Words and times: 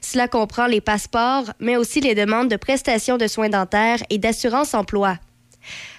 Cela 0.00 0.28
comprend 0.28 0.66
les 0.66 0.80
passeports, 0.80 1.52
mais 1.58 1.76
aussi 1.76 2.00
les 2.00 2.14
demandes 2.14 2.48
de 2.48 2.56
prestations 2.56 3.18
de 3.18 3.26
soins 3.26 3.48
dentaires 3.48 4.02
et 4.10 4.18
d'assurance 4.18 4.74
emploi. 4.74 5.18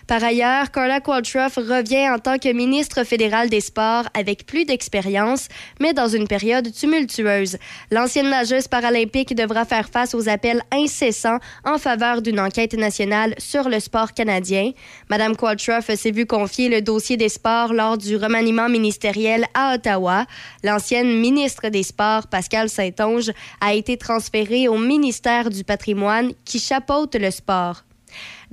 Par 0.07 0.21
ailleurs, 0.21 0.69
Carla 0.71 0.99
Qualtrough 0.99 1.55
revient 1.55 2.09
en 2.09 2.19
tant 2.19 2.37
que 2.37 2.51
ministre 2.51 3.05
fédéral 3.05 3.49
des 3.49 3.61
Sports 3.61 4.03
avec 4.13 4.45
plus 4.45 4.65
d'expérience, 4.65 5.47
mais 5.79 5.93
dans 5.93 6.09
une 6.09 6.27
période 6.27 6.73
tumultueuse. 6.73 7.57
L'ancienne 7.89 8.29
nageuse 8.29 8.67
paralympique 8.67 9.33
devra 9.33 9.63
faire 9.63 9.87
face 9.89 10.13
aux 10.13 10.27
appels 10.27 10.61
incessants 10.71 11.39
en 11.63 11.77
faveur 11.77 12.21
d'une 12.21 12.39
enquête 12.39 12.73
nationale 12.73 13.33
sur 13.37 13.69
le 13.69 13.79
sport 13.79 14.13
canadien. 14.13 14.71
Madame 15.09 15.37
Qualtrough 15.37 15.95
s'est 15.95 16.11
vue 16.11 16.25
confier 16.25 16.67
le 16.67 16.81
dossier 16.81 17.15
des 17.15 17.29
sports 17.29 17.73
lors 17.73 17.97
du 17.97 18.17
remaniement 18.17 18.67
ministériel 18.67 19.45
à 19.53 19.75
Ottawa. 19.75 20.25
L'ancienne 20.63 21.17
ministre 21.17 21.69
des 21.69 21.83
Sports, 21.83 22.27
Pascal 22.27 22.69
Saint-Onge, 22.69 23.31
a 23.61 23.73
été 23.73 23.95
transférée 23.95 24.67
au 24.67 24.77
ministère 24.77 25.49
du 25.49 25.63
patrimoine 25.63 26.33
qui 26.43 26.59
chapeaute 26.59 27.15
le 27.15 27.31
sport. 27.31 27.83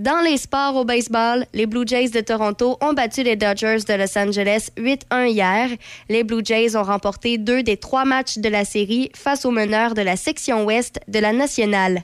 Dans 0.00 0.22
les 0.22 0.38
sports 0.38 0.76
au 0.76 0.86
baseball, 0.86 1.44
les 1.52 1.66
Blue 1.66 1.86
Jays 1.86 2.08
de 2.08 2.20
Toronto 2.20 2.78
ont 2.80 2.94
battu 2.94 3.22
les 3.22 3.36
Dodgers 3.36 3.84
de 3.86 3.92
Los 3.92 4.16
Angeles 4.16 4.70
8-1 4.78 5.26
hier. 5.26 5.68
Les 6.08 6.24
Blue 6.24 6.40
Jays 6.42 6.74
ont 6.74 6.82
remporté 6.82 7.36
deux 7.36 7.62
des 7.62 7.76
trois 7.76 8.06
matchs 8.06 8.38
de 8.38 8.48
la 8.48 8.64
série 8.64 9.10
face 9.14 9.44
aux 9.44 9.50
meneurs 9.50 9.92
de 9.92 10.00
la 10.00 10.16
section 10.16 10.64
ouest 10.64 11.00
de 11.06 11.18
la 11.18 11.34
nationale. 11.34 12.00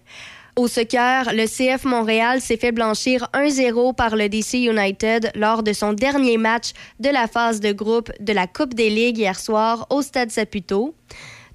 Au 0.56 0.68
soccer, 0.68 1.32
le 1.32 1.46
CF 1.46 1.86
Montréal 1.86 2.42
s'est 2.42 2.58
fait 2.58 2.70
blanchir 2.70 3.30
1-0 3.32 3.94
par 3.94 4.14
le 4.14 4.28
DC 4.28 4.68
United 4.70 5.30
lors 5.34 5.62
de 5.62 5.72
son 5.72 5.94
dernier 5.94 6.36
match 6.36 6.72
de 7.00 7.08
la 7.08 7.26
phase 7.26 7.60
de 7.60 7.72
groupe 7.72 8.12
de 8.20 8.34
la 8.34 8.46
Coupe 8.46 8.74
des 8.74 8.90
Ligues 8.90 9.16
hier 9.16 9.40
soir 9.40 9.86
au 9.88 10.02
Stade 10.02 10.30
Saputo. 10.30 10.94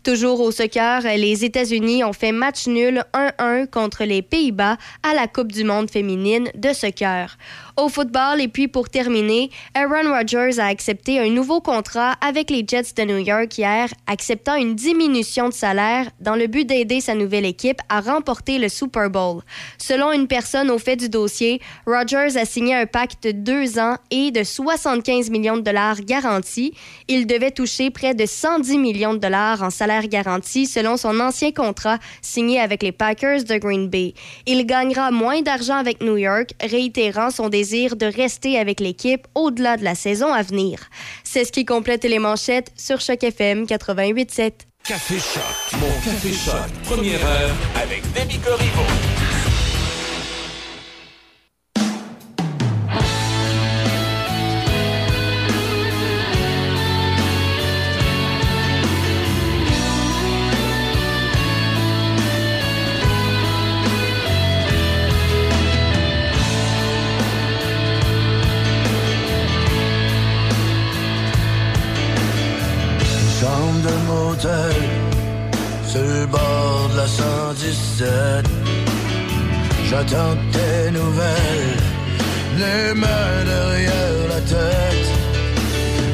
Toujours 0.03 0.39
au 0.39 0.49
soccer, 0.49 1.03
les 1.03 1.45
États-Unis 1.45 2.03
ont 2.03 2.13
fait 2.13 2.31
match 2.31 2.65
nul 2.65 3.03
1-1 3.13 3.67
contre 3.67 4.03
les 4.03 4.23
Pays-Bas 4.23 4.77
à 5.03 5.13
la 5.13 5.27
Coupe 5.27 5.51
du 5.51 5.63
monde 5.63 5.91
féminine 5.91 6.49
de 6.55 6.73
soccer 6.73 7.37
au 7.82 7.90
football. 7.90 8.40
Et 8.40 8.48
puis 8.48 8.68
pour 8.68 8.90
terminer, 8.90 9.49
Aaron 9.74 10.12
Rodgers 10.12 10.60
a 10.60 10.68
accepté 10.68 11.20
un 11.20 11.29
nouveau 11.29 11.62
contrat 11.62 12.13
avec 12.21 12.49
les 12.49 12.63
Jets 12.65 12.93
de 12.96 13.04
New 13.04 13.18
York 13.18 13.57
hier, 13.57 13.90
acceptant 14.07 14.55
une 14.55 14.76
diminution 14.76 15.49
de 15.49 15.54
salaire 15.54 16.10
dans 16.20 16.35
le 16.35 16.48
but 16.48 16.65
d'aider 16.65 17.01
sa 17.01 17.15
nouvelle 17.15 17.46
équipe 17.46 17.79
à 17.90 17.99
remporter 18.01 18.60
le 18.60 18.70
Super 18.70 19.10
Bowl. 19.10 19.41
Selon 19.77 20.12
une 20.12 20.27
personne 20.27 20.70
au 20.70 20.77
fait 20.77 20.96
du 20.96 21.10
dossier, 21.10 21.60
Rodgers 21.85 22.38
a 22.38 22.46
signé 22.46 22.76
un 22.76 22.85
pacte 22.85 23.23
de 23.23 23.32
deux 23.32 23.79
ans 23.79 23.98
et 24.12 24.32
de 24.32 24.43
75 24.43 25.29
millions 25.29 25.57
de 25.57 25.62
dollars 25.62 26.01
garantis. 26.01 26.73
Il 27.07 27.26
devait 27.26 27.51
toucher 27.51 27.90
près 27.90 28.13
de 28.13 28.26
110 28.26 28.77
millions 28.77 29.13
de 29.13 29.20
dollars 29.20 29.63
en 29.63 29.70
salaire 29.70 30.07
garanti 30.07 30.68
selon 30.68 30.98
son 30.98 31.20
ancien 31.20 31.51
contrat 31.51 31.98
signé 32.21 32.60
avec 32.60 32.84
les 32.84 32.91
Packers 32.91 33.43
de 33.43 33.57
Green 33.57 33.90
Bay. 33.90 34.13
Il 34.45 34.66
gagnera 34.66 35.12
moins 35.12 35.41
d'argent 35.41 35.76
avec 35.76 36.01
New 36.01 36.18
York, 36.18 36.51
réitérant 36.62 37.32
son 37.32 37.49
désir 37.49 37.70
de 37.71 38.05
rester 38.05 38.57
avec 38.59 38.79
l'équipe 38.79 39.27
au-delà 39.33 39.77
de 39.77 39.83
la 39.83 39.95
saison 39.95 40.33
à 40.33 40.43
venir. 40.43 40.89
C'est 41.23 41.45
ce 41.45 41.51
qui 41.51 41.63
complète 41.63 42.03
les 42.03 42.19
manchettes 42.19 42.71
sur 42.75 42.99
Choc 42.99 43.23
FM 43.23 43.63
88.7. 43.63 44.51
Café 44.83 45.15
Choc, 45.15 45.79
mon 45.79 45.87
Café 46.03 46.33
Choc, 46.33 46.71
première 46.83 47.25
heure 47.25 47.51
avec 47.81 48.01
Demi 48.13 48.39
Corriveau. 48.39 49.20
Sur 74.39 76.01
le 76.01 76.25
bord 76.25 76.89
de 76.91 76.97
la 76.97 77.07
117. 77.07 78.45
J'attends 79.89 80.37
tes 80.53 80.91
nouvelles, 80.91 81.77
les 82.57 82.93
mains 82.93 83.43
derrière 83.45 84.27
la 84.29 84.41
tête. 84.41 85.09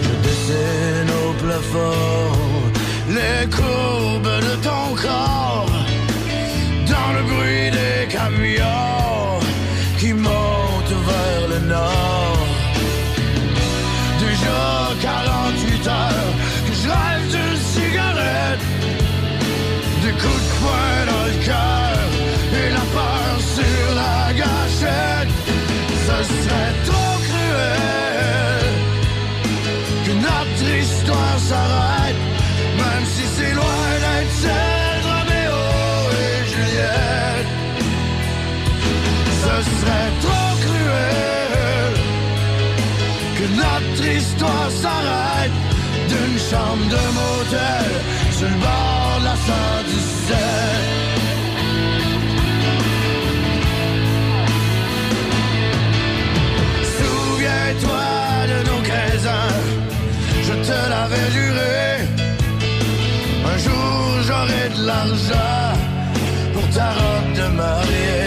Je 0.03 0.13
dessine 0.27 1.11
au 1.25 1.33
plafond 1.33 2.37
les 3.09 3.47
courbes 3.55 4.06
motel 47.47 47.91
sur 48.31 48.47
le 48.47 48.55
bord 48.55 49.19
de 49.19 49.25
la 49.25 49.35
117. 49.35 50.37
Souviens-toi 56.99 58.07
de 58.51 58.57
nos 58.69 58.81
15 58.81 59.27
ans, 59.27 59.57
je 60.43 60.53
te 60.67 60.77
l'avais 60.91 61.27
juré. 61.31 61.79
Un 63.45 63.57
jour 63.57 63.97
j'aurai 64.27 64.65
de 64.75 64.81
l'argent 64.85 65.73
pour 66.53 66.67
ta 66.69 66.89
robe 66.91 67.31
de 67.33 67.47
mariée. 67.55 68.26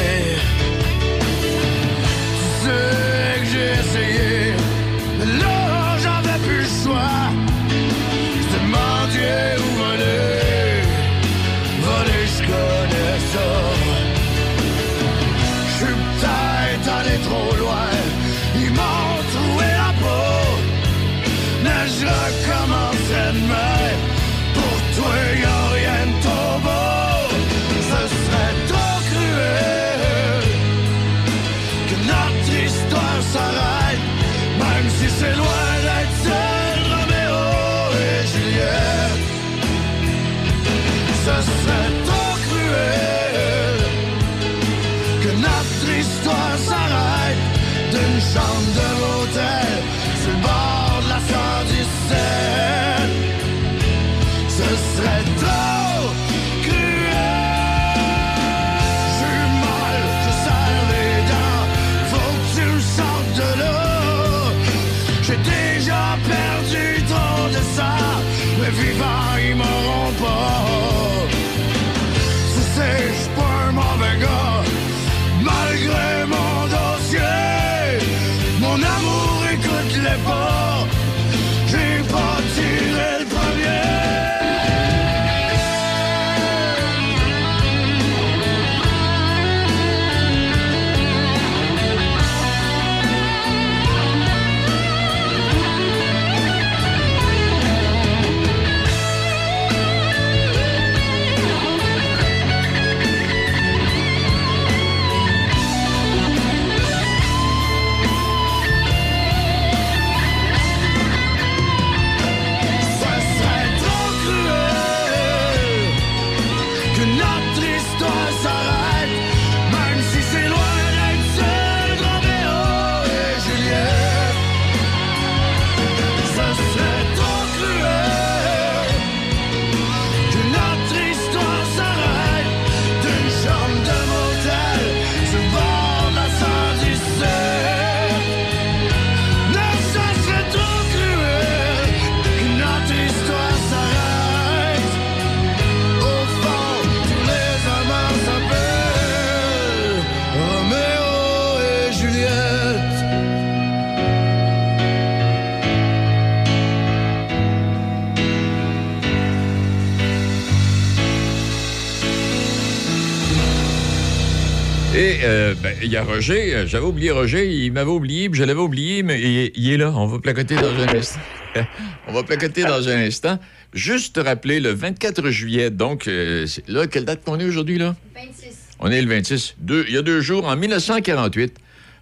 Il 165.83 165.89
y 165.91 165.97
a 165.97 166.03
Roger, 166.05 166.55
euh, 166.55 166.67
j'avais 166.67 166.85
oublié 166.87 167.11
Roger, 167.11 167.49
il 167.51 167.73
m'avait 167.73 167.91
oublié, 167.91 168.29
puis 168.29 168.39
je 168.41 168.45
l'avais 168.45 168.61
oublié, 168.61 169.03
mais 169.03 169.21
il, 169.21 169.53
il 169.55 169.73
est 169.73 169.77
là. 169.77 169.93
On 169.95 170.07
va 170.07 170.19
placoter 170.19 170.55
dans 170.57 170.75
un 170.75 170.89
instant. 170.97 171.21
On 172.07 172.13
va 172.13 172.23
placoter 172.23 172.63
dans 172.63 172.89
un 172.89 172.99
instant. 172.99 173.39
Juste 173.73 174.15
te 174.17 174.21
rappeler, 174.21 174.61
le 174.61 174.71
24 174.71 175.31
juillet, 175.31 175.71
donc, 175.71 176.07
euh, 176.09 176.47
là, 176.69 176.87
quelle 176.87 177.05
date 177.05 177.25
qu'on 177.25 177.39
est 177.41 177.45
aujourd'hui, 177.45 177.79
là? 177.79 177.97
26. 178.15 178.57
On 178.79 178.91
est 178.91 179.01
le 179.03 179.09
26. 179.09 179.57
Deux- 179.59 179.85
il 179.89 179.95
y 179.95 179.99
a 179.99 180.03
deux 180.03 180.21
jours, 180.21 180.47
en 180.47 180.57
1948, 180.57 181.57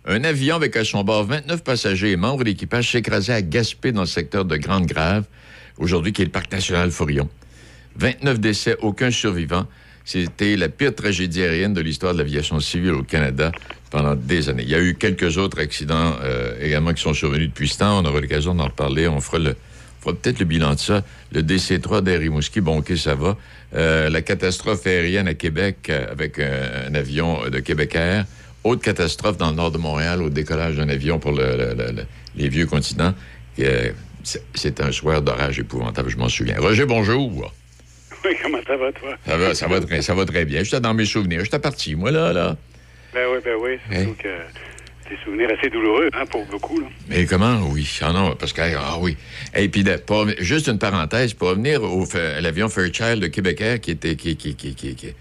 un 0.06 0.24
avion 0.24 0.56
avec 0.56 0.76
à 0.76 0.84
son 0.84 1.04
bord 1.04 1.24
29 1.24 1.62
passagers 1.64 2.12
et 2.12 2.16
membres 2.16 2.38
de 2.40 2.44
l'équipage 2.44 2.94
écrasé 2.94 3.32
à 3.32 3.42
Gaspé 3.42 3.92
dans 3.92 4.02
le 4.02 4.06
secteur 4.06 4.44
de 4.44 4.56
Grande-Grave, 4.56 5.24
aujourd'hui 5.78 6.12
qui 6.12 6.22
est 6.22 6.26
le 6.26 6.30
parc 6.30 6.50
national 6.52 6.90
Fourillon. 6.90 7.28
29 7.96 8.38
décès, 8.40 8.76
aucun 8.80 9.10
survivant. 9.10 9.66
C'était 10.08 10.56
la 10.56 10.70
pire 10.70 10.94
tragédie 10.94 11.42
aérienne 11.42 11.74
de 11.74 11.82
l'histoire 11.82 12.14
de 12.14 12.18
l'aviation 12.18 12.58
civile 12.60 12.92
au 12.92 13.02
Canada 13.02 13.52
pendant 13.90 14.14
des 14.14 14.48
années. 14.48 14.62
Il 14.62 14.70
y 14.70 14.74
a 14.74 14.80
eu 14.80 14.94
quelques 14.94 15.36
autres 15.36 15.60
accidents 15.60 16.16
euh, 16.22 16.54
également 16.62 16.94
qui 16.94 17.02
sont 17.02 17.12
survenus 17.12 17.48
depuis 17.50 17.68
ce 17.68 17.76
temps. 17.76 18.00
On 18.02 18.06
aura 18.06 18.18
l'occasion 18.18 18.54
d'en 18.54 18.64
reparler. 18.68 19.06
On 19.06 19.20
fera 19.20 19.38
le, 19.38 19.54
fera 20.00 20.14
peut-être 20.14 20.38
le 20.38 20.46
bilan 20.46 20.72
de 20.76 20.78
ça. 20.78 21.04
Le 21.30 21.42
DC-3 21.42 22.00
d'Air 22.00 22.22
bon, 22.62 22.78
OK, 22.78 22.96
ça 22.96 23.14
va. 23.16 23.36
Euh, 23.74 24.08
la 24.08 24.22
catastrophe 24.22 24.86
aérienne 24.86 25.28
à 25.28 25.34
Québec 25.34 25.76
euh, 25.90 26.10
avec 26.10 26.38
un, 26.38 26.94
avion 26.94 27.46
de 27.50 27.58
Québec 27.58 27.94
Air. 27.94 28.24
Autre 28.64 28.80
catastrophe 28.80 29.36
dans 29.36 29.50
le 29.50 29.56
nord 29.56 29.72
de 29.72 29.78
Montréal 29.78 30.22
au 30.22 30.30
décollage 30.30 30.76
d'un 30.76 30.88
avion 30.88 31.18
pour 31.18 31.32
le- 31.32 31.54
le- 31.54 31.74
le- 31.74 31.92
le- 31.92 32.06
les 32.34 32.48
vieux 32.48 32.64
continents. 32.64 33.12
C'est 34.54 34.80
un 34.80 34.90
soir 34.90 35.20
d'orage 35.20 35.58
épouvantable, 35.58 36.08
je 36.08 36.16
m'en 36.16 36.30
souviens. 36.30 36.58
Roger, 36.58 36.86
bonjour. 36.86 37.52
Oui, 38.24 38.30
comment 38.42 38.58
ça 38.66 38.76
va, 38.76 38.92
toi? 38.92 39.16
Ça 39.26 39.36
va, 39.36 39.54
ça 39.54 39.66
va, 39.68 39.80
très, 39.80 40.02
ça 40.02 40.14
va 40.14 40.24
très 40.24 40.44
bien. 40.44 40.62
J'étais 40.62 40.80
dans 40.80 40.94
mes 40.94 41.04
souvenirs. 41.06 41.44
J'étais 41.44 41.58
parti, 41.58 41.94
moi, 41.94 42.10
là, 42.10 42.32
là. 42.32 42.56
Ben 43.14 43.26
oui, 43.32 43.38
ben 43.44 43.54
oui. 43.60 43.78
Surtout 43.90 44.10
Hein? 44.10 44.14
que 44.22 45.08
des 45.10 45.16
souvenirs 45.24 45.48
assez 45.58 45.70
douloureux, 45.70 46.10
hein, 46.12 46.26
pour 46.30 46.44
beaucoup, 46.46 46.78
là. 46.80 46.86
Mais 47.08 47.24
comment? 47.24 47.60
Oui. 47.72 47.88
Ah 48.02 48.12
non, 48.12 48.36
parce 48.36 48.52
que, 48.52 48.60
ah 48.76 48.96
oui. 49.00 49.16
Et 49.56 49.68
puis, 49.68 49.82
pour 50.06 50.26
juste 50.40 50.66
une 50.68 50.78
parenthèse, 50.78 51.32
pour 51.32 51.48
revenir 51.48 51.82
au, 51.82 52.04
à 52.14 52.40
l'avion 52.42 52.68
Fairchild 52.68 53.20
de 53.20 53.28
Québec 53.28 53.60
Air 53.62 53.80
qui 53.80 53.92
était, 53.92 54.16
qui, 54.16 54.36
qui, 54.36 54.54
qui, 54.54 54.74
qui, 54.74 54.94
qui- 54.94 55.14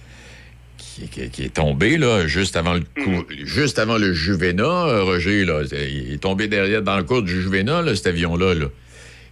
qui- 0.78 1.08
qui- 1.10 1.30
qui 1.30 1.44
est 1.44 1.54
tombé, 1.54 1.98
là, 1.98 2.26
juste 2.28 2.56
avant 2.58 2.74
le 2.74 2.82
coup, 2.82 3.24
juste 3.44 3.78
avant 3.80 3.98
le 3.98 4.14
Juvena, 4.14 4.64
euh, 4.64 5.04
Roger, 5.04 5.46
là. 5.46 5.62
Il 5.72 6.14
est 6.14 6.18
tombé 6.22 6.48
derrière, 6.48 6.82
dans 6.82 6.98
le 6.98 7.04
cours 7.04 7.22
du 7.22 7.40
Juvena, 7.42 7.82
là, 7.84 7.96
cet 7.96 8.08
avion-là, 8.08 8.56
là. 8.56 8.66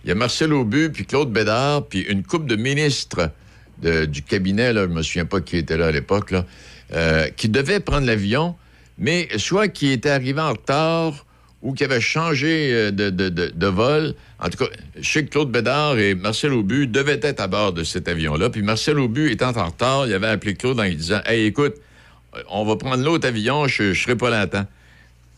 Il 0.03 0.09
y 0.09 0.11
a 0.11 0.15
Marcel 0.15 0.53
Aubu, 0.53 0.91
puis 0.91 1.05
Claude 1.05 1.33
Bédard, 1.33 1.87
puis 1.87 2.01
une 2.01 2.23
coupe 2.23 2.45
de 2.45 2.55
ministres 2.55 3.31
de- 3.81 4.05
du 4.05 4.21
cabinet, 4.21 4.73
là, 4.73 4.83
je 4.83 4.87
me 4.93 5.01
souviens 5.01 5.25
pas 5.25 5.41
qui 5.41 5.57
était 5.57 5.77
là 5.77 5.87
à 5.87 5.91
l'époque, 5.91 6.31
là, 6.31 6.45
euh, 6.93 7.27
qui 7.35 7.49
devaient 7.49 7.79
prendre 7.79 8.05
l'avion, 8.07 8.55
mais 8.97 9.27
soit 9.37 9.67
qui 9.67 9.91
était 9.91 10.09
arrivé 10.09 10.39
en 10.41 10.51
retard 10.51 11.25
ou 11.61 11.73
qui 11.73 11.83
avait 11.83 12.01
changé 12.01 12.69
euh, 12.71 12.91
de, 12.91 13.09
de- 13.09 13.29
de- 13.29 13.67
vol. 13.67 14.13
En 14.39 14.49
tout 14.49 14.57
cas, 14.63 14.69
je 14.99 15.09
sais 15.09 15.25
que 15.25 15.31
Claude 15.31 15.51
Bédard 15.51 15.97
et 15.97 16.13
Marcel 16.13 16.53
Aubu 16.53 16.87
devaient 16.87 17.19
être 17.23 17.39
à 17.41 17.47
bord 17.47 17.73
de 17.73 17.83
cet 17.83 18.07
avion-là. 18.07 18.49
Puis 18.49 18.61
Marcel 18.61 18.99
Aubu 18.99 19.31
étant 19.31 19.51
en 19.57 19.65
retard, 19.65 20.05
il 20.07 20.13
avait 20.13 20.27
appelé 20.27 20.53
Claude 20.55 20.79
en 20.79 20.83
lui 20.83 20.95
disant 20.95 21.21
Hey, 21.25 21.45
écoute, 21.45 21.75
on 22.49 22.65
va 22.65 22.75
prendre 22.75 23.03
l'autre 23.03 23.27
avion, 23.27 23.67
je 23.67 23.83
ne 23.83 23.93
serai 23.93 24.15
pas 24.15 24.29
longtemps. 24.29 24.65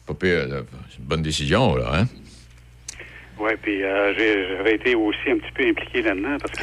Pas 0.06 0.14
pire, 0.16 0.48
là. 0.48 0.58
C'est 0.90 0.98
une 1.00 1.06
bonne 1.06 1.22
décision, 1.22 1.76
là, 1.76 1.92
hein? 2.02 2.08
Oui, 3.40 3.52
puis 3.62 3.84
euh, 3.84 4.14
j'avais 4.58 4.76
été 4.76 4.96
aussi 4.96 5.30
un 5.30 5.38
petit 5.38 5.52
peu 5.56 5.68
impliqué 5.68 6.02
là-dedans, 6.02 6.38
parce 6.42 6.54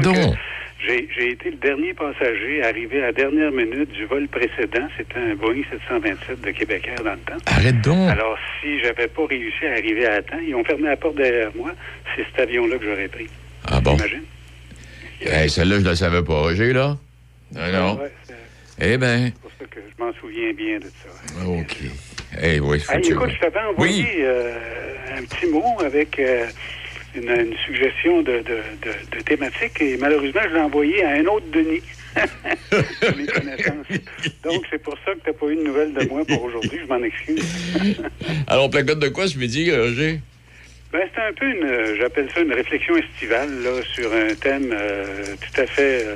donc. 0.00 0.36
J'ai 0.86 1.30
été 1.30 1.50
le 1.50 1.56
dernier 1.56 1.94
passager 1.94 2.62
arrivé 2.62 2.98
à 3.02 3.06
la 3.06 3.12
dernière 3.12 3.50
minute 3.50 3.90
du 3.92 4.04
vol 4.06 4.28
précédent. 4.28 4.86
C'était 4.96 5.18
un 5.18 5.34
Boeing 5.34 5.62
727 5.70 6.40
de 6.40 6.50
Québec 6.52 6.88
Air 6.88 7.02
dans 7.04 7.12
le 7.12 7.18
temps. 7.18 7.36
Arrête 7.46 7.80
donc. 7.82 8.08
Alors, 8.10 8.36
si 8.60 8.78
j'avais 8.80 9.08
pas 9.08 9.26
réussi 9.26 9.66
à 9.66 9.72
arriver 9.72 10.06
à 10.06 10.22
temps, 10.22 10.38
ils 10.46 10.54
ont 10.54 10.64
fermé 10.64 10.84
la 10.84 10.96
porte 10.96 11.16
derrière 11.16 11.50
moi. 11.56 11.72
C'est 12.14 12.24
cet 12.24 12.40
avion-là 12.48 12.78
que 12.78 12.84
j'aurais 12.84 13.08
pris. 13.08 13.26
Ah 13.68 13.80
bon? 13.80 13.96
Imagine. 13.96 14.22
Hey, 15.22 15.48
celle-là, 15.50 15.80
je 15.80 15.84
la 15.84 15.96
savais 15.96 16.22
pas, 16.22 16.34
Roger, 16.40 16.72
là? 16.72 16.96
Non, 17.54 17.72
non. 17.72 17.94
Ouais, 18.02 18.12
c'est 18.26 18.34
Eh 18.92 18.96
bien, 18.98 19.30
pour 19.40 19.50
ça 19.58 19.64
que 19.70 19.80
je 19.80 20.04
m'en 20.04 20.12
souviens 20.14 20.52
bien 20.52 20.78
de 20.78 20.84
ça. 20.84 21.46
OK. 21.46 21.76
Eh 22.42 22.60
oui, 22.60 22.80
faut 22.80 22.92
Hey, 22.92 23.00
que 23.00 23.06
tu- 23.06 23.12
écoute, 23.14 23.30
je 23.34 23.40
t'avais 23.40 23.60
envoyé 23.72 24.02
Oui. 24.04 24.10
euh, 24.20 24.54
un 25.16 25.22
petit 25.22 25.46
mot 25.46 25.76
avec 25.80 26.18
euh, 26.18 26.46
une, 27.16 27.30
une 27.30 27.56
suggestion 27.66 28.22
de, 28.22 28.38
de, 28.38 28.42
de- 28.42 29.16
de 29.16 29.22
thématique 29.22 29.80
et 29.80 29.96
malheureusement, 29.96 30.40
je 30.48 30.54
l'ai 30.54 30.60
envoyé 30.60 31.04
à 31.04 31.10
un 31.10 31.24
autre 31.26 31.46
Denis. 31.52 31.82
de 32.72 33.16
mes 33.18 33.26
connaissances. 33.26 33.86
Donc, 34.42 34.64
c'est 34.70 34.82
pour 34.82 34.94
ça 35.04 35.12
que 35.12 35.18
tu 35.22 35.26
n'as 35.26 35.32
pas 35.34 35.46
eu 35.48 35.56
de 35.56 35.62
nouvelles 35.64 35.92
de 35.92 36.06
moi 36.08 36.24
pour 36.26 36.44
aujourd'hui. 36.44 36.78
Je 36.82 36.86
m'en 36.86 37.02
excuse. 37.02 37.44
Alors, 38.46 38.64
on 38.64 38.70
placote 38.70 39.00
de 39.00 39.08
quoi 39.08 39.28
ce 39.28 39.36
midi, 39.38 39.70
Roger? 39.70 40.20
Ben, 40.92 41.02
c'est 41.14 41.20
un 41.20 41.32
peu 41.34 41.44
une, 41.44 41.96
j'appelle 41.98 42.28
ça 42.34 42.40
une 42.40 42.54
réflexion 42.54 42.96
estivale 42.96 43.50
là, 43.62 43.70
sur 43.94 44.10
un 44.14 44.34
thème 44.34 44.70
euh, 44.72 45.24
tout 45.42 45.60
à 45.60 45.66
fait 45.66 46.04
euh, 46.06 46.14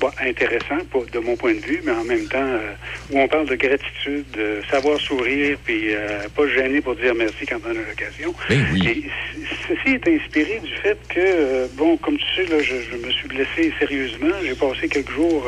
bon, 0.00 0.10
intéressant 0.20 0.78
pour- 0.90 1.06
de 1.06 1.18
mon 1.18 1.36
point 1.36 1.54
de 1.54 1.60
vue, 1.64 1.80
mais 1.84 1.92
en 1.92 2.04
même 2.04 2.26
temps 2.28 2.38
euh, 2.38 2.72
où 3.10 3.18
on 3.20 3.28
parle 3.28 3.46
de 3.48 3.56
gratitude, 3.56 4.24
de 4.32 4.60
savoir 4.70 5.00
sourire, 5.00 5.56
puis 5.64 5.94
euh, 5.94 6.28
pas 6.34 6.42
se 6.44 6.54
gêner 6.54 6.80
pour 6.80 6.94
dire 6.96 7.14
merci 7.14 7.46
quand 7.46 7.58
on 7.66 7.70
a 7.70 7.74
l'occasion. 7.74 8.34
Ben 8.48 8.64
oui. 8.72 8.88
Et 8.88 9.44
ceci 9.68 9.94
est 9.94 10.08
inspiré 10.08 10.60
du 10.60 10.72
fait 10.82 10.98
que, 11.08 11.18
euh, 11.20 11.66
bon, 11.72 11.96
comme 11.98 12.16
tu 12.18 12.24
sais, 12.36 12.46
là, 12.46 12.62
je, 12.62 12.74
je 12.90 12.96
me 12.96 13.10
suis 13.10 13.28
blessé 13.28 13.72
sérieusement. 13.78 14.30
J'ai 14.44 14.54
passé 14.54 14.88
quelques 14.88 15.10
jours 15.12 15.46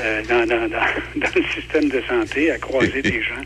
euh, 0.00 0.22
dans, 0.28 0.46
dans, 0.46 0.68
dans, 0.68 0.86
dans 1.16 1.30
le 1.34 1.42
système 1.54 1.88
de 1.88 2.00
santé 2.08 2.50
à 2.50 2.58
croiser 2.58 3.02
des 3.02 3.22
gens 3.22 3.42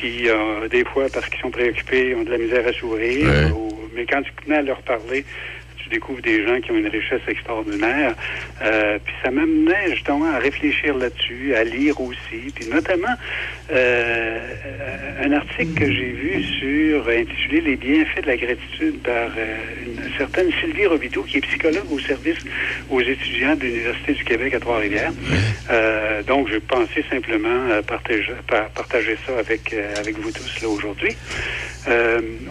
qui, 0.00 0.28
euh, 0.28 0.68
des 0.68 0.84
fois, 0.84 1.08
parce 1.12 1.28
qu'ils 1.28 1.40
sont 1.40 1.50
préoccupés, 1.50 2.14
ont 2.14 2.22
de 2.22 2.30
la 2.30 2.38
misère 2.38 2.66
à 2.66 2.72
sourire. 2.72 3.26
Ouais. 3.28 3.50
ou- 3.52 3.72
mais 3.94 4.04
quand 4.04 4.20
tu 4.20 4.30
te 4.32 4.50
mets 4.50 4.56
à 4.56 4.62
leur 4.62 4.82
parler, 4.82 5.24
tu 5.86 5.94
découvres 5.94 6.22
des 6.22 6.44
gens 6.46 6.60
qui 6.60 6.70
ont 6.72 6.76
une 6.76 6.88
richesse 6.88 7.20
extraordinaire. 7.28 8.14
Euh, 8.62 8.98
puis 9.04 9.14
ça 9.22 9.30
m'amenait 9.30 9.90
justement 9.90 10.32
à 10.32 10.38
réfléchir 10.38 10.96
là-dessus, 10.96 11.54
à 11.54 11.64
lire 11.64 12.00
aussi, 12.00 12.52
puis 12.54 12.66
notamment 12.66 13.14
euh, 13.72 14.38
un 15.24 15.32
article 15.32 15.74
que 15.74 15.86
j'ai 15.86 16.10
vu 16.12 16.42
sur 16.42 17.08
intitulé 17.08 17.60
Les 17.60 17.76
bienfaits 17.76 18.22
de 18.22 18.26
la 18.26 18.36
gratitude 18.36 18.98
par 19.02 19.30
euh, 19.36 19.56
une 19.86 20.12
certaine 20.18 20.50
Sylvie 20.60 20.86
Robito, 20.86 21.22
qui 21.22 21.38
est 21.38 21.40
psychologue 21.42 21.90
au 21.90 21.98
service 22.00 22.38
aux 22.90 23.00
étudiants 23.00 23.54
de 23.54 23.62
l'Université 23.62 24.12
du 24.12 24.24
Québec 24.24 24.54
à 24.54 24.60
Trois-Rivières. 24.60 25.12
Donc, 26.26 26.48
je 26.50 26.56
pensais 26.58 27.04
simplement 27.10 27.82
partager, 27.86 28.32
par- 28.46 28.68
partager 28.70 29.16
ça 29.26 29.38
avec, 29.38 29.74
avec 29.98 30.18
vous 30.18 30.30
tous 30.30 30.62
là 30.62 30.68
aujourd'hui. 30.68 31.16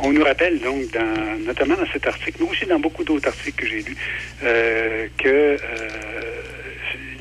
On 0.01 0.11
nous 0.11 0.23
rappelle 0.23 0.59
donc, 0.59 0.83
dans, 0.93 1.45
notamment 1.45 1.75
dans 1.75 1.87
cet 1.91 2.07
article, 2.07 2.37
mais 2.41 2.49
aussi 2.49 2.65
dans 2.65 2.79
beaucoup 2.79 3.03
d'autres 3.03 3.24
articles 3.25 3.63
que 3.63 3.67
j'ai 3.67 3.81
lus, 3.81 3.97
euh, 4.43 5.07
que 5.17 5.27
euh, 5.27 5.57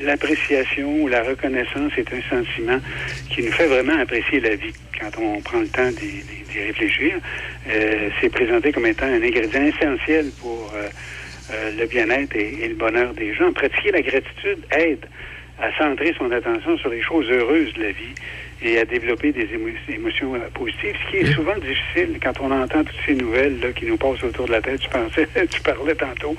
l'appréciation 0.01 1.01
ou 1.01 1.07
la 1.07 1.23
reconnaissance 1.23 1.91
est 1.97 2.07
un 2.13 2.21
sentiment 2.29 2.79
qui 3.29 3.43
nous 3.43 3.51
fait 3.51 3.67
vraiment 3.67 3.97
apprécier 3.99 4.39
la 4.39 4.55
vie 4.55 4.73
quand 4.99 5.11
on 5.21 5.41
prend 5.41 5.59
le 5.59 5.67
temps 5.67 5.91
d'y 5.91 6.59
réfléchir. 6.59 7.15
Euh, 7.69 8.09
c'est 8.21 8.29
présenté 8.29 8.71
comme 8.71 8.85
étant 8.85 9.05
un 9.05 9.21
ingrédient 9.21 9.65
essentiel 9.65 10.31
pour 10.41 10.73
le 11.77 11.85
bien-être 11.85 12.35
et 12.35 12.67
le 12.67 12.75
bonheur 12.75 13.13
des 13.13 13.33
gens. 13.33 13.53
Pratiquer 13.53 13.91
la 13.91 14.01
gratitude 14.01 14.65
aide 14.71 15.05
à 15.59 15.71
centrer 15.77 16.13
son 16.17 16.31
attention 16.31 16.77
sur 16.77 16.89
les 16.89 17.01
choses 17.01 17.29
heureuses 17.29 17.73
de 17.73 17.83
la 17.83 17.91
vie 17.91 18.15
et 18.61 18.79
à 18.79 18.85
développer 18.85 19.31
des 19.31 19.45
émo- 19.45 19.73
émotions 19.89 20.33
euh, 20.35 20.39
positives, 20.53 20.95
ce 21.05 21.11
qui 21.11 21.17
est 21.17 21.33
souvent 21.33 21.57
difficile 21.57 22.17
quand 22.21 22.39
on 22.41 22.51
entend 22.51 22.83
toutes 22.83 22.95
ces 23.05 23.13
nouvelles 23.13 23.59
là, 23.59 23.71
qui 23.73 23.85
nous 23.85 23.97
passent 23.97 24.23
autour 24.23 24.45
de 24.47 24.51
la 24.53 24.61
tête. 24.61 24.79
Tu 24.79 24.89
pensais, 24.89 25.27
tu 25.51 25.61
parlais 25.61 25.95
tantôt 25.95 26.35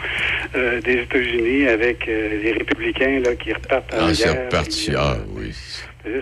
euh, 0.54 0.80
des 0.80 0.94
États-Unis 1.02 1.68
avec 1.68 2.08
euh, 2.08 2.40
les 2.42 2.52
républicains 2.52 3.20
là, 3.20 3.34
qui 3.36 3.52
repartent 3.52 3.92
en 3.94 4.08
Ah, 4.08 4.12
guerre. 4.12 4.48
puis, 4.48 4.94
euh, 4.94 4.98
Ah, 4.98 5.16
oui. 5.34 5.52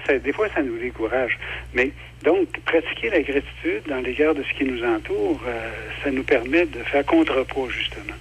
ça- 0.07 0.19
des 0.19 0.33
fois, 0.33 0.49
ça 0.55 0.63
nous 0.63 0.79
décourage. 0.79 1.39
Mais 1.75 1.91
donc, 2.25 2.49
pratiquer 2.65 3.11
la 3.11 3.21
gratitude 3.21 3.83
dans 3.89 4.01
l'égard 4.01 4.35
de 4.35 4.43
ce 4.43 4.53
qui 4.59 4.65
nous 4.65 4.83
entoure, 4.85 5.41
euh, 5.47 5.71
ça 6.03 6.11
nous 6.11 6.23
permet 6.25 6.67
de 6.67 6.79
faire 6.85 7.05
contrepoids, 7.07 7.69
justement, 7.71 8.17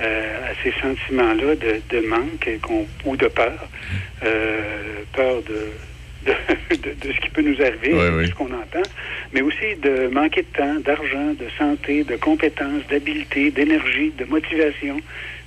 euh, 0.00 0.50
à 0.50 0.54
ces 0.62 0.72
sentiments-là 0.80 1.54
de, 1.56 1.80
de 1.88 2.06
manque 2.06 2.48
ou 3.06 3.16
de 3.16 3.28
peur. 3.28 3.68
Euh, 4.24 4.62
peur 5.12 5.42
de, 5.42 5.68
de, 6.70 6.76
de- 6.76 6.94
de 7.08 7.12
ce 7.12 7.20
qui 7.20 7.30
peut 7.30 7.42
nous 7.42 7.60
arriver, 7.62 7.92
Oui, 7.94 8.24
de 8.24 8.30
ce 8.30 8.34
qu'on 8.34 8.46
entend, 8.52 8.86
mais 9.32 9.42
aussi 9.42 9.76
de 9.82 10.08
manquer 10.08 10.42
de 10.42 10.48
temps, 10.56 10.74
d'argent, 10.80 11.32
de 11.34 11.46
santé, 11.58 12.04
de 12.04 12.16
compétences, 12.16 12.86
d'habileté, 12.90 13.50
d'énergie, 13.50 14.12
de 14.18 14.24
motivation, 14.24 15.00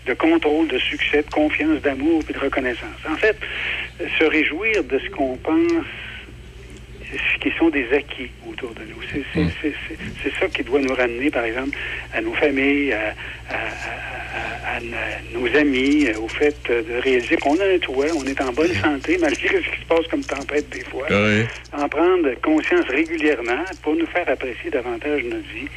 de 0.07 0.13
contrôle, 0.13 0.67
de 0.67 0.79
succès, 0.79 1.21
de 1.23 1.29
confiance, 1.29 1.81
d'amour 1.81 2.23
et 2.29 2.33
de 2.33 2.39
reconnaissance. 2.39 3.00
En 3.07 3.17
fait, 3.17 3.38
se 4.19 4.23
réjouir 4.23 4.83
de 4.83 4.97
ce 5.00 5.09
qu'on 5.11 5.38
pense 5.38 5.85
qui 7.41 7.51
sont 7.58 7.70
des 7.70 7.88
acquis 7.94 8.30
autour 8.50 8.74
de 8.74 8.82
nous. 8.82 9.01
C'est 9.12 9.24
c'est- 9.34 10.32
ça 10.39 10.48
qui 10.48 10.63
doit 10.63 10.80
nous 10.80 10.94
ramener, 10.96 11.30
par 11.30 11.44
exemple, 11.44 11.77
à 12.13 12.22
nos 12.22 12.34
familles, 12.34 12.94
à, 12.94 13.13
à- 13.50 13.56
à- 13.56 14.77
à- 14.77 14.80
nos 15.34 15.46
amis, 15.58 16.08
euh, 16.08 16.18
au 16.20 16.27
fait 16.30 16.56
euh, 16.70 16.82
de 16.84 17.01
réaliser 17.01 17.36
qu'on 17.38 17.60
a 17.60 17.65
un 17.65 17.80
toit, 17.80 18.08
on 18.15 18.25
est 18.25 18.39
en 18.41 18.53
bonne 18.53 18.74
santé, 18.75 19.18
malgré 19.20 19.48
ce 19.50 19.70
qui 19.70 19.82
se 19.82 19.86
passe 19.88 20.08
comme 20.10 20.24
tempête 20.24 20.70
des 20.70 20.84
fois. 20.84 21.06
Oui. 21.10 21.44
En 21.74 21.88
prendre 21.89 22.30
conscience 22.41 22.88
régulièrement 22.88 23.63
pour 23.82 23.96
nous 23.96 24.08
faire 24.08 24.27
apprécier 24.30 24.70
davantage 24.70 25.24
notre 25.24 25.48
vie 25.53 25.68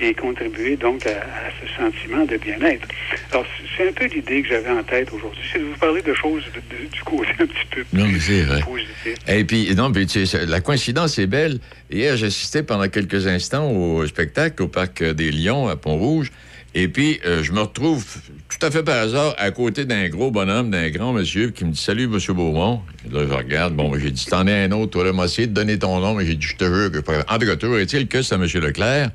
et 0.00 0.14
contribuer 0.14 0.76
donc 0.76 1.06
à, 1.06 1.10
à 1.10 1.50
ce 1.60 1.68
sentiment 1.76 2.24
de 2.24 2.36
bien-être. 2.36 2.86
Alors, 3.30 3.44
c'est- 3.76 3.88
un 3.88 3.92
peu 3.92 4.04
l'idée 4.06 4.42
que 4.42 4.48
j'avais 4.48 4.70
en 4.70 4.82
tête 4.84 5.08
aujourd'hui, 5.12 5.42
c'est 5.52 5.58
de 5.58 5.64
vous 5.64 5.76
parler 5.78 6.02
de 6.02 6.14
choses 6.14 6.42
de- 6.54 6.76
de- 6.84 6.88
du 6.90 7.00
côté 7.02 7.30
un 7.40 7.46
petit 7.46 7.66
peu 7.70 7.84
plus 7.84 7.98
Non, 7.98 8.04
vrai. 8.46 8.60
positif. 8.62 9.14
Et 9.28 9.44
puis, 9.44 9.74
non, 9.74 9.90
puis, 9.90 10.06
tu 10.06 10.24
sais, 10.24 10.46
la 10.46 10.60
coïncidence 10.60 11.18
est 11.18 11.26
belle. 11.26 11.58
Hier, 11.90 12.16
j'assistais 12.16 12.62
pendant 12.62 12.88
quelques 12.88 13.26
instants 13.26 13.70
au 13.70 14.06
spectacle 14.06 14.62
au 14.62 14.68
Parc 14.68 15.02
des 15.02 15.32
Lions 15.32 15.66
à 15.68 15.76
Pont-Rouge. 15.76 16.30
Et 16.74 16.88
puis, 16.88 17.20
euh, 17.26 17.42
je 17.42 17.52
me 17.52 17.60
retrouve 17.60 18.04
tout 18.48 18.64
à 18.66 18.70
fait 18.70 18.82
par 18.82 18.96
hasard 18.98 19.34
à 19.36 19.50
côté 19.50 19.84
d'un 19.84 20.08
gros 20.08 20.30
bonhomme, 20.30 20.70
d'un 20.70 20.88
grand 20.90 21.12
monsieur 21.12 21.50
qui 21.50 21.64
me 21.64 21.72
dit 21.72 21.80
Salut, 21.80 22.06
monsieur 22.06 22.32
Beaumont. 22.34 22.80
Et 23.04 23.12
là, 23.14 23.26
je 23.28 23.32
regarde. 23.34 23.74
Bon, 23.74 23.92
j'ai 23.98 24.10
dit 24.10 24.24
T'en 24.26 24.46
es 24.46 24.64
un 24.64 24.70
autre, 24.72 24.92
toi, 24.92 25.04
là, 25.04 25.12
m'a 25.12 25.24
essayé 25.24 25.48
de 25.48 25.52
donner 25.52 25.78
ton 25.78 25.98
nom, 26.00 26.14
mais 26.14 26.24
j'ai 26.24 26.34
dit 26.36 26.46
Je 26.46 26.56
te 26.56 26.64
jure 26.64 26.90
que. 26.92 26.98
je. 27.06 27.34
En 27.34 27.38
tout 27.38 27.46
cas, 27.46 27.56
toujours 27.56 27.78
est-il 27.78 28.06
que 28.06 28.22
c'est 28.22 28.38
monsieur 28.38 28.60
Leclerc. 28.60 29.10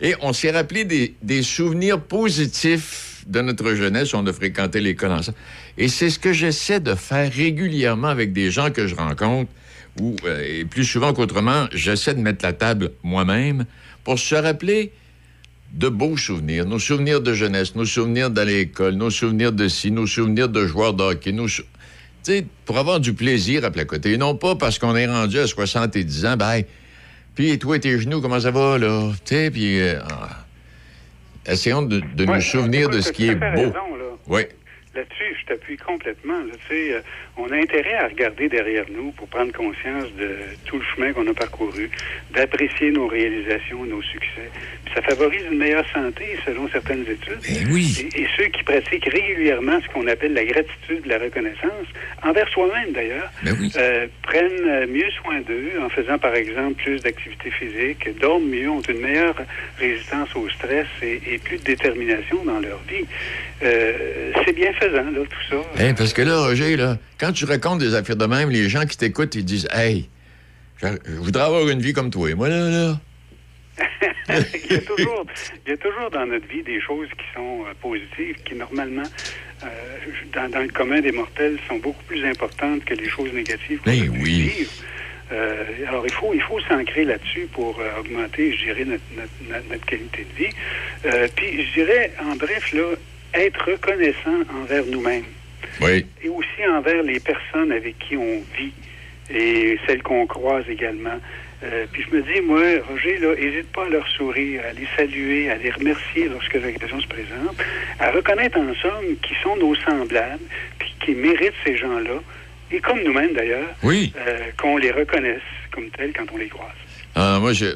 Et 0.00 0.14
on 0.20 0.32
s'est 0.32 0.50
rappelé 0.50 1.14
des, 1.22 1.42
souvenirs 1.42 2.00
positifs 2.00 3.24
de 3.26 3.40
notre 3.40 3.74
jeunesse. 3.74 4.14
On 4.14 4.26
a 4.26 4.32
fréquenté 4.32 4.80
l'école 4.80 5.12
ensemble. 5.12 5.38
Et 5.78 5.88
c'est 5.88 6.10
ce 6.10 6.18
que 6.18 6.32
j'essaie 6.32 6.80
de 6.80 6.94
faire 6.94 7.32
régulièrement 7.32 8.08
avec 8.08 8.32
des 8.32 8.50
gens 8.50 8.70
que 8.70 8.86
je 8.86 8.94
rencontre, 8.94 9.50
ou, 10.00 10.16
euh, 10.24 10.64
plus 10.64 10.84
souvent 10.84 11.12
qu'autrement, 11.12 11.66
j'essaie 11.72 12.14
de 12.14 12.20
mettre 12.20 12.44
la 12.44 12.52
table 12.52 12.90
moi-même 13.02 13.64
pour 14.02 14.18
se 14.18 14.34
rappeler 14.34 14.92
de 15.72 15.88
beaux 15.88 16.16
souvenirs, 16.16 16.66
nos 16.66 16.78
souvenirs 16.78 17.20
de 17.20 17.32
jeunesse, 17.32 17.74
nos 17.74 17.84
souvenirs 17.84 18.30
d'aller 18.30 18.54
à 18.54 18.58
l'école, 18.58 18.94
nos 18.94 19.10
souvenirs 19.10 19.52
de 19.52 19.66
ci, 19.68 19.90
nos 19.90 20.06
souvenirs 20.06 20.48
de 20.48 20.66
joueurs 20.66 20.94
de 20.94 21.02
hockey, 21.02 21.32
nos 21.32 21.48
pour 22.64 22.78
avoir 22.78 23.00
du 23.00 23.12
plaisir 23.12 23.64
à 23.64 23.70
placoter. 23.70 24.12
Et 24.12 24.16
non 24.16 24.34
pas 24.34 24.54
parce 24.54 24.78
qu'on 24.78 24.96
est 24.96 25.06
rendu 25.06 25.38
à 25.38 25.46
70 25.46 26.26
ans, 26.26 26.36
ben, 26.36 26.62
puis 27.34 27.58
toi 27.58 27.76
et 27.76 27.80
tes 27.80 27.98
genoux, 27.98 28.20
comment 28.20 28.40
ça 28.40 28.50
va, 28.50 28.78
là? 28.78 29.12
Tu 29.24 29.34
sais, 29.34 29.50
puis 29.50 29.80
euh, 29.80 29.98
ah, 30.10 30.44
essayons 31.46 31.82
de, 31.82 32.00
de 32.00 32.24
Ouais, 32.26 32.36
nous 32.36 32.40
souvenir 32.40 32.88
de 32.88 33.00
ce 33.00 33.12
qui 33.12 33.28
est 33.28 33.34
beau. 33.34 33.46
raison, 33.46 33.96
là. 33.96 34.04
Oui. 34.26 34.42
Là-dessus, 34.94 35.36
je 35.40 35.46
t'appuie 35.46 35.76
complètement. 35.76 36.38
là. 36.38 36.52
Tu 36.68 36.74
sais, 36.74 36.92
euh, 36.94 37.00
on 37.36 37.50
a 37.50 37.56
intérêt 37.56 37.94
à 37.94 38.06
regarder 38.08 38.48
derrière 38.48 38.84
nous 38.96 39.10
pour 39.12 39.26
prendre 39.28 39.52
conscience 39.52 40.04
de 40.18 40.36
tout 40.66 40.78
le 40.78 40.84
chemin 40.94 41.12
qu'on 41.12 41.26
a 41.26 41.34
parcouru, 41.34 41.90
d'apprécier 42.32 42.90
nos 42.92 43.06
réalisations, 43.08 43.84
nos 43.84 44.02
succès. 44.02 44.48
Puis 44.84 44.94
ça 44.94 45.02
favorise 45.02 45.42
une 45.50 45.58
meilleure 45.58 45.84
santé 45.92 46.24
selon 46.46 46.68
certaines 46.68 47.02
études. 47.02 47.40
Ben 47.42 47.72
oui. 47.72 48.08
Et, 48.14 48.22
et 48.22 48.26
ceux 48.36 48.44
qui 48.46 48.62
pratiquent 48.62 49.08
régulièrement 49.12 49.80
ce 49.82 49.88
qu'on 49.92 50.06
appelle 50.06 50.32
la 50.34 50.44
gratitude, 50.44 51.06
la 51.06 51.18
reconnaissance, 51.18 51.86
envers 52.22 52.48
soi-même 52.50 52.92
d'ailleurs, 52.92 53.30
Ben 53.42 53.56
oui. 53.60 53.72
euh, 53.76 54.06
prennent 54.22 54.86
mieux 54.90 55.10
soin 55.22 55.40
d'eux 55.40 55.72
en 55.82 55.88
faisant 55.88 56.18
par 56.18 56.34
exemple 56.36 56.74
plus 56.82 57.00
d'activité 57.02 57.50
physique, 57.50 58.08
dorment 58.20 58.48
mieux, 58.48 58.70
ont 58.70 58.80
une 58.82 59.00
meilleure 59.00 59.34
résistance 59.78 60.28
au 60.36 60.48
stress 60.50 60.86
et, 61.02 61.20
et 61.26 61.38
plus 61.38 61.58
de 61.58 61.64
détermination 61.64 62.44
dans 62.44 62.60
leur 62.60 62.78
vie. 62.88 63.04
Euh, 63.62 64.30
c'est 64.44 64.52
bienfaisant, 64.52 65.10
là, 65.10 65.20
tout 65.28 65.44
ça. 65.50 65.56
Hein, 65.82 65.94
parce 65.96 66.12
que 66.12 66.22
là, 66.22 66.38
Roger, 66.42 66.76
là, 66.76 66.96
quand 67.24 67.32
tu 67.32 67.46
racontes 67.46 67.78
des 67.78 67.94
affaires 67.94 68.16
de 68.16 68.26
même, 68.26 68.50
les 68.50 68.68
gens 68.68 68.84
qui 68.84 68.98
t'écoutent, 68.98 69.34
ils 69.34 69.44
disent 69.46 69.66
Hey, 69.72 70.10
je, 70.82 70.88
je 71.06 71.12
voudrais 71.12 71.44
avoir 71.44 71.66
une 71.70 71.80
vie 71.80 71.94
comme 71.94 72.10
toi. 72.10 72.28
Et 72.28 72.34
moi, 72.34 72.50
là, 72.50 72.68
là. 72.68 73.00
il, 74.28 74.72
y 74.72 74.74
a 74.76 74.80
toujours, 74.82 75.24
il 75.66 75.70
y 75.70 75.72
a 75.72 75.76
toujours 75.78 76.10
dans 76.10 76.26
notre 76.26 76.46
vie 76.46 76.62
des 76.62 76.80
choses 76.82 77.08
qui 77.08 77.24
sont 77.34 77.64
euh, 77.64 77.72
positives, 77.80 78.36
qui 78.44 78.54
normalement, 78.54 79.02
euh, 79.64 79.66
dans, 80.34 80.50
dans 80.50 80.60
le 80.60 80.68
commun 80.68 81.00
des 81.00 81.12
mortels, 81.12 81.58
sont 81.66 81.76
beaucoup 81.78 82.02
plus 82.04 82.22
importantes 82.26 82.84
que 82.84 82.92
les 82.94 83.08
choses 83.08 83.32
négatives 83.32 83.78
qu'on 83.78 83.90
pu 83.90 84.08
oui. 84.10 84.42
vivre. 84.42 84.70
Euh, 85.32 85.64
alors, 85.88 86.04
il 86.06 86.12
faut, 86.12 86.34
il 86.34 86.42
faut 86.42 86.60
s'ancrer 86.68 87.04
là-dessus 87.06 87.48
pour 87.52 87.80
euh, 87.80 88.00
augmenter, 88.00 88.52
je 88.54 88.64
dirais, 88.66 88.84
notre, 88.84 89.02
notre- 89.16 89.50
notre- 89.50 89.68
notre 89.70 89.86
qualité 89.86 90.26
de 90.30 90.44
vie. 90.44 90.52
Euh, 91.06 91.26
puis, 91.34 91.64
je 91.64 91.72
dirais, 91.72 92.12
en 92.22 92.36
bref, 92.36 92.70
là, 92.74 92.92
être 93.32 93.64
reconnaissant 93.70 94.42
envers 94.62 94.84
nous-mêmes 94.84 95.24
Oui. 95.80 96.06
et 96.22 96.28
aussi 96.28 96.66
envers 96.70 97.02
les 97.02 97.20
personnes 97.20 97.72
avec 97.72 97.98
qui 97.98 98.16
on 98.16 98.42
vit 98.56 98.72
et 99.30 99.78
celles 99.86 100.02
qu'on 100.02 100.26
croise 100.26 100.64
également. 100.68 101.18
Euh, 101.62 101.86
puis 101.90 102.04
je 102.10 102.14
me 102.16 102.22
dis, 102.22 102.40
moi, 102.42 102.60
Roger, 102.90 103.16
là, 103.18 103.34
n'hésite 103.34 103.72
pas 103.72 103.86
à 103.86 103.88
leur 103.88 104.06
sourire, 104.08 104.60
à 104.68 104.72
les 104.74 104.86
saluer, 104.96 105.50
à 105.50 105.56
les 105.56 105.70
remercier 105.70 106.28
lorsque 106.28 106.54
l'occasion 106.54 107.00
se 107.00 107.06
présente, 107.06 107.56
à 107.98 108.10
reconnaître 108.10 108.58
en 108.58 108.74
somme 108.74 109.16
qui 109.22 109.34
sont 109.42 109.56
nos 109.56 109.74
semblables, 109.76 110.42
puis 110.78 110.92
qui 111.04 111.12
méritent 111.12 111.54
ces 111.64 111.78
gens-là, 111.78 112.20
et 112.70 112.80
comme 112.80 113.02
nous-mêmes 113.02 113.32
d'ailleurs, 113.32 113.68
Oui. 113.82 114.12
euh, 114.18 114.38
qu'on 114.60 114.76
les 114.76 114.90
reconnaisse 114.90 115.40
comme 115.70 115.88
tels 115.90 116.12
quand 116.12 116.26
on 116.34 116.36
les 116.36 116.48
croise. 116.48 116.70
Ah, 117.14 117.38
moi, 117.40 117.52
je 117.54 117.66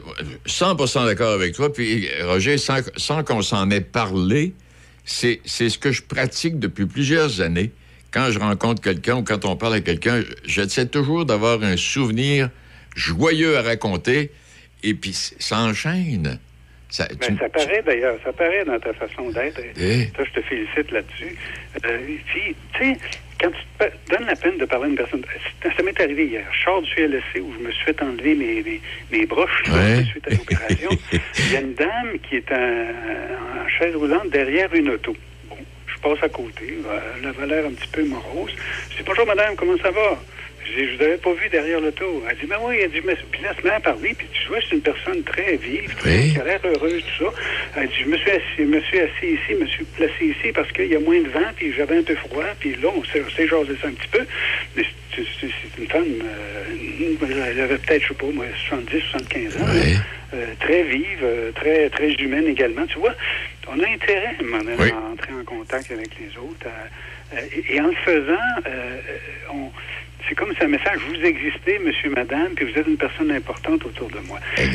100 0.44 0.74
d'accord 1.06 1.32
avec 1.32 1.54
toi. 1.54 1.72
Puis, 1.72 2.08
Roger, 2.24 2.58
sans, 2.58 2.80
sans 2.96 3.22
qu'on 3.24 3.40
s'en 3.40 3.70
ait 3.70 3.80
parlé, 3.80 4.52
c'est 5.08 5.68
ce 5.70 5.78
que 5.78 5.90
je 5.92 6.02
pratique 6.02 6.58
depuis 6.58 6.86
plusieurs 6.86 7.40
années. 7.40 7.70
Quand 8.10 8.30
je 8.30 8.38
rencontre 8.38 8.82
quelqu'un 8.82 9.16
ou 9.16 9.22
quand 9.22 9.44
on 9.44 9.56
parle 9.56 9.74
à 9.74 9.80
quelqu'un, 9.80 10.22
j'essaie 10.44 10.86
toujours 10.86 11.24
d'avoir 11.24 11.62
un 11.62 11.76
souvenir 11.76 12.50
joyeux 12.96 13.56
à 13.58 13.62
raconter. 13.62 14.30
Et 14.82 14.94
puis, 14.94 15.12
ça 15.12 15.58
enchaîne. 15.60 16.38
Ça, 16.90 17.06
tu- 17.06 17.16
Ben, 17.32 17.38
ça 17.38 17.48
paraît 17.50 17.82
d'ailleurs, 17.84 18.18
ça 18.24 18.32
paraît 18.32 18.64
dans 18.64 18.78
ta 18.78 18.94
façon 18.94 19.30
d'être. 19.30 19.60
Eh. 19.78 20.04
Ça, 20.16 20.24
je 20.24 20.40
te 20.40 20.46
félicite 20.46 20.90
là-dessus. 20.90 21.36
Euh, 21.84 21.98
puis, 22.26 22.54
tu 22.74 22.78
sais, 22.94 22.98
quand 23.40 23.50
tu 23.50 23.62
te 23.78 24.14
donnes 24.16 24.26
la 24.26 24.36
peine 24.36 24.58
de 24.58 24.64
parler 24.64 24.86
à 24.86 24.88
une 24.88 24.96
personne, 24.96 25.22
ça, 25.62 25.82
m'est 25.82 26.00
arrivé 26.00 26.26
hier. 26.26 26.44
Je 26.52 26.62
sors 26.64 26.82
du 26.82 26.90
CLSC 26.94 27.40
où 27.40 27.52
je 27.58 27.64
me 27.66 27.70
suis 27.72 27.84
fait 27.84 28.02
enlever 28.02 28.34
mes, 28.34 28.62
mes, 28.62 28.80
mes 29.12 29.26
broches 29.26 29.62
Ouais. 29.68 30.04
suite 30.04 30.26
à 30.26 30.30
l'opération. 30.30 30.90
Il 31.38 31.52
y 31.52 31.56
a 31.56 31.60
une 31.60 31.74
dame 31.74 32.18
qui 32.28 32.36
est 32.36 32.52
en, 32.52 33.64
en 33.64 33.68
chaise 33.68 33.94
roulante 33.96 34.30
derrière 34.30 34.72
une 34.74 34.90
auto. 34.90 35.16
Bon, 35.48 35.56
je 35.86 35.98
passe 36.00 36.22
à 36.22 36.28
côté. 36.28 36.78
euh, 36.86 36.98
Elle 37.18 37.28
avait 37.28 37.46
l'air 37.46 37.66
un 37.66 37.72
petit 37.72 37.88
peu 37.88 38.04
morose. 38.04 38.52
Je 38.90 38.96
dis 38.98 39.02
Bonjour 39.06 39.26
madame, 39.26 39.54
comment 39.56 39.76
ça 39.78 39.90
va? 39.90 40.18
Je 40.70 40.80
dis, 40.82 40.90
je 40.92 40.96
vous 40.96 41.02
avais 41.04 41.16
pas 41.16 41.32
vu 41.32 41.48
derrière 41.48 41.80
l'auto. 41.80 42.24
Elle 42.28 42.36
dit, 42.36 42.46
ben 42.46 42.56
oui, 42.62 42.76
elle 42.82 42.90
dit, 42.90 43.00
mais... 43.04 43.14
puis 43.30 43.42
là, 43.42 43.50
elle 43.56 43.62
se 43.62 43.66
met 43.66 43.74
à 43.74 43.80
parler, 43.80 44.14
puis 44.16 44.26
tu 44.32 44.48
vois, 44.48 44.58
c'est 44.60 44.74
une 44.76 44.82
personne 44.82 45.22
très 45.22 45.56
vive, 45.56 45.94
très, 45.96 46.10
Oui. 46.18 46.32
qui 46.32 46.40
a 46.40 46.44
l'air 46.44 46.60
heureuse, 46.64 47.02
tout 47.18 47.24
ça. 47.24 47.32
Elle 47.76 47.88
dit, 47.88 47.94
je 48.04 48.08
me 48.08 48.16
suis 48.16 48.30
assis, 48.30 48.42
je 48.58 48.62
me 48.64 48.80
suis 48.80 48.98
assis 49.00 49.26
ici, 49.26 49.40
je 49.50 49.54
me 49.56 49.66
suis 49.66 49.84
placé 49.84 50.24
ici 50.24 50.52
parce 50.54 50.70
qu'il 50.72 50.86
y 50.86 50.96
a 50.96 51.00
moins 51.00 51.20
de 51.20 51.28
vent, 51.28 51.50
puis 51.56 51.72
j'avais 51.72 51.98
un 51.98 52.02
peu 52.02 52.14
froid, 52.16 52.44
puis 52.60 52.74
là, 52.82 52.88
on 52.94 53.04
s'est 53.04 53.22
jasé 53.46 53.72
ça 53.80 53.88
un 53.88 53.92
petit 53.92 54.08
peu. 54.08 54.26
Mais 54.76 54.82
c'est 55.16 55.78
une 55.82 55.88
femme, 55.88 56.04
euh, 56.22 57.46
elle 57.50 57.60
avait 57.60 57.78
peut-être, 57.78 58.02
je 58.02 58.08
sais 58.08 58.14
pas, 58.14 58.26
moi, 58.26 58.44
70, 58.68 59.00
75 59.10 59.56
ans. 59.56 59.66
Oui. 59.74 59.94
euh, 60.34 60.44
très 60.60 60.82
vive, 60.82 61.20
euh, 61.22 61.50
très, 61.52 61.88
très 61.90 62.12
humaine 62.12 62.46
également. 62.46 62.86
Tu 62.86 62.98
vois, 62.98 63.14
on 63.68 63.80
a 63.80 63.86
intérêt 63.88 64.36
Oui. 64.42 64.90
à 64.90 65.10
entrer 65.12 65.32
en 65.32 65.42
contact 65.44 65.90
avec 65.90 66.10
les 66.20 66.36
autres. 66.38 66.66
à- 66.66 67.36
euh, 67.36 67.40
et, 67.54 67.74
et 67.76 67.80
en 67.80 67.88
le 67.88 67.94
faisant, 68.04 68.32
euh, 68.66 68.70
euh, 68.70 69.52
on, 69.52 69.70
c'est 70.28 70.34
comme 70.34 70.54
si 70.54 70.64
un 70.64 70.68
message, 70.68 70.98
vous 71.08 71.24
existez, 71.24 71.78
monsieur, 71.78 72.10
madame, 72.10 72.52
puis 72.54 72.70
vous 72.70 72.78
êtes 72.78 72.86
une 72.86 72.96
personne 72.96 73.30
importante 73.30 73.84
autour 73.84 74.08
de 74.08 74.18
moi. 74.26 74.38
Il 74.58 74.70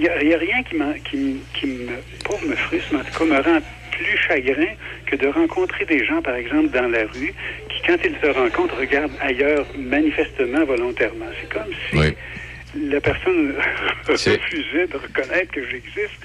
n'y 0.00 0.08
a, 0.08 0.22
y 0.22 0.34
a 0.34 0.38
rien 0.38 0.62
qui, 0.62 0.76
qui, 1.10 1.36
qui 1.54 1.66
me, 1.66 1.86
pas 2.24 2.46
me 2.46 2.54
frustre, 2.56 2.88
mais 2.92 3.00
en 3.00 3.04
tout 3.04 3.18
cas 3.18 3.24
me 3.24 3.40
rend 3.40 3.60
plus 3.92 4.16
chagrin 4.16 4.74
que 5.06 5.16
de 5.16 5.28
rencontrer 5.28 5.84
des 5.84 6.04
gens, 6.04 6.22
par 6.22 6.34
exemple, 6.34 6.70
dans 6.70 6.88
la 6.88 7.04
rue, 7.04 7.34
qui, 7.68 7.82
quand 7.86 7.96
ils 8.04 8.16
se 8.22 8.30
rencontrent, 8.30 8.78
regardent 8.78 9.12
ailleurs 9.20 9.66
manifestement, 9.78 10.64
volontairement. 10.64 11.26
C'est 11.40 11.52
comme 11.52 11.72
si 11.90 11.96
Oui. 11.96 12.14
La 12.76 13.00
personne 13.00 13.54
refusait 14.08 14.86
de 14.86 14.96
reconnaître 14.96 15.52
que 15.52 15.62
j'existe 15.64 16.20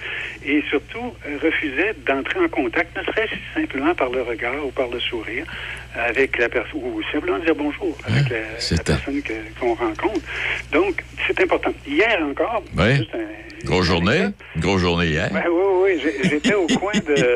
et 0.45 0.63
surtout 0.69 1.13
euh, 1.27 1.37
refusait 1.41 1.95
d'entrer 2.05 2.39
en 2.39 2.47
contact, 2.47 2.95
ne 2.97 3.03
serait-ce 3.03 3.35
simplement 3.59 3.95
par 3.95 4.09
le 4.09 4.21
regard 4.21 4.65
ou 4.65 4.71
par 4.71 4.87
le 4.89 4.99
sourire 4.99 5.45
avec 5.95 6.37
la 6.37 6.49
personne, 6.49 6.81
ou 6.83 7.01
simplement 7.11 7.39
dire 7.39 7.55
bonjour 7.55 7.97
avec 8.05 8.29
la, 8.29 8.77
personne 8.83 9.21
qu'on 9.59 9.73
rencontre. 9.73 10.21
Donc, 10.71 11.03
c'est 11.25 11.39
important. 11.41 11.73
Hier 11.87 12.19
encore, 12.21 12.63
juste 12.95 13.15
un- 13.15 13.45
Grosse 13.65 13.87
journée. 13.87 14.27
Grosse 14.57 14.81
journée 14.81 15.07
hier. 15.07 15.29
Ben 15.31 15.43
oui, 15.49 15.97
oui, 16.03 16.11
J'étais 16.23 16.53
au 16.53 16.67
coin 16.79 16.91
de. 16.93 17.35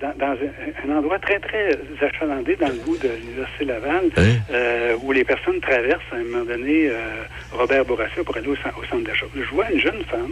Dans, 0.00 0.12
dans 0.16 0.32
un, 0.32 0.90
un 0.92 0.96
endroit 0.98 1.18
très, 1.18 1.40
très 1.40 1.76
achalandé 2.00 2.54
dans 2.56 2.68
le 2.68 2.74
bout 2.74 2.96
de 2.98 3.08
l'Université 3.08 3.64
Laval, 3.64 4.04
Hein? 4.16 4.22
euh, 4.52 4.96
où 5.02 5.10
les 5.10 5.24
personnes 5.24 5.60
traversent 5.60 6.00
à 6.12 6.16
un 6.16 6.22
moment 6.24 6.44
donné 6.44 6.88
euh, 6.88 7.24
Robert 7.52 7.84
Bourassa 7.84 8.22
pour 8.24 8.36
aller 8.36 8.46
au, 8.46 8.52
au 8.52 8.84
centre 8.88 9.02
d'achat. 9.04 9.26
Je 9.34 9.42
vois 9.54 9.68
une 9.72 9.80
jeune 9.80 10.04
femme, 10.04 10.30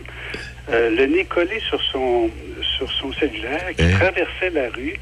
euh, 0.71 0.91
le 0.91 1.07
nez 1.07 1.25
collé 1.25 1.59
sur 1.69 1.83
son, 1.83 2.31
sur 2.77 2.91
son 2.93 3.13
cellulaire, 3.15 3.71
qui 3.77 3.83
Hein? 3.83 3.91
traversait 3.99 4.51
la 4.51 4.69
rue 4.71 4.95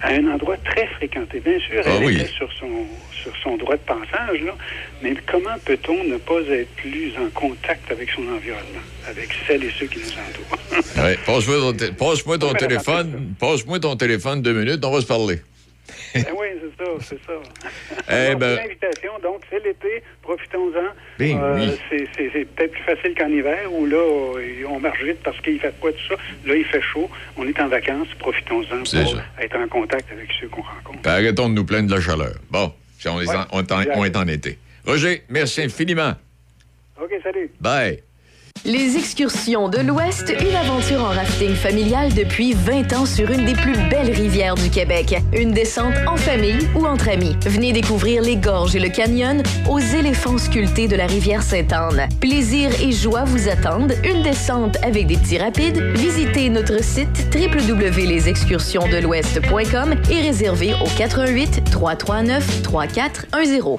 à 0.00 0.08
un 0.10 0.26
endroit 0.32 0.56
très 0.58 0.86
fréquenté. 0.86 1.40
Bien 1.40 1.58
sûr, 1.58 1.82
Ah 1.84 1.90
elle 1.98 2.04
oui. 2.04 2.14
était 2.20 2.28
sur 2.30 2.50
son, 2.52 2.86
sur 3.12 3.32
son 3.42 3.56
droit 3.56 3.74
de 3.76 3.80
passage, 3.80 4.40
là, 4.42 4.56
mais 5.02 5.14
comment 5.26 5.56
peut-on 5.64 6.04
ne 6.04 6.16
pas 6.18 6.40
être 6.50 6.70
plus 6.76 7.12
en 7.18 7.28
contact 7.30 7.90
avec 7.90 8.10
son 8.10 8.22
environnement, 8.28 8.80
avec 9.08 9.28
celles 9.46 9.64
et 9.64 9.70
ceux 9.78 9.86
qui 9.86 9.98
nous 9.98 10.12
entourent? 10.12 10.58
Ouais, 11.02 11.16
passe-moi 11.26 12.38
ton, 12.38 12.52
téléphone. 12.54 13.34
Passe-moi 13.38 13.80
ton 13.80 13.96
téléphone 13.96 14.42
deux 14.42 14.52
minutes, 14.52 14.84
on 14.84 14.90
va 14.90 15.00
se 15.00 15.06
parler. 15.06 15.40
Ben 16.14 16.24
oui, 16.38 16.46
c'est 16.60 16.84
ça, 16.84 16.90
c'est 17.00 17.18
ça. 17.26 18.30
Eh 18.30 18.34
ben- 18.36 18.58
donc, 19.22 19.40
c'est 19.50 19.62
l'été, 19.64 20.02
profitons-en. 20.28 20.88
Ben 21.18 21.40
oui. 21.56 21.78
c'est, 21.88 22.44
peut-être 22.54 22.72
plus 22.72 22.82
facile 22.82 23.14
qu'en 23.16 23.28
hiver, 23.28 23.72
où 23.72 23.86
là, 23.86 23.96
euh, 23.96 24.64
on 24.68 24.78
marche 24.78 25.02
vite 25.02 25.18
parce 25.24 25.40
qu'il 25.40 25.58
fait 25.58 25.72
quoi, 25.80 25.90
tout 25.92 26.06
ça. 26.08 26.14
Là, 26.46 26.54
il 26.54 26.64
fait 26.64 26.82
chaud, 26.82 27.08
on 27.36 27.46
est 27.46 27.58
en 27.60 27.68
vacances, 27.68 28.08
profitons-en 28.18 28.78
pour 28.78 28.86
ça. 28.86 29.24
être 29.40 29.56
en 29.56 29.68
contact 29.68 30.10
avec 30.12 30.28
ceux 30.38 30.48
qu'on 30.48 30.62
rencontre. 30.62 31.00
Puis 31.02 31.10
arrêtons 31.10 31.48
de 31.48 31.54
nous 31.54 31.64
plaindre 31.64 31.88
de 31.88 31.94
la 31.94 32.00
chaleur. 32.00 32.34
Bon, 32.50 32.72
si 32.98 33.08
on 33.08 33.20
est, 33.20 33.28
en, 33.34 33.46
on 33.52 33.60
est 33.62 33.72
en- 33.72 33.84
on 33.96 34.04
est 34.04 34.16
en 34.16 34.28
été. 34.28 34.58
Roger, 34.86 35.22
merci 35.30 35.62
infiniment. 35.62 36.12
OK, 37.00 37.10
salut. 37.22 37.50
Bye. 37.60 38.02
Les 38.64 38.96
excursions 38.96 39.68
de 39.68 39.78
l'Ouest, 39.78 40.32
une 40.40 40.54
aventure 40.54 41.00
en 41.00 41.08
rafting 41.08 41.52
familial 41.54 42.14
depuis 42.14 42.54
20 42.54 42.92
ans 42.92 43.06
sur 43.06 43.30
une 43.30 43.44
des 43.44 43.54
plus 43.54 43.76
belles 43.88 44.10
rivières 44.10 44.56
du 44.56 44.68
Québec. 44.70 45.16
Une 45.32 45.52
descente 45.52 45.94
en 46.06 46.16
famille 46.16 46.68
ou 46.74 46.84
entre 46.86 47.08
amis. 47.08 47.36
Venez 47.46 47.72
découvrir 47.72 48.22
les 48.22 48.36
gorges 48.36 48.76
et 48.76 48.80
le 48.80 48.88
canyon 48.88 49.42
aux 49.68 49.78
éléphants 49.78 50.38
sculptés 50.38 50.88
de 50.88 50.96
la 50.96 51.06
rivière 51.06 51.42
Sainte-Anne. 51.42 52.08
Plaisir 52.20 52.70
et 52.80 52.92
joie 52.92 53.24
vous 53.24 53.48
attendent. 53.48 53.94
Une 54.04 54.22
descente 54.22 54.76
avec 54.82 55.06
des 55.06 55.16
petits 55.16 55.38
rapides. 55.38 55.78
Visitez 55.94 56.50
notre 56.50 56.82
site 56.82 57.34
www.lesexcursionsdelouest.com 57.34 59.94
et 60.10 60.20
réservez 60.20 60.74
au 60.74 60.88
88 60.96 61.70
339 61.70 62.62
3410. 62.62 63.78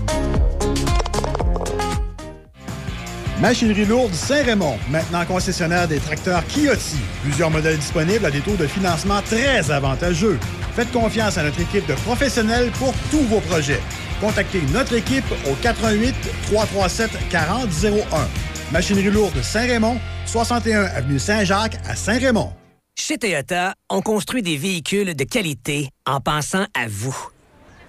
Machinerie 3.41 3.85
lourde 3.85 4.13
Saint-Raymond, 4.13 4.77
maintenant 4.91 5.25
concessionnaire 5.25 5.87
des 5.87 5.99
tracteurs 5.99 6.45
Kioti. 6.45 6.97
Plusieurs 7.23 7.49
modèles 7.49 7.77
disponibles 7.77 8.23
à 8.23 8.29
des 8.29 8.41
taux 8.41 8.55
de 8.55 8.67
financement 8.67 9.19
très 9.23 9.71
avantageux. 9.71 10.37
Faites 10.75 10.91
confiance 10.91 11.39
à 11.39 11.43
notre 11.43 11.59
équipe 11.59 11.87
de 11.87 11.95
professionnels 11.95 12.69
pour 12.77 12.93
tous 13.09 13.23
vos 13.23 13.39
projets. 13.39 13.79
Contactez 14.19 14.61
notre 14.71 14.93
équipe 14.93 15.25
au 15.49 15.55
88 15.55 16.13
337 16.51 17.09
4001. 17.31 18.27
Machinerie 18.71 19.09
lourde 19.09 19.41
Saint-Raymond, 19.41 19.97
61 20.27 20.83
avenue 20.83 21.17
Saint-Jacques 21.17 21.79
à 21.89 21.95
Saint-Raymond. 21.95 22.53
Chez 22.95 23.17
Toyota, 23.17 23.73
on 23.89 24.03
construit 24.03 24.43
des 24.43 24.57
véhicules 24.57 25.15
de 25.15 25.23
qualité 25.23 25.89
en 26.05 26.21
pensant 26.21 26.67
à 26.75 26.87
vous. 26.87 27.17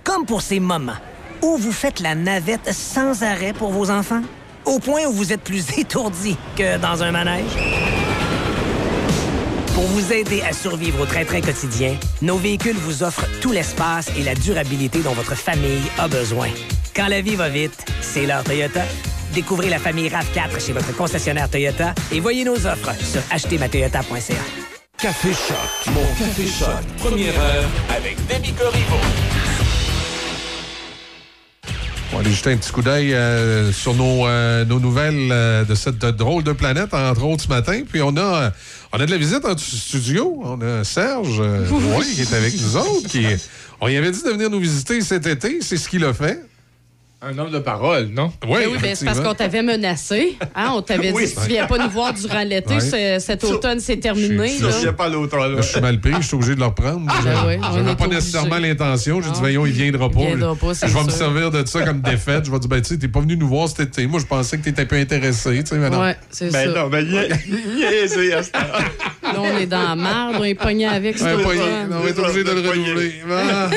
Comme 0.02 0.24
pour 0.24 0.40
ces 0.40 0.60
moments 0.60 0.96
où 1.42 1.58
vous 1.58 1.72
faites 1.72 2.00
la 2.00 2.14
navette 2.14 2.72
sans 2.72 3.22
arrêt 3.22 3.52
pour 3.52 3.70
vos 3.70 3.90
enfants, 3.90 4.22
au 4.64 4.78
point 4.78 5.06
où 5.06 5.12
vous 5.12 5.32
êtes 5.32 5.42
plus 5.42 5.64
étourdi 5.78 6.36
que 6.56 6.78
dans 6.78 7.02
un 7.02 7.12
manège. 7.12 7.50
Pour 9.74 9.84
vous 9.84 10.12
aider 10.12 10.42
à 10.42 10.52
survivre 10.52 11.00
au 11.00 11.06
train-train 11.06 11.40
quotidien, 11.40 11.96
nos 12.20 12.36
véhicules 12.36 12.76
vous 12.76 13.02
offrent 13.02 13.26
tout 13.40 13.52
l'espace 13.52 14.10
et 14.18 14.22
la 14.22 14.34
durabilité 14.34 15.00
dont 15.00 15.12
votre 15.12 15.34
famille 15.34 15.82
a 15.98 16.08
besoin. 16.08 16.48
Quand 16.94 17.08
la 17.08 17.22
vie 17.22 17.36
va 17.36 17.48
vite, 17.48 17.84
c'est 18.02 18.26
l'heure 18.26 18.44
Toyota. 18.44 18.82
Découvrez 19.32 19.70
la 19.70 19.78
famille 19.78 20.08
RAV4 20.08 20.64
chez 20.64 20.72
votre 20.72 20.94
concessionnaire 20.94 21.48
Toyota 21.48 21.94
et 22.12 22.20
voyez 22.20 22.44
nos 22.44 22.66
offres 22.66 22.94
sur 23.02 23.22
achetermatoyota.ca. 23.30 24.42
Café 24.98 25.30
Choc. 25.32 25.94
Mon 25.94 26.04
Café 26.18 26.46
Choc. 26.46 26.68
Première 26.98 27.40
heure 27.40 27.64
avec 27.96 28.16
Demi. 28.28 28.54
On 32.12 32.16
va 32.16 32.20
aller 32.20 32.32
jeter 32.32 32.52
un 32.52 32.58
petit 32.58 32.70
coup 32.72 32.82
d'œil 32.82 33.14
euh, 33.14 33.72
sur 33.72 33.94
nos, 33.94 34.26
euh, 34.26 34.66
nos 34.66 34.78
nouvelles 34.78 35.30
euh, 35.32 35.64
de 35.64 35.74
cette 35.74 36.04
drôle 36.04 36.44
de 36.44 36.52
planète, 36.52 36.92
entre 36.92 37.24
autres 37.24 37.44
ce 37.44 37.48
matin. 37.48 37.80
Puis 37.90 38.02
on 38.02 38.14
a, 38.18 38.52
on 38.92 39.00
a 39.00 39.06
de 39.06 39.10
la 39.10 39.16
visite 39.16 39.46
en 39.46 39.56
studio. 39.56 40.38
On 40.44 40.60
a 40.60 40.84
Serge 40.84 41.40
Roy 41.70 42.04
qui 42.04 42.20
est 42.20 42.34
avec 42.34 42.60
nous 42.60 42.76
autres. 42.76 43.08
Qui, 43.08 43.24
on 43.80 43.88
y 43.88 43.96
avait 43.96 44.10
dit 44.10 44.22
de 44.22 44.28
venir 44.28 44.50
nous 44.50 44.60
visiter 44.60 45.00
cet 45.00 45.26
été. 45.26 45.62
C'est 45.62 45.78
ce 45.78 45.88
qu'il 45.88 46.04
a 46.04 46.12
fait. 46.12 46.42
Un 47.24 47.38
homme 47.38 47.50
de 47.52 47.60
parole, 47.60 48.08
non? 48.12 48.32
Oui, 48.48 48.58
Ben 48.64 48.68
oui, 48.72 48.78
ben, 48.82 48.96
c'est 48.96 49.04
parce 49.04 49.20
qu'on 49.20 49.32
t'avait 49.32 49.62
menacé. 49.62 50.36
Hein, 50.56 50.72
on 50.74 50.82
t'avait 50.82 51.12
Oui. 51.12 51.22
dit, 51.24 51.28
si 51.30 51.36
tu 51.36 51.46
viens 51.50 51.66
pas 51.68 51.78
nous 51.78 51.88
voir 51.88 52.12
durant 52.12 52.42
l'été, 52.42 52.80
cet 53.20 53.44
automne, 53.44 53.78
c'est 53.78 53.98
terminé. 53.98 54.48
Je- 54.60 54.86
je- 54.86 54.88
pas 54.90 55.08
l'autre, 55.08 55.36
là. 55.36 55.48
je 55.58 55.62
suis 55.62 55.80
mal 55.80 56.00
pris, 56.00 56.14
je 56.20 56.26
suis 56.26 56.34
obligé 56.34 56.54
de 56.56 56.60
le 56.60 56.66
reprendre. 56.66 57.02
Ah, 57.08 57.20
ben 57.24 57.32
J'avais 57.32 57.54
est 57.54 57.58
pas 57.94 58.04
obligé. 58.06 58.08
nécessairement 58.08 58.58
l'intention. 58.58 59.22
J'ai 59.22 59.30
dit, 59.30 59.38
voyons, 59.38 59.64
il 59.66 59.72
viendra 59.72 60.10
pas. 60.10 60.18
Il 60.20 60.26
viendra 60.36 60.56
pas, 60.56 60.74
c'est 60.74 60.88
je 60.88 60.94
vais 60.94 61.04
me 61.04 61.10
servir 61.10 61.50
de 61.52 61.64
ça 61.64 61.82
comme 61.82 62.00
défaite. 62.00 62.44
Je 62.46 62.50
vais 62.50 62.58
dire, 62.58 62.68
ben, 62.68 62.82
tu 62.82 62.88
sais, 62.88 62.98
t'es 62.98 63.06
pas 63.08 63.20
venu 63.20 63.36
nous 63.36 63.48
voir 63.48 63.68
cet 63.68 63.80
été. 63.80 64.06
Moi, 64.08 64.18
je 64.18 64.26
pensais 64.26 64.58
que 64.58 64.64
t'étais 64.64 64.82
un 64.82 64.86
peu 64.86 64.96
intéressé. 64.96 65.62
Tu 65.62 65.66
sais. 65.66 65.78
Ouais, 65.78 66.16
c'est 66.30 66.50
Ben 66.50 66.72
ça. 66.74 66.80
non, 66.82 66.88
ben 66.88 67.06
niaisé 67.06 68.34
à 68.34 68.42
ce. 68.42 68.50
Là, 68.52 69.34
on 69.38 69.58
est 69.58 69.66
dans 69.66 69.80
la 69.90 69.94
marde, 69.94 70.34
on 70.40 70.44
est 70.44 70.54
pogné 70.56 70.86
avec 70.88 71.18
pas- 71.18 71.34
automne. 71.36 71.88
on 71.92 72.00
va 72.00 72.08
être 72.10 72.18
obligé 72.18 72.42
de 72.44 72.50
le 72.50 72.68
renouveler. 72.68 73.12
Ah, 73.30 73.70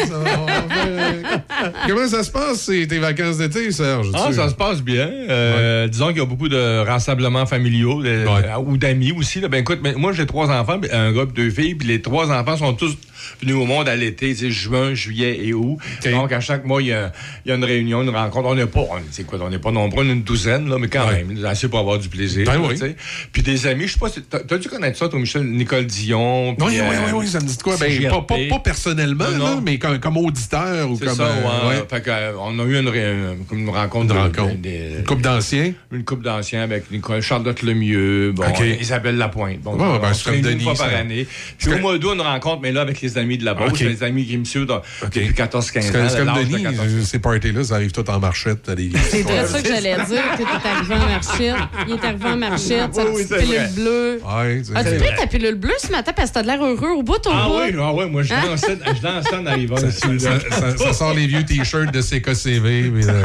Comment 1.87 2.07
ça 2.07 2.23
se 2.23 2.31
passe, 2.31 2.65
tes 2.65 2.97
vacances 2.99 3.34
d'été, 3.37 3.71
Serge? 3.71 4.07
Ah, 4.13 4.31
ça 4.31 4.49
se 4.49 4.55
passe 4.55 4.81
bien. 4.81 5.09
Euh, 5.29 5.87
Disons 5.87 6.07
qu'il 6.09 6.17
y 6.17 6.21
a 6.21 6.25
beaucoup 6.25 6.49
de 6.49 6.85
rassemblements 6.85 7.45
familiaux 7.45 8.01
de- 8.01 8.25
Ouais. 8.25 8.45
euh, 8.45 8.57
ou 8.65 8.77
d'amis 8.77 9.11
aussi. 9.11 9.39
là. 9.41 9.47
Ben 9.47 9.59
écoute, 9.59 9.79
moi 9.97 10.11
j'ai 10.13 10.25
trois 10.25 10.49
enfants, 10.49 10.79
un 10.91 11.11
gars 11.11 11.23
et 11.23 11.25
deux 11.33 11.49
filles, 11.49 11.75
puis 11.75 11.87
les 11.87 12.01
trois 12.01 12.31
enfants 12.31 12.57
sont 12.57 12.73
tous 12.73 12.95
venus 13.41 13.55
au 13.55 13.65
monde 13.65 13.87
à 13.89 13.95
l'été, 13.95 14.33
sais, 14.35 14.51
juin, 14.51 14.93
juillet 14.93 15.39
et 15.45 15.53
août. 15.53 15.77
Donc 16.11 16.31
à 16.31 16.39
chaque 16.39 16.65
mois, 16.65 16.81
il 16.81 16.87
y 16.89 16.93
a, 16.93 17.11
il 17.45 17.49
y 17.49 17.51
a 17.51 17.55
une 17.55 17.63
réunion, 17.63 18.01
une 18.03 18.09
rencontre. 18.09 18.47
On 18.47 18.55
n'est 18.55 18.65
pas, 18.65 18.85
c'est 19.11 19.25
quoi, 19.25 19.39
on 19.41 19.49
n'est 19.49 19.59
pas 19.59 19.71
nombreux, 19.71 20.05
une 20.05 20.23
douzaine, 20.23 20.69
là, 20.69 20.77
mais 20.79 20.87
quand 20.87 21.07
Ouais. 21.07 21.23
même, 21.23 21.45
assez 21.45 21.67
pour 21.67 21.79
avoir 21.79 21.99
du 21.99 22.09
plaisir. 22.09 22.45
Ben 22.45 22.61
là, 22.61 22.67
oui. 22.69 22.95
Puis 23.31 23.41
des 23.43 23.67
amis, 23.67 23.87
je 23.87 23.93
sais 23.93 23.99
pas, 23.99 24.09
si- 24.09 24.21
t'as- 24.21 24.57
dû 24.57 24.67
connaître 24.69 24.97
ça, 24.97 25.09
toi, 25.09 25.19
Michel, 25.19 25.43
Nicole 25.43 25.85
Dion. 25.85 26.49
Oui, 26.49 26.55
puis, 26.57 26.65
oui, 26.67 26.79
euh, 26.79 27.05
oui, 27.07 27.11
oui, 27.15 27.27
ça 27.27 27.39
me 27.39 27.45
dit 27.45 27.57
quoi? 27.57 27.75
Ben, 27.77 28.09
pas, 28.09 28.21
pas, 28.21 28.35
pas 28.49 28.59
personnellement, 28.59 29.25
Non, 29.31 29.37
non. 29.37 29.45
là, 29.55 29.61
mais 29.63 29.77
comme, 29.77 29.99
comme 29.99 30.17
auditeur 30.17 30.89
ou 30.89 30.97
C'est 30.97 31.05
comme. 31.05 31.15
ça, 31.15 31.23
euh, 31.23 31.69
ouais. 31.69 31.75
ouais. 31.79 31.83
Fait 31.89 32.07
euh, 32.09 32.33
on 32.39 32.57
a 32.59 32.63
eu 32.63 32.79
une, 32.79 33.69
rencontre. 33.69 34.03
Une 34.03 34.07
de- 34.07 34.13
rencontre. 34.39 34.55
des- 34.61 34.95
Une 34.99 35.03
couple 35.05 35.21
d'anciens? 35.21 35.73
une 35.91 36.03
coupe 36.03 36.21
d'anciens 36.23 36.61
avec 36.61 36.89
Nicole, 36.91 37.21
Charlotte 37.21 37.61
Lemieux, 37.61 38.31
bon. 38.33 38.43
Isabelle 38.79 39.17
Lapointe. 39.17 39.59
Bon, 39.61 39.75
Ouais, 39.75 39.83
on 39.85 39.99
ben, 39.99 40.13
se 40.13 40.23
c'est 40.25 40.35
une 40.37 40.41
Denis, 40.41 40.63
fois 40.63 40.73
par 40.75 40.89
ça. 40.89 40.97
année. 40.97 41.25
Puis 41.57 41.67
C'est 41.69 41.73
au 41.75 41.79
mois 41.79 41.97
d'août, 41.97 42.13
une 42.15 42.21
rencontre, 42.21 42.61
mais 42.61 42.71
là, 42.71 42.81
avec 42.81 43.01
les 43.01 43.14
amis 43.17 43.37
de 43.37 43.45
la 43.45 43.53
Beauce, 43.53 43.71
OK. 43.73 43.79
les 43.81 44.03
amis 44.03 44.25
qui 44.25 44.37
me 44.37 44.45
suivent 44.45 44.65
dans- 44.65 44.81
depuis 45.03 45.31
14-15 45.33 45.91
C'est 45.91 45.97
ans. 46.01 46.07
c'est 46.09 46.17
comme 46.25 46.33
de 46.33 46.43
Denis, 46.43 46.63
14. 46.63 46.87
euh, 46.87 47.01
ces 47.03 47.19
parties-là, 47.19 47.63
ça 47.63 47.75
arrive 47.75 47.91
tout 47.91 48.09
en 48.09 48.19
marchette. 48.19 48.69
des- 48.71 48.91
C'est 49.09 49.21
vrai 49.23 49.45
ça 49.45 49.61
que 49.61 49.67
j'allais 49.67 49.95
dire, 49.95 50.23
que 50.37 50.37
t'es 50.37 50.69
arrivé 50.69 50.95
en 50.95 51.09
marchette. 51.09 51.55
Il 51.87 51.93
est 51.93 52.05
arrivé 52.05 52.25
en 52.25 52.37
marchette, 52.37 52.93
sa 52.95 53.05
Oui, 53.05 53.23
petite 53.25 53.37
pilule 53.37 53.69
bleue. 53.75 54.21
Ouais, 54.25 54.61
As-tu 54.75 54.95
pris 54.97 55.15
ta 55.17 55.27
pilule 55.27 55.55
bleue 55.55 55.73
ce 55.79 55.91
matin 55.91 56.11
parce 56.15 56.29
que 56.29 56.35
t'as 56.35 56.41
de 56.43 56.47
l'air 56.47 56.63
heureux 56.63 56.91
au 56.97 57.03
bout, 57.03 57.13
au 57.25 57.29
Ah 57.31 57.47
bout? 57.47 57.55
oui, 57.59 57.75
ah 57.79 57.93
oui, 57.93 58.09
moi, 58.09 58.23
je 58.23 58.29
dansais, 58.33 58.77
je 58.95 59.01
dansais 59.01 59.35
en 59.35 59.45
arrivant. 59.45 59.77
Ça, 59.77 59.91
ça- 59.91 60.39
ça- 60.49 60.77
ça 60.77 60.93
sort 60.93 61.13
les 61.13 61.27
vieux 61.27 61.43
t-shirts 61.45 61.91
de 61.93 62.01
CKCV. 62.01 62.89
mais, 62.93 63.07
euh, 63.07 63.23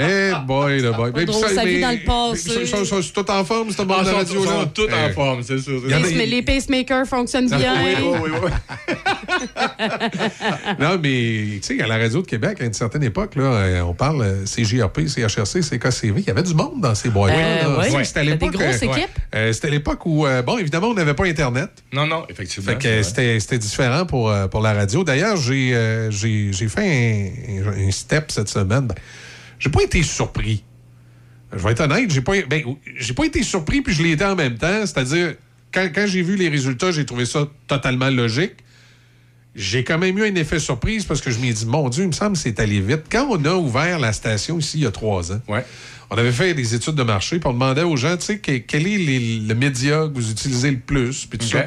Eh 0.00 0.32
boy, 0.46 0.80
le 0.80 0.92
boy. 0.92 1.12
Pas 1.12 1.24
drôle, 1.24 1.48
sa 1.48 1.64
vie 1.64 1.80
dans 1.80 1.90
le 1.90 2.04
passé. 2.04 2.50
Ils 2.62 2.66
sont, 2.68 2.84
sont- 2.84 3.02
sont 3.02 3.22
tous 3.22 3.32
en 3.32 3.44
forme, 3.44 3.70
ce 3.70 3.76
Ah, 3.80 3.84
monde 3.84 4.04
de 4.04 4.10
ils 4.10 4.28
sont- 4.28 4.66
tous 4.74 4.84
en 4.86 5.08
Eh, 5.08 5.12
forme, 5.12 5.42
c'est 5.42 5.58
sûr. 5.58 5.80
Mais 5.86 6.26
les 6.26 6.42
pacemakers 6.42 7.06
fonctionnent 7.06 7.48
bien. 7.48 7.74
Oui, 7.84 8.18
oui, 8.24 8.30
oui. 8.44 8.50
Non, 10.78 10.98
mais 11.02 11.58
tu 11.60 11.76
sais, 11.76 11.80
à 11.82 11.86
la 11.86 11.96
radio 11.98 12.22
de 12.22 12.26
Québec, 12.26 12.60
à 12.60 12.64
une 12.64 12.72
certaine 12.72 13.02
époque, 13.02 13.36
là, 13.36 13.42
euh, 13.44 13.80
on 13.82 13.94
parle 13.94 14.22
euh, 14.22 14.46
CGRP, 14.46 15.06
CHRC, 15.06 15.60
CKCV, 15.62 16.20
il 16.20 16.26
y 16.26 16.30
avait 16.30 16.42
du 16.42 16.54
monde 16.54 16.80
dans 16.80 16.94
ces 16.94 17.10
boîtes-là. 17.10 17.38
Euh, 17.38 17.82
sais, 17.82 17.96
Ouais. 17.96 18.04
C'était 18.04 18.24
l'époque. 18.24 18.52
euh, 18.60 18.72
euh, 19.34 19.52
c'était 19.52 19.70
l'époque 19.70 20.06
où, 20.06 20.26
euh, 20.26 20.42
bon, 20.42 20.58
évidemment, 20.58 20.88
on 20.88 20.94
n'avait 20.94 21.14
pas 21.14 21.24
Internet. 21.26 21.70
Non, 21.92 22.06
non, 22.06 22.24
effectivement. 22.28 22.72
Fait 22.72 22.78
que 22.78 22.88
euh, 22.88 23.02
c'était 23.02 23.40
c'était 23.40 23.58
différent 23.58 24.06
pour, 24.06 24.30
euh, 24.30 24.46
pour 24.48 24.60
la 24.60 24.72
radio. 24.74 25.04
D'ailleurs, 25.04 25.36
j'ai 25.36 25.74
euh, 25.74 26.10
j'ai 26.10 26.52
j'ai 26.52 26.68
fait 26.68 26.80
un, 27.60 27.68
un- 27.68 27.88
un 27.88 27.90
step 27.90 28.30
cette 28.30 28.48
semaine. 28.48 28.86
Ben, 28.86 28.94
j'ai 29.58 29.70
pas 29.70 29.82
été 29.82 30.02
surpris. 30.02 30.64
Je 31.52 31.58
vais 31.62 31.72
être 31.72 31.80
honnête, 31.80 32.10
j'ai 32.12 32.20
pas, 32.20 32.34
ben, 32.48 32.62
j'ai 32.98 33.14
pas 33.14 33.24
été 33.24 33.42
surpris 33.42 33.80
puis 33.80 33.94
je 33.94 34.02
l'ai 34.02 34.12
été 34.12 34.24
en 34.24 34.36
même 34.36 34.56
temps. 34.58 34.80
C'est-à-dire, 34.84 35.34
quand, 35.72 35.88
quand 35.94 36.06
j'ai 36.06 36.20
vu 36.22 36.36
les 36.36 36.48
résultats, 36.48 36.90
j'ai 36.92 37.06
trouvé 37.06 37.24
ça 37.24 37.46
totalement 37.66 38.10
logique. 38.10 38.52
J'ai 39.58 39.82
quand 39.84 39.98
même 39.98 40.16
eu 40.16 40.24
un 40.26 40.34
effet 40.36 40.58
surprise 40.60 41.04
parce 41.04 41.20
que 41.20 41.30
je 41.30 41.38
m'ai 41.40 41.52
dit, 41.52 41.66
mon 41.66 41.88
Dieu, 41.88 42.04
il 42.04 42.08
me 42.08 42.12
semble 42.12 42.32
que 42.34 42.38
c'est 42.38 42.60
allé 42.60 42.80
vite. 42.80 43.02
Quand 43.10 43.26
on 43.30 43.44
a 43.44 43.54
ouvert 43.54 43.98
la 43.98 44.12
station 44.12 44.58
ici 44.58 44.78
il 44.78 44.84
y 44.84 44.86
a 44.86 44.90
trois 44.90 45.32
ans, 45.32 45.40
on 46.10 46.16
avait 46.16 46.32
fait 46.32 46.54
des 46.54 46.74
études 46.74 46.94
de 46.94 47.02
marché, 47.02 47.38
puis 47.38 47.48
on 47.48 47.52
demandait 47.52 47.82
aux 47.82 47.96
gens, 47.96 48.16
tu 48.16 48.24
sais, 48.24 48.38
que- 48.38 48.56
quel 48.58 48.86
est 48.86 48.96
les- 48.98 49.40
le 49.40 49.54
média 49.54 50.06
que 50.08 50.14
vous 50.14 50.30
utilisez 50.30 50.70
le 50.70 50.78
plus, 50.78 51.26
puis 51.26 51.38
tout 51.38 51.46
ça. 51.46 51.58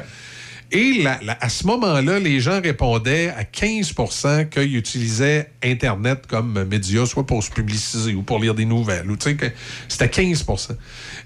Et 0.74 1.04
à 1.06 1.48
ce 1.50 1.66
moment-là, 1.66 2.18
les 2.18 2.40
gens 2.40 2.60
répondaient 2.62 3.28
à 3.28 3.44
15% 3.44 4.48
qu'ils 4.48 4.76
utilisaient 4.76 5.50
Internet 5.62 6.26
comme 6.26 6.64
média, 6.64 7.04
soit 7.04 7.26
pour 7.26 7.42
se 7.42 7.50
publiciser 7.50 8.14
ou 8.14 8.22
pour 8.22 8.38
lire 8.38 8.54
des 8.54 8.64
nouvelles. 8.64 9.10
Ou, 9.10 9.16
que 9.16 9.50
C'était 9.88 10.06
15% 10.06 10.70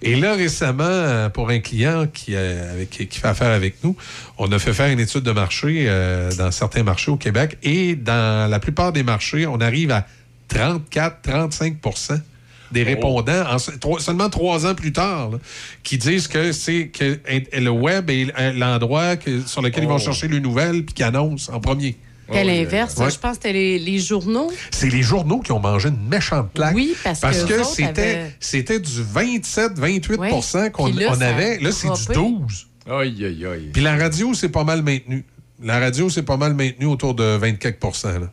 Et 0.03 0.17
là, 0.17 0.35
récemment, 0.35 1.31
pour 1.31 1.51
un 1.51 1.61
client 1.61 2.07
qui, 2.13 2.35
euh, 2.35 2.85
qui 2.91 3.07
fait 3.07 3.29
affaire 3.29 3.53
avec 3.53 3.85
nous, 3.85 3.97
on 4.37 4.51
a 4.51 4.59
fait 4.59 4.73
faire 4.73 4.91
une 4.91 5.01
étude 5.01 5.23
de 5.23 5.33
marché 5.33 5.87
euh, 5.87 6.33
dans 6.35 6.51
certains 6.51 6.83
marchés 6.83 7.13
au 7.13 7.17
Québec. 7.17 7.57
Et 7.63 7.95
dans 7.95 8.51
la 8.51 8.59
plupart 8.59 8.93
des 8.93 9.05
marchés, 9.05 9.47
on 9.47 9.61
arrive 9.61 9.93
à 9.93 10.07
34-35 10.51 11.77
des 12.73 12.83
répondants, 12.83 13.45
en 13.51 13.59
se- 13.59 13.71
trois- 13.73 14.01
seulement 14.01 14.29
trois 14.31 14.67
ans 14.67 14.75
plus 14.75 14.93
tard, 14.93 15.31
là, 15.31 15.39
qui 15.83 15.99
disent 15.99 16.29
que 16.29 16.53
c'est 16.53 16.89
que 16.89 17.19
le 17.59 17.71
web 17.71 18.11
est 18.11 18.33
euh, 18.39 18.53
l'endroit 18.53 19.17
que- 19.17 19.41
sur 19.47 19.63
lequel 19.63 19.85
ils 19.85 19.89
vont 19.89 19.99
chercher 19.99 20.29
les 20.29 20.41
nouvelles 20.41 20.85
puis 20.85 20.95
qui 20.95 21.03
annoncent 21.03 21.53
en 21.53 21.61
premier. 21.61 21.97
Qu'à 22.33 22.43
l'inverse, 22.43 22.97
Ouais. 22.97 23.09
je 23.09 23.19
pense 23.21 23.37
que 23.39 23.43
c'était 23.45 23.53
les, 23.53 23.79
les 23.79 24.01
journaux. 24.01 24.51
C'est 24.73 24.89
les 24.91 25.03
journaux 25.03 25.39
qui 25.39 25.53
ont 25.53 25.61
mangé 25.61 25.91
une 25.91 26.09
méchante 26.09 26.53
claque. 26.55 26.75
Oui, 26.75 26.97
parce 27.05 27.21
que 27.21 27.53
eux 27.53 27.61
autres 27.61 27.71
c'était 27.71 27.87
avaient- 28.03 28.35
c'était 28.41 28.81
du 28.81 29.01
27-28 29.01 30.19
Ouais. 30.19 30.71
qu'on 30.73 30.91
on 30.93 31.21
avait. 31.21 31.59
Là, 31.61 31.71
c'est 31.71 31.87
du 31.89 32.05
droppé. 32.05 32.15
12 32.15 32.67
Aïe, 32.89 33.25
aïe, 33.25 33.47
aïe. 33.47 33.71
Puis 33.73 33.83
la 33.83 33.97
radio, 33.97 34.35
c'est 34.35 34.49
pas 34.49 34.65
mal 34.65 34.83
maintenu. 34.83 35.25
La 35.63 35.79
radio, 35.79 36.09
c'est 36.11 36.23
pas 36.25 36.37
mal 36.37 36.55
maintenu 36.55 36.87
autour 36.87 37.15
de 37.15 37.37
24 37.37 38.19
là. 38.21 38.31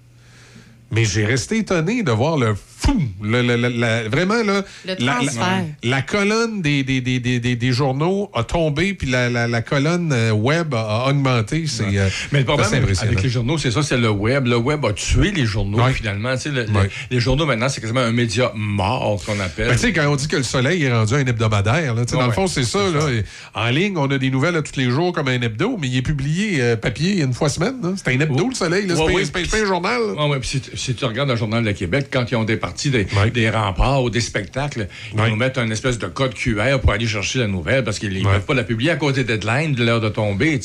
Mais 0.92 1.06
j'ai 1.06 1.26
resté 1.26 1.58
étonné 1.60 2.04
de 2.04 2.12
voir 2.12 2.38
le 2.38 2.56
fou, 2.86 3.02
le- 3.22 3.42
le- 3.42 3.56
le- 3.58 3.70
la- 3.70 4.08
vraiment 4.10 4.42
là, 4.44 4.64
Le 4.86 4.96
la, 5.00 5.14
transfert. 5.14 5.64
la- 5.84 5.90
la 5.90 6.02
colonne 6.02 6.62
des, 6.62 6.84
des, 6.84 7.02
des, 7.02 7.20
des, 7.20 7.40
des- 7.40 7.56
des 7.56 7.72
journaux 7.72 8.30
a 8.34 8.44
tombé, 8.44 8.94
puis 8.94 9.10
la, 9.10 9.30
la, 9.30 9.48
la 9.48 9.62
colonne 9.62 10.12
euh, 10.14 10.32
web 10.32 10.74
a, 10.74 11.06
a 11.06 11.10
augmenté. 11.10 11.66
C'est 11.68 11.84
euh, 11.98 12.10
Mais 12.32 12.40
le 12.40 12.46
problème 12.46 12.70
avec 13.02 13.22
les 13.24 13.30
journaux, 13.30 13.58
c'est 13.58 13.72
ça, 13.72 13.84
c'est 13.84 13.98
le 13.98 14.10
web. 14.10 14.48
Le 14.48 14.58
web 14.58 14.86
a 14.86 14.94
tué 14.94 15.32
les 15.32 15.46
journaux, 15.46 15.82
Ouais. 15.84 15.94
finalement. 15.94 16.34
Tu 16.36 16.42
sais, 16.44 16.50
le- 16.50 16.66
le- 16.66 16.72
Ouais. 16.74 16.90
les 17.12 17.20
journaux, 17.20 17.46
maintenant, 17.46 17.70
c'est 17.70 17.82
quasiment 17.82 18.02
un 18.02 18.12
média 18.12 18.52
mort, 18.56 19.22
qu'on 19.26 19.40
appelle. 19.40 19.68
Ben, 19.68 19.74
tu 19.76 19.80
sais, 19.80 19.94
quand 19.94 20.08
on 20.08 20.16
dit 20.16 20.28
que 20.28 20.38
le 20.38 20.44
soleil 20.44 20.84
est 20.84 20.92
rendu 20.94 21.14
un 21.14 21.26
hebdomadaire, 21.26 21.94
là, 21.96 22.06
tu 22.06 22.12
sais, 22.14 22.18
dans 22.20 22.28
le 22.28 22.34
fond, 22.34 22.48
c'est 22.48 22.64
ça. 22.64 22.80
là. 22.80 23.08
En 23.54 23.70
ligne, 23.70 23.98
on 23.98 24.10
a 24.12 24.18
des 24.18 24.30
nouvelles 24.30 24.56
à 24.56 24.62
tous 24.62 24.78
les 24.80 24.90
jours 24.90 25.14
comme 25.14 25.28
un 25.28 25.42
hebdo, 25.42 25.78
mais 25.80 25.88
il 25.88 25.98
est 25.98 26.02
publié 26.02 26.62
euh, 26.62 26.76
papier 26.76 27.22
une 27.22 27.34
fois 27.34 27.50
semaine. 27.50 27.76
là. 27.82 27.94
C'est 27.96 28.10
un 28.14 28.20
hebdo, 28.20 28.50
le 28.50 28.56
soleil. 28.56 28.88
là. 28.88 28.96
C'est 28.96 29.02
Ouais, 29.04 29.26
pas- 29.26 29.58
un 29.58 29.66
journal. 29.66 30.02
puis 30.40 30.50
si, 30.50 30.62
tu- 30.62 30.78
si 30.78 30.94
tu 30.96 31.06
regardes 31.06 31.30
le 31.30 31.36
Journal 31.36 31.64
de 31.64 31.72
Québec, 31.72 32.08
quand 32.12 32.30
ils 32.32 32.36
ont 32.36 32.44
des 32.44 32.58
des, 32.90 33.50
remparts 33.50 34.04
ou 34.04 34.10
des 34.10 34.22
spectacles, 34.22 34.88
ils 35.14 35.30
nous 35.30 35.36
mettent 35.36 35.58
un 35.58 35.70
espèce 35.70 35.98
de 35.98 36.08
code 36.08 36.34
QR 36.34 36.80
pour 36.82 36.92
aller 36.92 37.08
chercher 37.08 37.40
la 37.40 37.48
nouvelle 37.48 37.84
parce 37.84 38.00
qu'ils 38.00 38.14
ne 38.14 38.24
peuvent 38.24 38.46
pas 38.46 38.54
la 38.54 38.64
publier 38.64 38.92
à 38.92 38.96
cause 38.96 39.14
des 39.14 39.24
deadlines 39.24 39.74
de 39.74 39.84
l'heure 39.84 40.02
de 40.02 40.10
tomber. 40.10 40.60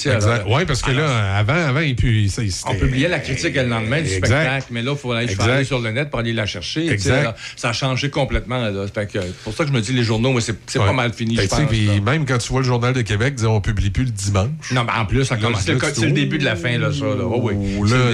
Oui, 0.46 0.64
parce 0.66 0.82
que 0.82 0.90
là, 0.90 1.36
avant, 1.36 1.54
avant, 1.54 1.80
et 1.80 1.94
puis, 1.94 2.28
ça, 2.28 2.42
on 2.66 2.74
publiait 2.74 3.08
la 3.08 3.18
critique 3.18 3.54
le 3.54 3.68
lendemain 3.68 4.00
du 4.00 4.08
Exact. 4.08 4.26
spectacle, 4.26 4.66
mais 4.70 4.82
là, 4.82 4.92
il 4.92 4.98
faut 4.98 5.12
aller, 5.12 5.64
sur 5.64 5.80
le 5.80 5.90
net 5.90 6.10
pour 6.10 6.20
aller 6.20 6.32
la 6.32 6.46
chercher. 6.46 6.96
Alors, 7.10 7.34
ça 7.56 7.70
a 7.70 7.72
changé 7.72 8.10
complètement. 8.10 8.58
Là. 8.58 8.86
Fait 8.92 9.06
que, 9.06 9.20
c'est 9.20 9.34
pour 9.44 9.54
ça 9.54 9.64
que 9.64 9.70
je 9.70 9.74
me 9.74 9.80
dis, 9.80 9.92
les 9.92 10.04
journaux, 10.04 10.38
c'est 10.40 10.52
Ouais. 10.78 10.86
pas 10.86 10.92
mal 10.92 11.12
fini, 11.12 11.36
Ben, 11.36 11.42
je 11.42 11.48
pense. 11.48 12.04
même 12.04 12.24
quand 12.24 12.38
tu 12.38 12.48
vois 12.48 12.60
le 12.60 12.66
Journal 12.66 12.92
de 12.92 13.02
Québec 13.02 13.34
dire 13.34 13.50
on 13.50 13.60
publie 13.60 13.90
plus 13.90 14.04
le 14.04 14.10
dimanche. 14.10 14.72
Non, 14.72 14.84
mais 14.84 14.92
en 14.92 15.06
plus, 15.06 15.24
ça 15.24 15.36
commence. 15.36 15.62
C'est 15.62 15.72
le, 16.04 16.12
début 16.12 16.38
de 16.38 16.44
la 16.44 16.56
fin, 16.56 16.78
là, 16.78 16.92
ça. 16.92 17.04
Là. 17.04 17.24
Oh, 17.24 17.40
oui. 17.42 17.54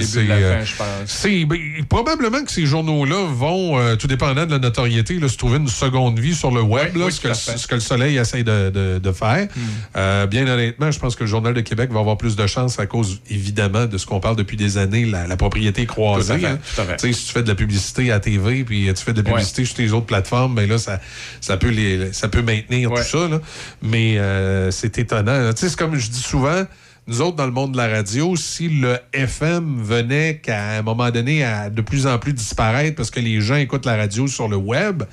C'est 0.03 0.21
le 0.21 0.23
début 0.23 0.23
de 0.25 0.29
la 0.29 0.35
euh, 0.35 0.59
fin, 0.59 0.65
je 0.65 0.75
pense. 0.75 1.47
Ben, 1.47 1.85
probablement 1.87 2.43
que 2.43 2.51
ces 2.51 2.65
journaux-là 2.65 3.27
vont, 3.31 3.77
euh, 3.85 3.95
tout 3.95 4.07
dépendant 4.07 4.45
de 4.45 4.51
la 4.51 4.59
notoriété, 4.59 5.19
là, 5.19 5.27
se 5.29 5.37
trouver 5.37 5.57
une 5.57 5.67
seconde 5.67 6.19
vie 6.19 6.35
sur 6.35 6.51
le 6.51 6.61
web, 6.61 6.91
Oui, 6.93 6.99
là, 6.99 7.05
oui, 7.07 7.11
ce, 7.11 7.21
que. 7.21 7.27
Hmm. 7.29 7.57
ce 7.57 7.73
le 7.75 7.79
soleil 7.79 8.17
essaie 8.17 8.43
de, 8.43 8.69
de- 8.69 8.99
de 8.99 9.11
faire. 9.11 9.47
Euh, 9.95 10.25
bien 10.27 10.47
honnêtement, 10.47 10.91
je 10.91 10.99
pense 10.99 11.15
que 11.15 11.23
le 11.23 11.29
Journal 11.29 11.53
de 11.53 11.61
Québec 11.61 11.91
va 11.91 11.99
avoir 11.99 12.17
plus 12.17 12.35
de 12.35 12.47
chance 12.47 12.79
à 12.79 12.85
cause, 12.85 13.21
évidemment, 13.29 13.85
de 13.85 13.97
ce 13.97 14.05
qu'on 14.05 14.19
parle 14.19 14.35
depuis 14.35 14.57
des 14.57 14.77
années, 14.77 15.05
la, 15.05 15.27
la 15.27 15.37
propriété 15.37 15.85
croisée. 15.85 16.39
Tout 16.39 16.45
à 16.45 16.49
fait, 16.49 16.91
hein. 16.91 16.95
tout 16.99 17.07
à 17.07 17.13
si 17.13 17.25
tu 17.27 17.31
fais 17.33 17.43
de 17.43 17.47
la 17.47 17.55
publicité 17.55 18.11
à 18.11 18.19
TV, 18.19 18.63
puis 18.63 18.89
tu 18.95 19.03
fais 19.03 19.13
de 19.13 19.21
la 19.21 19.29
publicité 19.29 19.65
sur 19.65 19.75
tes 19.75 19.91
autres 19.91 20.05
plateformes, 20.05 20.55
ben 20.55 20.67
là, 20.69 20.77
ça, 20.77 20.99
ça, 21.41 21.57
peut, 21.57 21.69
les, 21.69 22.11
ça 22.13 22.27
peut 22.27 22.41
maintenir 22.41 22.91
Ouais. 22.91 23.01
tout 23.03 23.17
ça. 23.19 23.27
là. 23.27 23.39
Mais 23.81 24.17
euh, 24.17 24.71
c'est 24.71 24.97
étonnant. 24.97 25.39
là. 25.39 25.53
Tu 25.53 25.61
sais, 25.61 25.69
c'est 25.69 25.77
comme 25.79 25.95
je 25.95 26.09
dis 26.09 26.19
souvent, 26.21 26.63
nous 27.07 27.21
autres, 27.21 27.35
dans 27.35 27.45
le 27.45 27.51
monde 27.51 27.73
de 27.73 27.77
la 27.77 27.87
radio, 27.87 28.35
si 28.35 28.67
le 28.67 28.97
FM 29.13 29.79
venait 29.83 30.39
qu'à 30.41 30.77
un 30.77 30.81
moment 30.81 31.11
donné 31.11 31.43
à 31.43 31.69
de 31.69 31.81
plus 31.81 32.07
en 32.07 32.17
plus 32.17 32.33
disparaître 32.33 32.95
parce 32.95 33.11
que 33.11 33.19
les 33.19 33.41
gens 33.41 33.55
écoutent 33.55 33.85
la 33.85 33.95
radio 33.95 34.25
sur 34.25 34.47
le 34.47 34.55
web, 34.55 35.03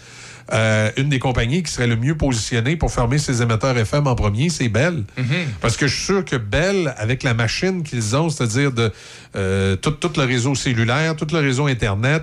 euh, 0.55 0.90
une 0.96 1.11
des 1.11 1.18
compagnies 1.18 1.62
qui 1.62 1.70
serait 1.70 1.87
le 1.87 1.96
mieux 1.96 2.16
positionnée 2.16 2.76
pour 2.76 2.90
fermer 2.90 3.18
ses 3.18 3.42
émetteurs 3.42 3.76
FM 3.76 4.07
en 4.07 4.14
premier, 4.14 4.48
c'est 4.48 4.70
Bell. 4.70 5.05
Parce 5.61 5.76
que 5.76 5.87
je 5.87 5.94
suis 5.94 6.05
sûr 6.05 6.24
que 6.24 6.37
Bell, 6.37 6.94
avec 6.96 7.22
la 7.22 7.35
machine 7.35 7.83
qu'ils 7.83 8.16
ont, 8.16 8.31
c'est-à-dire 8.31 8.72
de 8.72 8.90
euh, 9.37 9.76
tout, 9.76 9.90
tout 9.90 10.12
le 10.16 10.24
réseau 10.24 10.55
cellulaire, 10.55 11.14
tout 11.14 11.26
le 11.31 11.40
réseau 11.40 11.66
Internet, 11.66 12.22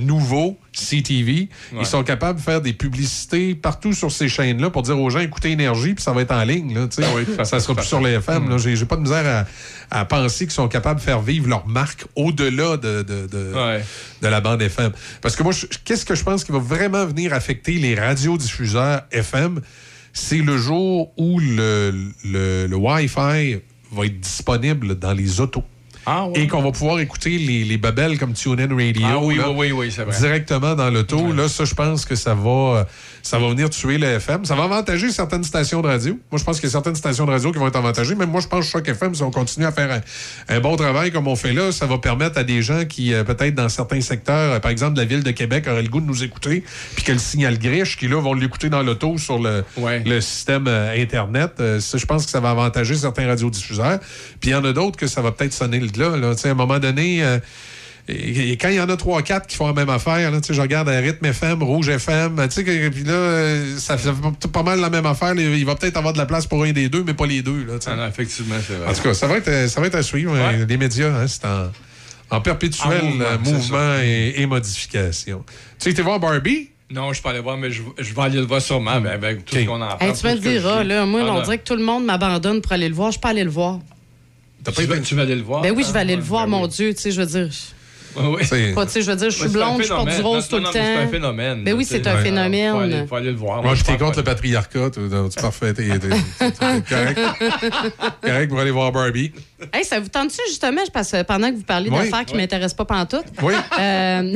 nouveau, 0.00 0.58
CTV, 0.72 1.48
ils 1.78 1.86
sont 1.86 2.02
capables 2.04 2.38
de 2.38 2.44
faire 2.44 2.60
des 2.60 2.72
publicités 2.72 3.54
partout 3.54 3.92
sur 3.92 4.12
ces 4.12 4.28
chaînes-là 4.28 4.70
pour 4.70 4.82
dire 4.82 4.98
aux 4.98 5.10
gens 5.10 5.18
écoutez 5.20 5.50
énergie, 5.50 5.94
puis 5.94 6.02
ça 6.04 6.12
va 6.12 6.22
être 6.22 6.30
en 6.32 6.44
ligne. 6.44 6.74
Là, 6.74 6.86
sais. 6.90 7.02
Oui, 7.14 7.24
ça 7.36 7.44
fait, 7.44 7.60
sera 7.60 7.74
plus 7.74 7.84
sur 7.86 8.00
les 8.00 8.12
FM. 8.12 8.48
là. 8.48 8.58
J'ai 8.58 8.84
pas 8.86 8.96
de 8.96 9.02
misère 9.02 9.46
à, 9.90 10.00
à 10.00 10.04
penser 10.04 10.44
qu'ils 10.44 10.52
sont 10.52 10.68
capables 10.68 11.00
de 11.00 11.04
faire 11.04 11.20
vivre 11.20 11.48
leur 11.48 11.66
marque 11.66 12.04
au-delà 12.16 12.76
de, 12.76 13.02
de, 13.02 13.26
de, 13.26 13.52
Ouais. 13.54 13.82
de 14.22 14.28
la 14.28 14.40
bande 14.40 14.62
FM. 14.62 14.92
Parce 15.20 15.34
que 15.36 15.42
moi, 15.42 15.52
qu'est-ce 15.84 16.04
que 16.06 16.14
je 16.14 16.22
pense 16.22 16.44
qui 16.44 16.52
va 16.52 16.58
vraiment 16.58 17.04
venir 17.04 17.32
affecter 17.34 17.72
les 17.74 17.94
radiodiffuseurs 17.94 19.02
FM? 19.10 19.60
C'est 20.12 20.38
le 20.38 20.58
jour 20.58 21.12
où 21.16 21.40
le, 21.40 21.92
le, 22.24 22.66
le 22.66 22.76
Wi-Fi 22.76 23.60
va 23.92 24.06
être 24.06 24.20
disponible 24.20 24.98
dans 24.98 25.12
les 25.12 25.40
autos. 25.40 25.64
Ah. 26.06 26.26
Et 26.34 26.46
qu'on 26.48 26.62
va 26.62 26.72
pouvoir 26.72 26.98
écouter 27.00 27.38
les, 27.38 27.64
les 27.64 27.78
babelles 27.78 28.18
comme 28.18 28.32
TuneIn 28.32 28.68
Radio. 28.74 29.02
Ah 29.04 29.18
oui, 29.20 29.36
là, 29.36 29.50
oui, 29.50 29.68
oui, 29.70 29.72
oui, 29.72 29.92
c'est 29.94 30.02
vrai. 30.04 30.16
Directement 30.18 30.74
dans 30.74 30.90
l'auto. 30.90 31.32
Là, 31.32 31.48
ça, 31.48 31.64
je 31.64 31.74
pense 31.74 32.04
que 32.04 32.14
ça 32.16 32.34
va, 32.34 32.86
ça 33.22 33.38
va 33.38 33.48
venir 33.50 33.70
tuer 33.70 33.98
le 33.98 34.06
FM. 34.06 34.44
Ça 34.44 34.54
va 34.54 34.64
avantager 34.64 35.10
certaines 35.10 35.44
stations 35.44 35.80
de 35.80 35.86
radio. 35.88 36.18
Moi, 36.30 36.38
je 36.38 36.44
pense 36.44 36.56
qu'il 36.60 36.68
y 36.68 36.70
a 36.70 36.72
certaines 36.72 36.96
stations 36.96 37.24
de 37.26 37.30
radio 37.30 37.52
qui 37.52 37.58
vont 37.58 37.68
être 37.68 37.76
avantagées. 37.76 38.14
Même 38.14 38.30
moi, 38.30 38.40
je 38.40 38.48
pense 38.48 38.64
que 38.66 38.70
Choc 38.72 38.88
FM, 38.88 39.14
si 39.14 39.22
on 39.22 39.30
continue 39.30 39.66
à 39.66 39.72
faire 39.72 39.90
un, 39.92 40.54
un 40.56 40.60
bon 40.60 40.76
travail 40.76 41.12
comme 41.12 41.28
on 41.28 41.36
fait 41.36 41.52
là, 41.52 41.70
ça 41.72 41.86
va 41.86 41.98
permettre 41.98 42.38
à 42.38 42.44
des 42.44 42.62
gens 42.62 42.84
qui, 42.84 43.14
euh, 43.14 43.22
peut-être 43.24 43.54
dans 43.54 43.68
certains 43.68 44.00
secteurs, 44.00 44.52
euh, 44.54 44.58
par 44.60 44.70
exemple, 44.70 44.94
de 44.94 45.00
la 45.00 45.06
ville 45.06 45.22
de 45.22 45.30
Québec, 45.30 45.66
auraient 45.68 45.82
le 45.82 45.88
goût 45.88 46.00
de 46.00 46.06
nous 46.06 46.24
écouter, 46.24 46.64
puis 46.96 47.04
que 47.04 47.12
le 47.12 47.18
signal 47.18 47.58
griche, 47.58 47.96
qui 47.96 48.08
là 48.08 48.20
vont 48.20 48.34
l'écouter 48.34 48.68
dans 48.68 48.82
l'auto 48.82 49.18
sur 49.18 49.38
le, 49.38 49.64
Ouais. 49.76 50.02
le 50.04 50.20
système 50.20 50.66
euh, 50.66 51.00
Internet. 51.00 51.52
Euh, 51.60 51.80
ça, 51.80 51.98
je 51.98 52.06
pense 52.06 52.24
que 52.24 52.30
ça 52.30 52.40
va 52.40 52.50
avantager 52.50 52.94
certains 52.96 53.26
radiodiffuseurs. 53.26 53.98
Puis 54.40 54.50
il 54.50 54.52
y 54.52 54.54
en 54.54 54.64
a 54.64 54.72
d'autres 54.72 54.96
que 54.96 55.06
ça 55.06 55.22
va 55.22 55.30
peut-être 55.32 55.52
sonner 55.52 55.78
le 55.78 55.88
là. 55.96 56.16
là. 56.16 56.34
Tu 56.34 56.42
sais, 56.42 56.48
À 56.48 56.52
un 56.52 56.54
moment 56.54 56.78
donné, 56.78 57.22
euh, 57.24 57.38
et, 58.08 58.50
et 58.52 58.56
quand 58.56 58.68
il 58.68 58.74
y 58.74 58.80
en 58.80 58.88
a 58.88 58.96
trois, 58.96 59.22
quatre 59.22 59.46
qui 59.46 59.56
font 59.56 59.66
la 59.68 59.72
même 59.72 59.88
affaire, 59.88 60.30
là, 60.32 60.40
tu 60.40 60.48
sais, 60.48 60.54
je 60.54 60.60
regarde 60.60 60.88
à 60.88 60.98
Rythme 60.98 61.26
FM, 61.26 61.62
Rouge 61.62 61.88
FM, 61.88 62.36
tu 62.48 62.50
sais, 62.50 62.64
que- 62.64 62.88
puis 62.88 63.04
là, 63.04 63.12
euh, 63.12 63.76
ça 63.78 63.96
fait 63.96 64.10
pas- 64.52 64.62
mal 64.64 64.80
la 64.80 64.90
même 64.90 65.06
affaire. 65.06 65.34
Il 65.34 65.64
va 65.64 65.76
peut-être 65.76 65.96
avoir 65.96 66.12
de 66.12 66.18
la 66.18 66.26
place 66.26 66.46
pour 66.46 66.64
un 66.64 66.72
des 66.72 66.88
deux, 66.88 67.04
mais 67.04 67.14
pas 67.14 67.26
les 67.26 67.42
deux. 67.42 67.64
Là. 67.64 67.74
Ah 67.86 67.94
non, 67.96 68.06
effectivement, 68.08 68.56
c'est 68.66 68.74
vrai. 68.74 68.88
En 68.88 68.92
tout 68.92 69.02
cas, 69.02 69.14
ça 69.14 69.26
va 69.28 69.36
être, 69.36 69.48
euh, 69.48 69.68
ça 69.68 69.80
va 69.80 69.86
être 69.86 69.94
à 69.94 70.02
suivre. 70.02 70.32
Ouais. 70.32 70.40
euh, 70.62 70.66
Les 70.66 70.76
médias, 70.76 71.08
hein, 71.14 71.26
c'est 71.28 71.44
en, 71.44 71.70
en 72.36 72.40
perpétuel 72.40 73.02
En 73.04 73.38
mouvement, 73.50 73.98
et, 74.02 74.34
et 74.36 74.46
modification. 74.46 75.44
Tu 75.46 75.52
sais, 75.78 75.90
été 75.90 76.02
voir 76.02 76.18
Barbie? 76.18 76.70
Non, 76.90 77.12
je 77.12 77.22
peux 77.22 77.28
aller 77.30 77.40
voir, 77.40 77.56
mais 77.56 77.70
je, 77.70 77.82
je 77.98 78.12
vais 78.14 78.20
aller 78.22 78.36
le 78.38 78.44
voir 78.44 78.60
sûrement 78.60 79.00
mais 79.00 79.10
avec 79.10 79.46
tout 79.46 79.56
ce 79.56 79.60
qu'on 79.64 79.80
en 79.80 79.96
parle. 79.96 80.10
Hey, 80.10 80.12
tu 80.14 80.26
me 80.26 80.34
que 80.34 80.38
diras, 80.40 80.84
là, 80.84 81.06
moi, 81.06 81.20
Ah, 81.24 81.30
on 81.32 81.40
dirait 81.42 81.56
que 81.58 81.64
tout 81.64 81.76
le 81.76 81.82
monde 81.84 82.04
m'abandonne 82.04 82.60
pour 82.60 82.72
aller 82.72 82.88
le 82.88 82.94
voir. 82.94 83.12
Je 83.12 83.18
peux 83.18 83.28
aller 83.28 83.44
le 83.44 83.50
voir. 83.50 83.78
Tu 84.64 84.84
vas, 84.86 84.98
tu 85.00 85.14
vas 85.14 85.22
aller 85.22 85.34
le 85.36 85.42
voir? 85.42 85.62
Ben 85.62 85.72
oui, 85.76 85.84
je 85.86 85.92
vais 85.92 85.98
aller 86.00 86.12
Ah, 86.14 86.16
le 86.16 86.22
voir, 86.22 86.44
ben 86.46 86.50
mon 86.52 86.62
oui. 86.62 86.68
Dieu, 86.68 86.94
tu 86.94 87.00
sais, 87.00 87.10
je 87.10 87.20
veux 87.20 87.26
dire. 87.26 87.48
Oui. 88.16 88.42
C'est- 88.44 88.74
Pas, 88.74 88.86
tu 88.86 88.92
sais, 88.92 89.02
je 89.02 89.10
veux 89.10 89.16
dire, 89.16 89.30
je 89.30 89.38
suis 89.38 89.48
blonde, 89.48 89.82
je 89.82 89.88
porte 89.88 90.08
du 90.08 90.20
rose 90.22 90.48
Non, 90.50 90.58
tout 90.58 90.62
non, 90.64 90.70
le 90.72 90.78
mais 90.78 90.84
C'est 90.84 90.94
un 90.96 91.04
temps. 91.04 91.10
phénomène. 91.10 91.64
Ben 91.64 91.74
oui, 91.74 91.84
tu 91.86 91.92
c'est 91.94 92.06
un 92.06 92.14
Ouais, 92.16 92.22
phénomène. 92.22 92.72
Faut 92.72 92.78
aller, 92.80 93.06
faut 93.06 93.16
aller 93.16 93.30
le 93.30 93.36
voir. 93.36 93.62
Moi, 93.62 93.74
j'étais 93.74 93.92
je 93.92 93.96
pense 93.98 94.06
contre 94.08 94.18
le 94.18 94.24
patriarcat. 94.24 94.90
C'est 95.30 95.40
parfait. 95.40 95.72
T'es 95.74 95.88
correct. 96.88 97.20
correct 98.22 98.48
pour 98.48 98.60
aller 98.60 98.70
voir 98.70 98.92
Barbie. 98.92 99.32
Hey, 99.72 99.84
ça 99.84 100.00
vous 100.00 100.08
tente-tu 100.08 100.40
justement, 100.48 100.80
parce 100.92 101.12
que 101.12 101.22
pendant 101.22 101.50
que 101.50 101.56
vous 101.56 101.62
parlez 101.62 101.88
Oui, 101.88 101.96
d'affaires 101.96 102.24
qui 102.24 102.32
ne 102.34 102.38
oui. 102.38 102.42
m'intéressent 102.44 102.74
pas 102.76 102.84
pantoute, 102.84 103.24
Oui. 103.42 103.54
euh, 103.80 104.34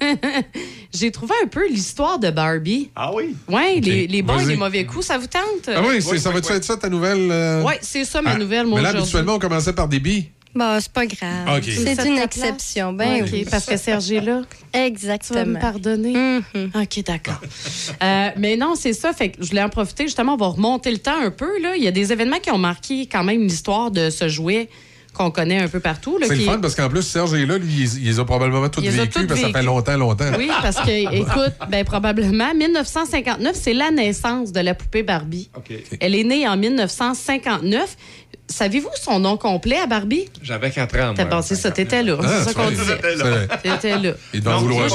j'ai 0.92 1.10
trouvé 1.10 1.34
un 1.42 1.46
peu 1.46 1.68
l'histoire 1.68 2.18
de 2.18 2.30
Barbie. 2.30 2.90
Ah 2.96 3.12
oui? 3.14 3.34
Oui, 3.48 3.80
les, 3.80 4.06
les 4.06 4.22
bons 4.22 4.38
et 4.40 4.44
les 4.46 4.56
mauvais 4.56 4.84
coups, 4.84 5.06
ça 5.06 5.18
vous 5.18 5.26
tente? 5.26 5.68
Ah 5.68 5.80
oui, 5.86 6.02
c'est- 6.02 6.10
oui, 6.12 6.20
ça 6.20 6.30
va-tu 6.30 6.50
oui. 6.50 6.56
être 6.56 6.64
ça 6.64 6.76
ta 6.76 6.88
nouvelle? 6.88 7.28
euh? 7.30 7.62
Oui, 7.64 7.74
c'est 7.80 8.04
ça 8.04 8.20
ma 8.22 8.32
Ah, 8.32 8.38
nouvelle, 8.38 8.66
moi, 8.66 8.80
Mais 8.80 8.92
là, 8.92 8.98
habituellement, 8.98 9.34
on 9.34 9.38
commençait 9.38 9.72
par 9.72 9.88
des 9.88 10.00
billes. 10.00 10.30
Bon, 10.54 10.78
c'est 10.80 10.92
pas 10.92 11.06
grave. 11.06 11.62
C'est 11.62 12.06
une 12.06 12.18
exception. 12.18 12.92
Ben 12.92 13.24
oui. 13.30 13.46
parce 13.48 13.66
que 13.66 13.76
Serge 13.76 14.10
est 14.10 14.20
là. 14.20 14.42
Tu 14.42 14.76
vas 14.76 14.80
me 14.80 14.86
Exactement. 14.86 15.60
pardonner? 15.60 16.12
Mhm. 16.12 16.70
OK, 16.74 17.04
d'accord. 17.04 17.40
Euh, 18.02 18.30
mais 18.38 18.56
non, 18.56 18.74
c'est 18.76 18.92
ça. 18.92 19.12
Fait 19.12 19.30
que 19.30 19.42
je 19.42 19.48
voulais 19.48 19.62
en 19.62 19.68
profiter. 19.68 20.04
Justement, 20.04 20.34
on 20.34 20.36
va 20.36 20.46
remonter 20.46 20.90
le 20.90 20.98
temps 20.98 21.20
un 21.20 21.30
peu. 21.30 21.60
Là. 21.60 21.76
Il 21.76 21.82
y 21.82 21.88
a 21.88 21.90
des 21.90 22.12
événements 22.12 22.38
qui 22.38 22.50
ont 22.50 22.58
marqué 22.58 23.06
quand 23.06 23.24
même 23.24 23.42
l'histoire 23.42 23.90
de 23.90 24.10
ce 24.10 24.28
jouet 24.28 24.68
qu'on 25.12 25.30
connaît 25.30 25.58
un 25.58 25.68
peu 25.68 25.80
partout. 25.80 26.18
C'est 26.22 26.34
le 26.34 26.42
fun 26.42 26.58
parce 26.60 26.74
qu'en 26.74 26.88
plus, 26.88 27.02
Serge 27.02 27.34
est 27.34 27.46
là, 27.46 27.58
lui, 27.58 27.82
il, 27.82 28.04
les 28.04 28.18
a 28.18 28.24
probablement 28.24 28.62
vécues 28.62 28.82
toutes 29.10 29.26
parce 29.26 29.40
que 29.40 29.46
ça 29.46 29.52
fait 29.52 29.62
longtemps, 29.62 29.96
longtemps. 29.96 30.30
Oui, 30.38 30.50
parce 30.62 30.76
que, 30.76 31.14
écoute, 31.14 31.54
ben, 31.68 31.84
probablement, 31.84 32.54
1959, 32.54 33.56
c'est 33.60 33.74
la 33.74 33.90
naissance 33.90 34.52
de 34.52 34.60
la 34.60 34.74
poupée 34.74 35.02
Barbie. 35.02 35.50
OK. 35.56 35.72
Elle 36.00 36.14
est 36.14 36.24
née 36.24 36.48
en 36.48 36.56
1959. 36.56 37.96
Savez-vous 38.50 38.90
son 39.00 39.20
nom 39.20 39.36
complet 39.36 39.78
à 39.78 39.86
Barbie? 39.86 40.26
J'avais 40.42 40.70
4 40.70 40.98
ans, 41.00 41.14
T'as 41.14 41.24
pensé 41.24 41.54
ça, 41.54 41.70
t'étais 41.70 42.02
là. 42.02 42.16
Ah, 42.22 42.26
c'est 42.26 42.44
ça 42.48 42.52
qu'on 42.54 42.62
vrai. 42.64 42.72
disait. 42.72 42.98
T'étais 43.62 43.98
là. 43.98 44.12
Il 44.34 44.40
devait 44.40 44.50
en 44.50 44.60
Non, 44.60 44.66
vouloir 44.66 44.86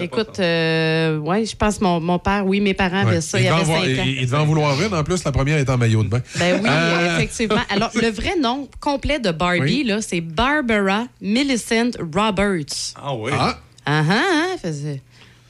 écoute, 0.00 0.40
euh, 0.40 1.16
ouais, 1.18 1.44
je 1.46 1.54
pense 1.56 1.80
mon, 1.80 2.00
mon 2.00 2.18
père, 2.18 2.44
oui, 2.44 2.60
mes 2.60 2.74
parents 2.74 3.02
avaient 3.02 3.16
Ouais. 3.16 3.20
ça. 3.20 3.38
il, 3.38 3.44
Il 3.44 3.46
y 3.46 3.48
devait 3.50 3.60
avait 3.60 3.62
en 3.62 3.66
5 3.66 3.84
voir- 3.94 4.00
ans. 4.00 4.04
il- 4.08 4.26
devait 4.26 4.36
en 4.36 4.44
vouloir 4.46 4.82
une. 4.82 4.94
En 4.94 5.04
plus, 5.04 5.22
la 5.24 5.32
première 5.32 5.58
est 5.58 5.70
en 5.70 5.78
maillot 5.78 6.02
de 6.02 6.08
bain. 6.08 6.20
Ben 6.38 6.60
oui, 6.62 6.68
Euh, 6.68 7.16
effectivement. 7.16 7.62
Alors, 7.70 7.90
le 7.94 8.10
vrai 8.10 8.34
nom 8.40 8.68
complet 8.80 9.20
de 9.20 9.30
Barbie, 9.30 9.60
Oui. 9.60 9.84
là, 9.84 10.00
c'est 10.02 10.20
Barbara 10.20 11.04
Millicent 11.20 11.90
Roberts. 12.00 12.94
Ah 12.96 13.14
oui. 13.14 13.30
Ah, 13.34 13.58
Ah 13.90 14.02
ah, 14.10 14.12
hein, 14.12 14.56
faisait- 14.60 15.00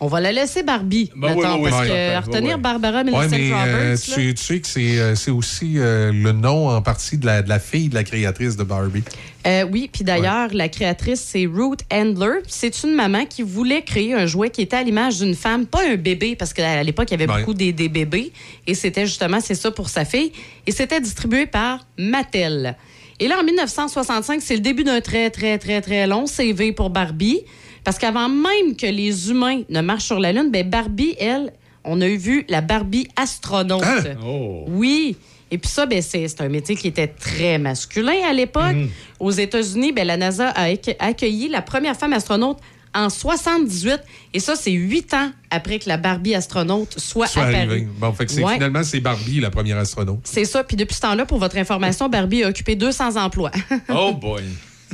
On 0.00 0.06
va 0.06 0.20
la 0.20 0.30
laisser 0.30 0.62
Barbie, 0.62 1.11
Ben 1.16 1.30
oui, 1.30 1.37
mettons, 1.42 1.54
oui, 1.56 1.61
oui, 1.64 1.70
parce 1.70 1.82
oui, 1.82 1.88
que 1.88 1.92
oui, 1.92 1.98
à 2.14 2.20
retenir 2.20 2.54
oui. 2.56 2.61
Barbara 2.62 3.02
Millicent 3.02 3.20
ouais, 3.22 3.28
mais 3.30 3.50
euh, 3.50 3.56
Roberts, 3.56 4.00
tu, 4.00 4.11
là, 4.11 4.16
sais- 4.16 4.34
tu 4.34 4.42
sais 4.44 4.61
que 4.61 4.66
c'est 4.68 4.98
euh, 5.00 5.14
c'est 5.16 5.30
aussi 5.32 5.72
euh, 5.76 6.12
le 6.12 6.30
nom 6.32 6.68
en 6.68 6.80
partie 6.82 7.18
de 7.18 7.26
la, 7.26 7.42
de 7.42 7.48
la 7.48 7.58
fille 7.58 7.88
de 7.88 7.94
la 7.96 8.04
créatrice 8.04 8.56
de 8.56 8.62
Barbie. 8.62 9.02
Euh, 9.46 9.64
oui, 9.72 9.90
puis 9.92 10.04
d'ailleurs, 10.04 10.50
la 10.52 10.68
créatrice, 10.68 11.20
c'est 11.20 11.46
Ruth 11.46 11.80
Handler. 11.92 12.40
C'est 12.46 12.82
une 12.84 12.94
maman 12.94 13.24
qui 13.24 13.42
voulait 13.42 13.82
créer 13.82 14.14
un 14.14 14.26
jouet 14.26 14.50
qui 14.50 14.62
était 14.62 14.76
à 14.76 14.82
l'image 14.84 15.18
d'une 15.18 15.34
femme, 15.34 15.66
pas 15.66 15.80
un 15.88 15.96
bébé, 15.96 16.37
parce 16.37 16.52
qu'à 16.52 16.82
l'époque, 16.84 17.08
il 17.11 17.18
y 17.18 17.22
avait 17.22 17.32
Ouais. 17.32 17.40
beaucoup 17.40 17.54
des, 17.54 17.72
des 17.72 17.88
bébés. 17.88 18.32
Et 18.66 18.74
c'était 18.74 19.06
justement, 19.06 19.40
c'est 19.40 19.54
ça 19.54 19.70
pour 19.72 19.88
sa 19.88 20.04
fille. 20.04 20.32
Et 20.66 20.70
c'était 20.72 21.00
distribué 21.00 21.46
par 21.46 21.87
Mattel. 21.98 22.76
Et 23.20 23.26
là, 23.26 23.37
en 23.40 23.44
1965, 23.44 24.40
c'est 24.42 24.54
le 24.54 24.61
début 24.61 24.84
d'un 24.84 25.00
très, 25.00 25.30
très, 25.30 25.58
très, 25.58 25.80
très 25.80 26.06
long 26.06 26.26
CV 26.26 26.72
pour 26.72 26.90
Barbie. 26.90 27.40
Parce 27.88 27.98
qu'avant 27.98 28.29
même 28.29 28.77
que 28.77 28.85
les 28.85 29.31
humains 29.31 29.62
ne 29.70 29.81
marchent 29.81 30.05
sur 30.05 30.20
la 30.20 30.31
Lune, 30.31 30.51
ben 30.53 30.68
Barbie, 30.68 31.16
elle, 31.18 31.55
on 31.85 32.03
a 32.03 32.07
eu 32.07 32.18
vu 32.18 32.44
la 32.51 32.61
Barbie 32.61 33.09
astronaute. 33.16 33.83
Hein? 33.83 34.03
Oh. 34.22 34.66
Oui. 34.68 35.16
Et 35.51 35.57
puis 35.57 35.70
ça, 35.70 35.87
ben, 35.87 36.03
c'est 36.03 36.38
un 36.42 36.51
métier 36.51 36.77
qui 36.77 36.87
était 36.88 37.07
très 37.09 37.57
masculin 37.57 38.12
à 38.29 38.35
l'époque. 38.35 38.77
Aux 39.18 39.31
États-Unis, 39.31 39.92
ben, 39.92 40.07
la 40.07 40.18
NASA 40.18 40.51
a 40.51 40.68
acc- 40.68 40.96
accueilli 40.98 41.48
la 41.48 41.62
première 41.62 41.96
femme 41.96 42.12
astronaute 42.12 42.59
en 42.94 43.09
78. 43.09 44.01
Et 44.35 44.40
ça, 44.40 44.55
c'est 44.55 44.70
huit 44.72 45.14
ans 45.14 45.31
après 45.51 45.79
que 45.79 45.88
la 45.88 45.96
Barbie 45.96 46.35
astronaute 46.35 46.92
soit, 46.98 47.27
Soit 47.27 47.44
apparue. 47.44 47.88
Bon, 47.98 48.12
fait 48.12 48.27
que 48.27 48.35
Ouais. 48.42 48.53
finalement, 48.53 48.83
c'est 48.83 49.01
Barbie, 49.01 49.40
la 49.40 49.48
première 49.48 49.79
astronaute. 49.79 50.20
C'est 50.24 50.44
ça. 50.44 50.62
Puis 50.62 50.77
depuis 50.77 50.94
ce 50.96 51.01
temps-là, 51.01 51.24
pour 51.24 51.38
votre 51.38 51.57
information, 51.57 52.11
Barbie 52.11 52.44
a 52.44 52.48
occupé 52.48 52.74
200 52.74 53.16
emplois. 53.16 53.53
Oh 53.88 54.12
boy. 54.12 54.42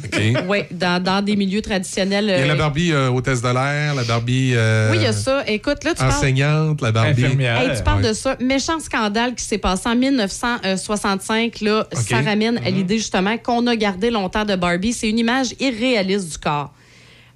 OK. 0.03 0.19
Il 0.21 0.39
oui, 0.49 0.59
dans, 0.71 1.03
dans 1.03 1.23
des 1.25 1.37
milieux 1.37 1.63
traditionnels. 1.63 2.27
y 2.27 2.33
a 2.33 2.47
la 2.47 2.55
euh, 2.55 2.57
Barbie 2.57 2.93
euh, 2.93 3.09
hôtesse 3.11 3.41
de 3.43 3.49
l'air, 3.49 3.95
la 3.95 4.05
Barbie 4.05 4.53
euh, 4.55 4.91
Oui, 4.91 4.97
il 4.99 5.03
y 5.03 5.07
a 5.07 5.13
ça. 5.13 5.45
Écoute, 5.47 5.85
là, 5.85 5.91
tu 5.93 5.99
parles... 5.99 6.13
enseignante, 6.13 6.81
la 6.81 6.93
Barbie. 6.93 7.25
Infirmière. 7.25 7.61
Hey, 7.61 7.77
tu 7.77 7.83
parles 7.83 8.03
Ouais. 8.03 8.09
de 8.09 8.13
ça. 8.15 8.37
Méchant 8.41 8.81
scandale 8.81 9.35
qui 9.35 9.45
s'est 9.45 9.59
passé 9.59 9.89
en 9.89 9.95
1965. 9.97 11.61
Là, 11.61 11.81
OK. 11.93 11.99
Ça 12.01 12.17
ramène 12.21 12.55
Mhm. 12.57 12.67
à 12.67 12.71
l'idée 12.71 12.99
justement 12.99 13.37
qu'on 13.39 13.67
a 13.67 13.77
gardé 13.77 14.11
longtemps 14.11 14.45
de 14.45 14.57
Barbie. 14.57 14.93
C'est 14.93 15.09
une 15.11 15.19
image 15.19 15.55
irréaliste 15.61 16.33
du 16.33 16.39
corps. 16.39 16.73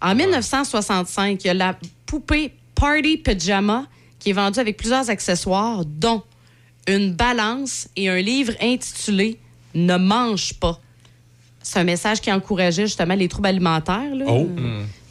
En 0.01 0.15
1965, 0.15 1.43
il 1.45 1.47
y 1.47 1.51
a 1.51 1.55
la 1.55 1.77
poupée 2.07 2.53
Party 2.75 3.17
Pajama 3.19 3.87
qui 4.19 4.31
est 4.31 4.33
vendue 4.33 4.59
avec 4.61 4.77
plusieurs 4.77 5.09
accessoires, 5.11 5.85
dont 5.85 6.23
une 6.89 7.13
balance 7.15 7.89
et 7.97 8.09
un 8.09 8.21
livre 8.21 8.53
intitulé 8.61 9.39
Ne 9.75 9.97
mange 9.97 10.55
pas. 10.55 10.81
C'est 11.71 11.81
un 11.81 11.85
message 11.85 12.23
qui 12.23 12.33
encourageait 12.33 12.87
justement 12.87 13.15
les 13.15 13.29
troubles 13.29 13.49
alimentaires. 13.49 14.15
là. 14.15 14.25
Oh. 14.27 14.49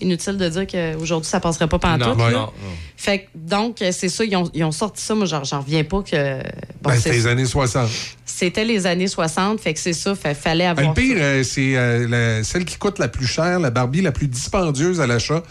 Inutile 0.01 0.37
de 0.37 0.49
dire 0.49 0.65
qu'aujourd'hui, 0.65 1.29
ça 1.29 1.39
passerait 1.39 1.67
pas 1.67 1.77
Non, 1.77 2.05
pantoute. 2.05 2.17
non, 2.17 2.25
là. 2.25 2.31
non. 2.31 2.49
Fait 2.95 3.19
que, 3.19 3.25
donc, 3.35 3.79
euh, 3.83 3.91
c'est 3.91 4.09
ça, 4.09 4.25
ils 4.25 4.35
ont, 4.35 4.49
ils 4.55 4.63
ont 4.63 4.71
sorti 4.71 5.03
ça. 5.03 5.13
Moi, 5.13 5.27
genre, 5.27 5.45
j'en 5.45 5.61
reviens 5.61 5.83
pas 5.83 6.01
que. 6.01 6.37
Bon, 6.81 6.89
Ben, 6.89 6.95
c'était 6.95 7.11
les 7.11 7.27
années 7.27 7.45
60. 7.45 7.87
c'était 8.25 8.65
les 8.65 8.87
années 8.87 9.07
60, 9.07 9.59
fait 9.59 9.75
que 9.75 9.79
c'est 9.79 9.93
ça, 9.93 10.15
fait, 10.15 10.33
fallait 10.33 10.63
Ben, 10.73 10.79
avoir. 10.79 10.87
le 10.87 10.93
pire, 10.95 11.17
euh, 11.19 11.43
c'est 11.43 11.77
euh, 11.77 12.41
celle 12.41 12.65
qui 12.65 12.77
coûte 12.77 12.97
la 12.97 13.07
plus 13.07 13.27
chère, 13.27 13.59
la 13.59 13.69
Barbie 13.69 14.01
la 14.01 14.11
plus 14.11 14.27
dispendieuse 14.27 14.99
à 14.99 15.05
l'achat. 15.05 15.43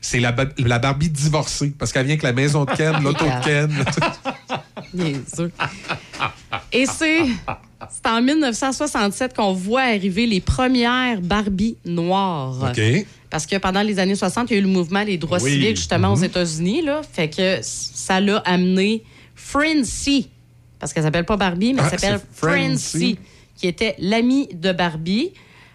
C'est 0.00 0.20
la, 0.20 0.34
la 0.58 0.78
Barbie 0.78 1.10
divorcée, 1.10 1.74
parce 1.78 1.92
qu'elle 1.92 2.06
vient 2.06 2.12
avec 2.14 2.22
la 2.22 2.32
maison 2.32 2.64
de 2.64 2.70
Ken, 2.72 2.94
l'auto 3.02 3.24
de 3.26 3.44
Ken. 3.44 3.84
Niaiseux. 4.94 5.52
Et 6.72 6.86
c'est. 6.86 7.20
C'est 7.90 8.08
en 8.10 8.20
1967 8.22 9.34
qu'on 9.36 9.52
voit 9.52 9.82
arriver 9.82 10.26
les 10.26 10.40
premières 10.40 11.20
Barbie 11.20 11.76
noires. 11.84 12.70
OK. 12.70 12.80
Parce 13.30 13.46
que 13.46 13.56
pendant 13.56 13.82
les 13.82 13.98
années 13.98 14.14
60, 14.14 14.50
il 14.50 14.54
y 14.54 14.56
a 14.56 14.60
eu 14.60 14.62
le 14.62 14.68
mouvement 14.68 15.02
Les 15.02 15.18
droits 15.18 15.38
Oui. 15.42 15.50
civiques, 15.52 15.76
justement, 15.76 16.08
Mhm. 16.08 16.14
aux 16.14 16.22
États-Unis. 16.24 16.82
Là. 16.82 17.00
Fait 17.12 17.28
que 17.28 17.58
ça 17.62 18.20
l'a 18.20 18.38
amené 18.38 19.02
Frenzy, 19.34 20.28
parce 20.78 20.92
qu'elle 20.92 21.02
s'appelle 21.02 21.24
pas 21.24 21.36
Barbie, 21.36 21.74
mais 21.74 21.80
Ah, 21.82 21.88
elle 21.92 21.98
s'appelle 21.98 22.20
c'est 22.32 22.38
Frenzy. 22.38 22.68
Frenzy, 22.98 23.18
qui 23.56 23.66
était 23.68 23.94
l'amie 23.98 24.48
de 24.52 24.72
Barbie. 24.72 25.32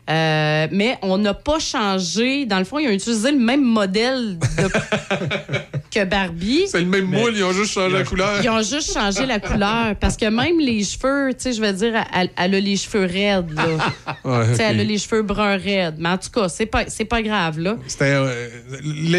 Euh, 0.09 0.67
mais 0.71 0.97
on 1.03 1.19
n'a 1.19 1.33
pas 1.35 1.59
changé. 1.59 2.45
Dans 2.47 2.57
le 2.57 2.63
fond, 2.65 2.79
ils 2.79 2.87
ont 2.87 2.91
utilisé 2.91 3.31
le 3.31 3.37
même 3.37 3.63
modèle 3.63 4.39
de- 4.39 4.69
que 5.93 6.03
Barbie. 6.03 6.63
C'est 6.67 6.79
le 6.79 6.87
même 6.87 7.05
moule, 7.05 7.33
ils 7.35 7.43
ont 7.43 7.51
juste 7.51 7.73
changé 7.73 7.95
la 7.97 8.03
couleur. 8.03 8.39
Ils 8.43 8.49
ont 8.49 8.61
juste 8.61 8.91
changé 8.93 9.25
la 9.27 9.39
couleur. 9.39 9.95
Parce 9.99 10.17
que 10.17 10.25
même 10.25 10.59
les 10.59 10.83
cheveux, 10.83 11.31
tu 11.33 11.41
sais, 11.43 11.53
je 11.53 11.61
veux 11.61 11.73
dire, 11.73 11.93
elle, 12.15 12.29
elle 12.37 12.55
a 12.55 12.59
les 12.59 12.75
cheveux 12.75 13.05
raides, 13.05 13.51
là. 13.53 13.65
Ouais, 14.25 14.47
Tu 14.49 14.55
sais, 14.55 14.63
ok. 14.65 14.69
elle 14.71 14.79
a 14.79 14.83
les 14.83 14.97
cheveux 14.97 15.21
bruns 15.21 15.57
raides. 15.57 15.95
Mais 15.99 16.09
en 16.09 16.17
tout 16.17 16.29
cas, 16.31 16.49
c'est 16.49 16.65
pas, 16.65 16.85
c'est 16.87 17.05
pas 17.05 17.21
grave, 17.21 17.59
là. 17.59 17.75
C'était, 17.87 18.05
euh, 18.15 18.47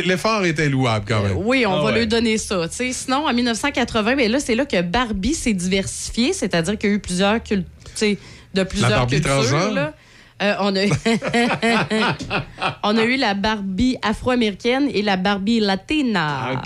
L'effort 0.04 0.44
était 0.44 0.68
louable 0.68 1.04
quand 1.08 1.22
même. 1.22 1.36
Oui, 1.36 1.64
on 1.66 1.72
Ah 1.74 1.78
va 1.78 1.84
ouais. 1.92 2.00
lui 2.00 2.06
donner 2.06 2.36
ça. 2.38 2.68
tu 2.68 2.76
sais. 2.76 2.92
Sinon, 2.92 3.26
en 3.28 3.32
1980, 3.32 4.14
mais 4.16 4.28
là, 4.28 4.40
c'est 4.40 4.54
là 4.56 4.64
que 4.66 4.80
Barbie 4.82 5.34
s'est 5.34 5.52
diversifiée, 5.54 6.32
c'est-à-dire 6.32 6.76
qu'il 6.78 6.90
y 6.90 6.92
a 6.92 6.96
eu 6.96 7.00
plusieurs 7.00 7.42
cul- 7.42 7.62
tu 7.62 7.90
sais, 7.94 8.18
de 8.54 8.62
plusieurs 8.64 8.90
Barbie 8.90 9.16
cultures. 9.20 9.30
transgenre? 9.32 9.72
là. 9.74 9.94
Euh, 10.42 10.54
on, 10.60 10.74
a... 10.74 10.86
on 12.82 12.96
a 12.96 13.04
eu 13.04 13.16
la 13.16 13.34
Barbie 13.34 13.96
afro-américaine 14.00 14.88
et 14.92 15.02
la 15.02 15.16
Barbie 15.16 15.60
latina. 15.60 16.62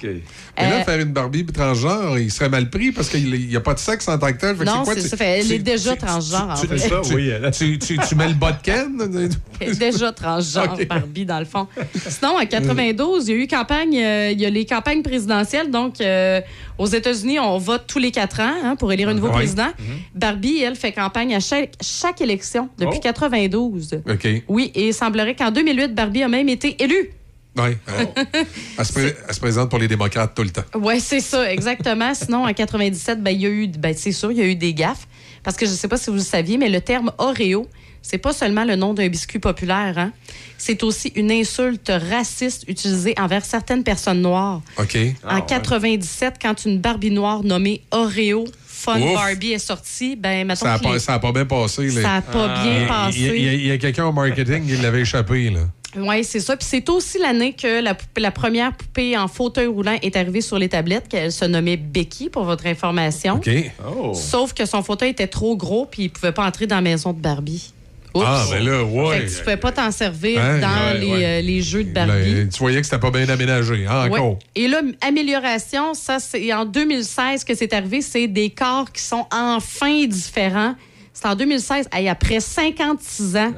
Ah. 0.54 0.54
Mais 0.57 0.71
là, 0.71 0.77
Euh, 0.81 0.85
faire 0.85 1.01
une 1.01 1.13
Barbie 1.13 1.45
transgenre, 1.47 2.19
il 2.19 2.31
serait 2.31 2.49
mal 2.49 2.71
pris 2.71 2.93
parce 2.93 3.09
qu'il 3.09 3.29
n'y 3.49 3.57
a 3.57 3.61
pas 3.61 3.75
de 3.75 3.79
sexe 3.81 4.07
en 4.09 4.19
tant 4.19 4.29
que 4.33 4.39
tel. 4.39 4.57
Fait 4.57 4.65
non, 4.65 4.85
c'est 4.85 5.01
ça. 5.01 5.17
Fait, 5.17 5.41
elle 5.41 5.47
tu- 5.47 5.55
est 5.55 5.59
déjà 5.59 5.93
tu- 5.97 5.99
transgenre, 6.07 6.51
en 6.51 6.55
tu- 6.61 6.79
ça, 6.79 7.01
tu- 7.03 7.15
oui. 7.15 7.29
elle- 7.29 7.51
Tu, 7.59 7.79
tu- 7.79 7.99
tu 7.99 8.15
mets 8.15 8.29
le 8.29 8.35
bas 8.35 8.53
de 8.53 8.63
Ken? 8.63 9.31
Elle 9.61 9.69
est 9.71 9.79
déjà 9.79 10.13
transgenre. 10.13 10.77
Barbie, 10.89 11.25
dans 11.27 11.39
le 11.41 11.45
fond. 11.45 11.67
Sinon, 12.09 12.37
en 12.39 12.47
92, 12.47 13.29
il 13.29 13.35
y 13.37 13.39
a 13.41 13.43
eu 13.43 13.47
campagne, 13.47 13.97
euh, 13.99 14.31
il 14.33 14.41
y 14.41 14.47
a 14.47 14.51
les 14.51 14.65
campagnes 14.65 15.03
présidentielles. 15.03 15.71
Donc, 15.71 16.01
euh, 16.01 16.41
aux 16.79 16.87
États-Unis, 16.87 17.39
on 17.41 17.59
vote 17.59 17.85
tous 17.87 17.99
les 17.99 18.11
quatre 18.11 18.41
ans 18.41 18.55
hein, 18.65 18.77
pour 18.77 18.93
élire 18.93 19.09
un 19.09 19.15
nouveau 19.15 19.29
Ouais. 19.29 19.35
président. 19.35 19.69
Barbie, 20.15 20.61
elle, 20.63 20.77
fait 20.77 20.93
campagne 20.93 21.35
à 21.35 21.41
chaque, 21.41 21.73
chaque 21.81 22.21
élection 22.21 22.69
depuis 22.79 22.99
Oh. 22.99 23.03
92. 23.03 24.01
OK. 24.09 24.29
Oui, 24.49 24.71
et 24.75 24.89
il 24.89 24.95
semblerait 24.95 25.35
qu'en 25.35 25.51
2008, 25.51 25.95
Barbie 25.95 26.23
a 26.23 26.29
même 26.29 26.49
été 26.49 26.77
élue. 26.83 27.11
Oui. 27.57 27.77
Elle, 28.79 28.85
se 28.85 28.93
pré- 28.93 29.17
elle 29.29 29.35
se 29.35 29.41
présente 29.41 29.71
pour 29.71 29.79
les 29.79 29.87
démocrates 29.89 30.35
tout 30.35 30.43
le 30.43 30.51
temps. 30.51 30.65
Oui, 30.75 31.01
c'est 31.01 31.21
ça, 31.21 31.51
exactement. 31.53 32.13
Sinon, 32.21 32.45
en 32.47 32.53
97, 32.53 33.23
ben, 33.23 33.31
il 33.31 33.41
y 33.43 33.47
a 33.47 33.49
eu, 33.51 33.69
ben, 33.69 33.95
c'est 33.97 34.11
sûr, 34.13 34.33
il 34.33 34.39
y 34.39 34.43
a 34.43 34.47
eu 34.47 34.57
des 34.57 34.75
gaffes. 34.75 35.07
Parce 35.43 35.57
que 35.57 35.65
je 35.67 35.71
ne 35.71 35.77
sais 35.77 35.89
pas 35.89 35.97
si 35.97 36.11
vous 36.11 36.17
le 36.17 36.23
saviez, 36.23 36.59
mais 36.59 36.69
le 36.69 36.81
terme 36.81 37.13
Oreo, 37.19 37.69
c'est 38.03 38.19
pas 38.19 38.33
seulement 38.33 38.65
le 38.65 38.77
nom 38.77 38.93
d'un 38.95 39.09
biscuit 39.09 39.39
populaire. 39.39 39.97
Hein? 39.99 40.13
C'est 40.59 40.83
aussi 40.83 41.13
une 41.15 41.31
insulte 41.31 41.93
raciste 42.11 42.65
utilisée 42.67 43.15
envers 43.19 43.45
certaines 43.45 43.85
personnes 43.85 44.21
noires. 44.23 44.61
OK. 44.79 44.97
Ah, 45.23 45.35
en 45.35 45.41
ouais. 45.41 45.47
97, 45.47 46.35
quand 46.41 46.65
une 46.65 46.81
Barbie 46.81 47.11
noire 47.11 47.45
nommée 47.45 47.83
Oreo 47.93 48.47
Fun 48.67 49.01
Ouf. 49.01 49.15
Barbie 49.15 49.53
est 49.53 49.59
sortie, 49.59 50.17
ben, 50.17 50.47
mettons 50.47 50.67
Ça 50.67 50.73
n'a 50.73 50.77
les- 50.79 50.83
pas, 50.83 50.99
ça 50.99 51.15
a 51.15 51.19
pas 51.19 51.33
bien 51.33 51.47
passé. 51.47 51.87
là. 51.89 52.03
ça 52.03 52.09
n'a 52.15 52.23
pas 52.23 52.47
Ah. 52.51 52.63
bien 52.63 52.73
Il 52.75 52.81
y 52.81 52.85
a- 52.85 52.89
passé. 52.89 53.19
Il 53.37 53.67
y 53.67 53.71
a, 53.71 53.75
a 53.75 53.79
quelqu'un 53.79 54.05
au 54.07 54.13
marketing 54.13 54.67
qui 54.67 54.77
l'avait 54.77 55.01
échappé. 55.03 55.49
Là. 55.51 55.61
Oui, 55.97 56.25
c'est 56.25 56.41
ça. 56.41 56.57
Puis 56.57 56.67
c'est 56.69 56.89
aussi 56.89 57.19
l'année 57.19 57.53
que 57.53 57.83
la, 57.83 58.31
première 58.31 58.73
poupée 58.77 59.17
en 59.17 59.29
fauteuil 59.29 59.67
roulant 59.67 59.97
est 60.03 60.17
arrivée 60.17 60.41
sur 60.41 60.59
les 60.59 60.69
tablettes, 60.69 61.09
qu'elle 61.09 61.33
se 61.33 61.45
nommait 61.45 61.77
Becky, 61.77 62.29
pour 62.31 62.45
votre 62.45 62.67
information. 62.67 63.35
OK. 63.35 63.51
Oh. 63.87 64.13
Sauf 64.15 64.53
que 64.55 64.67
son 64.67 64.83
fauteuil 64.83 65.11
était 65.11 65.27
trop 65.27 65.57
gros 65.57 65.87
puis 65.87 66.05
il 66.05 66.11
pouvait 66.11 66.33
pas 66.33 66.47
entrer 66.47 66.67
dans 66.67 66.77
la 66.77 66.83
maison 66.83 67.13
de 67.13 67.21
Barbie. 67.21 67.73
Oups. 68.15 68.25
Ah, 68.29 68.45
ben 68.49 68.65
là, 68.65 68.79
Fait 68.79 68.85
ouais. 68.85 69.25
que 69.25 69.31
tu 69.31 69.39
pouvais 69.43 69.57
pas 69.57 69.73
t'en 69.73 69.91
servir 69.91 70.41
Hein? 70.41 70.59
dans 70.61 70.69
Ouais, 70.69 70.99
les, 71.01 71.07
ouais. 71.11 71.25
euh, 71.25 71.41
les 71.41 71.63
jeux 71.63 71.83
de 71.83 71.93
Là, 71.95 72.07
Barbie. 72.07 72.49
tu 72.49 72.59
voyais 72.61 72.79
que 72.81 72.87
c'était 72.87 73.01
pas 73.01 73.11
bien 73.11 73.29
aménagé. 73.29 73.87
hein, 73.89 74.09
Ouais. 74.09 74.21
encore. 74.21 74.39
Et 74.55 74.69
là, 74.69 74.83
amélioration, 75.01 75.95
ça, 75.95 76.19
c'est 76.21 76.53
en 76.53 76.65
2016 76.65 77.43
que 77.43 77.55
c'est 77.57 77.73
arrivé. 77.73 78.03
C'est 78.03 78.29
des 78.29 78.51
corps 78.51 78.93
qui 78.93 79.03
sont 79.03 79.27
enfin 79.33 80.07
différents. 80.07 80.77
C'est 81.13 81.27
en 81.27 81.35
2016, 81.35 81.89
hey, 81.93 82.09
après 82.09 82.39
56 82.41 83.37
ans, 83.37 83.53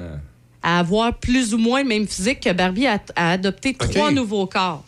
à 0.67 0.81
avoir 0.81 1.15
plus 1.15 1.55
ou 1.55 1.59
moins 1.59 1.83
le 1.85 1.89
même 1.89 2.09
physique 2.09 2.41
que 2.41 2.53
Barbie 2.53 2.89
a, 2.89 2.99
a 3.15 3.31
adopté 3.31 3.73
trois 3.73 4.11
nouveaux 4.11 4.47
corps. 4.47 4.85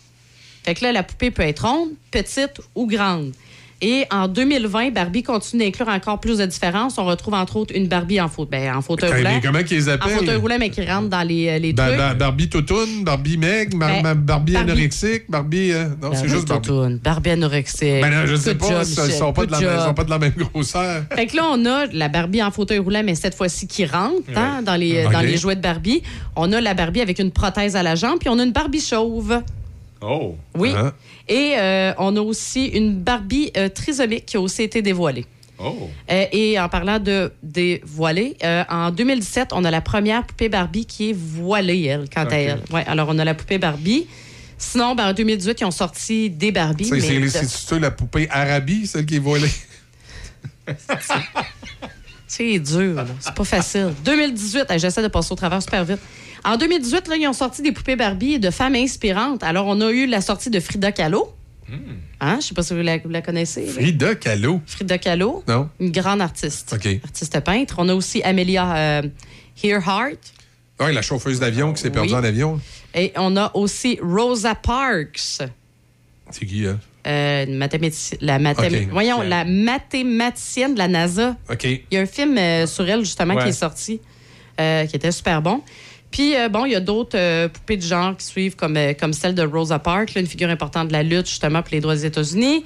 Fait 0.65 0.75
que 0.75 0.83
là, 0.83 0.91
la 0.91 1.05
poupée 1.05 1.31
peut 1.31 1.45
être 1.45 1.65
ronde, 1.65 1.91
petite 2.11 2.61
ou 2.75 2.89
grande. 2.89 3.33
Et 3.81 4.07
en 4.11 4.27
2020, 4.27 4.91
Barbie 4.93 5.23
continue 5.23 5.63
d'inclure 5.65 5.87
encore 5.89 6.19
plus 6.19 6.39
de 6.39 6.47
différences. 6.47 6.99
On 6.99 7.05
retrouve 7.05 7.35
entre 7.35 7.55
autres 7.57 7.73
une 7.77 7.87
Barbie 7.87 8.21
en, 8.21 8.29
faute, 8.29 8.51
ben, 8.51 8.75
en 8.75 8.83
fauteuil 8.83 9.11
roulant. 9.13 9.31
mais 9.35 9.41
comment 9.41 9.63
qu'ils 9.63 9.77
les 9.77 9.89
En 9.89 9.93
appellent? 9.93 10.17
fauteuil 10.17 10.35
roulant, 10.37 10.57
mais 10.59 10.71
qui 10.71 10.85
rentre 10.85 11.09
dans 11.09 11.23
les, 11.23 11.49
euh, 11.49 11.59
les 11.61 11.73
Barbie 11.73 12.49
Toutoune, 12.49 13.05
Barbie 13.05 13.37
Meg, 13.37 13.71
Ben, 13.79 14.03
Bar- 14.03 14.17
Barbie, 14.17 14.53
Barbie- 14.55 14.57
anorexique, 14.57 15.25
Barbie. 15.29 15.71
euh, 15.73 15.85
non, 16.03 16.11
c'est 16.13 16.23
Barbie 16.23 16.29
juste 16.29 16.49
Barbie. 16.49 16.67
Toutoune, 16.69 16.97
Barbie 16.99 17.31
anorexique. 17.31 18.01
Ben 18.03 18.11
non, 18.11 18.27
je 18.27 18.35
sais 18.35 18.55
Good 18.57 18.59
pas, 18.69 18.83
ils 18.83 18.89
Michel, 18.89 19.13
sont, 19.13 19.33
pas 19.33 19.47
de 19.47 19.53
la 19.53 19.61
même- 19.61 19.81
sont 19.81 19.95
pas 19.95 20.05
de 20.05 20.11
la 20.11 20.19
même 20.19 20.33
grosseur. 20.37 21.03
Fait 21.15 21.27
que 21.27 21.37
là, 21.37 21.43
on 21.53 21.65
a 21.65 21.87
la 21.87 22.09
Barbie 22.09 22.43
en 22.43 22.51
fauteuil 22.51 22.79
roulant, 22.81 23.03
mais 23.05 23.15
cette 23.15 23.37
fois-ci 23.37 23.69
qui 23.69 23.87
rentre 23.87 24.23
hein, 24.35 24.61
dans, 24.65 24.75
les, 24.75 25.05
dans 25.05 25.21
les 25.21 25.37
jouets 25.37 25.55
de 25.57 25.63
Barbie. 25.63 26.03
On 26.35 26.53
a 26.53 26.61
la 26.61 26.75
Barbie 26.75 27.01
avec 27.01 27.21
une 27.21 27.31
prothèse 27.31 27.77
à 27.77 27.85
la 27.85 27.95
jambe, 27.95 28.19
puis 28.19 28.29
on 28.29 28.41
a 28.41 28.43
une 28.43 28.51
Barbie 28.53 28.81
chauve. 28.81 29.41
Oh. 30.01 30.37
Oui. 30.57 30.73
Ah. 30.77 30.93
Et 31.29 31.55
euh, 31.59 31.93
on 31.99 32.17
a 32.17 32.21
aussi 32.21 32.67
une 32.67 32.97
Barbie 33.01 33.51
euh, 33.57 33.69
trisomique 33.69 34.27
qui 34.27 34.37
a 34.37 34.41
aussi 34.41 34.63
été 34.63 34.81
dévoilée. 34.83 35.27
Oh. 35.59 35.91
Euh, 36.11 36.27
et 36.31 36.59
en 36.61 36.69
parlant 36.69 37.01
de 37.01 37.33
dévoilée, 37.43 38.37
euh, 38.45 38.63
en 38.69 38.91
2017, 38.93 39.49
on 39.53 39.65
a 39.65 39.71
la 39.71 39.81
première 39.81 40.25
poupée 40.25 40.49
Barbie 40.49 40.87
qui 40.87 41.11
est 41.11 41.17
voilée, 41.17 41.83
elle, 41.85 42.09
quant 42.09 42.27
à 42.27 42.37
elle. 42.37 42.63
Ouais, 42.71 42.85
alors, 42.87 43.09
on 43.11 43.19
a 43.19 43.25
la 43.25 43.35
poupée 43.35 43.59
Barbie. 43.59 44.07
Sinon, 44.57 44.95
ben, 44.95 45.09
en 45.09 45.13
2018, 45.13 45.61
ils 45.61 45.65
ont 45.65 45.71
sorti 45.71 46.31
des 46.31 46.51
Barbies. 46.53 46.87
C'est- 46.87 47.75
de- 47.75 47.81
la 47.81 47.91
poupée 47.93 48.29
Arabie, 48.31 48.87
celle 48.87 49.07
qui 49.07 49.17
est 49.17 49.21
voilée. 49.21 49.51
C'est 52.27 52.59
dur, 52.59 52.95
là. 52.95 53.07
c'est 53.21 53.33
pas 53.35 53.45
facile. 53.45 53.95
2018, 54.05 54.67
hey, 54.69 54.79
j'essaie 54.79 55.03
de 55.03 55.09
passer 55.09 55.33
au 55.33 55.35
travers 55.35 55.63
super 55.63 55.83
vite. 55.83 55.99
En 56.45 56.57
2018, 56.57 57.09
là, 57.09 57.17
ils 57.17 57.27
ont 57.29 57.33
sorti 57.33 57.63
des 57.63 57.73
poupées 57.73 57.97
Barbie 57.97 58.39
de 58.39 58.51
femmes 58.51 58.75
inspirantes. 58.75 59.43
Alors, 59.43 59.67
on 59.67 59.81
a 59.81 59.91
eu 59.91 60.07
la 60.07 60.21
sortie 60.21 60.51
de 60.51 60.61
Frida 60.61 60.93
Kahlo. 60.93 61.33
Hein? 62.21 62.39
Je 62.41 62.47
sais 62.47 62.55
pas 62.55 62.63
si 62.63 62.75
vous 62.75 62.81
la, 62.81 62.99
vous 62.99 63.11
la 63.11 63.21
connaissez. 63.23 63.67
Frida 63.67 64.15
Kahlo? 64.15 64.61
Frida 64.67 64.99
Kahlo, 64.99 65.45
Non? 65.47 65.69
une 65.79 65.91
grande 65.93 66.21
artiste. 66.23 66.73
OK. 66.75 66.89
Artiste 67.05 67.39
peintre. 67.41 67.75
On 67.79 67.89
a 67.89 67.95
aussi 67.95 68.23
Amelia 68.23 68.75
euh, 68.77 69.03
Earhart. 69.63 70.17
Ouais, 70.81 70.93
la 70.93 71.03
chauffeuse 71.03 71.41
d'avion 71.41 71.73
qui 71.75 71.83
s'est 71.83 71.91
perdue 71.91 72.11
Oui. 72.15 72.15
en 72.19 72.25
avion. 72.25 72.61
Et 72.95 73.13
on 73.17 73.37
a 73.37 73.51
aussi 73.55 73.99
Rosa 74.03 74.55
Parks. 74.55 75.43
C'est 76.31 76.47
qui, 76.47 76.65
elle? 76.65 76.79
Euh, 77.07 77.47
une 77.47 77.57
mathématici- 77.59 78.17
la 78.21 78.37
Ok. 78.39 78.89
Voyons, 78.91 79.23
la 79.23 79.45
mathématicienne 79.45 80.75
de 80.75 80.79
la 80.79 80.89
NASA. 80.89 81.37
OK. 81.51 81.65
Il 81.65 81.83
y 81.91 81.97
a 81.97 82.01
un 82.01 82.07
film 82.07 82.37
euh, 82.39 82.67
sur 82.67 82.89
elle, 82.89 83.01
justement, 83.01 83.35
Ouais. 83.35 83.43
qui 83.45 83.49
est 83.51 83.53
sorti, 83.53 84.01
euh, 84.61 84.87
qui 84.87 84.97
était 84.97 85.13
super 85.13 85.41
bon. 85.43 85.63
Puis, 86.11 86.37
euh, 86.37 86.49
bon, 86.49 86.65
il 86.65 86.73
y 86.73 86.75
a 86.75 86.81
d'autres 86.81 87.19
euh, 87.19 87.49
poupées 87.49 87.77
de 87.77 87.83
genre 87.83 88.17
qui 88.17 88.25
suivent, 88.25 88.57
comme, 88.57 88.77
euh, 88.77 88.95
comme 88.99 89.13
celle 89.13 89.35
de 89.35 89.43
Rosa 89.43 89.79
Parks, 89.79 90.17
une 90.17 90.27
figure 90.27 90.49
importante 90.49 90.89
de 90.89 90.93
la 90.93 91.03
lutte, 91.03 91.29
justement, 91.29 91.63
pour 91.63 91.73
les 91.73 91.81
droits 91.81 91.95
des 91.95 92.07
États-Unis. 92.07 92.65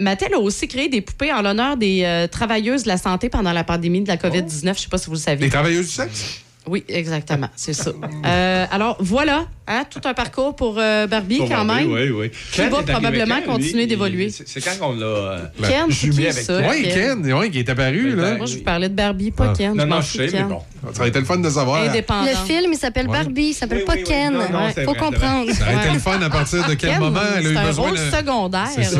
Mattel 0.00 0.34
a 0.34 0.38
aussi 0.40 0.66
créé 0.66 0.88
des 0.88 1.00
poupées 1.00 1.32
en 1.32 1.40
l'honneur 1.40 1.76
des 1.76 2.26
travailleuses 2.32 2.82
de 2.82 2.88
la 2.88 2.96
santé 2.96 3.28
pendant 3.28 3.52
la 3.52 3.62
pandémie 3.62 4.00
de 4.00 4.08
la 4.08 4.16
COVID-19. 4.16 4.62
Je 4.62 4.68
ne 4.70 4.74
sais 4.74 4.88
pas 4.88 4.98
si 4.98 5.06
vous 5.06 5.12
le 5.12 5.18
saviez. 5.18 5.46
Les 5.46 5.52
travailleuses 5.52 5.86
du 5.86 5.92
sexe? 5.92 6.42
Oui, 6.68 6.84
exactement, 6.88 7.48
c'est 7.56 7.72
ça. 7.72 7.90
Euh, 8.26 8.66
alors, 8.70 8.96
voilà, 9.00 9.46
hein, 9.66 9.84
tout 9.90 10.00
un 10.04 10.14
parcours 10.14 10.54
pour 10.54 10.76
euh, 10.78 11.06
Barbie, 11.06 11.38
Pour 11.38 11.48
quand 11.48 11.64
Barbie, 11.64 11.86
même. 11.86 11.92
Oui, 11.92 12.10
oui. 12.10 12.30
Qui 12.52 12.60
va 12.62 12.82
probablement 12.82 13.40
continuer 13.46 13.86
d'évoluer. 13.86 14.30
C'est 14.30 14.60
quand 14.60 14.78
qu'on 14.78 14.94
l'a. 14.96 15.06
euh, 15.06 15.38
Ken, 15.62 15.86
c'est 15.88 15.92
jumelé 16.12 16.28
avec 16.28 16.44
ça? 16.44 16.60
Ken. 16.60 16.70
Oui, 16.70 16.82
Ken, 16.92 17.32
ouais, 17.34 17.50
qui 17.50 17.58
est 17.60 17.68
apparu, 17.70 18.14
là. 18.14 18.36
Moi, 18.36 18.46
je 18.46 18.58
vous 18.58 18.62
parlais 18.64 18.88
de 18.88 18.94
Barbie, 18.94 19.30
pas 19.30 19.50
Ah. 19.50 19.54
Ken. 19.56 19.74
Non, 19.74 19.86
non, 19.86 20.00
je 20.00 20.06
sais, 20.06 20.18
mais 20.26 20.28
Ken. 20.28 20.48
bon. 20.48 20.60
Ça 20.92 21.00
aurait 21.00 21.08
été 21.08 21.18
le 21.18 21.24
fun 21.24 21.38
de 21.38 21.50
savoir. 21.50 21.82
Indépendant. 21.82 22.28
Le 22.30 22.46
film, 22.46 22.72
il 22.72 22.78
s'appelle 22.78 23.06
Ouais. 23.08 23.18
Barbie, 23.18 23.48
il 23.48 23.54
s'appelle 23.54 23.78
Oui, 23.78 23.84
pas 23.84 23.92
oui, 23.94 23.98
oui. 24.00 24.04
Ken. 24.08 24.32
Non, 24.32 24.38
non, 24.50 24.58
Ouais, 24.66 24.72
c'est 24.74 24.84
Faut 24.84 24.90
vrai, 24.92 24.98
comprendre. 25.00 25.50
Ça 25.52 25.64
aurait 25.64 25.84
été 25.86 25.92
le 25.94 25.98
fun 25.98 26.20
à 26.22 26.30
partir 26.30 26.68
de 26.68 26.74
quel 26.74 26.90
Ken, 26.90 27.00
moment 27.00 27.20
elle 27.36 27.46
a 27.46 27.50
eu 27.50 27.52
c'est 27.54 27.58
un 27.60 27.66
besoin 27.66 27.88
rôle 27.88 27.96
de... 27.98 28.16
secondaire. 28.16 28.68
C'est 28.74 28.82
ça. 28.84 28.98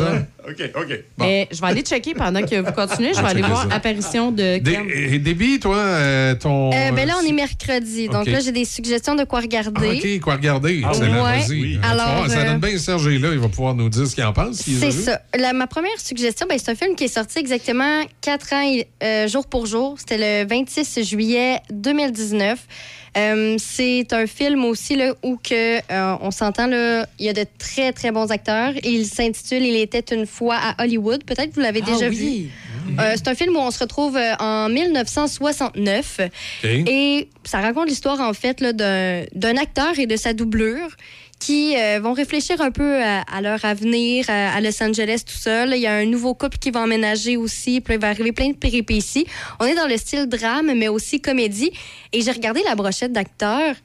OK, 0.49 0.71
OK. 0.75 0.99
Mais 1.19 1.47
je 1.51 1.61
vais 1.61 1.67
aller 1.67 1.81
checker 1.81 2.13
pendant 2.13 2.41
que 2.41 2.55
vous 2.59 2.71
continuez. 2.71 3.13
Je 3.13 3.19
vais 3.21 3.27
aller 3.27 3.41
checker 3.41 3.51
voir 3.51 3.67
ça. 3.69 3.75
apparition 3.75 4.31
de 4.31 4.57
Dé- 4.57 4.71
Ken. 4.73 4.89
et 4.89 5.19
Déby, 5.19 5.59
toi, 5.59 5.75
euh, 5.77 6.35
ton... 6.35 6.71
Euh, 6.71 6.91
ben 6.91 7.07
là, 7.07 7.15
on 7.21 7.27
est 7.27 7.31
mercredi. 7.33 8.07
Donc 8.07 8.25
là, 8.27 8.39
j'ai 8.39 8.51
des 8.51 8.65
suggestions 8.65 9.15
de 9.15 9.23
quoi 9.25 9.39
Ah, 9.39 9.43
regarder. 9.43 9.99
OK, 10.17 10.19
quoi 10.21 10.33
regarder? 10.35 10.81
Ah, 10.83 10.89
Excellent, 10.89 11.23
ouais. 11.25 11.45
Oui. 11.49 11.79
Alors, 11.83 12.27
ça 12.29 12.39
euh, 12.39 12.45
donne 12.45 12.59
bien 12.59 12.77
Serge 12.77 13.07
est 13.07 13.19
là, 13.19 13.29
il 13.31 13.39
va 13.39 13.47
pouvoir 13.49 13.75
nous 13.75 13.89
dire 13.89 14.07
ce 14.07 14.15
qu'il 14.15 14.23
en 14.23 14.33
pense. 14.33 14.57
C'est 14.61 14.91
ça. 14.91 15.21
La- 15.37 15.53
ma 15.53 15.67
première 15.67 15.99
suggestion, 15.99 16.47
ben, 16.49 16.57
c'est 16.57 16.71
un 16.71 16.75
film 16.75 16.95
qui 16.95 17.03
est 17.05 17.07
sorti 17.13 17.39
exactement 17.39 18.03
quatre 18.21 18.53
ans 18.53 18.75
euh, 19.03 19.27
jour 19.27 19.45
pour 19.47 19.65
jour. 19.65 19.95
C'était 19.99 20.43
le 20.43 20.47
26 20.49 21.03
juillet 21.03 21.59
2019. 21.71 22.57
Euh, 23.17 23.55
c'est 23.57 24.13
un 24.13 24.27
film 24.27 24.65
aussi 24.65 24.95
là, 24.95 25.13
où 25.23 25.37
que, 25.37 25.77
euh, 25.77 26.17
on 26.21 26.31
s'entend, 26.31 26.67
il 27.19 27.25
y 27.25 27.29
a 27.29 27.33
de 27.33 27.45
très, 27.57 27.91
très 27.91 28.11
bons 28.11 28.31
acteurs. 28.31 28.73
Il 28.83 29.05
s'intitule 29.05 29.63
Il 29.63 29.75
était 29.75 30.15
une 30.15 30.25
fois 30.25 30.57
à 30.57 30.83
Hollywood. 30.83 31.23
Peut-être 31.23 31.49
que 31.49 31.55
vous 31.55 31.61
l'avez 31.61 31.81
Ah 31.85 31.91
déjà 31.91 32.09
vu. 32.09 32.49
Euh, 32.99 33.13
c'est 33.15 33.27
un 33.27 33.35
film 33.35 33.55
où 33.55 33.59
on 33.59 33.71
se 33.71 33.79
retrouve 33.79 34.17
en 34.39 34.69
1969. 34.69 36.19
OK. 36.21 36.69
Et 36.69 37.29
ça 37.43 37.59
raconte 37.59 37.87
l'histoire, 37.87 38.19
en 38.19 38.33
fait, 38.33 38.63
d'un 38.63 39.57
acteur 39.57 39.97
et 39.99 40.07
de 40.07 40.15
sa 40.15 40.33
doublure 40.33 40.95
qui 41.39 41.77
euh, 41.77 41.99
vont 42.01 42.13
réfléchir 42.13 42.61
un 42.61 42.71
peu 42.71 43.01
à, 43.01 43.21
à 43.21 43.41
leur 43.41 43.63
avenir 43.63 44.25
à, 44.27 44.53
à 44.53 44.61
Los 44.61 44.83
Angeles 44.83 45.23
tout 45.25 45.37
seul. 45.37 45.73
Il 45.73 45.79
y 45.79 45.87
a 45.87 45.93
un 45.93 46.05
nouveau 46.05 46.33
couple 46.33 46.57
qui 46.57 46.69
va 46.69 46.81
emménager 46.81 47.37
aussi, 47.37 47.81
il 47.87 47.97
va 47.97 48.09
arriver 48.09 48.33
plein 48.33 48.49
de 48.49 48.55
péripéties. 48.55 49.25
On 49.59 49.65
est 49.65 49.75
dans 49.75 49.87
le 49.87 49.97
style 49.97 50.27
drame, 50.27 50.73
mais 50.75 50.89
aussi 50.89 51.21
comédie. 51.21 51.71
Et 52.11 52.21
j'ai 52.21 52.31
regardé 52.31 52.61
la 52.63 52.75
brochette 52.75 53.13
d'acteurs. 53.13 53.75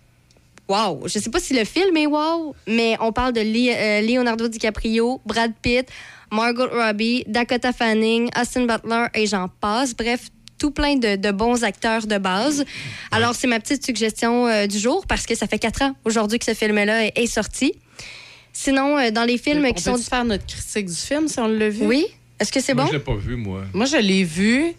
Wow! 0.68 1.06
Je 1.06 1.18
sais 1.18 1.30
pas 1.30 1.40
si 1.40 1.54
le 1.54 1.64
film 1.64 1.96
est 1.96 2.06
wow, 2.06 2.56
mais 2.66 2.96
on 3.00 3.12
parle 3.12 3.34
de 3.34 3.40
euh, 3.40 4.00
Leonardo 4.00 4.48
DiCaprio, 4.48 5.20
Brad 5.26 5.52
Pitt, 5.60 5.86
Margot 6.32 6.68
Robbie, 6.72 7.22
Dakota 7.28 7.72
Fanning, 7.72 8.30
Austin 8.36 8.66
Butler 8.66 9.06
et 9.14 9.26
j'en 9.26 9.48
passe. 9.60 9.94
Bref, 9.94 10.30
tout 10.64 10.70
plein 10.70 10.96
de, 10.96 11.16
de 11.16 11.30
bons 11.30 11.62
acteurs 11.62 12.06
de 12.06 12.16
base. 12.16 12.64
Alors, 13.10 13.34
c'est 13.34 13.46
ma 13.46 13.60
petite 13.60 13.84
suggestion 13.84 14.46
euh, 14.46 14.66
du 14.66 14.78
jour 14.78 15.06
parce 15.06 15.26
que 15.26 15.34
ça 15.34 15.46
fait 15.46 15.58
quatre 15.58 15.82
ans 15.82 15.94
aujourd'hui 16.06 16.38
que 16.38 16.46
ce 16.46 16.54
film-là 16.54 17.04
est, 17.04 17.12
est 17.16 17.26
sorti. 17.26 17.74
Sinon, 18.50 18.96
euh, 18.96 19.10
dans 19.10 19.24
les 19.24 19.36
films 19.36 19.66
on 19.66 19.72
qui 19.74 19.84
peut 19.84 19.90
sont... 19.90 19.98
faire 19.98 20.24
notre 20.24 20.46
critique 20.46 20.86
du 20.86 20.94
film 20.94 21.28
si 21.28 21.38
on 21.38 21.48
l'a 21.48 21.68
vu? 21.68 21.84
Oui? 21.84 22.06
Est-ce 22.40 22.50
que 22.50 22.60
c'est 22.62 22.72
Moi, 22.72 22.84
bon? 22.84 22.88
je 22.92 22.96
l'ai 22.96 23.02
pas 23.02 23.14
vu, 23.14 23.36
moi. 23.36 23.64
Moi, 23.74 23.84
je 23.84 23.98
l'ai 23.98 24.24
vu. 24.24 24.72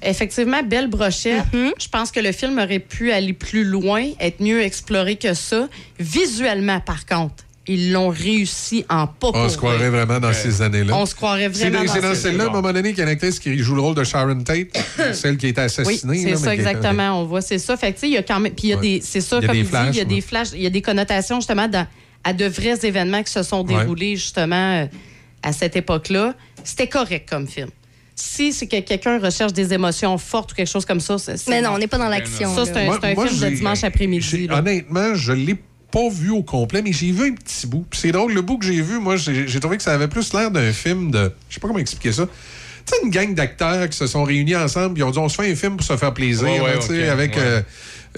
Effectivement, 0.00 0.62
belle 0.62 0.86
brochette. 0.86 1.52
Mhm. 1.52 1.72
Je 1.76 1.88
pense 1.88 2.12
que 2.12 2.20
le 2.20 2.30
film 2.30 2.56
aurait 2.60 2.78
pu 2.78 3.10
aller 3.10 3.32
plus 3.32 3.64
loin, 3.64 4.04
être 4.20 4.40
mieux 4.40 4.62
exploré 4.62 5.16
que 5.16 5.34
ça. 5.34 5.68
Visuellement, 5.98 6.78
par 6.78 7.04
contre, 7.04 7.42
ils 7.68 7.92
l'ont 7.92 8.08
réussi 8.10 8.84
en 8.88 9.06
pas 9.06 9.30
On 9.34 9.48
se 9.48 9.56
croirait 9.56 9.88
vrai. 9.88 10.04
vraiment 10.04 10.20
dans 10.20 10.32
ces 10.32 10.62
années-là. 10.62 10.96
On 10.96 11.06
se 11.06 11.14
croirait 11.14 11.50
C'est 11.52 11.68
vraiment 11.70 11.84
dans, 11.84 11.92
c'est 11.92 12.00
dans 12.00 12.14
ces- 12.14 12.20
celle-là, 12.22 12.44
à 12.44 12.46
un 12.48 12.50
moment 12.52 12.72
donné, 12.72 12.90
qu'il 12.90 12.98
y 12.98 13.00
a 13.00 13.04
une 13.04 13.10
actrice 13.10 13.38
qui 13.40 13.58
joue 13.58 13.74
le 13.74 13.80
rôle 13.80 13.94
de 13.94 14.04
Sharon 14.04 14.40
Tate, 14.42 14.68
celle 15.12 15.36
qui 15.36 15.46
a 15.46 15.48
été 15.50 15.60
Oui, 15.60 15.64
assassinée. 15.66 16.22
c'est 16.22 16.30
là, 16.30 16.36
ça 16.36 16.52
est- 16.54 16.58
exactement. 16.58 17.20
On 17.20 17.24
voit, 17.24 17.40
c'est 17.40 17.58
ça. 17.58 17.76
Fait 17.76 17.88
que, 17.92 17.94
tu 17.96 18.00
sais, 18.02 18.08
il 18.08 18.12
y 18.14 18.18
a 18.18 18.22
quand 18.22 18.38
même. 18.40 18.52
Puis 18.52 18.68
il 18.68 18.70
y 18.70 18.72
a 18.72 18.76
Ouais. 18.76 18.82
des. 18.82 19.00
C'est 19.02 19.20
ça, 19.20 19.38
Il 19.38 19.42
y 19.42 19.44
a 19.44 19.48
comme 19.48 19.54
des 19.56 19.60
il 19.60 19.64
dit, 19.64 19.70
flashs, 19.70 19.88
il 19.94 19.98
y 19.98 20.00
a 20.00 20.04
des 20.04 20.20
flashs, 20.20 20.48
il 20.54 20.62
y 20.62 20.66
a 20.66 20.70
des 20.70 20.82
connotations, 20.82 21.36
justement, 21.36 21.68
dans- 21.68 21.86
à 22.24 22.32
de 22.32 22.44
vrais 22.46 22.78
événements 22.86 23.22
qui 23.22 23.32
se 23.32 23.42
sont 23.42 23.64
Ouais. 23.66 23.74
déroulés, 23.78 24.16
justement, 24.16 24.82
euh, 24.82 24.86
à 25.42 25.52
cette 25.52 25.76
époque-là. 25.76 26.34
C'était 26.64 26.88
correct 26.88 27.28
comme 27.28 27.46
film. 27.46 27.68
Si 28.18 28.52
c'est 28.52 28.66
que 28.66 28.80
quelqu'un 28.80 29.18
recherche 29.20 29.52
des 29.52 29.74
émotions 29.74 30.16
fortes 30.18 30.52
ou 30.52 30.54
quelque 30.54 30.70
chose 30.70 30.86
comme 30.86 31.00
ça, 31.00 31.18
c'est. 31.18 31.36
c'est- 31.36 31.50
Mais 31.50 31.60
non, 31.60 31.70
on 31.74 31.78
n'est 31.78 31.86
pas 31.86 31.98
dans 31.98 32.08
l'action. 32.08 32.54
Ça, 32.54 32.64
c'est 32.64 32.76
un, 32.78 32.84
Moi- 32.86 32.98
c'est 33.02 33.10
un 33.10 33.14
moi, 33.14 33.26
film 33.28 33.40
de 33.50 33.56
dimanche 33.56 33.84
après-midi. 33.84 34.48
Honnêtement, 34.50 35.14
je 35.14 35.32
l'ai 35.32 35.56
pas 35.90 36.08
vu 36.10 36.30
au 36.30 36.42
complet, 36.42 36.82
mais 36.82 36.92
j'ai 36.92 37.12
vu 37.12 37.28
un 37.30 37.34
petit 37.34 37.66
bout. 37.66 37.86
C'est 37.92 38.12
drôle, 38.12 38.32
le 38.32 38.42
bout 38.42 38.58
que 38.58 38.64
j'ai 38.66 38.80
vu, 38.82 38.98
moi, 38.98 39.16
j'ai 39.16 39.60
trouvé 39.60 39.76
que 39.76 39.82
ça 39.82 39.92
avait 39.94 40.08
plus 40.08 40.32
l'air 40.34 40.50
d'un 40.50 40.72
film 40.72 41.10
de. 41.10 41.32
Je 41.48 41.54
sais 41.54 41.60
pas 41.60 41.68
comment 41.68 41.78
expliquer 41.80 42.12
ça. 42.12 42.26
Tu 42.26 42.94
sais, 42.94 43.02
une 43.04 43.10
gang 43.10 43.34
d'acteurs 43.34 43.88
qui 43.88 43.96
se 43.98 44.06
sont 44.06 44.22
réunis 44.24 44.54
ensemble, 44.56 44.94
puis 44.94 45.02
ils 45.02 45.04
ont 45.04 45.10
dit 45.10 45.18
on 45.18 45.28
se 45.28 45.34
fait 45.42 45.50
un 45.50 45.54
film 45.56 45.76
pour 45.76 45.86
se 45.86 45.96
faire 45.96 46.14
plaisir, 46.14 46.44
Ouais, 46.46 46.60
ouais, 46.60 46.74
là, 46.74 46.78
tu 46.78 46.86
sais, 46.88 47.02
ok, 47.04 47.08
avec. 47.08 47.34
ouais. 47.36 47.42
euh, 47.42 47.60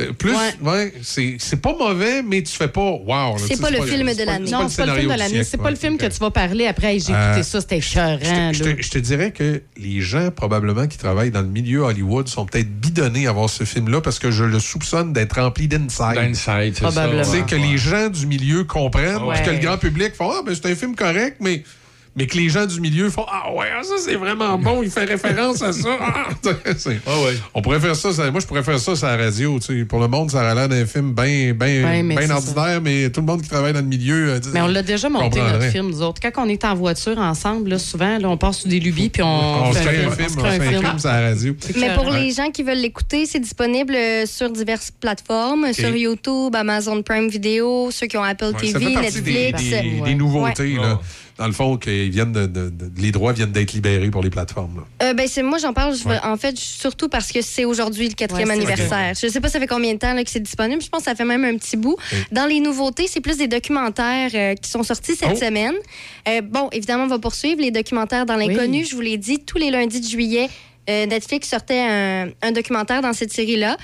euh, 0.01 0.13
plus, 0.13 0.31
Ouais. 0.33 0.55
ouais, 0.63 0.93
c'est 1.03 1.37
c'est 1.39 1.61
pas 1.61 1.75
mauvais, 1.79 2.23
mais 2.23 2.43
tu 2.43 2.53
fais 2.57 2.69
pas 2.69 2.81
wow. 2.91 3.37
C'est 3.39 3.61
pas 3.61 3.71
le 3.71 3.83
film 3.83 4.07
de 4.07 4.13
c'est 4.13 4.25
pas- 4.25 4.33
l'année. 4.33 4.51
Non, 4.51 4.69
c'est 4.69 4.85
pas 4.85 4.87
le 4.95 4.99
film 5.01 5.13
de 5.13 5.19
l'année. 5.19 5.45
C'est 5.45 5.57
pas 5.57 5.71
le 5.71 5.77
film 5.77 5.97
que 5.99 6.07
tu 6.07 6.19
vas 6.19 6.31
parler 6.31 6.67
après. 6.67 6.99
J'ai 6.99 7.13
Euh, 7.13 7.31
écouté 7.33 7.43
ça, 7.43 7.61
c'était 7.61 7.79
écœurant. 7.79 8.53
je 8.53 8.89
te- 8.91 8.99
dirais 8.99 9.31
que 9.33 9.63
les 9.77 10.01
gens, 10.01 10.31
probablement, 10.31 10.87
qui 10.87 10.99
travaillent 10.99 11.31
dans 11.31 11.43
le 11.43 11.49
milieu 11.49 11.81
Hollywood 11.83 12.29
sont 12.29 12.47
peut-être 12.47 12.69
bidonnés 12.81 13.27
à 13.27 13.33
voir 13.33 13.49
ce 13.51 13.65
film-là 13.65 14.01
parce 14.01 14.19
que 14.19 14.31
je 14.31 14.45
le 14.45 14.59
soupçonne 14.61 15.13
d'être 15.13 15.41
rempli 15.41 15.69
d'inside. 15.69 16.15
D'inside, 16.15 16.75
c'est 16.77 16.91
ça. 16.91 17.09
Que 17.49 17.55
ouais. 17.57 17.63
les 17.71 17.79
gens 17.79 18.09
du 18.09 18.27
milieu 18.27 18.65
comprennent, 18.65 19.19
que 19.45 19.51
le 19.51 19.59
grand 19.59 19.79
public 19.79 20.15
font 20.15 20.31
Ah, 20.31 20.43
ben 20.45 20.55
c'est 20.55 20.71
un 20.71 20.75
film 20.75 20.95
correct, 20.95 21.37
mais. 21.41 21.63
Mais 22.17 22.27
que 22.27 22.37
les 22.37 22.49
gens 22.49 22.67
du 22.67 22.81
milieu 22.81 23.11
font 23.11 23.25
Ah 23.31 23.53
ouais, 23.55 23.67
ça 23.83 23.95
c'est 23.99 24.17
vraiment 24.17 24.59
bon, 24.59 24.83
il 24.83 24.91
fait 24.91 25.05
référence 25.05 25.63
à 25.63 25.73
ça. 25.73 25.89
Ah, 26.01 26.29
Ah 27.07 27.21
ouais. 27.21 27.35
On 27.55 27.63
pourrait 27.63 27.79
faire 27.81 27.95
ça, 27.95 28.13
ça- 28.13 28.31
moi 28.31 28.41
je 28.41 28.47
pourrais 28.47 28.63
faire 28.63 28.79
ça 28.79 28.97
sur 28.97 29.07
la 29.07 29.17
radio. 29.17 29.59
tu 29.61 29.79
sais. 29.81 29.85
Pour 29.85 30.01
le 30.01 30.09
monde, 30.09 30.31
ça 30.31 30.39
aurait 30.43 30.55
l'air 30.55 30.69
d'un 30.69 30.85
film 30.87 31.13
bien 31.15 31.53
ben, 31.55 31.85
Ouais, 31.85 32.03
ben 32.17 32.31
ordinaire, 32.33 32.81
mais 32.83 33.11
tout 33.11 33.21
le 33.21 33.27
monde 33.27 33.43
qui 33.43 33.49
travaille 33.49 33.73
dans 33.73 33.81
le 33.81 33.87
milieu. 33.87 34.31
euh, 34.31 34.41
Mais 34.53 34.61
on 34.61 34.67
l'a 34.67 34.83
déjà 34.83 35.09
monté, 35.09 35.41
notre 35.41 35.65
film, 35.71 35.89
nous 35.91 36.03
autres. 36.03 36.21
Quand 36.21 36.45
on 36.45 36.49
est 36.49 36.65
en 36.65 36.75
voiture 36.75 37.19
ensemble, 37.19 37.71
là, 37.71 37.79
souvent, 37.79 38.19
là, 38.19 38.29
on 38.29 38.37
passe 38.37 38.59
sur 38.61 38.69
des 38.71 38.81
lubies, 38.81 39.11
puis 39.11 39.23
on, 39.23 39.27
On 39.69 39.73
fait 39.73 39.85
crée 39.85 40.05
un 40.05 40.11
film, 40.11 40.29
on 40.39 40.41
fait 40.45 40.49
un 40.49 40.61
film 40.81 40.99
sur 40.99 41.09
la 41.09 41.21
radio. 41.21 41.57
Mais 41.77 41.95
pour 41.95 42.07
Ouais. 42.09 42.21
les 42.21 42.33
gens 42.33 42.51
qui 42.51 42.63
veulent 42.63 42.79
l'écouter, 42.79 43.27
c'est 43.27 43.41
disponible 43.41 43.95
euh, 43.95 44.27
sur 44.27 44.51
diverses 44.51 44.91
plateformes, 44.91 45.73
sur 45.73 45.95
YouTube, 45.95 46.55
Amazon 46.57 47.03
Prime 47.03 47.29
Video, 47.29 47.91
ceux 47.91 48.07
qui 48.07 48.17
ont 48.17 48.23
Apple 48.25 48.47
Ouais, 48.47 48.67
ça 48.73 48.79
TV, 48.79 48.87
fait 48.87 48.93
partie 48.95 49.23
des, 49.23 49.33
Netflix. 49.53 49.63
des- 49.71 50.01
Ouais. 50.01 50.01
des 50.05 50.15
nouveautés. 50.15 50.79
Ouais. 50.79 50.83
Là. 50.85 51.01
Dans 51.39 51.47
le 51.47 51.53
fond, 51.53 51.77
que 51.77 51.89
ils 51.89 52.11
viennent 52.11 52.33
de- 52.33 52.47
de- 52.47 52.69
de- 52.69 52.91
les 53.01 53.13
droits 53.13 53.33
viennent 53.33 53.53
d'être 53.53 53.73
libérés 53.73 54.11
pour 54.11 54.23
les 54.23 54.31
plateformes. 54.31 54.85
Euh, 55.03 55.15
ben, 55.15 55.27
c'est, 55.29 55.43
moi, 55.43 55.59
j'en 55.59 55.73
parle 55.73 55.95
je- 55.97 56.07
Ouais. 56.09 56.19
en 56.25 56.37
fait 56.37 56.57
surtout 56.59 57.09
parce 57.09 57.31
que 57.33 57.41
c'est 57.43 57.65
aujourd'hui 57.65 58.09
le 58.09 58.15
quatrième 58.15 58.49
Ouais, 58.49 58.55
anniversaire. 58.57 59.15
Je 59.21 59.29
sais 59.29 59.41
pas 59.41 59.49
ça 59.49 59.61
fait 59.61 59.67
combien 59.67 59.95
de 59.95 59.99
temps 59.99 60.15
là, 60.15 60.25
que 60.25 60.31
c'est 60.31 60.41
disponible. 60.41 60.83
Je 60.83 60.89
pense 60.89 61.01
que 61.01 61.11
ça 61.11 61.15
fait 61.15 61.25
même 61.25 61.45
un 61.45 61.57
petit 61.57 61.77
bout. 61.77 61.97
Dans 62.33 62.47
les 62.47 62.61
nouveautés, 62.61 63.07
c'est 63.09 63.21
plus 63.21 63.37
des 63.39 63.49
documentaires 63.49 64.31
euh, 64.35 64.55
qui 64.57 64.69
sont 64.69 64.83
sortis 64.83 65.15
cette 65.15 65.31
Oh. 65.33 65.37
semaine. 65.37 65.75
Euh, 66.29 66.41
bon, 66.43 66.69
évidemment, 66.73 67.05
on 67.05 67.09
va 67.09 67.19
poursuivre 67.19 67.61
les 67.61 67.71
documentaires 67.71 68.27
dans 68.27 68.37
l'inconnu. 68.37 68.85
Je 68.85 68.95
vous 68.95 69.01
l'ai 69.01 69.17
dit, 69.19 69.39
tous 69.45 69.59
les 69.59 69.71
lundis 69.71 70.01
de 70.01 70.07
juillet, 70.09 70.49
euh, 70.91 71.07
Netflix 71.07 71.49
sortait 71.49 71.81
un, 71.89 72.31
un 72.43 72.53
documentaire 72.53 73.01
dans 73.03 73.13
cette 73.13 73.33
série-là. 73.33 73.77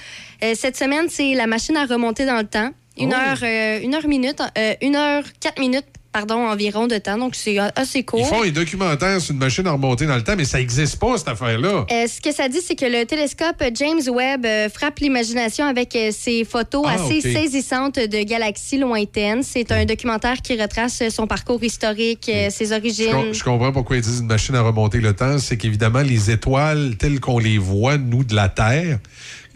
Euh, 0.43 0.55
cette 0.57 0.77
semaine, 0.77 1.07
c'est 1.09 1.35
La 1.35 1.47
machine 1.47 1.77
à 1.77 1.85
remonter 1.87 2.27
dans 2.27 2.39
le 2.39 2.47
temps. 2.47 2.71
Une 2.99 3.13
Oh. 3.13 3.17
heure, 3.17 3.39
euh, 3.43 3.81
une 3.83 3.95
heure 3.95 4.07
minute, 4.09 4.41
euh, 4.57 4.75
une 4.81 4.97
heure 4.97 5.25
quatre 5.41 5.61
minutes, 5.61 5.87
pardon, 6.15 6.47
environ 6.49 6.87
de 6.87 6.97
temps. 6.97 7.19
Donc, 7.19 7.35
c'est 7.35 7.59
assez 7.75 8.05
court. 8.05 8.21
Ils 8.21 8.27
font 8.27 8.45
un 8.45 8.51
documentaire 8.51 9.21
sur 9.21 9.33
une 9.35 9.41
machine 9.41 9.67
à 9.67 9.73
remonter 9.73 10.07
dans 10.07 10.15
le 10.15 10.23
temps, 10.23 10.37
mais 10.39 10.45
ça 10.45 10.59
n'existe 10.59 10.97
pas, 11.01 11.19
cette 11.19 11.27
affaire-là. 11.29 11.85
Euh, 11.91 12.07
ce 12.07 12.21
que 12.21 12.33
ça 12.33 12.49
dit, 12.49 12.61
c'est 12.65 12.77
que 12.77 12.85
le 12.87 13.05
télescope 13.05 13.63
James 13.75 14.01
Webb 14.09 14.47
euh, 14.47 14.69
frappe 14.71 15.01
l'imagination 15.01 15.67
avec 15.67 15.95
euh, 15.97 16.11
ses 16.13 16.45
photos 16.45 16.87
Ah, 16.89 16.95
assez 16.95 17.21
saisissantes 17.21 17.97
de 17.99 18.23
galaxies 18.23 18.79
lointaines. 18.79 19.43
C'est 19.43 19.73
un 19.73 19.85
documentaire 19.85 20.37
qui 20.41 20.61
retrace 20.61 21.03
son 21.11 21.27
parcours 21.27 21.63
historique, 21.65 22.31
euh, 22.33 22.49
ses 22.49 22.67
Je, 22.67 22.75
origines. 22.75 23.11
com- 23.11 23.33
je 23.35 23.43
comprends 23.43 23.73
pourquoi 23.73 23.97
ils 23.97 24.03
disent 24.03 24.21
une 24.21 24.27
machine 24.29 24.55
à 24.55 24.63
remonter 24.63 25.01
le 25.01 25.15
temps. 25.15 25.39
C'est 25.39 25.57
qu'évidemment, 25.57 26.03
les 26.03 26.31
étoiles 26.31 26.95
telles 26.97 27.19
qu'on 27.19 27.41
les 27.41 27.59
voit, 27.59 27.99
nous, 27.99 28.23
de 28.23 28.37
la 28.37 28.49
Terre, 28.49 29.01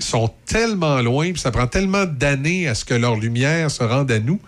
sont 0.01 0.29
tellement 0.45 1.01
loin, 1.03 1.31
puis 1.33 1.41
ça 1.41 1.53
prend 1.53 1.69
tellement 1.69 2.05
d'années 2.05 2.67
à 2.67 2.75
ce 2.75 2.85
que 2.85 2.95
leur 2.95 3.15
lumière 3.17 3.71
se 3.71 3.85
rende 3.85 4.11
à 4.11 4.19
nous. 4.19 4.41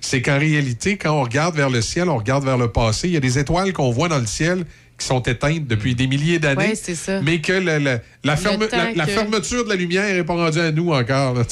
C'est 0.00 0.22
qu'en 0.22 0.38
réalité, 0.38 0.96
quand 0.96 1.12
on 1.12 1.22
regarde 1.22 1.54
vers 1.56 1.70
le 1.70 1.80
ciel, 1.82 2.08
on 2.08 2.16
regarde 2.18 2.44
vers 2.44 2.58
le 2.58 2.70
passé. 2.70 3.08
Il 3.08 3.14
y 3.14 3.16
a 3.16 3.20
des 3.20 3.38
étoiles 3.38 3.72
qu'on 3.72 3.90
voit 3.90 4.08
dans 4.08 4.18
le 4.18 4.26
ciel 4.26 4.64
qui 4.98 5.06
sont 5.06 5.20
éteintes 5.22 5.64
depuis 5.68 5.94
des 5.94 6.08
milliers 6.08 6.40
d'années. 6.40 6.74
Ça. 6.74 7.20
Mais 7.22 7.40
que 7.40 7.52
la, 7.52 8.34
ferme- 8.36 8.66
la- 8.72 8.90
la 8.94 9.06
que- 9.06 9.12
fermeture 9.12 9.62
de 9.62 9.68
la 9.68 9.76
lumière 9.76 10.12
n'est 10.12 10.24
pas 10.24 10.34
rendue 10.34 10.58
à 10.58 10.72
nous 10.72 10.90
encore. 10.90 11.34
là. 11.34 11.42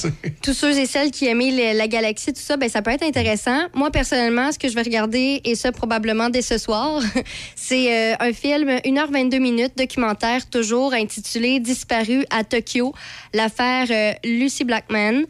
Tous 0.42 0.52
ceux 0.52 0.76
et 0.76 0.84
celles 0.86 1.12
qui 1.12 1.26
aimaient 1.26 1.72
la 1.72 1.86
galaxie, 1.86 2.32
tout 2.32 2.40
ça, 2.40 2.56
ben, 2.56 2.68
ça 2.68 2.82
peut 2.82 2.90
être 2.90 3.04
intéressant. 3.04 3.66
Moi, 3.72 3.92
personnellement, 3.92 4.50
ce 4.50 4.58
que 4.58 4.68
je 4.68 4.74
vais 4.74 4.82
regarder, 4.82 5.42
et 5.44 5.54
ça 5.54 5.70
probablement 5.70 6.28
dès 6.28 6.42
ce 6.42 6.58
soir, 6.58 7.00
c'est 7.54 7.94
euh, 8.12 8.16
un 8.18 8.32
film, 8.32 8.68
1h22 8.84 9.38
minutes, 9.38 9.72
documentaire, 9.78 10.48
toujours 10.50 10.92
intitulé 10.92 11.60
Disparu 11.60 12.24
à 12.30 12.42
Tokyo, 12.42 12.94
l'affaire 13.32 13.86
euh, 13.90 14.12
Lucy 14.24 14.64
Blackman. 14.64 15.22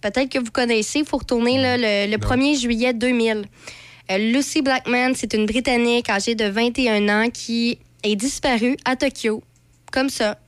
Peut-être 0.00 0.28
que 0.30 0.38
vous 0.38 0.50
connaissez, 0.50 1.00
il 1.00 1.04
faut 1.04 1.18
retourner 1.18 1.58
là, 1.60 1.76
le, 1.76 2.10
le 2.10 2.16
1er 2.16 2.58
juillet 2.60 2.92
2000. 2.94 3.44
Euh, 4.10 4.18
Lucy 4.18 4.62
Blackman, 4.62 5.12
c'est 5.14 5.34
une 5.34 5.46
Britannique 5.46 6.08
âgée 6.10 6.34
de 6.34 6.44
21 6.46 7.08
ans 7.08 7.28
qui 7.32 7.78
est 8.02 8.16
disparue 8.16 8.76
à 8.84 8.96
Tokyo, 8.96 9.42
comme 9.92 10.08
ça. 10.08 10.38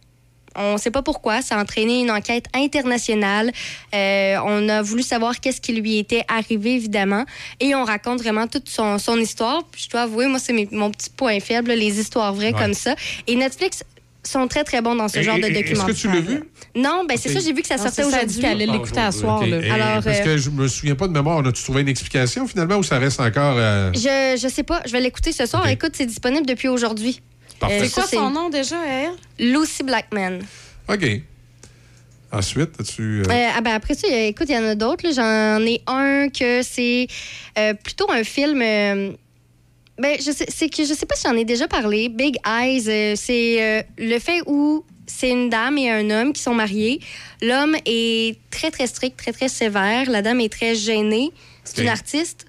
On 0.54 0.74
ne 0.74 0.78
sait 0.78 0.90
pas 0.90 1.00
pourquoi. 1.00 1.40
Ça 1.40 1.56
a 1.56 1.62
entraîné 1.62 2.00
une 2.00 2.10
enquête 2.10 2.44
internationale. 2.54 3.52
Euh, 3.94 4.36
on 4.44 4.68
a 4.68 4.82
voulu 4.82 5.02
savoir 5.02 5.40
qu'est-ce 5.40 5.62
qui 5.62 5.72
lui 5.72 5.96
était 5.96 6.24
arrivé, 6.28 6.74
évidemment. 6.74 7.24
Et 7.58 7.74
on 7.74 7.84
raconte 7.84 8.20
vraiment 8.20 8.46
toute 8.46 8.68
son, 8.68 8.98
son 8.98 9.16
histoire. 9.18 9.64
Puis 9.70 9.84
je 9.84 9.90
dois 9.90 10.02
avouer, 10.02 10.26
moi, 10.26 10.38
c'est 10.38 10.52
mon 10.72 10.90
petit 10.90 11.08
point 11.08 11.40
faible, 11.40 11.72
les 11.72 11.98
histoires 11.98 12.34
vraies 12.34 12.52
Ouais. 12.52 12.58
comme 12.60 12.74
ça. 12.74 12.94
Et 13.26 13.36
Netflix 13.36 13.82
sont 14.24 14.46
très, 14.48 14.62
très 14.64 14.80
bons 14.82 14.94
dans 14.94 15.08
ce 15.08 15.18
Et- 15.18 15.22
genre 15.22 15.36
de 15.36 15.42
et- 15.42 15.50
est-ce 15.50 15.58
que 15.60 15.68
documentaire. 15.70 15.94
tu 15.96 16.08
l'as 16.08 16.20
vu? 16.20 16.42
Non, 16.76 17.04
ben 17.08 17.16
c'est 17.18 17.28
ça, 17.28 17.40
j'ai 17.40 17.52
vu 17.52 17.62
que 17.62 17.68
ça 17.68 17.76
Non, 17.76 17.82
sortait 17.84 18.04
aujourd'hui. 18.04 18.40
qu'elle 18.40 18.50
allait 18.52 18.66
l'écouter 18.66 19.00
à 19.00 19.10
soir. 19.12 19.44
Là. 19.46 19.56
Alors, 19.74 20.02
parce 20.04 20.18
euh, 20.20 20.24
que 20.24 20.36
je 20.38 20.50
me 20.50 20.68
souviens 20.68 20.94
pas 20.94 21.08
de 21.08 21.12
mémoire. 21.12 21.38
On 21.38 21.44
a-tu 21.46 21.62
trouvé 21.62 21.80
une 21.82 21.88
explication 21.88 22.46
finalement 22.46 22.76
ou 22.76 22.82
ça 22.82 22.98
reste 22.98 23.20
encore. 23.20 23.56
euh, 23.58 23.90
Je, 23.94 24.38
je 24.40 24.48
sais 24.48 24.62
pas, 24.62 24.80
je 24.86 24.92
vais 24.92 25.00
l'écouter 25.00 25.32
ce 25.32 25.44
soir. 25.46 25.68
Écoute, 25.68 25.92
c'est 25.94 26.06
disponible 26.06 26.46
depuis 26.46 26.68
aujourd'hui. 26.68 27.20
Parfait. 27.58 27.80
Euh, 27.80 27.84
C'est 27.84 27.92
quoi 27.94 28.06
son 28.06 28.30
nom 28.30 28.48
déjà, 28.48 28.76
elle? 28.88 29.10
Lucy 29.52 29.82
Blackman. 29.82 30.38
OK. 30.88 31.04
Ensuite, 32.34 32.70
as-tu. 32.80 33.02
euh, 33.20 33.22
Euh, 33.30 33.48
ah 33.56 33.60
ben 33.60 33.72
après 33.74 33.92
ça, 33.94 34.08
écoute, 34.08 34.46
il 34.48 34.54
y 34.54 34.58
en 34.58 34.64
a 34.64 34.74
d'autres. 34.74 35.04
J'en 35.14 35.60
ai 35.66 35.82
un 35.86 36.28
que 36.30 36.62
c'est 36.62 37.06
euh, 37.58 37.74
plutôt 37.74 38.10
un 38.10 38.24
film. 38.24 38.62
Ben, 39.98 40.16
je 40.18 40.30
sais, 40.32 40.46
c'est 40.48 40.68
que 40.68 40.84
je 40.84 40.94
sais 40.94 41.06
pas 41.06 41.14
si 41.16 41.26
j'en 41.28 41.36
ai 41.36 41.44
déjà 41.44 41.68
parlé. 41.68 42.08
Big 42.08 42.36
Eyes, 42.46 42.84
euh, 42.88 43.14
c'est 43.16 43.62
euh, 43.62 43.82
le 43.98 44.18
fait 44.18 44.40
où 44.46 44.84
c'est 45.06 45.30
une 45.30 45.50
dame 45.50 45.78
et 45.78 45.90
un 45.90 46.08
homme 46.10 46.32
qui 46.32 46.40
sont 46.42 46.54
mariés. 46.54 47.00
L'homme 47.42 47.76
est 47.86 48.38
très, 48.50 48.70
très 48.70 48.86
strict, 48.86 49.16
très, 49.18 49.32
très 49.32 49.48
sévère. 49.48 50.08
La 50.10 50.22
dame 50.22 50.40
est 50.40 50.52
très 50.52 50.74
gênée. 50.74 51.30
C'est 51.64 51.78
Ok. 51.78 51.82
une 51.84 51.90
artiste. 51.90 52.46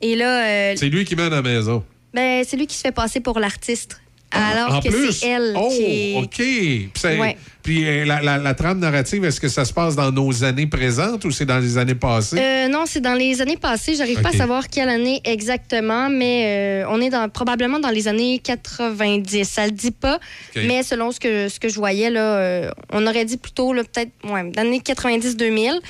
Et 0.00 0.14
là, 0.16 0.46
euh, 0.46 0.74
C'est 0.76 0.88
lui 0.88 1.04
qui 1.04 1.16
mène 1.16 1.32
à 1.32 1.36
la 1.36 1.42
maison. 1.42 1.84
ben, 2.12 2.44
c'est 2.46 2.56
lui 2.56 2.66
qui 2.66 2.76
se 2.76 2.82
fait 2.82 2.92
passer 2.92 3.20
pour 3.20 3.38
l'artiste. 3.40 4.00
Alors 4.34 4.74
en 4.76 4.80
que 4.80 4.88
plus? 4.88 5.12
c'est 5.12 5.28
elle 5.28 5.54
oh, 5.56 5.68
qui. 5.70 6.14
OK. 6.16 6.30
Puis, 6.36 6.90
c'est- 6.94 7.18
Ouais. 7.18 7.36
puis, 7.62 7.86
euh, 7.86 8.04
la, 8.04 8.20
la- 8.20 8.38
la 8.38 8.54
trame 8.54 8.78
narrative, 8.80 9.24
est-ce 9.24 9.40
que 9.40 9.48
ça 9.48 9.64
se 9.64 9.72
passe 9.72 9.94
dans 9.96 10.10
nos 10.12 10.42
années 10.44 10.66
présentes 10.66 11.24
ou 11.24 11.30
c'est 11.30 11.46
dans 11.46 11.58
les 11.58 11.78
années 11.78 11.94
passées? 11.94 12.38
Euh, 12.38 12.68
non, 12.68 12.84
c'est 12.86 13.00
dans 13.00 13.14
les 13.14 13.40
années 13.40 13.56
passées. 13.56 13.94
J'arrive 13.94 14.20
pas 14.20 14.30
à 14.30 14.32
savoir 14.32 14.68
quelle 14.68 14.88
année 14.88 15.20
exactement, 15.24 16.08
mais 16.10 16.82
euh, 16.84 16.86
on 16.90 17.00
est 17.00 17.10
dans, 17.10 17.28
probablement 17.28 17.78
dans 17.78 17.90
les 17.90 18.08
années 18.08 18.38
90. 18.42 19.44
Ça 19.48 19.66
le 19.66 19.72
dit 19.72 19.90
pas, 19.92 20.18
mais 20.56 20.82
selon 20.82 21.12
ce 21.12 21.20
que, 21.20 21.48
ce 21.48 21.58
que 21.60 21.68
je 21.68 21.76
voyais, 21.76 22.10
là, 22.10 22.20
euh, 22.38 22.70
on 22.92 23.06
aurait 23.06 23.24
dit 23.24 23.36
plutôt 23.36 23.72
là, 23.72 23.82
peut-être 23.84 24.10
ouais, 24.24 24.50
dans 24.50 24.62
les 24.62 24.68
années 24.68 24.80
90-2000. 24.80 25.70
Ouais. 25.72 25.80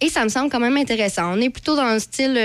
Et 0.00 0.08
ça 0.08 0.24
me 0.24 0.28
semble 0.28 0.50
quand 0.50 0.60
même 0.60 0.76
intéressant. 0.76 1.32
On 1.36 1.40
est 1.40 1.50
plutôt 1.50 1.76
dans 1.76 1.82
un 1.82 1.98
style, 1.98 2.36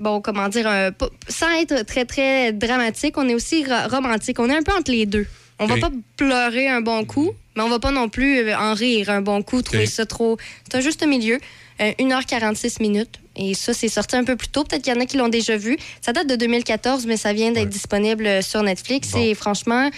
bon, 0.00 0.20
comment 0.20 0.48
dire, 0.48 0.66
un- 0.66 0.90
sans 1.28 1.50
être 1.60 1.84
très, 1.86 2.04
très 2.04 2.52
dramatique, 2.52 3.16
on 3.16 3.28
est 3.28 3.34
aussi 3.34 3.64
ro- 3.64 3.88
romantique. 3.88 4.38
On 4.40 4.50
est 4.50 4.56
un 4.56 4.62
peu 4.62 4.72
entre 4.72 4.90
les 4.90 5.06
deux. 5.06 5.26
On 5.60 5.64
Ok. 5.66 5.70
va 5.70 5.76
pas 5.88 5.90
pleurer 6.16 6.66
un 6.68 6.80
bon 6.80 7.04
coup, 7.04 7.30
mais 7.54 7.62
on 7.62 7.68
va 7.68 7.78
pas 7.78 7.90
non 7.92 8.08
plus 8.08 8.38
euh, 8.38 8.56
en 8.58 8.74
rire 8.74 9.10
un 9.10 9.20
bon 9.20 9.42
coup, 9.42 9.62
trouver 9.62 9.86
ça 9.86 10.06
trop... 10.06 10.38
C'est 10.64 10.78
un 10.78 10.80
juste 10.80 11.06
milieu. 11.06 11.38
Euh, 11.80 11.92
1h46 11.98 12.82
minutes. 12.82 13.20
Et 13.36 13.54
ça, 13.54 13.72
c'est 13.72 13.88
sorti 13.88 14.16
un 14.16 14.24
peu 14.24 14.36
plus 14.36 14.48
tôt. 14.48 14.64
Peut-être 14.64 14.82
qu'il 14.82 14.92
y 14.92 14.96
en 14.96 15.00
a 15.00 15.06
qui 15.06 15.16
l'ont 15.16 15.28
déjà 15.28 15.56
vu. 15.56 15.78
Ça 16.02 16.12
date 16.12 16.26
de 16.26 16.36
2014, 16.36 17.06
mais 17.06 17.16
ça 17.16 17.32
vient 17.32 17.52
d'être 17.52 17.64
Ouais. 17.64 17.70
disponible 17.70 18.26
euh, 18.26 18.42
sur 18.42 18.62
Netflix. 18.62 19.12
Bon. 19.12 19.18
Et 19.22 19.34
franchement, 19.34 19.88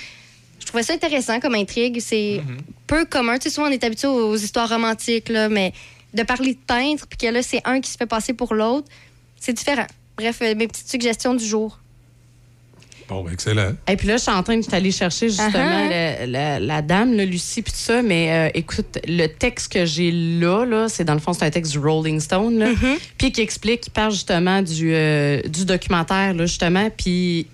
je 0.60 0.66
trouvais 0.66 0.82
ça 0.84 0.92
intéressant 0.94 1.40
comme 1.40 1.54
intrigue. 1.56 1.98
C'est 2.00 2.40
peu 2.86 3.04
commun. 3.04 3.38
Tu 3.38 3.48
sais, 3.48 3.54
souvent, 3.54 3.66
on 3.68 3.70
est 3.70 3.82
habitué 3.82 4.06
aux, 4.06 4.30
aux 4.30 4.36
histoires 4.36 4.68
romantiques, 4.68 5.28
là, 5.28 5.48
mais 5.48 5.72
de 6.14 6.22
parler 6.22 6.54
de 6.54 6.58
peintre, 6.64 7.06
puis 7.08 7.18
que 7.18 7.26
là, 7.32 7.42
c'est 7.42 7.62
un 7.64 7.80
qui 7.80 7.90
se 7.90 7.96
fait 7.96 8.06
passer 8.06 8.32
pour 8.32 8.54
l'autre, 8.54 8.86
c'est 9.42 9.52
différent. 9.52 9.86
Bref, 10.16 10.38
euh, 10.42 10.54
mes 10.54 10.68
petites 10.68 10.88
suggestions 10.88 11.34
du 11.34 11.44
jour. 11.44 11.78
Bon, 13.08 13.22
ben, 13.24 13.32
excellent. 13.32 13.72
Et 13.88 13.96
puis 13.96 14.06
là, 14.06 14.16
je 14.16 14.22
suis 14.22 14.30
en 14.30 14.42
train 14.42 14.56
de 14.56 14.64
t'aller 14.64 14.92
chercher 14.92 15.28
justement 15.28 15.52
Uh-huh. 15.52 15.90
la, 15.90 16.26
la- 16.26 16.60
la 16.60 16.82
dame, 16.82 17.14
là, 17.14 17.24
Lucie, 17.24 17.60
puis 17.62 17.72
tout 17.72 17.78
ça. 17.78 18.00
Mais 18.00 18.30
euh, 18.30 18.50
écoute, 18.54 18.98
le 19.06 19.26
texte 19.26 19.72
que 19.72 19.84
j'ai 19.84 20.10
là, 20.12 20.64
là 20.64 20.88
c'est 20.88 21.04
dans 21.04 21.14
le 21.14 21.20
fond, 21.20 21.32
c'est 21.32 21.44
un 21.44 21.50
texte 21.50 21.72
du 21.72 21.78
Rolling 21.78 22.20
Stone, 22.20 22.58
là, 22.58 22.70
Mm-hmm. 22.72 22.98
puis 23.18 23.32
qui 23.32 23.40
explique, 23.40 23.82
qui 23.82 23.90
parle 23.90 24.12
justement 24.12 24.62
du, 24.62 24.94
euh, 24.94 25.42
du 25.42 25.64
documentaire, 25.64 26.32
là, 26.34 26.46
justement, 26.46 26.88
puis 26.96 27.46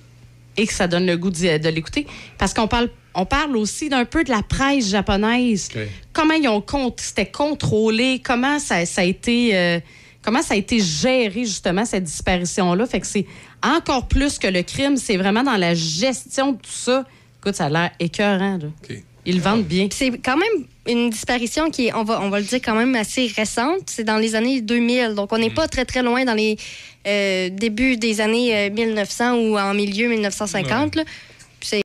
et 0.57 0.67
que 0.67 0.73
ça 0.73 0.87
donne 0.89 1.07
le 1.07 1.17
goût 1.17 1.31
de 1.31 1.69
l'écouter. 1.71 2.07
Parce 2.37 2.53
qu'on 2.53 2.67
parle, 2.69 2.91
on 3.15 3.25
parle 3.25 3.57
aussi 3.57 3.89
d'un 3.89 4.05
peu 4.05 4.25
de 4.25 4.31
la 4.31 4.43
presse 4.43 4.89
japonaise. 4.91 5.69
Comment 6.13 6.35
ils 6.35 6.49
ont 6.49 6.65
c'était 6.99 7.27
contrôlé, 7.31 8.21
comment 8.23 8.59
ça, 8.59 8.85
ça 8.85 9.01
a 9.01 9.05
été. 9.05 9.57
euh, 9.57 9.81
Comment 10.29 10.43
ça 10.43 10.53
a 10.53 10.57
été 10.59 10.79
géré, 10.79 11.47
justement, 11.47 11.87
cette 11.87 12.05
disparition-là? 12.05 12.85
Fait 12.85 13.01
que 13.01 13.07
c'est 13.07 13.25
encore 13.63 14.09
plus 14.09 14.39
que 14.39 14.47
le 14.47 14.63
crime, 14.63 14.99
c'est 14.99 15.17
vraiment 15.17 15.43
dans 15.43 15.57
la 15.57 15.73
gestion 15.75 16.53
de 16.53 16.59
tout 16.59 16.71
ça. 16.71 17.07
Écoute, 17.41 17.55
ça 17.55 17.65
a 17.65 17.69
l'air 17.71 17.91
écœurant, 17.99 18.59
là. 18.59 18.67
OK. 18.67 18.95
Ils 19.25 19.37
le 19.37 19.41
vendent 19.41 19.65
bien. 19.65 19.89
C'est 19.91 20.11
quand 20.19 20.37
même 20.37 20.67
une 20.87 21.09
disparition 21.09 21.71
qui 21.71 21.87
est, 21.87 21.95
on 21.95 22.05
va, 22.05 22.21
on 22.21 22.29
va 22.29 22.41
le 22.41 22.45
dire, 22.45 22.61
quand 22.63 22.75
même 22.75 22.95
assez 22.95 23.33
récente. 23.35 23.85
C'est 23.87 24.05
dans 24.05 24.19
les 24.19 24.35
années 24.35 24.61
2000. 24.61 25.15
Donc, 25.15 25.33
on 25.33 25.39
n'est 25.39 25.49
pas 25.49 25.67
très, 25.67 25.87
très 25.87 26.03
loin 26.03 26.27
dans 26.27 26.35
les 26.35 26.59
euh, 27.07 27.49
débuts 27.49 27.97
des 27.97 28.21
années 28.21 28.55
euh, 28.55 28.71
1900 28.71 29.33
ou 29.33 29.59
en 29.59 29.73
milieu 29.73 30.11
1950. 30.11 30.95
là. 30.95 31.05
Puis 31.59 31.71
c'est. 31.71 31.83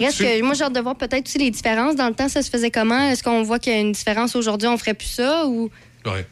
Reste 0.00 0.18
que 0.18 0.42
moi, 0.42 0.54
j'ai 0.54 0.64
hâte 0.64 0.72
de 0.72 0.80
voir 0.80 0.96
peut-être 0.96 1.28
aussi 1.28 1.38
les 1.38 1.52
différences. 1.52 1.94
Dans 1.94 2.08
le 2.08 2.14
temps, 2.14 2.28
ça 2.28 2.42
se 2.42 2.50
faisait 2.50 2.72
comment? 2.72 3.08
Est-ce 3.08 3.22
qu'on 3.22 3.44
voit 3.44 3.60
qu'il 3.60 3.72
y 3.72 3.76
a 3.76 3.78
une 3.78 3.92
différence 3.92 4.34
aujourd'hui, 4.34 4.66
on 4.66 4.76
ferait 4.78 4.94
plus 4.94 5.06
ça? 5.06 5.46
Ou... 5.46 5.70
Ouais. 6.14 6.26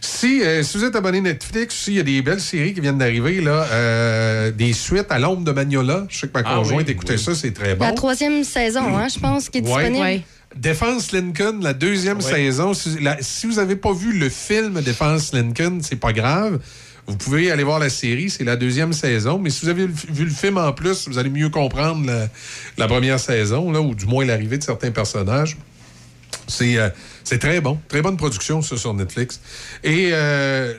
Si, 0.00 0.42
euh, 0.42 0.62
si 0.62 0.78
vous 0.78 0.84
êtes 0.84 0.96
abonné 0.96 1.20
Netflix, 1.20 1.74
aussi, 1.74 1.92
il 1.92 1.96
y 1.96 2.00
a 2.00 2.02
des 2.02 2.22
belles 2.22 2.40
séries 2.40 2.74
qui 2.74 2.80
viennent 2.80 2.98
d'arriver, 2.98 3.40
là. 3.40 3.66
euh, 3.72 4.50
des 4.50 4.72
suites 4.72 5.10
à 5.10 5.18
l'ombre 5.18 5.42
de 5.44 5.52
Magnola. 5.52 6.06
Je 6.08 6.18
sais 6.20 6.28
que 6.28 6.32
ma 6.34 6.40
Ah 6.46 6.56
conjointe 6.56 6.86
oui, 6.86 6.92
écoutait 6.92 7.14
oui. 7.14 7.18
ça, 7.18 7.34
c'est 7.34 7.52
très 7.52 7.74
bon. 7.74 7.84
La 7.84 7.92
troisième 7.92 8.44
saison, 8.44 8.96
hein, 8.96 9.08
je 9.12 9.18
pense, 9.18 9.48
qui 9.48 9.58
est 9.58 9.60
Ouais. 9.62 9.66
disponible. 9.90 10.02
Ouais. 10.04 10.22
Défense 10.56 11.12
Lincoln, 11.12 11.60
la 11.62 11.74
deuxième 11.74 12.18
Ouais. 12.18 12.22
saison. 12.32 12.74
Si, 12.74 12.98
la- 13.00 13.18
si 13.20 13.46
vous 13.46 13.54
n'avez 13.54 13.76
pas 13.76 13.92
vu 13.92 14.18
le 14.18 14.28
film 14.28 14.80
Défense 14.82 15.32
Lincoln, 15.32 15.78
c'est 15.82 15.96
pas 15.96 16.12
grave. 16.12 16.58
Vous 17.06 17.16
pouvez 17.16 17.50
aller 17.50 17.62
voir 17.64 17.78
la 17.78 17.88
série, 17.90 18.30
c'est 18.30 18.44
la 18.44 18.56
deuxième 18.56 18.92
saison. 18.92 19.38
Mais 19.38 19.50
si 19.50 19.64
vous 19.64 19.68
avez 19.70 19.86
vu 19.86 20.24
le 20.24 20.30
film 20.30 20.58
en 20.58 20.72
plus, 20.72 21.08
vous 21.08 21.18
allez 21.18 21.30
mieux 21.30 21.48
comprendre 21.50 22.04
la, 22.06 22.28
la 22.78 22.86
première 22.88 23.18
saison, 23.20 23.70
là, 23.72 23.80
ou 23.80 23.94
du 23.94 24.06
moins 24.06 24.24
l'arrivée 24.24 24.58
de 24.58 24.62
certains 24.62 24.90
personnages. 24.90 25.56
C'est 26.46 26.76
euh, 26.78 26.88
c'est 27.24 27.38
très 27.38 27.60
bon. 27.60 27.78
Très 27.88 28.02
bonne 28.02 28.16
production, 28.16 28.60
ça, 28.62 28.76
sur 28.76 28.92
Netflix. 28.94 29.40
Et 29.84 30.10
euh, 30.12 30.74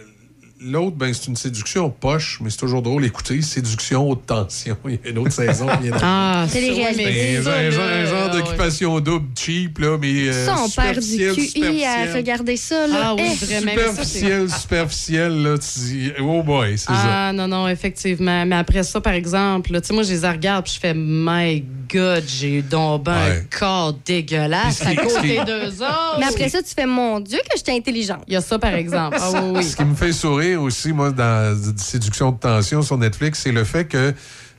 l'autre, 0.59 0.97
ben, 0.97 1.13
c'est 1.13 1.27
une 1.27 1.35
séduction 1.37 1.89
poche, 1.89 2.39
mais 2.41 2.49
c'est 2.49 2.57
toujours 2.57 2.81
drôle 2.81 3.03
d'écouter. 3.03 3.41
Séduction 3.41 4.09
haute 4.09 4.25
tension. 4.25 4.75
Il 4.85 4.99
y 5.03 5.07
a 5.07 5.09
une 5.11 5.17
autre 5.19 5.31
saison. 5.31 5.67
qui 5.77 5.83
vient 5.83 5.97
Ah, 6.01 6.45
C'est 6.49 6.59
les 6.61 6.71
réalités. 6.71 7.05
mais 7.05 7.37
un, 7.47 7.71
genre, 7.71 8.29
ah, 8.31 8.35
d'occupation 8.35 8.99
double 8.99 9.27
cheap, 9.39 9.79
là, 9.79 9.97
mais. 9.99 10.27
euh, 10.27 10.45
Ça, 10.45 10.55
on 10.63 10.69
perd 10.69 10.99
du 10.99 11.35
QI 11.51 11.83
à 11.85 12.13
regarder 12.13 12.57
ça. 12.57 12.85
Là. 12.87 12.95
Ah 13.01 13.15
oui, 13.15 13.23
Eh, 13.31 13.45
vraiment. 13.45 13.71
ça, 13.71 14.03
Superficiel, 14.03 14.49
superficiel, 14.49 15.43
là. 15.43 15.57
Tu 15.57 15.79
dis, 15.79 16.11
oh 16.19 16.43
boy, 16.43 16.77
c'est 16.77 16.85
ça. 16.87 16.91
Ah 16.93 17.33
non, 17.33 17.47
non, 17.47 17.67
effectivement. 17.69 18.45
Mais 18.45 18.55
après 18.57 18.83
ça, 18.83 18.99
par 18.99 19.13
exemple, 19.13 19.71
là, 19.71 19.79
tu 19.81 19.87
sais, 19.87 19.93
moi, 19.93 20.03
je 20.03 20.11
les 20.13 20.27
regarde 20.27 20.65
puis 20.65 20.73
je 20.75 20.79
fais 20.79 20.93
My 20.95 21.61
God, 21.61 21.67
j'ai 22.27 22.57
eu 22.59 22.61
donc 22.61 23.03
ben 23.03 23.13
Ouais. 23.13 23.37
un 23.51 23.57
corps 23.59 23.93
dégueulasse 24.05 24.81
à 24.85 24.95
côté 24.95 25.39
d'eux 25.45 25.67
autres. 25.83 26.17
Mais 26.19 26.25
après 26.25 26.49
ça, 26.49 26.61
tu 26.61 26.73
fais 26.73 26.85
Mon 26.85 27.19
Dieu, 27.19 27.39
que 27.49 27.57
j'étais 27.57 27.73
intelligente. 27.75 28.23
Il 28.27 28.33
y 28.33 28.37
a 28.37 28.41
ça, 28.41 28.57
par 28.59 28.73
exemple. 28.73 29.17
Ah 29.19 29.31
oui, 29.33 29.51
oui. 29.57 29.63
Ce 29.63 29.75
qui 29.75 29.83
me 29.85 29.95
fait 29.95 30.11
sourire 30.13 30.61
aussi, 30.61 30.91
moi, 30.93 31.11
dans 31.11 31.57
Séduction 31.77 32.31
de 32.31 32.37
tension 32.39 32.81
sur 32.81 32.97
Netflix, 32.97 33.39
c'est 33.43 33.51
le 33.51 33.63
fait 33.63 33.85
que 33.85 34.13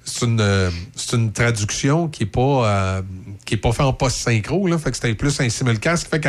c'est 0.04 0.26
une, 0.26 0.40
euh, 0.40 0.70
c'est 0.96 1.16
une 1.16 1.32
traduction 1.32 2.08
qui 2.08 2.24
est 2.24 2.26
pas 2.26 2.40
euh, 2.66 3.02
qui 3.44 3.54
est 3.54 3.58
pas 3.58 3.72
faite 3.72 3.86
en 3.86 3.92
post-synchro, 3.92 4.66
là. 4.66 4.78
Fait 4.78 4.90
que 4.90 4.96
c'était 4.96 5.14
plus 5.14 5.40
un 5.40 5.48
simulcast. 5.48 6.08
Fait 6.08 6.20
que 6.20 6.28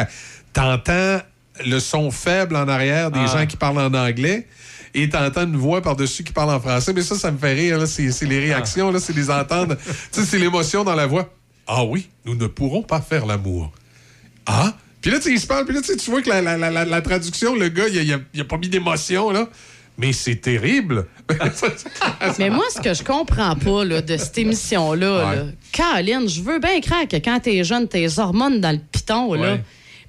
t'entends 0.53 1.19
le 1.65 1.79
son 1.79 2.09
faible 2.11 2.55
en 2.55 2.67
arrière 2.67 3.11
des 3.11 3.19
Ah. 3.23 3.39
gens 3.39 3.45
qui 3.45 3.57
parlent 3.57 3.77
en 3.79 3.93
anglais 3.93 4.47
et 4.93 5.09
t'entends 5.09 5.43
une 5.45 5.57
voix 5.57 5.81
par-dessus 5.81 6.23
qui 6.23 6.33
parle 6.33 6.51
en 6.51 6.59
français. 6.59 6.93
Mais 6.93 7.01
ça, 7.01 7.15
ça 7.15 7.31
me 7.31 7.37
fait 7.37 7.53
rire. 7.53 7.87
C'est 7.87 8.25
les 8.25 8.39
réactions, 8.39 8.91
là. 8.91 8.99
C'est 8.99 9.15
les 9.15 9.29
entendre. 9.29 9.75
c'est 10.11 10.37
l'émotion 10.39 10.83
dans 10.83 10.95
la 10.95 11.07
voix. 11.07 11.33
Ah 11.67 11.83
oui, 11.83 12.09
nous 12.25 12.35
ne 12.35 12.47
pourrons 12.47 12.83
pas 12.83 13.01
faire 13.01 13.25
l'amour. 13.25 13.71
Ah? 14.45 14.73
Puis 15.01 15.11
là, 15.11 15.17
il 15.25 15.39
se 15.39 15.47
parle, 15.47 15.65
puis 15.65 15.75
là, 15.75 15.81
tu 15.81 16.09
vois 16.11 16.21
que 16.21 16.29
la, 16.29 16.41
la- 16.41 16.57
la- 16.57 16.69
la- 16.71 16.85
la 16.85 17.01
traduction, 17.01 17.55
le 17.55 17.69
gars, 17.69 17.87
il 17.89 18.13
a- 18.13 18.19
il 18.33 18.43
pas 18.45 18.57
mis 18.57 18.69
d'émotion, 18.69 19.31
là. 19.31 19.49
Mais 19.97 20.11
c'est 20.13 20.37
terrible. 20.37 21.05
Mais 22.39 22.49
moi, 22.49 22.63
ce 22.75 22.81
que 22.81 22.93
je 22.93 23.03
comprends 23.03 23.55
pas 23.55 23.85
là, 23.85 24.01
de 24.01 24.17
cette 24.17 24.37
émission-là, 24.37 25.27
Ouais. 25.29 25.35
là, 25.35 25.43
Caroline, 25.71 26.27
je 26.27 26.41
veux 26.41 26.59
bien 26.59 26.81
croire 26.81 27.07
que 27.07 27.17
quand 27.17 27.39
t'es 27.39 27.63
jeune, 27.63 27.87
tes 27.87 28.07
hormones 28.19 28.59
dans 28.59 28.71
le 28.71 28.79
piton, 28.91 29.33
là. 29.33 29.57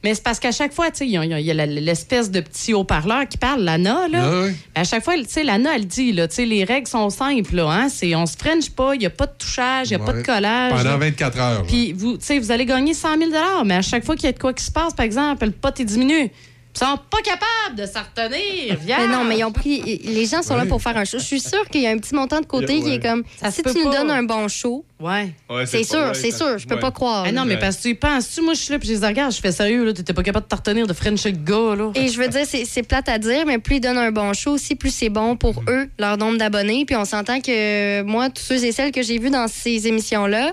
Mais 0.04 0.14
c'est 0.14 0.22
parce 0.22 0.38
qu'à 0.38 0.52
chaque 0.52 0.74
fois, 0.74 0.90
tu 0.90 0.98
sais, 0.98 1.06
il 1.06 1.12
y 1.12 1.16
a, 1.16 1.24
y 1.24 1.50
a 1.50 1.66
l'espèce 1.66 2.30
de 2.30 2.40
petit 2.40 2.74
haut-parleur 2.74 3.26
qui 3.26 3.38
parle, 3.38 3.62
l'ANA, 3.62 4.06
là. 4.08 4.22
Ah 4.22 4.42
oui. 4.44 4.52
À 4.74 4.84
chaque 4.84 5.02
fois, 5.02 5.16
tu 5.16 5.24
sais, 5.26 5.42
l'ANA, 5.42 5.76
elle 5.76 5.86
dit, 5.86 6.12
là, 6.12 6.28
tu 6.28 6.34
sais, 6.34 6.44
les 6.44 6.62
règles 6.62 6.86
sont 6.86 7.08
simples, 7.08 7.56
là, 7.56 7.70
hein. 7.70 7.88
C'est, 7.88 8.14
on 8.14 8.26
se 8.26 8.36
french 8.36 8.68
pas, 8.68 8.94
il 8.94 8.98
n'y 8.98 9.06
a 9.06 9.10
pas 9.10 9.24
de 9.24 9.32
touchage, 9.38 9.90
il 9.90 9.96
n'y 9.96 10.02
a 10.02 10.04
pas 10.04 10.12
de 10.12 10.20
collage. 10.20 10.72
Pendant 10.72 10.90
là. 10.90 10.96
24 10.98 11.38
heures. 11.40 11.62
Puis, 11.62 11.94
vous, 11.94 12.18
tu 12.18 12.26
sais, 12.26 12.38
vous 12.38 12.52
allez 12.52 12.66
gagner 12.66 12.92
100 12.92 13.16
000 13.16 13.30
mais 13.64 13.76
à 13.76 13.82
chaque 13.82 14.04
fois 14.04 14.14
qu'il 14.14 14.26
y 14.26 14.28
a 14.28 14.32
de 14.32 14.38
quoi 14.38 14.52
qui 14.52 14.62
se 14.62 14.70
passe, 14.70 14.92
par 14.92 15.06
exemple, 15.06 15.46
le 15.46 15.52
pot 15.52 15.80
est 15.80 15.84
diminué. 15.84 16.30
Ils 16.76 16.78
sont 16.80 16.98
pas 17.08 17.18
capables 17.22 17.76
de 17.76 17.86
s'en 17.86 18.00
retenir. 18.00 18.76
Viens. 18.80 18.98
Mais 19.06 19.06
non, 19.16 19.22
mais 19.24 19.38
ils 19.38 19.44
ont 19.44 19.52
pris. 19.52 19.80
Les 20.04 20.26
gens 20.26 20.42
sont 20.42 20.56
là 20.56 20.66
pour 20.66 20.82
faire 20.82 20.96
un 20.96 21.04
show. 21.04 21.18
Je 21.18 21.24
suis 21.24 21.38
sûre 21.40 21.64
qu'il 21.70 21.82
y 21.82 21.86
a 21.86 21.90
un 21.90 21.98
petit 21.98 22.14
montant 22.14 22.40
de 22.40 22.46
côté 22.46 22.80
qui 22.80 22.84
Ouais. 22.86 22.94
est 22.94 23.00
comme. 23.00 23.22
Ça 23.40 23.52
si 23.52 23.62
tu 23.62 23.78
nous 23.84 23.92
donnes 23.92 24.10
un 24.10 24.22
bon 24.24 24.48
show, 24.48 24.84
Ouais. 25.00 25.32
Ouais, 25.50 25.66
c'est 25.66 25.84
sûr, 25.84 26.16
c'est 26.16 26.30
sûr. 26.30 26.56
Je 26.58 26.66
peux 26.66 26.74
ouais. 26.76 26.80
pas 26.80 26.90
croire. 26.90 27.24
Ah 27.26 27.32
non, 27.32 27.44
mais 27.44 27.54
Ouais. 27.54 27.60
parce 27.60 27.76
que 27.76 27.82
tu 27.82 27.94
penses-tu, 27.94 28.40
moi, 28.40 28.54
je 28.54 28.60
suis 28.60 28.72
là, 28.72 28.78
puis 28.78 28.88
je 28.88 28.94
les 28.94 29.06
regarde, 29.06 29.32
je 29.32 29.40
fais 29.40 29.52
sérieux, 29.52 29.84
là, 29.84 29.92
t'étais 29.92 30.14
pas 30.14 30.22
capable 30.22 30.46
de 30.46 30.48
te 30.48 30.54
retenir 30.56 30.86
de 30.86 30.92
French 30.94 31.24
le 31.24 31.32
gars, 31.32 31.76
là. 31.76 31.92
Et 31.94 32.08
je 32.08 32.18
veux 32.18 32.28
dire, 32.28 32.44
c'est 32.46 32.82
plate 32.82 33.08
à 33.08 33.18
dire, 33.18 33.44
mais 33.46 33.58
plus 33.58 33.76
ils 33.76 33.80
donnent 33.80 33.98
un 33.98 34.12
bon 34.12 34.32
show 34.32 34.52
aussi, 34.52 34.74
plus 34.76 34.90
c'est 34.94 35.10
bon 35.10 35.36
pour 35.36 35.62
Mm. 35.62 35.66
eux, 35.70 35.90
leur 35.98 36.16
nombre 36.16 36.38
d'abonnés. 36.38 36.84
Puis 36.86 36.96
on 36.96 37.04
s'entend 37.04 37.40
que 37.40 38.02
moi, 38.02 38.30
tous 38.30 38.42
ceux 38.42 38.64
et 38.64 38.72
celles 38.72 38.92
que 38.92 39.02
j'ai 39.02 39.18
vus 39.18 39.30
dans 39.30 39.46
ces 39.46 39.86
émissions-là, 39.86 40.52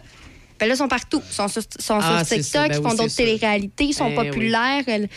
ben 0.60 0.68
là, 0.68 0.76
sont 0.76 0.88
partout. 0.90 1.22
Ils 1.30 1.34
sont 1.34 1.48
sur, 1.48 1.62
sont 1.80 2.00
Ah, 2.02 2.18
sur 2.20 2.28
c'est 2.28 2.40
TikTok, 2.42 2.68
ben 2.68 2.74
ils 2.76 2.78
oui, 2.84 2.90
font 2.90 2.96
d'autres 2.96 3.16
téléréalités, 3.16 3.86
ils 3.86 3.94
sont 3.94 4.10
Eh 4.14 4.18
oui. 4.20 4.28
populaires. 4.28 4.84
elles- 4.88 5.10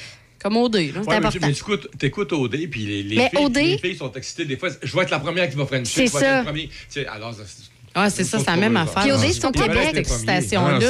Comme 0.44 0.56
OD, 0.58 0.74
là. 0.74 0.80
Ouais, 0.80 0.90
mais, 1.08 1.14
important. 1.14 1.38
mais 1.40 1.52
tu 1.54 1.60
écoutes, 1.62 1.88
t'écoutes 1.98 2.32
OD, 2.34 2.68
puis 2.70 2.80
les, 2.84 3.02
les 3.02 3.16
Mais 3.16 3.30
filles, 3.30 3.44
OD 3.46 3.56
les 3.56 3.78
filles 3.78 3.96
sont 3.96 4.12
excitées. 4.12 4.44
Des 4.44 4.58
fois, 4.58 4.68
je 4.82 4.94
vais 4.94 5.02
être 5.02 5.10
la 5.10 5.18
première 5.18 5.48
qui 5.48 5.56
va 5.56 5.64
frencher. 5.64 5.84
C'est 5.86 6.06
je 6.06 6.12
vais 6.12 6.18
être 6.18 6.24
ça. 6.24 6.38
le 6.40 6.44
premier. 6.44 6.68
Tu 6.68 6.74
sais, 6.90 7.06
alors, 7.06 7.32
c'est- 7.34 7.70
Ah, 7.96 8.10
c'est 8.10 8.24
ça, 8.24 8.38
c'est 8.40 8.46
la 8.50 8.56
même 8.56 8.76
affaire. 8.76 9.02
Puis 9.04 9.12
OD, 9.12 9.20
Je 9.28 9.32
c'est 9.32 9.44
au 9.46 9.52
Québec. 9.52 10.04
cette 10.06 10.28
Ah, 10.28 10.40
c'est 10.42 10.48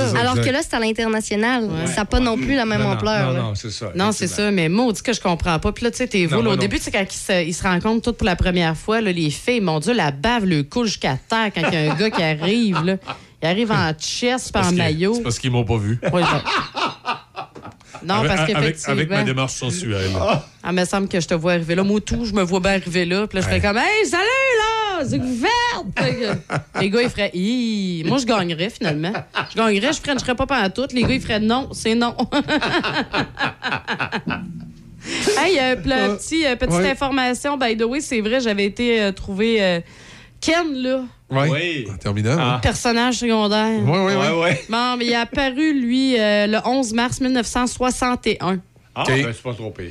ça. 0.09 0.19
Alors 0.21 0.35
que 0.41 0.51
là, 0.51 0.61
c'est 0.63 0.75
à 0.75 0.81
l'international. 0.81 1.65
Ouais. 1.65 1.87
Ça 1.87 1.97
n'a 1.99 2.05
pas 2.07 2.19
non 2.19 2.37
plus 2.37 2.57
la 2.57 2.65
même 2.65 2.81
Non, 2.83 2.93
ampleur. 2.93 3.27
Non, 3.29 3.33
là. 3.35 3.43
non, 3.43 3.55
c'est 3.55 3.71
ça. 3.71 3.93
Non, 3.95 4.11
c'est 4.11 4.27
ça, 4.27 4.51
mais 4.51 4.69
maudit 4.69 5.03
que 5.03 5.13
je 5.13 5.21
comprends 5.21 5.59
pas. 5.61 5.71
Puis 5.71 5.85
là, 5.85 5.91
tu 5.93 5.99
sais, 5.99 6.09
t'es 6.09 6.27
là, 6.27 6.39
au 6.39 6.43
non. 6.43 6.57
début, 6.57 6.79
tu 6.79 6.85
sais, 6.85 6.91
quand 6.91 7.05
ils 7.05 7.13
se, 7.13 7.45
ils 7.47 7.55
se 7.55 7.63
rencontrent 7.63 8.03
toutes 8.03 8.17
pour 8.17 8.25
la 8.27 8.37
première 8.37 8.77
fois, 8.77 9.01
là, 9.03 9.13
les 9.13 9.31
filles, 9.31 9.61
mon 9.61 9.79
Dieu, 9.81 9.93
la 9.93 10.11
bave 10.11 10.47
le 10.47 10.63
coule 10.65 10.87
jusqu'à 10.87 11.17
terre 11.29 11.51
quand 11.55 11.63
il 11.71 11.75
y 11.75 11.77
a 11.77 11.93
un 11.93 11.95
gars 11.95 12.11
qui 12.11 12.23
arrive, 12.23 12.83
là. 12.83 12.97
Il 13.43 13.47
arrive 13.49 13.71
en 13.71 13.93
chest, 13.93 14.51
pas 14.53 14.61
Parce 14.63 14.73
en 14.73 14.77
maillot. 14.77 15.15
C'est 15.17 15.23
parce 15.23 15.39
qu'ils 15.39 15.51
m'ont 15.51 15.65
pas 15.65 15.77
vu. 15.77 16.01
Ouais, 16.11 16.23
Non, 18.07 18.15
Avec- 18.17 18.29
parce 18.29 18.47
qu'effectivement. 18.47 18.93
avec 18.93 19.11
ma 19.11 19.23
démarche 19.25 19.53
sensuelle. 19.55 20.11
Ah, 20.63 20.73
me 20.73 20.85
semble 20.85 21.09
que 21.09 21.21
je 21.21 21.27
te 21.29 21.35
vois 21.35 21.53
arriver 21.53 21.75
là. 21.75 21.83
Moi, 21.83 22.01
tout, 22.01 22.25
je 22.25 22.33
me 22.33 22.43
vois 22.43 22.61
bien 22.61 22.73
arriver 22.73 23.05
là. 23.05 23.27
Puis 23.27 23.39
là, 23.39 23.45
je 23.45 23.49
fais 23.49 23.61
comme, 23.61 23.77
hey, 23.77 24.07
salut, 24.07 24.23
là! 24.25 25.05
C'est 25.09 25.19
que 25.19 25.25
Les 26.81 26.91
gars, 26.91 27.03
ils 27.03 27.11
feraient, 27.11 27.31
Hi! 27.35 28.05
Moi, 28.07 28.19
je 28.19 28.27
gagnerais, 28.27 28.71
finalement. 28.71 29.13
Je 29.51 29.57
gagnerais, 29.57 29.93
je 29.93 30.01
frencherais 30.01 30.35
pas 30.35 30.47
pendant 30.47 30.71
tout. 30.71 30.87
Les 30.93 31.03
gars, 31.03 31.15
ils 31.15 31.21
feraient 31.21 31.41
non, 31.41 31.69
c'est 31.73 31.95
non. 31.95 32.15
hey, 35.39 35.59
euh, 35.61 35.77
petit, 35.77 36.47
euh, 36.47 36.57
petite 36.57 36.75
Ouais. 36.75 36.91
information, 36.91 37.57
by 37.59 37.77
the 37.77 37.83
way, 37.85 38.01
c'est 38.01 38.21
vrai, 38.21 38.41
j'avais 38.41 38.65
été 38.65 39.01
euh, 39.03 39.13
trouver 39.13 39.63
euh, 39.63 39.81
Ken, 40.41 40.73
là, 40.75 41.03
Ouais. 41.35 41.51
Oui. 41.51 41.87
En 41.93 41.97
terminant. 41.97 42.37
Ah. 42.39 42.61
personnage 42.63 43.17
secondaire. 43.17 43.81
Oui, 43.83 43.99
oui, 43.99 44.13
oui. 44.17 44.41
ouais. 44.43 44.65
Bon, 44.69 44.97
mais 44.99 45.07
il 45.07 45.13
est 45.13 45.17
apparu, 45.17 45.79
lui, 45.81 46.19
euh, 46.19 46.47
le 46.47 46.59
11 46.65 46.93
mars 46.95 47.21
1961. 47.21 48.59
Ah, 48.95 49.03
OK. 49.03 49.09
ben, 49.09 49.33
c'est 49.33 49.43
pas 49.43 49.55
trop 49.55 49.71
pire. 49.71 49.91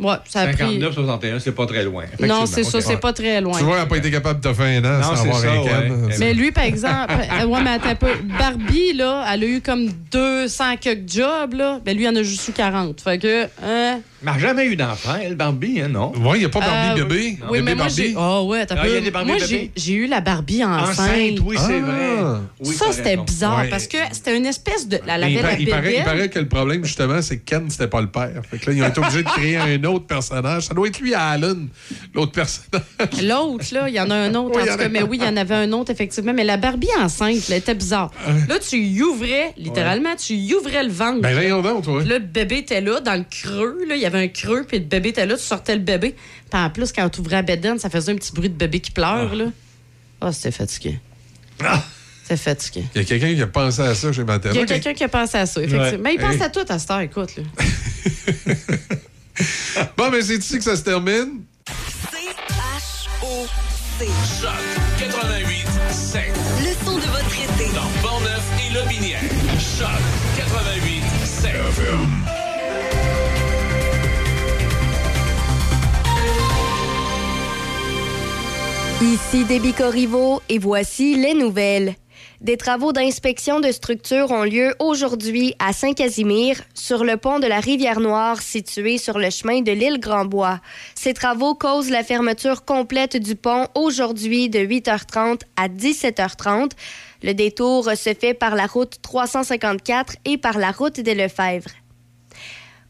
Ouais, 0.00 0.14
ça 0.26 0.40
a 0.40 0.46
pris. 0.46 0.80
59, 0.80 0.94
61, 0.94 1.38
c'est 1.40 1.52
pas 1.52 1.66
très 1.66 1.84
loin. 1.84 2.04
Non, 2.20 2.46
c'est 2.46 2.64
ça, 2.64 2.78
effectivement. 2.78 2.80
c'est 2.88 2.96
pas 3.00 3.12
très 3.12 3.40
loin. 3.42 3.58
Tu 3.58 3.64
vois, 3.64 3.74
elle 3.74 3.82
n'a 3.82 3.86
pas 3.86 3.98
été 3.98 4.10
capable 4.10 4.40
de 4.40 4.48
te 4.48 4.54
faire 4.54 4.82
un 4.82 4.84
an 4.84 4.98
Non, 4.98 5.02
sans 5.14 5.16
c'est 5.16 5.28
avoir 5.28 5.40
ça, 5.42 5.50
un 5.52 5.90
ouais. 5.90 6.14
Mais 6.18 6.32
lui, 6.32 6.52
par 6.52 6.64
exemple, 6.64 7.12
euh, 7.42 7.44
ouais, 7.44 7.62
mais 7.62 7.70
attends 7.70 7.90
un 7.90 7.94
peu. 7.96 8.12
Barbie, 8.38 8.94
là, 8.94 9.26
elle 9.30 9.44
a 9.44 9.46
eu 9.46 9.60
comme 9.60 9.90
200 10.10 10.78
quelques 10.80 11.06
jobs, 11.06 11.52
là. 11.52 11.80
Ben 11.84 11.94
lui, 11.94 12.04
il 12.04 12.08
en 12.08 12.16
a 12.16 12.22
juste 12.22 12.48
eu 12.48 12.52
40. 12.52 12.98
Fait 12.98 13.18
que, 13.18 13.44
hein, 13.62 14.00
n'a 14.22 14.38
jamais 14.38 14.66
eu 14.66 14.76
d'enfant, 14.76 15.16
elle, 15.22 15.34
Barbie, 15.34 15.80
hein, 15.80 15.88
non? 15.88 16.12
Oui, 16.16 16.36
il 16.36 16.38
n'y 16.40 16.44
a 16.44 16.48
pas 16.48 16.60
Barbie 16.60 17.00
Euh, 17.00 17.04
bébé. 17.04 17.38
Oui, 17.48 17.58
Bébé 17.58 17.62
mais 17.62 17.74
moi, 17.74 17.86
Barbie. 17.86 18.14
Oh, 18.16 18.46
ouais, 18.50 18.66
t'as 18.66 18.74
Ah, 18.78 18.82
a 18.82 19.00
des 19.00 19.10
Barbie 19.10 19.30
Moi, 19.30 19.38
j'ai 19.46 19.70
j'ai 19.76 19.94
eu 19.94 20.06
la 20.06 20.20
Barbie 20.20 20.64
enceinte. 20.64 20.98
Enceinte, 20.98 21.38
oui, 21.44 21.56
c'est 21.58 21.76
Ah. 21.76 21.78
vrai. 21.80 22.40
Oui, 22.60 22.74
ça, 22.74 22.86
c'était 22.92 23.10
raison. 23.10 23.22
bizarre 23.24 23.58
Ouais. 23.60 23.68
parce 23.70 23.86
que 23.86 23.96
c'était 24.12 24.36
une 24.36 24.46
espèce 24.46 24.88
de. 24.88 24.98
Il, 25.02 25.06
la 25.06 25.28
il 25.28 25.40
paraît, 25.40 25.94
il 25.98 26.04
paraît 26.04 26.28
que 26.28 26.38
le 26.38 26.48
problème, 26.48 26.84
justement, 26.84 27.22
c'est 27.22 27.38
que 27.38 27.44
Ken, 27.44 27.70
c'était 27.70 27.88
pas 27.88 28.00
le 28.00 28.08
père. 28.08 28.42
Fait 28.50 28.58
que 28.58 28.70
là, 28.70 28.76
ils 28.76 28.82
ont 28.82 28.88
été 28.88 29.00
obligés 29.00 29.22
de 29.22 29.28
créer 29.28 29.56
un 29.56 29.84
autre 29.84 30.06
personnage. 30.06 30.64
Ça 30.64 30.74
doit 30.74 30.88
être 30.88 31.00
lui 31.00 31.14
à 31.14 31.28
Alan, 31.28 31.54
l'autre 32.14 32.32
personnage. 32.32 32.82
L'autre, 33.22 33.64
là, 33.72 33.88
il 33.88 33.94
y 33.94 34.00
en 34.00 34.10
a 34.10 34.14
un 34.14 34.34
autre, 34.34 34.56
Oui, 34.56 34.62
en 34.62 34.72
tout 34.72 34.78
cas. 34.78 34.88
Mais 34.88 35.02
oui, 35.02 35.18
il 35.20 35.24
y 35.24 35.28
en 35.28 35.36
avait 35.36 35.54
un 35.54 35.72
autre, 35.72 35.90
effectivement. 35.90 36.32
Mais 36.34 36.44
la 36.44 36.56
Barbie 36.56 36.88
enceinte, 36.98 37.48
là, 37.48 37.56
était 37.56 37.74
bizarre. 37.74 38.10
Là, 38.48 38.58
tu 38.58 38.76
y 38.76 39.02
ouvrais, 39.02 39.52
littéralement, 39.56 40.14
tu 40.16 40.34
y 40.34 40.54
ouvrais 40.54 40.82
le 40.84 40.90
ventre. 40.90 41.20
Ben, 41.20 41.32
voyons 41.32 41.62
donc, 41.62 41.84
toi. 41.84 42.02
Là, 42.04 42.18
le 42.18 42.24
bébé 42.24 42.58
était 42.58 42.80
là, 42.80 43.00
dans 43.00 43.14
le 43.14 43.24
creux. 43.30 43.78
Là, 43.88 43.94
il 43.96 44.02
y 44.02 44.06
avait 44.14 44.24
un 44.24 44.28
creux, 44.28 44.64
puis 44.66 44.78
le 44.78 44.84
bébé 44.84 45.10
était 45.10 45.26
là. 45.26 45.36
Tu 45.36 45.42
sortais 45.42 45.74
le 45.74 45.82
bébé. 45.82 46.14
Puis 46.50 46.60
en 46.60 46.70
plus, 46.70 46.92
quand 46.92 47.08
tu 47.08 47.20
ouvrais 47.20 47.36
la 47.36 47.42
bedaine, 47.42 47.78
ça 47.78 47.88
faisait 47.90 48.12
un 48.12 48.16
petit 48.16 48.32
bruit 48.32 48.48
de 48.50 48.54
bébé 48.54 48.80
qui 48.80 48.90
pleure. 48.90 49.34
là. 49.34 49.46
Ah, 50.20 50.32
c'était 50.32 50.50
fatigué. 50.52 50.98
Ah! 51.64 51.82
C'était 52.22 52.36
fatigué. 52.36 52.84
Il 52.94 53.00
y 53.00 53.04
a 53.04 53.04
quelqu'un 53.04 53.34
qui 53.34 53.42
a 53.42 53.46
pensé 53.46 53.80
à 53.82 53.94
ça 53.94 54.12
chez 54.12 54.22
ma 54.24 54.36
Il 54.44 54.54
y 54.54 54.58
a 54.58 54.66
quelqu'un 54.66 54.94
qui 54.94 55.02
a 55.04 55.08
pensé 55.08 55.36
à 55.38 55.46
ça, 55.46 55.60
effectivement. 55.60 55.90
Ouais. 55.90 55.98
Mais 55.98 56.14
il 56.14 56.20
pense 56.20 56.34
Hey. 56.34 56.42
à 56.42 56.48
tout 56.50 56.64
à 56.68 56.78
cette 56.78 56.90
heure, 56.90 57.00
écoute. 57.00 57.30
Là. 57.36 57.42
Bon, 59.96 60.10
ben, 60.10 60.20
c'est 60.22 60.36
ici 60.36 60.58
que 60.58 60.64
ça 60.64 60.76
se 60.76 60.82
termine. 60.82 61.44
Choc 64.40 64.50
88 64.98 65.59
Ici 79.02 79.46
Déby 79.46 79.72
Corriveau 79.72 80.42
et 80.50 80.58
voici 80.58 81.14
les 81.14 81.32
nouvelles. 81.32 81.94
Des 82.42 82.58
travaux 82.58 82.92
d'inspection 82.92 83.58
de 83.58 83.72
structures 83.72 84.30
ont 84.30 84.42
lieu 84.42 84.74
aujourd'hui 84.78 85.54
à 85.58 85.72
Saint-Casimir, 85.72 86.60
sur 86.74 87.02
le 87.02 87.16
pont 87.16 87.38
de 87.38 87.46
la 87.46 87.60
Rivière-Noire 87.60 88.42
situé 88.42 88.98
sur 88.98 89.18
le 89.18 89.30
chemin 89.30 89.62
de 89.62 89.72
l'île 89.72 90.00
Grandbois. 90.00 90.60
Ces 90.94 91.14
travaux 91.14 91.54
causent 91.54 91.88
la 91.88 92.04
fermeture 92.04 92.66
complète 92.66 93.16
du 93.16 93.36
pont 93.36 93.68
aujourd'hui 93.74 94.50
de 94.50 94.58
8h30 94.58 95.40
à 95.56 95.68
17h30. 95.68 96.72
Le 97.22 97.32
détour 97.32 97.86
se 97.96 98.12
fait 98.12 98.34
par 98.34 98.54
la 98.54 98.66
route 98.66 98.96
354 99.00 100.16
et 100.26 100.36
par 100.36 100.58
la 100.58 100.72
route 100.72 101.00
des 101.00 101.14
Lefebvre. 101.14 101.70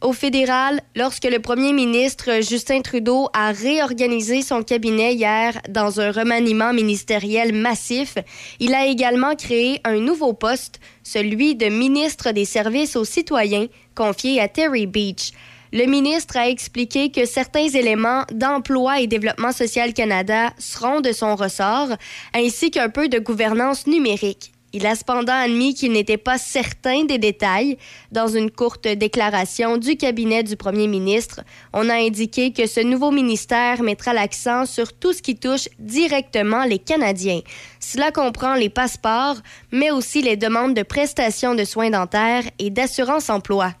Au 0.01 0.13
fédéral, 0.13 0.81
lorsque 0.95 1.25
le 1.25 1.37
premier 1.37 1.73
ministre 1.73 2.41
Justin 2.41 2.81
Trudeau 2.81 3.29
a 3.33 3.51
réorganisé 3.51 4.41
son 4.41 4.63
cabinet 4.63 5.13
hier 5.13 5.61
dans 5.69 6.01
un 6.01 6.11
remaniement 6.11 6.73
ministériel 6.73 7.53
massif, 7.53 8.17
il 8.59 8.73
a 8.73 8.87
également 8.87 9.35
créé 9.35 9.79
un 9.83 9.99
nouveau 9.99 10.33
poste, 10.33 10.79
celui 11.03 11.53
de 11.53 11.67
ministre 11.67 12.31
des 12.31 12.45
Services 12.45 12.95
aux 12.95 13.05
citoyens, 13.05 13.67
confié 13.93 14.41
à 14.41 14.47
Terry 14.47 14.87
Beach. 14.87 15.33
Le 15.71 15.85
ministre 15.85 16.35
a 16.35 16.49
expliqué 16.49 17.11
que 17.11 17.25
certains 17.27 17.67
éléments 17.67 18.25
d'Emploi 18.33 19.01
et 19.01 19.07
Développement 19.07 19.51
social 19.51 19.93
Canada 19.93 20.51
seront 20.57 21.01
de 21.01 21.11
son 21.11 21.35
ressort, 21.35 21.89
ainsi 22.33 22.71
qu'un 22.71 22.89
peu 22.89 23.07
de 23.07 23.19
gouvernance 23.19 23.85
numérique. 23.85 24.51
Il 24.73 24.85
a 24.85 24.95
cependant 24.95 25.33
admis 25.33 25.73
qu'il 25.73 25.91
n'était 25.91 26.17
pas 26.17 26.37
certain 26.37 27.03
des 27.03 27.17
détails. 27.17 27.77
Dans 28.11 28.27
une 28.27 28.49
courte 28.49 28.87
déclaration 28.87 29.77
du 29.77 29.97
cabinet 29.97 30.43
du 30.43 30.55
premier 30.55 30.87
ministre, 30.87 31.41
on 31.73 31.89
a 31.89 31.95
indiqué 31.95 32.53
que 32.53 32.65
ce 32.67 32.79
nouveau 32.79 33.11
ministère 33.11 33.83
mettra 33.83 34.13
l'accent 34.13 34.65
sur 34.65 34.93
tout 34.93 35.11
ce 35.11 35.21
qui 35.21 35.35
touche 35.35 35.67
directement 35.77 36.63
les 36.63 36.79
Canadiens. 36.79 37.41
Cela 37.79 38.11
comprend 38.11 38.55
les 38.55 38.69
passeports, 38.69 39.37
mais 39.71 39.91
aussi 39.91 40.21
les 40.21 40.37
demandes 40.37 40.73
de 40.73 40.83
prestations 40.83 41.55
de 41.55 41.65
soins 41.65 41.89
dentaires 41.89 42.45
et 42.57 42.69
d'assurance 42.69 43.29
emploi. 43.29 43.73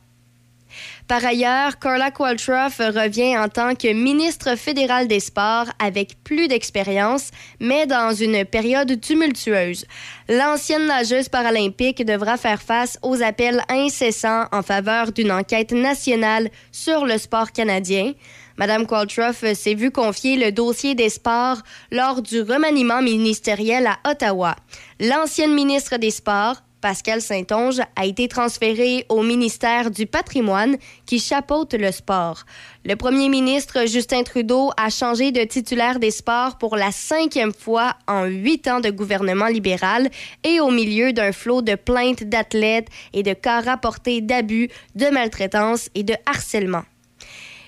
Par 1.11 1.25
ailleurs, 1.25 1.77
Carla 1.77 2.09
Qualtrough 2.09 2.79
revient 2.79 3.37
en 3.37 3.49
tant 3.49 3.75
que 3.75 3.91
ministre 3.91 4.55
fédéral 4.55 5.09
des 5.09 5.19
Sports 5.19 5.65
avec 5.77 6.23
plus 6.23 6.47
d'expérience, 6.47 7.31
mais 7.59 7.85
dans 7.85 8.13
une 8.13 8.45
période 8.45 8.97
tumultueuse. 9.01 9.83
L'ancienne 10.29 10.87
nageuse 10.87 11.27
paralympique 11.27 12.05
devra 12.05 12.37
faire 12.37 12.61
face 12.61 12.97
aux 13.01 13.21
appels 13.21 13.61
incessants 13.67 14.45
en 14.53 14.61
faveur 14.61 15.11
d'une 15.11 15.33
enquête 15.33 15.73
nationale 15.73 16.49
sur 16.71 17.05
le 17.05 17.17
sport 17.17 17.51
canadien. 17.51 18.13
Madame 18.55 18.87
Qualtrough 18.87 19.53
s'est 19.53 19.73
vue 19.73 19.91
confier 19.91 20.37
le 20.37 20.53
dossier 20.53 20.95
des 20.95 21.09
sports 21.09 21.57
lors 21.91 22.21
du 22.21 22.39
remaniement 22.39 23.01
ministériel 23.01 23.85
à 23.85 24.09
Ottawa. 24.09 24.55
L'ancienne 25.01 25.53
ministre 25.53 25.97
des 25.97 26.11
Sports, 26.11 26.63
Pascal 26.81 27.21
Saint-Onge 27.21 27.79
a 27.95 28.05
été 28.05 28.27
transféré 28.27 29.05
au 29.07 29.21
ministère 29.21 29.91
du 29.91 30.07
patrimoine 30.07 30.77
qui 31.05 31.19
chapeaute 31.19 31.73
le 31.73 31.91
sport. 31.91 32.43
Le 32.83 32.95
premier 32.95 33.29
ministre 33.29 33.87
Justin 33.87 34.23
Trudeau 34.23 34.71
a 34.77 34.89
changé 34.89 35.31
de 35.31 35.43
titulaire 35.43 35.99
des 35.99 36.11
sports 36.11 36.57
pour 36.57 36.75
la 36.75 36.91
cinquième 36.91 37.53
fois 37.53 37.95
en 38.07 38.25
huit 38.25 38.67
ans 38.67 38.79
de 38.79 38.89
gouvernement 38.89 39.47
libéral 39.47 40.09
et 40.43 40.59
au 40.59 40.71
milieu 40.71 41.13
d'un 41.13 41.31
flot 41.31 41.61
de 41.61 41.75
plaintes 41.75 42.23
d'athlètes 42.23 42.87
et 43.13 43.21
de 43.21 43.33
cas 43.33 43.61
rapportés 43.61 44.21
d'abus, 44.21 44.69
de 44.95 45.05
maltraitance 45.07 45.89
et 45.93 46.03
de 46.03 46.15
harcèlement. 46.25 46.83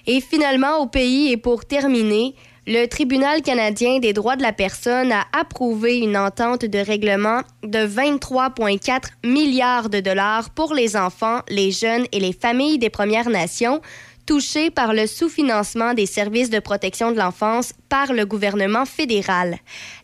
Et 0.06 0.20
finalement, 0.20 0.80
au 0.80 0.88
pays, 0.88 1.32
et 1.32 1.38
pour 1.38 1.66
terminer, 1.66 2.36
le 2.66 2.86
Tribunal 2.86 3.42
canadien 3.42 4.00
des 4.00 4.14
droits 4.14 4.38
de 4.38 4.42
la 4.42 4.54
personne 4.54 5.12
a 5.12 5.26
approuvé 5.38 5.98
une 5.98 6.16
entente 6.16 6.64
de 6.64 6.80
règlement 6.80 7.42
de 7.64 7.80
23,4 7.80 9.10
milliards 9.26 9.90
de 9.90 10.00
dollars 10.00 10.50
pour 10.50 10.74
les 10.74 10.96
enfants, 10.96 11.42
les 11.50 11.72
jeunes 11.72 12.06
et 12.14 12.22
les 12.22 12.32
familles 12.32 12.80
des 12.80 12.90
Premières 12.90 13.30
Nations 13.30 13.82
touchés 14.26 14.70
par 14.70 14.94
le 14.94 15.08
sous-financement 15.08 15.94
des 15.94 16.06
services 16.06 16.50
de 16.50 16.60
protection 16.60 17.12
de 17.12 17.18
l'enfance 17.18 17.74
par 17.90 18.14
le 18.14 18.26
gouvernement 18.26 18.86
fédéral. 18.86 19.58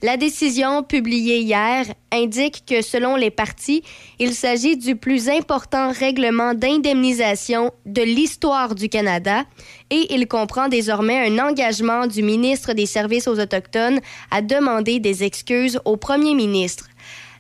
La 0.03 0.17
décision 0.17 0.83
publiée 0.83 1.39
hier 1.39 1.85
indique 2.11 2.63
que 2.67 2.81
selon 2.81 3.15
les 3.15 3.31
partis, 3.31 3.83
il 4.19 4.33
s'agit 4.33 4.77
du 4.77 4.95
plus 4.95 5.29
important 5.29 5.91
règlement 5.91 6.53
d'indemnisation 6.53 7.71
de 7.85 8.01
l'histoire 8.01 8.75
du 8.75 8.89
Canada 8.89 9.45
et 9.89 10.13
il 10.13 10.27
comprend 10.27 10.67
désormais 10.67 11.27
un 11.27 11.39
engagement 11.39 12.07
du 12.07 12.23
ministre 12.23 12.73
des 12.73 12.85
Services 12.85 13.27
aux 13.27 13.39
Autochtones 13.39 13.99
à 14.31 14.41
demander 14.41 14.99
des 14.99 15.23
excuses 15.23 15.79
au 15.85 15.97
premier 15.97 16.35
ministre. 16.35 16.89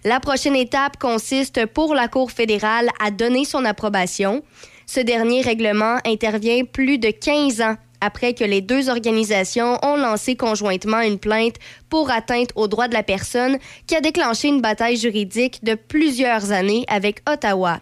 La 0.05 0.21
prochaine 0.21 0.55
étape 0.55 0.97
consiste 0.97 1.65
pour 1.65 1.93
la 1.93 2.07
Cour 2.07 2.31
fédérale 2.31 2.87
à 3.03 3.11
donner 3.11 3.43
son 3.43 3.65
approbation. 3.65 4.43
Ce 4.91 4.99
dernier 4.99 5.41
règlement 5.41 5.97
intervient 6.03 6.63
plus 6.65 6.97
de 6.97 7.11
15 7.11 7.61
ans 7.61 7.75
après 8.01 8.33
que 8.33 8.43
les 8.43 8.61
deux 8.61 8.89
organisations 8.89 9.77
ont 9.83 9.97
lancé 9.97 10.35
conjointement 10.35 11.01
une 11.01 11.19
plainte 11.19 11.57
pour 11.91 12.09
atteinte 12.09 12.49
aux 12.55 12.67
droits 12.67 12.87
de 12.87 12.95
la 12.95 13.03
personne 13.03 13.59
qui 13.85 13.95
a 13.95 14.01
déclenché 14.01 14.47
une 14.47 14.61
bataille 14.61 14.97
juridique 14.97 15.63
de 15.63 15.75
plusieurs 15.75 16.51
années 16.51 16.85
avec 16.87 17.21
Ottawa. 17.29 17.81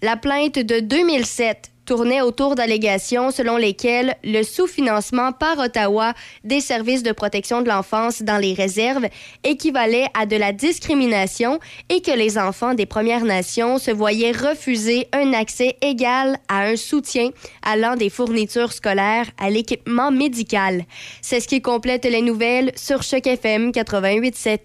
La 0.00 0.16
plainte 0.16 0.58
de 0.58 0.80
2007 0.80 1.72
tournait 1.86 2.20
autour 2.20 2.54
d'allégations 2.54 3.30
selon 3.30 3.56
lesquelles 3.56 4.16
le 4.24 4.42
sous-financement 4.42 5.32
par 5.32 5.58
Ottawa 5.58 6.12
des 6.44 6.60
services 6.60 7.02
de 7.02 7.12
protection 7.12 7.62
de 7.62 7.68
l'enfance 7.68 8.22
dans 8.22 8.36
les 8.36 8.52
réserves 8.52 9.06
équivalait 9.44 10.08
à 10.12 10.26
de 10.26 10.36
la 10.36 10.52
discrimination 10.52 11.58
et 11.88 12.02
que 12.02 12.10
les 12.10 12.36
enfants 12.36 12.74
des 12.74 12.86
Premières 12.86 13.24
Nations 13.24 13.78
se 13.78 13.90
voyaient 13.90 14.32
refuser 14.32 15.06
un 15.12 15.32
accès 15.32 15.76
égal 15.80 16.38
à 16.48 16.66
un 16.66 16.76
soutien 16.76 17.30
allant 17.62 17.96
des 17.96 18.10
fournitures 18.10 18.72
scolaires 18.72 19.30
à 19.38 19.48
l'équipement 19.48 20.10
médical. 20.10 20.84
C'est 21.22 21.40
ce 21.40 21.48
qui 21.48 21.62
complète 21.62 22.04
les 22.04 22.22
nouvelles 22.22 22.72
sur 22.76 23.02
Choc 23.02 23.26
FM 23.26 23.70
88.7. 23.70 24.58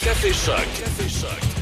Café 0.00 0.32
Choc. 0.32 0.56
Café 0.78 1.08
Choc. 1.08 1.57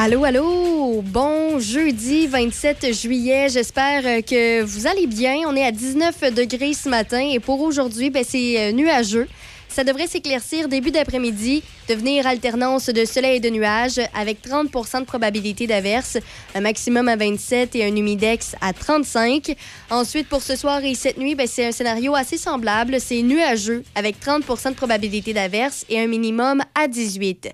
Allô, 0.00 0.22
allô! 0.22 1.02
Bon 1.02 1.58
jeudi 1.58 2.28
27 2.28 2.94
juillet. 2.94 3.48
J'espère 3.48 4.06
euh, 4.06 4.20
que 4.20 4.62
vous 4.62 4.86
allez 4.86 5.08
bien. 5.08 5.38
On 5.48 5.56
est 5.56 5.64
à 5.64 5.72
19 5.72 6.34
degrés 6.34 6.72
ce 6.72 6.88
matin 6.88 7.18
et 7.18 7.40
pour 7.40 7.60
aujourd'hui, 7.60 8.08
ben, 8.08 8.22
c'est 8.24 8.60
euh, 8.60 8.70
nuageux. 8.70 9.26
Ça 9.68 9.82
devrait 9.82 10.06
s'éclaircir 10.06 10.68
début 10.68 10.92
d'après-midi, 10.92 11.64
devenir 11.88 12.28
alternance 12.28 12.86
de 12.86 13.04
soleil 13.04 13.38
et 13.38 13.40
de 13.40 13.48
nuages 13.48 14.00
avec 14.14 14.40
30% 14.40 15.00
de 15.00 15.04
probabilité 15.04 15.66
d'averse, 15.66 16.16
un 16.54 16.60
maximum 16.60 17.08
à 17.08 17.16
27 17.16 17.74
et 17.74 17.84
un 17.84 17.96
humidex 17.96 18.54
à 18.60 18.72
35. 18.72 19.56
Ensuite, 19.90 20.28
pour 20.28 20.42
ce 20.42 20.54
soir 20.54 20.84
et 20.84 20.94
cette 20.94 21.18
nuit, 21.18 21.34
ben, 21.34 21.48
c'est 21.48 21.66
un 21.66 21.72
scénario 21.72 22.14
assez 22.14 22.38
semblable. 22.38 23.00
C'est 23.00 23.20
nuageux 23.22 23.82
avec 23.96 24.20
30% 24.24 24.70
de 24.70 24.74
probabilité 24.76 25.32
d'averse 25.32 25.84
et 25.88 25.98
un 25.98 26.06
minimum 26.06 26.62
à 26.76 26.86
18. 26.86 27.48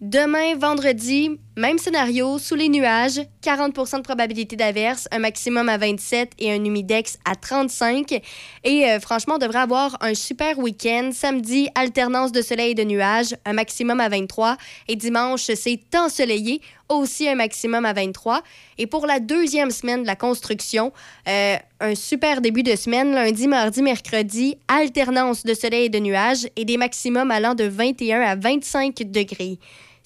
Demain, 0.00 0.56
vendredi, 0.56 1.38
même 1.56 1.78
scénario, 1.78 2.38
sous 2.38 2.54
les 2.54 2.68
nuages, 2.68 3.18
40% 3.42 3.96
de 3.96 4.02
probabilité 4.02 4.56
d'averse, 4.56 5.08
un 5.10 5.18
maximum 5.18 5.70
à 5.70 5.78
27 5.78 6.32
et 6.38 6.52
un 6.52 6.62
humidex 6.62 7.18
à 7.24 7.34
35. 7.34 8.20
Et 8.62 8.84
euh, 8.84 9.00
franchement, 9.00 9.36
on 9.36 9.38
devrait 9.38 9.60
avoir 9.60 9.96
un 10.02 10.12
super 10.12 10.58
week-end. 10.58 11.10
Samedi, 11.14 11.70
alternance 11.74 12.30
de 12.30 12.42
soleil 12.42 12.72
et 12.72 12.74
de 12.74 12.84
nuages, 12.84 13.34
un 13.46 13.54
maximum 13.54 14.00
à 14.00 14.10
23. 14.10 14.58
Et 14.88 14.96
dimanche, 14.96 15.50
c'est 15.54 15.80
ensoleillé, 15.96 16.60
aussi 16.90 17.26
un 17.26 17.36
maximum 17.36 17.86
à 17.86 17.94
23. 17.94 18.42
Et 18.76 18.86
pour 18.86 19.06
la 19.06 19.18
deuxième 19.18 19.70
semaine 19.70 20.02
de 20.02 20.06
la 20.06 20.16
construction, 20.16 20.92
euh, 21.26 21.56
un 21.80 21.94
super 21.94 22.42
début 22.42 22.64
de 22.64 22.76
semaine, 22.76 23.14
lundi, 23.14 23.48
mardi, 23.48 23.80
mercredi, 23.80 24.58
alternance 24.68 25.42
de 25.42 25.54
soleil 25.54 25.86
et 25.86 25.88
de 25.88 26.00
nuages 26.00 26.48
et 26.54 26.66
des 26.66 26.76
maximums 26.76 27.30
allant 27.30 27.54
de 27.54 27.64
21 27.64 28.20
à 28.20 28.36
25 28.36 29.10
degrés. 29.10 29.58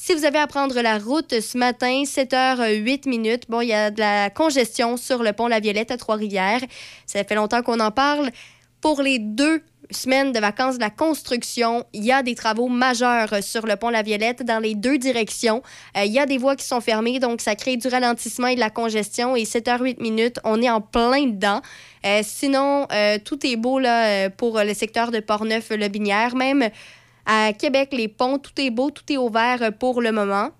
Si 0.02 0.14
vous 0.14 0.24
avez 0.24 0.38
à 0.38 0.46
prendre 0.46 0.80
la 0.80 0.96
route 0.96 1.40
ce 1.42 1.58
matin, 1.58 2.04
7h08 2.04 3.06
minutes, 3.06 3.42
bon, 3.50 3.60
il 3.60 3.68
y 3.68 3.74
a 3.74 3.90
de 3.90 4.00
la 4.00 4.30
congestion 4.30 4.96
sur 4.96 5.22
le 5.22 5.34
pont 5.34 5.46
La 5.46 5.60
Violette 5.60 5.90
à 5.90 5.98
Trois-Rivières. 5.98 6.62
Ça 7.04 7.22
fait 7.22 7.34
longtemps 7.34 7.60
qu'on 7.60 7.80
en 7.80 7.90
parle. 7.90 8.30
Pour 8.80 9.02
les 9.02 9.18
deux 9.18 9.62
semaines 9.90 10.32
de 10.32 10.40
vacances 10.40 10.76
de 10.76 10.80
la 10.80 10.88
construction, 10.88 11.84
il 11.92 12.02
y 12.02 12.12
a 12.12 12.22
des 12.22 12.34
travaux 12.34 12.68
majeurs 12.68 13.42
sur 13.42 13.66
le 13.66 13.76
pont 13.76 13.90
La 13.90 14.00
Violette 14.00 14.42
dans 14.42 14.58
les 14.58 14.74
deux 14.74 14.96
directions. 14.96 15.62
Euh, 15.98 16.04
il 16.04 16.12
y 16.12 16.18
a 16.18 16.24
des 16.24 16.38
voies 16.38 16.56
qui 16.56 16.64
sont 16.64 16.80
fermées, 16.80 17.18
donc 17.18 17.42
ça 17.42 17.54
crée 17.54 17.76
du 17.76 17.86
ralentissement 17.88 18.46
et 18.46 18.54
de 18.54 18.60
la 18.60 18.70
congestion. 18.70 19.36
Et 19.36 19.44
7h08 19.44 20.00
minutes, 20.00 20.40
on 20.44 20.62
est 20.62 20.70
en 20.70 20.80
plein 20.80 21.26
dedans. 21.26 21.60
Euh, 22.06 22.22
sinon, 22.24 22.86
euh, 22.90 23.18
tout 23.22 23.46
est 23.46 23.56
beau 23.56 23.78
là, 23.78 24.30
pour 24.30 24.60
le 24.60 24.72
secteur 24.72 25.10
de 25.10 25.20
Portneuf-le-Binière. 25.20 26.36
Même 26.36 26.70
à 27.32 27.52
Québec, 27.52 27.90
les 27.92 28.08
ponts, 28.08 28.38
tout 28.38 28.52
est 28.58 28.70
beau, 28.70 28.90
tout 28.90 29.04
est 29.12 29.16
ouvert 29.16 29.72
pour 29.78 30.02
le 30.02 30.10
moment. 30.10 30.50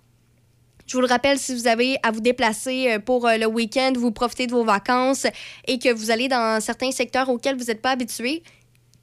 Je 0.87 0.97
vous 0.97 1.01
le 1.01 1.09
rappelle, 1.09 1.39
si 1.39 1.55
vous 1.55 1.67
avez 1.67 1.97
à 2.03 2.11
vous 2.11 2.21
déplacer 2.21 2.99
pour 3.05 3.29
le 3.29 3.47
week-end, 3.47 3.93
vous 3.97 4.11
profitez 4.11 4.47
de 4.47 4.53
vos 4.53 4.65
vacances 4.65 5.27
et 5.67 5.79
que 5.79 5.93
vous 5.93 6.11
allez 6.11 6.29
dans 6.29 6.61
certains 6.61 6.91
secteurs 6.91 7.29
auxquels 7.29 7.57
vous 7.57 7.65
n'êtes 7.65 7.83
pas 7.83 7.91
habitué, 7.91 8.43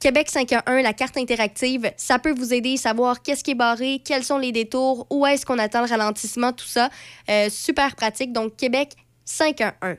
Québec 0.00 0.28
511, 0.30 0.82
la 0.82 0.92
carte 0.92 1.16
interactive, 1.16 1.90
ça 1.96 2.20
peut 2.20 2.32
vous 2.32 2.54
aider 2.54 2.74
à 2.74 2.76
savoir 2.76 3.20
qu'est-ce 3.20 3.42
qui 3.42 3.50
est 3.50 3.56
barré, 3.56 4.00
quels 4.04 4.22
sont 4.22 4.38
les 4.38 4.52
détours, 4.52 5.08
où 5.10 5.26
est-ce 5.26 5.44
qu'on 5.44 5.58
attend 5.58 5.80
le 5.80 5.88
ralentissement, 5.88 6.52
tout 6.52 6.66
ça. 6.66 6.88
Euh, 7.28 7.48
super 7.50 7.96
pratique. 7.96 8.32
Donc, 8.32 8.56
Québec 8.56 8.92
511. 9.24 9.96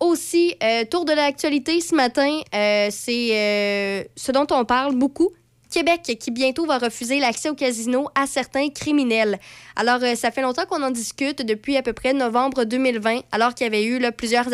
Aussi, 0.00 0.54
euh, 0.62 0.84
tour 0.84 1.04
de 1.04 1.12
l'actualité 1.12 1.80
ce 1.80 1.94
matin, 1.94 2.40
euh, 2.54 2.88
c'est 2.90 4.08
ce 4.16 4.32
dont 4.32 4.46
on 4.50 4.64
parle 4.64 4.94
beaucoup. 4.94 5.32
Québec 5.76 6.16
qui 6.18 6.30
bientôt 6.30 6.66
va 6.66 6.78
refuser 6.78 7.18
l'accès 7.18 7.50
au 7.50 7.54
casino 7.54 8.08
à 8.14 8.26
certains 8.26 8.70
criminels. 8.70 9.38
Alors, 9.76 10.00
ça 10.16 10.30
fait 10.30 10.42
longtemps 10.42 10.64
qu'on 10.66 10.82
en 10.82 10.90
discute 10.90 11.42
depuis 11.42 11.76
à 11.76 11.82
peu 11.82 11.92
près 11.92 12.14
novembre 12.14 12.64
2020, 12.64 13.20
alors 13.30 13.54
qu'il 13.54 13.64
y 13.64 13.68
avait 13.68 13.84
eu 13.84 14.00
plusieurs 14.12 14.48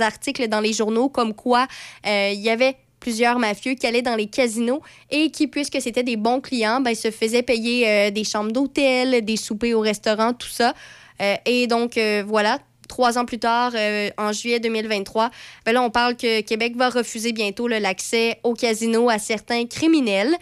articles 0.00 0.46
dans 0.48 0.60
les 0.60 0.72
journaux 0.72 1.08
comme 1.08 1.34
quoi 1.34 1.66
il 2.04 2.40
y 2.40 2.50
avait 2.50 2.76
plusieurs 3.00 3.38
mafieux 3.38 3.74
qui 3.74 3.86
allaient 3.86 4.02
dans 4.02 4.14
les 4.14 4.26
casinos 4.26 4.82
et 5.10 5.30
qui, 5.30 5.48
puisque 5.48 5.80
c'était 5.80 6.04
des 6.04 6.16
bons 6.16 6.40
clients, 6.40 6.80
ben, 6.80 6.94
se 6.94 7.10
faisaient 7.10 7.42
payer 7.42 7.88
euh, 7.88 8.10
des 8.10 8.24
chambres 8.24 8.52
d'hôtel, 8.52 9.24
des 9.24 9.36
soupers 9.36 9.74
au 9.74 9.80
restaurant, 9.80 10.34
tout 10.34 10.48
ça. 10.48 10.74
Euh, 11.20 11.34
et 11.46 11.66
donc, 11.66 11.96
euh, 11.96 12.22
voilà, 12.26 12.58
trois 12.90 13.16
ans 13.16 13.24
plus 13.24 13.38
tard, 13.38 13.72
euh, 13.74 14.10
en 14.18 14.32
juillet 14.32 14.60
2023, 14.60 15.30
ben 15.64 15.72
là, 15.72 15.82
on 15.82 15.90
parle 15.90 16.16
que 16.16 16.42
Québec 16.42 16.76
va 16.76 16.90
refuser 16.90 17.32
bientôt 17.32 17.68
l'accès 17.68 18.40
au 18.42 18.52
casino 18.52 19.08
à 19.08 19.18
certains 19.18 19.64
criminels. 19.64 20.36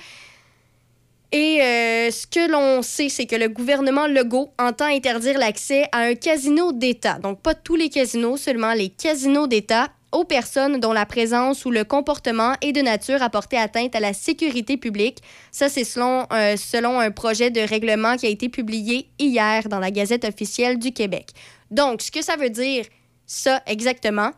Et 1.30 1.60
euh, 1.60 2.10
ce 2.10 2.26
que 2.26 2.50
l'on 2.50 2.80
sait, 2.80 3.10
c'est 3.10 3.26
que 3.26 3.36
le 3.36 3.48
gouvernement 3.48 4.06
Legault 4.06 4.50
entend 4.58 4.86
interdire 4.86 5.38
l'accès 5.38 5.84
à 5.92 5.98
un 5.98 6.14
casino 6.14 6.72
d'État. 6.72 7.18
Donc, 7.18 7.42
pas 7.42 7.54
tous 7.54 7.76
les 7.76 7.90
casinos, 7.90 8.38
seulement 8.38 8.72
les 8.72 8.88
casinos 8.88 9.46
d'État 9.46 9.88
aux 10.10 10.24
personnes 10.24 10.80
dont 10.80 10.94
la 10.94 11.04
présence 11.04 11.66
ou 11.66 11.70
le 11.70 11.84
comportement 11.84 12.54
est 12.62 12.72
de 12.72 12.80
nature 12.80 13.22
à 13.22 13.28
porter 13.28 13.58
atteinte 13.58 13.94
à 13.94 14.00
la 14.00 14.14
sécurité 14.14 14.78
publique. 14.78 15.18
Ça, 15.52 15.68
c'est 15.68 15.84
selon, 15.84 16.26
euh, 16.32 16.56
selon 16.56 16.98
un 16.98 17.10
projet 17.10 17.50
de 17.50 17.60
règlement 17.60 18.16
qui 18.16 18.24
a 18.24 18.30
été 18.30 18.48
publié 18.48 19.10
hier 19.18 19.68
dans 19.68 19.80
la 19.80 19.90
Gazette 19.90 20.24
officielle 20.24 20.78
du 20.78 20.92
Québec. 20.92 21.32
Donc, 21.70 22.02
ce 22.02 22.10
que 22.10 22.22
ça 22.22 22.36
veut 22.36 22.50
dire, 22.50 22.84
ça 23.26 23.62
exactement, 23.66 24.32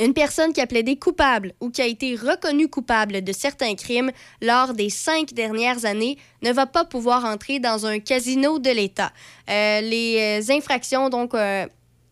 une 0.00 0.14
personne 0.14 0.52
qui 0.52 0.60
a 0.60 0.66
plaidé 0.66 0.96
coupable 0.96 1.52
ou 1.60 1.68
qui 1.68 1.82
a 1.82 1.86
été 1.86 2.16
reconnue 2.16 2.68
coupable 2.68 3.22
de 3.22 3.32
certains 3.32 3.74
crimes 3.74 4.10
lors 4.40 4.72
des 4.72 4.88
cinq 4.88 5.34
dernières 5.34 5.84
années 5.84 6.16
ne 6.42 6.52
va 6.52 6.66
pas 6.66 6.86
pouvoir 6.86 7.26
entrer 7.26 7.60
dans 7.60 7.84
un 7.84 7.98
casino 7.98 8.58
de 8.58 8.70
l'État. 8.70 9.12
Euh, 9.50 9.82
les 9.82 10.40
euh, 10.40 10.54
infractions, 10.54 11.10
euh, 11.34 11.66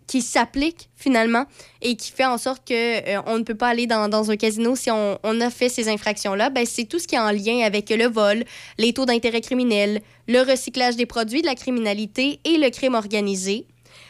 qui 0.06 0.22
s'appliquent 0.22 0.88
finalement 0.96 1.44
et 1.82 1.94
qui 1.94 2.12
fait 2.12 2.24
en 2.24 2.38
sorte 2.38 2.66
que 2.66 3.18
on 3.28 3.38
ne 3.38 3.42
peut 3.42 3.54
pas 3.54 3.68
aller 3.68 3.86
dans, 3.86 4.30
un 4.30 4.36
casino 4.36 4.74
si 4.74 4.90
on, 4.90 5.18
on 5.22 5.40
a 5.40 5.50
fait 5.50 5.68
ces 5.68 5.88
infractions-là, 5.88 6.48
ben, 6.48 6.64
c'est 6.64 6.86
tout 6.86 6.98
ce 6.98 7.06
qui 7.06 7.14
est 7.14 7.18
en 7.18 7.30
lien 7.30 7.60
avec 7.62 7.90
le 7.90 8.06
vol, 8.06 8.44
les 8.78 8.94
taux 8.94 9.04
d'intérêt 9.04 9.42
criminel, 9.42 10.00
le 10.26 10.40
recyclage 10.40 10.96
des 10.96 11.04
produits 11.04 11.42
de 11.42 11.46
la 11.46 11.54
criminalité 11.54 12.40
et 12.44 12.56
le 12.56 12.70
crime 12.70 12.94
organisé 12.94 13.66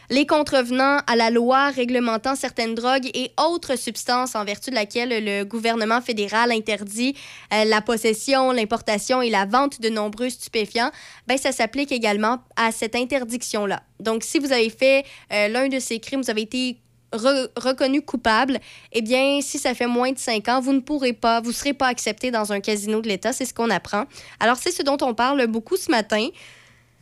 les 0.09 0.25
contrevenants 0.25 0.99
à 1.05 1.15
la 1.15 1.29
loi 1.29 1.69
réglementant 1.69 2.35
certaines 2.35 2.75
drogues 2.75 3.09
et 3.13 3.31
autres 3.37 3.77
substances 3.77 4.35
en 4.35 4.43
vertu 4.43 4.71
de 4.71 4.75
laquelle 4.75 5.23
le 5.23 5.43
gouvernement 5.43 6.01
fédéral 6.01 6.51
interdit 6.51 7.15
euh, 7.53 7.65
la 7.65 7.81
possession, 7.81 8.51
l'importation 8.51 9.21
et 9.21 9.29
la 9.29 9.45
vente 9.45 9.79
de 9.81 9.89
nombreux 9.89 10.29
stupéfiants, 10.29 10.91
ben 11.27 11.37
ça 11.37 11.51
s'applique 11.51 11.91
également 11.91 12.39
à 12.55 12.71
cette 12.71 12.95
interdiction-là. 12.95 13.83
Donc, 13.99 14.23
si 14.23 14.39
vous 14.39 14.51
avez 14.51 14.69
fait 14.69 15.05
euh, 15.31 15.47
l'un 15.47 15.67
de 15.67 15.79
ces 15.79 15.99
crimes, 15.99 16.21
vous 16.21 16.29
avez 16.31 16.41
été 16.41 16.77
re- 17.13 17.49
reconnu 17.55 18.01
coupable, 18.01 18.59
eh 18.91 19.01
bien, 19.01 19.41
si 19.41 19.59
ça 19.59 19.73
fait 19.73 19.87
moins 19.87 20.11
de 20.11 20.19
cinq 20.19 20.47
ans, 20.47 20.59
vous 20.59 20.73
ne 20.73 20.79
pourrez 20.79 21.13
pas, 21.13 21.41
vous 21.41 21.49
ne 21.49 21.55
serez 21.55 21.73
pas 21.73 21.87
accepté 21.87 22.31
dans 22.31 22.51
un 22.51 22.59
casino 22.61 23.01
de 23.01 23.07
l'État. 23.07 23.33
C'est 23.33 23.45
ce 23.45 23.53
qu'on 23.53 23.69
apprend. 23.69 24.05
Alors, 24.39 24.57
c'est 24.57 24.71
ce 24.71 24.83
dont 24.83 24.97
on 25.01 25.13
parle 25.13 25.45
beaucoup 25.47 25.77
ce 25.77 25.91
matin. 25.91 26.27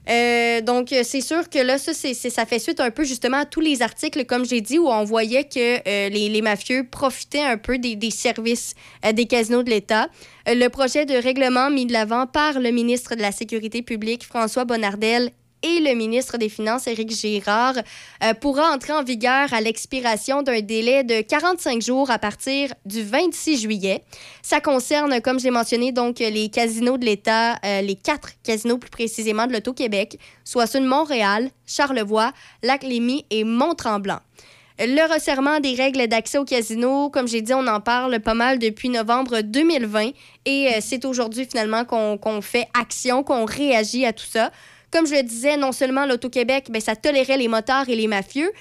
Euh, 0.09 0.61
donc, 0.61 0.93
euh, 0.93 1.01
c'est 1.03 1.21
sûr 1.21 1.49
que 1.49 1.59
là, 1.59 1.77
ça, 1.77 1.93
c'est, 1.93 2.13
ça 2.13 2.45
fait 2.45 2.59
suite 2.59 2.79
un 2.79 2.91
peu 2.91 3.03
justement 3.03 3.37
à 3.37 3.45
tous 3.45 3.59
les 3.59 3.81
articles, 3.81 4.25
comme 4.25 4.45
j'ai 4.45 4.61
dit, 4.61 4.79
où 4.79 4.87
on 4.87 5.03
voyait 5.03 5.43
que 5.43 5.77
euh, 5.77 6.09
les, 6.09 6.29
les 6.29 6.41
mafieux 6.41 6.87
profitaient 6.89 7.43
un 7.43 7.57
peu 7.57 7.77
des, 7.77 7.95
des 7.95 8.11
services 8.11 8.73
des 9.13 9.25
casinos 9.25 9.63
de 9.63 9.69
l'État. 9.69 10.07
Le 10.45 10.67
projet 10.69 11.05
de 11.05 11.15
règlement 11.15 11.69
mis 11.69 11.85
de 11.85 11.93
l'avant 11.93 12.25
par 12.25 12.59
le 12.59 12.71
ministre 12.71 13.15
de 13.15 13.21
la 13.21 13.31
Sécurité 13.31 13.81
publique, 13.81 14.25
François 14.25 14.65
Bonnardel, 14.65 15.31
et 15.63 15.79
le 15.79 15.95
ministre 15.95 16.37
des 16.37 16.49
Finances, 16.49 16.87
Éric 16.87 17.11
Girard, 17.11 17.75
euh, 18.23 18.33
pourra 18.33 18.71
entrer 18.71 18.93
en 18.93 19.03
vigueur 19.03 19.53
à 19.53 19.61
l'expiration 19.61 20.43
d'un 20.43 20.61
délai 20.61 21.03
de 21.03 21.21
45 21.21 21.81
jours 21.81 22.11
à 22.11 22.19
partir 22.19 22.73
du 22.85 23.03
26 23.03 23.61
juillet. 23.61 24.03
Ça 24.41 24.61
concerne, 24.61 25.21
comme 25.21 25.39
j'ai 25.39 25.51
mentionné, 25.51 25.91
donc 25.91 26.19
les 26.19 26.49
casinos 26.49 26.97
de 26.97 27.05
l'État, 27.05 27.55
euh, 27.65 27.81
les 27.81 27.95
quatre 27.95 28.29
casinos 28.43 28.77
plus 28.77 28.89
précisément 28.89 29.47
de 29.47 29.53
l'Auto-Québec, 29.53 30.19
soit 30.43 30.67
ceux 30.67 30.79
de 30.79 30.87
Montréal, 30.87 31.49
Charlevoix, 31.65 32.31
Lac-Lémy 32.63 33.25
et 33.29 33.43
Mont-Tremblant. 33.43 34.19
Le 34.79 35.11
resserrement 35.11 35.59
des 35.59 35.73
règles 35.73 36.07
d'accès 36.07 36.37
au 36.37 36.45
casino, 36.45 37.09
comme 37.09 37.27
j'ai 37.27 37.41
dit, 37.41 37.53
on 37.55 37.65
en 37.65 37.81
parle 37.81 38.19
pas 38.19 38.35
mal 38.35 38.59
depuis 38.59 38.89
novembre 38.89 39.41
2020 39.41 40.11
et 40.45 40.67
euh, 40.67 40.77
c'est 40.81 41.03
aujourd'hui 41.03 41.47
finalement 41.49 41.83
qu'on 41.83 42.41
fait 42.43 42.67
action, 42.79 43.23
qu'on 43.23 43.45
réagit 43.45 44.05
à 44.05 44.13
tout 44.13 44.25
ça. 44.25 44.51
Comme 44.91 45.05
je 45.05 45.15
le 45.15 45.23
disais, 45.23 45.57
non 45.57 45.71
seulement 45.71 46.05
l'Auto-Québec, 46.05 46.67
ben, 46.69 46.81
ça 46.81 46.95
tolérait 46.95 47.37
les 47.37 47.47
motards 47.47 47.89
et 47.89 47.95
les 47.95 48.07
mafieux, 48.07 48.51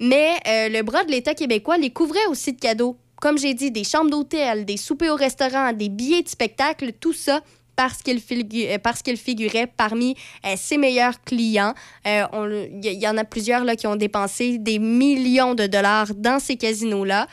mais 0.00 0.30
euh, 0.46 0.68
le 0.68 0.82
bras 0.82 1.04
de 1.04 1.10
l'État 1.10 1.34
québécois 1.34 1.78
les 1.78 1.90
couvrait 1.90 2.26
aussi 2.28 2.52
de 2.52 2.60
cadeaux. 2.60 2.96
Comme 3.20 3.38
j'ai 3.38 3.54
dit, 3.54 3.70
des 3.70 3.84
chambres 3.84 4.10
d'hôtel, 4.10 4.64
des 4.64 4.76
soupers 4.76 5.12
au 5.12 5.16
restaurant, 5.16 5.72
des 5.72 5.88
billets 5.88 6.22
de 6.22 6.28
spectacle, 6.28 6.92
tout 6.92 7.12
ça 7.12 7.40
parce 7.76 8.02
qu'il 8.02 8.18
figu- 8.18 8.66
euh, 8.68 9.16
figurait 9.16 9.66
parmi 9.66 10.16
euh, 10.44 10.54
ses 10.56 10.76
meilleurs 10.78 11.22
clients. 11.22 11.74
Il 12.04 12.68
y, 12.82 13.06
en 13.06 13.16
a 13.16 13.24
plusieurs 13.24 13.64
là, 13.64 13.76
qui 13.76 13.86
ont 13.86 13.96
dépensé 13.96 14.58
des 14.58 14.78
millions 14.78 15.54
de 15.54 15.66
dollars 15.66 16.14
dans 16.14 16.38
ces 16.38 16.56
casinos-là. 16.56 17.26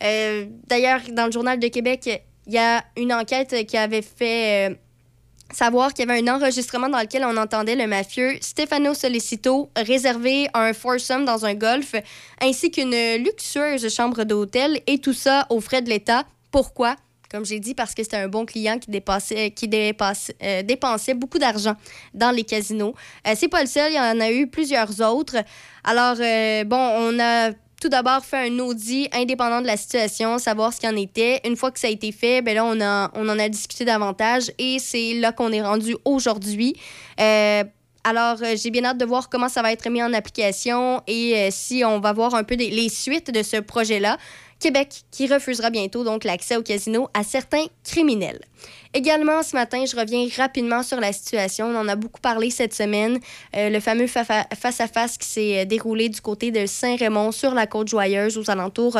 D'ailleurs, 0.00 1.00
dans 1.12 1.26
le 1.26 1.32
Journal 1.32 1.58
de 1.58 1.68
Québec, 1.68 2.22
il 2.46 2.52
y 2.52 2.58
a 2.58 2.84
une 2.96 3.12
enquête 3.12 3.66
qui 3.66 3.76
avait 3.76 4.02
fait 4.02 4.78
savoir 5.54 5.92
qu'il 5.92 6.06
y 6.06 6.10
avait 6.10 6.28
un 6.28 6.34
enregistrement 6.34 6.88
dans 6.88 7.00
lequel 7.00 7.24
on 7.24 7.36
entendait 7.36 7.76
le 7.76 7.86
mafieux 7.86 8.38
Stefano 8.40 8.94
Solicito 8.94 9.70
réserver 9.76 10.48
un 10.54 10.72
foursome 10.72 11.24
dans 11.24 11.44
un 11.44 11.54
golf 11.54 11.94
ainsi 12.40 12.70
qu'une 12.70 12.94
luxueuse 13.22 13.92
chambre 13.94 14.24
d'hôtel 14.24 14.80
et 14.86 14.98
tout 14.98 15.12
ça 15.12 15.46
aux 15.50 15.60
frais 15.60 15.82
de 15.82 15.88
l'État. 15.88 16.24
Pourquoi? 16.50 16.96
Comme 17.30 17.44
j'ai 17.44 17.58
dit, 17.58 17.74
parce 17.74 17.94
que 17.94 18.04
c'était 18.04 18.18
un 18.18 18.28
bon 18.28 18.46
client 18.46 18.78
qui, 18.78 18.90
euh, 18.94 20.62
dépensait 20.62 21.14
beaucoup 21.14 21.38
d'argent 21.38 21.74
dans 22.12 22.30
les 22.30 22.44
casinos. 22.44 22.94
Euh, 23.26 23.32
C'est 23.34 23.48
pas 23.48 23.60
le 23.60 23.66
seul, 23.66 23.90
il 23.90 23.96
y 23.96 23.98
en 23.98 24.20
a 24.20 24.30
eu 24.30 24.46
plusieurs 24.46 25.00
autres. 25.00 25.38
Alors, 25.82 26.16
euh, 26.20 26.62
bon, 26.62 26.76
on 26.76 27.18
a 27.18 27.50
tout 27.84 27.90
d'abord 27.90 28.24
fait 28.24 28.48
un 28.48 28.58
audit 28.60 29.14
indépendant 29.14 29.60
de 29.60 29.66
la 29.66 29.76
situation, 29.76 30.38
savoir 30.38 30.72
ce 30.72 30.80
qu'il 30.80 30.88
en 30.88 30.96
était. 30.96 31.42
Une 31.44 31.54
fois 31.54 31.70
que 31.70 31.78
ça 31.78 31.88
a 31.88 31.90
été 31.90 32.12
fait, 32.12 32.40
ben 32.40 32.54
là, 32.54 32.64
on, 32.64 32.80
a, 32.80 33.10
on 33.12 33.28
en 33.28 33.38
a 33.38 33.46
discuté 33.50 33.84
davantage 33.84 34.50
et 34.56 34.78
c'est 34.78 35.12
là 35.12 35.32
qu'on 35.32 35.52
est 35.52 35.60
rendu 35.60 35.94
aujourd'hui. 36.06 36.76
Euh, 37.20 37.62
alors, 38.02 38.38
euh, 38.42 38.54
j'ai 38.56 38.70
bien 38.70 38.86
hâte 38.86 38.96
de 38.96 39.04
voir 39.04 39.28
comment 39.28 39.50
ça 39.50 39.60
va 39.60 39.70
être 39.70 39.86
mis 39.90 40.02
en 40.02 40.14
application 40.14 41.02
et 41.06 41.36
euh, 41.36 41.48
si 41.50 41.84
on 41.84 42.00
va 42.00 42.14
voir 42.14 42.34
un 42.34 42.42
peu 42.42 42.54
les 42.54 42.88
suites 42.88 43.30
de 43.30 43.42
ce 43.42 43.58
projet-là. 43.58 44.16
Québec 44.60 45.02
qui 45.10 45.26
refusera 45.26 45.68
bientôt 45.68 46.04
donc 46.04 46.24
l'accès 46.24 46.56
au 46.56 46.62
casino 46.62 47.08
à 47.12 47.22
certains 47.22 47.66
criminels. 47.84 48.40
Également, 48.96 49.42
ce 49.42 49.56
matin, 49.56 49.84
je 49.90 49.96
reviens 49.96 50.24
rapidement 50.36 50.84
sur 50.84 51.00
la 51.00 51.12
situation. 51.12 51.66
On 51.66 51.76
en 51.76 51.88
a 51.88 51.96
beaucoup 51.96 52.20
parlé 52.20 52.50
cette 52.50 52.72
semaine. 52.72 53.18
Euh, 53.56 53.68
le 53.68 53.80
fameux 53.80 54.06
fa- 54.06 54.22
fa- 54.22 54.46
face-à-face 54.56 55.18
qui 55.18 55.26
s'est 55.28 55.58
euh, 55.58 55.64
déroulé 55.64 56.08
du 56.08 56.20
côté 56.20 56.52
de 56.52 56.64
Saint-Raymond 56.64 57.32
sur 57.32 57.54
la 57.54 57.66
côte 57.66 57.88
joyeuse 57.88 58.38
aux 58.38 58.48
alentours 58.48 58.96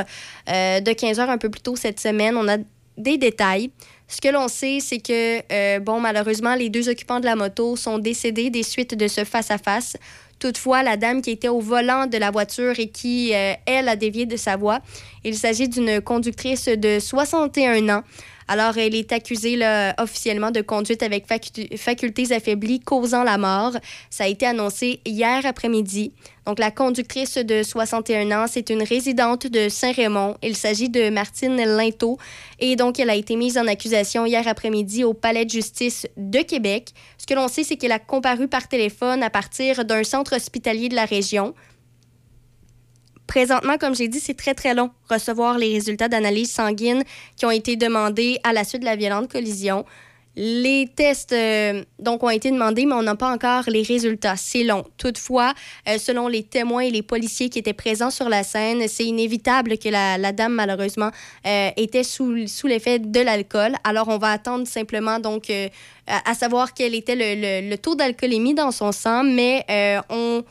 euh, 0.51 0.81
de 0.81 0.93
15 0.93 1.21
heures 1.21 1.31
un 1.31 1.39
peu 1.39 1.49
plus 1.49 1.61
tôt 1.61 1.77
cette 1.77 2.01
semaine. 2.01 2.37
On 2.37 2.49
a 2.49 2.57
des 2.99 3.19
détails. 3.19 3.71
Ce 4.09 4.21
que 4.21 4.29
l'on 4.29 4.49
sait, 4.49 4.79
c'est 4.81 4.99
que, 4.99 5.79
bon, 5.79 5.99
malheureusement, 6.01 6.55
les 6.57 6.69
deux 6.71 6.89
occupants 6.89 7.21
de 7.21 7.25
la 7.25 7.37
moto 7.37 7.75
sont 7.77 7.99
décédés 7.99 8.51
des 8.51 8.63
suites 8.65 8.95
de 8.97 9.09
ce 9.09 9.25
face-à-face. 9.25 9.97
Toutefois, 10.39 10.83
la 10.83 10.97
dame 10.97 11.23
qui 11.23 11.31
était 11.31 11.49
au 11.49 11.61
volant 11.61 12.07
de 12.07 12.19
la 12.19 12.31
voiture 12.31 12.79
et 12.79 12.89
qui, 12.89 13.31
elle, 13.33 13.89
a 13.89 13.97
dévié 13.97 14.27
de 14.27 14.37
sa 14.37 14.57
voie, 14.57 14.81
il 15.25 15.37
s'agit 15.37 15.69
d'une 15.69 16.01
conductrice 16.03 16.67
de 16.67 16.99
61 17.01 17.89
ans. 17.89 18.03
Alors, 18.49 18.77
elle 18.77 18.95
est 18.95 19.13
accusée 19.13 19.57
là, 19.57 19.95
officiellement 19.99 20.51
de 20.51 20.61
conduite 20.61 21.03
avec 21.03 21.27
facu- 21.27 21.77
facultés 21.79 22.33
affaiblies 22.33 22.81
causant 22.81 23.25
la 23.25 23.39
mort. 23.39 23.73
Ça 24.11 24.25
a 24.25 24.27
été 24.27 24.47
annoncé 24.47 25.01
hier 25.07 25.47
après-midi. 25.47 26.13
Donc, 26.47 26.59
la 26.59 26.71
conductrice 26.71 27.39
de 27.39 27.63
61 27.63 28.31
ans, 28.33 28.47
c'est 28.47 28.69
une 28.69 28.83
résidente 28.83 29.47
de 29.47 29.71
Saint-Raymond. 29.71 30.37
Il 30.43 30.57
s'agit 30.57 30.91
de 30.91 31.09
Martine 31.09 31.57
Linteau. 31.57 32.19
Et 32.61 32.77
donc, 32.77 33.01
elle 33.01 33.09
a 33.09 33.15
été 33.15 33.35
mise 33.37 33.57
en 33.57 33.67
accusation 33.67 34.27
hier 34.27 34.47
après-midi 34.47 35.05
au 35.05 35.15
Palais 35.15 35.47
de 35.47 35.51
justice 35.51 36.07
de 36.19 36.41
Québec. 36.41 36.91
Ce 37.17 37.27
que 37.27 37.33
l'on 37.33 37.49
sait, 37.49 37.65
c'est 37.65 37.77
qu'elle 37.77 37.93
a 37.93 37.99
comparu 37.99 38.47
par 38.47 38.69
téléphone 38.69 39.23
à 39.23 39.31
partir 39.31 39.87
d'un 39.87 40.05
centre 40.05 40.37
hospitalier 40.37 40.91
de 40.91 40.95
la 40.95 41.07
région. 41.07 41.55
Présentement, 43.27 43.79
comme 43.79 43.95
j'ai 43.95 44.09
dit, 44.09 44.20
c'est 44.20 44.35
très, 44.35 44.55
très 44.55 44.75
long 44.75 44.91
recevoir 45.09 45.59
les 45.59 45.72
résultats 45.72 46.09
d'analyse 46.09 46.53
sanguine 46.53 47.03
qui 47.37 47.47
ont 47.47 47.51
été 47.51 47.77
demandés 47.77 48.39
à 48.45 48.53
la 48.53 48.64
suite 48.64 48.81
de 48.83 48.87
la 48.87 48.97
violente 48.97 49.31
collision. 49.31 49.85
Les 50.37 50.89
tests 50.97 51.33
euh, 51.33 51.85
donc 52.01 52.25
ont 52.25 52.29
été 52.31 52.51
demandés, 52.51 52.87
mais 52.87 52.95
on 52.95 53.03
n'a 53.03 53.14
pas 53.14 53.31
encore 53.33 53.62
les 53.68 53.83
résultats. 53.83 54.35
C'est 54.37 54.64
long. 54.64 54.85
Toutefois, 54.99 55.55
euh, 55.89 55.97
selon 55.97 56.27
les 56.27 56.43
témoins 56.43 56.81
et 56.83 56.91
les 56.91 57.03
policiers 57.03 57.49
qui 57.49 57.61
étaient 57.61 57.72
présents 57.72 58.11
sur 58.11 58.29
la 58.29 58.43
scène, 58.43 58.89
c'est 58.89 59.05
inévitable 59.05 59.79
que 59.79 59.89
la, 59.89 60.18
la 60.18 60.33
dame, 60.33 60.53
malheureusement, 60.55 61.11
euh, 61.47 61.70
était 61.77 62.03
sous, 62.03 62.49
sous 62.49 62.66
l'effet 62.66 62.99
de 62.99 63.20
l'alcool. 63.20 63.75
Alors, 63.85 64.09
on 64.09 64.18
va 64.18 64.33
attendre 64.33 64.66
simplement 64.66 65.20
donc 65.20 65.51
à, 65.51 66.29
à 66.29 66.35
savoir 66.35 66.75
quel 66.75 66.97
était 66.97 67.14
le, 67.14 67.41
le- 67.41 67.70
le 67.70 67.79
taux 67.79 67.95
d'alcoolémie 67.95 68.55
dans 68.55 68.72
son 68.72 68.91
sang, 68.91 69.22
mais 69.22 69.64
on 70.11 70.43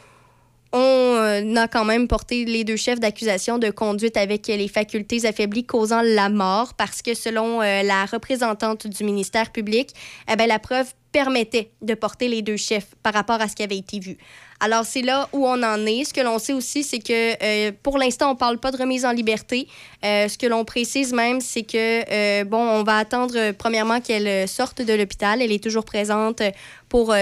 on 0.74 0.80
euh, 0.80 1.56
a 1.56 1.68
quand 1.68 1.86
même 1.86 2.08
porté 2.08 2.46
les 2.46 2.64
deux 2.64 2.76
chefs 2.76 3.00
d'accusation 3.00 3.60
de 3.60 3.70
conduite 3.70 4.18
avec 4.18 4.48
les 4.48 4.68
facultés 4.68 5.26
affaiblies 5.28 5.66
causant 5.66 6.02
la 6.02 6.30
mort 6.30 6.74
parce 6.74 7.04
que 7.04 7.14
selon 7.14 7.62
euh, 7.62 7.84
la 7.84 8.06
représentante 8.06 8.88
du 8.88 9.04
ministère 9.04 9.52
public, 9.52 9.92
eh 10.32 10.36
ben, 10.36 10.48
la 10.48 10.58
preuve 10.58 10.88
permettait 11.12 11.70
de 11.84 11.94
porter 11.94 12.28
les 12.28 12.42
deux 12.42 12.58
chefs 12.58 12.88
par 13.04 13.14
rapport 13.14 13.40
à 13.40 13.48
ce 13.48 13.56
qui 13.56 13.62
avait 13.62 13.78
été 13.78 14.00
vu. 14.00 14.18
Alors, 14.60 14.84
c'est 14.84 15.04
là 15.04 15.30
où 15.32 15.46
on 15.46 15.62
en 15.62 15.86
est. 15.86 16.06
Ce 16.06 16.14
que 16.14 16.22
l'on 16.22 16.40
sait 16.40 16.54
aussi, 16.54 16.84
c'est 16.84 16.98
que 16.98 17.44
euh, 17.44 17.72
pour 17.84 18.00
l'instant, 18.00 18.30
on 18.30 18.34
ne 18.34 18.40
parle 18.40 18.58
pas 18.58 18.72
de 18.72 18.78
remise 18.78 19.06
en 19.06 19.12
liberté. 19.12 19.68
Ce 20.02 20.38
que 20.38 20.48
l'on 20.48 20.66
précise 20.66 21.14
même, 21.14 21.40
c'est 21.40 21.64
que, 21.64 22.44
bon, 22.46 22.58
on 22.58 22.84
va 22.84 22.98
attendre 22.98 23.52
premièrement 23.52 24.00
qu'elle 24.00 24.48
sorte 24.48 24.82
de 24.82 24.94
l'hôpital. 24.94 25.42
Elle 25.42 25.52
est 25.52 25.62
toujours 25.64 25.86
présente 25.86 26.42
pour 26.90 27.14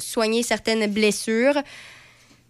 soigner 0.00 0.42
certaines 0.42 0.86
blessures. 0.86 1.54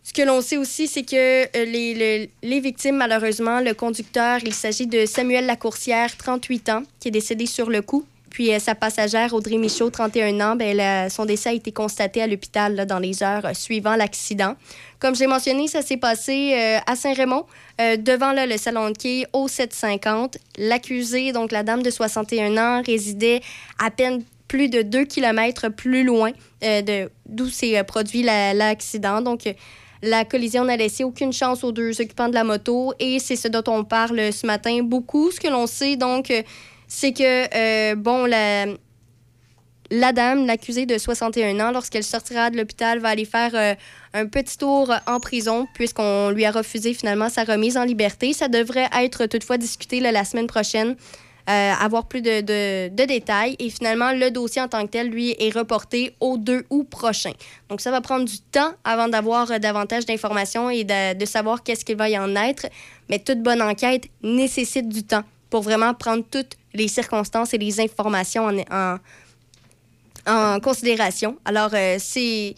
Ce 0.03 0.13
que 0.13 0.23
l'on 0.23 0.41
sait 0.41 0.57
aussi, 0.57 0.89
c'est 0.89 1.03
que 1.05 1.17
euh, 1.45 1.65
les, 1.65 1.95
les- 1.95 2.31
les 2.43 2.61
victimes, 2.61 2.97
malheureusement, 2.97 3.61
le 3.61 3.75
conducteur, 3.75 4.39
il 4.45 4.55
s'agit 4.55 4.87
de 4.87 5.07
Samuel 5.07 5.47
Lacourcière, 5.47 6.17
38 6.17 6.69
ans, 6.71 6.83
qui 6.99 7.09
est 7.09 7.13
décédé 7.13 7.47
sur 7.47 7.69
le 7.71 7.83
coup. 7.83 8.05
Puis 8.31 8.53
euh, 8.53 8.59
sa 8.59 8.75
passagère, 8.75 9.35
Audrey 9.35 9.59
Michaud, 9.59 9.91
31 9.91 10.41
ans, 10.41 10.57
ben, 10.57 11.09
son 11.11 11.27
décès 11.27 11.51
a 11.51 11.53
été 11.53 11.71
constaté 11.71 12.23
à 12.23 12.27
l'hôpital 12.27 12.87
dans 12.87 12.99
les 12.99 13.23
heures 13.23 13.45
euh, 13.45 13.55
suivant 13.55 13.95
l'accident. 13.95 14.55
Comme 15.01 15.15
j'ai 15.15 15.27
mentionné, 15.27 15.69
ça 15.69 15.83
s'est 15.83 15.97
passé 15.97 16.53
à 16.87 16.95
Saint-Raymond, 16.95 17.47
devant 17.79 18.33
là, 18.33 18.45
le 18.47 18.59
salon 18.59 18.91
de 18.91 18.97
quai 18.99 19.27
au 19.33 19.49
750. 19.49 20.37
L'accusée, 20.59 21.33
donc 21.33 21.53
la 21.53 21.63
dame 21.63 21.83
de 21.83 21.89
61 21.91 22.57
ans, 22.59 22.83
résidait 22.85 23.41
à 23.79 23.91
peine 23.91 24.23
plus 24.47 24.69
de 24.69 24.83
2 24.83 25.05
km 25.07 25.69
plus 25.71 26.05
loin 26.05 26.33
euh, 26.65 27.07
d'où 27.27 27.49
s'est 27.49 27.83
produit 27.85 28.23
la- 28.23 28.53
l'accident. 28.53 29.23
Donc, 29.23 29.47
la 30.03 30.25
collision 30.25 30.65
n'a 30.65 30.77
laissé 30.77 31.05
aucune 31.05 31.33
chance 31.33 31.63
aux 31.63 31.73
deux 31.73 32.01
occupants 32.01 32.29
de 32.29 32.35
la 32.35 32.45
moto 32.45 32.95
et 32.99 33.19
c'est 33.19 33.37
ce 33.37 33.49
dont 33.49 33.65
on 33.67 33.85
parle 33.85 34.33
ce 34.33 34.47
matin 34.47 34.83
beaucoup. 34.83 35.31
Ce 35.31 35.41
que 35.41 35.49
l'on 35.49 35.67
sait, 35.67 35.97
donc, 35.97 36.33
c'est 36.89 37.13
que, 37.13 37.55
euh, 37.55 37.95
bon, 37.97 38.25
la, 38.25 40.13
dame, 40.13 40.47
l'accusée 40.47 40.87
de 40.87 40.97
61 40.97 41.61
ans, 41.61 41.71
lorsqu'elle 41.73 42.05
sortira 42.05 42.51
de 42.51 42.57
l'hôpital, 42.57 42.99
va 42.99 43.11
aller 43.11 43.27
faire 43.27 43.51
euh, 43.55 43.75
un 44.15 44.27
petit 44.27 44.57
tour 44.57 44.93
en 45.07 45.21
prison 45.21 45.67
puisqu'on 45.75 46.31
lui 46.31 46.45
a 46.45 46.51
refusé 46.51 46.95
finalement 46.95 47.29
sa 47.29 47.45
remise 47.45 47.77
en 47.77 47.85
liberté. 47.85 48.33
Ça 48.33 48.49
devrait 48.49 48.89
être 48.99 49.27
toutefois 49.27 49.59
discuté 49.59 50.01
la 50.01 50.25
semaine 50.25 50.47
prochaine, 50.47 50.97
euh, 51.51 51.73
avoir 51.81 52.07
plus 52.07 52.23
de, 52.23 52.43
de- 52.43 53.05
détails. 53.07 53.57
Et 53.59 53.71
finalement, 53.71 54.13
le 54.13 54.31
dossier 54.31 54.63
en 54.63 54.69
tant 54.69 54.87
que 54.87 54.91
tel, 54.93 55.09
lui, 55.09 55.35
est 55.37 55.53
reporté 55.53 56.15
au 56.21 56.39
2 56.39 56.65
août 56.71 56.87
prochain. 56.89 57.33
Donc, 57.69 57.81
ça 57.81 57.91
va 57.91 58.01
prendre 58.01 58.25
du 58.25 58.39
temps 58.39 58.71
avant 58.85 59.09
d'avoir 59.09 59.51
euh, 59.51 59.59
davantage 59.59 60.07
d'informations 60.07 60.71
et 60.71 60.85
de, 60.85 61.25
savoir 61.25 61.65
qu'est-ce 61.65 61.85
qu'il 61.85 61.97
va 61.97 62.09
y 62.09 62.17
en 62.17 62.37
être. 62.37 62.67
Mais 63.09 63.19
toute 63.19 63.43
bonne 63.43 63.63
enquête 63.63 64.05
nécessite 64.23 64.89
du 64.89 65.03
temps 65.03 65.25
pour 65.49 65.63
vraiment 65.63 65.93
prendre 65.93 66.23
toutes 66.31 66.53
les 66.73 66.87
circonstances 66.87 67.53
et 67.53 67.59
les 67.59 67.81
informations 67.81 68.49
en, 68.71 68.99
en, 70.29 70.61
considération. 70.61 71.37
Alors, 71.45 71.71
euh, 71.75 71.97
c'est. 71.99 72.55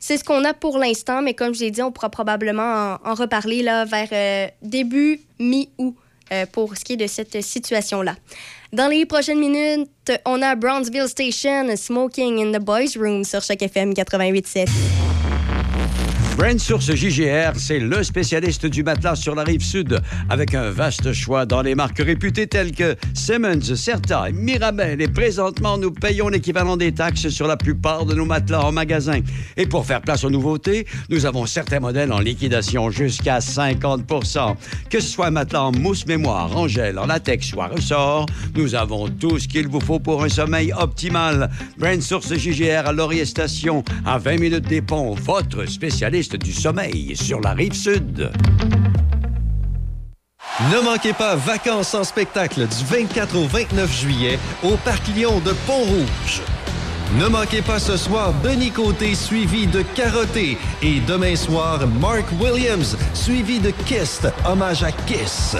C'est 0.00 0.18
ce 0.18 0.24
qu'on 0.24 0.44
a 0.44 0.52
pour 0.52 0.76
l'instant, 0.76 1.22
mais 1.22 1.32
comme 1.32 1.54
je 1.54 1.60
l'ai 1.60 1.70
dit, 1.70 1.80
on 1.80 1.90
pourra 1.90 2.10
probablement 2.10 2.98
en, 3.02 3.14
reparler 3.14 3.62
là, 3.62 3.86
vers 3.86 4.50
début 4.60 5.18
mi-août 5.38 5.96
euh, 6.32 6.46
pour 6.50 6.76
ce 6.76 6.84
qui 6.84 6.94
est 6.94 6.96
de 6.96 7.06
cette 7.06 7.42
situation-là. 7.42 8.16
Dans 8.72 8.88
les 8.88 9.06
prochaines 9.06 9.38
minutes, 9.38 10.12
on 10.26 10.42
a 10.42 10.56
Brownsville 10.56 11.08
Station, 11.08 11.76
Smoking 11.76 12.40
in 12.40 12.58
the 12.58 12.62
Boys 12.62 12.98
Room 12.98 13.24
sur 13.24 13.42
chaque 13.42 13.62
FM 13.62 13.92
88.7. 13.92 14.68
Brand 16.36 16.58
Source 16.58 16.92
JGR, 16.92 17.52
c'est 17.56 17.78
le 17.78 18.02
spécialiste 18.02 18.66
du 18.66 18.82
matelas 18.82 19.14
sur 19.14 19.36
la 19.36 19.44
rive 19.44 19.62
sud, 19.62 20.00
avec 20.28 20.52
un 20.54 20.68
vaste 20.70 21.12
choix 21.12 21.46
dans 21.46 21.62
les 21.62 21.76
marques 21.76 22.00
réputées 22.00 22.48
telles 22.48 22.72
que 22.72 22.96
Simmons, 23.14 23.76
Certa 23.76 24.28
et 24.28 24.32
Mirabel. 24.32 25.00
Et 25.00 25.06
présentement, 25.06 25.78
nous 25.78 25.92
payons 25.92 26.28
l'équivalent 26.28 26.76
des 26.76 26.92
taxes 26.92 27.28
sur 27.28 27.46
la 27.46 27.56
plupart 27.56 28.04
de 28.04 28.14
nos 28.14 28.24
matelas 28.24 28.64
en 28.64 28.72
magasin. 28.72 29.20
Et 29.56 29.66
pour 29.66 29.86
faire 29.86 30.00
place 30.00 30.24
aux 30.24 30.30
nouveautés, 30.30 30.88
nous 31.08 31.24
avons 31.24 31.46
certains 31.46 31.78
modèles 31.78 32.12
en 32.12 32.18
liquidation 32.18 32.90
jusqu'à 32.90 33.38
50% 33.38 34.56
Que 34.90 34.98
ce 34.98 35.08
soit 35.08 35.28
un 35.28 35.30
matelas 35.30 35.62
en 35.62 35.72
mousse 35.72 36.04
mémoire, 36.04 36.56
en 36.56 36.66
gel, 36.66 36.98
en 36.98 37.06
latex 37.06 37.52
ou 37.52 37.62
à 37.62 37.68
ressort, 37.68 38.26
nous 38.56 38.74
avons 38.74 39.08
tout 39.08 39.38
ce 39.38 39.46
qu'il 39.46 39.68
vous 39.68 39.80
faut 39.80 40.00
pour 40.00 40.24
un 40.24 40.28
sommeil 40.28 40.72
optimal. 40.72 41.48
Brand 41.78 42.02
Source 42.02 42.34
JGR 42.34 42.88
à 42.88 42.92
Laurier 42.92 43.24
Station, 43.24 43.84
à 44.04 44.18
20 44.18 44.40
minutes 44.40 44.68
des 44.68 44.82
ponts, 44.82 45.14
votre 45.14 45.64
spécialiste 45.66 46.23
du 46.32 46.52
sommeil 46.52 47.16
sur 47.16 47.40
la 47.40 47.52
rive 47.52 47.74
sud. 47.74 48.30
Ne 50.72 50.80
manquez 50.82 51.12
pas 51.12 51.36
Vacances 51.36 51.94
en 51.94 52.04
spectacle 52.04 52.66
du 52.66 52.84
24 52.84 53.36
au 53.36 53.46
29 53.46 54.00
juillet 54.00 54.38
au 54.62 54.76
Parc 54.84 55.06
Lyon 55.08 55.40
de 55.44 55.52
Pont-Rouge. 55.66 56.42
Ne 57.18 57.28
manquez 57.28 57.62
pas 57.62 57.78
ce 57.78 57.96
soir 57.96 58.32
Denis 58.42 58.70
Côté 58.70 59.14
suivi 59.14 59.66
de 59.66 59.82
Carotté 59.94 60.56
et 60.82 61.00
demain 61.06 61.36
soir 61.36 61.86
Mark 62.00 62.26
Williams 62.40 62.96
suivi 63.12 63.60
de 63.60 63.70
Kiss, 63.86 64.22
hommage 64.46 64.82
à 64.82 64.92
Kiss. 64.92 65.56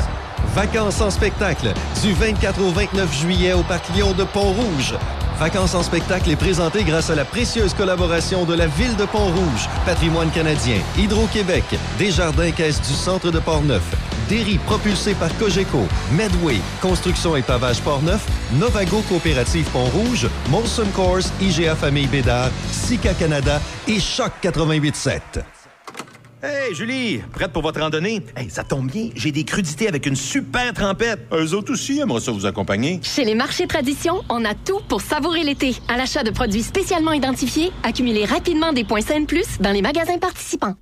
Vacances 0.54 1.00
en 1.00 1.10
spectacle 1.10 1.72
du 2.02 2.12
24 2.12 2.60
au 2.60 2.70
29 2.70 3.20
juillet 3.20 3.52
au 3.52 3.62
Parc 3.62 3.88
Lyon 3.94 4.12
de 4.12 4.24
Pont-Rouge. 4.24 4.94
Vacances 5.38 5.74
en 5.74 5.82
spectacle 5.82 6.30
est 6.30 6.36
présenté 6.36 6.84
grâce 6.84 7.10
à 7.10 7.14
la 7.14 7.24
précieuse 7.24 7.74
collaboration 7.74 8.44
de 8.44 8.54
la 8.54 8.66
Ville 8.66 8.96
de 8.96 9.04
Pont-Rouge, 9.04 9.68
Patrimoine 9.84 10.30
canadien, 10.30 10.76
Hydro-Québec, 10.96 11.64
Desjardins 11.98 12.52
Caisse 12.52 12.80
du 12.80 12.94
Centre 12.94 13.30
de 13.30 13.40
Portneuf, 13.40 13.82
Derry 14.28 14.58
propulsé 14.58 15.14
par 15.14 15.36
Cogeco, 15.38 15.86
Medway, 16.12 16.60
Construction 16.80 17.36
et 17.36 17.42
Pavage 17.42 17.80
Portneuf, 17.80 18.24
Novago 18.52 19.02
Coopérative 19.08 19.68
Pont-Rouge, 19.70 20.28
Molson 20.50 20.86
Coors, 20.94 21.26
IGA 21.40 21.74
Famille 21.74 22.06
Bédard, 22.06 22.50
Sika 22.70 23.12
Canada 23.14 23.60
et 23.88 23.98
Choc 23.98 24.32
88.7. 24.42 25.53
Hey, 26.46 26.74
Julie, 26.74 27.22
prête 27.32 27.52
pour 27.52 27.62
votre 27.62 27.80
randonnée? 27.80 28.20
Hey, 28.36 28.50
ça 28.50 28.64
tombe 28.64 28.90
bien, 28.90 29.08
j'ai 29.14 29.32
des 29.32 29.44
crudités 29.44 29.88
avec 29.88 30.04
une 30.04 30.14
super 30.14 30.74
trempette. 30.74 31.20
Eux 31.32 31.54
autres 31.54 31.72
aussi 31.72 32.00
aimeraient 32.00 32.20
ça 32.20 32.32
vous 32.32 32.44
accompagner. 32.44 33.00
Chez 33.02 33.24
les 33.24 33.34
marchés 33.34 33.66
tradition, 33.66 34.22
on 34.28 34.44
a 34.44 34.52
tout 34.52 34.80
pour 34.86 35.00
savourer 35.00 35.42
l'été. 35.42 35.74
À 35.88 35.96
l'achat 35.96 36.22
de 36.22 36.30
produits 36.30 36.62
spécialement 36.62 37.12
identifiés, 37.12 37.72
accumulez 37.82 38.26
rapidement 38.26 38.74
des 38.74 38.84
points 38.84 39.00
Scène 39.00 39.24
Plus 39.24 39.58
dans 39.58 39.72
les 39.72 39.80
magasins 39.80 40.18
participants. 40.18 40.74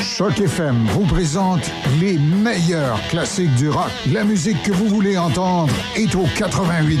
Choc 0.00 0.38
FM 0.38 0.86
vous 0.86 1.06
présente 1.06 1.68
les 2.00 2.16
meilleurs 2.16 3.00
classiques 3.08 3.56
du 3.56 3.70
rock. 3.70 3.90
La 4.12 4.22
musique 4.22 4.62
que 4.62 4.70
vous 4.70 4.86
voulez 4.86 5.18
entendre 5.18 5.74
est 5.96 6.14
au 6.14 6.26
88 6.36 7.00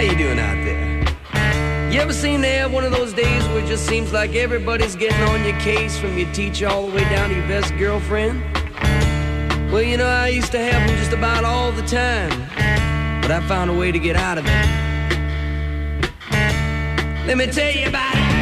How 0.00 0.06
you 0.06 0.16
doing 0.16 0.38
out 0.38 0.56
there? 0.64 1.92
You 1.92 2.00
ever 2.00 2.14
seem 2.14 2.40
to 2.40 2.48
have 2.48 2.72
one 2.72 2.84
of 2.84 2.90
those 2.90 3.12
days 3.12 3.46
where 3.48 3.58
it 3.58 3.66
just 3.66 3.84
seems 3.84 4.14
like 4.14 4.34
everybody's 4.34 4.96
getting 4.96 5.20
on 5.24 5.44
your 5.44 5.60
case 5.60 5.98
from 5.98 6.16
your 6.16 6.32
teacher 6.32 6.68
all 6.68 6.86
the 6.86 6.96
way 6.96 7.04
down 7.10 7.28
to 7.28 7.34
your 7.34 7.46
best 7.46 7.76
girlfriend? 7.76 8.42
Well, 9.70 9.82
you 9.82 9.98
know, 9.98 10.06
I 10.06 10.28
used 10.28 10.52
to 10.52 10.58
have 10.58 10.88
them 10.88 10.96
just 10.96 11.12
about 11.12 11.44
all 11.44 11.70
the 11.70 11.82
time, 11.82 12.30
but 13.20 13.30
I 13.30 13.46
found 13.46 13.68
a 13.70 13.74
way 13.74 13.92
to 13.92 13.98
get 13.98 14.16
out 14.16 14.38
of 14.38 14.46
it. 14.46 14.66
Let 17.26 17.36
me 17.36 17.44
tell 17.48 17.70
you 17.70 17.88
about 17.88 18.14
it. 18.16 18.39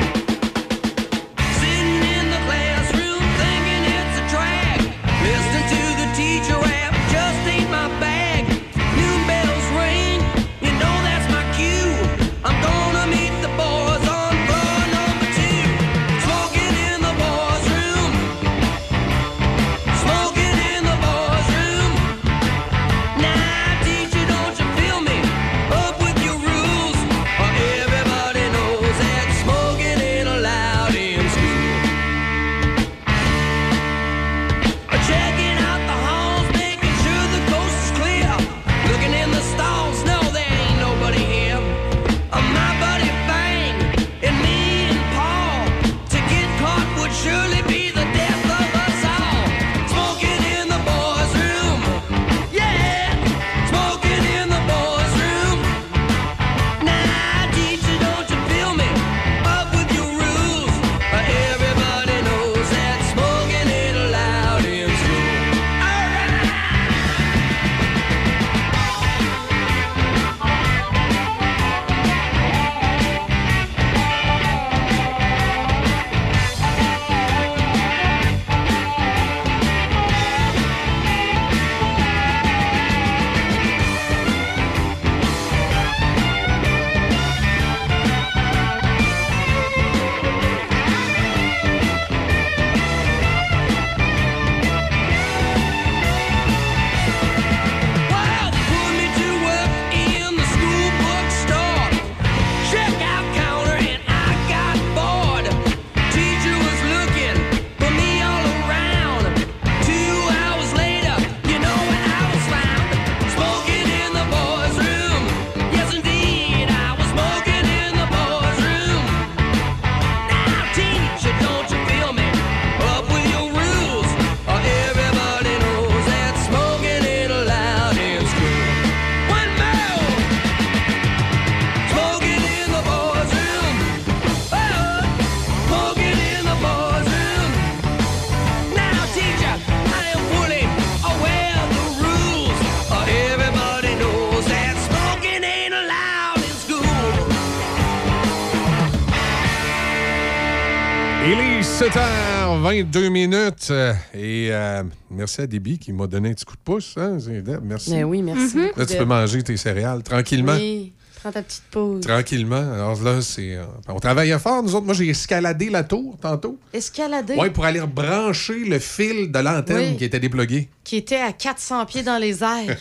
7h22 152.72 153.08
minutes. 153.10 153.68
euh, 153.70 153.94
Et 154.14 154.48
euh, 154.50 154.82
merci 155.10 155.40
à 155.40 155.46
Déby 155.46 155.78
qui 155.78 155.92
m'a 155.92 156.06
donné 156.06 156.30
un 156.30 156.34
petit 156.34 156.44
coup 156.44 156.54
de 156.56 156.60
pouce. 156.62 156.94
hein, 156.96 157.18
Merci. 157.62 157.90
Ben 157.90 158.04
oui, 158.04 158.22
merci 158.22 158.56
Mhm. 158.56 158.70
Là, 158.76 158.86
tu 158.86 158.96
peux 158.96 159.04
manger 159.04 159.42
tes 159.42 159.56
céréales 159.56 160.02
tranquillement. 160.02 160.52
Oui, 160.54 160.92
prends 161.20 161.32
ta 161.32 161.42
petite 161.42 161.62
pause. 161.70 162.02
Tranquillement. 162.02 162.72
Alors 162.74 163.02
là, 163.02 163.20
c'est. 163.22 163.54
euh, 163.56 163.64
on 163.88 163.98
travaillait 163.98 164.38
fort, 164.38 164.62
nous 164.62 164.74
autres. 164.74 164.84
Moi, 164.86 164.94
j'ai 164.94 165.08
escaladé 165.08 165.70
la 165.70 165.82
tour 165.84 166.16
tantôt. 166.20 166.58
Escalader? 166.72 167.36
Oui, 167.38 167.50
pour 167.50 167.64
aller 167.64 167.80
rebrancher 167.80 168.64
le 168.64 168.78
fil 168.78 169.32
de 169.32 169.38
l'antenne 169.38 169.92
Oui. 169.92 169.96
qui 169.96 170.04
était 170.04 170.20
déplugué. 170.20 170.68
Qui 170.84 170.96
était 170.96 171.20
à 171.20 171.32
400 171.32 171.86
pieds 171.86 172.02
dans 172.02 172.18
les 172.18 172.42
airs. 172.44 172.76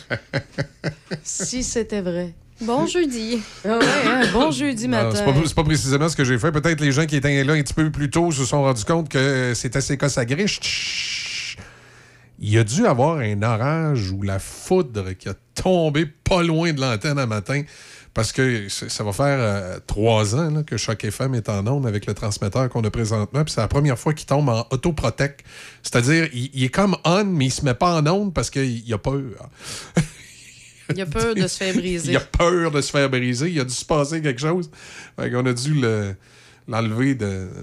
si 1.22 1.62
c'était 1.62 2.02
vrai. 2.02 2.34
Bon 2.60 2.86
jeudi. 2.86 3.40
Ah 3.64 3.78
ouais, 3.78 3.84
hein, 4.06 4.22
bon 4.32 4.50
jeudi 4.50 4.88
Non, 4.88 4.98
matin. 5.04 5.12
c'est 5.14 5.24
pas, 5.24 5.54
pas 5.62 5.64
précisément 5.64 6.08
ce 6.08 6.16
que 6.16 6.24
j'ai 6.24 6.38
fait. 6.38 6.50
Peut-être 6.50 6.80
les 6.80 6.92
gens 6.92 7.06
qui 7.06 7.16
étaient 7.16 7.44
là 7.44 7.52
un 7.52 7.62
petit 7.62 7.74
peu 7.74 7.90
plus 7.90 8.10
tôt 8.10 8.32
se 8.32 8.44
sont 8.44 8.62
rendus 8.62 8.84
compte 8.84 9.08
que 9.08 9.52
c'était 9.54 9.78
assez 9.78 9.96
cas 9.96 10.24
griche. 10.24 10.58
Chut. 10.60 11.58
Il 12.40 12.50
y 12.50 12.58
a 12.58 12.64
dû 12.64 12.86
avoir 12.86 13.18
un 13.18 13.42
orage 13.42 14.10
ou 14.10 14.22
la 14.22 14.38
foudre 14.38 15.12
qui 15.12 15.28
a 15.28 15.34
tombé 15.54 16.06
pas 16.06 16.42
loin 16.42 16.72
de 16.72 16.80
l'antenne 16.80 17.18
un 17.18 17.26
matin. 17.26 17.62
Parce 18.14 18.32
que 18.32 18.68
ça 18.68 18.88
ça 18.88 19.04
va 19.04 19.12
faire 19.12 19.38
euh, 19.38 19.78
trois 19.86 20.34
ans 20.34 20.50
là, 20.50 20.62
que 20.64 20.76
Choc 20.76 21.04
FM 21.04 21.34
est 21.36 21.48
en 21.48 21.64
onde 21.68 21.86
avec 21.86 22.06
le 22.06 22.14
transmetteur 22.14 22.68
qu'on 22.68 22.82
a 22.82 22.90
présentement. 22.90 23.44
Puis 23.44 23.54
c'est 23.54 23.60
la 23.60 23.68
première 23.68 23.98
fois 23.98 24.12
qu'il 24.14 24.26
tombe 24.26 24.48
en 24.48 24.66
autoprotect. 24.70 25.44
C'est-à-dire, 25.82 26.28
il, 26.32 26.50
il 26.52 26.64
est 26.64 26.68
comme 26.68 26.96
on, 27.04 27.24
mais 27.24 27.46
il 27.46 27.50
se 27.52 27.64
met 27.64 27.74
pas 27.74 27.94
en 28.00 28.06
onde 28.08 28.34
parce 28.34 28.50
qu'il 28.50 28.92
a 28.92 28.98
peur. 28.98 29.20
Il 30.94 31.00
a 31.00 31.06
peur 31.06 31.34
de 31.34 31.46
se 31.46 31.56
faire 31.56 31.74
briser. 31.74 32.12
Il 32.12 32.16
a 32.16 32.20
peur 32.20 32.70
de 32.70 32.80
se 32.80 32.90
faire 32.90 33.10
briser. 33.10 33.50
Il 33.50 33.60
a 33.60 33.64
dû 33.64 33.74
se 33.74 33.84
passer 33.84 34.20
quelque 34.22 34.40
chose. 34.40 34.70
Fait 35.18 35.30
qu'on 35.30 35.44
a 35.46 35.52
dû 35.52 35.74
le- 35.74 36.14
l'enlever 36.70 37.16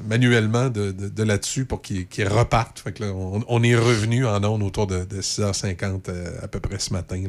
manuellement 0.10 0.70
de, 0.70 0.92
de- 0.92 1.10
de 1.10 1.24
là-dessus 1.24 1.66
pour 1.66 1.82
qu'il 1.84 2.08
reparte. 2.28 2.80
Fait 2.80 2.92
que 2.92 3.04
là, 3.04 3.12
on, 3.14 3.44
on 3.48 3.62
est 3.62 3.76
revenu 3.76 4.26
en 4.26 4.44
ondes 4.44 4.64
autour 4.64 4.88
de, 4.88 5.06
de 5.06 5.22
6h50 5.22 6.02
euh, 6.10 6.32
à 6.42 6.48
peu 6.48 6.60
près 6.60 6.80
ce 6.80 6.92
matin. 6.92 7.24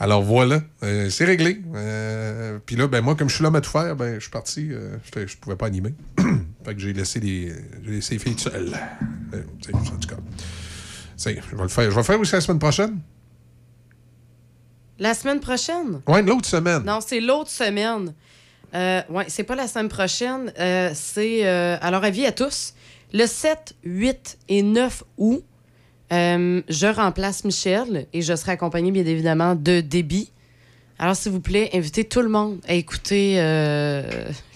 Alors 0.00 0.22
voilà, 0.22 0.62
euh, 0.82 1.08
c'est 1.08 1.24
réglé. 1.24 1.60
Euh, 1.76 2.58
Puis 2.66 2.74
là, 2.74 2.88
ben 2.88 3.02
moi, 3.02 3.14
comme 3.14 3.28
je 3.28 3.34
suis 3.36 3.44
l'homme 3.44 3.54
à 3.54 3.60
tout 3.60 3.70
faire, 3.70 3.94
ben 3.94 4.14
je 4.16 4.20
suis 4.20 4.30
parti. 4.30 4.70
je 5.14 5.36
pouvais 5.36 5.54
pas 5.56 5.66
animer. 5.66 5.94
fait 6.64 6.74
que 6.74 6.80
j'ai 6.80 6.92
laissé 6.92 7.20
les, 7.20 7.52
laissé 7.84 8.14
les 8.14 8.18
filles 8.18 8.38
seules. 8.38 8.72
Je 11.52 11.56
vais 11.56 11.62
le 11.62 11.68
faire. 11.68 11.84
Je 11.84 11.90
vais 11.90 11.96
le 11.96 12.02
faire 12.02 12.20
aussi 12.20 12.32
la 12.32 12.40
semaine 12.40 12.58
prochaine. 12.58 12.98
La 14.98 15.14
semaine 15.14 15.40
prochaine? 15.40 16.00
Ouais, 16.06 16.22
l'autre 16.22 16.46
semaine. 16.48 16.82
Non, 16.84 17.00
c'est 17.06 17.20
l'autre 17.20 17.50
semaine. 17.50 18.14
Euh, 18.74 19.02
ouais, 19.10 19.24
c'est 19.28 19.44
pas 19.44 19.54
la 19.54 19.66
semaine 19.68 19.88
prochaine. 19.88 20.52
euh, 20.58 20.90
c'est. 20.94 21.46
euh, 21.46 21.76
alors, 21.80 22.02
avis 22.04 22.26
à 22.26 22.32
tous. 22.32 22.74
Le 23.12 23.26
7, 23.26 23.74
8 23.84 24.38
et 24.48 24.62
9 24.62 25.04
août, 25.18 25.44
euh, 26.12 26.62
je 26.68 26.86
remplace 26.86 27.44
Michel 27.44 28.06
et 28.12 28.22
je 28.22 28.34
serai 28.34 28.52
accompagné, 28.52 28.90
bien 28.90 29.04
évidemment, 29.06 29.54
de 29.54 29.80
Déby. 29.80 30.32
Alors, 30.98 31.14
s'il 31.14 31.32
vous 31.32 31.40
plaît, 31.40 31.70
invitez 31.74 32.04
tout 32.04 32.20
le 32.22 32.28
monde 32.28 32.58
à 32.66 32.72
écouter 32.74 33.34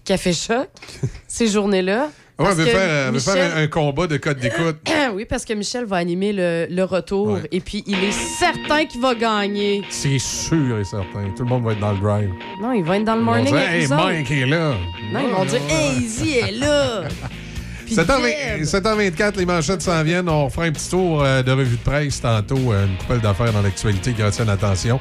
Café 0.04 0.32
Choc 0.32 0.68
ces 1.28 1.46
journées-là. 1.48 2.10
On 2.42 2.44
veut 2.54 2.64
faire, 2.64 3.08
on 3.08 3.12
veut 3.12 3.18
Michel- 3.18 3.34
faire 3.34 3.56
un, 3.56 3.62
un 3.62 3.66
combat 3.66 4.06
de 4.06 4.16
code 4.16 4.38
d'écoute. 4.38 4.76
oui, 5.14 5.24
parce 5.28 5.44
que 5.44 5.52
Michel 5.52 5.84
va 5.84 5.96
animer 5.96 6.32
le, 6.32 6.66
le 6.70 6.84
retour 6.84 7.38
et 7.52 7.60
puis 7.60 7.84
il 7.86 8.02
est 8.02 8.12
certain 8.12 8.86
qu'il 8.86 9.00
va 9.00 9.14
gagner. 9.14 9.82
C'est 9.90 10.18
sûr 10.18 10.78
et 10.78 10.84
certain. 10.84 11.30
Tout 11.36 11.42
le 11.44 11.48
monde 11.50 11.64
va 11.64 11.72
être 11.72 11.80
dans 11.80 11.92
le 11.92 11.98
drive. 11.98 12.30
Non, 12.62 12.72
il 12.72 12.82
va 12.84 12.96
être 12.96 13.04
dans 13.04 13.14
le 13.16 13.20
Ils 13.20 13.24
vont 13.24 13.32
morning 13.32 13.46
dire, 13.46 13.56
avec 13.56 13.82
Hey. 13.82 13.88
Mike 13.88 14.30
est 14.30 14.46
là. 14.46 14.74
Non, 15.12 15.20
ils 15.28 15.34
vont 15.34 15.44
dire 15.44 15.60
Hey, 15.68 15.98
Izzy 15.98 16.38
est 16.38 16.52
là. 16.52 17.02
Puis 17.86 17.94
7h20 17.96 18.58
Deb. 18.58 18.62
7h24, 18.62 19.36
les 19.36 19.46
manchettes 19.46 19.82
s'en 19.82 20.02
viennent. 20.04 20.28
On 20.28 20.48
fera 20.48 20.66
un 20.66 20.70
petit 20.72 20.88
tour 20.88 21.22
euh, 21.24 21.42
de 21.42 21.50
revue 21.50 21.76
de 21.76 21.82
presse 21.82 22.20
tantôt. 22.20 22.72
euh, 22.72 22.86
une 22.86 22.96
couple 22.98 23.20
d'affaires 23.20 23.52
dans 23.52 23.62
l'actualité 23.62 24.12
qui 24.12 24.22
retiennent 24.22 24.46
l'attention. 24.46 25.00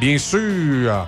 Bien 0.00 0.16
sûr, 0.18 1.06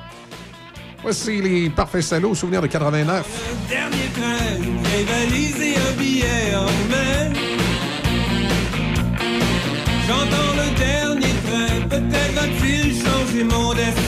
voici 1.05 1.43
les 1.43 1.69
parfaits 1.69 2.03
salauds, 2.03 2.35
souvenirs 2.35 2.63
de 2.63 2.67
89. 2.67 3.27
Dernier 3.69 3.97
train, 4.15 4.57
une 4.57 4.83
vieille 4.83 5.05
valise 5.05 5.61
et 5.61 5.77
un 5.77 5.93
billet 5.99 6.55
en 6.57 6.65
main. 6.91 7.33
J'entends 10.09 10.55
le 10.57 10.69
dernier 10.79 11.35
train, 11.45 11.89
peut-être 11.91 12.35
va-t-il 12.35 12.95
changer 13.05 13.45
mon 13.45 13.75
destin. 13.75 14.04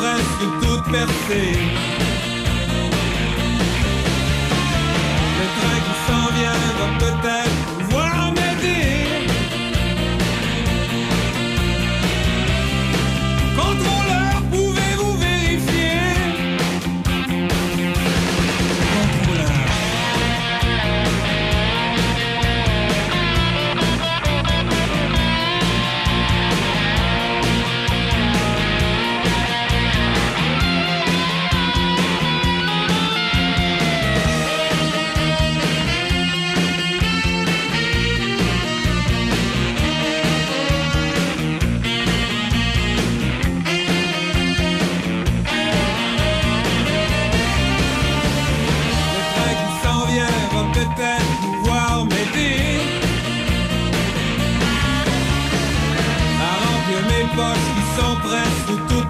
Presque 0.00 0.44
toutes 0.62 0.92
percées. 0.92 2.09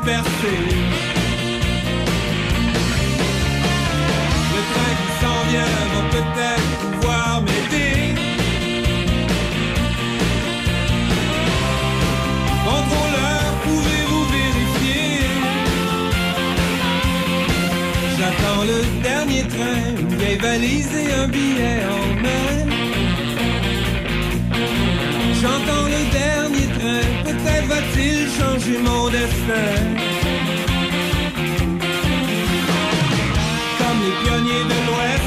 Le 0.02 0.08
train 4.70 4.92
qui 5.00 5.10
s'en 5.20 5.40
vient 5.50 5.74
va 5.92 6.02
peut-être 6.10 6.72
pouvoir 6.80 7.42
m'aider. 7.42 7.94
Contrôleur, 12.64 13.44
pouvez-vous 13.64 14.24
vérifier? 14.38 15.20
J'attends 18.18 18.62
le 18.64 18.78
dernier 19.02 19.42
train, 19.42 19.80
une 19.98 20.14
vieille 20.16 20.38
valise 20.38 20.94
et 20.94 21.12
un 21.12 21.28
billet 21.28 21.78
en 21.84 22.04
main. 22.22 22.56
J'entends 25.42 25.86
le 25.88 26.00
dernier 26.10 26.68
train, 26.78 27.04
va-t-il 27.80 28.28
changer 28.38 28.78
mon 28.78 29.08
destin? 29.08 29.72
Comme 33.78 34.00
les 34.04 34.16
pionniers 34.22 34.64
de 34.72 34.78
l'Ouest, 34.86 35.19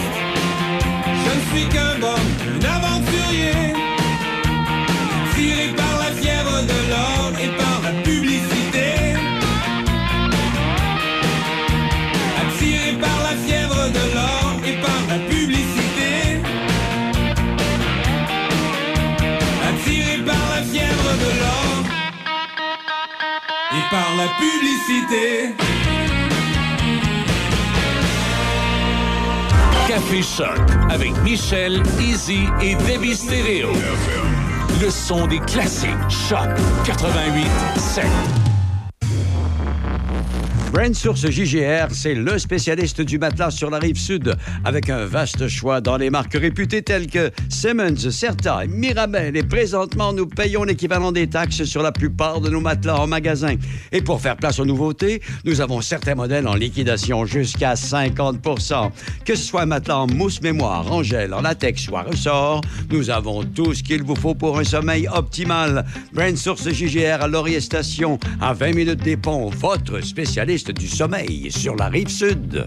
la 24.24 24.30
publicité. 24.40 25.54
Café 29.88 30.22
Choc 30.22 30.60
avec 30.90 31.12
Michel, 31.24 31.82
Easy 32.00 32.46
et 32.62 32.76
Debbie 32.76 33.16
Stereo. 33.16 33.72
Le 34.82 34.90
son 34.90 35.28
des 35.28 35.40
classiques. 35.40 35.90
Choc 36.10 36.50
88 36.86 37.48
7. 37.78 38.43
Source 40.94 41.30
JGR, 41.30 41.88
c'est 41.92 42.16
le 42.16 42.38
spécialiste 42.38 43.00
du 43.00 43.18
matelas 43.18 43.52
sur 43.52 43.70
la 43.70 43.78
rive 43.78 43.98
sud, 43.98 44.36
avec 44.66 44.90
un 44.90 45.06
vaste 45.06 45.48
choix 45.48 45.82
dans 45.82 45.98
les 45.98 46.10
marques 46.10 46.34
réputées 46.34 46.82
telles 46.82 47.08
que 47.08 47.32
Simmons, 47.48 48.10
Certa, 48.12 48.64
Mirabel. 48.68 49.38
Et 49.38 49.44
présentement, 49.44 50.14
nous 50.14 50.26
payons 50.26 50.64
l'équivalent 50.64 51.12
des 51.12 51.28
taxes 51.28 51.64
sur 51.64 51.84
la 51.84 51.92
plupart 51.92 52.42
de 52.42 52.50
nos 52.50 52.60
matelas 52.60 52.98
en 52.98 53.08
magasin. 53.08 53.56
Et 53.92 54.02
pour 54.02 54.20
faire 54.20 54.36
place 54.36 54.60
aux 54.60 54.66
nouveautés, 54.66 55.22
nous 55.46 55.62
avons 55.62 55.80
certains 55.80 56.16
modèles 56.16 56.48
en 56.48 56.56
liquidation 56.56 57.26
jusqu'à 57.26 57.76
50% 57.76 58.92
Que 59.26 59.36
ce 59.36 59.44
soit 59.44 59.62
un 59.62 59.68
matelas 59.68 60.00
en 60.00 60.08
mousse 60.08 60.42
mémoire, 60.42 60.92
en 60.92 61.02
gel, 61.02 61.34
en 61.34 61.42
latex 61.42 61.88
ou 61.88 61.94
ressort, 61.94 62.62
nous 62.90 63.10
avons 63.10 63.44
tout 63.44 63.74
ce 63.74 63.84
qu'il 63.84 64.04
vous 64.04 64.16
faut 64.16 64.36
pour 64.36 64.60
un 64.60 64.64
sommeil 64.64 65.08
optimal. 65.08 65.86
Brand 66.14 66.36
Source 66.36 66.70
JGR 66.70 67.22
à 67.22 67.28
Laurier 67.28 67.62
Station, 67.62 68.20
à 68.42 68.54
20 68.54 68.74
minutes 68.74 69.04
des 69.04 69.18
ponts, 69.18 69.50
votre 69.50 70.02
spécialiste 70.02 70.63
du 70.72 70.88
sommeil 70.88 71.52
sur 71.52 71.76
la 71.76 71.88
rive 71.88 72.10
sud. 72.10 72.66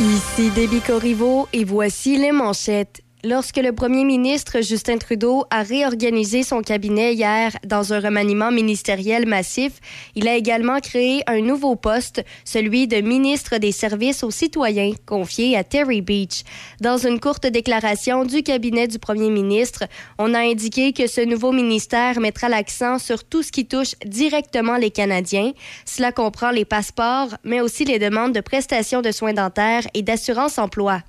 Ici 0.00 0.50
Déby 0.50 0.80
Corriveau 0.80 1.48
et 1.52 1.64
voici 1.64 2.16
les 2.16 2.32
manchettes. 2.32 3.01
Lorsque 3.24 3.58
le 3.58 3.70
premier 3.70 4.02
ministre 4.02 4.62
Justin 4.62 4.98
Trudeau 4.98 5.44
a 5.50 5.62
réorganisé 5.62 6.42
son 6.42 6.60
cabinet 6.60 7.14
hier 7.14 7.52
dans 7.64 7.92
un 7.92 8.00
remaniement 8.00 8.50
ministériel 8.50 9.28
massif, 9.28 9.74
il 10.16 10.26
a 10.26 10.34
également 10.34 10.80
créé 10.80 11.22
un 11.28 11.40
nouveau 11.40 11.76
poste, 11.76 12.24
celui 12.44 12.88
de 12.88 13.00
ministre 13.00 13.58
des 13.58 13.70
Services 13.70 14.24
aux 14.24 14.32
citoyens, 14.32 14.90
confié 15.06 15.56
à 15.56 15.62
Terry 15.62 16.00
Beach. 16.00 16.42
Dans 16.80 16.98
une 16.98 17.20
courte 17.20 17.46
déclaration 17.46 18.24
du 18.24 18.42
cabinet 18.42 18.88
du 18.88 18.98
premier 18.98 19.30
ministre, 19.30 19.84
on 20.18 20.34
a 20.34 20.40
indiqué 20.40 20.92
que 20.92 21.06
ce 21.06 21.20
nouveau 21.20 21.52
ministère 21.52 22.18
mettra 22.18 22.48
l'accent 22.48 22.98
sur 22.98 23.22
tout 23.22 23.44
ce 23.44 23.52
qui 23.52 23.66
touche 23.66 23.94
directement 24.04 24.78
les 24.78 24.90
Canadiens. 24.90 25.52
Cela 25.84 26.10
comprend 26.10 26.50
les 26.50 26.64
passeports, 26.64 27.36
mais 27.44 27.60
aussi 27.60 27.84
les 27.84 28.00
demandes 28.00 28.32
de 28.32 28.40
prestations 28.40 29.00
de 29.00 29.12
soins 29.12 29.32
dentaires 29.32 29.86
et 29.94 30.02
d'assurance 30.02 30.58
emploi. 30.58 31.02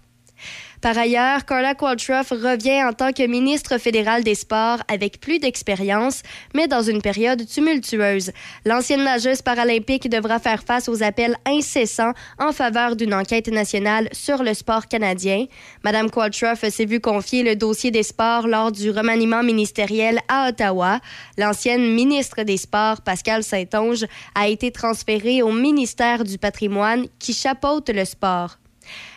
Par 0.83 0.97
ailleurs, 0.97 1.45
Carla 1.45 1.75
Qualtrough 1.75 2.27
revient 2.31 2.83
en 2.83 2.91
tant 2.91 3.13
que 3.13 3.25
ministre 3.25 3.77
fédéral 3.77 4.21
des 4.25 4.35
Sports 4.35 4.79
avec 4.89 5.21
plus 5.21 5.39
d'expérience, 5.39 6.23
mais 6.53 6.67
dans 6.67 6.81
une 6.81 7.01
période 7.01 7.47
tumultueuse. 7.47 8.31
L'ancienne 8.65 9.05
nageuse 9.05 9.41
paralympique 9.41 10.09
devra 10.09 10.39
faire 10.39 10.61
face 10.61 10.89
aux 10.89 11.01
appels 11.01 11.37
incessants 11.45 12.11
en 12.37 12.51
faveur 12.51 12.97
d'une 12.97 13.13
enquête 13.13 13.47
nationale 13.47 14.09
sur 14.11 14.43
le 14.43 14.53
sport 14.53 14.89
canadien. 14.89 15.45
Madame 15.85 16.11
Qualtrough 16.11 16.57
s'est 16.69 16.83
vue 16.83 16.99
confier 16.99 17.43
le 17.43 17.55
dossier 17.55 17.89
des 17.89 18.03
sports 18.03 18.45
lors 18.45 18.73
du 18.73 18.91
remaniement 18.91 19.41
ministériel 19.41 20.19
à 20.27 20.49
Ottawa. 20.49 20.99
L'ancienne 21.37 21.93
ministre 21.93 22.43
des 22.43 22.57
Sports, 22.57 22.99
Pascal 23.05 23.45
Saint-Onge, 23.45 24.05
a 24.35 24.49
été 24.49 24.69
transférée 24.69 25.43
au 25.43 25.53
ministère 25.53 26.25
du 26.25 26.37
patrimoine 26.37 27.05
qui 27.19 27.31
chapeaute 27.31 27.87
le 27.87 28.03
sport. 28.03 28.57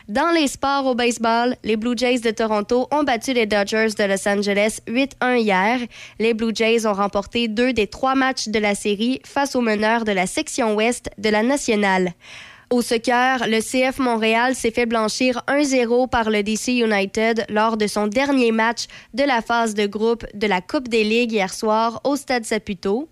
Dans 0.09 0.31
les 0.31 0.47
sports 0.47 0.87
au 0.87 0.95
baseball, 0.95 1.57
les 1.65 1.77
Blue 1.77 1.97
Jays 1.97 2.21
de 2.21 2.31
Toronto 2.31 2.87
ont 2.93 3.03
battu 3.03 3.33
les 3.33 3.47
Dodgers 3.47 3.89
de 3.99 4.05
Los 4.05 4.29
Angeles 4.29 4.79
8-1 4.87 5.39
hier. 5.41 5.81
Les 6.21 6.33
Blue 6.33 6.55
Jays 6.55 6.87
ont 6.87 6.93
remporté 6.93 7.49
deux 7.49 7.73
des 7.73 7.89
trois 7.89 8.15
matchs 8.15 8.47
de 8.47 8.61
la 8.61 8.77
série 8.77 9.21
face 9.25 9.57
aux 9.57 9.61
meneurs 9.61 10.05
de 10.05 10.13
la 10.13 10.29
section 10.29 10.77
ouest 10.77 11.11
de 11.19 11.29
la 11.29 11.43
nationale. 11.43 12.13
Au 12.71 12.83
soccer, 12.83 13.49
le 13.49 13.61
CF 13.61 13.99
Montréal 13.99 14.55
s'est 14.55 14.71
fait 14.71 14.87
blanchir 14.87 15.43
1-0 15.49 16.09
par 16.09 16.31
le 16.31 16.45
DC 16.45 16.69
United 16.69 17.45
lors 17.49 17.77
de 17.77 17.89
son 17.89 18.07
dernier 18.07 18.53
match 18.53 18.87
de 19.13 19.25
la 19.25 19.43
phase 19.43 19.75
de 19.75 19.87
groupe 19.87 20.25
de 20.35 20.47
la 20.47 20.61
Coupe 20.61 20.87
des 20.87 21.03
Ligues 21.03 21.33
hier 21.33 21.53
soir 21.53 22.01
au 22.05 22.15
Stade 22.15 22.45
Saputo. 22.45 23.09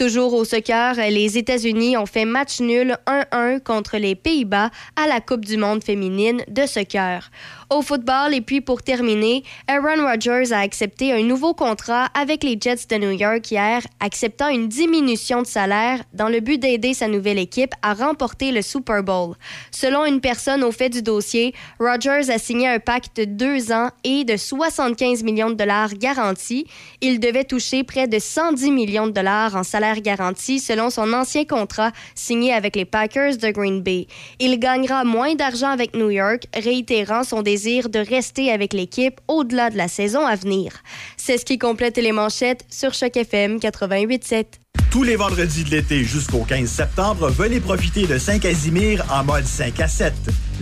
Toujours 0.00 0.32
au 0.32 0.46
soccer, 0.46 0.94
les 0.94 1.36
États-Unis 1.36 1.98
ont 1.98 2.06
fait 2.06 2.24
match 2.24 2.60
nul 2.60 2.96
1-1 3.06 3.60
contre 3.60 3.98
les 3.98 4.14
Pays-Bas 4.14 4.70
à 4.96 5.06
la 5.06 5.20
Coupe 5.20 5.44
du 5.44 5.58
monde 5.58 5.84
féminine 5.84 6.42
de 6.48 6.64
soccer. 6.64 7.30
Au 7.72 7.82
football, 7.82 8.34
et 8.34 8.40
puis 8.40 8.60
pour 8.60 8.82
terminer, 8.82 9.44
Aaron 9.68 10.04
Rodgers 10.04 10.52
a 10.52 10.58
accepté 10.58 11.12
un 11.12 11.22
nouveau 11.22 11.54
contrat 11.54 12.06
avec 12.14 12.42
les 12.42 12.58
Jets 12.60 12.88
de 12.90 12.96
New 12.96 13.12
York 13.12 13.48
hier, 13.48 13.86
acceptant 14.00 14.48
une 14.48 14.66
diminution 14.66 15.42
de 15.42 15.46
salaire 15.46 16.02
dans 16.12 16.28
le 16.28 16.40
but 16.40 16.58
d'aider 16.58 16.94
sa 16.94 17.06
nouvelle 17.06 17.38
équipe 17.38 17.72
à 17.82 17.94
remporter 17.94 18.50
le 18.50 18.62
Super 18.62 19.04
Bowl. 19.04 19.36
Selon 19.70 20.04
une 20.04 20.20
personne 20.20 20.64
au 20.64 20.72
fait 20.72 20.88
du 20.88 21.00
dossier, 21.00 21.54
Rodgers 21.78 22.28
a 22.28 22.40
signé 22.40 22.66
un 22.66 22.80
pacte 22.80 23.16
de 23.18 23.24
deux 23.24 23.70
ans 23.70 23.90
et 24.02 24.24
de 24.24 24.36
75 24.36 25.22
millions 25.22 25.50
de 25.50 25.54
dollars 25.54 25.94
garantis. 25.94 26.66
Il 27.00 27.20
devait 27.20 27.44
toucher 27.44 27.84
près 27.84 28.08
de 28.08 28.18
110 28.18 28.72
millions 28.72 29.06
de 29.06 29.12
dollars 29.12 29.54
en 29.54 29.62
salaire 29.62 30.00
garanti 30.00 30.58
selon 30.58 30.90
son 30.90 31.12
ancien 31.12 31.44
contrat 31.44 31.92
signé 32.16 32.52
avec 32.52 32.74
les 32.74 32.84
Packers 32.84 33.36
de 33.36 33.50
Green 33.52 33.80
Bay. 33.80 34.08
Il 34.40 34.58
gagnera 34.58 35.04
moins 35.04 35.36
d'argent 35.36 35.68
avec 35.68 35.94
New 35.94 36.10
York, 36.10 36.48
réitérant 36.52 37.22
son 37.22 37.42
désir 37.42 37.59
de 37.60 37.98
rester 37.98 38.50
avec 38.50 38.72
l'équipe 38.72 39.20
au-delà 39.28 39.70
de 39.70 39.76
la 39.76 39.88
saison 39.88 40.24
à 40.24 40.34
venir. 40.34 40.72
C'est 41.16 41.36
ce 41.36 41.44
qui 41.44 41.58
complète 41.58 41.98
les 41.98 42.12
manchettes 42.12 42.64
sur 42.70 42.94
Choc 42.94 43.16
FM 43.16 43.58
88.7. 43.58 44.44
Tous 44.90 45.02
les 45.02 45.16
vendredis 45.16 45.64
de 45.64 45.70
l'été 45.70 46.02
jusqu'au 46.02 46.44
15 46.44 46.68
septembre, 46.68 47.28
venez 47.28 47.60
profiter 47.60 48.06
de 48.06 48.18
Saint-Casimir 48.18 49.04
en 49.10 49.24
mode 49.24 49.44
5 49.44 49.78
à 49.78 49.88
7. 49.88 50.12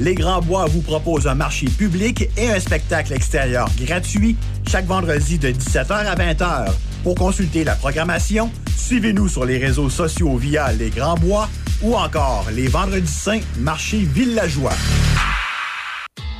Les 0.00 0.14
Grands 0.14 0.42
Bois 0.42 0.66
vous 0.66 0.82
proposent 0.82 1.26
un 1.26 1.34
marché 1.34 1.66
public 1.66 2.28
et 2.36 2.50
un 2.50 2.60
spectacle 2.60 3.12
extérieur 3.12 3.68
gratuit 3.80 4.36
chaque 4.66 4.86
vendredi 4.86 5.38
de 5.38 5.50
17h 5.50 5.92
à 5.92 6.14
20h. 6.16 6.72
Pour 7.04 7.14
consulter 7.14 7.64
la 7.64 7.74
programmation, 7.74 8.50
suivez-nous 8.76 9.28
sur 9.28 9.44
les 9.44 9.58
réseaux 9.58 9.88
sociaux 9.88 10.36
via 10.36 10.72
Les 10.72 10.90
Grands 10.90 11.16
Bois 11.16 11.48
ou 11.80 11.94
encore 11.94 12.46
les 12.52 12.66
Vendredis 12.66 13.06
Saints 13.06 13.40
Marché 13.60 13.98
Villageois. 13.98 14.74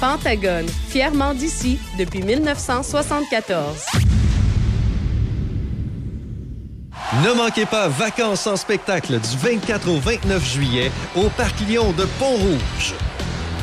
Pentagone, 0.00 0.66
fièrement 0.88 1.34
d'ici 1.34 1.78
depuis 1.98 2.22
1974. 2.22 3.86
Ne 7.22 7.32
manquez 7.34 7.66
pas 7.66 7.88
Vacances 7.88 8.46
en 8.46 8.56
spectacle 8.56 9.20
du 9.20 9.36
24 9.36 9.88
au 9.88 9.98
29 9.98 10.52
juillet 10.52 10.90
au 11.14 11.28
Parc 11.36 11.60
Lyon 11.60 11.92
de 11.96 12.04
Pont-Rouge. 12.18 12.94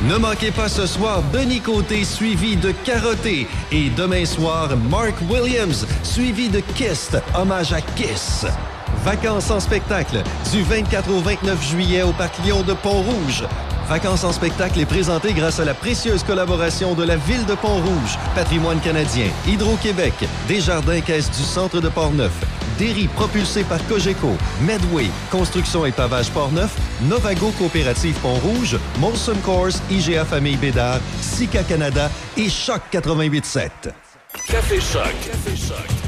Ne 0.07 0.17
manquez 0.17 0.51
pas 0.51 0.69
ce 0.69 0.87
soir 0.87 1.21
Denis 1.33 1.59
Côté 1.59 2.03
suivi 2.03 2.55
de 2.55 2.71
Carotté 2.83 3.47
et 3.71 3.89
demain 3.89 4.25
soir 4.25 4.69
Mark 4.89 5.15
Williams 5.29 5.85
suivi 6.01 6.49
de 6.49 6.61
Kiss, 6.75 7.11
hommage 7.35 7.73
à 7.73 7.81
Kiss. 7.81 8.45
Vacances 9.03 9.49
en 9.49 9.59
spectacle 9.59 10.21
du 10.51 10.61
24 10.63 11.09
au 11.11 11.19
29 11.19 11.69
juillet 11.69 12.03
au 12.03 12.11
Parc 12.11 12.37
Lyon 12.43 12.61
de 12.61 12.73
Pont-Rouge. 12.73 13.43
Vacances 13.89 14.23
en 14.23 14.31
spectacle 14.31 14.79
est 14.79 14.85
présenté 14.85 15.33
grâce 15.33 15.59
à 15.59 15.65
la 15.65 15.73
précieuse 15.73 16.23
collaboration 16.23 16.93
de 16.93 17.03
la 17.03 17.17
Ville 17.17 17.45
de 17.45 17.55
Pont-Rouge, 17.55 18.17
Patrimoine 18.35 18.79
canadien, 18.79 19.25
Hydro-Québec, 19.47 20.13
Desjardins 20.47 21.01
Caisse 21.01 21.29
du 21.31 21.43
Centre 21.43 21.81
de 21.81 21.89
Portneuf, 21.89 22.31
Derry 22.77 23.07
propulsé 23.07 23.63
par 23.63 23.85
Cogeco, 23.87 24.37
Medway, 24.61 25.07
Construction 25.29 25.85
et 25.85 25.91
Pavage 25.91 26.29
Portneuf, 26.31 26.75
Novago 27.03 27.51
Coopérative 27.57 28.15
Pont-Rouge, 28.21 28.77
Molson 28.99 29.35
Coors, 29.43 29.73
IGA 29.89 30.25
Famille 30.25 30.57
Bédard, 30.57 30.99
Sika 31.19 31.63
Canada 31.63 32.09
et 32.37 32.49
Choc 32.49 32.81
88.7. 32.93 33.69
Café 34.47 34.79
Choc. 34.79 35.13
Café 35.25 35.55
Choc. 35.55 36.00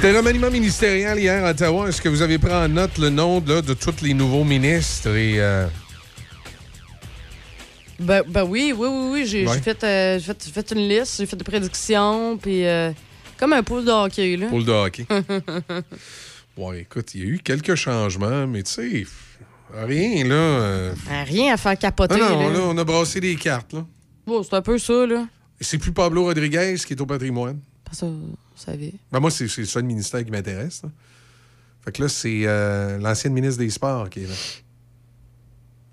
C'était 0.00 0.12
le 0.12 0.18
remaniement 0.18 0.50
ministériel 0.50 1.18
hier 1.18 1.44
à 1.44 1.50
Ottawa. 1.50 1.86
Est-ce 1.88 2.00
que 2.00 2.08
vous 2.08 2.22
avez 2.22 2.38
pris 2.38 2.52
en 2.52 2.68
note 2.68 2.96
le 2.96 3.10
nom 3.10 3.42
là, 3.46 3.60
de 3.60 3.74
tous 3.74 4.00
les 4.00 4.14
nouveaux 4.14 4.44
ministres 4.44 5.10
et 5.14 5.34
euh, 5.38 5.66
Ben, 7.98 8.22
ben 8.26 8.44
oui, 8.44 8.72
oui, 8.74 8.88
oui, 8.90 9.08
oui. 9.12 9.26
J'ai 9.26 9.46
Ouais. 9.46 9.58
fait, 9.60 9.84
euh, 9.84 10.18
fait, 10.18 10.42
fait 10.42 10.70
une 10.72 10.88
liste, 10.88 11.16
j'ai 11.18 11.26
fait 11.26 11.36
des 11.36 11.44
prédictions, 11.44 12.38
puis 12.38 12.64
euh, 12.66 12.92
comme 13.36 13.52
un 13.52 13.62
pool 13.62 13.84
de 13.84 13.90
hockey, 13.90 14.38
là. 14.38 14.46
Poule 14.48 14.64
de 14.64 14.72
hockey. 14.72 15.06
ouais, 16.56 16.80
écoute, 16.80 17.14
il 17.14 17.20
y 17.20 17.24
a 17.24 17.26
eu 17.26 17.38
quelques 17.44 17.74
changements, 17.74 18.46
mais 18.46 18.62
tu 18.62 18.72
sais, 18.72 19.06
rien, 19.74 20.24
là. 20.24 20.34
euh, 20.34 20.94
Ah, 21.10 21.24
Rien 21.24 21.52
à 21.52 21.56
faire 21.58 21.78
capoter, 21.78 22.14
Ah 22.22 22.30
non, 22.30 22.48
là. 22.48 22.54
là, 22.54 22.60
on 22.62 22.78
a 22.78 22.84
brassé 22.84 23.20
les 23.20 23.36
cartes, 23.36 23.74
là. 23.74 23.84
Bon, 24.26 24.42
c'est 24.42 24.54
un 24.54 24.62
peu 24.62 24.78
ça, 24.78 25.04
là. 25.06 25.26
C'est 25.60 25.76
plus 25.76 25.92
Pablo 25.92 26.24
Rodriguez 26.24 26.76
qui 26.86 26.94
est 26.94 27.00
au 27.02 27.04
patrimoine. 27.06 27.58
Pas 27.90 27.96
ça, 27.96 28.06
vous 28.06 28.36
savez. 28.54 28.94
Ben, 29.12 29.20
moi, 29.20 29.30
c'est 29.30 29.48
c'est 29.48 29.74
le 29.76 29.82
ministère 29.82 30.24
qui 30.24 30.30
m'intéresse. 30.30 30.82
Fait 31.84 31.92
que 31.92 32.02
là, 32.02 32.08
c'est 32.08 32.42
euh, 32.44 32.98
l'ancienne 32.98 33.32
ministre 33.32 33.58
des 33.58 33.70
Sports 33.70 34.08
qui 34.10 34.20
est 34.24 34.26
là. 34.26 34.34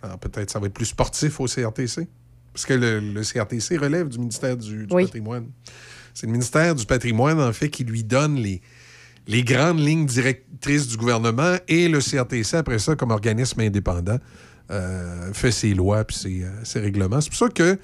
Alors, 0.03 0.19
peut-être 0.19 0.49
ça 0.51 0.59
va 0.59 0.67
être 0.67 0.73
plus 0.73 0.85
sportif 0.85 1.39
au 1.39 1.45
CRTC. 1.45 2.07
Parce 2.53 2.65
que 2.65 2.73
le, 2.73 2.99
le 2.99 3.21
CRTC 3.23 3.77
relève 3.77 4.09
du 4.09 4.17
ministère 4.19 4.57
du, 4.57 4.85
du 4.87 4.93
Oui. 4.93 5.05
patrimoine. 5.05 5.47
C'est 6.13 6.25
le 6.25 6.31
ministère 6.31 6.73
du 6.75 6.85
patrimoine, 6.85 7.39
en 7.39 7.53
fait, 7.53 7.69
qui 7.69 7.83
lui 7.83 8.03
donne 8.03 8.35
les, 8.35 8.61
les 9.27 9.43
grandes 9.43 9.79
lignes 9.79 10.05
directrices 10.07 10.87
du 10.87 10.97
gouvernement 10.97 11.55
et 11.67 11.87
le 11.87 11.99
CRTC, 11.99 12.55
après 12.57 12.79
ça, 12.79 12.95
comme 12.95 13.11
organisme 13.11 13.59
indépendant, 13.61 14.17
euh, 14.71 15.31
fait 15.33 15.51
ses 15.51 15.73
lois 15.75 16.03
puis 16.03 16.15
ses, 16.17 16.43
euh, 16.43 16.63
ses 16.63 16.79
règlements. 16.79 17.21
C'est 17.21 17.29
pour 17.29 17.37
ça 17.39 17.49
que, 17.49 17.77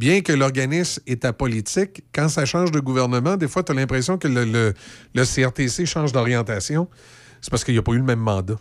bien 0.00 0.22
que 0.22 0.32
l'organisme 0.32 1.02
est 1.06 1.26
apolitique, 1.26 2.02
quand 2.14 2.30
ça 2.30 2.46
change 2.46 2.72
de 2.72 2.80
gouvernement, 2.80 3.36
des 3.36 3.46
fois, 3.46 3.62
tu 3.62 3.70
as 3.70 3.74
l'impression 3.74 4.16
que 4.16 4.28
le, 4.28 4.74
CRTC 5.14 5.84
change 5.84 6.10
d'orientation. 6.10 6.88
C'est 7.42 7.50
parce 7.50 7.64
qu'il 7.64 7.74
n'y 7.74 7.78
a 7.78 7.82
pas 7.82 7.92
eu 7.92 7.98
le 7.98 8.04
même 8.04 8.18
mandat. 8.18 8.58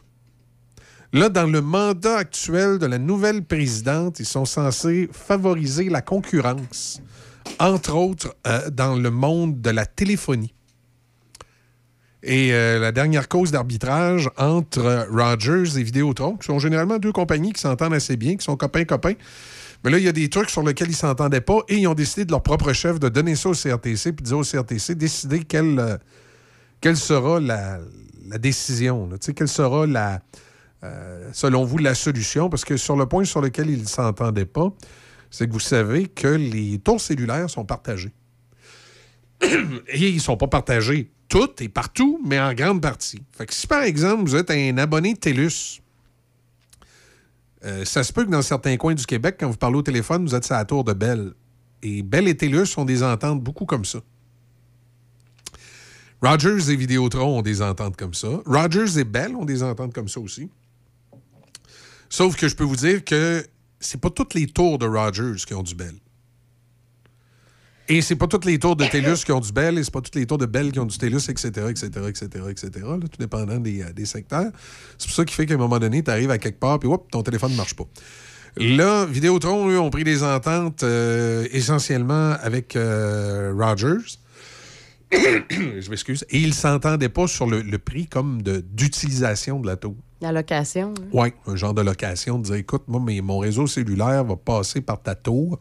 Là, 1.14 1.30
dans 1.30 1.48
le 1.48 1.62
mandat 1.62 2.18
actuel 2.18 2.78
de 2.78 2.86
la 2.86 2.98
nouvelle 2.98 3.44
présidente, 3.44 4.20
ils 4.20 4.26
sont 4.26 4.44
censés 4.44 5.10
favoriser 5.14 5.90
la 5.90 6.02
concurrence, 6.02 7.02
entre 7.58 7.96
autres 7.96 8.36
euh, 8.46 8.70
dans 8.70 8.96
le 8.96 9.10
monde 9.10 9.62
de 9.62 9.70
la 9.70 9.86
téléphonie. 9.86 10.54
Et 12.22 12.54
euh, 12.54 12.80
la 12.80 12.92
dernière 12.92 13.30
cause 13.30 13.52
d'arbitrage 13.52 14.30
entre 14.38 14.86
euh, 14.86 15.06
Rogers 15.10 15.80
et 15.80 15.84
Vidéotron, 15.84 16.36
qui 16.36 16.48
sont 16.48 16.60
généralement 16.60 17.00
deux 17.00 17.14
compagnies 17.14 17.54
qui 17.54 17.62
s'entendent 17.62 17.94
assez 17.94 18.18
bien, 18.18 18.36
qui 18.36 18.44
sont 18.44 18.58
copains-copains. 18.58 19.16
Mais 19.84 19.92
là, 19.92 19.98
il 19.98 20.04
y 20.04 20.08
a 20.08 20.12
des 20.12 20.30
trucs 20.30 20.50
sur 20.50 20.64
lesquels 20.64 20.88
ils 20.88 20.92
ne 20.92 20.98
s'entendaient 20.98 21.42
pas 21.42 21.60
et 21.70 21.78
ils 21.78 21.88
ont 21.88 21.94
décidé 21.94 22.26
de 22.26 22.32
leur 22.32 22.44
propre 22.44 22.74
chef 22.74 23.00
de 23.00 23.08
donner 23.08 23.36
ça 23.36 23.50
au 23.50 23.54
CRTC 23.54 24.12
puis 24.14 24.24
de 24.24 24.28
dire 24.28 24.38
au 24.38 24.44
CRTC, 24.44 24.96
décider 24.96 25.44
quelle, 25.44 25.80
euh, 25.80 25.98
quelle 26.82 26.98
sera 26.98 27.40
la, 27.40 27.80
décision, 28.40 29.10
quelle 29.36 29.48
sera 29.48 29.88
la, 29.88 30.22
euh, 30.84 31.30
selon 31.32 31.64
vous, 31.64 31.78
la 31.78 31.96
solution? 31.96 32.50
Parce 32.50 32.66
que 32.66 32.76
sur 32.78 32.96
le 32.96 33.06
point 33.06 33.24
sur 33.24 33.42
lequel 33.42 33.70
ils 33.70 33.82
ne 33.82 33.88
s'entendaient 33.88 34.46
pas, 34.46 34.74
c'est 35.32 35.48
que 35.48 35.54
vous 35.54 35.60
savez 35.60 36.08
que 36.08 36.28
les 36.28 36.80
tours 36.80 37.00
cellulaires 37.00 37.50
sont 37.50 37.66
partagés. 37.66 38.12
Et 39.42 40.10
ils 40.10 40.16
ne 40.16 40.20
sont 40.20 40.38
pas 40.38 40.48
partagés 40.48 41.12
toutes 41.30 41.62
et 41.62 41.70
partout, 41.70 42.20
mais 42.26 42.40
en 42.40 42.54
grande 42.54 42.82
partie. 42.82 43.22
Fait 43.38 43.46
que 43.46 43.54
si, 43.54 43.68
par 43.68 43.84
exemple, 43.84 44.24
vous 44.28 44.36
êtes 44.36 44.50
un 44.50 44.78
abonné 44.80 45.16
TELUS, 45.16 45.80
euh, 47.66 47.84
ça 47.86 48.04
se 48.04 48.14
peut 48.14 48.26
que 48.26 48.32
dans 48.32 48.42
certains 48.42 48.78
coins 48.78 48.94
du 48.94 49.06
Québec, 49.06 49.38
quand 49.40 49.50
vous 49.50 49.58
parlez 49.58 49.78
au 49.78 49.82
téléphone, 49.82 50.26
vous 50.26 50.36
êtes 50.36 50.46
sur 50.46 50.56
la 50.56 50.66
tour 50.66 50.84
de 50.84 50.94
Bell. 50.94 51.34
Et 51.82 52.02
Bell 52.02 52.28
et 52.28 52.36
TELUS 52.36 52.78
ont 52.78 52.86
des 52.86 53.04
ententes 53.04 53.42
beaucoup 53.42 53.66
comme 53.66 53.86
ça. 53.86 54.00
Rogers 56.22 56.70
et 56.70 56.76
Vidéotron 56.76 57.40
ont 57.40 57.42
des 57.42 57.62
ententes 57.62 57.96
comme 57.96 58.14
ça. 58.14 58.28
Rogers 58.46 59.00
et 59.00 59.04
Bell 59.06 59.36
ont 59.36 59.46
des 59.46 59.64
ententes 59.64 59.94
comme 59.94 60.10
ça 60.10 60.20
aussi. 60.20 60.50
Sauf 62.10 62.36
que 62.36 62.48
je 62.48 62.56
peux 62.56 62.64
vous 62.64 62.76
dire 62.76 63.06
que 63.06 63.46
c'est 63.80 64.02
pas 64.02 64.10
toutes 64.10 64.34
les 64.34 64.48
tours 64.48 64.78
de 64.80 64.86
Rogers 64.86 65.36
qui 65.46 65.54
ont 65.54 65.64
du 65.64 65.76
Bell. 65.76 65.96
Et 67.90 68.02
c'est 68.04 68.16
pas 68.16 68.28
toutes 68.28 68.46
les 68.46 68.60
tours 68.60 68.76
de 68.76 68.86
TELUS 68.86 69.24
qui 69.26 69.32
ont 69.32 69.40
du 69.40 69.52
Bell, 69.52 69.78
et 69.80 69.84
c'est 69.84 69.92
pas 69.92 70.02
toutes 70.02 70.16
les 70.16 70.26
tours 70.28 70.38
de 70.38 70.46
Bell 70.46 70.72
qui 70.72 70.80
ont 70.80 70.86
du 70.86 70.98
TELUS, 70.98 71.28
etc., 71.30 71.48
etc., 71.70 71.88
etc., 72.08 72.28
etc., 72.50 72.70
là, 72.84 72.98
tout 73.02 73.18
dépendant 73.20 73.58
des, 73.58 73.82
euh, 73.82 73.92
des 73.92 74.06
secteurs. 74.06 74.52
C'est 74.98 75.08
pour 75.08 75.16
ça 75.16 75.26
qui 75.26 75.34
fait 75.34 75.46
qu'à 75.48 75.56
un 75.56 75.58
moment 75.58 75.80
donné, 75.80 76.04
tu 76.04 76.12
arrives 76.12 76.30
à 76.30 76.38
quelque 76.38 76.60
part, 76.60 76.78
puis 76.80 76.88
hop, 76.88 77.10
ton 77.12 77.24
téléphone 77.24 77.52
ne 77.52 77.58
marche 77.58 77.76
pas. 77.76 77.86
Là, 78.58 79.06
Vidéotron, 79.06 79.70
eux, 79.70 79.80
ont 79.80 79.90
pris 79.90 80.04
des 80.04 80.24
ententes 80.24 80.84
euh, 80.84 81.48
essentiellement 81.52 82.36
avec 82.42 82.76
euh, 82.76 83.54
Rogers. 83.58 84.18
Je 85.12 85.90
m'excuse. 85.90 86.26
Et 86.30 86.40
ils 86.40 86.54
s'entendaient 86.54 87.10
pas 87.10 87.28
sur 87.28 87.48
le, 87.48 87.62
le 87.62 87.78
prix 87.80 88.06
comme 88.08 88.42
d'utilisation 88.44 89.60
de, 89.60 89.68
la 89.68 89.76
tour. 89.76 89.96
La 90.22 90.32
location. 90.32 90.94
hein? 91.00 91.04
Oui, 91.14 91.30
un 91.48 91.56
genre 91.56 91.74
de 91.74 91.82
location, 91.82 92.38
de 92.38 92.44
dire 92.44 92.56
écoute, 92.56 92.84
moi, 92.88 93.00
mes- 93.00 93.22
mon 93.22 93.40
réseau 93.40 93.66
cellulaire 93.68 94.24
va 94.26 94.36
passer 94.36 94.82
par 94.82 95.02
ta 95.02 95.16
tour. 95.16 95.60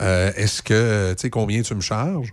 Euh, 0.00 0.32
Est-ce 0.36 0.62
que, 0.62 1.12
tu 1.14 1.22
sais, 1.22 1.30
combien 1.30 1.62
tu 1.62 1.74
me 1.74 1.80
charges? 1.80 2.32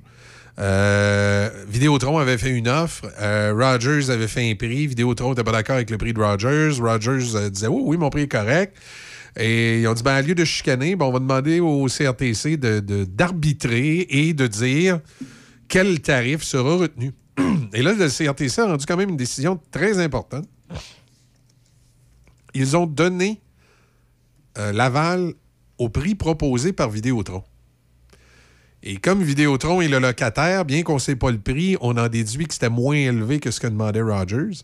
Euh, 0.57 1.49
Vidéotron 1.67 2.17
avait 2.17 2.37
fait 2.37 2.51
une 2.51 2.67
offre. 2.69 3.05
euh, 3.19 3.53
Rogers 3.53 4.09
avait 4.09 4.27
fait 4.27 4.49
un 4.49 4.55
prix. 4.55 4.87
Vidéotron 4.87 5.29
n'était 5.29 5.43
pas 5.43 5.51
d'accord 5.51 5.75
avec 5.75 5.89
le 5.89 5.97
prix 5.97 6.13
de 6.13 6.21
Rogers. 6.21 6.79
Rogers 6.79 7.49
disait 7.49 7.67
oui, 7.67 7.81
oui, 7.83 7.97
mon 7.97 8.09
prix 8.09 8.21
est 8.23 8.27
correct. 8.31 8.77
Et 9.37 9.81
ils 9.81 9.87
ont 9.87 9.93
dit 9.93 10.01
ben, 10.03 10.13
à 10.13 10.21
lieu 10.21 10.33
de 10.33 10.45
chicaner, 10.45 10.95
ben, 10.95 11.05
on 11.07 11.11
va 11.11 11.19
demander 11.19 11.59
au 11.59 11.87
CRTC 11.87 12.55
de- 12.55 12.79
de- 12.79 13.03
d'arbitrer 13.03 14.05
et 14.09 14.33
de 14.33 14.47
dire 14.47 15.01
quel 15.67 15.99
tarif 15.99 16.41
sera 16.43 16.75
retenu. 16.77 17.11
Et 17.73 17.81
là, 17.81 17.91
le 17.93 18.07
CRTC 18.07 18.59
a 18.61 18.65
rendu 18.67 18.85
quand 18.85 18.95
même 18.95 19.09
une 19.09 19.17
décision 19.17 19.59
très 19.71 19.99
importante. 19.99 20.45
Ils 22.53 22.77
ont 22.77 22.85
donné 22.85 23.41
l'aval 24.55 25.33
au 25.77 25.89
prix 25.89 26.15
proposé 26.15 26.71
par 26.71 26.89
Vidéotron. 26.89 27.43
Et 28.87 28.97
comme 28.97 29.23
Vidéotron 29.23 29.81
est 29.81 29.87
le 29.87 29.97
locataire, 29.97 30.63
bien 30.63 30.83
qu'on 30.83 30.95
ne 30.95 30.99
sait 30.99 31.15
pas 31.15 31.31
le 31.31 31.39
prix, 31.39 31.75
on 31.81 31.97
en 31.97 32.07
déduit 32.07 32.45
que 32.45 32.53
c'était 32.53 32.69
moins 32.69 32.95
élevé 32.95 33.39
que 33.39 33.49
ce 33.49 33.59
que 33.59 33.65
demandait 33.65 34.03
Rogers. 34.03 34.63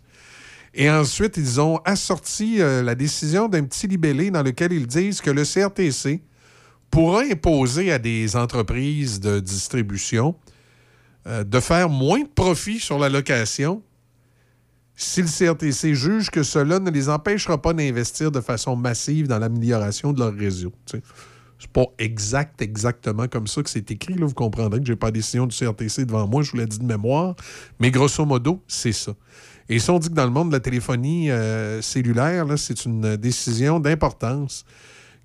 Et 0.75 0.91
ensuite, 0.91 1.37
ils 1.37 1.59
ont 1.59 1.77
assorti 1.85 2.61
euh, 2.61 2.83
la 2.83 2.93
décision 2.93 3.49
d'un 3.49 3.63
petit 3.63 3.87
libellé 3.87 4.29
dans 4.29 4.43
lequel 4.43 4.73
ils 4.73 4.85
disent 4.85 5.21
que 5.21 5.31
le 5.31 5.43
CRTC 5.43 6.21
pourra 6.91 7.23
imposer 7.23 7.91
à 7.91 7.97
des 7.97 8.35
entreprises 8.35 9.19
de 9.19 9.39
distribution 9.39 10.35
euh, 11.25 11.43
de 11.43 11.59
faire 11.59 11.89
moins 11.89 12.21
de 12.21 12.29
profit 12.29 12.79
sur 12.79 12.99
la 12.99 13.09
location 13.09 13.81
si 14.95 15.23
le 15.23 15.27
CRTC 15.27 15.95
juge 15.95 16.29
que 16.29 16.43
cela 16.43 16.79
ne 16.79 16.91
les 16.91 17.09
empêchera 17.09 17.59
pas 17.59 17.73
d'investir 17.73 18.29
de 18.31 18.39
façon 18.39 18.75
massive 18.75 19.27
dans 19.27 19.39
l'amélioration 19.39 20.13
de 20.13 20.19
leur 20.19 20.33
réseau. 20.33 20.71
C'est 21.61 21.69
pas 21.69 21.85
exact, 21.99 22.59
exactement 22.63 23.27
comme 23.27 23.45
ça 23.45 23.61
que 23.61 23.69
c'est 23.69 23.91
écrit. 23.91 24.15
Là. 24.15 24.25
Vous 24.25 24.33
comprendrez 24.33 24.79
que 24.79 24.85
je 24.87 24.93
n'ai 24.93 24.95
pas 24.95 25.07
la 25.07 25.11
décision 25.11 25.45
du 25.45 25.55
CRTC 25.55 26.05
devant 26.05 26.27
moi, 26.27 26.41
je 26.41 26.49
vous 26.49 26.57
l'ai 26.57 26.65
dit 26.65 26.79
de 26.79 26.83
mémoire. 26.83 27.35
Mais 27.79 27.91
grosso 27.91 28.25
modo, 28.25 28.63
c'est 28.67 28.91
ça. 28.91 29.13
Et 29.69 29.77
si 29.77 29.87
on 29.91 29.99
dit 29.99 30.09
que 30.09 30.15
dans 30.15 30.25
le 30.25 30.31
monde 30.31 30.49
de 30.49 30.53
la 30.53 30.59
téléphonie 30.59 31.29
euh, 31.29 31.79
cellulaire, 31.83 32.47
c'est 32.57 32.85
une 32.85 33.15
décision 33.15 33.79
d'importance 33.79 34.65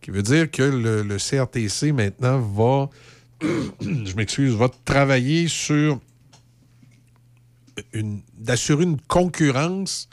qui 0.02 0.10
veut 0.10 0.22
dire 0.22 0.50
que 0.50 0.62
le, 0.62 1.16
CRTC 1.16 1.92
maintenant 1.92 2.38
va, 2.38 2.90
je 3.80 4.56
va 4.56 4.68
travailler 4.84 5.48
sur 5.48 6.00
d'assurer 8.38 8.84
une 8.84 9.00
concurrence, 9.00 10.08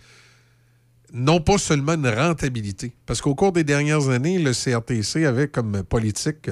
non 1.13 1.39
pas 1.39 1.59
seulement 1.59 1.93
une 1.93 2.07
rentabilité. 2.07 2.95
Parce 3.05 3.21
qu'au 3.21 3.35
cours 3.35 3.51
des 3.51 3.63
dernières 3.63 4.09
années, 4.09 4.39
le 4.39 4.51
CRTC 4.51 5.25
avait 5.25 5.47
comme 5.47 5.83
politique, 5.83 6.49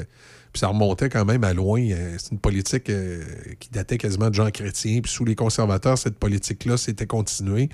puis 0.54 0.60
ça 0.60 0.68
remontait 0.68 1.10
quand 1.10 1.26
même 1.26 1.44
à 1.44 1.54
loin, 1.54 1.82
euh, 1.82 2.16
c'est 2.20 2.32
une 2.32 2.40
politique 2.40 2.90
euh, 2.90 3.24
qui 3.60 3.70
datait 3.72 3.98
quasiment 3.98 4.30
de 4.30 4.36
Jean 4.36 4.52
Chrétien, 4.52 5.02
puis 5.02 5.12
sous 5.12 5.26
les 5.26 5.36
conservateurs, 5.36 5.98
cette 5.98 6.20
politique-là 6.20 6.78
s'était 6.78 7.08
continuée. 7.08 7.70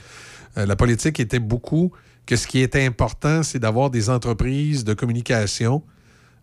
Euh, 0.58 0.66
la 0.66 0.78
politique 0.78 1.20
était 1.20 1.40
beaucoup 1.40 1.92
que 2.26 2.38
ce 2.38 2.48
qui 2.48 2.60
était 2.62 2.86
important, 2.86 3.44
c'est 3.44 3.60
d'avoir 3.60 3.90
des 3.90 4.10
entreprises 4.10 4.84
de 4.84 4.94
communication 4.94 5.84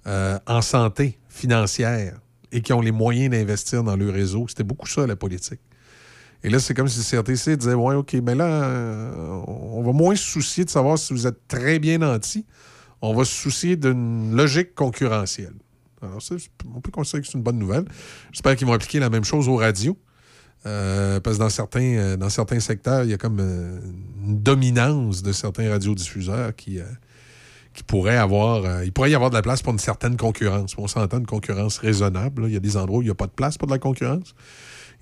en 0.07 0.61
santé 0.61 1.19
financière 1.31 2.21
et 2.53 2.61
qui 2.61 2.75
ont 2.75 2.83
les 2.83 2.93
moyens 2.93 3.31
d'investir 3.31 3.83
dans 3.83 3.97
le 3.97 4.11
réseau. 4.11 4.47
C'était 4.49 4.63
beaucoup 4.63 4.87
ça, 4.87 5.07
la 5.07 5.17
politique. 5.17 5.61
Et 6.45 6.51
là, 6.51 6.61
c'est 6.61 6.75
comme 6.75 6.89
si 6.89 6.99
le 6.99 7.23
CRTC 7.23 7.57
disait 7.57 7.73
Ouais, 7.73 7.95
OK, 7.95 8.13
mais 8.23 8.35
là, 8.35 8.45
euh, 8.45 9.43
on 9.47 9.83
va 9.83 9.93
moins 9.93 10.15
se 10.15 10.23
soucier 10.23 10.67
de 10.67 10.71
savoir 10.71 10.99
si 10.99 11.15
vous 11.15 11.27
êtes 11.27 11.49
très 11.49 11.79
bien 11.79 11.99
nanti. 11.99 12.45
On 13.01 13.15
va 13.15 13.25
se 13.25 13.33
soucier 13.33 13.77
d'une 13.77 14.37
logique 14.37 14.75
concurrentielle. 14.75 15.55
Alors, 16.03 16.21
ça, 16.21 16.35
on 16.75 16.83
peut 16.83 16.91
considérer 16.91 17.23
que 17.23 17.29
c'est 17.29 17.39
une 17.39 17.43
bonne 17.43 17.59
nouvelle. 17.59 17.87
J'espère 18.31 18.57
qu'ils 18.57 18.67
vont 18.67 18.75
appliquer 18.75 18.99
la 18.99 19.09
même 19.09 19.25
chose 19.25 19.49
aux 19.49 19.57
radios. 19.57 19.97
Euh, 20.67 21.19
parce 21.21 21.37
que 21.37 21.43
dans 21.43 21.49
certains, 21.49 21.97
euh, 21.97 22.17
dans 22.19 22.29
certains 22.29 22.61
secteurs, 22.61 23.05
il 23.05 23.11
y 23.11 23.15
a 23.15 23.19
comme 23.19 23.41
une 23.41 24.39
dominance 24.43 25.23
de 25.23 25.33
certains 25.33 25.71
radiodiffuseurs 25.71 26.55
qui, 26.55 26.79
qui 27.73 27.83
pourraient 27.85 28.19
avoir. 28.19 28.85
il 28.85 28.93
pourrait 28.93 29.11
y 29.11 29.15
avoir 29.15 29.31
de 29.31 29.35
la 29.35 29.43
place 29.43 29.63
pour 29.63 29.73
une 29.73 29.79
certaine 29.79 30.19
concurrence. 30.19 30.75
On 30.77 30.89
s'entend 30.89 31.21
une 31.21 31.27
concurrence 31.27 31.79
raisonnable. 31.79 32.45
Il 32.49 32.53
y 32.53 32.57
a 32.57 32.61
des 32.61 32.77
endroits 32.77 32.99
où 32.99 33.03
il 33.03 33.07
n'y 33.07 33.11
a 33.11 33.15
pas 33.15 33.27
de 33.29 33.33
place 33.33 33.57
pour 33.57 33.67
de 33.67 33.73
la 33.73 33.79
concurrence. 33.79 34.35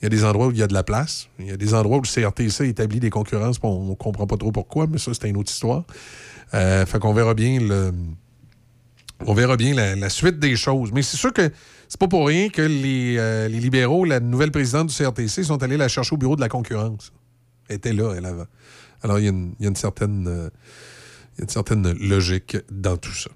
Il 0.03 0.07
y 0.07 0.07
a 0.07 0.09
des 0.09 0.25
endroits 0.25 0.49
où 0.49 0.51
il 0.51 0.59
y 0.59 0.63
a 0.65 0.67
de 0.67 0.75
la 0.75 0.83
place. 0.83 1.29
Il 1.39 1.47
y 1.47 1.53
a 1.53 1.57
des 1.57 1.75
endroits 1.75 1.99
où 1.99 2.03
le 2.03 2.09
CRTC 2.09 2.67
établit 2.69 2.99
des 2.99 3.09
concurrences, 3.09 3.59
on 3.63 3.91
ne 3.91 3.95
comprend 3.95 4.27
pas 4.27 4.37
trop 4.37 4.51
pourquoi, 4.51 4.89
mais 4.89 4.99
ça, 4.99 5.13
c'est 5.15 5.29
une 5.29 5.37
autre 5.37 5.53
histoire. 5.53 5.85
Euh, 6.55 6.85
fait 6.87 6.99
qu'on 6.99 7.15
verra 7.15 7.35
bien 7.35 7.61
le, 7.61 7.93
On 9.25 9.33
verra 9.33 9.57
bien 9.57 9.75
la, 9.75 10.11
suite 10.11 10.41
des 10.41 10.57
choses. 10.57 10.91
Mais 10.93 11.03
c'est 11.03 11.17
sûr 11.17 11.33
que 11.33 11.53
c'est 11.89 12.01
pas 12.01 12.09
pour 12.09 12.27
rien 12.27 12.49
que 12.49 12.63
les, 12.63 13.17
euh, 13.17 13.47
libéraux, 13.47 14.05
la 14.05 14.19
nouvelle 14.19 14.51
présidente 14.51 14.89
du 14.89 14.95
CRTC, 14.95 15.45
sont 15.45 15.63
allés 15.63 15.77
la 15.77 15.87
chercher 15.87 16.15
au 16.15 16.19
bureau 16.19 16.35
de 16.35 16.41
la 16.41 16.49
concurrence. 16.49 17.13
Elle 17.69 17.77
était 17.77 17.93
là, 17.93 18.15
elle 18.17 18.27
avant. 18.27 18.47
Alors, 19.05 19.21
il 19.21 19.25
y 19.25 19.65
a 19.65 19.69
une 19.69 19.77
certaine, 19.77 20.27
euh, 20.27 20.51
il 21.37 21.39
y 21.39 21.43
a 21.43 21.45
une 21.45 21.49
certaine 21.49 21.93
logique 21.93 22.57
dans 22.73 22.97
tout 22.97 23.15
ça. 23.15 23.31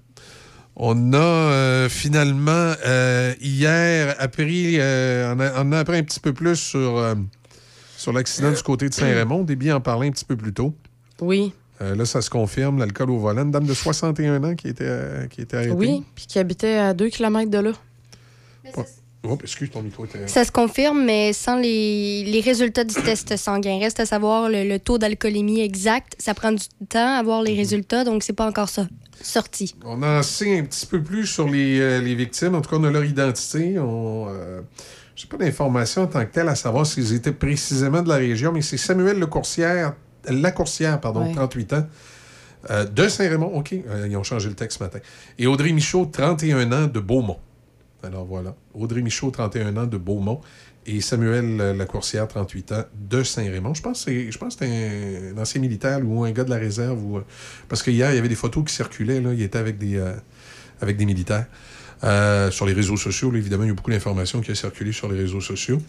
On 0.79 1.11
a 1.13 1.17
euh, 1.17 1.89
finalement, 1.89 2.73
euh, 2.85 3.33
hier, 3.41 4.15
appris, 4.19 4.79
euh, 4.79 5.33
on, 5.35 5.39
a, 5.39 5.63
on 5.63 5.71
a 5.71 5.79
appris 5.79 5.97
un 5.97 6.03
petit 6.03 6.19
peu 6.19 6.33
plus 6.33 6.55
sur, 6.55 6.97
euh, 6.97 7.15
sur 7.97 8.13
l'accident 8.13 8.51
du 8.51 8.61
côté 8.61 8.87
de 8.87 8.93
Saint-Raymond. 8.93 9.43
Déby 9.43 9.71
en 9.71 9.81
parlait 9.81 10.07
un 10.07 10.11
petit 10.11 10.23
peu 10.25 10.37
plus 10.37 10.53
tôt. 10.53 10.75
Oui. 11.19 11.51
Euh, 11.81 11.95
là, 11.95 12.05
ça 12.05 12.21
se 12.21 12.29
confirme, 12.29 12.77
l'alcool 12.77 13.09
au 13.09 13.17
volant. 13.17 13.43
Une 13.43 13.51
dame 13.51 13.65
de 13.65 13.73
61 13.73 14.43
ans 14.43 14.55
qui 14.55 14.67
était, 14.67 14.83
euh, 14.87 15.25
qui 15.27 15.41
était 15.41 15.57
arrêtée. 15.57 15.71
Oui, 15.71 16.03
puis 16.13 16.27
qui 16.27 16.37
habitait 16.37 16.77
à 16.77 16.93
2 16.93 17.09
km 17.09 17.49
de 17.49 17.57
là. 17.57 17.71
Oh, 19.23 19.37
excuse, 19.43 19.69
ton 19.71 19.81
micro. 19.81 20.05
Ça 20.27 20.45
se 20.45 20.51
confirme, 20.51 21.03
mais 21.03 21.33
sans 21.33 21.57
les, 21.57 22.23
les 22.23 22.39
résultats 22.39 22.83
du 22.83 22.93
test 22.93 23.35
sanguin. 23.35 23.79
Reste 23.79 23.99
à 23.99 24.05
savoir 24.05 24.49
le, 24.49 24.63
le 24.63 24.79
taux 24.79 24.97
d'alcoolémie 24.97 25.59
exact. 25.61 26.15
Ça 26.19 26.33
prend 26.33 26.51
du 26.51 26.63
temps 26.87 27.15
à 27.15 27.17
avoir 27.19 27.41
les 27.41 27.51
Mhm. 27.51 27.57
résultats, 27.57 28.03
donc 28.03 28.23
c'est 28.23 28.33
pas 28.33 28.47
encore 28.47 28.69
ça 28.69 28.87
sorti. 29.21 29.73
On 29.83 30.01
en 30.03 30.21
sait 30.23 30.59
un 30.59 30.63
petit 30.63 30.85
peu 30.85 31.01
plus 31.01 31.25
sur 31.25 31.49
les, 31.49 31.79
euh, 31.79 31.99
les 31.99 32.13
victimes. 32.15 32.53
En 32.55 32.61
tout 32.61 32.69
cas, 32.69 32.77
on 32.79 32.83
a 32.83 32.91
leur 32.91 33.03
identité. 33.03 33.77
On, 33.79 34.27
euh, 34.29 34.61
je 35.15 35.23
n'ai 35.25 35.29
pas 35.29 35.37
d'informations 35.37 36.03
en 36.03 36.07
tant 36.07 36.23
que 36.23 36.31
telle 36.31 36.47
à 36.47 36.55
savoir 36.55 36.85
s'ils 36.85 37.13
étaient 37.13 37.31
précisément 37.31 38.03
de 38.03 38.09
la 38.09 38.17
région, 38.17 38.51
mais 38.51 38.61
c'est 38.61 38.77
Samuel 38.77 39.17
Lecourcière, 39.17 39.95
Lacourcière, 40.29 41.01
pardon, 41.01 41.25
Ouais. 41.25 41.33
38 41.33 41.73
ans, 41.73 41.87
euh, 42.69 42.85
de 42.85 43.07
Saint-Raymond. 43.07 43.47
OK, 43.55 43.73
euh, 43.73 44.07
ils 44.09 44.15
ont 44.15 44.23
changé 44.23 44.47
le 44.49 44.55
texte 44.55 44.77
ce 44.77 44.83
matin. 44.83 44.99
Et 45.39 45.47
Audrey 45.47 45.71
Michaud, 45.71 46.05
31 46.05 46.71
ans, 46.71 46.87
de 46.87 46.99
Beaumont. 46.99 47.39
Alors 48.07 48.25
voilà, 48.25 48.55
Audrey 48.73 49.01
Michaud, 49.01 49.31
31 49.31 49.75
ans, 49.75 49.85
de 49.85 49.97
Beaumont. 49.97 50.39
Et 50.85 51.01
Samuel 51.01 51.59
euh, 51.59 51.73
Lacourcière, 51.73 52.25
38 52.25 52.71
ans, 52.71 52.83
de 52.97 53.21
Saint-Raymond. 53.21 53.73
Je 53.73 53.81
pense 53.81 54.05
que 54.05 54.31
c'est 54.31 55.33
un, 55.35 55.37
ancien 55.37 55.59
militaire 55.59 55.99
ou 56.05 56.23
un 56.23 56.31
gars 56.31 56.45
de 56.45 56.49
la 56.49 56.55
réserve. 56.55 57.17
Euh, 57.17 57.21
parce 57.67 57.83
que 57.83 57.91
hier, 57.91 58.09
il 58.11 58.15
y 58.15 58.17
avait 58.17 58.29
des 58.29 58.35
photos 58.35 58.63
qui 58.63 58.73
circulaient. 58.73 59.17
Il 59.17 59.41
était 59.41 59.57
avec 59.57 59.77
des, 59.77 59.97
euh, 59.97 60.13
avec 60.79 60.95
des 60.95 61.05
militaires. 61.05 61.47
Sur 62.51 62.65
les 62.65 62.73
réseaux 62.73 62.95
sociaux, 62.95 63.33
évidemment, 63.35 63.63
il 63.63 63.67
y 63.67 63.71
a 63.71 63.73
beaucoup 63.73 63.91
d'informations 63.91 64.39
qui 64.39 64.51
ont 64.51 64.55
circulé 64.55 64.93
sur 64.93 65.11
les 65.11 65.17
réseaux 65.17 65.41
sociaux. 65.41 65.81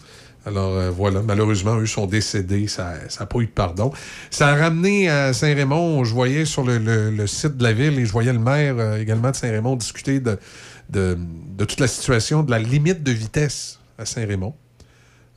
Alors 0.45 0.91
voilà, 0.91 1.21
malheureusement, 1.21 1.77
eux 1.77 1.85
sont 1.85 2.07
décédés, 2.07 2.67
ça 2.67 2.95
n'a 3.19 3.25
pas 3.27 3.39
eu 3.39 3.45
de 3.45 3.51
pardon. 3.51 3.91
Ça 4.31 4.47
a 4.47 4.55
ramené 4.55 5.07
à 5.07 5.33
Saint-Raymond, 5.33 6.03
je 6.05 6.13
voyais 6.15 6.45
sur 6.45 6.63
le, 6.63 7.27
site 7.27 7.57
de 7.57 7.63
la 7.63 7.73
ville 7.73 7.99
et 7.99 8.07
je 8.07 8.11
voyais 8.11 8.33
le 8.33 8.39
maire 8.39 8.95
également 8.95 9.29
de 9.29 9.35
Saint-Raymond 9.35 9.75
discuter 9.75 10.19
de, 10.19 10.39
de, 10.89 11.17
toute 11.57 11.79
la 11.79 11.87
situation 11.87 12.43
de 12.43 12.51
la 12.51 12.59
limite 12.59 13.03
de 13.03 13.11
vitesse 13.11 13.79
à 13.97 14.05
Saint-Raymond. 14.05 14.55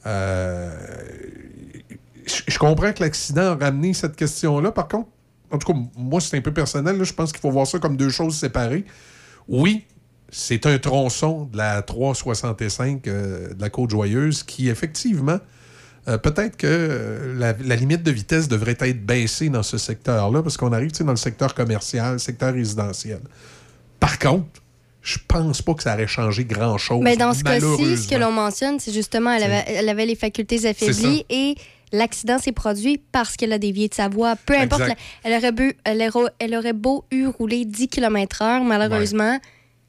Euh, 0.07 0.71
je 2.47 2.59
comprends 2.59 2.93
que 2.93 3.03
l'accident 3.03 3.53
a 3.53 3.55
ramené 3.57 3.95
cette 3.95 4.17
question-là. 4.17 4.73
Par 4.73 4.89
contre, 4.89 5.09
en 5.51 5.59
tout 5.59 5.73
cas, 5.73 5.79
moi, 5.97 6.21
c'est 6.21 6.37
un 6.37 6.41
peu 6.41 6.53
personnel. 6.53 7.03
Je 7.03 7.13
pense 7.13 7.33
qu'il 7.33 7.41
faut 7.41 7.51
voir 7.51 7.67
ça 7.67 7.79
comme 7.79 7.97
deux 7.97 8.09
choses 8.09 8.37
séparées. 8.37 8.85
Oui, 9.49 9.85
c'est 10.31 10.65
un 10.67 10.79
tronçon 10.79 11.45
de 11.45 11.59
la 11.59 11.83
365 11.83 13.07
euh, 13.07 13.53
de 13.53 13.61
la 13.61 13.69
Côte-Joyeuse 13.69 14.45
qui, 14.45 14.69
effectivement, 14.69 15.39
euh, 16.09 16.19
peut-être 16.19 16.57
que 16.57 17.35
la, 17.37 17.53
la 17.53 17.77
limite 17.77 18.03
de 18.03 18.11
vitesse 18.11 18.49
devrait 18.49 18.79
être 18.81 19.05
baissée 19.05 19.51
dans 19.51 19.63
ce 19.63 19.79
secteur-là 19.79 20.43
parce 20.43 20.57
qu'on 20.57 20.73
arrive 20.73 20.93
dans 20.93 21.11
le 21.11 21.17
secteur 21.17 21.55
commercial, 21.55 22.19
secteur 22.19 22.55
résidentiel. 22.55 23.21
Par 24.01 24.19
contre, 24.19 24.62
je 25.03 25.19
pense 25.27 25.63
pas 25.63 25.75
que 25.75 25.83
ça 25.83 25.95
aurait 25.95 26.07
changé 26.07 26.45
grand-chose. 26.45 27.01
Mais 27.03 27.17
dans 27.17 27.35
ce 27.35 27.43
cas-ci, 27.43 27.97
ce 27.97 28.09
que 28.09 28.15
l'on 28.17 28.33
mentionne, 28.33 28.79
c'est 28.81 28.93
justement 28.93 29.33
elle 29.33 29.43
avait, 29.43 29.65
elle 29.67 29.89
avait 29.89 30.07
les 30.07 30.15
facultés 30.17 30.65
affaiblies 30.67 31.25
et 31.29 31.55
l'accident 31.93 32.39
s'est 32.39 32.53
produit 32.53 33.01
parce 33.13 33.37
qu'elle 33.37 33.53
a 33.53 33.59
dévié 33.59 33.89
de 33.89 33.95
sa 33.95 34.09
voie. 34.09 34.37
Peu 34.37 34.55
importe, 34.57 34.81
la- 34.89 34.95
elle, 35.25 35.35
aurait 35.39 35.53
bu- 35.53 35.77
elle, 35.85 36.09
aurait, 36.15 36.31
elle 36.39 36.55
aurait 36.55 36.73
beau 36.73 37.05
eu 37.11 37.27
rouler 37.27 37.65
10 37.65 37.89
km/h, 37.89 38.63
malheureusement, 38.65 39.39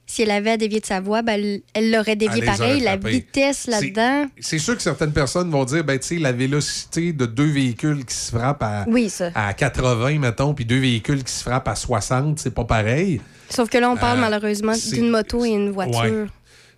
si 0.05 0.23
elle 0.23 0.31
avait 0.31 0.57
dévié 0.57 0.79
de 0.81 0.85
sa 0.85 0.99
voie, 0.99 1.21
ben, 1.21 1.61
elle- 1.73 1.91
l'aurait 1.91 2.17
dévié 2.17 2.39
Elle 2.39 2.45
pareil. 2.45 2.81
La 2.81 2.97
vitesse 3.09 3.67
là-dedans. 3.67 4.25
C'est 4.39 4.59
sûr 4.59 4.75
que 4.75 4.81
certaines 4.81 5.13
personnes 5.13 5.49
vont 5.49 5.63
dire, 5.63 5.83
ben, 5.83 5.97
tu 5.97 6.07
sais, 6.07 6.17
la 6.17 6.33
vélocité 6.33 7.13
de 7.13 7.25
deux 7.25 7.45
véhicules 7.49 8.03
qui 8.03 8.13
se 8.15 8.31
frappent 8.35 8.63
à, 8.63 8.83
Oui, 8.87 9.09
à 9.33 9.53
80, 9.53 10.19
mettons, 10.19 10.53
puis 10.53 10.65
deux 10.65 10.79
véhicules 10.79 11.23
qui 11.23 11.31
se 11.31 11.43
frappent 11.43 11.67
à 11.69 11.75
60, 11.75 12.39
c'est 12.39 12.53
pas 12.53 12.65
pareil. 12.65 13.21
Sauf 13.49 13.69
que 13.69 13.77
là, 13.77 13.89
on 13.89 13.97
parle 13.97 14.17
Euh, 14.17 14.21
malheureusement 14.21 14.73
d'une 14.91 15.09
moto 15.09 15.43
et 15.45 15.49
une 15.49 15.69
voiture. 15.71 16.01
Ouais. 16.01 16.25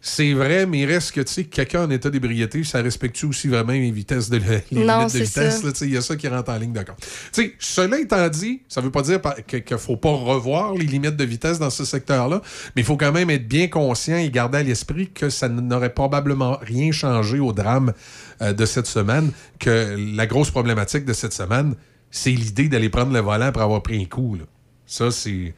C'est 0.07 0.33
vrai, 0.33 0.67
mais 0.67 0.81
il 0.81 0.85
reste 0.85 1.13
que, 1.13 1.21
tu 1.21 1.33
sais, 1.33 1.43
quelqu'un 1.45 1.85
en 1.85 1.89
état 1.89 2.11
d'ébriété, 2.11 2.63
ça 2.63 2.79
respecte-tu 2.79 3.25
aussi 3.25 3.47
vraiment 3.47 3.71
les 3.71 3.89
vitesses 3.89 4.29
de 4.29 4.37
les 4.37 4.83
Non, 4.85 4.99
limites 4.99 5.13
de 5.15 5.19
vitesse? 5.23 5.63
Il 5.81 5.89
y 5.89 5.97
a 5.97 6.01
ça 6.01 6.15
qui 6.15 6.27
rentre 6.27 6.51
en 6.51 6.57
ligne 6.59 6.73
de 6.73 6.83
compte. 6.83 6.97
Tu 7.33 7.41
sais, 7.41 7.53
cela 7.57 7.97
étant 7.99 8.29
dit, 8.29 8.61
ça 8.67 8.81
veut 8.81 8.91
pas 8.91 9.01
dire 9.01 9.19
qu'il 9.47 9.77
faut 9.79 9.97
pas 9.97 10.11
revoir 10.11 10.75
les 10.75 10.85
limites 10.85 11.15
de 11.15 11.23
vitesse 11.23 11.57
dans 11.57 11.71
ce 11.71 11.85
secteur-là, 11.85 12.43
mais 12.75 12.83
il 12.83 12.85
faut 12.85 12.97
quand 12.97 13.11
même 13.11 13.31
être 13.31 13.47
bien 13.47 13.67
conscient 13.67 14.17
et 14.17 14.29
garder 14.29 14.59
à 14.59 14.63
l'esprit 14.63 15.09
que 15.09 15.31
ça 15.31 15.49
n'aurait 15.49 15.93
probablement 15.93 16.59
rien 16.61 16.91
changé 16.91 17.39
au 17.39 17.51
drame 17.51 17.91
euh, 18.43 18.53
de 18.53 18.65
cette 18.67 18.85
semaine, 18.85 19.31
que 19.57 19.95
la 20.15 20.27
grosse 20.27 20.51
problématique 20.51 21.05
de 21.05 21.13
cette 21.13 21.33
semaine, 21.33 21.73
c'est 22.11 22.29
l'idée 22.29 22.67
d'aller 22.69 22.89
prendre 22.89 23.11
le 23.11 23.21
volant 23.21 23.47
après 23.47 23.63
avoir 23.63 23.81
pris 23.81 23.99
un 23.99 24.05
coup. 24.05 24.35
là. 24.35 24.43
Ça, 24.85 25.09
c'est 25.09 25.55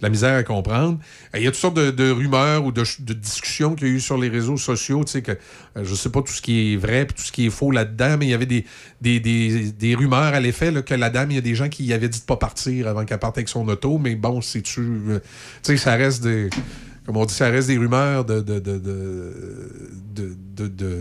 la 0.00 0.08
misère 0.08 0.34
à 0.34 0.42
comprendre. 0.42 0.98
Il 1.34 1.42
y 1.42 1.46
a 1.46 1.50
toutes 1.50 1.60
sortes 1.60 1.78
de, 1.78 2.10
rumeurs 2.10 2.64
ou 2.64 2.72
de, 2.72 2.82
discussions 3.12 3.74
qu'il 3.74 3.88
y 3.88 3.90
a 3.90 3.94
eu 3.94 4.00
sur 4.00 4.18
les 4.18 4.28
réseaux 4.28 4.56
sociaux. 4.56 5.04
Tu 5.04 5.12
sais, 5.12 5.22
euh, 5.28 5.84
je 5.84 5.94
sais 5.94 6.10
pas 6.10 6.22
tout 6.22 6.32
ce 6.32 6.42
qui 6.42 6.72
est 6.72 6.76
vrai 6.76 7.04
puis 7.04 7.14
tout 7.14 7.22
ce 7.22 7.32
qui 7.32 7.46
est 7.46 7.50
faux 7.50 7.70
là-dedans, 7.70 8.16
mais 8.18 8.26
il 8.26 8.30
y 8.30 8.34
avait 8.34 8.46
des, 8.46 9.94
rumeurs 9.94 10.34
à 10.34 10.40
l'effet 10.40 10.72
que 10.82 10.94
la 10.94 11.10
dame, 11.10 11.30
il 11.30 11.34
y 11.34 11.38
a 11.38 11.42
des 11.42 11.54
gens 11.54 11.68
qui 11.68 11.92
avaient 11.92 12.08
dit 12.08 12.20
de 12.20 12.24
pas 12.24 12.36
partir 12.36 12.88
avant 12.88 13.04
qu'elle 13.04 13.18
parte 13.18 13.36
avec 13.38 13.48
son 13.48 13.68
auto. 13.68 13.98
Mais 13.98 14.14
bon, 14.14 14.40
c'est-tu. 14.40 14.80
euh, 14.80 15.20
tu 15.62 15.72
sais, 15.72 15.76
ça 15.76 15.94
reste 15.96 16.22
des. 16.22 16.48
Comme 17.06 17.16
on 17.16 17.24
dit, 17.24 17.34
ça 17.34 17.48
reste 17.48 17.68
des 17.68 17.78
rumeurs 17.78 18.24
de, 18.24 18.40
de, 18.40 18.60
de, 18.60 18.76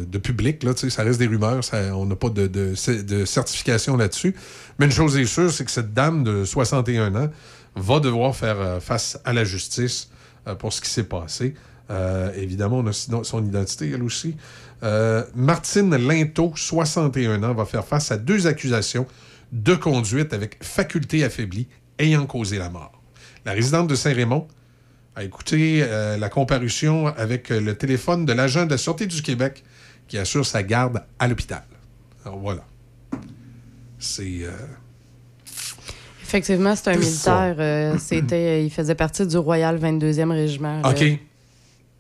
de, 0.05 0.17
public. 0.17 0.65
Ça 0.89 1.03
reste 1.03 1.19
des 1.19 1.27
rumeurs. 1.27 1.59
on 1.93 2.05
n'a 2.05 2.15
pas 2.15 2.29
de 2.29 2.73
certification 3.25 3.95
là-dessus. 3.95 4.33
Mais 4.79 4.85
une 4.85 4.91
chose 4.91 5.17
est 5.17 5.25
sûre, 5.25 5.51
c'est 5.51 5.65
que 5.65 5.71
cette 5.71 5.93
dame 5.93 6.23
de 6.23 6.45
61 6.45 7.13
ans 7.15 7.29
va 7.79 7.99
devoir 7.99 8.35
faire 8.35 8.59
euh, 8.59 8.79
face 8.79 9.19
à 9.25 9.33
la 9.33 9.43
justice 9.43 10.09
euh, 10.47 10.55
pour 10.55 10.73
ce 10.73 10.81
qui 10.81 10.89
s'est 10.89 11.03
passé. 11.03 11.55
Euh, 11.89 12.31
évidemment, 12.35 12.79
on 12.79 12.87
a 12.87 12.93
son 12.93 13.45
identité, 13.45 13.91
elle 13.91 14.03
aussi. 14.03 14.35
Martine 15.35 15.95
Linteau, 15.95 16.53
61 16.55 17.43
ans, 17.43 17.53
va 17.53 17.65
faire 17.65 17.85
face 17.85 18.11
à 18.11 18.17
deux 18.17 18.47
accusations 18.47 19.05
de 19.51 19.75
conduite 19.75 20.33
avec 20.33 20.63
faculté 20.63 21.23
affaiblie 21.23 21.67
ayant 21.97 22.25
causé 22.25 22.59
la 22.59 22.69
mort. 22.69 23.01
La 23.43 23.53
résidente 23.53 23.87
de 23.87 23.95
Saint-Raymond 23.95 24.47
a 25.15 25.23
écouté 25.23 25.85
la 26.17 26.29
comparution 26.29 27.07
avec 27.07 27.49
le 27.49 27.75
téléphone 27.75 28.25
de 28.25 28.31
l'agent 28.31 28.65
de 28.65 28.71
la 28.71 28.77
Sûreté 28.77 29.05
du 29.05 29.21
Québec 29.21 29.65
qui 30.07 30.17
assure 30.17 30.45
sa 30.45 30.63
garde 30.63 31.03
à 31.17 31.27
l'hôpital. 31.27 31.63
Voilà. 32.23 32.63
C'est. 33.97 34.45
Effectivement, 36.29 36.75
c'est 36.75 36.89
un 36.91 36.95
militaire. 36.95 37.55
euh, 37.57 37.95
c'était, 37.97 38.63
il 38.63 38.69
faisait 38.69 38.93
partie 38.93 39.25
du 39.25 39.35
Royal 39.37 39.79
22e 39.79 40.29
Régiment. 40.31 40.79
là. 40.81 40.89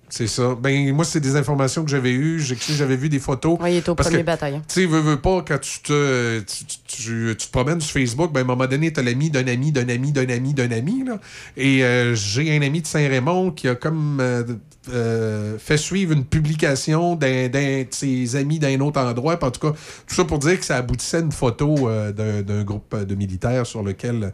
C'est 0.09 0.27
ça. 0.27 0.55
Ben, 0.59 0.91
moi, 0.93 1.05
c'est 1.05 1.19
des 1.19 1.35
informations 1.35 1.83
que 1.83 1.89
j'avais 1.91 2.11
eues. 2.11 2.39
J'ai- 2.39 2.57
J'avais 2.75 2.95
vu 2.95 3.09
des 3.09 3.19
photos. 3.19 3.57
Oui, 3.61 3.73
il 3.73 3.77
est 3.77 3.89
au 3.89 3.95
Parce 3.95 4.09
premier 4.09 4.21
que, 4.21 4.25
bataillon. 4.27 4.59
Tu 4.67 4.81
sais, 4.81 4.85
veux, 4.85 4.99
veux 5.01 5.19
pas, 5.21 5.43
quand 5.47 5.59
tu 5.59 5.79
te, 5.81 6.39
tu, 6.39 6.65
tu- 6.65 6.77
tu- 6.87 7.35
tu 7.37 7.47
te 7.47 7.51
promènes 7.51 7.79
sur 7.81 7.93
Facebook, 7.93 8.31
ben, 8.33 8.39
à 8.41 8.43
un 8.43 8.47
moment 8.47 8.65
donné, 8.67 8.91
tu 8.91 8.99
as 8.99 9.03
l'ami 9.03 9.29
d'un 9.29 9.47
ami, 9.47 9.71
d'un 9.71 9.87
ami, 9.87 10.11
d'un 10.11 10.29
ami, 10.29 10.53
d'un 10.53 10.71
ami. 10.71 11.03
Là. 11.05 11.19
Et 11.57 11.83
euh, 11.83 12.15
j'ai 12.15 12.55
un 12.57 12.61
ami 12.61 12.81
de 12.81 12.87
Saint-Raymond 12.87 13.51
qui 13.51 13.67
a 13.67 13.75
comme 13.75 14.19
euh, 14.19 14.43
euh, 14.91 15.57
fait 15.59 15.77
suivre 15.77 16.13
une 16.13 16.25
publication 16.25 17.15
d'un 17.15 17.47
de 17.49 17.85
ses 17.91 18.35
amis 18.35 18.59
d'un 18.59 18.79
autre 18.79 18.99
endroit. 18.99 19.37
En 19.43 19.51
tout 19.51 19.59
cas, 19.59 19.75
tout 20.07 20.15
ça 20.15 20.25
pour 20.25 20.39
dire 20.39 20.57
que 20.59 20.65
ça 20.65 20.77
aboutissait 20.77 21.17
à 21.17 21.19
une 21.21 21.31
photo 21.31 21.87
euh, 21.89 22.11
d'un 22.41 22.63
groupe 22.63 22.95
de 23.05 23.15
militaires 23.15 23.65
sur 23.65 23.83
lequel 23.83 24.33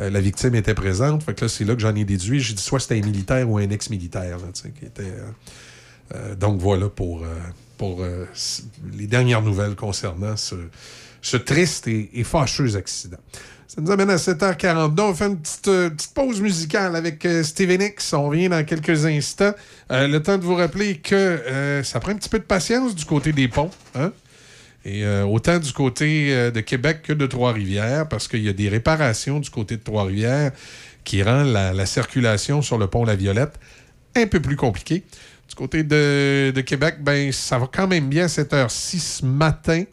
euh, 0.00 0.10
la 0.10 0.20
victime 0.20 0.54
était 0.54 0.74
présente. 0.74 1.26
Là, 1.26 1.48
c'est 1.48 1.64
là 1.64 1.74
que 1.74 1.80
j'en 1.80 1.94
ai 1.94 2.04
déduit. 2.04 2.40
J'ai 2.40 2.54
dit 2.54 2.62
soit 2.62 2.80
c'était 2.80 2.98
un 2.98 3.04
militaire 3.04 3.48
ou 3.48 3.58
un 3.58 3.68
ex-militaire, 3.70 4.38
euh, 4.38 5.02
euh, 6.14 6.34
donc 6.34 6.60
voilà 6.60 6.88
pour, 6.88 7.24
pour 7.76 8.04
les 8.96 9.06
dernières 9.06 9.42
nouvelles 9.42 9.74
concernant 9.74 10.36
ce, 10.36 10.54
ce 11.20 11.36
triste 11.36 11.88
et, 11.88 12.24
fâcheux 12.24 12.76
accident. 12.76 13.18
Ça 13.66 13.82
nous 13.82 13.90
amène 13.90 14.08
à 14.08 14.16
7h42. 14.16 15.00
On 15.00 15.14
fait 15.14 15.26
une 15.26 15.38
petite, 15.38 16.14
pause 16.14 16.40
musicale 16.40 16.96
avec 16.96 17.28
Steven 17.42 17.82
X. 17.82 18.14
On 18.14 18.28
revient 18.28 18.48
dans 18.48 18.64
quelques 18.64 19.04
instants. 19.04 19.52
Le 19.90 20.18
temps 20.18 20.38
de 20.38 20.44
vous 20.44 20.54
rappeler 20.54 20.96
que 20.96 21.82
ça 21.84 22.00
prend 22.00 22.12
un 22.12 22.16
petit 22.16 22.30
peu 22.30 22.38
de 22.38 22.44
patience 22.44 22.94
du 22.94 23.04
côté 23.04 23.32
des 23.32 23.48
ponts. 23.48 23.70
Hein? 23.94 24.12
Euh, 24.88 25.22
autant 25.24 25.58
du 25.58 25.72
côté 25.72 26.28
euh, 26.32 26.50
de 26.50 26.60
Québec 26.60 27.02
que 27.02 27.12
de 27.12 27.26
Trois-Rivières, 27.26 28.08
parce 28.08 28.28
qu'il 28.28 28.42
y 28.42 28.48
a 28.48 28.52
des 28.52 28.68
réparations 28.68 29.40
du 29.40 29.50
côté 29.50 29.76
de 29.76 29.82
Trois-Rivières 29.82 30.52
qui 31.04 31.22
rend 31.22 31.42
la, 31.42 31.72
la 31.72 31.86
circulation 31.86 32.62
sur 32.62 32.78
le 32.78 32.86
pont 32.86 33.04
La 33.04 33.16
Violette 33.16 33.58
un 34.14 34.26
peu 34.26 34.40
plus 34.40 34.56
compliqué. 34.56 35.04
Du 35.48 35.54
côté 35.54 35.82
de, 35.82 36.60
Québec, 36.66 36.96
ben, 37.00 37.32
ça 37.32 37.58
va 37.58 37.68
quand 37.72 37.86
même 37.86 38.08
bien 38.08 38.24
à 38.24 38.28
cette 38.28 38.52
heure-ci 38.52 38.98
ce 38.98 39.24
matin. 39.24 39.84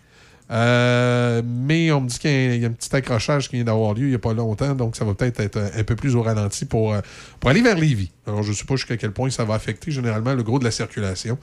Euh, 0.51 1.41
mais 1.43 1.91
on 1.91 2.01
me 2.01 2.07
dit 2.07 2.19
qu'il 2.19 2.55
y, 2.57 2.65
a 2.65 2.67
un- 2.67 2.71
petit 2.71 2.95
accrochage 2.95 3.49
qui 3.49 3.55
vient 3.55 3.65
d'avoir 3.65 3.95
lieu 3.95 4.03
il 4.03 4.09
n'y 4.09 4.15
a 4.15 4.19
pas 4.19 4.33
longtemps, 4.33 4.75
donc 4.75 4.95
ça 4.95 5.03
va 5.03 5.15
peut-être 5.15 5.39
être 5.39 5.57
un, 5.57 5.83
peu 5.83 5.95
plus 5.95 6.15
au 6.15 6.21
ralenti 6.21 6.65
pour, 6.65 6.95
pour 7.39 7.49
aller 7.49 7.61
vers 7.61 7.77
Lévis. 7.77 8.11
Alors, 8.27 8.43
je 8.43 8.51
ne 8.51 8.55
sais 8.55 8.65
pas 8.65 8.75
jusqu'à 8.75 8.97
quel 8.97 9.11
point 9.11 9.29
ça 9.31 9.43
va 9.43 9.55
affecter 9.55 9.89
généralement 9.89 10.33
le 10.33 10.43
gros 10.43 10.59
de 10.59 10.63
la 10.63 10.71
circulation. 10.71 11.39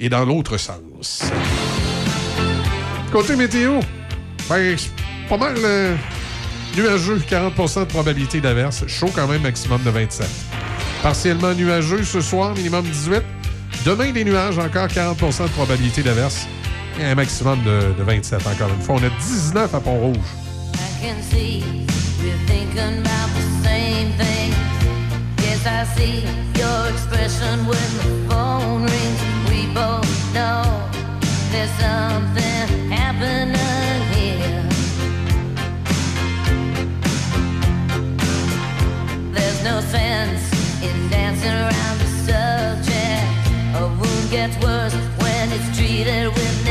Et 0.00 0.08
dans 0.08 0.24
l'autre 0.24 0.58
sens. 0.58 1.22
Côté 3.14 3.36
météo, 3.36 3.78
ben, 4.48 4.76
pas 5.28 5.36
mal 5.36 5.54
euh, 5.56 5.94
nuageux, 6.76 7.22
40% 7.30 7.80
de 7.82 7.84
probabilité 7.84 8.40
d'averse. 8.40 8.84
Chaud 8.88 9.08
quand 9.14 9.28
même, 9.28 9.42
maximum 9.42 9.80
de 9.84 9.90
27. 9.90 10.26
Partiellement 11.00 11.54
nuageux 11.54 12.02
ce 12.02 12.20
soir, 12.20 12.56
minimum 12.56 12.84
18. 12.84 13.22
Demain, 13.86 14.10
des 14.10 14.24
nuages, 14.24 14.58
encore 14.58 14.88
40% 14.88 15.44
de 15.44 15.48
probabilité 15.50 16.02
d'averse. 16.02 16.48
Et 17.00 17.04
un 17.04 17.14
maximum 17.14 17.62
de, 17.62 17.94
de 17.96 18.02
27, 18.02 18.48
encore 18.48 18.70
une 18.70 18.82
fois. 18.82 18.96
On 18.96 19.04
a 19.04 19.10
19 19.10 19.72
à 19.72 19.78
Pont-Rouge. 19.78 20.16
I 25.66 25.84
see 25.96 26.20
your 26.58 26.88
expression 26.88 27.64
when 27.64 27.78
the 27.96 28.28
phone 28.28 28.82
rings. 28.82 29.48
We 29.48 29.66
both 29.72 30.34
know 30.34 31.03
there's 31.54 31.70
something 31.88 32.90
happening 32.90 33.54
here. 34.14 34.66
There's 39.32 39.62
no 39.62 39.80
sense 39.96 40.42
in 40.82 40.96
dancing 41.10 41.56
around 41.64 41.96
the 42.04 42.10
subject. 42.28 43.28
A 43.76 43.86
wound 43.98 44.30
gets 44.30 44.56
worse 44.64 44.96
when 45.22 45.52
it's 45.52 45.78
treated 45.78 46.26
with 46.34 46.63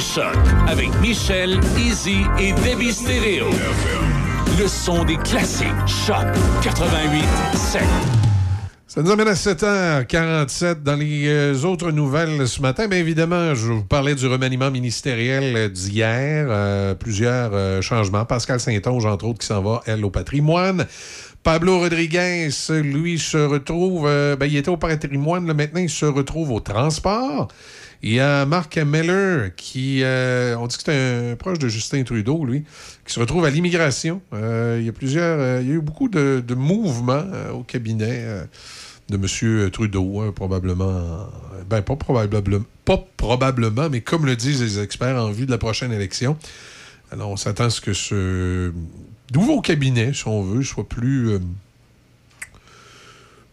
Choc 0.00 0.34
avec 0.66 0.88
Michel, 1.02 1.60
Easy 1.76 2.22
et 2.38 2.52
Debbie 2.52 2.92
Stereo. 2.92 3.50
Le 4.58 4.66
son 4.66 5.04
des 5.04 5.18
classiques. 5.18 5.68
Choc 5.86 6.24
88 6.62 7.22
7. 7.54 7.82
Ça 8.86 9.02
nous 9.02 9.10
amène 9.10 9.28
à 9.28 9.34
7h47. 9.34 10.82
Dans 10.82 10.96
les 10.96 11.28
euh, 11.28 11.64
autres 11.64 11.90
nouvelles 11.90 12.48
ce 12.48 12.62
matin, 12.62 12.88
bien 12.88 12.98
évidemment, 12.98 13.54
je 13.54 13.72
vous 13.72 13.84
parlais 13.84 14.14
du 14.14 14.26
remaniement 14.26 14.70
ministériel 14.70 15.54
euh, 15.54 15.68
d'hier. 15.68 16.46
Euh, 16.48 16.94
plusieurs 16.94 17.82
changements. 17.82 18.24
Pascal 18.24 18.58
Saint-Onge, 18.58 19.04
entre 19.04 19.26
autres, 19.26 19.40
qui 19.40 19.46
s'en 19.46 19.60
va, 19.62 19.82
elle, 19.84 20.02
au 20.02 20.10
patrimoine. 20.10 20.86
Pablo 21.42 21.78
Rodriguez, 21.78 22.48
lui, 22.70 23.18
se 23.18 23.36
retrouve... 23.36 24.04
ben, 24.04 24.46
il 24.46 24.56
était 24.56 24.70
au 24.70 24.76
patrimoine, 24.76 25.44
maintenant, 25.44 25.80
il 25.80 25.90
se 25.90 26.06
retrouve 26.06 26.52
au 26.52 26.60
transport. 26.60 27.48
Il 28.02 28.12
y 28.12 28.20
a 28.20 28.46
Mark 28.46 28.78
Miller, 28.78 29.54
qui, 29.56 30.02
euh, 30.02 30.56
on 30.56 30.66
dit 30.66 30.76
que 30.78 30.82
c'est 30.84 31.32
un 31.32 31.36
proche 31.36 31.58
de 31.58 31.68
Justin 31.68 32.02
Trudeau, 32.02 32.46
lui, 32.46 32.64
qui 33.06 33.12
se 33.12 33.20
retrouve 33.20 33.44
à 33.44 33.50
l'immigration. 33.50 34.22
Euh, 34.32 34.78
il 34.80 34.86
y 34.86 34.88
a 34.88 34.92
plusieurs, 34.92 35.38
euh, 35.38 35.58
il 35.60 35.68
y 35.68 35.72
a 35.72 35.74
eu 35.74 35.80
beaucoup 35.80 36.08
de, 36.08 36.42
mouvements 36.54 37.24
au 37.52 37.62
cabinet 37.62 38.24
de 39.10 39.16
M. 39.16 39.70
Trudeau, 39.70 40.20
hein, 40.20 40.32
probablement. 40.34 41.28
Ben, 41.68 41.82
pas 41.82 41.96
probablement, 41.96 42.64
pas 42.86 43.04
probablement, 43.18 43.90
mais 43.90 44.00
comme 44.00 44.24
le 44.24 44.34
disent 44.34 44.62
les 44.62 44.80
experts 44.82 45.22
en 45.22 45.30
vue 45.30 45.44
de 45.44 45.50
la 45.50 45.58
prochaine 45.58 45.92
élection. 45.92 46.38
Alors, 47.12 47.28
on 47.28 47.36
s'attend 47.36 47.64
à 47.64 47.70
ce 47.70 47.82
que 47.82 47.92
ce 47.92 48.72
nouveau 49.34 49.60
cabinet, 49.60 50.14
si 50.14 50.26
on 50.26 50.42
veut, 50.42 50.62
soit 50.62 50.88
plus. 50.88 51.38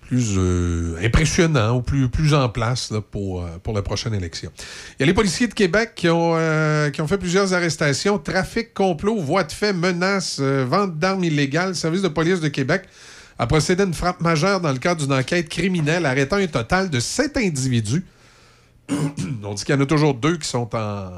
Plus 0.08 0.36
euh, 0.38 0.98
impressionnant 1.04 1.76
ou 1.76 1.82
plus, 1.82 2.08
plus 2.08 2.34
en 2.34 2.48
place 2.48 2.94
pour, 3.12 3.44
euh, 3.44 3.58
pour 3.62 3.74
la 3.74 3.82
prochaine 3.82 4.14
élection. 4.14 4.52
Il 4.94 5.02
y 5.02 5.04
a 5.04 5.06
les 5.06 5.14
policiers 5.14 5.48
de 5.48 5.54
Québec 5.54 5.92
qui 5.96 6.08
ont, 6.10 6.34
euh, 6.38 6.90
qui 6.92 7.02
ont 7.02 7.08
fait 7.08 7.18
plusieurs 7.18 7.54
arrestations. 7.54 8.18
Trafic, 8.18 8.74
complot, 8.74 9.18
voies 9.18 9.44
de 9.44 9.52
fait, 9.52 9.74
menaces, 9.74 10.40
vente 10.40 10.98
d'armes 10.98 11.26
illégales. 11.26 11.70
Le 11.70 11.74
service 11.74 12.02
de 12.02 12.08
police 12.08 12.40
de 12.40 12.48
Québec 12.48 12.84
a 13.38 13.48
procédé 13.48 13.84
à 13.84 13.86
une 13.86 13.94
frappe 13.94 14.22
majeure 14.22 14.62
dans 14.62 14.72
le 14.72 14.80
cadre 14.80 15.06
d'une 15.06 15.14
enquête 15.14 15.50
criminelle, 15.50 16.06
arrêtant 16.06 16.38
un 16.38 16.48
total 16.48 16.90
de 16.90 17.02
sept 17.02 17.36
individus. 17.36 18.06
On 19.44 19.54
dit 19.54 19.66
qu'il 19.66 19.76
y 19.76 19.78
en 19.78 19.82
a 19.82 19.86
toujours 19.86 20.14
deux 20.14 20.38
qui 20.38 20.48
sont 20.48 20.74
en, 20.74 21.12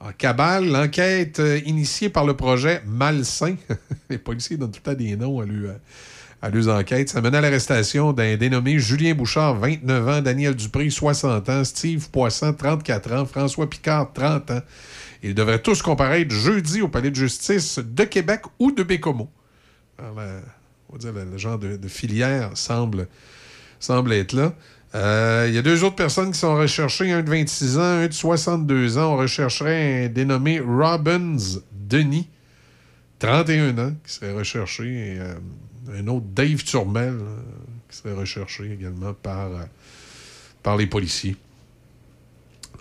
en 0.00 0.12
cabale. 0.16 0.66
L'enquête 0.66 1.42
initiée 1.66 2.08
par 2.08 2.24
le 2.24 2.34
projet 2.34 2.80
Malsain. 2.86 3.56
les 4.08 4.16
policiers 4.16 4.56
donnent 4.56 4.72
tout 4.72 4.80
le 4.82 4.92
temps 4.94 4.98
des 4.98 5.14
noms 5.14 5.40
à 5.40 5.44
lui. 5.44 5.66
À 6.44 6.50
leurs 6.50 6.68
enquêtes. 6.68 7.08
Ça 7.08 7.22
menait 7.22 7.38
à 7.38 7.40
l'arrestation 7.40 8.12
d'un 8.12 8.36
dénommé 8.36 8.78
Julien 8.78 9.14
Bouchard, 9.14 9.54
29 9.54 10.08
ans, 10.08 10.20
Daniel 10.20 10.54
Dupré, 10.54 10.90
60 10.90 11.48
ans, 11.48 11.64
Steve 11.64 12.10
Poisson, 12.10 12.52
34 12.52 13.12
ans, 13.14 13.24
François 13.24 13.68
Picard, 13.68 14.12
30 14.12 14.50
ans. 14.50 14.60
Ils 15.22 15.34
devraient 15.34 15.62
tous 15.62 15.80
comparaître 15.80 16.34
jeudi 16.34 16.82
au 16.82 16.88
palais 16.88 17.10
de 17.10 17.16
justice 17.16 17.78
de 17.78 18.04
Québec 18.04 18.42
ou 18.58 18.72
de 18.72 18.82
Bécomo. 18.82 19.30
On 19.98 20.12
va 20.12 20.98
dire 20.98 21.14
le, 21.14 21.24
le 21.24 21.38
genre 21.38 21.58
de, 21.58 21.78
de 21.78 21.88
filière 21.88 22.50
semble, 22.54 23.08
semble 23.80 24.12
être 24.12 24.34
là. 24.34 24.52
Euh, 24.94 25.46
Il 25.48 25.54
y 25.54 25.58
a 25.58 25.62
deux 25.62 25.82
autres 25.82 25.96
personnes 25.96 26.30
qui 26.32 26.38
sont 26.38 26.56
recherchées, 26.56 27.10
un 27.10 27.22
de 27.22 27.30
26 27.30 27.78
ans, 27.78 27.82
un 28.02 28.06
de 28.06 28.12
62 28.12 28.98
ans. 28.98 29.14
On 29.14 29.16
rechercherait 29.16 30.04
un 30.04 30.08
dénommé 30.08 30.60
Robbins 30.60 31.38
Denis, 31.72 32.28
31 33.18 33.78
ans, 33.78 33.92
qui 34.06 34.12
serait 34.12 34.32
recherché, 34.32 34.84
et 34.84 35.18
euh, 35.20 35.34
un 35.92 36.06
autre 36.08 36.26
Dave 36.34 36.62
Turmel, 36.62 37.14
euh, 37.14 37.36
qui 37.90 37.96
serait 37.96 38.14
recherché 38.14 38.72
également 38.72 39.12
par, 39.12 39.46
euh, 39.52 39.64
par 40.62 40.76
les 40.76 40.86
policiers. 40.86 41.36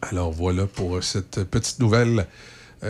Alors 0.02 0.32
voilà 0.32 0.68
pour 0.68 0.98
euh, 0.98 1.02
cette 1.02 1.44
petite 1.46 1.80
nouvelle 1.80 2.28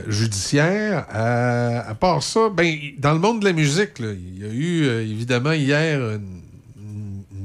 judiciaire. 0.07 1.05
Euh, 1.13 1.81
à 1.85 1.95
part 1.95 2.23
ça, 2.23 2.49
ben, 2.49 2.75
dans 2.97 3.13
le 3.13 3.19
monde 3.19 3.41
de 3.41 3.45
la 3.45 3.53
musique, 3.53 3.99
là, 3.99 4.11
il 4.11 4.39
y 4.39 4.45
a 4.45 4.51
eu 4.51 4.83
euh, 4.85 5.01
évidemment 5.03 5.51
hier 5.51 5.99
une, 5.99 6.41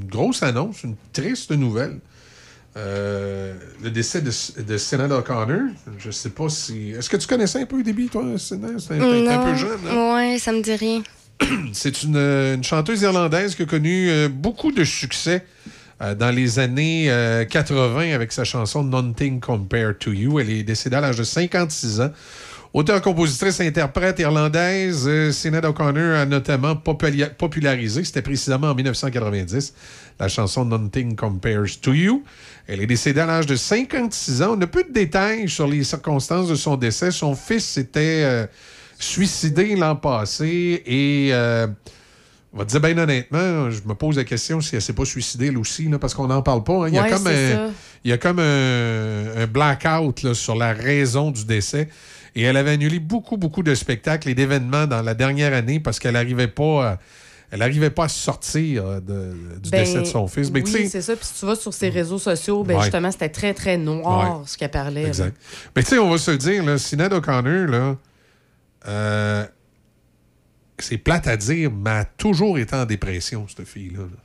grosse 0.07 0.41
annonce, 0.41 0.83
une 0.83 0.95
triste 1.13 1.51
nouvelle. 1.51 1.99
Euh, 2.77 3.53
le 3.83 3.91
décès 3.91 4.21
de, 4.21 4.31
de 4.61 4.77
Sinead 4.77 5.11
O'Connor. 5.11 5.69
Je 5.99 6.09
sais 6.09 6.31
pas 6.31 6.49
si. 6.49 6.91
Est-ce 6.91 7.09
que 7.09 7.17
tu 7.17 7.27
connaissais 7.27 7.61
un 7.61 7.65
peu 7.65 7.79
au 7.79 7.83
début, 7.83 8.07
toi, 8.07 8.23
Sinead? 8.37 8.79
C'était 8.79 8.95
un, 8.95 9.27
un 9.27 9.43
peu 9.43 9.55
jeune, 9.55 9.79
hein? 9.87 10.15
Ouais, 10.15 10.39
ça 10.39 10.51
me 10.51 10.61
dit 10.61 10.75
rien. 10.75 11.03
C'est 11.73 12.03
une, 12.03 12.15
euh, 12.15 12.55
une 12.55 12.63
chanteuse 12.63 13.01
irlandaise 13.01 13.55
qui 13.55 13.63
a 13.63 13.65
connu 13.65 14.09
euh, 14.09 14.29
beaucoup 14.29 14.71
de 14.71 14.83
succès 14.83 15.45
euh, 16.01 16.15
dans 16.15 16.31
les 16.31 16.59
années 16.59 17.11
euh, 17.11 17.45
80 17.45 18.13
avec 18.13 18.31
sa 18.31 18.43
chanson 18.43 18.83
Nothing 18.83 19.39
Compared 19.39 19.99
to 19.99 20.13
You. 20.13 20.39
Elle 20.39 20.49
est 20.49 20.63
décédée 20.63 20.95
à 20.95 21.01
l'âge 21.01 21.17
de 21.17 21.23
56 21.23 22.01
ans. 22.01 22.11
Auteur, 22.71 23.01
compositrice, 23.01 23.59
interprète 23.61 24.19
irlandaise, 24.19 25.09
Sinead 25.31 25.65
O'Connor 25.65 26.19
a 26.19 26.25
notamment 26.27 26.75
popularisé, 26.75 28.03
c'était 28.03 28.21
précisément 28.21 28.67
en 28.67 28.75
1990, 28.75 29.73
la 30.19 30.27
chanson 30.27 30.65
Nothing 30.65 31.15
Compares 31.15 31.79
to 31.81 31.93
You. 31.93 32.23
Elle 32.67 32.81
est 32.81 32.85
décédée 32.85 33.21
à 33.21 33.25
l'âge 33.25 33.47
de 33.47 33.55
56 33.55 34.43
ans. 34.43 34.55
On 34.55 34.61
a 34.61 34.67
peu 34.67 34.83
de 34.83 34.93
détails 34.93 35.49
sur 35.49 35.67
les 35.67 35.83
circonstances 35.83 36.47
de 36.47 36.53
son 36.53 36.77
décès. 36.77 37.09
Son 37.09 37.35
fils 37.35 37.65
s'était 37.65 38.21
euh, 38.23 38.45
suicidé 38.99 39.75
l'an 39.75 39.95
passé 39.95 40.83
et 40.85 41.29
euh, 41.31 41.67
on 42.53 42.57
va 42.59 42.65
te 42.65 42.69
dire 42.71 42.81
bien 42.81 42.97
honnêtement, 42.97 43.69
je 43.71 43.81
me 43.85 43.93
pose 43.93 44.17
la 44.17 44.23
question 44.25 44.59
si 44.61 44.75
elle 44.75 44.81
s'est 44.81 44.93
pas 44.93 45.05
suicidée 45.05 45.47
elle 45.47 45.57
aussi, 45.57 45.87
là, 45.87 45.97
parce 45.99 46.13
qu'on 46.13 46.27
n'en 46.27 46.41
parle 46.41 46.63
pas. 46.63 46.73
hein. 46.85 46.87
Il, 46.89 46.95
y 46.95 46.99
Ouais, 46.99 47.11
un, 47.11 47.71
il 48.03 48.09
y 48.09 48.13
a 48.13 48.17
comme 48.17 48.39
un, 48.39 49.37
un 49.37 49.47
blackout 49.47 50.23
là, 50.23 50.33
sur 50.33 50.55
la 50.55 50.73
raison 50.73 51.31
du 51.31 51.45
décès. 51.45 51.87
Et 52.35 52.43
elle 52.43 52.57
avait 52.57 52.71
annulé 52.71 52.99
beaucoup, 52.99 53.37
beaucoup 53.37 53.63
de 53.63 53.73
spectacles 53.73 54.29
et 54.29 54.35
d'événements 54.35 54.85
dans 54.85 55.01
la 55.01 55.13
dernière 55.15 55.53
année 55.53 55.79
parce 55.79 55.97
qu'elle 55.99 56.13
n'arrivait 56.13 56.47
pas, 56.47 56.91
à- 56.91 56.97
elle 57.51 57.61
arrivait 57.63 57.89
pas 57.89 58.03
à 58.05 58.07
sortir 58.07 58.83
euh, 58.85 58.99
de- 58.99 59.57
du 59.59 59.69
Ben, 59.71 59.79
décès 59.83 59.99
de 59.99 60.05
son 60.05 60.27
fils. 60.27 60.51
Mais 60.51 60.61
tu 60.61 60.71
oui, 60.73 60.83
sais- 60.83 60.89
c'est 60.89 61.01
ça. 61.01 61.15
Puis 61.15 61.25
si 61.25 61.39
tu 61.39 61.45
vas 61.47 61.55
sur 61.55 61.73
ses 61.73 61.89
réseaux 61.89 62.19
sociaux, 62.19 62.63
ben 62.63 62.75
Ouais. 62.77 62.83
justement, 62.83 63.11
c'était 63.11 63.29
très, 63.29 63.53
très 63.55 63.77
noir 63.77 64.39
Ouais. 64.41 64.43
ce 64.45 64.57
qu'elle 64.57 64.69
parlait. 64.71 65.01
là. 65.03 65.07
Exact. 65.07 65.35
Mais 65.75 65.81
tu 65.83 65.89
sais, 65.89 65.97
on 65.97 66.09
va 66.09 66.17
se 66.19 66.29
le 66.31 66.37
dire, 66.37 66.63
là, 66.63 66.77
Sinead 66.77 67.11
O'Connor, 67.13 67.67
là, 67.67 67.95
euh, 68.87 69.45
c'est 70.77 70.97
plate 70.97 71.27
à 71.27 71.37
dire, 71.37 71.71
mais 71.71 71.89
elle 71.89 71.95
a 71.97 72.05
toujours 72.05 72.57
été 72.57 72.75
en 72.75 72.85
dépression, 72.85 73.47
cette 73.47 73.67
fille-là. 73.67 73.99
là. 74.03 74.17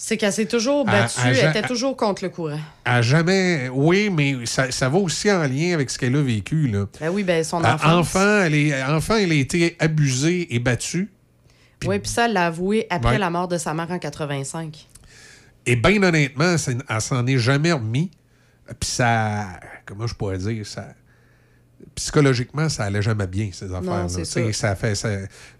C'est 0.00 0.16
qu'elle 0.16 0.32
s'est 0.32 0.46
toujours 0.46 0.88
À- 0.88 0.92
battue, 0.92 1.18
à 1.20 1.30
elle 1.32 1.50
était 1.56 1.66
toujours 1.66 1.96
contre 1.96 2.22
le 2.22 2.30
courant. 2.30 2.60
A 2.84 3.02
jamais. 3.02 3.68
Oui, 3.72 4.10
mais 4.10 4.46
ça, 4.46 4.70
ça 4.70 4.88
va 4.88 4.98
aussi 4.98 5.28
en 5.30 5.42
lien 5.42 5.74
avec 5.74 5.90
ce 5.90 5.98
qu'elle 5.98 6.14
a 6.14 6.22
vécu. 6.22 6.68
Là. 6.68 6.86
Ben 7.00 7.08
oui, 7.10 7.24
ben 7.24 7.42
son 7.42 7.64
À- 7.64 7.74
enfance. 7.74 7.92
enfant, 7.92 8.42
elle 8.42 8.54
est, 8.54 8.82
enfant, 8.84 9.16
elle 9.16 9.32
a 9.32 9.34
été 9.34 9.76
abusée 9.80 10.54
et 10.54 10.60
battue. 10.60 11.10
Oui, 11.84 11.98
puis 11.98 12.10
ça, 12.10 12.26
elle 12.26 12.34
l'a 12.34 12.46
avoué 12.46 12.86
après 12.90 13.12
Ouais. 13.12 13.18
la 13.18 13.30
mort 13.30 13.48
de 13.48 13.58
sa 13.58 13.74
mère 13.74 13.90
en 13.90 13.98
85. 13.98 14.86
Et 15.66 15.74
bien 15.74 16.00
honnêtement, 16.02 16.54
elle 16.88 17.00
s'en 17.00 17.26
est 17.26 17.38
jamais 17.38 17.72
remis. 17.72 18.10
Puis 18.78 18.88
ça. 18.90 19.46
Comment 19.84 20.06
je 20.06 20.14
pourrais 20.14 20.38
dire 20.38 20.64
ça? 20.66 20.88
Psychologiquement, 21.94 22.68
ça 22.68 22.84
allait 22.84 23.02
jamais 23.02 23.26
bien, 23.26 23.48
ces 23.52 23.66
affaires-là. 23.72 24.08
ça. 24.08 24.52
ça 24.52 24.74
fait. 24.76 24.94
Ça, 24.94 25.08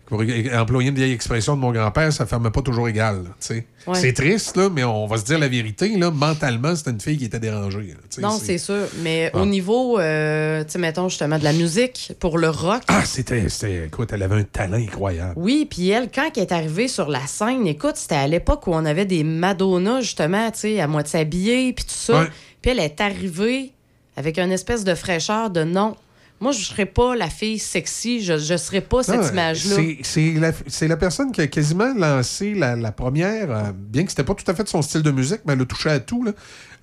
pour 0.06 0.22
employer 0.54 0.88
une 0.88 0.94
vieille 0.94 1.12
expression 1.12 1.54
de 1.54 1.60
mon 1.60 1.70
grand-père, 1.72 2.12
ça 2.12 2.24
ferme 2.26 2.50
pas 2.50 2.62
toujours 2.62 2.88
égal. 2.88 3.24
Ouais. 3.50 3.64
C'est 3.94 4.12
triste, 4.14 4.56
là, 4.56 4.70
mais 4.72 4.82
on 4.84 5.06
va 5.06 5.18
se 5.18 5.24
dire 5.24 5.38
la 5.38 5.48
vérité. 5.48 5.96
Là, 5.98 6.10
mentalement, 6.10 6.74
c'était 6.74 6.92
une 6.92 7.00
fille 7.00 7.18
qui 7.18 7.26
était 7.26 7.40
dérangée. 7.40 7.88
là, 7.94 8.22
Non, 8.22 8.38
c'est 8.38 8.56
sûr. 8.56 8.86
Mais 9.02 9.30
Ah. 9.34 9.38
au 9.42 9.46
niveau, 9.46 9.98
euh, 9.98 10.64
mettons 10.78 11.08
justement 11.08 11.38
de 11.38 11.44
la 11.44 11.52
musique, 11.52 12.12
pour 12.20 12.38
le 12.38 12.48
rock, 12.48 12.82
Ah, 12.88 13.04
c'était. 13.04 13.46
Écoute, 13.84 14.10
elle 14.12 14.22
avait 14.22 14.36
un 14.36 14.44
talent 14.44 14.78
incroyable. 14.78 15.34
Oui, 15.36 15.66
puis 15.68 15.90
elle, 15.90 16.08
quand 16.10 16.30
elle 16.36 16.42
est 16.42 16.52
arrivée 16.52 16.88
sur 16.88 17.08
la 17.08 17.26
scène, 17.26 17.66
écoute, 17.66 17.96
c'était 17.96 18.14
à 18.14 18.28
l'époque 18.28 18.66
où 18.66 18.72
on 18.74 18.84
avait 18.86 19.04
des 19.06 19.24
Madonna, 19.24 20.00
justement, 20.00 20.50
à 20.50 20.86
moitié 20.86 21.20
habillées, 21.20 21.72
puis 21.74 21.84
tout 21.84 21.90
ça. 21.94 22.26
Puis 22.62 22.70
elle 22.70 22.80
est 22.80 23.00
arrivée 23.00 23.72
avec 24.16 24.38
une 24.38 24.52
espèce 24.52 24.84
de 24.84 24.94
fraîcheur 24.94 25.50
de 25.50 25.64
non. 25.64 25.96
Moi, 26.40 26.52
je 26.52 26.64
serais 26.64 26.86
pas 26.86 27.16
la 27.16 27.28
fille 27.28 27.58
sexy, 27.58 28.22
je, 28.22 28.38
je 28.38 28.56
serais 28.56 28.80
pas 28.80 29.02
cette 29.02 29.30
image-là. 29.32 29.74
c'est- 29.76 29.98
C'est 30.02 30.32
la, 30.38 30.52
c'est 30.68 30.86
la 30.88 30.96
personne 30.96 31.32
qui 31.32 31.40
a 31.40 31.46
quasiment 31.48 31.92
lancé 31.96 32.54
la, 32.54 32.76
la 32.76 32.92
première, 32.92 33.50
euh, 33.50 33.62
bien 33.74 34.04
que 34.04 34.10
c'était 34.10 34.22
pas 34.24 34.34
tout 34.34 34.48
à 34.48 34.54
fait 34.54 34.68
son 34.68 34.80
style 34.82 35.02
de 35.02 35.10
musique, 35.10 35.40
mais 35.46 35.54
elle 35.54 35.62
a 35.62 35.64
touché 35.64 35.90
à 35.90 35.98
tout. 36.00 36.22
là. 36.24 36.32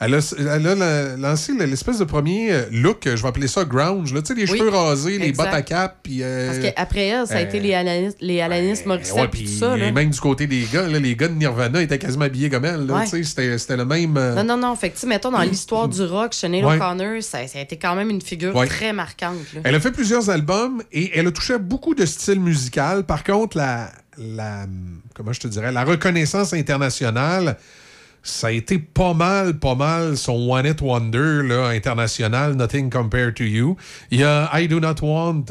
Elle 0.02 0.14
a, 0.16 0.36
elle 0.38 0.68
a 0.68 0.76
la- 0.76 1.16
lancé 1.16 1.54
l'espèce 1.54 2.00
de 2.00 2.04
premier 2.04 2.52
euh, 2.52 2.66
look, 2.70 3.04
je 3.06 3.12
vais 3.22 3.28
appeler 3.30 3.48
ça 3.48 3.64
grunge. 3.64 4.14
là. 4.14 4.22
Tu 4.22 4.28
sais, 4.28 4.34
les 4.34 4.52
Oui, 4.52 4.58
cheveux 4.58 4.68
rasés, 4.70 5.18
les 5.18 5.32
bottes 5.32 5.48
à 5.48 5.62
cap. 5.62 6.00
Puis, 6.04 6.18
euh, 6.22 6.48
Parce 6.48 6.60
qu'après 6.74 7.08
elle, 7.08 7.26
ça 7.26 7.36
a 7.36 7.38
euh, 7.38 7.44
été 7.46 7.62
les 7.62 7.74
Alanis, 7.74 8.14
les 8.20 8.42
Alanis 8.42 8.80
Morissette, 8.86 9.16
ouais, 9.16 9.28
puis 9.30 9.46
tout 9.46 9.52
ça. 9.58 9.78
Là. 9.78 9.94
même 9.94 10.10
du 10.10 10.20
côté 10.20 10.48
des 10.48 10.66
gars, 10.72 10.86
là, 10.90 11.00
les 11.00 11.16
gars 11.16 11.30
de 11.30 11.36
Nirvana 11.36 11.82
étaient 11.82 11.98
quasiment 11.98 12.26
habillés 12.26 12.50
comme 12.50 12.66
elle. 12.66 12.92
Ouais. 12.92 13.06
C'était 13.06 13.58
c'était 13.58 13.78
le 13.78 13.86
même. 13.86 14.12
Non, 14.36 14.44
non, 14.44 14.58
non. 14.58 14.76
Fait 14.76 14.90
que, 14.90 15.06
mettons, 15.06 15.32
dans 15.32 15.40
l'histoire 15.50 15.88
du 15.88 16.04
rock, 16.04 16.34
Sinead 16.34 16.66
Ouais. 16.66 16.76
O'Connor, 16.76 17.24
ça, 17.24 17.48
ça 17.48 17.60
a 17.60 17.62
été 17.62 17.78
quand 17.78 17.96
même 17.96 18.10
une 18.10 18.22
figure 18.22 18.54
très 18.66 18.92
marquante. 18.92 19.38
Elle 19.64 19.76
a 19.76 19.80
fait 19.80 19.92
plusieurs 19.92 20.30
albums 20.30 20.82
et 20.92 21.18
elle 21.18 21.28
a 21.28 21.32
touché 21.32 21.54
à 21.54 21.58
beaucoup 21.58 21.96
de 21.96 22.06
styles 22.06 22.40
musicaux. 22.40 23.04
Par 23.08 23.24
contre, 23.24 23.58
la, 23.58 23.92
la 24.18 24.66
comment 25.14 25.34
je 25.34 25.40
te 25.40 25.48
dirais, 25.48 25.72
la 25.72 25.84
reconnaissance 25.84 26.54
internationale, 26.54 27.58
ça 28.24 28.48
a 28.48 28.52
été 28.52 28.80
pas 28.80 29.14
mal, 29.14 29.60
pas 29.60 29.76
mal 29.76 30.18
son 30.18 30.50
One 30.50 30.66
It 30.66 30.82
Wonder 30.82 31.44
là, 31.44 31.68
international, 31.70 32.56
Nothing 32.56 32.90
Compared 32.90 33.36
to 33.36 33.44
You. 33.44 33.78
Il 34.12 34.20
y 34.20 34.24
a 34.24 34.50
I 34.60 34.68
Do 34.68 34.80
Not 34.80 34.96
Want 35.02 35.46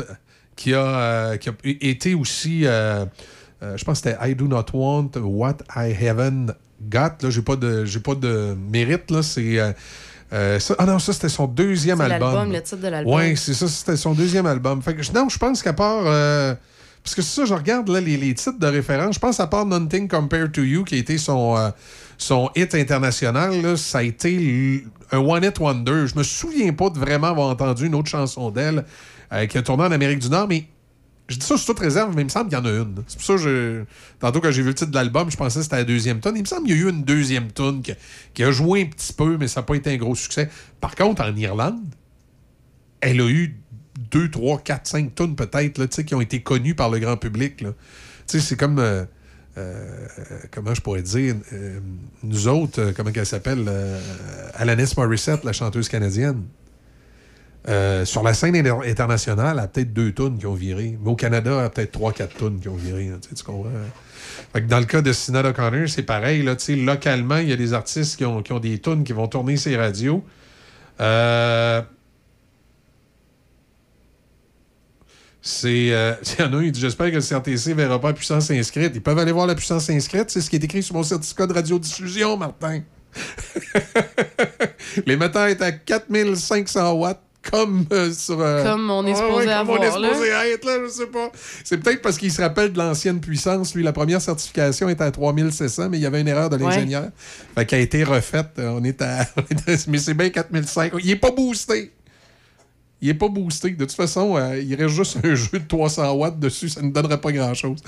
qui 0.57 0.75
a, 0.75 0.79
euh, 0.79 1.37
qui 1.37 1.49
a 1.49 1.53
été 1.63 2.15
aussi, 2.15 2.67
euh, 2.67 3.05
euh, 3.63 3.77
je 3.77 3.85
pense 3.85 4.01
que 4.01 4.11
c'était 4.11 4.31
I 4.31 4.35
Do 4.35 4.47
Not 4.47 4.67
Want 4.73 5.11
What 5.17 5.59
I 5.77 5.95
Haven't 5.95 6.55
Got. 6.83 7.23
Là, 7.23 7.31
j'ai 7.31 7.43
pas 7.43 7.57
de, 7.57 7.85
j'ai 7.85 8.01
pas 8.01 8.15
de 8.15 8.57
mérite 8.71 9.11
là. 9.11 9.23
C'est 9.23 9.75
euh, 10.33 10.59
ça- 10.59 10.75
ah 10.79 10.87
non, 10.87 10.99
ça 10.99 11.13
c'était 11.13 11.29
son 11.29 11.47
deuxième 11.47 12.01
album. 12.01 12.21
l'album, 12.35 12.53
le 12.53 12.63
titre 12.63 12.81
de 12.81 12.89
l'album. 12.89 13.15
Ouais, 13.15 13.35
c'est 13.37 13.55
ça, 13.55 13.69
c'était 13.69 13.97
son 13.97 14.15
deuxième 14.15 14.47
album. 14.47 14.83
Fait 14.83 14.95
que, 14.95 15.13
non, 15.13 15.29
je 15.29 15.39
pense 15.39 15.63
qu'à 15.63 15.73
part. 15.73 16.03
euh, 16.07 16.55
parce 17.03 17.15
que 17.15 17.23
c'est 17.23 17.41
ça, 17.43 17.45
je 17.45 17.53
regarde 17.55 17.89
là, 17.91 18.01
les, 18.01 18.17
les 18.17 18.33
titres 18.35 18.59
de 18.59 18.67
référence. 18.67 19.17
Je 19.17 19.21
pense 19.21 19.39
à 19.39 19.47
part 19.47 19.67
Nothing 19.67 20.09
Compared 20.09 20.53
to 20.53 20.63
You, 20.63 20.85
qui 20.85 20.95
a 20.95 20.99
été 20.99 21.19
son, 21.19 21.55
euh, 21.57 21.69
son 22.17 22.51
hit 22.57 22.75
international, 22.75 23.61
là, 23.61 23.77
ça 23.77 23.99
a 23.99 24.03
été 24.03 24.85
un 25.13 25.19
one-hit 25.19 25.59
wonder. 25.61 26.07
Je 26.07 26.17
me 26.17 26.23
souviens 26.23 26.73
pas 26.73 26.89
de 26.89 26.99
vraiment 26.99 27.27
avoir 27.29 27.49
entendu 27.49 27.87
une 27.87 27.95
autre 27.95 28.09
chanson 28.09 28.51
d'elle 28.51 28.85
qui 29.51 29.59
a 29.59 29.63
tourné 29.63 29.85
en 29.85 29.93
Amérique 29.93 30.21
du 30.21 30.31
Nord, 30.31 30.47
mais 30.49 30.65
je 31.29 31.39
dis 31.39 31.47
ça 31.47 31.57
sous 31.57 31.67
toute 31.67 31.79
réserve, 31.79 32.15
mais 32.15 32.23
il 32.23 32.27
me 32.27 32.31
semble 32.31 32.51
qu'il 32.51 32.59
y 32.59 32.61
en 32.61 32.65
a 32.67 32.71
une. 32.71 33.03
C'est 33.07 33.17
pour 33.17 33.27
ça 33.27 33.35
que 33.35 33.39
je... 33.39 33.85
tantôt 34.21 34.41
quand 34.41 34.51
j'ai 34.51 34.61
vu 34.61 34.69
le 34.69 34.75
titre 34.75 34.91
de 34.91 34.97
l'album, 34.97 35.31
je 35.31 35.37
pensais 35.37 35.61
que 35.61 35.63
c'était 35.63 35.77
la 35.77 35.85
deuxième 35.85 36.21
tonne. 36.21 36.37
Il 36.37 36.43
me 36.43 36.47
semble 36.47 36.67
qu'il 36.67 36.77
y 36.77 36.79
a 36.79 36.83
eu 36.83 36.91
une 36.91 37.03
deuxième 37.03 37.51
tonne 37.51 37.83
qui, 38.35 38.43
a 38.43 38.51
joué 38.51 38.83
un 38.83 38.87
petit 38.87 39.13
peu, 39.13 39.39
mais 39.39 39.49
ça 39.49 39.61
n'a 39.61 39.67
pas 39.67 39.75
été 39.75 39.91
un 39.91 39.97
gros 39.97 40.15
succès. 40.15 40.51
Par 40.81 40.95
contre, 40.95 41.23
en 41.23 41.35
Irlande, 41.35 41.81
elle 43.01 43.21
a 43.23 43.29
eu 43.29 43.59
deux, 44.11 44.31
trois, 44.31 44.59
quatre, 44.59 44.87
cinq 44.87 45.15
tonnes 45.15 45.35
peut-être, 45.35 45.87
qui 45.87 46.15
ont 46.15 46.21
été 46.21 46.43
connues 46.43 46.75
par 46.75 46.91
le 46.91 46.99
grand 46.99 47.17
public. 47.17 47.65
c'est 48.27 48.57
comme. 48.57 48.79
euh, 48.79 49.05
euh, 49.57 50.07
comment 50.51 50.75
je 50.75 50.81
pourrais 50.81 51.03
dire 51.03 51.37
euh, 51.53 51.79
Nous 52.23 52.49
autres, 52.49 52.93
comment 52.95 53.13
qu'elle 53.13 53.25
s'appelle 53.25 53.71
Alanis 54.55 54.93
Morissette, 54.97 55.45
la 55.45 55.53
chanteuse 55.53 55.89
canadienne. 55.89 56.43
Euh, 57.67 58.05
sur 58.05 58.23
la 58.23 58.35
scène 58.35 58.55
inter- 58.57 58.87
internationale, 58.91 59.57
elle 59.59 59.65
a 59.65 59.69
peut-être 59.69 59.93
deux 59.93 60.13
tonnes 60.13 60.39
qui 60.39 60.47
ont 60.47 60.55
viré. 60.55 60.99
Mais 61.03 61.11
au 61.11 61.17
Canada, 61.17 61.51
elle 61.59 61.65
a 61.67 61.71
peut-être 61.71 61.93
trois, 61.93 62.13
quatre 62.13 62.37
tonnes 62.37 62.61
qui 62.61 62.69
ont 62.69 62.77
viré. 62.77 63.11
tu 63.35 63.43
comprends? 63.43 63.71
Que 64.53 64.61
dans 64.61 64.79
le 64.81 64.85
cas 64.85 65.01
de 65.01 65.13
Sinead 65.13 65.47
O'Connor, 65.47 65.89
c'est 65.89 66.03
pareil. 66.03 66.43
Localement, 66.69 67.39
il 67.39 67.49
y 67.49 67.53
a 67.53 67.57
des 67.57 67.73
artistes 67.73 68.17
qui 68.17 68.25
ont, 68.25 68.43
des 68.61 68.79
tunes 68.79 69.05
qui 69.05 69.13
vont 69.13 69.29
tourner 69.29 69.57
ces 69.57 69.77
radios. 69.77 70.23
Euh, 71.01 71.81
C'est. 75.43 75.93
euh, 75.93 76.15
Il 76.39 76.45
y 76.45 76.49
en 76.49 76.53
a 76.53 76.57
un, 76.57 76.63
il 76.63 76.75
J'espère 76.75 77.11
que 77.11 77.17
le 77.17 77.21
CRTC 77.21 77.71
ne 77.71 77.75
verra 77.75 78.01
pas 78.01 78.09
la 78.09 78.15
puissance 78.15 78.51
inscrite. 78.51 78.93
Ils 78.95 79.03
peuvent 79.03 79.19
aller 79.19 79.33
voir 79.33 79.47
la 79.47 79.55
puissance 79.55 79.89
inscrite. 79.91 80.31
C'est 80.31 80.41
ce 80.41 80.49
qui 80.51 80.57
est 80.57 80.65
écrit 80.65 80.83
sur 80.83 80.95
mon 80.95 81.03
certificat 81.03 81.47
de 81.47 81.53
radiodiffusion, 81.53 82.37
Martin. 82.37 82.81
L'émetteur 85.07 85.47
est 85.47 85.63
à 85.63 85.71
4500 85.73 86.93
watts, 86.95 87.21
comme 87.51 87.85
euh, 87.93 88.13
sur. 88.13 88.41
euh, 88.41 88.63
Comme 88.65 88.91
on 88.91 89.05
est 89.07 89.11
ouais, 89.11 89.17
supposé 89.17 89.47
ouais, 89.47 89.55
on 89.67 89.77
est 89.77 90.01
là. 90.31 90.49
être, 90.49 90.65
là, 90.65 90.79
je 90.85 90.91
sais 90.91 91.07
pas. 91.07 91.31
C'est 91.65 91.79
peut-être 91.79 92.03
parce 92.03 92.19
qu'il 92.19 92.33
se 92.33 92.41
rappelle 92.41 92.73
de 92.73 92.79
l'ancienne 92.79 93.21
puissance. 93.21 93.75
Lui, 93.75 93.83
la 93.83 93.93
première 93.93 94.21
certification 94.21 94.89
était 94.89 95.05
à 95.05 95.11
3700, 95.11 95.89
mais 95.91 95.99
il 95.99 96.03
y 96.03 96.07
avait 96.07 96.21
une 96.21 96.29
erreur 96.29 96.51
de 96.51 96.57
l'ingénieur. 96.57 97.11
Fait 97.55 97.67
qu'elle 97.67 97.81
a 97.81 97.83
été 97.83 98.05
refaite. 98.05 98.51
On 98.59 98.83
est 98.85 99.01
à. 99.03 99.27
mais 99.89 99.99
c'est 99.99 100.15
bien 100.15 100.31
4500. 100.31 100.99
Il 101.03 101.11
est 101.11 101.17
pas 101.17 101.31
boosté. 101.31 101.93
Il 103.03 103.11
est 103.11 103.15
pas 103.15 103.29
boosté. 103.29 103.71
De 103.73 103.85
toute 103.85 103.93
façon, 103.93 104.37
euh, 104.37 104.59
il 104.59 104.75
reste 104.77 104.95
juste 104.95 105.19
un 105.23 105.35
jeu 105.35 105.59
de 105.59 105.69
300 105.69 106.11
watts 106.13 106.39
dessus. 106.39 106.71
Ça 106.71 106.81
ne 106.81 106.91
donnerait 106.91 107.21
pas 107.21 107.33
grand-chose. 107.33 107.79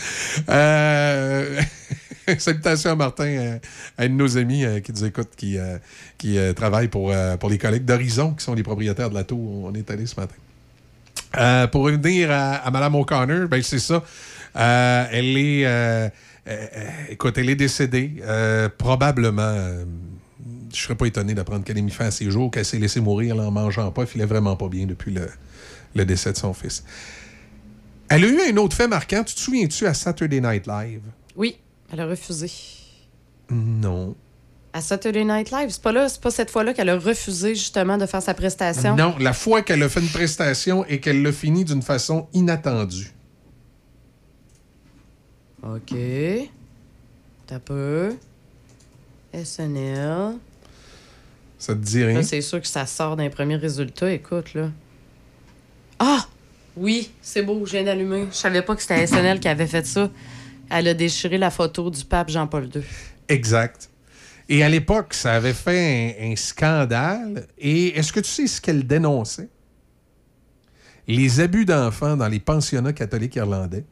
Euh, 0.50 1.60
Salutations 2.38 2.90
à 2.90 2.96
Martin, 2.96 3.24
euh, 3.24 3.58
à 3.98 4.04
un 4.04 4.08
de 4.08 4.14
nos 4.14 4.36
amis 4.36 4.64
euh, 4.64 4.80
qui 4.80 4.92
nous 4.92 5.04
écoute, 5.04 5.30
qui, 5.36 5.58
euh, 5.58 5.78
qui 6.18 6.38
travaille 6.54 6.88
pour, 6.88 7.12
pour 7.40 7.50
les 7.50 7.58
collègues 7.58 7.84
d'Horizon, 7.84 8.34
qui 8.34 8.44
sont 8.44 8.54
les 8.54 8.62
propriétaires 8.62 9.10
de 9.10 9.14
la 9.14 9.24
tour. 9.24 9.64
On 9.64 9.74
est 9.74 9.90
allé 9.90 10.06
ce 10.06 10.16
matin. 10.18 10.34
Pour 11.68 11.84
revenir 11.84 12.30
à, 12.30 12.70
Mme 12.70 12.94
O'Connor, 12.94 13.48
ben 13.48 13.62
c'est 13.62 13.78
ça. 13.78 14.02
Elle 14.54 15.36
est. 15.36 16.10
écoute, 17.10 17.38
elle 17.38 17.50
est 17.50 17.56
décédée. 17.56 18.22
probablement. 18.78 19.84
je 20.72 20.80
serais 20.80 20.94
pas 20.94 21.06
étonné 21.06 21.34
d'apprendre 21.34 21.64
qu'elle 21.64 21.78
a 21.78 21.82
mis 21.82 21.90
fin 21.90 22.06
à 22.06 22.10
ses 22.10 22.30
jours, 22.30 22.50
qu'elle 22.50 22.64
s'est 22.64 22.78
laissée 22.78 23.00
mourir 23.00 23.36
là, 23.36 23.44
en 23.44 23.50
mangeant 23.50 23.90
pas. 23.90 24.02
Elle 24.02 24.08
filait 24.08 24.26
vraiment 24.26 24.56
pas 24.56 24.68
bien 24.68 24.86
depuis 24.86 25.12
le, 25.12 25.28
le 25.94 26.04
décès 26.04 26.32
de 26.32 26.38
son 26.38 26.54
fils. 26.54 26.84
Elle 28.08 28.24
a 28.24 28.28
eu 28.28 28.40
un 28.52 28.56
autre 28.56 28.76
fait 28.76 28.88
marquant. 28.88 29.22
Tu 29.24 29.34
te 29.34 29.40
souviens-tu 29.40 29.86
à 29.86 29.94
Saturday 29.94 30.40
Night 30.40 30.66
Live? 30.66 31.02
Oui, 31.34 31.56
elle 31.92 32.00
a 32.00 32.06
refusé. 32.06 32.50
Non. 33.50 34.14
À 34.72 34.80
Saturday 34.80 35.24
Night 35.24 35.50
Live, 35.50 35.70
c'est 35.70 35.82
pas 35.82 35.92
là, 35.92 36.08
c'est 36.08 36.20
pas 36.20 36.30
cette 36.30 36.50
fois-là 36.50 36.74
qu'elle 36.74 36.90
a 36.90 36.98
refusé 36.98 37.54
justement 37.54 37.96
de 37.96 38.06
faire 38.06 38.22
sa 38.22 38.34
prestation. 38.34 38.94
Non, 38.94 39.14
la 39.18 39.32
fois 39.32 39.62
qu'elle 39.62 39.82
a 39.82 39.88
fait 39.88 40.00
une 40.00 40.08
prestation 40.08 40.84
et 40.84 41.00
qu'elle 41.00 41.22
l'a 41.22 41.32
fini 41.32 41.64
d'une 41.64 41.82
façon 41.82 42.28
inattendue. 42.34 43.12
OK. 45.62 45.94
T'as 47.46 47.58
peu. 47.58 48.14
SNL. 49.32 50.34
Ça 51.58 51.74
te 51.74 51.78
dit 51.78 52.04
rien? 52.04 52.22
C'est 52.22 52.42
sûr 52.42 52.60
que 52.60 52.68
ça 52.68 52.86
sort 52.86 53.16
d'un 53.16 53.30
premier 53.30 53.56
résultat. 53.56 54.12
Écoute, 54.12 54.54
là. 54.54 54.70
Ah! 55.98 56.26
Oui, 56.76 57.10
c'est 57.22 57.42
beau, 57.42 57.64
je 57.64 57.72
viens 57.72 57.84
d'allumer. 57.84 58.26
Je 58.30 58.36
savais 58.36 58.60
pas 58.60 58.76
que 58.76 58.82
c'était 58.82 59.06
SNL 59.06 59.40
qui 59.40 59.48
avait 59.48 59.66
fait 59.66 59.86
ça. 59.86 60.10
Elle 60.70 60.88
a 60.88 60.94
déchiré 60.94 61.38
la 61.38 61.50
photo 61.50 61.90
du 61.90 62.04
pape 62.04 62.28
Jean-Paul 62.28 62.68
II. 62.74 62.82
Exact. 63.28 63.90
Et 64.48 64.62
à 64.62 64.68
l'époque, 64.68 65.14
ça 65.14 65.34
avait 65.34 65.52
fait 65.52 66.16
un, 66.20 66.36
scandale. 66.36 67.46
Et 67.58 67.98
est-ce 67.98 68.12
que 68.12 68.20
tu 68.20 68.30
sais 68.30 68.46
ce 68.46 68.60
qu'elle 68.60 68.86
dénonçait? 68.86 69.48
Les 71.08 71.40
abus 71.40 71.64
d'enfants 71.64 72.16
dans 72.16 72.28
les 72.28 72.40
pensionnats 72.40 72.92
catholiques 72.92 73.36
irlandais. 73.36 73.84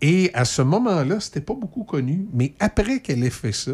Et 0.00 0.30
à 0.34 0.44
ce 0.44 0.62
moment-là, 0.62 1.20
c'était 1.20 1.40
pas 1.40 1.54
beaucoup 1.54 1.84
connu, 1.84 2.26
mais 2.32 2.52
après 2.60 3.00
qu'elle 3.00 3.24
ait 3.24 3.30
fait 3.30 3.52
ça, 3.52 3.72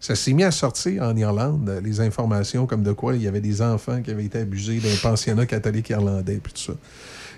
ça 0.00 0.14
s'est 0.14 0.32
mis 0.32 0.42
à 0.42 0.50
sortir 0.50 1.02
en 1.02 1.16
Irlande, 1.16 1.80
les 1.82 2.00
informations 2.00 2.66
comme 2.66 2.82
de 2.82 2.92
quoi 2.92 3.14
il 3.14 3.22
y 3.22 3.28
avait 3.28 3.40
des 3.40 3.62
enfants 3.62 4.02
qui 4.02 4.10
avaient 4.10 4.24
été 4.24 4.38
abusés 4.38 4.78
d'un 4.78 4.96
pensionnat 5.00 5.46
catholique 5.46 5.90
irlandais, 5.90 6.40
puis 6.42 6.52
tout 6.52 6.72
ça. 6.72 6.78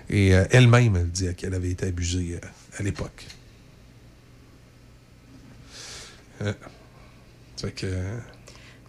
Et 0.09 0.35
euh, 0.35 0.43
elle-même, 0.51 0.95
elle 0.95 1.09
dit 1.09 1.33
qu'elle 1.35 1.53
avait 1.53 1.69
été 1.69 1.87
abusée 1.87 2.39
euh, 2.43 2.47
à 2.77 2.83
l'époque. 2.83 3.25
Euh, 6.41 6.53
fait 7.59 7.71
que, 7.71 7.85
euh, 7.85 8.17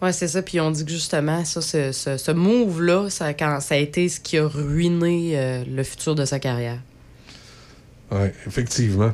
Ouais, 0.00 0.12
c'est 0.12 0.28
ça. 0.28 0.42
Puis 0.42 0.60
on 0.60 0.70
dit 0.70 0.84
que 0.84 0.90
justement, 0.92 1.44
ça, 1.44 1.60
ce, 1.60 1.90
ce, 1.90 2.16
ce 2.16 2.30
move-là, 2.30 3.10
ça, 3.10 3.34
quand, 3.34 3.58
ça 3.60 3.74
a 3.74 3.78
été 3.78 4.08
ce 4.08 4.20
qui 4.20 4.38
a 4.38 4.46
ruiné 4.46 5.32
euh, 5.36 5.64
le 5.68 5.82
futur 5.82 6.14
de 6.14 6.24
sa 6.24 6.38
carrière. 6.38 6.78
Oui, 8.12 8.28
effectivement. 8.46 9.12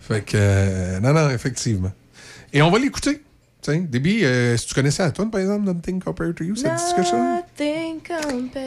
Fait 0.00 0.20
que. 0.22 0.36
euh, 0.36 1.00
non, 1.00 1.12
non, 1.14 1.30
effectivement. 1.30 1.92
Et 2.52 2.60
on 2.60 2.70
va 2.70 2.78
l'écouter. 2.78 3.22
Tiens, 3.62 3.86
Déby, 3.88 4.24
euh, 4.24 4.56
si 4.56 4.66
tu 4.66 4.74
connaissais 4.74 5.04
la 5.04 5.12
tune 5.12 5.30
par 5.30 5.40
exemple, 5.40 5.64
Nothing 5.64 6.02
Compared 6.02 6.34
to 6.34 6.44
You, 6.44 6.56
ça 6.56 6.70
dit 6.70 6.82
quelque 6.96 7.08
chose? 7.08 7.42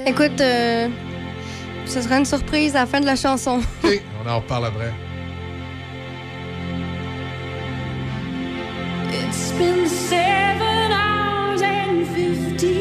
Écoute, 0.08 0.40
euh, 0.42 0.88
ce 1.86 2.02
sera 2.02 2.18
une 2.18 2.26
surprise 2.26 2.76
à 2.78 2.80
la 2.80 2.86
fin 2.86 3.02
de 3.02 3.06
la 3.06 3.18
chanson. 3.18 3.60
OK, 3.84 4.02
on 4.26 4.30
en 4.30 4.40
reparle 4.40 4.66
après. 4.68 4.94
It's 9.18 9.52
been 9.54 9.88
seven 9.88 10.92
hours 10.92 11.62
and 11.64 12.08
fifty 12.18 12.76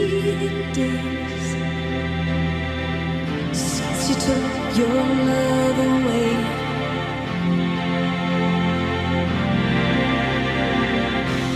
days 0.74 1.46
since 3.52 4.10
you 4.10 4.16
took 4.28 4.78
your 4.78 5.04
love 5.30 5.78
away. 5.92 6.36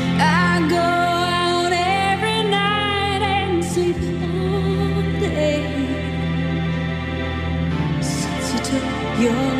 I 0.06 0.66
go 0.70 0.76
out 0.76 1.72
every 1.72 2.42
night 2.50 3.22
and 3.36 3.64
sleep 3.64 3.96
all 4.22 5.02
day 5.20 5.62
since 8.00 8.46
you 8.54 8.60
took 8.70 9.20
your 9.24 9.57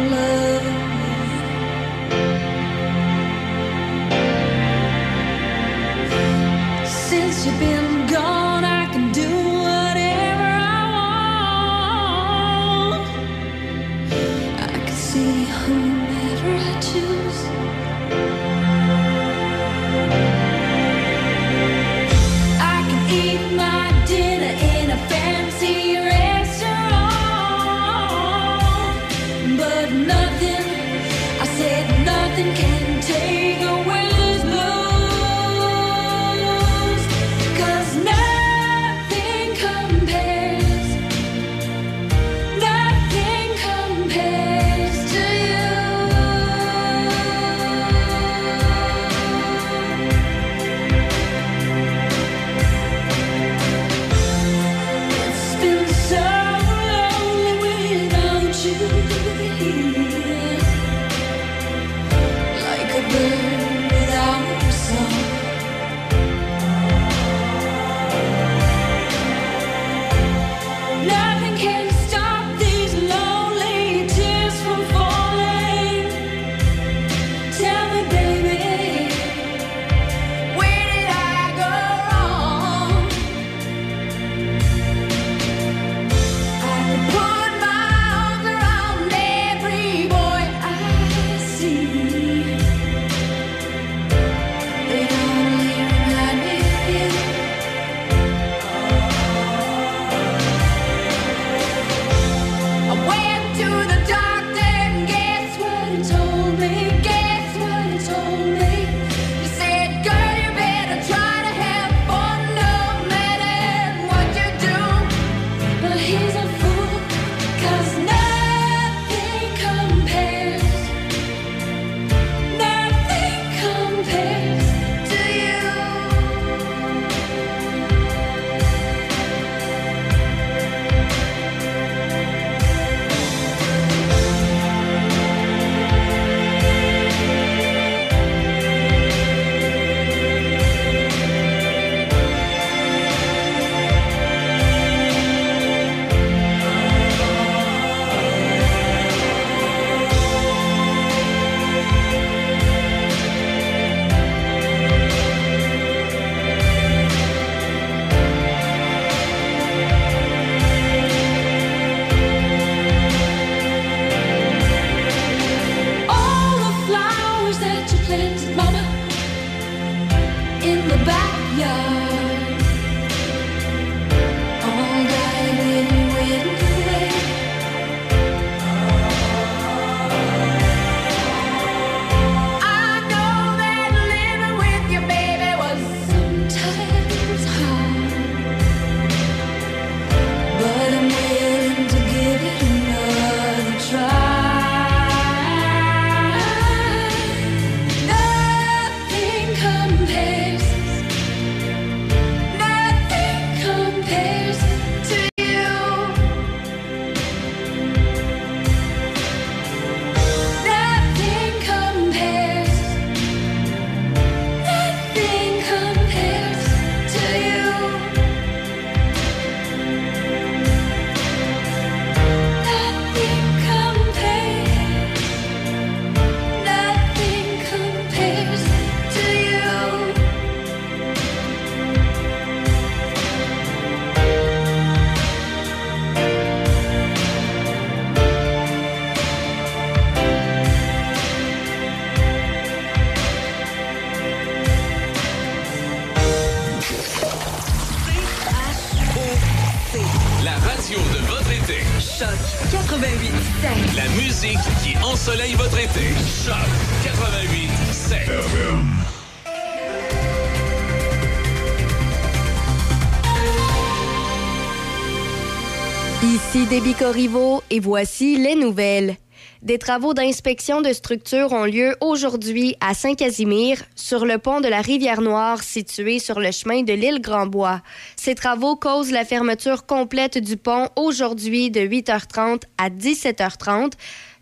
Et 267.71 267.81
voici 267.81 268.37
les 268.37 268.55
nouvelles. 268.55 269.17
Des 269.63 269.79
travaux 269.79 270.13
d'inspection 270.13 270.83
de 270.83 270.93
structures 270.93 271.53
ont 271.53 271.65
lieu 271.65 271.97
aujourd'hui 272.03 272.77
à 272.83 272.93
Saint-Casimir, 272.93 273.83
sur 273.97 274.27
le 274.27 274.37
pont 274.37 274.61
de 274.61 274.69
la 274.69 274.83
Rivière-Noire 274.83 275.63
situé 275.63 276.19
sur 276.19 276.39
le 276.39 276.51
chemin 276.51 276.83
de 276.83 276.93
l'île 276.93 277.23
Grandbois. 277.23 277.81
Ces 278.17 278.35
travaux 278.35 278.77
causent 278.77 279.11
la 279.11 279.25
fermeture 279.25 279.87
complète 279.87 280.37
du 280.37 280.59
pont 280.59 280.89
aujourd'hui 280.97 281.71
de 281.71 281.81
8h30 281.81 282.65
à 282.77 282.91
17h30. 282.91 283.93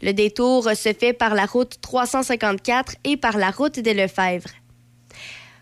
Le 0.02 0.12
détour 0.12 0.64
se 0.74 0.92
fait 0.92 1.12
par 1.12 1.36
la 1.36 1.46
route 1.46 1.76
354 1.80 2.96
et 3.04 3.16
par 3.16 3.38
la 3.38 3.52
route 3.52 3.78
des 3.78 3.94
Lefebvre. 3.94 4.48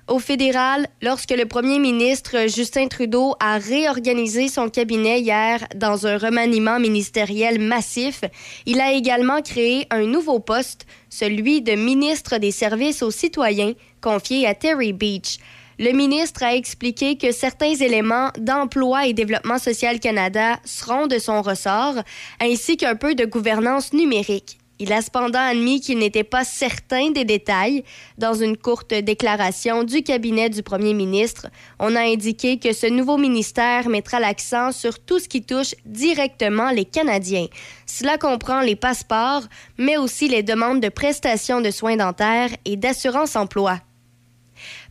Au 0.07 0.19
fédéral, 0.19 0.87
lorsque 1.01 1.31
le 1.31 1.47
premier 1.47 1.79
ministre 1.79 2.47
Justin 2.47 2.89
Trudeau 2.89 3.37
a 3.41 3.57
réorganisé 3.57 4.49
son 4.49 4.69
cabinet 4.69 5.21
hier 5.21 5.67
dans 5.75 6.07
un 6.07 6.19
remaniement 6.19 6.79
ministériel 6.79 7.59
massif, 7.59 8.21
il 8.67 8.83
a 8.83 8.93
également 8.93 9.41
créé 9.41 9.87
un 9.89 10.05
nouveau 10.05 10.41
poste, 10.41 10.85
celui 11.09 11.63
de 11.63 11.73
ministre 11.73 12.37
des 12.37 12.51
Services 12.51 13.03
aux 13.03 13.11
citoyens, 13.11 13.73
confié 14.03 14.47
à 14.47 14.55
Terry 14.55 14.93
Beach. 14.93 15.39
Le 15.79 15.93
ministre 15.93 16.43
a 16.43 16.55
expliqué 16.55 17.17
que 17.17 17.33
certains 17.33 17.75
éléments 17.75 18.31
d'Emploi 18.39 19.07
et 19.07 19.15
Développement 19.15 19.59
social 19.59 20.01
Canada 20.01 20.59
seront 20.67 21.07
de 21.07 21.19
son 21.19 21.41
ressort, 21.41 21.97
ainsi 22.43 22.77
qu'un 22.77 22.95
peu 22.95 23.15
de 23.15 23.25
gouvernance 23.25 23.95
numérique. 23.95 24.59
Il 24.79 24.93
a 24.93 25.03
cependant 25.03 25.39
admis 25.39 25.81
qu'il 25.81 25.99
n'était 25.99 26.25
pas 26.25 26.45
certain 26.45 27.11
des 27.11 27.25
détails. 27.25 27.85
Dans 28.19 28.35
une 28.35 28.57
courte 28.57 28.93
déclaration 28.93 29.85
du 29.85 30.03
cabinet 30.03 30.51
du 30.51 30.63
premier 30.63 30.95
ministre, 30.95 31.47
on 31.79 31.95
a 31.95 32.01
indiqué 32.01 32.59
que 32.59 32.73
ce 32.73 32.87
nouveau 32.87 33.17
ministère 33.17 33.89
mettra 33.89 34.19
l'accent 34.19 34.73
sur 34.73 34.99
tout 34.99 35.21
ce 35.21 35.29
qui 35.29 35.43
touche 35.43 35.75
directement 35.87 36.71
les 36.71 36.85
Canadiens. 36.85 37.47
Cela 37.87 38.19
comprend 38.19 38.61
les 38.61 38.77
passeports, 38.77 39.45
mais 39.79 39.97
aussi 39.97 40.29
les 40.29 40.43
demandes 40.43 40.81
de 40.81 40.89
prestations 40.89 41.61
de 41.61 41.71
soins 41.71 41.97
dentaires 41.97 42.51
et 42.65 42.77
d'assurance 42.77 43.37
emploi. 43.37 43.79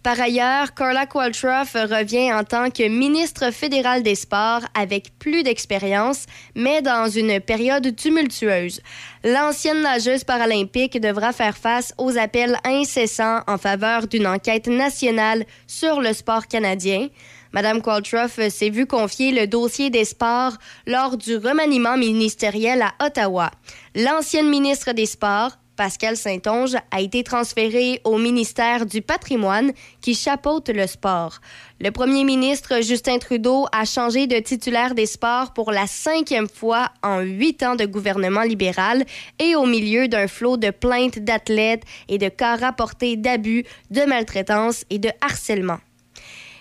Par 0.03 0.19
ailleurs, 0.19 0.73
Carla 0.73 1.05
Qualtrough 1.05 1.73
revient 1.75 2.33
en 2.33 2.43
tant 2.43 2.69
que 2.69 2.89
ministre 2.89 3.51
fédéral 3.51 4.03
des 4.03 4.15
Sports 4.15 4.63
avec 4.73 5.17
plus 5.17 5.43
d'expérience, 5.43 6.25
mais 6.55 6.81
dans 6.81 7.07
une 7.07 7.39
période 7.39 7.95
tumultueuse. 7.95 8.81
L'ancienne 9.23 9.81
nageuse 9.81 10.25
paralympique 10.25 10.99
devra 10.99 11.31
faire 11.31 11.55
face 11.55 11.93
aux 11.97 12.17
appels 12.17 12.57
incessants 12.65 13.43
en 13.47 13.57
faveur 13.57 14.07
d'une 14.07 14.27
enquête 14.27 14.67
nationale 14.67 15.45
sur 15.67 16.01
le 16.01 16.11
sport 16.11 16.47
canadien. 16.47 17.07
Madame 17.53 17.81
Qualtrough 17.81 18.49
s'est 18.49 18.69
vue 18.69 18.87
confier 18.87 19.31
le 19.31 19.47
dossier 19.47 19.89
des 19.89 20.03
sports 20.03 20.57
lors 20.85 21.15
du 21.15 21.37
remaniement 21.37 21.95
ministériel 21.95 22.81
à 22.81 23.05
Ottawa. 23.05 23.51
L'ancienne 23.95 24.49
ministre 24.49 24.91
des 24.91 25.05
Sports, 25.05 25.57
Pascal 25.83 26.15
Saint-Onge 26.15 26.77
a 26.91 27.01
été 27.01 27.25
transféré 27.25 27.99
au 28.05 28.17
ministère 28.17 28.85
du 28.85 29.01
Patrimoine 29.01 29.73
qui 29.99 30.15
chapeaute 30.15 30.69
le 30.69 30.87
sport. 30.87 31.41
Le 31.81 31.91
premier 31.91 32.23
ministre 32.23 32.81
Justin 32.81 33.17
Trudeau 33.17 33.65
a 33.73 33.83
changé 33.83 34.25
de 34.25 34.39
titulaire 34.39 34.95
des 34.95 35.05
sports 35.05 35.51
pour 35.51 35.73
la 35.73 35.85
cinquième 35.85 36.47
fois 36.47 36.87
en 37.03 37.19
huit 37.19 37.63
ans 37.63 37.75
de 37.75 37.83
gouvernement 37.83 38.43
libéral 38.43 39.03
et 39.39 39.57
au 39.57 39.65
milieu 39.65 40.07
d'un 40.07 40.29
flot 40.29 40.55
de 40.55 40.69
plaintes 40.69 41.19
d'athlètes 41.19 41.83
et 42.07 42.17
de 42.17 42.29
cas 42.29 42.55
rapportés 42.55 43.17
d'abus, 43.17 43.65
de 43.91 44.05
maltraitance 44.05 44.85
et 44.89 44.99
de 44.99 45.09
harcèlement. 45.19 45.79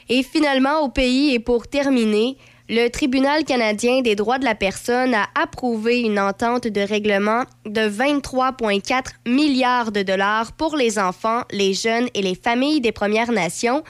Et 0.09 0.24
finalement, 0.24 0.81
au 0.81 0.89
pays 0.89 1.32
et 1.32 1.39
pour 1.39 1.69
terminer, 1.69 2.36
le 2.68 2.89
Tribunal 2.89 3.44
canadien 3.44 4.02
des 4.02 4.14
droits 4.14 4.39
de 4.39 4.44
la 4.44 4.55
personne 4.55 5.14
a 5.14 5.26
approuvé 5.34 6.01
une 6.01 6.18
entente 6.18 6.68
de 6.68 6.80
règlement 6.80 7.43
de 7.66 7.82
23,4 7.82 9.06
milliards 9.26 9.90
de 9.90 10.02
dollars 10.02 10.52
pour 10.52 10.76
les 10.76 10.98
enfants, 10.98 11.43
les 11.51 11.74
jeunes 11.74 12.09
et 12.14 12.22
les 12.22 12.36
familles 12.36 12.80
des 12.80 12.93
Premières 12.93 13.32
Nations 13.32 13.82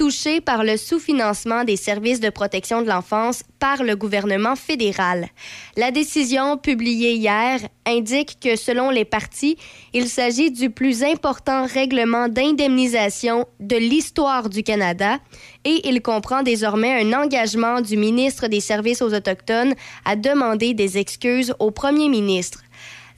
touchés 0.00 0.40
par 0.40 0.64
le 0.64 0.78
sous-financement 0.78 1.62
des 1.62 1.76
services 1.76 2.20
de 2.20 2.30
protection 2.30 2.80
de 2.80 2.88
l'enfance 2.88 3.42
par 3.58 3.82
le 3.82 3.96
gouvernement 3.96 4.56
fédéral. 4.56 5.28
La 5.76 5.90
décision 5.90 6.56
publiée 6.56 7.12
hier 7.12 7.60
indique 7.84 8.38
que 8.40 8.56
selon 8.56 8.88
les 8.88 9.04
partis, 9.04 9.58
il 9.92 10.08
s'agit 10.08 10.50
du 10.50 10.70
plus 10.70 11.04
important 11.04 11.66
règlement 11.66 12.28
d'indemnisation 12.28 13.44
de 13.60 13.76
l'histoire 13.76 14.48
du 14.48 14.62
Canada 14.62 15.18
et 15.66 15.86
il 15.86 16.00
comprend 16.00 16.42
désormais 16.42 17.02
un 17.02 17.12
engagement 17.12 17.82
du 17.82 17.98
ministre 17.98 18.46
des 18.46 18.60
Services 18.60 19.02
aux 19.02 19.12
Autochtones 19.12 19.74
à 20.06 20.16
demander 20.16 20.72
des 20.72 20.96
excuses 20.96 21.52
au 21.58 21.72
premier 21.72 22.08
ministre. 22.08 22.62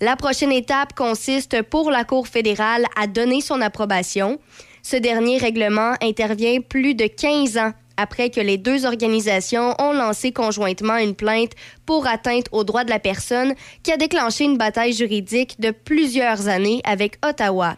La 0.01 0.17
prochaine 0.17 0.51
étape 0.51 0.95
consiste 0.95 1.63
pour 1.63 1.93
la 1.93 2.03
Cour 2.03 2.27
fédérale 2.27 2.87
à 3.01 3.07
donner 3.07 3.41
son 3.41 3.61
approbation. 3.61 4.41
Ce 4.83 4.97
dernier 4.97 5.39
règlement 5.39 5.95
intervient 6.03 6.61
plus 6.61 6.95
de 6.95 7.07
15 7.07 7.57
ans 7.57 7.73
après 7.97 8.31
que 8.31 8.41
les 8.41 8.59
deux 8.59 8.85
organisations 8.85 9.75
ont 9.79 9.93
lancé 9.93 10.33
conjointement 10.33 10.97
une 10.97 11.15
plainte 11.15 11.53
pour 11.87 12.07
atteinte 12.07 12.47
aux 12.51 12.65
droits 12.65 12.85
de 12.85 12.91
la 12.91 12.99
personne 12.99 13.55
qui 13.83 13.93
a 13.93 13.97
déclenché 13.97 14.45
une 14.45 14.59
bataille 14.59 14.93
juridique 14.93 15.61
de 15.61 15.71
plusieurs 15.71 16.49
années 16.49 16.81
avec 16.85 17.19
Ottawa. 17.25 17.77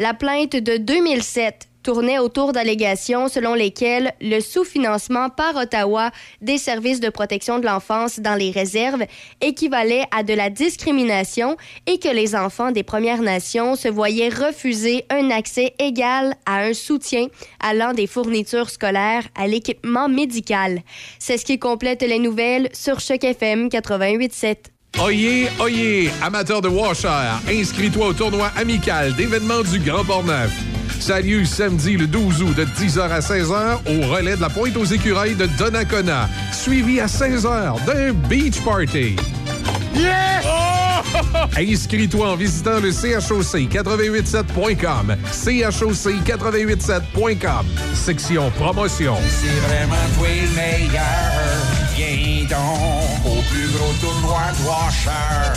La 0.00 0.14
plainte 0.14 0.56
de 0.56 0.76
2007 0.76 1.69
tournait 1.92 2.20
autour 2.20 2.52
d'allégations 2.52 3.26
selon 3.26 3.52
lesquelles 3.52 4.12
le 4.20 4.38
sous-financement 4.38 5.28
par 5.28 5.56
Ottawa 5.56 6.12
des 6.40 6.56
services 6.56 7.00
de 7.00 7.08
protection 7.08 7.58
de 7.58 7.66
l'enfance 7.66 8.20
dans 8.20 8.36
les 8.36 8.52
réserves 8.52 9.02
équivalait 9.40 10.04
à 10.16 10.22
de 10.22 10.32
la 10.32 10.50
discrimination 10.50 11.56
et 11.88 11.98
que 11.98 12.06
les 12.06 12.36
enfants 12.36 12.70
des 12.70 12.84
Premières 12.84 13.22
Nations 13.22 13.74
se 13.74 13.88
voyaient 13.88 14.28
refuser 14.28 15.04
un 15.10 15.30
accès 15.32 15.74
égal 15.80 16.36
à 16.46 16.60
un 16.60 16.74
soutien 16.74 17.26
allant 17.58 17.92
des 17.92 18.06
fournitures 18.06 18.70
scolaires 18.70 19.24
à 19.34 19.48
l'équipement 19.48 20.08
médical. 20.08 20.82
C'est 21.18 21.38
ce 21.38 21.44
qui 21.44 21.58
complète 21.58 22.02
les 22.02 22.20
nouvelles 22.20 22.68
sur 22.72 23.00
Choc 23.00 23.24
FM 23.24 23.66
88.7. 23.66 24.58
Oyez, 25.02 25.48
oyez, 25.58 26.10
amateur 26.22 26.62
de 26.62 26.68
washer, 26.68 27.08
inscris-toi 27.48 28.06
au 28.06 28.12
tournoi 28.12 28.52
amical 28.56 29.12
d'événements 29.16 29.62
du 29.62 29.80
Grand 29.80 30.04
Port-Neuf. 30.04 30.52
Ça 31.00 31.16
a 31.16 31.20
lieu 31.20 31.44
samedi 31.44 31.96
le 31.96 32.06
12 32.06 32.42
août 32.42 32.54
de 32.54 32.64
10h 32.64 33.00
à 33.00 33.18
16h 33.20 33.78
au 33.86 34.06
relais 34.14 34.36
de 34.36 34.40
la 34.40 34.48
Pointe 34.50 34.76
aux 34.76 34.84
Écureuils 34.84 35.34
de 35.34 35.46
Donnacona, 35.58 36.28
suivi 36.52 37.00
à 37.00 37.06
16h 37.06 37.84
d'un 37.86 38.12
beach 38.12 38.60
party. 38.60 39.16
Yes! 39.94 40.44
Inscris-toi 41.56 42.28
en 42.30 42.36
visitant 42.36 42.78
le 42.80 42.90
choc887.com. 42.90 45.16
choc887.com. 45.32 47.66
Section 47.94 48.50
promotion. 48.50 49.16
C'est 49.28 49.46
vraiment 49.68 49.96
toi 50.18 50.28
le 50.28 50.54
meilleur. 50.54 51.32
Viens 51.96 52.44
donc 52.44 53.24
au 53.24 53.40
plus 53.50 53.68
gros 53.72 53.94
tournoi 54.00 54.42
de 54.58 54.64
Washer. 54.68 55.54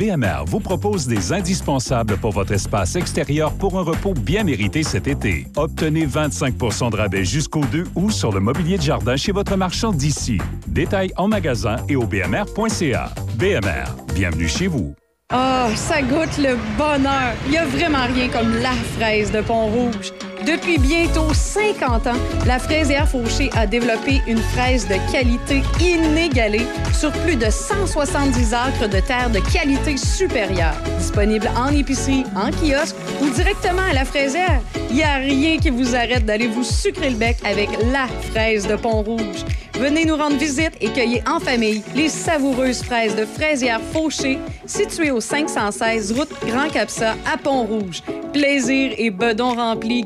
BMR 0.00 0.44
vous 0.46 0.60
propose 0.60 1.06
des 1.06 1.34
indispensables 1.34 2.16
pour 2.16 2.30
votre 2.30 2.52
espace 2.52 2.96
extérieur 2.96 3.52
pour 3.52 3.78
un 3.78 3.82
repos 3.82 4.14
bien 4.14 4.44
mérité 4.44 4.82
cet 4.82 5.06
été. 5.06 5.46
Obtenez 5.56 6.06
25% 6.06 6.90
de 6.90 6.96
rabais 6.96 7.26
jusqu'au 7.26 7.66
2 7.66 7.84
août 7.94 8.10
sur 8.10 8.32
le 8.32 8.40
mobilier 8.40 8.78
de 8.78 8.82
jardin 8.82 9.16
chez 9.16 9.32
votre 9.32 9.56
marchand 9.56 9.92
d'ici. 9.92 10.38
Détails 10.66 11.12
en 11.18 11.28
magasin 11.28 11.76
et 11.86 11.96
au 11.96 12.06
bmr.ca. 12.06 13.12
BMR, 13.34 13.94
bienvenue 14.14 14.48
chez 14.48 14.68
vous. 14.68 14.94
Ah, 15.28 15.68
ça 15.74 16.00
goûte 16.00 16.38
le 16.38 16.56
bonheur. 16.78 17.34
Il 17.44 17.50
n'y 17.50 17.58
a 17.58 17.66
vraiment 17.66 18.06
rien 18.06 18.30
comme 18.30 18.54
la 18.54 18.72
fraise 18.96 19.30
de 19.30 19.42
Pont-Rouge. 19.42 20.12
Depuis 20.46 20.78
bientôt 20.78 21.34
50 21.34 22.06
ans, 22.06 22.18
la 22.46 22.58
fraisière 22.58 23.06
Fauché 23.06 23.50
a 23.54 23.66
développé 23.66 24.22
une 24.26 24.38
fraise 24.38 24.88
de 24.88 24.94
qualité 25.12 25.62
inégalée 25.80 26.66
sur 26.94 27.12
plus 27.12 27.36
de 27.36 27.50
170 27.50 28.54
acres 28.54 28.88
de 28.88 29.00
terre 29.00 29.28
de 29.28 29.40
qualité 29.52 29.98
supérieure. 29.98 30.76
Disponible 30.98 31.50
en 31.56 31.68
épicerie, 31.68 32.24
en 32.34 32.50
kiosque 32.50 32.96
ou 33.20 33.28
directement 33.28 33.82
à 33.90 33.92
la 33.92 34.06
fraisière, 34.06 34.60
il 34.88 34.96
n'y 34.96 35.02
a 35.02 35.16
rien 35.16 35.58
qui 35.58 35.68
vous 35.68 35.94
arrête 35.94 36.24
d'aller 36.24 36.46
vous 36.46 36.64
sucrer 36.64 37.10
le 37.10 37.16
bec 37.16 37.36
avec 37.44 37.68
la 37.92 38.06
fraise 38.30 38.66
de 38.66 38.76
Pont-Rouge. 38.76 39.44
Venez 39.80 40.04
nous 40.04 40.16
rendre 40.16 40.36
visite 40.36 40.72
et 40.82 40.90
cueillez 40.90 41.22
en 41.26 41.40
famille 41.40 41.82
les 41.94 42.10
savoureuses 42.10 42.82
fraises 42.82 43.16
de 43.16 43.24
fraisière 43.24 43.80
Fauché, 43.92 44.38
situées 44.66 45.10
au 45.10 45.20
516 45.20 46.12
route 46.12 46.28
Grand 46.46 46.68
Capsa 46.68 47.14
à 47.32 47.38
Pont-Rouge. 47.38 48.02
Plaisir 48.32 48.92
et 48.98 49.10
bedon 49.10 49.54
rempli 49.54 50.04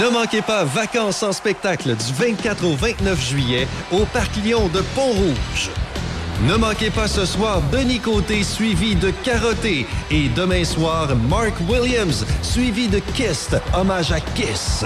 Ne 0.00 0.08
manquez 0.10 0.42
pas 0.42 0.64
Vacances 0.64 1.22
en 1.22 1.32
spectacle 1.32 1.94
du 1.94 2.12
24 2.14 2.64
au 2.64 2.74
29 2.74 3.20
juillet 3.20 3.68
au 3.90 4.04
Parc 4.06 4.34
Lyon 4.36 4.68
de 4.72 4.80
Pont-Rouge. 4.94 5.70
Ne 6.46 6.56
manquez 6.56 6.90
pas 6.90 7.08
ce 7.08 7.26
soir 7.26 7.60
Denis 7.70 8.00
Côté 8.00 8.42
suivi 8.42 8.94
de 8.96 9.10
Carotté 9.22 9.86
et 10.10 10.28
demain 10.30 10.64
soir 10.64 11.14
Mark 11.28 11.54
Williams 11.68 12.24
suivi 12.42 12.88
de 12.88 13.00
Kiss, 13.14 13.50
hommage 13.74 14.10
à 14.10 14.20
Kiss. 14.20 14.84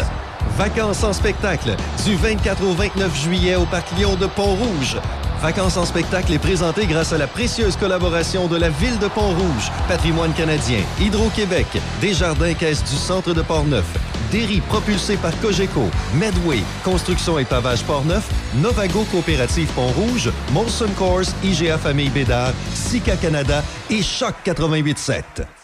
Vacances 0.57 1.05
en 1.05 1.13
spectacle 1.13 1.77
du 2.05 2.15
24 2.17 2.63
au 2.65 2.73
29 2.73 3.23
juillet 3.23 3.57
au 3.57 3.67
Parc 3.67 3.91
Lyon 3.99 4.17
de 4.17 4.27
Pont-Rouge. 4.27 4.97
Vacances 5.43 5.77
en 5.77 5.85
spectacle 5.85 6.33
est 6.33 6.39
présenté 6.39 6.87
grâce 6.87 7.13
à 7.13 7.19
la 7.19 7.27
précieuse 7.27 7.77
collaboration 7.77 8.47
de 8.49 8.57
la 8.57 8.71
Ville 8.71 8.99
de 8.99 9.09
Pont-Rouge, 9.09 9.71
Patrimoine 9.87 10.33
canadien, 10.33 10.81
Hydro-Québec, 11.01 11.67
Desjardins 12.01 12.55
Caisse 12.55 12.83
du 12.83 12.97
Centre 12.97 13.35
de 13.35 13.43
Portneuf, 13.43 13.85
Derry 14.33 14.61
propulsé 14.61 15.17
par 15.17 15.39
Cogeco, 15.41 15.85
Medway, 16.15 16.63
Construction 16.85 17.39
et 17.39 17.45
Pavage 17.45 17.85
Portneuf, 17.85 18.29
Novago 18.63 19.05
Coopérative 19.11 19.69
Pont-Rouge, 19.75 20.31
Molson 20.53 20.89
Coors, 20.97 21.27
IGA 21.45 21.77
Famille 21.79 22.11
Bédard, 22.11 22.53
Sika 22.75 23.17
Canada 23.17 23.63
et 23.91 24.03
Choc 24.03 24.35
88.7. 24.45 25.56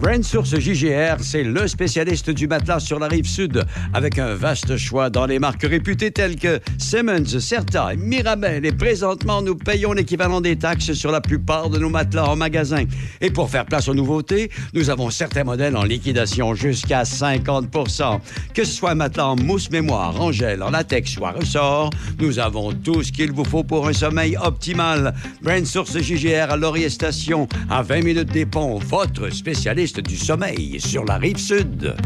Brand 0.00 0.22
Source 0.22 0.56
JGR, 0.56 1.16
c'est 1.20 1.42
le 1.42 1.66
spécialiste 1.66 2.30
du 2.30 2.46
matelas 2.46 2.78
sur 2.78 3.00
la 3.00 3.08
rive 3.08 3.26
sud, 3.26 3.64
avec 3.92 4.18
un 4.20 4.34
vaste 4.34 4.76
choix 4.76 5.10
dans 5.10 5.26
les 5.26 5.40
marques 5.40 5.64
réputées 5.64 6.12
telles 6.12 6.36
que 6.36 6.60
Simmons, 6.78 7.40
Certa, 7.40 7.90
Mirabel. 7.96 8.64
Et 8.64 8.70
présentement, 8.70 9.42
nous 9.42 9.56
payons 9.56 9.92
l'équivalent 9.92 10.40
des 10.40 10.56
taxes 10.56 10.92
sur 10.92 11.10
la 11.10 11.20
plupart 11.20 11.68
de 11.68 11.78
nos 11.78 11.88
matelas 11.88 12.28
en 12.28 12.36
magasin. 12.36 12.84
Et 13.20 13.30
pour 13.30 13.50
faire 13.50 13.66
place 13.66 13.88
aux 13.88 13.94
nouveautés, 13.94 14.52
nous 14.72 14.88
avons 14.88 15.10
certains 15.10 15.42
modèles 15.42 15.76
en 15.76 15.82
liquidation 15.82 16.54
jusqu'à 16.54 17.02
50% 17.02 18.20
Que 18.54 18.62
ce 18.62 18.72
soit 18.72 18.92
un 18.92 18.94
matelas 18.94 19.26
en 19.26 19.36
mousse 19.36 19.68
mémoire, 19.68 20.20
en 20.20 20.30
gel, 20.30 20.62
en 20.62 20.70
latex 20.70 21.16
ou 21.18 21.26
à 21.26 21.32
ressort, 21.32 21.90
nous 22.20 22.38
avons 22.38 22.72
tout 22.72 23.02
ce 23.02 23.10
qu'il 23.10 23.32
vous 23.32 23.44
faut 23.44 23.64
pour 23.64 23.88
un 23.88 23.92
sommeil 23.92 24.36
optimal. 24.36 25.12
Brand 25.42 25.66
Source 25.66 25.98
JGR 25.98 26.52
à 26.52 26.56
Laurier 26.56 26.88
Station, 26.88 27.48
à 27.68 27.82
20 27.82 28.04
minutes 28.04 28.32
des 28.32 28.46
ponts, 28.46 28.78
votre 28.78 29.30
spécialiste 29.30 29.87
du 29.96 30.16
sommeil 30.16 30.78
sur 30.80 31.04
la 31.04 31.16
rive 31.16 31.38
sud. 31.38 31.96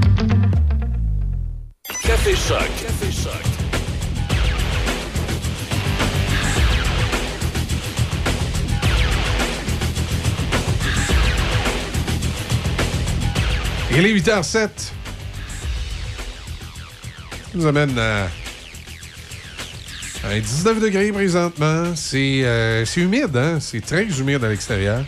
Café 2.02 2.34
Choc. 2.36 2.68
Café 2.80 3.10
Choc. 3.10 3.32
Il 13.90 14.06
est 14.06 14.14
8h07. 14.14 14.42
Ça 14.42 14.68
nous 17.54 17.66
amène 17.66 17.98
à, 17.98 18.28
à 20.24 20.38
19 20.40 20.80
degrés 20.80 21.12
présentement. 21.12 21.94
C'est 21.94 22.44
euh, 22.44 22.84
c'est 22.86 23.00
humide, 23.02 23.36
hein? 23.36 23.58
C'est 23.60 23.84
très 23.84 24.04
humide 24.04 24.42
à 24.44 24.48
l'extérieur. 24.48 25.04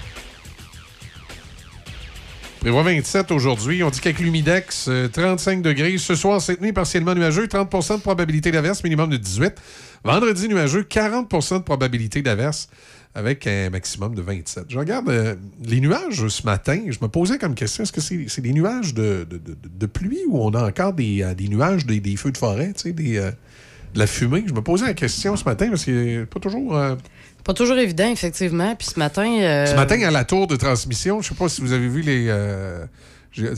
Prévoit 2.65 2.83
27 2.83 3.31
aujourd'hui. 3.31 3.83
On 3.83 3.91
dit 3.91 4.01
qu'avec 4.01 4.21
l'humidex, 4.21 4.87
euh, 4.89 5.07
35 5.07 5.61
degrés. 5.61 5.99
Ce 5.99 6.15
soir, 6.15 6.41
cette 6.41 6.63
nuit, 6.63 6.73
partiellement 6.73 7.15
nuageux, 7.15 7.47
30% 7.47 7.99
de 7.99 8.01
probabilité 8.01 8.51
d'averse, 8.53 8.83
minimum 8.83 9.11
de 9.11 9.19
18. 9.19 9.53
Vendredi, 10.03 10.49
nuageux, 10.49 10.81
40% 10.81 11.59
de 11.59 11.63
probabilité 11.63 12.23
d'averse, 12.23 12.71
avec 13.15 13.47
un 13.47 13.69
maximum 13.69 14.15
de 14.15 14.23
27. 14.23 14.65
Je 14.71 14.79
regarde 14.79 15.11
euh, 15.11 15.35
les 15.63 15.79
nuages 15.79 16.27
ce 16.27 16.47
matin. 16.47 16.81
Je 16.89 16.97
me 17.03 17.09
posais 17.09 17.37
comme 17.37 17.55
question, 17.55 17.83
est-ce 17.83 17.93
que 17.93 18.01
c'est 18.01 18.41
des 18.41 18.55
nuages 18.55 18.95
de, 18.95 19.27
pluie 19.85 20.23
ou 20.27 20.39
on 20.41 20.55
a 20.55 20.67
encore 20.67 20.95
des, 20.95 21.23
euh, 21.23 21.35
nuages, 21.35 21.85
des, 21.85 22.17
feux 22.17 22.33
de 22.33 22.39
forêt, 22.39 22.73
euh, 22.87 23.31
de 23.93 23.99
la 23.99 24.07
fumée? 24.07 24.43
Je 24.47 24.55
me 24.55 24.63
posais 24.63 24.87
la 24.87 24.95
question 24.95 25.37
ce 25.37 25.45
matin 25.45 25.69
parce 25.69 25.85
que 25.85 26.25
pas 26.25 26.41
toujours... 26.41 26.75
Pas 27.45 27.55
toujours 27.55 27.77
évident, 27.77 28.09
effectivement. 28.11 28.75
Puis 28.75 28.89
ce 28.95 28.99
matin. 28.99 29.27
euh, 29.41 29.67
Ce 29.67 29.75
matin, 29.75 30.01
à 30.03 30.11
la 30.11 30.25
tour 30.25 30.47
de 30.47 30.57
transmission, 30.57 31.21
je 31.23 31.29
sais 31.29 31.35
pas 31.35 31.49
si 31.49 31.61
vous 31.61 31.73
avez 31.73 31.89
vu 31.89 32.01
les. 32.03 32.27
euh, 32.29 32.85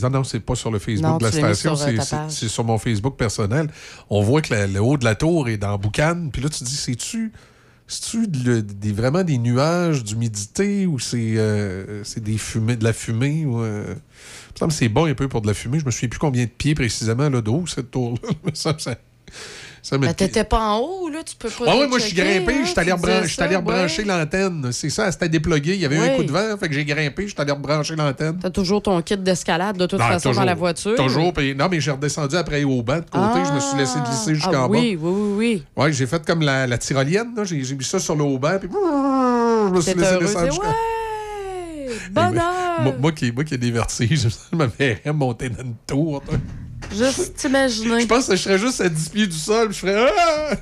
non, 0.01 0.09
non, 0.09 0.23
c'est 0.23 0.39
pas 0.39 0.55
sur 0.55 0.71
le 0.71 0.79
Facebook 0.79 1.07
Non, 1.09 1.17
de 1.17 1.23
la 1.23 1.31
station, 1.53 1.71
euh, 1.73 1.75
c'est- 2.29 2.47
sur 2.47 2.63
mon 2.63 2.77
Facebook 2.77 3.15
personnel. 3.15 3.67
On 4.09 4.21
voit 4.23 4.41
que 4.41 4.53
la- 4.53 4.67
le 4.67 4.81
haut 4.81 4.97
de 4.97 5.05
la 5.05 5.15
tour 5.15 5.47
est 5.49 5.57
dans 5.57 5.77
Boucan. 5.77 6.29
Puis 6.33 6.41
là, 6.41 6.49
tu 6.49 6.59
te 6.59 6.63
dis, 6.65 6.75
c'est-tu. 6.75 7.31
C'est-tu 7.89 8.27
de- 8.27 8.65
vraiment 8.91 9.23
des 9.23 9.37
nuages, 9.37 10.03
d'humidité 10.03 10.85
ou 10.85 10.99
c'est 10.99 11.37
euh, 11.37 12.03
c'est 12.03 12.21
des 12.21 12.37
fumées, 12.37 12.75
de 12.75 12.83
la 12.83 12.91
fumée? 12.91 13.45
Ou, 13.45 13.61
euh, 13.61 13.83
il 13.87 13.93
me 14.53 14.57
semble 14.59 14.71
que 14.73 14.77
c'est 14.77 14.89
bon 14.89 15.05
un 15.05 15.13
peu 15.13 15.29
pour 15.29 15.41
de 15.41 15.47
la 15.47 15.53
fumée. 15.53 15.79
Je 15.79 15.85
me 15.85 15.91
souviens 15.91 16.09
plus 16.09 16.19
combien 16.19 16.43
de 16.43 16.49
pieds 16.49 16.75
précisément 16.75 17.29
là, 17.29 17.39
de 17.41 17.49
haut, 17.49 17.65
cette 17.65 17.89
tour-là. 17.91 18.29
ça, 19.87 19.97
Ben, 19.97 20.13
t'étais 20.13 20.43
pas 20.43 20.59
en 20.59 20.79
haut, 20.79 21.07
là, 21.07 21.19
tu 21.25 21.33
peux 21.37 21.47
pas. 21.49 21.63
Ouais, 21.63 21.79
ouais, 21.79 21.87
moi, 21.87 21.97
je 21.97 22.03
suis 22.07 22.13
grimpé, 22.13 22.55
je 22.65 22.71
suis 22.71 22.79
allé 22.79 22.91
rebrancher 22.91 24.01
ouais. 24.01 24.07
l'antenne. 24.07 24.69
C'est 24.73 24.89
ça, 24.89 25.09
c'était 25.13 25.29
déplogué. 25.29 25.75
Il 25.75 25.79
y 25.79 25.85
avait 25.85 25.95
eu 25.95 25.99
un 25.99 26.09
Oui. 26.09 26.15
coup 26.17 26.23
de 26.25 26.31
vent, 26.33 26.57
fait 26.59 26.67
que 26.67 26.73
j'ai 26.73 26.83
grimpé, 26.83 27.23
je 27.23 27.31
suis 27.31 27.41
allé 27.41 27.53
rebrancher 27.53 27.95
l'antenne. 27.95 28.37
T'as 28.41 28.49
toujours 28.49 28.81
ton 28.81 29.01
kit 29.01 29.15
d'escalade, 29.15 29.77
de 29.77 29.85
toute 29.85 29.97
Non, 29.97 30.05
façon, 30.05 30.27
toujours, 30.27 30.41
dans 30.41 30.45
la 30.45 30.55
voiture. 30.55 30.95
Toujours. 30.95 31.31
puis- 31.31 31.55
non, 31.55 31.69
mais 31.71 31.79
j'ai 31.79 31.91
redescendu 31.91 32.35
après 32.35 32.65
au 32.65 32.81
banc 32.83 32.97
de 32.97 33.05
côté. 33.09 33.45
je 33.47 33.53
me 33.53 33.59
suis 33.61 33.77
laissé 33.77 33.97
glisser 34.05 34.35
jusqu'en 34.35 34.65
ah, 34.65 34.67
bas. 34.67 34.67
Oui, 34.67 34.97
oui, 34.99 35.11
oui, 35.11 35.35
oui. 35.37 35.63
Ouais, 35.81 35.93
j'ai 35.93 36.05
fait 36.05 36.25
comme 36.25 36.41
la, 36.41 36.67
la 36.67 36.77
tyrolienne. 36.77 37.33
J'ai 37.45 37.75
mis 37.75 37.83
ça 37.85 37.99
sur 37.99 38.15
le 38.17 38.23
haut 38.25 38.37
banc. 38.37 38.57
Puis 38.59 38.69
je 38.69 39.73
me 39.73 39.79
suis 39.81 39.93
laissé 39.93 40.17
descendre 40.19 40.45
jusqu'en 40.47 40.67
ouais! 40.67 41.95
Bonheur! 42.11 42.81
moi, 42.83 42.93
moi 42.99 43.11
qui, 43.13 43.31
moi 43.31 43.45
qui 43.45 43.53
ai 43.53 43.57
des 43.57 43.71
vertiges, 43.71 44.27
je 44.51 44.57
me 44.57 44.65
verrais 44.65 45.13
monter 45.13 45.49
dans 45.49 45.63
une 45.63 45.75
tour. 45.87 46.21
Juste 46.91 47.35
t'imaginer. 47.35 48.01
Je 48.01 48.05
pense 48.07 48.27
que 48.27 48.35
je 48.35 48.41
serais 48.41 48.57
juste 48.57 48.81
à 48.81 48.89
10 48.89 49.09
pieds 49.09 49.27
du 49.27 49.37
sol. 49.37 49.69
puis 49.69 49.75
Je 49.75 49.79
ferais. 49.79 50.11
Ah! 50.17 50.55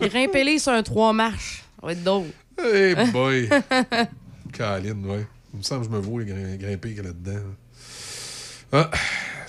Grimper 0.00 0.58
sur 0.58 0.72
un 0.72 0.82
trois 0.82 1.12
marches. 1.12 1.62
Ça 1.80 1.86
va 1.86 1.92
être 1.92 2.04
drôle. 2.04 2.26
Hey 2.62 2.94
boy! 3.12 3.48
Caroline, 4.52 5.04
ouais. 5.06 5.26
Il 5.54 5.58
me 5.58 5.62
semble 5.62 5.86
que 5.86 5.92
je 5.92 5.96
me 5.96 6.00
vois 6.02 6.22
grim- 6.24 6.56
grimper 6.58 6.94
là-dedans. 6.94 7.40
Ah, 8.72 8.90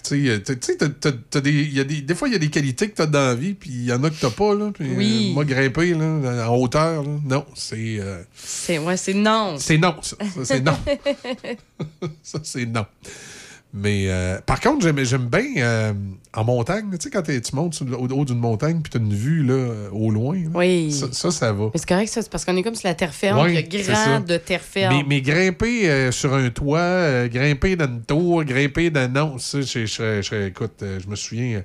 tu 0.03 0.27
sais, 0.27 1.41
des, 1.41 1.83
des, 1.85 2.01
des 2.01 2.15
fois, 2.15 2.27
il 2.27 2.33
y 2.33 2.35
a 2.35 2.39
des 2.39 2.49
qualités 2.49 2.89
que 2.89 2.95
tu 2.95 3.01
as 3.01 3.05
dans 3.05 3.19
la 3.27 3.35
vie, 3.35 3.53
puis 3.53 3.69
il 3.69 3.85
y 3.85 3.93
en 3.93 4.03
a 4.03 4.09
que 4.09 4.15
tu 4.15 4.29
pas. 4.35 4.53
Là, 4.53 4.71
Oui. 4.81 5.29
euh, 5.29 5.33
moi, 5.33 5.45
grimper 5.45 5.93
là, 5.93 6.49
en 6.49 6.55
hauteur, 6.57 7.03
là, 7.03 7.19
non, 7.25 7.45
c'est. 7.55 7.99
euh, 7.99 8.21
C'est 8.35 8.79
ouais, 8.79 8.97
c'est 8.97 9.13
non. 9.13 9.55
c'est 9.57 9.77
non, 9.77 9.95
ça. 10.01 10.17
Ça, 10.19 10.45
c'est 10.45 10.59
non. 10.59 10.77
ça, 12.23 12.39
c'est 12.43 12.65
non. 12.65 12.85
Mais 13.75 14.05
euh, 14.07 14.39
par 14.45 14.59
contre, 14.59 14.83
j'aime, 14.83 15.03
j'aime 15.03 15.25
bien 15.27 15.45
euh, 15.57 15.93
en 16.35 16.43
montagne, 16.43 16.85
tu 16.91 16.97
sais, 17.01 17.09
quand 17.09 17.23
tu 17.23 17.55
montes 17.55 17.73
sur 17.73 17.87
au 17.99 18.05
haut 18.07 18.23
d'une 18.23 18.37
montagne, 18.37 18.81
puis 18.83 18.91
tu 18.91 18.97
as 18.97 18.99
une 18.99 19.13
vue 19.13 19.43
là, 19.43 19.53
euh, 19.55 19.89
au 19.91 20.11
loin. 20.11 20.35
là. 20.35 20.49
Oui. 20.53 20.91
Ça, 20.91 21.07
ça, 21.11 21.31
ça 21.31 21.51
va. 21.51 21.71
C'est 21.73 21.87
correct, 21.87 22.07
ça, 22.07 22.21
c'est 22.21 22.29
parce 22.29 22.45
qu'on 22.45 22.55
est 22.55 22.61
comme 22.61 22.75
sur 22.75 22.87
la 22.87 22.93
terre 22.93 23.15
ferme. 23.15 23.43
Il 23.49 23.55
y 23.55 23.57
a 23.79 23.83
ça. 23.83 23.93
grand 23.93 24.19
de 24.19 24.37
terre 24.37 24.61
ferme. 24.61 24.95
Mais, 24.95 25.03
mais 25.07 25.21
grimper 25.21 25.89
euh, 25.89 26.11
sur 26.11 26.35
un 26.35 26.51
toit, 26.51 27.27
grimper 27.29 27.75
dans 27.75 27.87
une 27.87 28.03
tour, 28.03 28.43
grimper 28.43 28.91
dans. 28.91 29.11
Non, 29.11 29.39
ça, 29.39 29.61
je, 29.61 29.87
je, 29.87 30.47
écoute, 30.47 30.83
je 30.83 31.09
me 31.09 31.15
souviens, 31.15 31.63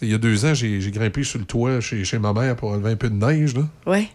il 0.00 0.08
y 0.10 0.14
a 0.14 0.18
deux 0.18 0.46
ans, 0.46 0.54
j'ai 0.54 0.80
j'ai 0.80 0.90
grimpé 0.90 1.22
sur 1.22 1.38
le 1.38 1.44
toit 1.44 1.80
chez, 1.82 2.02
chez 2.02 2.18
ma 2.18 2.32
mère 2.32 2.56
pour 2.56 2.70
enlever 2.70 2.92
un 2.92 2.96
peu 2.96 3.10
de 3.10 3.14
neige. 3.14 3.54
Là. 3.54 3.68
Ouais. 3.86 4.08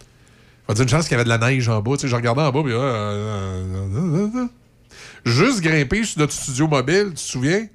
Faut 0.66 0.74
dire 0.74 0.82
une 0.82 0.88
chance 0.88 1.04
qu'il 1.04 1.12
y 1.12 1.14
avait 1.20 1.24
de 1.24 1.28
la 1.28 1.38
neige 1.38 1.68
en 1.68 1.80
bas. 1.80 1.92
Tu 1.92 2.00
sais, 2.00 2.08
je 2.08 2.16
regardais 2.16 2.42
en 2.42 2.50
bas, 2.50 2.62
puis. 2.64 2.72
Juste 5.28 5.60
grimper 5.60 6.04
sur 6.04 6.20
notre 6.20 6.32
studio 6.32 6.66
mobile, 6.66 7.06
tu 7.08 7.14
te 7.14 7.20
souviens? 7.20 7.66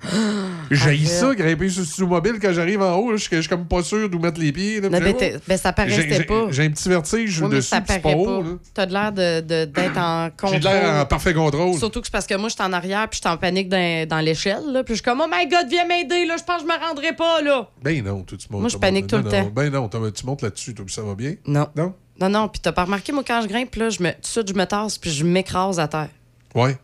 J'ai 0.72 0.82
Arrête. 0.84 1.08
ça, 1.08 1.36
grimper 1.36 1.70
sur 1.70 1.82
le 1.82 1.86
studio 1.88 2.08
mobile 2.08 2.34
quand 2.42 2.52
j'arrive 2.54 2.82
en 2.82 2.96
haut. 2.98 3.16
Je 3.16 3.24
suis 3.24 3.48
comme 3.48 3.66
pas 3.66 3.84
sûr 3.84 4.10
d'où 4.10 4.20
mettre 4.20 4.40
les 4.40 4.52
pieds. 4.52 4.82
là, 4.82 4.90
Non, 4.90 5.00
puis 5.00 5.14
ben, 5.14 5.40
ben, 5.48 5.58
ça 5.58 5.74
paraissait 5.74 6.04
j'ai- 6.10 6.16
j'ai- 6.16 6.24
pas. 6.24 6.48
J'ai 6.52 6.66
un 6.66 6.70
petit 6.72 6.90
vertige 6.90 7.42
Oui, 7.42 7.48
mais 7.50 7.56
dessus, 7.58 7.70
ça 7.70 7.82
paraît 7.82 8.00
pas. 8.02 8.44
T'as 8.74 8.86
de 8.86 8.94
l'air 8.94 9.12
de- 9.12 9.42
de- 9.42 9.66
d'être 9.66 9.98
en 9.98 10.30
contrôle. 10.30 10.54
J'ai 10.54 10.60
de 10.60 10.64
l'air 10.66 11.02
en 11.02 11.06
parfait 11.06 11.34
contrôle. 11.34 11.78
Surtout 11.78 12.02
que 12.02 12.08
c'est 12.08 12.12
parce 12.12 12.28
que 12.28 12.36
moi, 12.36 12.50
je 12.50 12.54
suis 12.56 12.64
en 12.64 12.74
arrière 12.74 13.08
puis 13.10 13.20
je 13.22 13.28
suis 13.28 13.34
en 13.34 13.38
panique 13.38 13.70
dans, 13.70 14.08
dans 14.08 14.20
l'échelle. 14.20 14.64
Puis 14.86 14.90
je 14.90 14.94
suis 14.96 15.04
comme, 15.04 15.22
oh 15.24 15.28
my 15.32 15.48
god, 15.48 15.68
viens 15.70 15.86
m'aider, 15.86 16.26
là. 16.26 16.36
Je 16.38 16.44
pense 16.44 16.64
que 16.64 16.68
je 16.70 16.74
me 16.74 16.80
rendrai 16.88 17.14
pas, 17.14 17.42
là. 17.42 17.70
Ben 17.84 18.04
non, 18.04 18.24
toi, 18.24 18.38
tu 18.38 18.48
montes. 18.50 18.62
Moi, 18.62 18.70
je 18.70 18.78
panique 18.78 19.08
tout 19.08 19.18
le 19.18 19.24
temps. 19.24 19.52
Ben 19.54 19.70
non, 19.70 19.90
tu 19.90 20.26
montes 20.26 20.42
là-dessus, 20.42 20.74
ça 20.88 21.02
va 21.02 21.16
bien. 21.16 21.36
Non. 21.46 21.68
Non? 21.76 21.94
Non, 22.20 22.30
non. 22.30 22.48
Puis 22.48 22.60
t'as 22.62 22.72
pas 22.72 22.84
remarqué, 22.86 23.12
moi, 23.12 23.24
quand 23.26 23.42
je 23.42 23.48
grimpe, 23.48 23.74
là, 23.76 23.90
je 23.90 24.02
me, 24.04 24.12
tout 24.12 24.22
de 24.22 24.26
suite, 24.28 24.48
je 24.48 24.54
me 24.54 24.66
tasse 24.66 24.98
puis 24.98 25.10
je 25.12 25.24
m'écrase 25.24 25.80
à 25.80 25.88
terre. 25.88 26.10
Ouais. 26.56 26.78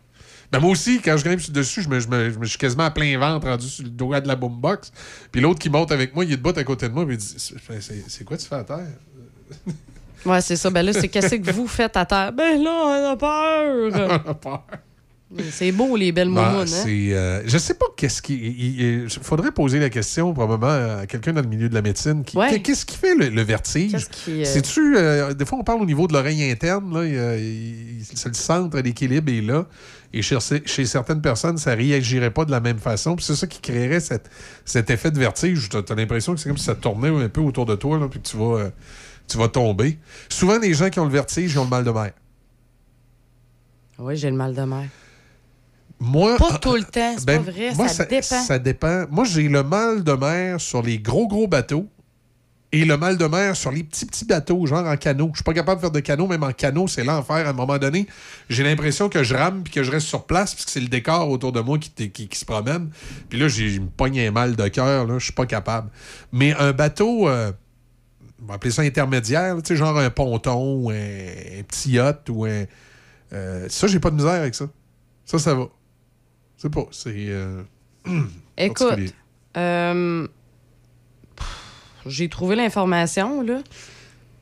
Ben 0.52 0.58
moi 0.58 0.70
aussi, 0.70 1.00
quand 1.00 1.16
je 1.16 1.24
grimpe 1.24 1.40
sur 1.40 1.52
dessus, 1.52 1.82
je 1.82 1.88
me, 1.88 2.00
je 2.00 2.08
me- 2.08 2.30
je 2.30 2.38
me- 2.38 2.44
je 2.44 2.50
suis 2.50 2.58
quasiment 2.58 2.84
à 2.84 2.90
plein 2.90 3.16
ventre 3.18 3.46
rendu 3.46 3.68
sur 3.68 3.84
le 3.84 3.90
doigt 3.90 4.20
de 4.20 4.26
la 4.28 4.34
boombox. 4.36 4.90
Puis 5.30 5.40
l'autre 5.40 5.58
qui 5.60 5.70
monte 5.70 5.92
avec 5.92 6.14
moi, 6.14 6.24
il 6.24 6.32
est 6.32 6.36
debout 6.36 6.52
à 6.58 6.64
côté 6.64 6.88
de 6.88 6.92
moi, 6.94 7.04
puis 7.06 7.14
il 7.14 7.18
dit 7.18 7.34
C'est- 7.36 8.04
c'est 8.08 8.24
quoi 8.24 8.36
tu 8.36 8.46
fais 8.46 8.56
à 8.56 8.64
terre? 8.64 8.86
Ouais, 10.26 10.42
c'est 10.42 10.56
ça. 10.56 10.68
Ben 10.68 10.82
là, 10.82 10.92
c'est 10.92 11.08
qu'est-ce 11.08 11.36
que 11.36 11.50
vous 11.50 11.66
faites 11.66 11.96
à 11.96 12.04
terre? 12.04 12.30
Ben 12.32 12.62
là, 12.62 12.70
on 12.70 13.12
a 13.12 13.16
peur. 13.16 14.20
On 14.26 14.30
a 14.30 14.34
peur. 14.34 14.64
C'est 15.52 15.70
beau, 15.72 15.96
les 15.96 16.10
belles 16.12 16.28
Ben, 16.28 16.50
moumounes. 16.50 16.74
hein? 16.74 16.84
euh, 16.88 17.42
je 17.46 17.56
sais 17.56 17.72
pas 17.74 17.86
qu'est-ce 17.96 18.20
qui. 18.20 18.34
Il, 18.34 18.80
il- 19.04 19.08
faudrait 19.08 19.52
poser 19.52 19.78
la 19.78 19.88
question 19.88 20.34
probablement 20.34 20.98
à 21.00 21.06
quelqu'un 21.06 21.32
dans 21.32 21.40
le 21.40 21.46
milieu 21.46 21.68
de 21.70 21.74
la 21.74 21.80
médecine. 21.82 22.22
Qui- 22.24 22.36
Ouais. 22.36 22.60
Qu'est-ce 22.60 22.84
qui 22.84 22.96
fait 22.96 23.14
le, 23.14 23.28
le 23.28 23.42
vertige? 23.42 23.92
Qu'est-ce 23.92 24.10
qui, 24.10 24.42
euh, 24.42 24.44
C'est-tu. 24.44 24.96
euh, 24.98 25.32
des 25.32 25.44
fois, 25.46 25.58
on 25.58 25.64
parle 25.64 25.80
au 25.80 25.86
niveau 25.86 26.06
de 26.08 26.12
l'oreille 26.12 26.50
interne. 26.50 26.92
Là, 26.92 27.04
le 27.36 28.34
centre 28.34 28.80
d'équilibre 28.80 29.32
est 29.32 29.40
là. 29.40 29.66
Et 30.12 30.22
chez, 30.22 30.36
chez 30.66 30.86
certaines 30.86 31.20
personnes, 31.22 31.56
ça 31.56 31.74
réagirait 31.74 32.32
pas 32.32 32.44
de 32.44 32.50
la 32.50 32.60
même 32.60 32.78
façon. 32.78 33.14
Puis 33.16 33.24
c'est 33.24 33.36
ça 33.36 33.46
qui 33.46 33.60
créerait 33.60 34.00
cette- 34.00 34.28
cet 34.64 34.90
effet 34.90 35.10
de 35.10 35.18
vertige. 35.18 35.68
Tu 35.68 35.76
as, 35.76 35.94
l'impression 35.94 36.34
que 36.34 36.40
c'est 36.40 36.48
comme 36.48 36.58
si 36.58 36.64
ça 36.64 36.74
tournait 36.74 37.08
un 37.24 37.28
peu 37.28 37.40
autour 37.40 37.64
de 37.66 37.76
toi, 37.76 37.98
là, 37.98 38.08
puis 38.08 38.20
que 38.20 38.26
tu 38.28 38.36
vas, 38.36 38.58
euh, 38.58 38.70
tu 39.28 39.38
vas 39.38 39.48
tomber. 39.48 39.98
Souvent, 40.28 40.58
les 40.58 40.74
gens 40.74 40.90
qui 40.90 40.98
ont 40.98 41.04
le 41.04 41.12
vertige, 41.12 41.52
ils 41.52 41.58
ont 41.58 41.64
le 41.64 41.70
mal 41.70 41.84
de 41.84 41.90
mer. 41.92 42.10
Oui, 43.98 44.16
j'ai 44.16 44.30
le 44.30 44.36
mal 44.36 44.54
de 44.54 44.62
mer. 44.62 44.88
Moi, 46.00 46.36
Pas 46.38 46.58
tout 46.58 46.74
le 46.74 46.82
temps, 46.84 47.14
c'est 47.18 47.26
Ben, 47.26 47.44
pas 47.44 47.50
vrai, 47.50 47.74
moi, 47.74 47.86
ça, 47.88 48.06
dépend. 48.06 48.42
Ça 48.42 48.58
dépend. 48.58 49.04
Moi, 49.10 49.24
j'ai 49.26 49.48
le 49.48 49.62
mal 49.62 50.02
de 50.02 50.12
mer 50.12 50.58
sur 50.60 50.80
les 50.82 50.98
gros, 50.98 51.28
gros 51.28 51.46
bateaux 51.46 51.86
et 52.72 52.84
le 52.84 52.96
mal 52.96 53.16
de 53.18 53.24
mer 53.26 53.56
sur 53.56 53.72
les 53.72 53.82
petits, 53.82 54.06
petits 54.06 54.24
bateaux, 54.24 54.64
genre 54.66 54.86
en 54.86 54.96
canot. 54.96 55.30
Je 55.32 55.38
suis 55.38 55.44
pas 55.44 55.52
capable 55.54 55.78
de 55.80 55.86
faire 55.86 55.90
de 55.90 56.00
canot, 56.00 56.26
même 56.28 56.44
en 56.44 56.52
canot, 56.52 56.86
c'est 56.86 57.02
l'enfer. 57.02 57.46
À 57.46 57.50
un 57.50 57.52
moment 57.52 57.78
donné, 57.78 58.06
j'ai 58.48 58.62
l'impression 58.62 59.08
que 59.08 59.24
je 59.24 59.34
rame 59.34 59.62
puis 59.64 59.72
que 59.72 59.82
je 59.82 59.90
reste 59.90 60.06
sur 60.06 60.24
place 60.24 60.54
parce 60.54 60.66
que 60.66 60.70
c'est 60.70 60.80
le 60.80 60.86
décor 60.88 61.28
autour 61.30 61.50
de 61.52 61.60
moi 61.60 61.78
qui, 61.78 62.10
qui- 62.10 62.28
se 62.38 62.44
promène. 62.44 62.90
Puis 63.28 63.40
là, 63.40 63.48
j'ai- 63.48 63.80
me 63.80 63.88
pogne 63.88 64.20
un 64.20 64.30
mal 64.30 64.54
de 64.54 64.68
cœur, 64.68 65.06
là, 65.06 65.18
je 65.18 65.24
suis 65.24 65.32
pas 65.32 65.46
capable. 65.46 65.90
Mais 66.32 66.54
un 66.54 66.72
bateau, 66.72 67.28
euh, 67.28 67.50
on 68.40 68.46
va 68.46 68.54
appeler 68.54 68.70
ça 68.70 68.82
intermédiaire, 68.82 69.56
genre 69.68 69.98
un 69.98 70.10
ponton 70.10 70.76
ou 70.84 70.90
un, 70.90 71.62
petit 71.66 71.90
yacht 71.92 72.28
ou 72.30 72.44
un... 72.44 72.64
euh, 73.32 73.66
ça, 73.68 73.88
j'ai 73.88 73.98
pas 73.98 74.10
de 74.10 74.16
misère 74.16 74.30
avec 74.30 74.54
ça. 74.54 74.66
Ça, 75.24 75.38
ça 75.40 75.54
va. 75.54 75.66
C'est 76.56 76.70
pas, 76.70 76.84
c'est... 76.92 77.12
euh, 77.16 77.62
Écoute, 78.56 79.12
euh, 79.56 80.28
j'ai 82.06 82.28
trouvé 82.28 82.56
l'information, 82.56 83.42
là. 83.42 83.58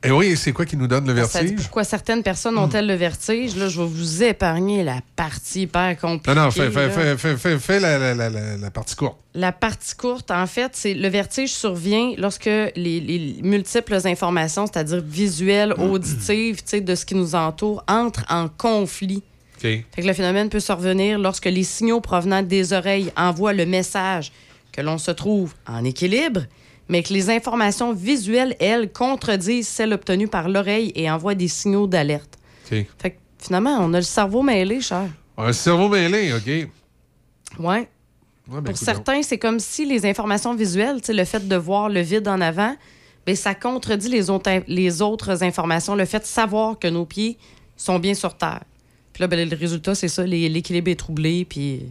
Et 0.01 0.11
oui, 0.11 0.37
c'est 0.37 0.53
quoi 0.53 0.65
qui 0.65 0.77
nous 0.77 0.87
donne 0.87 1.05
le 1.13 1.25
Ça 1.25 1.41
dit 1.41 1.47
vertige? 1.47 1.65
pourquoi 1.65 1.83
certaines 1.83 2.23
personnes 2.23 2.57
ont-elles 2.57 2.87
le 2.87 2.93
vertige? 2.93 3.57
Là, 3.57 3.67
je 3.67 3.81
vais 3.81 3.87
vous 3.87 4.23
épargner 4.23 4.81
la 4.81 5.01
partie 5.17 5.63
hyper 5.63 5.97
compliquée. 5.99 6.33
Non, 6.39 6.45
non, 6.45 6.51
fais, 6.51 7.79
la, 7.81 7.99
la- 7.99 8.15
la- 8.15 8.29
la- 8.29 8.55
la 8.57 8.71
partie 8.71 8.95
courte. 8.95 9.17
La 9.33 9.51
partie 9.51 9.95
courte, 9.95 10.31
en 10.31 10.47
fait, 10.47 10.71
c'est 10.73 10.93
le 10.93 11.07
vertige 11.09 11.51
survient 11.51 12.13
lorsque 12.17 12.45
les, 12.45 12.71
les 12.77 13.39
multiples 13.43 13.99
informations, 14.05 14.67
c'est-à-dire 14.67 15.01
visuelles, 15.05 15.73
auditives, 15.77 16.57
tu 16.63 16.69
sais, 16.69 16.81
de 16.81 16.95
ce 16.95 17.05
qui 17.05 17.15
nous 17.15 17.35
entoure, 17.35 17.83
entrent 17.89 18.23
en 18.29 18.47
conflit. 18.47 19.21
OK. 19.57 19.63
Fait 19.63 19.85
que 19.97 20.07
le 20.07 20.13
phénomène 20.13 20.47
peut 20.47 20.61
survenir 20.61 21.19
lorsque 21.19 21.43
les 21.45 21.65
signaux 21.65 21.99
provenant 21.99 22.41
des 22.41 22.71
oreilles 22.71 23.11
envoient 23.17 23.51
le 23.51 23.65
message 23.65 24.31
que 24.71 24.79
l'on 24.79 24.97
se 24.97 25.11
trouve 25.11 25.53
en 25.67 25.83
équilibre, 25.83 26.43
mais 26.89 27.03
que 27.03 27.13
les 27.13 27.29
informations 27.29 27.93
visuelles, 27.93 28.55
elles, 28.59 28.91
contredisent 28.91 29.67
celles 29.67 29.93
obtenues 29.93 30.27
par 30.27 30.49
l'oreille 30.49 30.91
et 30.95 31.09
envoient 31.09 31.35
des 31.35 31.47
signaux 31.47 31.87
d'alerte. 31.87 32.37
Fait 32.65 32.85
que 32.85 33.15
finalement, 33.39 33.77
on 33.79 33.93
a 33.93 33.97
le 33.97 34.03
cerveau 34.03 34.41
mêlé, 34.41 34.81
cher. 34.81 35.07
Un 35.37 35.53
cerveau 35.53 35.87
mêlé, 35.87 36.33
OK. 36.33 36.47
Ouais. 36.47 36.69
Ouais, 37.59 37.87
ben, 38.47 38.63
Pour 38.63 38.77
certains, 38.77 39.21
c'est 39.21 39.37
comme 39.37 39.59
si 39.59 39.85
les 39.85 40.05
informations 40.05 40.55
visuelles, 40.55 40.99
le 41.07 41.23
fait 41.23 41.47
de 41.47 41.55
voir 41.55 41.89
le 41.89 42.01
vide 42.01 42.27
en 42.27 42.41
avant, 42.41 42.75
ben, 43.25 43.35
ça 43.35 43.53
contredit 43.53 44.09
les 44.09 44.29
autres, 44.29 44.63
les 44.67 45.01
autres 45.01 45.43
informations, 45.43 45.95
le 45.95 46.05
fait 46.05 46.19
de 46.19 46.25
savoir 46.25 46.77
que 46.79 46.87
nos 46.87 47.05
pieds 47.05 47.37
sont 47.77 47.99
bien 47.99 48.15
sur 48.15 48.35
terre. 48.35 48.63
Puis 49.13 49.21
là, 49.21 49.27
ben, 49.27 49.47
le 49.47 49.55
résultat, 49.55 49.93
c'est 49.93 50.07
ça, 50.07 50.25
l'équilibre 50.25 50.89
est 50.89 50.95
troublé, 50.95 51.45
puis 51.45 51.83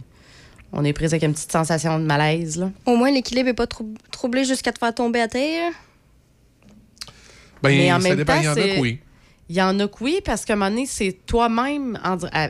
on 0.71 0.83
est 0.85 0.93
pris 0.93 1.05
avec 1.05 1.23
une 1.23 1.33
petite 1.33 1.51
sensation 1.51 1.99
de 1.99 2.05
malaise. 2.05 2.57
Là. 2.57 2.71
Au 2.85 2.95
moins, 2.95 3.11
l'équilibre 3.11 3.47
n'est 3.47 3.53
pas 3.53 3.67
trou- 3.67 3.93
troublé 4.11 4.43
jusqu'à 4.45 4.71
te 4.71 4.79
faire 4.79 4.93
tomber 4.93 5.21
à 5.21 5.27
terre. 5.27 5.71
Ben, 7.61 7.69
Mais 7.69 7.91
en 7.91 7.99
ça 7.99 8.07
même 8.09 8.17
dépend, 8.17 8.33
temps, 8.35 8.39
il 8.41 8.45
y 8.45 8.49
en 8.49 8.53
a 8.53 8.55
que 8.75 8.79
oui. 8.79 8.99
Il 9.49 9.55
y 9.55 9.61
en 9.61 9.79
a 9.79 9.87
que 9.87 9.95
oui, 10.03 10.19
parce 10.23 10.45
qu'à 10.45 10.53
un 10.53 10.55
moment 10.57 10.69
donné, 10.69 10.85
c'est 10.85 11.17
toi-même, 11.25 11.99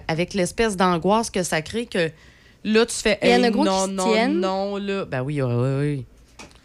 avec 0.07 0.33
l'espèce 0.33 0.75
d'angoisse 0.75 1.29
que 1.29 1.43
ça 1.43 1.61
crée, 1.61 1.85
que 1.85 2.11
là, 2.65 2.85
tu 2.85 2.93
fais 2.95 3.17
Il 3.23 3.29
y 3.29 3.35
en 3.35 3.43
a 3.43 3.47
Hey, 3.47 3.51
gros 3.51 3.63
qui 3.63 3.69
non, 3.69 3.85
se 3.85 3.91
non, 3.91 4.11
tiennent. 4.11 4.39
non, 4.39 4.77
là. 4.77 5.05
Ben 5.05 5.21
oui, 5.21 5.41
oui, 5.41 5.53
oui. 5.53 5.79
oui. 5.79 6.05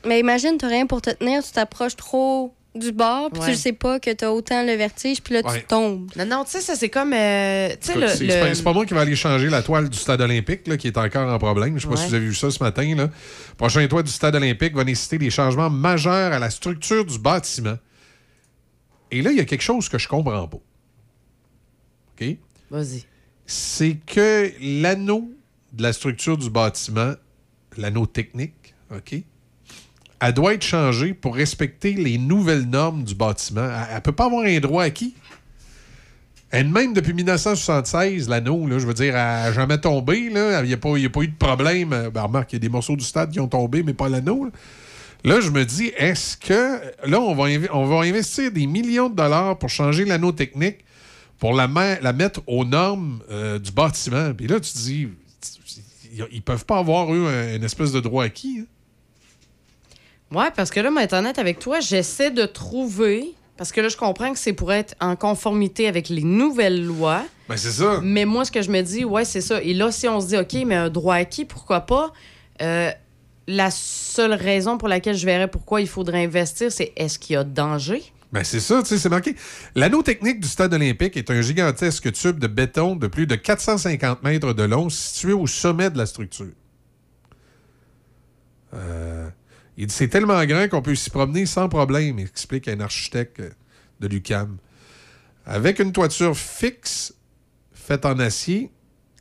Mais 0.06 0.18
imagine, 0.20 0.58
t'as 0.58 0.68
rien 0.68 0.86
pour 0.86 1.00
te 1.00 1.10
tenir, 1.10 1.42
tu 1.42 1.52
t'approches 1.52 1.96
trop 1.96 2.52
du 2.74 2.90
bord, 2.92 3.30
puis 3.30 3.40
Ouais. 3.40 3.46
tu 3.46 3.52
ne 3.52 3.56
sais 3.56 3.72
pas 3.72 4.00
que 4.00 4.10
t'as 4.12 4.30
autant 4.30 4.64
le 4.64 4.72
vertige, 4.72 5.22
puis 5.22 5.34
là, 5.34 5.42
Ouais. 5.44 5.60
tu 5.60 5.66
tombes. 5.66 6.10
Non, 6.16 6.26
non, 6.26 6.44
tu 6.44 6.50
sais, 6.50 6.60
ça, 6.60 6.74
c'est 6.74 6.88
comme. 6.88 7.12
euh, 7.12 7.68
tu 7.80 7.86
sais, 7.86 7.92
Écoute, 7.92 8.02
le. 8.02 8.08
C'est 8.08 8.24
le- 8.58 8.62
pas, 8.64 8.72
moi 8.72 8.84
qui 8.86 8.94
vais 8.94 9.00
aller 9.00 9.14
changer 9.16 9.48
la 9.48 9.62
toile 9.62 9.88
du 9.88 9.96
stade 9.98 10.20
olympique, 10.20 10.66
là, 10.66 10.76
qui 10.76 10.88
est 10.88 10.98
encore 10.98 11.32
en 11.32 11.38
problème. 11.38 11.76
Je 11.76 11.82
sais 11.82 11.86
pas 11.88 11.94
Ouais. 11.94 12.00
si 12.00 12.08
vous 12.08 12.14
avez 12.14 12.26
vu 12.26 12.34
ça 12.34 12.50
ce 12.50 12.62
matin. 12.62 12.94
Là. 12.96 13.10
Prochain 13.56 13.86
toit 13.86 14.02
du 14.02 14.10
stade 14.10 14.34
olympique 14.34 14.74
va 14.74 14.84
nécessiter 14.84 15.18
des 15.18 15.30
changements 15.30 15.70
majeurs 15.70 16.32
à 16.32 16.38
la 16.38 16.50
structure 16.50 17.04
du 17.04 17.18
bâtiment. 17.18 17.78
Et 19.10 19.22
là, 19.22 19.30
il 19.30 19.36
y 19.36 19.40
a 19.40 19.44
quelque 19.44 19.62
chose 19.62 19.88
que 19.88 19.98
je 19.98 20.08
comprends 20.08 20.48
pas. 20.48 20.58
OK? 22.20 22.36
Vas-y. 22.70 23.04
c'est 23.46 23.98
que 24.06 24.50
l'anneau 24.60 25.30
de 25.72 25.82
la 25.82 25.92
structure 25.92 26.36
du 26.38 26.48
bâtiment, 26.50 27.12
l'anneau 27.76 28.06
technique, 28.06 28.74
OK, 28.90 29.16
elle 30.26 30.32
doit 30.32 30.54
être 30.54 30.64
changée 30.64 31.12
pour 31.14 31.34
respecter 31.34 31.92
les 31.94 32.18
nouvelles 32.18 32.68
normes 32.68 33.04
du 33.04 33.14
bâtiment. 33.14 33.68
Elle 33.90 33.96
ne 33.96 34.00
peut 34.00 34.12
pas 34.12 34.26
avoir 34.26 34.44
un 34.44 34.58
droit 34.60 34.84
acquis. 34.84 35.14
Elle-même, 36.50 36.92
depuis 36.92 37.12
1976, 37.14 38.28
l'anneau, 38.28 38.66
je 38.78 38.86
veux 38.86 38.94
dire, 38.94 39.08
elle 39.08 39.12
n'a 39.14 39.52
jamais 39.52 39.78
tombé. 39.78 40.18
Il 40.18 40.32
n'y 40.32 40.72
a, 40.72 40.76
pas- 40.76 40.96
eu 40.96 41.08
de 41.28 41.36
problème. 41.36 42.10
Ben, 42.12 42.22
remarque, 42.22 42.52
il 42.52 42.56
y 42.56 42.58
a 42.58 42.60
des 42.60 42.68
morceaux 42.68 42.94
du 42.96 43.04
stade 43.04 43.30
qui 43.32 43.40
ont 43.40 43.48
tombé, 43.48 43.82
mais 43.82 43.92
pas 43.92 44.08
l'anneau. 44.08 44.48
Là. 45.24 45.40
Je 45.40 45.50
me 45.50 45.64
dis, 45.64 45.90
est-ce 45.96 46.36
que 46.36 46.80
là, 47.08 47.18
on 47.20 47.34
va, 47.34 47.96
investir 48.06 48.52
des 48.52 48.66
millions 48.66 49.08
de 49.10 49.16
dollars 49.16 49.58
pour 49.58 49.68
changer 49.68 50.04
l'anneau 50.04 50.30
technique 50.32 50.84
pour 51.40 51.54
la, 51.54 51.66
mettre 51.66 52.40
aux 52.46 52.64
normes 52.64 53.20
euh, 53.30 53.58
du 53.58 53.72
bâtiment? 53.72 54.32
Puis 54.32 54.46
là, 54.46 54.60
tu 54.60 54.70
te 54.72 54.78
dis, 54.78 55.08
ils- 56.16 56.26
ils 56.30 56.42
peuvent 56.42 56.66
pas 56.66 56.78
avoir 56.78 57.12
eu 57.12 57.26
un- 57.26 57.56
une 57.56 57.64
espèce 57.64 57.90
de 57.90 57.98
droit 58.00 58.24
acquis. 58.24 58.60
hein. 58.60 58.66
Ouais, 60.32 60.50
parce 60.54 60.70
que 60.70 60.80
là, 60.80 60.90
honnête 60.90 61.38
avec 61.38 61.58
toi, 61.58 61.80
j'essaie 61.80 62.30
de 62.30 62.44
trouver. 62.44 63.34
Parce 63.56 63.70
que 63.70 63.80
là, 63.80 63.88
je 63.88 63.96
comprends 63.96 64.32
que 64.32 64.38
c'est 64.38 64.52
pour 64.52 64.72
être 64.72 64.94
en 65.00 65.14
conformité 65.14 65.86
avec 65.86 66.08
les 66.08 66.24
nouvelles 66.24 66.84
lois. 66.84 67.24
Ben, 67.48 67.56
c'est 67.56 67.70
ça. 67.70 68.00
Mais 68.02 68.24
moi, 68.24 68.44
ce 68.44 68.50
que 68.50 68.62
je 68.62 68.70
me 68.70 68.80
dis, 68.82 69.04
ouais, 69.04 69.24
c'est 69.24 69.40
ça. 69.40 69.62
Et 69.62 69.74
là, 69.74 69.92
si 69.92 70.08
on 70.08 70.20
se 70.20 70.26
dit, 70.28 70.36
OK, 70.36 70.54
mais 70.66 70.74
un 70.74 70.90
droit 70.90 71.14
acquis, 71.14 71.44
pourquoi 71.44 71.82
pas? 71.82 72.12
Euh, 72.62 72.90
la 73.46 73.70
seule 73.70 74.32
raison 74.32 74.78
pour 74.78 74.88
laquelle 74.88 75.16
je 75.16 75.26
verrais 75.26 75.48
pourquoi 75.48 75.80
il 75.80 75.88
faudrait 75.88 76.24
investir, 76.24 76.72
c'est 76.72 76.92
est-ce 76.96 77.18
qu'il 77.18 77.34
y 77.34 77.36
a 77.36 77.44
danger? 77.44 78.02
Ben, 78.32 78.42
c'est 78.42 78.58
ça, 78.58 78.82
tu 78.82 78.88
sais, 78.88 78.98
c'est 78.98 79.08
marqué. 79.08 79.36
L'anneau 79.76 80.02
technique 80.02 80.40
du 80.40 80.48
stade 80.48 80.74
olympique 80.74 81.16
est 81.16 81.30
un 81.30 81.40
gigantesque 81.40 82.10
tube 82.12 82.40
de 82.40 82.48
béton 82.48 82.96
de 82.96 83.06
plus 83.06 83.28
de 83.28 83.36
450 83.36 84.24
mètres 84.24 84.52
de 84.52 84.62
long 84.64 84.88
situé 84.88 85.32
au 85.32 85.46
sommet 85.46 85.90
de 85.90 85.98
la 85.98 86.06
structure. 86.06 86.50
Euh, 88.74 89.28
il 89.76 89.86
dit 89.86 89.94
c'est 89.94 90.08
tellement 90.08 90.44
grand 90.44 90.68
qu'on 90.68 90.82
peut 90.82 90.94
s'y 90.94 91.10
promener 91.10 91.46
sans 91.46 91.68
problème, 91.68 92.18
explique 92.18 92.68
un 92.68 92.80
architecte 92.80 93.40
euh, 93.40 93.50
de 94.00 94.08
l'UCAM. 94.08 94.56
Avec 95.46 95.78
une 95.78 95.92
toiture 95.92 96.36
fixe 96.36 97.14
faite 97.72 98.06
en 98.06 98.18
acier, 98.18 98.70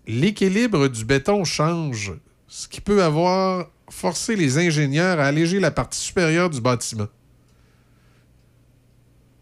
l'équilibre 0.08 0.88
du 0.88 1.06
béton 1.06 1.44
change, 1.44 2.14
ce 2.48 2.68
qui 2.68 2.82
peut 2.82 3.04
avoir 3.04 3.70
forcé 3.90 4.36
les 4.36 4.58
ingénieurs 4.58 5.20
à 5.20 5.26
alléger 5.26 5.60
la 5.60 5.72
partie 5.72 6.00
supérieure 6.00 6.50
du 6.50 6.62
bâtiment. 6.62 7.08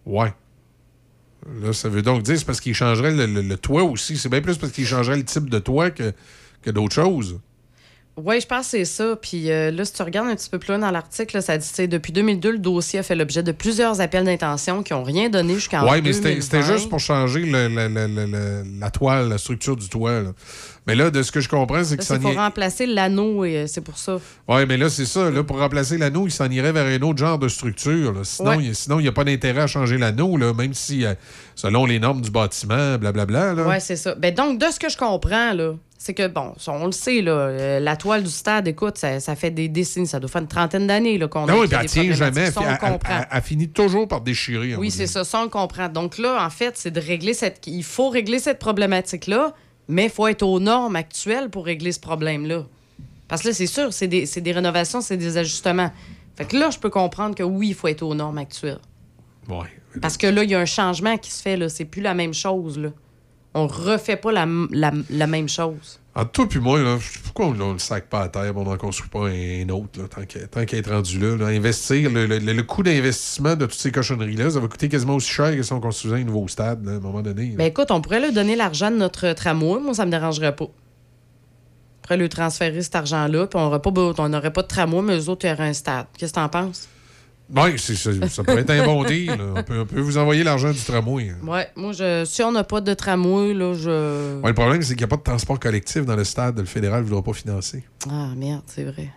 Ouais. 0.05 0.33
Là, 1.61 1.73
ça 1.73 1.89
veut 1.89 2.01
donc 2.01 2.23
dire 2.23 2.37
c'est 2.37 2.45
parce 2.45 2.59
qu'il 2.61 2.73
changerait 2.73 3.11
le, 3.11 3.41
le- 3.41 3.57
toit 3.57 3.83
aussi. 3.83 4.17
C'est 4.17 4.29
bien 4.29 4.41
plus 4.41 4.57
parce 4.57 4.71
qu'il 4.71 4.85
changerait 4.85 5.17
le 5.17 5.25
type 5.25 5.49
de 5.49 5.59
toit 5.59 5.91
que, 5.91 6.13
que 6.61 6.69
d'autres 6.71 6.93
choses. 6.93 7.39
Oui, 8.17 8.41
je 8.41 8.45
pense 8.45 8.65
que 8.65 8.71
c'est 8.71 8.85
ça. 8.85 9.15
Puis 9.15 9.49
euh, 9.49 9.71
là, 9.71 9.85
si 9.85 9.93
tu 9.93 10.01
regardes 10.03 10.27
un 10.27 10.35
petit 10.35 10.49
peu 10.49 10.59
plus 10.59 10.69
loin 10.69 10.79
dans 10.79 10.91
l'article, 10.91 11.41
ça 11.41 11.57
dit 11.57 11.67
que 11.75 11.85
depuis 11.85 12.11
2002, 12.11 12.51
le 12.51 12.57
dossier 12.59 12.99
a 12.99 13.03
fait 13.03 13.15
l'objet 13.15 13.41
de 13.41 13.51
plusieurs 13.53 14.01
appels 14.01 14.25
d'intention 14.25 14.83
qui 14.83 14.93
n'ont 14.93 15.03
rien 15.03 15.29
donné 15.29 15.55
jusqu'en 15.55 15.83
Oui, 15.89 16.01
mais 16.03 16.11
c'était 16.13 16.29
2020. 16.35 16.41
c'était 16.41 16.61
juste 16.73 16.89
pour 16.89 16.99
changer 16.99 17.39
le- 17.41 17.67
le- 17.69 17.87
le- 17.87 18.07
le- 18.07 18.25
le- 18.25 18.63
la 18.79 18.91
toile, 18.91 19.29
la 19.29 19.37
structure 19.37 19.75
du 19.77 19.87
toit. 19.87 20.21
là. 20.21 20.29
Mais 20.87 20.95
là, 20.95 21.11
de 21.11 21.21
ce 21.21 21.31
que 21.31 21.41
je 21.41 21.47
comprends, 21.47 21.83
c'est 21.83 21.95
que 21.95 22.03
ça 22.03 22.17
pour 22.17 22.31
n'y 22.31 22.35
remplacer 22.35 22.87
l'anneau 22.87 23.45
et 23.45 23.55
euh, 23.57 23.67
c'est 23.67 23.81
pour 23.81 23.99
ça. 23.99 24.17
Oui, 24.47 24.65
mais 24.67 24.77
là, 24.77 24.89
c'est 24.89 25.05
ça. 25.05 25.29
Là, 25.29 25.43
pour 25.43 25.59
remplacer 25.59 25.97
l'anneau, 25.99 26.25
il 26.27 26.31
s'en 26.31 26.49
irait 26.49 26.71
vers 26.71 26.85
un 26.87 27.01
autre 27.07 27.19
genre 27.19 27.37
de 27.37 27.47
structure. 27.47 28.11
là. 28.13 28.21
Sinon, 28.23 28.49
Ouais. 28.49 28.63
il 28.63 28.75
sinon, 28.75 28.99
il 28.99 29.03
n'y 29.03 29.07
a 29.07 29.11
pas 29.11 29.23
d'intérêt 29.23 29.61
à 29.61 29.67
changer 29.67 29.99
l'anneau, 29.99 30.37
même 30.53 30.73
si, 30.73 31.05
euh, 31.05 31.13
selon 31.53 31.85
les 31.85 31.99
normes 31.99 32.21
du 32.21 32.31
bâtiment, 32.31 32.97
blablabla. 32.97 33.53
Oui, 33.67 33.75
c'est 33.79 33.95
ça. 33.95 34.15
Ben, 34.15 34.33
donc, 34.33 34.57
de 34.59 34.65
ce 34.71 34.79
que 34.79 34.89
je 34.89 34.97
comprends, 34.97 35.53
là, 35.53 35.73
c'est 35.99 36.15
que, 36.15 36.27
bon, 36.27 36.53
on 36.65 36.85
le 36.87 36.91
sait, 36.93 37.21
là, 37.21 37.31
euh, 37.31 37.79
la 37.79 37.95
toile 37.95 38.23
du 38.23 38.29
stade, 38.31 38.67
écoute, 38.67 38.97
ça, 38.97 39.19
ça 39.19 39.35
fait 39.35 39.51
des 39.51 39.67
décennies, 39.67 40.07
ça 40.07 40.19
doit 40.19 40.29
faire 40.31 40.41
une 40.41 40.47
trentaine 40.47 40.87
d'années 40.87 41.19
qu'on 41.29 41.43
a 41.47 41.51
Non, 41.51 41.59
oui, 41.59 41.67
des 41.67 41.77
tient 41.85 42.11
jamais. 42.11 42.31
problématiques. 42.49 42.53
Ça, 42.55 42.59
on 42.59 42.63
Elle, 42.63 42.69
elle- 42.81 42.91
comprend. 42.91 43.13
elle- 43.19 43.27
elle 43.31 43.41
finit 43.43 43.69
toujours 43.69 44.07
par 44.07 44.21
déchirer. 44.21 44.75
Oui, 44.77 44.89
c'est 44.89 45.05
ça, 45.05 45.23
ça, 45.23 45.41
on 45.41 45.43
le 45.43 45.49
comprend. 45.49 45.89
Donc 45.89 46.17
là, 46.17 46.43
en 46.43 46.49
fait, 46.49 46.71
c'est 46.75 46.89
de 46.89 46.99
régler 46.99 47.35
cette. 47.35 47.67
Il 47.67 47.83
faut 47.83 48.09
régler 48.09 48.39
cette 48.39 48.57
problématique-là, 48.57 49.53
Mais 49.91 50.05
il 50.05 50.09
faut 50.09 50.27
être 50.27 50.43
aux 50.43 50.59
normes 50.59 50.95
actuelles 50.95 51.49
pour 51.49 51.65
régler 51.65 51.91
ce 51.91 51.99
problème-là. 51.99 52.65
Parce 53.27 53.41
que 53.43 53.49
là, 53.49 53.53
c'est 53.53 53.67
sûr, 53.67 53.93
c'est 53.93 54.07
des, 54.07 54.51
rénovations, 54.51 55.01
c'est 55.01 55.17
des 55.17 55.37
ajustements. 55.37 55.91
Fait 56.35 56.45
que 56.45 56.57
là, 56.57 56.69
je 56.69 56.79
peux 56.79 56.89
comprendre 56.89 57.35
que 57.35 57.43
oui, 57.43 57.69
il 57.69 57.73
faut 57.75 57.87
être 57.87 58.01
aux 58.03 58.13
normes 58.15 58.37
actuelles. 58.39 58.79
Ouais. 59.47 59.67
Parce 60.01 60.17
que 60.17 60.27
là, 60.27 60.43
il 60.43 60.49
y 60.49 60.55
a 60.55 60.59
un 60.59 60.65
changement 60.65 61.17
qui 61.17 61.31
se 61.31 61.41
fait. 61.41 61.55
là. 61.57 61.69
C'est 61.69 61.85
plus 61.85 62.01
la 62.01 62.13
même 62.13 62.33
chose. 62.33 62.77
Là. 62.77 62.89
On 63.53 63.67
refait 63.67 64.17
pas 64.17 64.31
la, 64.31 64.45
la- 64.71 64.91
la 65.09 65.27
même 65.27 65.47
chose. 65.49 65.99
Entre 66.13 66.31
toi 66.31 66.49
puis 66.49 66.59
moi, 66.59 66.81
là, 66.81 66.97
pourquoi 67.23 67.45
on 67.45 67.53
ne 67.53 67.73
le 67.73 67.79
sac 67.79 68.07
pas 68.09 68.23
à 68.23 68.27
terre, 68.27 68.51
on 68.57 68.65
n'en 68.65 68.75
construit 68.75 69.09
pas 69.09 69.27
un 69.29 69.69
autre, 69.69 70.01
tant 70.49 70.65
qu'à 70.65 70.77
être 70.77 70.91
rendu 70.91 71.17
là. 71.19 71.45
Investir, 71.47 72.09
le, 72.11 72.61
coût 72.63 72.83
d'investissement 72.83 73.55
de 73.55 73.65
toutes 73.65 73.79
ces 73.79 73.93
cochonneries-là, 73.93 74.49
ça 74.49 74.59
va 74.59 74.67
coûter 74.67 74.89
quasiment 74.89 75.15
aussi 75.15 75.29
cher 75.31 75.55
que 75.55 75.63
si 75.63 75.71
on 75.71 75.79
construisait 75.79 76.17
un 76.17 76.23
nouveau 76.25 76.49
stade, 76.49 76.85
à 76.85 76.91
un 76.91 76.99
moment 76.99 77.21
donné. 77.21 77.53
Ben 77.57 77.65
écoute, 77.65 77.91
on 77.91 78.01
pourrait 78.01 78.19
leur 78.19 78.33
donner 78.33 78.57
l'argent 78.57 78.91
de 78.91 78.97
notre 78.97 79.31
tramway. 79.31 79.79
Moi, 79.79 79.93
ça 79.93 80.05
me 80.05 80.11
dérangerait 80.11 80.53
pas. 80.53 80.65
On 80.65 82.01
pourrait 82.01 82.17
lui 82.17 82.27
transférer 82.27 82.81
cet 82.81 82.95
argent-là, 82.95 83.47
puis 83.47 83.57
on 83.57 83.63
n'aurait 83.63 83.81
pas, 83.81 83.91
be- 83.91 84.13
on 84.17 84.29
n'aurait 84.29 84.51
pas 84.51 84.63
de 84.63 84.67
tramway, 84.67 85.01
mais 85.01 85.17
eux 85.17 85.29
autres, 85.29 85.45
il 85.45 85.49
y 85.49 85.53
aurait 85.53 85.69
un 85.69 85.73
stade. 85.73 86.07
Qu'est-ce 86.17 86.33
que 86.33 86.39
t'en 86.39 86.49
penses? 86.49 86.89
Oui, 87.53 87.77
c'est- 87.77 87.95
c'est- 87.95 88.27
ça 88.29 88.43
pourrait 88.43 88.61
être 88.61 88.69
un 88.69 88.85
bon 88.85 89.03
deal. 89.03 89.31
On 89.55 89.61
peut, 89.63 89.79
on 89.81 89.85
peut 89.85 89.99
vous 89.99 90.17
envoyer 90.17 90.43
l'argent 90.43 90.71
du 90.71 90.79
tramway. 90.79 91.29
hein. 91.31 91.45
Ouais, 91.45 91.67
moi, 91.75 91.91
je, 91.91 92.23
si 92.25 92.41
on 92.43 92.51
n'a 92.51 92.63
pas 92.63 92.79
de 92.81 92.93
tramway, 92.93 93.53
là, 93.53 93.73
je. 93.73 94.39
Ouais, 94.41 94.49
le 94.49 94.53
problème, 94.53 94.81
c'est 94.81 94.93
qu'il 94.95 95.01
n'y 95.01 95.03
a 95.03 95.07
pas 95.07 95.17
de 95.17 95.23
transport 95.23 95.59
collectif 95.59 96.05
dans 96.05 96.15
le 96.15 96.23
stade. 96.23 96.57
Le 96.59 96.65
fédéral 96.65 97.01
ne 97.01 97.07
voudra 97.07 97.21
pas 97.23 97.33
financer. 97.33 97.83
Ah, 98.09 98.29
merde, 98.37 98.63
c'est 98.67 98.85
vrai. 98.85 99.09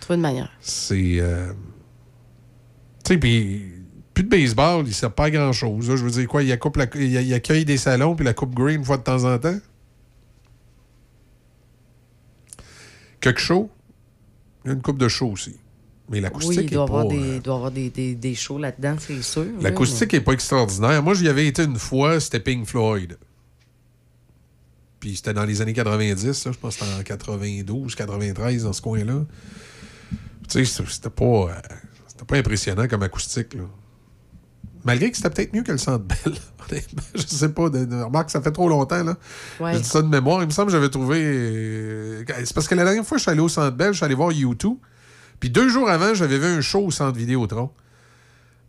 Trouver 0.00 0.16
une 0.16 0.22
manière. 0.22 0.50
C'est. 0.60 1.16
euh, 1.20 1.52
Tu 3.04 3.14
sais, 3.14 3.18
puis. 3.18 3.64
Plus 4.12 4.24
de 4.24 4.28
baseball, 4.28 4.82
il 4.84 4.88
ne 4.88 4.92
sert 4.92 5.12
pas 5.12 5.24
à 5.26 5.30
grand-chose. 5.30 5.86
Je 5.86 5.92
veux 5.92 6.10
dire, 6.10 6.26
quoi, 6.26 6.42
il, 6.42 6.50
accoupe 6.52 6.76
la- 6.76 6.86
il, 6.96 7.12
il 7.22 7.32
accueille 7.32 7.64
des 7.64 7.76
salons 7.78 8.14
puis 8.16 8.24
la 8.24 8.34
Coupe 8.34 8.54
Green 8.54 8.80
une 8.80 8.84
fois 8.84 8.98
de 8.98 9.02
temps 9.02 9.24
en 9.24 9.38
temps? 9.38 9.56
Quelque 13.20 13.40
show? 13.40 13.70
Il 14.64 14.68
y 14.68 14.70
a 14.70 14.74
une 14.74 14.82
coupe 14.82 14.98
de 14.98 15.08
show 15.08 15.28
aussi. 15.30 15.58
Mais 16.10 16.16
Oui, 16.16 16.20
l'acoustique 16.22 16.62
il 16.64 16.70
doit 16.70 16.82
y 16.82 16.86
est 16.86 16.88
avoir, 16.90 17.06
euh, 17.06 17.08
des, 17.08 17.36
il 17.36 17.40
doit 17.42 17.54
y 17.54 17.56
avoir 17.56 17.70
des, 17.70 17.88
des, 17.90 18.14
des 18.16 18.34
shows 18.34 18.58
là-dedans, 18.58 18.96
c'est 18.98 19.22
sûr. 19.22 19.46
L'acoustique 19.60 20.12
n'est 20.12 20.20
pas 20.20 20.32
extraordinaire. 20.32 21.02
Moi, 21.02 21.14
j'y 21.14 21.28
avais 21.28 21.46
été 21.46 21.62
une 21.62 21.78
fois, 21.78 22.18
c'était 22.20 22.40
Pink 22.40 22.66
Floyd. 22.66 23.16
Puis 24.98 25.16
c'était 25.16 25.32
dans 25.32 25.44
les 25.46 25.62
années 25.62 25.72
90, 25.72 26.44
là, 26.44 26.52
je 26.52 26.58
pense 26.58 26.76
que 26.76 26.84
c'était 26.84 26.98
en 26.98 27.02
92, 27.02 27.94
93, 27.94 28.64
dans 28.64 28.72
ce 28.72 28.82
coin-là. 28.82 29.24
Tu 30.48 30.64
sais, 30.66 30.82
c'était- 30.88 31.08
pas, 31.10 31.24
euh, 31.24 31.52
c'était 32.08 32.24
pas 32.26 32.36
impressionnant 32.36 32.86
comme 32.88 33.02
acoustique. 33.02 33.54
Là. 33.54 33.62
Malgré 34.84 35.10
que 35.10 35.16
c'était 35.16 35.30
peut-être 35.30 35.54
mieux 35.54 35.62
que 35.62 35.72
le 35.72 35.78
Centre 35.78 36.04
Bell. 36.04 36.34
je 37.14 37.22
sais 37.26 37.48
pas. 37.50 37.70
De, 37.70 37.84
de- 37.84 38.02
remarque, 38.02 38.30
ça 38.30 38.40
fait 38.42 38.50
trop 38.52 38.68
longtemps. 38.68 39.02
Là. 39.04 39.16
Ouais. 39.60 39.74
Je 39.74 39.78
dis 39.78 39.84
ça 39.88 40.02
de 40.02 40.08
mémoire. 40.08 40.42
Il 40.42 40.46
me 40.46 40.50
semble 40.52 40.66
que 40.66 40.72
j'avais 40.72 40.88
trouvé. 40.90 41.18
euh, 41.22 42.24
C'est 42.44 42.52
parce 42.54 42.66
que 42.68 42.74
la 42.74 42.84
dernière 42.84 43.04
fois 43.04 43.16
que 43.16 43.20
je 43.20 43.22
suis 43.22 43.30
allé 43.30 43.40
au 43.40 43.48
Centre 43.48 43.76
Bell, 43.76 43.92
je 43.92 43.96
suis 43.98 44.04
allé 44.04 44.14
voir 44.14 44.30
U2. 44.30 44.76
Puis 45.40 45.50
deux 45.50 45.68
jours 45.68 45.88
avant, 45.88 46.14
j'avais 46.14 46.38
vu 46.38 46.44
un 46.46 46.60
show 46.60 46.80
au 46.86 46.90
Centre 46.90 47.16
Vidéotron. 47.18 47.70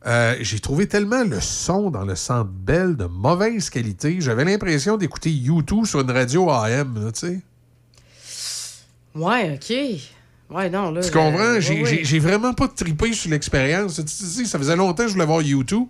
Euh, 0.07 0.35
j'ai 0.41 0.59
trouvé 0.59 0.87
tellement 0.87 1.23
le 1.23 1.39
son 1.39 1.91
dans 1.91 2.05
le 2.05 2.15
centre 2.15 2.49
Bell 2.49 2.95
de 2.95 3.05
mauvaise 3.05 3.69
qualité. 3.69 4.17
J'avais 4.19 4.45
l'impression 4.45 4.97
d'écouter 4.97 5.29
U2 5.29 5.85
sur 5.85 5.99
une 6.01 6.09
radio 6.09 6.49
AM, 6.49 7.11
tu 7.13 7.19
sais. 7.19 7.39
Ouais, 9.13 9.53
OK. 9.55 10.55
Ouais, 10.55 10.69
non, 10.69 10.91
là. 10.91 11.01
Tu 11.01 11.11
comprends? 11.11 11.37
euh, 11.39 11.59
J'ai 11.59 11.83
ouais, 11.83 12.03
ouais. 12.11 12.19
vraiment 12.19 12.53
pas 12.53 12.67
trippé 12.67 13.13
sur 13.13 13.29
l'expérience. 13.29 13.95
Tu 13.95 14.07
sais, 14.07 14.45
ça 14.45 14.57
faisait 14.57 14.75
longtemps 14.75 15.03
que 15.03 15.09
je 15.09 15.13
voulais 15.13 15.25
voir 15.25 15.41
U2. 15.41 15.87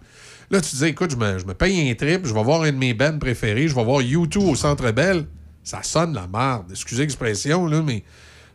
Là, 0.50 0.60
tu 0.60 0.72
disais, 0.72 0.90
écoute, 0.90 1.12
je 1.12 1.16
me, 1.16 1.40
je 1.40 1.46
me 1.46 1.54
paye 1.54 1.90
un 1.90 1.96
trip, 1.96 2.26
je 2.26 2.34
vais 2.34 2.44
voir 2.44 2.64
un 2.64 2.72
de 2.72 2.78
mes 2.78 2.94
bands 2.94 3.18
préférés, 3.18 3.68
je 3.70 3.76
vais 3.76 3.84
voir 3.84 4.02
U2 4.02 4.38
au 4.40 4.56
Centre 4.56 4.92
Bell. 4.92 5.26
Ça 5.64 5.82
sonne 5.84 6.14
la 6.14 6.28
merde. 6.28 6.66
Excusez 6.72 7.04
l'expression, 7.04 7.66
là, 7.68 7.82
mais 7.82 8.04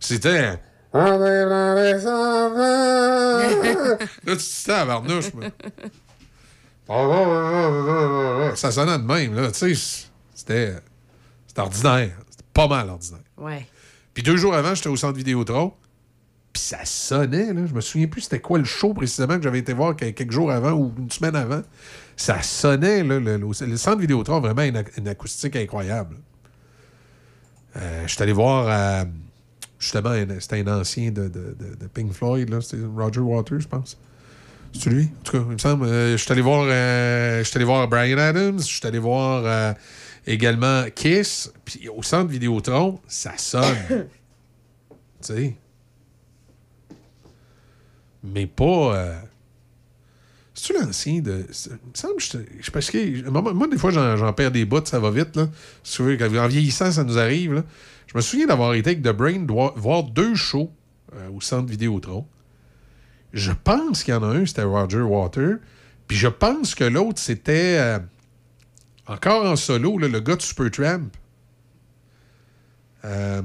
c'était... 0.00 0.58
là, 3.98 4.08
tu 4.24 4.26
te 4.26 4.34
dis, 4.34 4.64
tabarnouche, 4.66 5.32
moi. 5.34 5.44
Ça 8.56 8.70
sonnait 8.70 8.98
de 8.98 9.02
même, 9.04 9.34
là. 9.34 9.50
Tu 9.50 9.74
sais, 9.74 10.06
c'était 10.34 10.74
c'était 11.46 11.60
ordinaire. 11.60 12.16
C'était 12.30 12.44
pas 12.52 12.68
mal 12.68 12.88
ordinaire. 12.90 13.20
Ouais. 13.38 13.66
Puis 14.14 14.22
deux 14.22 14.36
jours 14.36 14.54
avant, 14.54 14.74
j'étais 14.74 14.88
au 14.88 14.96
centre 14.96 15.16
Vidéotron. 15.16 15.72
Puis 16.52 16.62
ça 16.62 16.84
sonnait, 16.84 17.52
là. 17.52 17.66
Je 17.66 17.74
me 17.74 17.80
souviens 17.80 18.06
plus 18.06 18.22
c'était 18.22 18.40
quoi 18.40 18.58
le 18.58 18.64
show 18.64 18.94
précisément 18.94 19.36
que 19.36 19.42
j'avais 19.42 19.58
été 19.58 19.72
voir 19.72 19.96
que- 19.96 20.06
quelques 20.10 20.32
jours 20.32 20.50
avant 20.50 20.72
ou 20.72 20.92
une 20.98 21.10
semaine 21.10 21.36
avant. 21.36 21.62
Ça 22.16 22.42
sonnait, 22.42 23.02
là. 23.02 23.18
Le, 23.18 23.36
le- 23.36 23.66
le 23.66 23.76
centre 23.76 23.98
Vidéotron 23.98 24.36
a 24.36 24.40
vraiment 24.40 24.62
une, 24.62 24.82
une 24.96 25.08
acoustique 25.08 25.56
incroyable. 25.56 26.16
Euh, 27.76 28.04
je 28.06 28.12
suis 28.14 28.22
allé 28.22 28.32
voir, 28.32 28.66
euh, 28.68 29.04
justement, 29.78 30.12
c'était 30.40 30.60
un 30.60 30.80
ancien 30.80 31.10
de, 31.10 31.28
de- 31.28 31.56
de- 31.58 31.86
Pink 31.92 32.12
Floyd, 32.12 32.48
là. 32.50 32.60
C'était 32.60 32.82
Roger 32.96 33.20
Waters, 33.20 33.60
je 33.60 33.68
pense. 33.68 33.96
C'est 34.72 34.90
lui? 34.90 35.04
En 35.04 35.22
tout 35.24 35.32
cas, 35.32 35.38
il 35.38 35.52
me 35.52 35.58
semble. 35.58 35.86
Euh, 35.86 36.12
je 36.16 36.22
suis 36.22 36.32
allé 36.32 36.42
voir, 36.42 36.66
euh, 36.68 37.38
je 37.38 37.44
suis 37.44 37.56
allé 37.56 37.64
voir 37.64 37.88
Brian 37.88 38.18
Adams. 38.18 38.58
Je 38.58 38.64
suis 38.64 38.86
allé 38.86 38.98
voir 38.98 39.42
euh, 39.46 39.72
également 40.26 40.84
Kiss. 40.94 41.50
Puis 41.64 41.88
au 41.88 42.02
centre 42.02 42.30
Vidéotron, 42.30 43.00
ça 43.08 43.32
sonne. 43.38 43.76
tu 43.88 44.06
sais. 45.22 45.56
Mais 48.22 48.46
pas. 48.46 48.96
euh, 48.96 49.18
C'est-tu 50.54 50.78
l'ancien 50.78 51.20
de. 51.20 51.46
Il 51.66 51.72
me 51.72 51.78
semble 51.94 52.16
que 52.16 52.70
Parce 52.70 52.90
que. 52.90 53.28
Moi, 53.30 53.68
des 53.68 53.78
fois, 53.78 53.90
j'en 53.90 54.32
perds 54.32 54.50
des 54.50 54.64
bouts, 54.64 54.84
ça 54.84 54.98
va 54.98 55.10
vite. 55.10 55.36
Là. 55.36 55.48
Si 55.82 55.96
tu 55.96 56.02
veux, 56.02 56.16
quand- 56.16 56.34
en 56.36 56.48
vieillissant, 56.48 56.90
ça 56.90 57.04
nous 57.04 57.18
arrive. 57.18 57.54
Là. 57.54 57.64
Je 58.16 58.18
me 58.18 58.22
souviens 58.22 58.46
d'avoir 58.46 58.72
été 58.72 58.92
avec 58.92 59.02
The 59.02 59.10
Brain, 59.10 59.44
voir, 59.76 60.04
deux 60.04 60.34
shows 60.34 60.72
euh, 61.14 61.28
au 61.36 61.42
centre 61.42 61.68
Vidéotron. 61.68 62.26
Je 63.34 63.52
pense 63.52 64.04
qu'il 64.04 64.14
y 64.14 64.16
en 64.16 64.22
a 64.22 64.28
un, 64.28 64.46
c'était 64.46 64.62
Roger 64.62 65.02
Water. 65.02 65.56
Puis 66.08 66.16
je 66.16 66.28
pense 66.28 66.74
que 66.74 66.84
l'autre, 66.84 67.18
c'était. 67.18 67.76
euh, 67.78 67.98
encore 69.06 69.44
en 69.44 69.54
solo, 69.54 69.98
là, 69.98 70.08
le 70.08 70.20
gars 70.20 70.34
de 70.36 70.40
Supertramp. 70.40 71.10
Euh, 73.04 73.42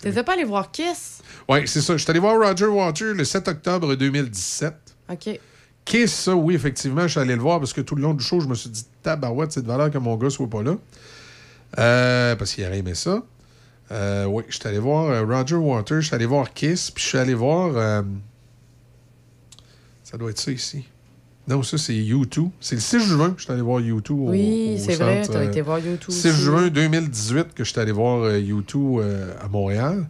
T'étais 0.00 0.22
pas 0.22 0.32
allé 0.32 0.44
voir 0.44 0.70
Kiss? 0.70 1.20
ouais, 1.46 1.66
c'est 1.66 1.82
ça. 1.82 1.94
Je 1.94 2.02
suis 2.02 2.10
allé 2.10 2.18
voir 2.18 2.40
Roger 2.40 2.64
Water 2.64 3.12
le 3.12 3.24
7 3.24 3.46
octobre 3.46 3.94
2017. 3.94 4.74
OK. 5.10 5.38
Kiss, 5.84 6.14
ça, 6.14 6.34
oui, 6.34 6.54
effectivement, 6.54 7.02
je 7.02 7.08
suis 7.08 7.20
allé 7.20 7.34
le 7.36 7.42
voir 7.42 7.58
parce 7.58 7.74
que 7.74 7.82
tout 7.82 7.94
le 7.94 8.00
long 8.00 8.14
du 8.14 8.24
show, 8.24 8.40
je 8.40 8.48
me 8.48 8.54
suis 8.54 8.70
dit, 8.70 8.86
tabarouette, 9.02 9.52
c'est 9.52 9.60
de 9.60 9.66
valeur 9.66 9.90
que 9.90 9.98
mon 9.98 10.16
gars 10.16 10.30
soit 10.30 10.48
pas 10.48 10.62
là. 10.62 10.76
Euh, 11.78 12.36
parce 12.36 12.54
qu'il 12.54 12.64
aurait 12.64 12.78
aimé 12.78 12.94
ça. 12.94 13.22
Euh, 13.94 14.24
oui, 14.26 14.42
je 14.48 14.56
suis 14.56 14.68
allé 14.68 14.78
voir 14.78 15.06
euh, 15.06 15.22
Roger 15.24 15.54
Waters, 15.54 16.00
je 16.00 16.06
suis 16.08 16.14
allé 16.14 16.26
voir 16.26 16.52
Kiss, 16.52 16.90
puis 16.90 17.02
je 17.02 17.08
suis 17.08 17.18
allé 17.18 17.32
voir. 17.34 17.76
euh, 17.76 18.02
ça 20.02 20.18
doit 20.18 20.30
être 20.30 20.38
ça 20.38 20.50
ici. 20.50 20.84
Non, 21.46 21.62
ça, 21.62 21.76
c'est 21.76 21.92
U2. 21.92 22.50
C'est 22.60 22.74
le 22.76 22.80
6 22.80 23.00
juin 23.00 23.30
que 23.32 23.38
je 23.38 23.44
suis 23.44 23.52
allé 23.52 23.60
voir 23.62 23.80
U2 23.80 24.12
au, 24.12 24.30
Oui, 24.30 24.76
c'est 24.78 24.94
vrai, 24.94 25.22
t'as 25.26 25.40
euh, 25.40 25.48
été 25.48 25.60
voir 25.60 25.78
U2 25.78 26.10
6 26.10 26.28
aussi. 26.28 26.30
juin 26.42 26.68
2018 26.68 27.52
que 27.54 27.64
je 27.64 27.70
suis 27.70 27.80
allé 27.80 27.92
voir 27.92 28.22
euh, 28.22 28.40
U2 28.40 28.74
euh, 28.76 29.34
à 29.42 29.48
Montréal. 29.48 30.08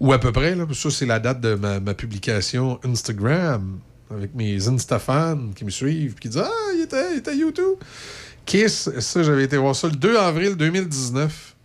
Ou 0.00 0.12
à 0.12 0.18
peu 0.18 0.32
près, 0.32 0.54
là. 0.54 0.64
Ça, 0.72 0.90
c'est 0.90 1.06
la 1.06 1.18
date 1.20 1.40
de 1.40 1.54
ma, 1.54 1.80
ma 1.80 1.92
publication 1.92 2.80
Instagram 2.84 3.78
avec 4.10 4.34
mes 4.34 4.66
Insta-fans 4.68 5.50
qui 5.54 5.64
me 5.66 5.70
suivent 5.70 6.14
qui 6.14 6.28
disent 6.28 6.42
Ah, 6.42 6.72
il 6.74 6.82
était, 6.82 7.12
il 7.12 7.18
était 7.18 7.34
U2. 7.34 7.60
Kiss, 8.46 8.88
ça, 9.00 9.22
j'avais 9.22 9.44
été 9.44 9.58
voir 9.58 9.76
ça 9.76 9.88
le 9.88 9.96
2 9.96 10.16
avril 10.16 10.54
2019. 10.56 11.56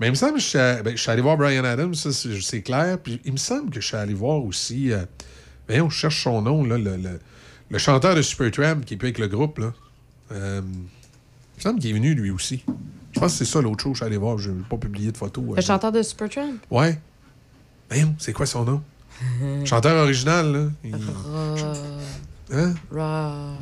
Mais 0.00 0.08
il 0.08 0.10
me 0.10 0.14
semble 0.16 0.34
que 0.34 0.40
je 0.40 0.46
suis, 0.46 0.58
à- 0.58 0.82
ben, 0.82 0.96
je 0.96 1.00
suis 1.00 1.10
allé 1.10 1.22
voir 1.22 1.36
Brian 1.36 1.64
Adams, 1.64 1.94
ça, 1.94 2.10
c'est 2.12 2.62
clair. 2.62 2.98
Puis 2.98 3.20
il 3.24 3.32
me 3.32 3.36
semble 3.36 3.70
que 3.70 3.80
je 3.80 3.86
suis 3.86 3.96
allé 3.96 4.14
voir 4.14 4.42
aussi. 4.44 4.90
Euh, 4.92 5.04
voyons, 5.68 5.88
je 5.90 5.96
cherche 5.96 6.22
son 6.24 6.42
nom, 6.42 6.64
là, 6.64 6.76
le, 6.78 6.96
le- 6.96 7.20
le 7.70 7.78
chanteur 7.78 8.14
de 8.14 8.22
Supertramp 8.22 8.80
qui 8.84 8.94
est 8.94 8.96
plus 8.96 9.06
avec 9.08 9.18
le 9.18 9.28
groupe. 9.28 9.58
Là. 9.58 9.72
Euh, 10.32 10.60
il 10.64 11.58
me 11.58 11.62
semble 11.62 11.78
qu'il 11.80 11.90
est 11.90 11.94
venu 11.94 12.14
lui 12.14 12.30
aussi. 12.30 12.64
Je 13.12 13.20
pense 13.20 13.32
que 13.32 13.38
c'est 13.44 13.50
ça 13.50 13.60
l'autre 13.60 13.82
chose 13.84 13.92
que 13.92 13.98
je 13.98 14.04
suis 14.04 14.06
allé 14.06 14.16
voir. 14.16 14.38
Je 14.38 14.50
n'ai 14.50 14.62
pas 14.68 14.76
publié 14.78 15.12
de 15.12 15.16
photos. 15.16 15.44
Le 15.56 15.62
chanteur 15.62 15.92
de 15.92 16.02
Supertramp? 16.02 16.54
Ouais. 16.70 16.98
Voyons, 17.88 18.14
c'est 18.18 18.32
quoi 18.32 18.46
son 18.46 18.64
nom? 18.64 18.82
Chanteur 19.64 20.02
original, 20.02 20.52
là. 20.52 20.64
Il- 20.82 20.94
Hein? 22.54 22.74
Ro- 22.90 23.56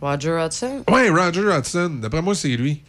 Roger 0.00 0.42
Hudson? 0.46 0.82
Ouais, 0.90 1.10
Roger 1.10 1.42
Hudson. 1.58 1.98
D'après 2.00 2.22
moi, 2.22 2.34
c'est 2.34 2.48
lui. 2.56 2.82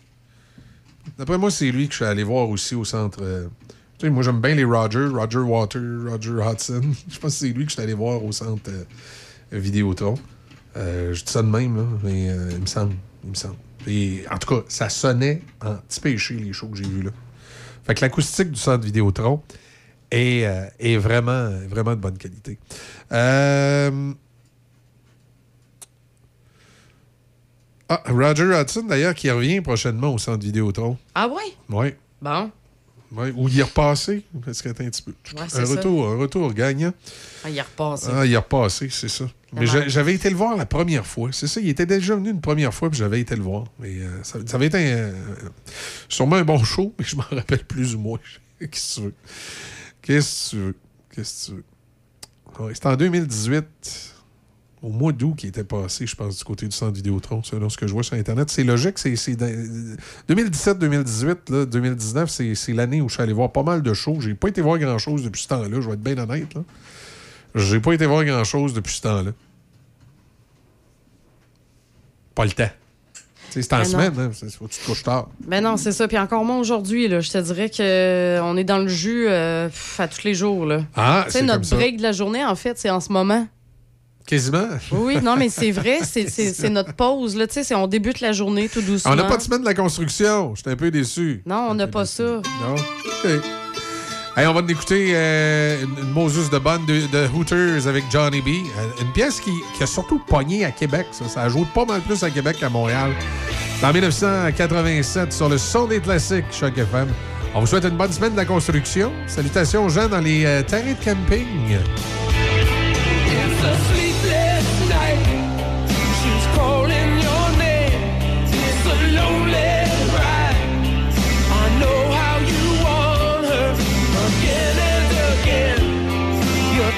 D'après 1.18 1.38
moi, 1.38 1.50
c'est 1.52 1.72
lui 1.72 1.88
que 1.88 1.94
je 1.94 1.98
suis 1.98 2.06
allé 2.06 2.24
voir 2.24 2.50
aussi 2.50 2.76
au 2.76 2.86
centre. 2.86 3.20
euh, 3.22 3.48
Tu 3.98 4.06
sais, 4.06 4.12
moi, 4.12 4.22
j'aime 4.24 4.40
bien 4.40 4.54
les 4.56 4.64
Roger, 4.64 5.08
Roger 5.08 5.40
Water, 5.40 5.82
Roger 6.08 6.34
Hudson. 6.48 6.82
je 7.10 7.20
pense 7.20 7.34
que 7.34 7.40
c'est 7.40 7.50
lui 7.50 7.64
que 7.66 7.72
je 7.72 7.76
suis 7.76 7.82
allé 7.84 7.94
voir 7.94 8.24
au 8.24 8.32
centre 8.32 8.70
euh, 8.70 8.84
Vidéotron. 9.52 10.16
Euh, 10.76 11.14
je 11.14 11.24
dis 11.24 11.32
ça 11.32 11.42
de 11.42 11.48
même, 11.48 12.00
mais 12.04 12.30
euh, 12.30 12.50
il 12.52 12.60
me 12.62 12.66
semble. 12.68 12.94
Il 13.24 13.32
me 13.32 13.36
semble. 13.36 13.56
Et, 13.88 14.24
en 14.30 14.38
tout 14.38 14.54
cas, 14.56 14.62
ça 14.68 14.90
sonnait 14.90 15.42
en 15.64 15.76
petit 15.76 16.00
péché, 16.00 16.36
les 16.36 16.54
shows 16.54 16.68
que 16.68 16.78
j'ai 16.78 16.88
vus 16.88 17.02
là. 17.04 17.12
Fait 17.86 17.96
que 17.96 18.02
l'acoustique 18.02 18.52
du 18.52 18.60
centre 18.60 18.84
Vidéotron 18.84 19.42
est, 20.12 20.46
est 20.80 20.98
vraiment, 20.98 21.50
vraiment 21.70 21.92
de 21.92 22.02
bonne 22.02 22.18
qualité. 22.18 22.60
Euh, 23.14 24.14
Ah, 27.90 28.04
Roger 28.08 28.52
Hudson, 28.60 28.84
d'ailleurs, 28.84 29.16
qui 29.16 29.30
revient 29.32 29.62
prochainement 29.62 30.14
au 30.14 30.18
centre 30.18 30.44
Vidéotron. 30.44 30.98
Ah 31.16 31.28
ouais? 31.28 31.54
Oui. 31.70 31.94
Bon. 32.22 32.52
Ouais, 33.14 33.32
où 33.36 33.48
il 33.48 33.58
est 33.58 33.64
repassé. 33.64 34.26
Parce 34.44 34.62
qu'attends 34.62 34.84
un 34.84 34.90
petit 34.90 35.02
peu. 35.02 35.14
Ouais, 35.36 35.42
un, 35.44 35.48
ça. 35.48 35.64
retour, 35.64 36.10
un 36.10 36.18
retour 36.18 36.54
gagnant. 36.54 36.92
Ah, 37.46 37.50
il 37.50 37.58
est 37.58 37.62
repassé. 37.62 38.08
Ah, 38.12 38.26
il 38.26 38.34
est 38.34 38.38
repassé, 38.38 38.90
c'est 38.90 39.08
ça. 39.08 39.26
Mais 39.54 39.66
j'avais 39.66 40.14
été 40.14 40.30
le 40.30 40.36
voir 40.36 40.58
la 40.58 40.66
première 40.66 41.06
fois. 41.06 41.30
C'est 41.32 41.48
ça, 41.48 41.62
il 41.62 41.70
était 41.70 41.86
déjà 41.86 42.16
venu 42.18 42.32
une 42.32 42.42
première 42.42 42.74
fois, 42.74 42.90
puis 42.90 43.00
j'avais 43.00 43.22
été 43.22 43.34
le 43.38 43.44
voir. 43.44 43.64
Mais 43.80 44.00
euh, 44.02 44.22
ça, 44.24 44.40
ça 44.46 44.58
avait 44.58 44.66
été 44.68 44.78
un- 44.78 44.82
euh, 44.98 45.14
sûrement 46.10 46.36
un 46.36 46.44
bon 46.44 46.62
show, 46.66 46.94
mais 47.00 47.06
je 47.06 47.16
m'en 47.16 47.24
rappelle 47.32 47.64
plus 47.64 47.96
ou 47.96 48.00
moins. 48.00 48.20
Qu'est-ce 48.60 48.96
que 48.96 49.00
tu 49.00 49.06
veux? 49.06 49.14
Qu'est-ce 50.02 50.46
que 50.46 50.50
tu 50.50 50.56
veux? 50.66 50.76
Qu'est-ce 51.16 51.46
que 51.46 51.52
tu 51.52 51.58
veux? 52.60 52.66
Ouais, 52.66 52.74
C'était 52.74 52.88
en 52.88 52.96
2018, 52.98 53.66
au 54.84 54.90
mois 54.90 55.12
d'août, 55.12 55.34
qui 55.36 55.48
était 55.48 55.64
passé, 55.64 56.06
je 56.06 56.16
pense, 56.16 56.38
du 56.38 56.44
côté 56.44 56.68
du 56.68 56.76
centre 56.76 56.94
Vidéotron, 56.94 57.42
selon 57.44 57.68
ce 57.70 57.78
que 57.78 57.88
je 57.88 57.94
vois 57.94 58.04
sur 58.04 58.14
Internet. 58.16 58.50
C'est 58.52 58.64
logique, 58.64 59.00
c'est 59.00 59.16
c'est 59.16 59.36
dans- 59.36 59.48
2017-2018, 60.30 61.50
là, 61.50 61.66
2019, 61.66 62.30
c'est 62.30 62.74
l'année 62.74 63.02
où 63.02 63.10
je 63.10 63.16
suis 63.16 63.24
allé 63.24 63.34
voir 63.34 63.52
pas 63.52 63.64
mal 63.64 63.82
de 63.82 63.94
shows. 63.94 64.22
J'ai 64.22 64.36
pas 64.36 64.50
été 64.50 64.62
voir 64.62 64.78
grand-chose 64.78 65.24
depuis 65.24 65.42
ce 65.42 65.48
temps-là, 65.48 65.82
je 65.82 65.88
vais 65.88 65.94
être 65.94 66.02
bien 66.04 66.18
honnête. 66.18 66.54
J'ai 67.56 67.80
pas 67.80 67.94
été 67.94 68.06
voir 68.06 68.24
grand-chose 68.24 68.74
depuis 68.74 68.94
ce 68.94 69.02
temps-là. 69.02 69.32
Pas 72.36 72.46
le 72.46 72.52
temps. 72.52 72.70
C'est 73.50 73.74
en 73.74 73.78
Ben 73.78 73.86
semaine, 73.86 74.14
hein, 74.20 74.30
faut 74.56 74.68
que 74.68 74.74
tu 74.74 74.80
te 74.80 74.86
couches 74.86 75.02
tard. 75.04 75.30
Ben 75.48 75.64
non, 75.64 75.78
c'est 75.78 75.92
ça. 75.94 76.08
Puis 76.08 76.18
encore 76.20 76.46
moins 76.46 76.60
aujourd'hui. 76.60 77.10
Je 77.10 77.32
te 77.32 77.38
dirais 77.40 77.70
qu'on 77.72 78.58
est 78.58 78.64
dans 78.64 78.78
le 78.78 78.88
jus 78.90 79.26
euh, 79.28 79.70
à 79.98 80.08
tous 80.08 80.24
les 80.26 80.36
jours, 80.36 80.66
là. 80.68 80.84
Ah, 80.96 81.24
Tu 81.26 81.32
sais, 81.32 81.40
c'est 81.40 81.46
notre 81.46 81.62
comme 81.62 81.64
ça. 81.64 81.76
break 81.78 81.98
de 81.98 82.04
la 82.04 82.12
journée, 82.12 82.46
en 82.46 82.56
fait, 82.56 82.78
c'est 82.78 82.92
en 82.92 83.00
ce 83.00 83.12
moment. 83.12 83.48
Quasiment. 84.28 84.68
Oui, 84.92 85.18
non, 85.24 85.36
mais 85.38 85.50
c'est 85.50 85.72
vrai, 85.72 86.00
c'est- 86.04 86.70
notre 86.70 86.94
pause, 86.94 87.36
là. 87.36 87.48
Tu 87.48 87.54
sais, 87.56 87.64
c'est- 87.64 87.76
on 87.76 87.88
débute 87.88 88.20
la 88.20 88.34
journée 88.34 88.68
tout 88.70 88.82
doucement. 88.82 89.12
On 89.14 89.16
n'a 89.16 89.24
pas 89.24 89.38
de 89.38 89.42
semaine 89.42 89.62
de 89.62 89.66
la 89.66 89.74
construction. 89.74 90.54
J'étais 90.54 90.72
un 90.72 90.76
peu 90.76 90.92
déçu. 90.92 91.42
Non, 91.46 91.68
on 91.70 91.74
n'a 91.74 91.88
pas 91.88 92.06
ça. 92.06 92.24
Non? 92.24 92.76
OK. 92.76 93.30
Hey, 94.36 94.46
on 94.46 94.54
va 94.54 94.62
écouter 94.70 95.14
euh, 95.16 95.82
une, 95.82 96.12
Moses 96.12 96.52
de 96.52 96.60
bonne 96.60 96.86
de, 96.86 97.08
de 97.12 97.28
Hooters 97.34 97.88
avec 97.88 98.04
Johnny 98.12 98.40
B. 98.42 98.50
Euh, 98.50 99.02
Une 99.02 99.12
pièce 99.14 99.40
qui, 99.40 99.50
qui 99.76 99.82
a 99.82 99.88
surtout 99.88 100.20
pogné 100.28 100.64
à 100.64 100.70
Québec. 100.72 101.08
Ça. 101.12 101.28
ça 101.28 101.42
a 101.44 101.50
joué 101.50 101.64
pas 101.74 101.86
mal 101.86 102.02
plus 102.02 102.22
à 102.22 102.30
Québec 102.30 102.58
qu'à 102.60 102.70
Montréal. 102.70 103.14
En 103.82 103.92
1987 103.94 105.34
sur 105.34 105.50
le 105.50 105.58
son 105.58 105.88
des 105.88 106.00
classiques 106.00 106.46
Choc 106.52 106.78
FM. 106.78 107.08
On 107.56 107.62
vous 107.62 107.66
souhaite 107.66 107.86
une 107.86 107.98
bonne 107.98 108.12
semaine 108.12 108.34
de 108.34 108.38
la 108.38 108.46
construction. 108.46 109.12
Salutations 109.26 109.86
aux 109.86 109.90
gens 109.90 110.08
dans 110.08 110.20
les 110.20 110.46
euh, 110.46 110.62
terrains 110.62 110.94
de 110.94 111.04
camping. 111.04 111.78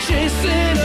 Chasing 0.09 0.78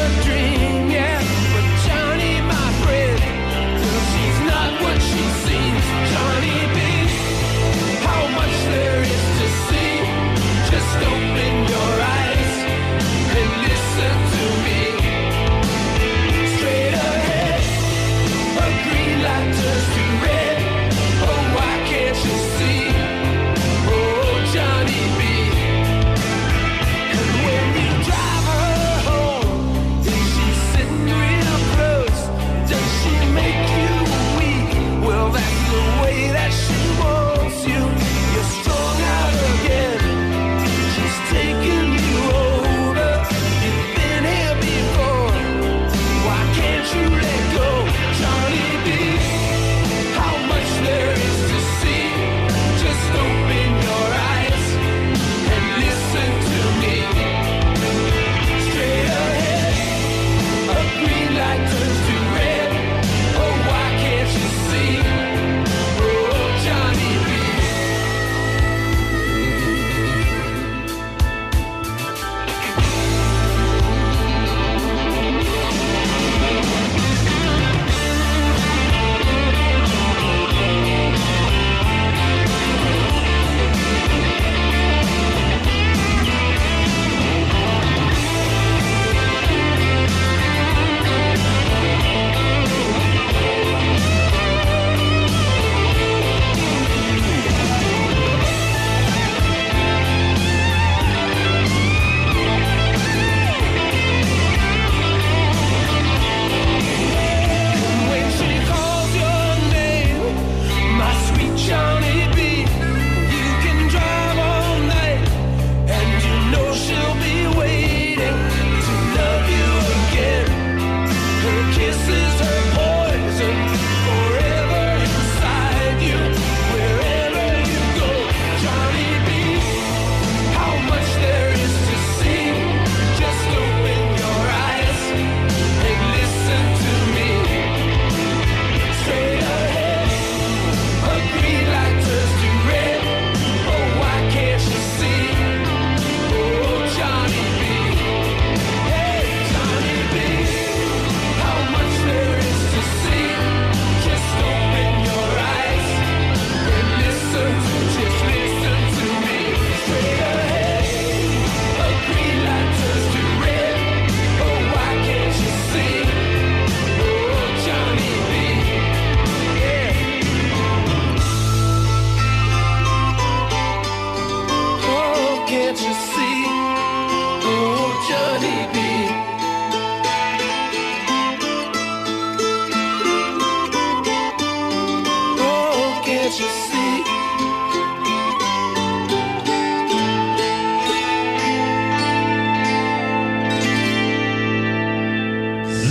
Can't 186.34 186.40
you 186.40 186.48
see? 186.48 187.04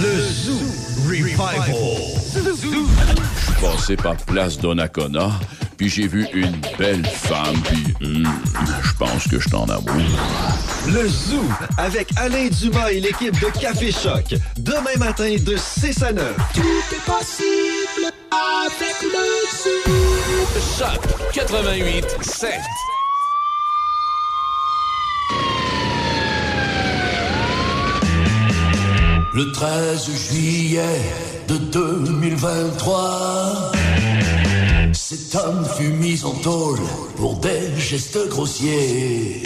Le 0.02 0.20
Zoo 0.20 0.60
Revival. 1.07 1.76
Je 2.36 3.41
suis 3.41 3.61
passé 3.61 3.95
par 3.95 4.18
Place 4.18 4.57
Donnacona, 4.57 5.32
puis 5.78 5.88
j'ai 5.88 6.07
vu 6.07 6.28
une 6.34 6.60
belle 6.78 7.06
femme, 7.06 7.56
puis 7.64 7.94
hum, 8.03 8.28
je 8.84 8.94
pense 8.95 9.28
que 9.30 9.40
je 9.40 9.48
t'en 9.48 9.64
amour. 9.65 9.94
Le 10.88 11.07
Zoo 11.07 11.45
avec 11.78 12.10
Alain 12.18 12.49
Dumas 12.49 12.91
et 12.91 12.99
l'équipe 12.99 13.40
de 13.40 13.48
Café 13.57 13.94
Choc. 13.94 14.36
Demain 14.57 14.98
matin 14.98 15.38
de 15.40 15.56
6 15.56 16.03
à 16.03 16.11
9. 16.11 16.36
Tout 16.53 16.61
est 16.61 17.06
possible 17.06 18.11
avec 18.30 19.02
le 19.03 19.94
Zoo. 19.94 20.03
Choc 20.44 20.99
88 21.32 22.06
7. 22.22 22.52
Le 29.34 29.52
13 29.53 30.30
juillet 30.30 30.82
de 31.48 31.56
2023, 31.56 33.72
cet 34.91 35.36
homme 35.36 35.65
fut 35.78 35.94
mis 35.94 36.26
en 36.26 36.32
tôle 36.32 36.82
pour 37.15 37.38
des 37.38 37.74
gestes 37.78 38.28
grossiers. 38.28 39.44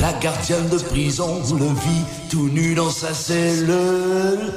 La 0.00 0.12
gardienne 0.20 0.68
de 0.68 0.78
prison 0.78 1.40
le 1.56 1.66
vit 1.66 2.04
tout 2.28 2.48
nu 2.48 2.74
dans 2.74 2.90
sa 2.90 3.14
cellule. 3.14 4.52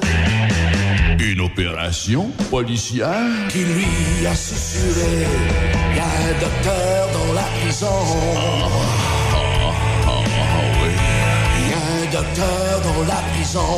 Une 1.39 1.45
opération 1.45 2.27
policière? 2.49 3.47
Qui 3.47 3.59
lui 3.59 4.27
a 4.27 4.35
susurré 4.35 5.25
Y 5.95 5.99
a 5.99 6.03
un 6.03 6.33
docteur 6.41 7.07
dans 7.13 7.33
la 7.33 7.47
prison. 7.61 7.85
Y 11.69 11.73
a 11.73 11.81
un 11.95 12.11
docteur 12.11 12.81
dans 12.83 13.03
la 13.07 13.21
prison. 13.31 13.71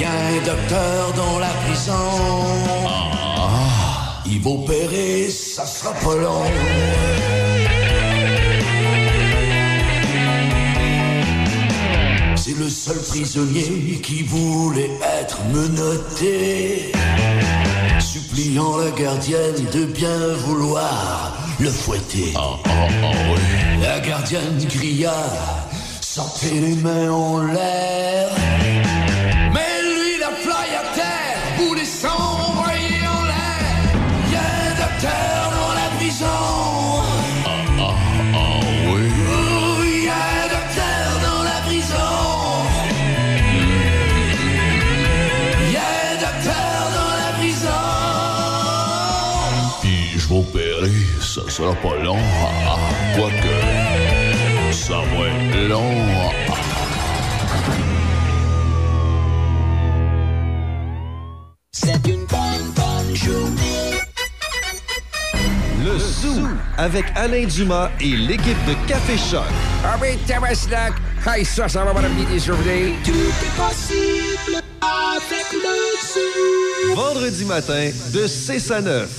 Y 0.00 0.04
a 0.04 0.10
un 0.10 0.46
docteur 0.46 1.12
dans 1.14 1.38
la 1.38 1.52
prison. 1.64 2.08
Il 4.26 4.40
va 4.40 4.50
opérer, 4.50 5.30
ça 5.30 5.64
sera 5.64 5.92
pas 5.92 6.16
long. 6.16 7.51
C'est 12.52 12.58
le 12.58 12.68
seul 12.68 12.98
prisonnier 12.98 14.00
qui 14.02 14.22
voulait 14.24 14.90
être 15.20 15.38
menotté. 15.54 16.92
Suppliant 17.98 18.76
la 18.76 18.90
gardienne 18.90 19.64
de 19.72 19.84
bien 19.86 20.18
vouloir 20.44 21.38
le 21.58 21.70
fouetter. 21.70 22.34
La 23.80 24.00
gardienne 24.00 24.66
cria 24.68 25.14
Sortez 26.00 26.60
les 26.60 26.74
mains 26.74 27.10
en 27.10 27.40
l'air. 27.40 28.28
Sera 51.52 51.74
pas 51.74 51.96
long. 52.02 52.16
Ah, 52.66 52.78
Quoique, 53.14 54.72
ça 54.72 54.94
va 54.94 55.28
être 55.28 55.68
long. 55.68 55.92
Ah, 56.48 56.54
C'est 61.72 62.06
une 62.06 62.24
bonne, 62.24 62.68
bonne 62.74 63.14
journée. 63.14 64.00
Le 65.84 65.98
Zoo 65.98 66.48
avec 66.78 67.04
Alain 67.16 67.44
Dumas 67.44 67.90
et 68.00 68.16
l'équipe 68.16 68.64
de 68.66 68.72
Café 68.88 69.18
Choc. 69.18 69.42
Ah 69.84 69.98
oui, 70.00 70.16
Tabaslac. 70.26 70.94
Hey, 71.26 71.44
ça, 71.44 71.68
ça 71.68 71.84
va, 71.84 71.92
madame 71.92 72.14
Midi 72.14 72.38
Journée. 72.42 72.94
Tout 73.04 73.10
est 73.10 73.56
possible 73.60 74.62
avec 74.80 75.52
le 75.52 75.76
Zoo. 76.12 76.94
Vendredi 76.96 77.44
matin 77.44 77.90
de 78.14 78.26
6 78.26 78.70
à 78.70 78.80
9. 78.80 79.10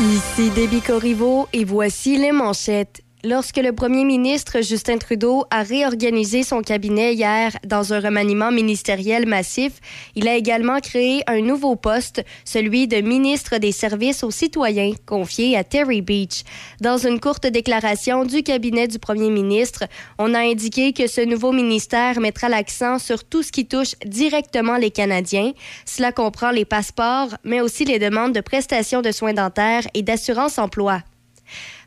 Ici 0.00 0.48
Déby 0.48 0.80
Corriveau 0.80 1.46
et 1.52 1.66
voici 1.66 2.16
les 2.16 2.32
manchettes. 2.32 3.02
Lorsque 3.22 3.58
le 3.58 3.74
premier 3.74 4.04
ministre 4.04 4.62
Justin 4.62 4.96
Trudeau 4.96 5.44
a 5.50 5.62
réorganisé 5.62 6.42
son 6.42 6.62
cabinet 6.62 7.12
hier 7.12 7.52
dans 7.66 7.92
un 7.92 8.00
remaniement 8.00 8.50
ministériel 8.50 9.26
massif, 9.26 9.72
il 10.14 10.26
a 10.26 10.36
également 10.36 10.80
créé 10.80 11.22
un 11.26 11.42
nouveau 11.42 11.76
poste, 11.76 12.24
celui 12.46 12.88
de 12.88 13.02
ministre 13.02 13.58
des 13.58 13.72
Services 13.72 14.24
aux 14.24 14.30
citoyens, 14.30 14.92
confié 15.04 15.54
à 15.54 15.64
Terry 15.64 16.00
Beach. 16.00 16.44
Dans 16.80 16.96
une 16.96 17.20
courte 17.20 17.46
déclaration 17.46 18.24
du 18.24 18.42
cabinet 18.42 18.88
du 18.88 18.98
premier 18.98 19.28
ministre, 19.28 19.84
on 20.18 20.32
a 20.32 20.40
indiqué 20.40 20.94
que 20.94 21.06
ce 21.06 21.20
nouveau 21.20 21.52
ministère 21.52 22.20
mettra 22.20 22.48
l'accent 22.48 22.98
sur 22.98 23.24
tout 23.24 23.42
ce 23.42 23.52
qui 23.52 23.66
touche 23.66 23.96
directement 24.06 24.78
les 24.78 24.90
Canadiens. 24.90 25.52
Cela 25.84 26.10
comprend 26.10 26.52
les 26.52 26.64
passeports, 26.64 27.36
mais 27.44 27.60
aussi 27.60 27.84
les 27.84 27.98
demandes 27.98 28.32
de 28.32 28.40
prestations 28.40 29.02
de 29.02 29.12
soins 29.12 29.34
dentaires 29.34 29.86
et 29.92 30.00
d'assurance 30.00 30.56
emploi. 30.56 31.02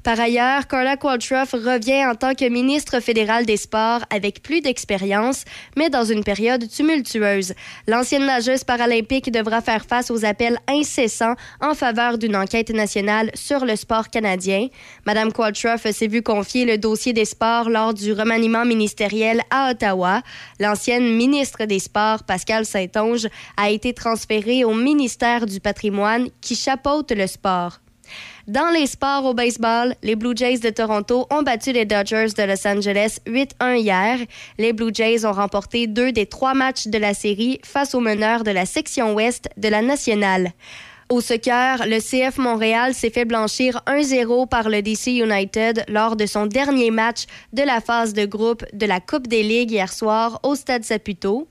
Par 0.03 0.19
ailleurs, 0.19 0.67
Carla 0.67 0.97
Qualtrough 0.97 1.53
revient 1.53 2.05
en 2.05 2.15
tant 2.15 2.35
que 2.35 2.49
ministre 2.49 2.99
fédéral 2.99 3.45
des 3.45 3.55
Sports 3.55 4.01
avec 4.09 4.43
plus 4.43 4.59
d'expérience, 4.59 5.45
mais 5.77 5.89
dans 5.89 6.03
une 6.03 6.25
période 6.25 6.69
tumultueuse. 6.69 7.53
L'ancienne 7.87 8.25
nageuse 8.25 8.65
paralympique 8.65 9.31
devra 9.31 9.61
faire 9.61 9.85
face 9.85 10.11
aux 10.11 10.25
appels 10.25 10.57
incessants 10.67 11.35
en 11.61 11.73
faveur 11.73 12.17
d'une 12.17 12.35
enquête 12.35 12.71
nationale 12.71 13.31
sur 13.33 13.63
le 13.63 13.77
sport 13.77 14.09
canadien. 14.09 14.67
Madame 15.05 15.31
Qualtrough 15.31 15.77
s'est 15.77 16.07
vue 16.07 16.21
confier 16.21 16.65
le 16.65 16.77
dossier 16.77 17.13
des 17.13 17.23
sports 17.23 17.69
lors 17.69 17.93
du 17.93 18.11
remaniement 18.11 18.65
ministériel 18.65 19.41
à 19.51 19.71
Ottawa. 19.71 20.21
L'ancienne 20.59 21.15
ministre 21.15 21.63
des 21.63 21.79
Sports, 21.79 22.23
Pascal 22.23 22.65
Saint-Onge, 22.65 23.29
a 23.55 23.69
été 23.69 23.93
transférée 23.93 24.65
au 24.65 24.73
ministère 24.73 25.45
du 25.45 25.61
patrimoine 25.61 26.27
qui 26.41 26.55
chapeaute 26.57 27.13
le 27.13 27.27
sport. 27.27 27.79
Dans 28.47 28.71
les 28.71 28.87
sports 28.87 29.23
au 29.23 29.33
baseball, 29.33 29.95
les 30.03 30.17
Blue 30.17 30.35
Jays 30.35 30.59
de 30.59 30.69
Toronto 30.69 31.25
ont 31.29 31.43
battu 31.43 31.71
les 31.71 31.85
Dodgers 31.85 32.33
de 32.37 32.43
Los 32.43 32.67
Angeles 32.67 33.19
8-1 33.25 33.77
hier. 33.77 34.17
Les 34.57 34.73
Blue 34.73 34.93
Jays 34.93 35.25
ont 35.25 35.31
remporté 35.31 35.87
deux 35.87 36.11
des 36.11 36.25
trois 36.25 36.53
matchs 36.53 36.87
de 36.87 36.97
la 36.97 37.13
série 37.13 37.61
face 37.63 37.95
aux 37.95 38.01
meneurs 38.01 38.43
de 38.43 38.51
la 38.51 38.65
section 38.65 39.13
ouest 39.13 39.47
de 39.55 39.69
la 39.69 39.81
nationale. 39.81 40.51
Au 41.07 41.21
soccer, 41.21 41.85
le 41.87 41.99
CF 41.99 42.37
Montréal 42.37 42.93
s'est 42.93 43.11
fait 43.11 43.23
blanchir 43.23 43.81
1-0 43.87 44.49
par 44.49 44.67
le 44.67 44.81
DC 44.81 45.07
United 45.07 45.85
lors 45.87 46.17
de 46.17 46.25
son 46.25 46.45
dernier 46.45 46.91
match 46.91 47.27
de 47.53 47.63
la 47.63 47.79
phase 47.79 48.13
de 48.13 48.25
groupe 48.25 48.65
de 48.73 48.85
la 48.85 48.99
Coupe 48.99 49.27
des 49.27 49.43
Ligues 49.43 49.71
hier 49.71 49.93
soir 49.93 50.41
au 50.43 50.55
Stade 50.55 50.83
Saputo. 50.83 51.47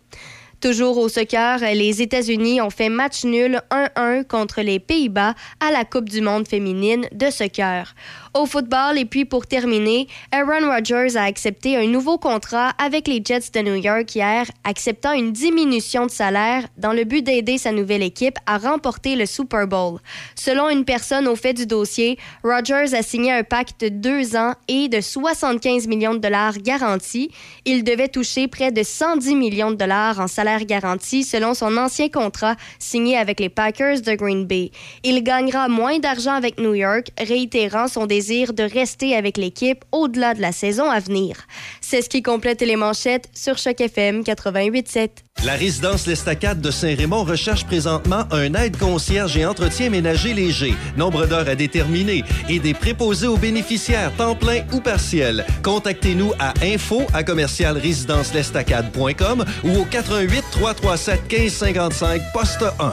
Toujours 0.63 0.99
au 0.99 1.09
soccer, 1.09 1.59
les 1.59 2.03
États-Unis 2.03 2.61
ont 2.61 2.71
fait 2.71 2.89
match 2.89 3.25
nul 3.25 3.61
1-1 3.73 4.25
contre 4.25 4.63
les 4.63 4.79
Pays-Bas 4.79 5.35
à 5.59 5.73
la 5.73 5.85
Coupe 5.85 6.09
du 6.09 6.21
monde 6.21 6.47
féminine 6.47 7.09
de 7.11 7.31
soccer. 7.31 7.97
Au 8.35 8.47
football, 8.47 8.97
et 8.97 9.05
puis 9.05 9.27
pour 9.27 9.47
terminer, 9.47 10.09
Aaron 10.31 10.67
Rodgers 10.67 11.19
a 11.19 11.25
accepté 11.25 11.77
un 11.77 11.87
nouveau 11.87 12.17
contrat 12.17 12.71
avec 12.83 13.07
les 13.07 13.21
Jets 13.23 13.51
de 13.53 13.61
New 13.61 13.75
York 13.75 14.15
hier, 14.15 14.47
acceptant 14.65 15.13
une 15.13 15.33
diminution 15.33 16.07
de 16.07 16.11
salaire 16.11 16.67
dans 16.79 16.95
le 16.95 17.05
but 17.05 17.21
d'aider 17.21 17.59
sa 17.59 17.73
nouvelle 17.73 18.03
équipe 18.03 18.39
à 18.47 18.57
remporter 18.57 19.17
le 19.17 19.27
Super 19.27 19.67
Bowl. 19.67 19.99
Selon 20.35 20.71
une 20.71 20.87
personne 20.87 21.29
au 21.29 21.37
fait 21.37 21.53
du 21.53 21.67
dossier, 21.67 22.19
Rodgers 22.43 22.95
a 22.95 23.03
signé 23.03 23.33
un 23.33 23.43
pacte 23.43 23.83
de 23.83 23.91
deux 23.91 24.35
ans 24.35 24.55
et 24.67 24.89
de 24.89 25.03
75 25.03 25.87
millions 25.87 26.15
de 26.15 26.21
dollars 26.21 26.57
garantis. 26.57 27.31
Il 27.67 27.85
devait 27.85 28.09
toucher 28.09 28.49
près 28.49 28.73
de 28.73 28.83
110 28.83 29.37
millions 29.37 29.73
de 29.73 29.77
dollars 29.77 30.21
en 30.21 30.27
salaire 30.27 30.65
garanti 30.65 31.23
selon 31.23 31.53
son 31.53 31.77
ancien 31.77 32.09
contrat 32.09 32.57
signé 32.79 33.19
avec 33.19 33.41
les 33.41 33.51
Packers 33.51 34.01
de 34.01 34.15
Green 34.15 34.47
Bay. 34.47 34.71
Il 35.03 35.23
gagnera 35.23 35.69
moins 35.69 35.99
d'argent 35.99 36.33
avec 36.33 36.59
New 36.59 36.73
York, 36.73 37.09
réitérant 37.19 37.89
son 37.89 38.07
désir 38.07 38.22
de 38.23 38.63
rester 38.63 39.17
avec 39.17 39.37
l'équipe 39.37 39.85
au-delà 39.91 40.35
de 40.35 40.41
la 40.41 40.53
saison 40.53 40.89
à 40.89 41.01
venir. 41.01 41.49
C'est 41.81 42.03
ce 42.03 42.09
qui 42.09 42.23
complète 42.23 42.61
les 42.61 42.77
manchettes 42.77 43.29
sur 43.35 43.59
Choc 43.59 43.81
FM 43.81 44.23
88.7. 44.23 45.09
La 45.45 45.55
résidence 45.55 46.07
L'Estacade 46.07 46.61
de 46.61 46.71
Saint-Raymond 46.71 47.25
recherche 47.25 47.67
présentement 47.67 48.23
un 48.31 48.55
aide-concierge 48.55 49.37
et 49.37 49.45
entretien 49.45 49.91
ménager 49.91 50.35
léger, 50.35 50.73
nombre 50.97 51.27
d'heures 51.27 51.49
à 51.49 51.57
déterminer 51.57 52.23
et 52.49 52.61
des 52.61 52.75
préposés 52.75 53.27
aux 53.27 53.37
bénéficiaires, 53.37 54.13
temps 54.17 54.37
plein 54.37 54.63
ou 54.73 54.79
partiel. 54.81 55.45
Contactez-nous 55.65 56.33
à 56.39 56.55
info 56.63 57.03
à 57.13 57.25
commercial-résidence-l'estacade.com 57.25 59.45
ou 59.65 59.81
au 59.81 59.85
88 59.85 60.45
337 60.53 61.23
1555 61.29 62.23
poste 62.33 62.63
1. 62.79 62.93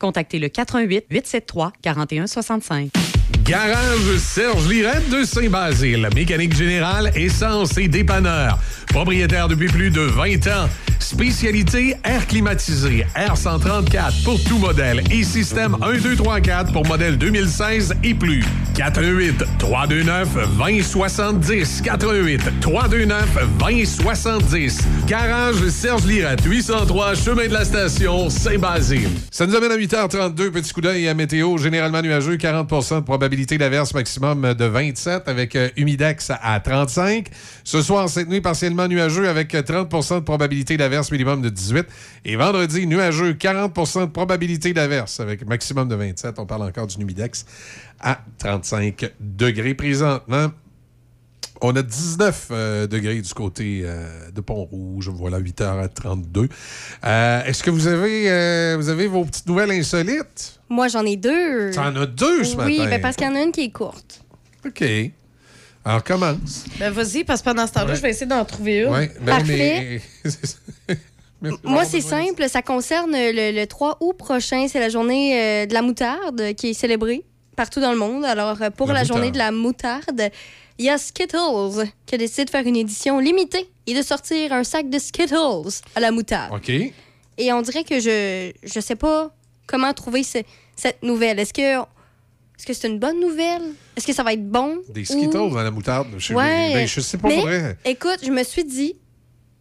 contactez 0.00 0.40
le 0.40 0.48
88 0.48 1.06
873 1.10 1.72
4165. 1.82 3.19
Garage 3.50 4.16
Serge 4.18 4.68
Lirette 4.68 5.10
de 5.10 5.24
Saint-Basile. 5.24 6.08
Mécanique 6.14 6.54
générale, 6.54 7.10
essence 7.16 7.76
et 7.78 7.88
dépanneur. 7.88 8.60
Propriétaire 8.86 9.48
depuis 9.48 9.66
plus 9.66 9.90
de 9.90 10.02
20 10.02 10.46
ans. 10.46 10.68
Spécialité 11.00 11.96
air 12.04 12.24
climatisé, 12.28 13.04
R134 13.16 14.22
pour 14.22 14.40
tout 14.44 14.58
modèle 14.58 15.02
et 15.10 15.24
système 15.24 15.76
1234 15.80 16.72
pour 16.72 16.86
modèle 16.86 17.18
2016 17.18 17.94
et 18.04 18.14
plus. 18.14 18.44
418 18.76 19.44
329 19.58 20.28
2070 20.56 21.82
418 21.82 22.60
329 22.60 23.38
2070 23.58 24.78
Garage 25.08 25.68
Serge 25.68 26.06
Lirette, 26.06 26.44
803 26.44 27.14
chemin 27.14 27.48
de 27.48 27.54
la 27.54 27.64
station 27.64 28.30
Saint-Basile. 28.30 29.08
Ça 29.32 29.46
nous 29.46 29.56
amène 29.56 29.72
à 29.72 29.76
8h32, 29.76 30.50
petit 30.50 30.72
coup 30.72 30.80
d'œil 30.80 31.08
à 31.08 31.14
météo, 31.14 31.58
généralement 31.58 32.02
nuageux, 32.02 32.36
40% 32.36 32.96
de 32.96 33.00
probabilité 33.00 33.39
d'averse 33.46 33.94
maximum 33.94 34.54
de 34.54 34.64
27 34.64 35.28
avec 35.28 35.56
euh, 35.56 35.68
humidex 35.76 36.30
à 36.30 36.60
35. 36.60 37.28
Ce 37.64 37.82
soir, 37.82 38.08
cette 38.08 38.28
nuit, 38.28 38.40
partiellement 38.40 38.88
nuageux 38.88 39.28
avec 39.28 39.54
euh, 39.54 39.62
30% 39.62 40.16
de 40.16 40.20
probabilité 40.20 40.76
d'averse 40.76 41.10
minimum 41.10 41.42
de 41.42 41.48
18. 41.48 41.86
Et 42.24 42.36
vendredi, 42.36 42.86
nuageux, 42.86 43.32
40% 43.32 44.06
de 44.06 44.10
probabilité 44.10 44.72
d'averse 44.72 45.20
avec 45.20 45.46
maximum 45.46 45.88
de 45.88 45.94
27. 45.94 46.38
On 46.38 46.46
parle 46.46 46.62
encore 46.62 46.86
du 46.86 47.00
humidex 47.00 47.46
à 48.00 48.20
35 48.38 49.12
degrés 49.20 49.74
présentement. 49.74 50.50
On 51.62 51.76
a 51.76 51.82
19 51.82 52.46
euh, 52.50 52.86
degrés 52.86 53.20
du 53.20 53.34
côté 53.34 53.82
euh, 53.84 54.30
de 54.30 54.40
Pont-Rouge. 54.40 55.10
Voilà, 55.12 55.38
8h32. 55.40 56.48
Euh, 57.04 57.44
Est-ce 57.44 57.62
que 57.62 57.70
vous 57.70 57.86
avez, 57.86 58.30
euh, 58.30 58.76
vous 58.78 58.88
avez 58.88 59.06
vos 59.06 59.24
petites 59.24 59.46
nouvelles 59.46 59.70
insolites? 59.72 60.58
Moi, 60.70 60.88
j'en 60.88 61.04
ai 61.04 61.16
deux. 61.16 61.70
T'en 61.72 61.94
as 61.96 62.06
deux 62.06 62.44
ce 62.44 62.56
Oui, 62.56 62.78
matin? 62.78 62.90
ben 62.90 63.00
parce 63.02 63.16
qu'il 63.16 63.26
y 63.26 63.30
en 63.30 63.34
a 63.34 63.42
une 63.42 63.52
qui 63.52 63.62
est 63.64 63.70
courte. 63.70 64.22
OK. 64.66 64.82
Alors, 65.84 66.04
commence. 66.04 66.64
Ben 66.78 66.90
vas-y, 66.92 67.24
parce 67.24 67.40
que 67.40 67.46
pendant 67.46 67.66
ce 67.66 67.72
temps-là, 67.72 67.90
Ouais. 67.90 67.96
je 67.96 68.02
vais 68.02 68.10
essayer 68.10 68.26
d'en 68.26 68.44
trouver 68.44 68.80
une. 68.80 68.88
Ouais, 68.92 69.10
ben, 69.20 69.36
Parfait. 69.38 70.00
mais- 70.24 70.96
Moi, 71.64 71.84
c'est 71.86 72.02
simple. 72.02 72.48
Ça 72.48 72.60
concerne 72.62 73.12
le, 73.12 73.58
le 73.58 73.66
3 73.66 73.96
août 74.00 74.12
prochain. 74.16 74.66
C'est 74.68 74.80
la 74.80 74.90
journée 74.90 75.40
euh, 75.40 75.66
de 75.66 75.72
la 75.74 75.80
moutarde 75.82 76.54
qui 76.54 76.70
est 76.70 76.74
célébrée 76.74 77.24
partout 77.56 77.80
dans 77.80 77.92
le 77.92 77.98
monde. 77.98 78.24
Alors, 78.24 78.58
pour 78.76 78.92
La 78.92 79.04
journée 79.04 79.30
de 79.30 79.38
la 79.38 79.50
moutarde, 79.52 80.30
il 80.80 80.86
y 80.86 80.88
a 80.88 80.96
Skittles 80.96 81.86
qui 82.06 82.14
a 82.14 82.18
décidé 82.18 82.46
de 82.46 82.50
faire 82.50 82.66
une 82.66 82.76
édition 82.76 83.18
limitée 83.18 83.68
et 83.86 83.92
de 83.94 84.00
sortir 84.02 84.52
un 84.54 84.64
sac 84.64 84.88
de 84.88 84.98
Skittles 84.98 85.34
à 85.94 86.00
la 86.00 86.10
moutarde. 86.10 86.52
OK. 86.54 86.70
Et 86.70 87.52
on 87.52 87.60
dirait 87.62 87.84
que 87.84 88.00
je 88.00 88.50
je 88.62 88.80
sais 88.80 88.96
pas 88.96 89.30
comment 89.66 89.92
trouver 89.92 90.22
ce- 90.22 90.38
cette 90.76 91.02
nouvelle. 91.02 91.38
Est-ce 91.38 91.52
que 91.52 91.60
est-ce 92.58 92.66
que 92.66 92.72
c'est 92.72 92.88
une 92.88 92.98
bonne 92.98 93.20
nouvelle? 93.20 93.62
Est-ce 93.96 94.06
que 94.06 94.12
ça 94.12 94.22
va 94.22 94.32
être 94.32 94.46
bon? 94.48 94.78
Des 94.88 95.02
Ou- 95.02 95.04
Skittles 95.04 95.50
dans 95.50 95.62
la 95.62 95.70
moutarde. 95.70 96.08
Je, 96.18 96.34
Ouais. 96.34 96.72
ben, 96.74 96.86
je 96.88 97.00
sais 97.00 97.18
pas 97.18 97.28
Mais, 97.28 97.40
vrai. 97.40 97.76
Écoute, 97.84 98.18
je 98.22 98.30
me 98.30 98.42
suis 98.42 98.64
dit, 98.64 98.96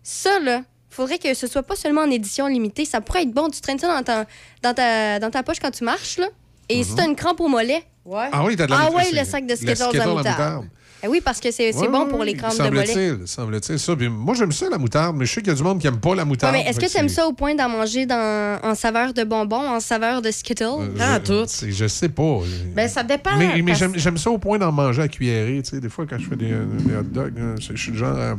ça, 0.04 0.40
là, 0.40 0.64
faudrait 0.90 1.18
que 1.20 1.34
ce 1.34 1.48
soit 1.48 1.64
pas 1.64 1.76
seulement 1.78 2.02
en 2.02 2.12
édition 2.12 2.48
limitée. 2.48 2.84
Ça 2.86 3.00
pourrait 3.02 3.24
être 3.24 3.32
bon. 3.34 3.50
Tu 3.50 3.62
traînes 3.62 3.80
ça 3.80 3.88
dans 3.88 4.04
ta, 4.04 4.26
dans 4.64 4.74
ta, 4.74 5.20
dans 5.20 5.30
ta 5.32 5.44
poche 5.44 5.60
quand 5.62 5.72
tu 5.72 5.84
marches, 5.84 6.18
là. 6.18 6.28
Et 6.68 6.84
si 6.84 6.92
Mhm. 6.92 6.98
t'as 6.98 7.06
une 7.06 7.16
crampe 7.16 7.40
au 7.42 7.48
mollet. 7.48 7.84
Ouais. 8.06 8.28
Ah 8.32 8.44
oui, 8.44 8.56
t'as 8.56 8.66
de 8.66 8.72
la 8.72 8.78
Ah 8.80 8.90
le 9.14 9.24
sac 9.26 9.46
de 9.46 9.56
Skittles 9.56 9.82
à 9.82 10.04
à 10.04 10.08
moutarde. 10.08 10.66
Eh 11.02 11.08
oui, 11.08 11.22
parce 11.24 11.40
que 11.40 11.50
c'est 11.52 11.72
c'est 11.72 11.80
Ouais, 11.80 11.88
bon 11.88 12.08
pour 12.08 12.24
les 12.26 12.34
crampes 12.34 12.58
de 12.58 12.64
mollet. 12.70 12.86
Semble-t-il, 13.26 13.80
ça. 13.80 13.96
Puis 13.96 14.10
moi, 14.10 14.36
j'aime 14.36 14.52
ça, 14.52 14.70
la 14.70 14.78
moutarde, 14.78 15.16
mais 15.16 15.26
je 15.26 15.34
sais 15.34 15.42
qu'il 15.42 15.50
y 15.50 15.56
a 15.56 15.56
du 15.56 15.64
monde 15.64 15.80
qui 15.80 15.88
aime 15.88 16.00
pas 16.00 16.10
la 16.14 16.24
Ouais, 16.24 16.26
moutarde. 16.28 16.54
mais 16.54 16.64
est-ce 16.70 16.80
que 16.80 16.92
t'aimes 16.92 17.08
c'est- 17.08 17.16
ça 17.16 17.28
au 17.28 17.32
point 17.34 17.56
d'en 17.56 17.70
manger 17.70 18.06
dans, 18.06 18.60
en 18.62 18.76
saveur 18.76 19.14
de 19.14 19.24
bonbons, 19.24 19.66
en 19.70 19.80
saveur 19.80 20.22
de 20.22 20.30
Skittles? 20.30 20.64
Euh, 20.66 21.20
je- 21.26 21.46
c'est- 21.48 21.72
Je 21.72 21.88
sais 21.88 22.10
pas. 22.10 22.40
Ben 22.76 22.90
ça 22.90 23.04
dépend. 23.04 23.38
Mais, 23.38 23.54
mais 23.56 23.64
parce- 23.64 23.80
j'aime 23.80 23.94
j'aime 23.96 24.18
ça 24.18 24.30
au 24.30 24.38
point 24.38 24.58
d'en 24.58 24.72
manger 24.74 25.04
à 25.04 25.08
cuillerée. 25.08 25.62
Tu 25.64 25.70
sais, 25.70 25.80
des 25.80 25.90
fois, 25.90 26.06
quand 26.10 26.18
je 26.20 26.28
fais 26.28 26.36
des, 26.36 26.52
euh, 26.52 26.66
des 26.86 26.96
hot 26.98 27.04
dogs, 27.04 27.34
hein, 27.40 27.56
je 27.60 27.76
suis 27.78 27.92
le 27.92 27.98
genre 27.98 28.18
à, 28.18 28.36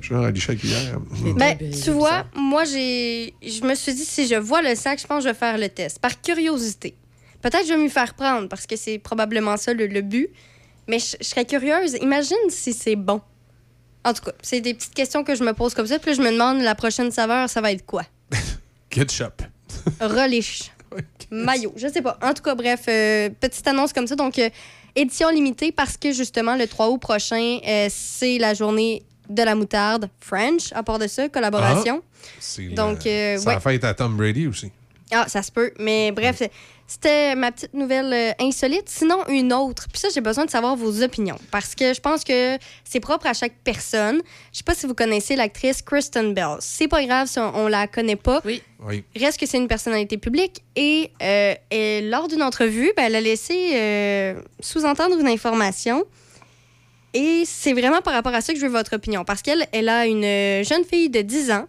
je 0.00 0.06
suis 0.06 0.14
le 0.14 0.20
genre 0.20 0.26
à 0.26 0.30
licher 0.32 0.52
à 0.52 0.56
cuillère. 0.56 0.98
Ben, 1.36 1.56
tu 1.58 1.90
vois, 1.92 2.24
moi, 2.34 2.64
j'ai, 2.64 3.34
je 3.40 3.62
me 3.64 3.74
suis 3.76 3.94
dit, 3.94 4.04
si 4.04 4.26
je 4.26 4.34
vois 4.34 4.62
le 4.62 4.74
sac, 4.74 4.98
je 5.00 5.06
pense 5.06 5.18
que 5.18 5.24
je 5.24 5.28
vais 5.32 5.38
faire 5.38 5.58
le 5.58 5.68
test, 5.68 6.00
par 6.00 6.20
curiosité. 6.20 6.96
Peut-être 7.42 7.60
que 7.62 7.68
je 7.68 7.72
vais 7.74 7.78
m'y 7.82 7.88
faire 7.88 8.14
prendre, 8.14 8.48
parce 8.48 8.66
que 8.66 8.76
c'est 8.76 8.98
probablement 8.98 9.56
ça 9.56 9.72
le, 9.72 9.86
le 9.86 10.00
but. 10.02 10.28
Mais 10.90 10.98
je, 10.98 11.16
je 11.20 11.26
serais 11.26 11.44
curieuse. 11.44 11.94
Imagine 12.00 12.36
si 12.50 12.72
c'est 12.72 12.96
bon. 12.96 13.20
En 14.04 14.12
tout 14.12 14.22
cas, 14.22 14.32
c'est 14.42 14.60
des 14.60 14.74
petites 14.74 14.94
questions 14.94 15.24
que 15.24 15.34
je 15.34 15.44
me 15.44 15.52
pose 15.52 15.74
comme 15.74 15.86
ça. 15.86 15.98
Puis 15.98 16.10
là, 16.10 16.16
je 16.16 16.22
me 16.22 16.32
demande, 16.32 16.60
la 16.62 16.74
prochaine 16.74 17.10
saveur, 17.10 17.48
ça 17.48 17.60
va 17.60 17.72
être 17.72 17.86
quoi? 17.86 18.02
Ketchup. 18.90 19.42
Relish. 20.00 20.70
Maillot. 21.30 21.72
Je 21.76 21.86
sais 21.88 22.02
pas. 22.02 22.18
En 22.22 22.34
tout 22.34 22.42
cas, 22.42 22.54
bref, 22.54 22.82
euh, 22.88 23.28
petite 23.40 23.66
annonce 23.68 23.92
comme 23.92 24.06
ça. 24.06 24.16
Donc, 24.16 24.38
euh, 24.38 24.50
édition 24.96 25.28
limitée 25.30 25.70
parce 25.70 25.96
que 25.96 26.12
justement, 26.12 26.56
le 26.56 26.66
3 26.66 26.88
août 26.90 26.98
prochain, 26.98 27.58
euh, 27.66 27.86
c'est 27.90 28.38
la 28.38 28.54
journée 28.54 29.04
de 29.28 29.42
la 29.42 29.54
moutarde 29.54 30.08
French. 30.18 30.72
À 30.72 30.82
part 30.82 30.98
de 30.98 31.06
ça, 31.06 31.28
collaboration. 31.28 32.02
C'est, 32.40 32.68
Donc, 32.68 33.06
euh, 33.06 33.38
Ça 33.38 33.54
ouais. 33.54 33.60
fait 33.60 33.84
à 33.84 33.94
Tom 33.94 34.16
Brady 34.16 34.46
aussi. 34.48 34.72
Ah, 35.12 35.26
ça 35.28 35.42
se 35.42 35.52
peut. 35.52 35.72
Mais 35.78 36.10
bref, 36.10 36.42
c'était 36.90 37.36
ma 37.36 37.52
petite 37.52 37.72
nouvelle 37.72 38.12
euh, 38.12 38.44
insolite. 38.44 38.88
Sinon, 38.88 39.18
une 39.28 39.52
autre. 39.52 39.86
Puis 39.88 40.00
ça, 40.00 40.08
j'ai 40.12 40.20
besoin 40.20 40.44
de 40.44 40.50
savoir 40.50 40.74
vos 40.74 41.04
opinions. 41.04 41.38
Parce 41.52 41.76
que 41.76 41.94
je 41.94 42.00
pense 42.00 42.24
que 42.24 42.58
c'est 42.82 42.98
propre 42.98 43.28
à 43.28 43.32
chaque 43.32 43.54
personne. 43.62 44.20
Je 44.50 44.58
sais 44.58 44.64
pas 44.64 44.74
si 44.74 44.86
vous 44.86 44.94
connaissez 44.94 45.36
l'actrice 45.36 45.82
Kristen 45.82 46.34
Bell. 46.34 46.56
C'est 46.58 46.88
pas 46.88 47.04
grave 47.06 47.28
si 47.28 47.38
on, 47.38 47.54
on 47.54 47.68
la 47.68 47.86
connaît 47.86 48.16
pas. 48.16 48.40
Oui. 48.44 48.60
Oui. 48.84 49.04
Reste 49.14 49.38
que 49.38 49.46
c'est 49.46 49.58
une 49.58 49.68
personnalité 49.68 50.18
publique. 50.18 50.64
Et, 50.74 51.12
euh, 51.22 51.54
et 51.70 52.00
lors 52.00 52.26
d'une 52.26 52.42
entrevue, 52.42 52.90
ben, 52.96 53.04
elle 53.04 53.14
a 53.14 53.20
laissé 53.20 53.70
euh, 53.74 54.42
sous-entendre 54.58 55.16
une 55.16 55.28
information. 55.28 56.04
Et 57.14 57.44
c'est 57.46 57.72
vraiment 57.72 58.00
par 58.00 58.14
rapport 58.14 58.34
à 58.34 58.40
ça 58.40 58.52
que 58.52 58.58
je 58.58 58.66
veux 58.66 58.72
votre 58.72 58.96
opinion. 58.96 59.24
Parce 59.24 59.42
qu'elle 59.42 59.64
elle 59.70 59.88
a 59.88 60.06
une 60.06 60.64
jeune 60.64 60.84
fille 60.84 61.08
de 61.08 61.20
10 61.20 61.52
ans 61.52 61.66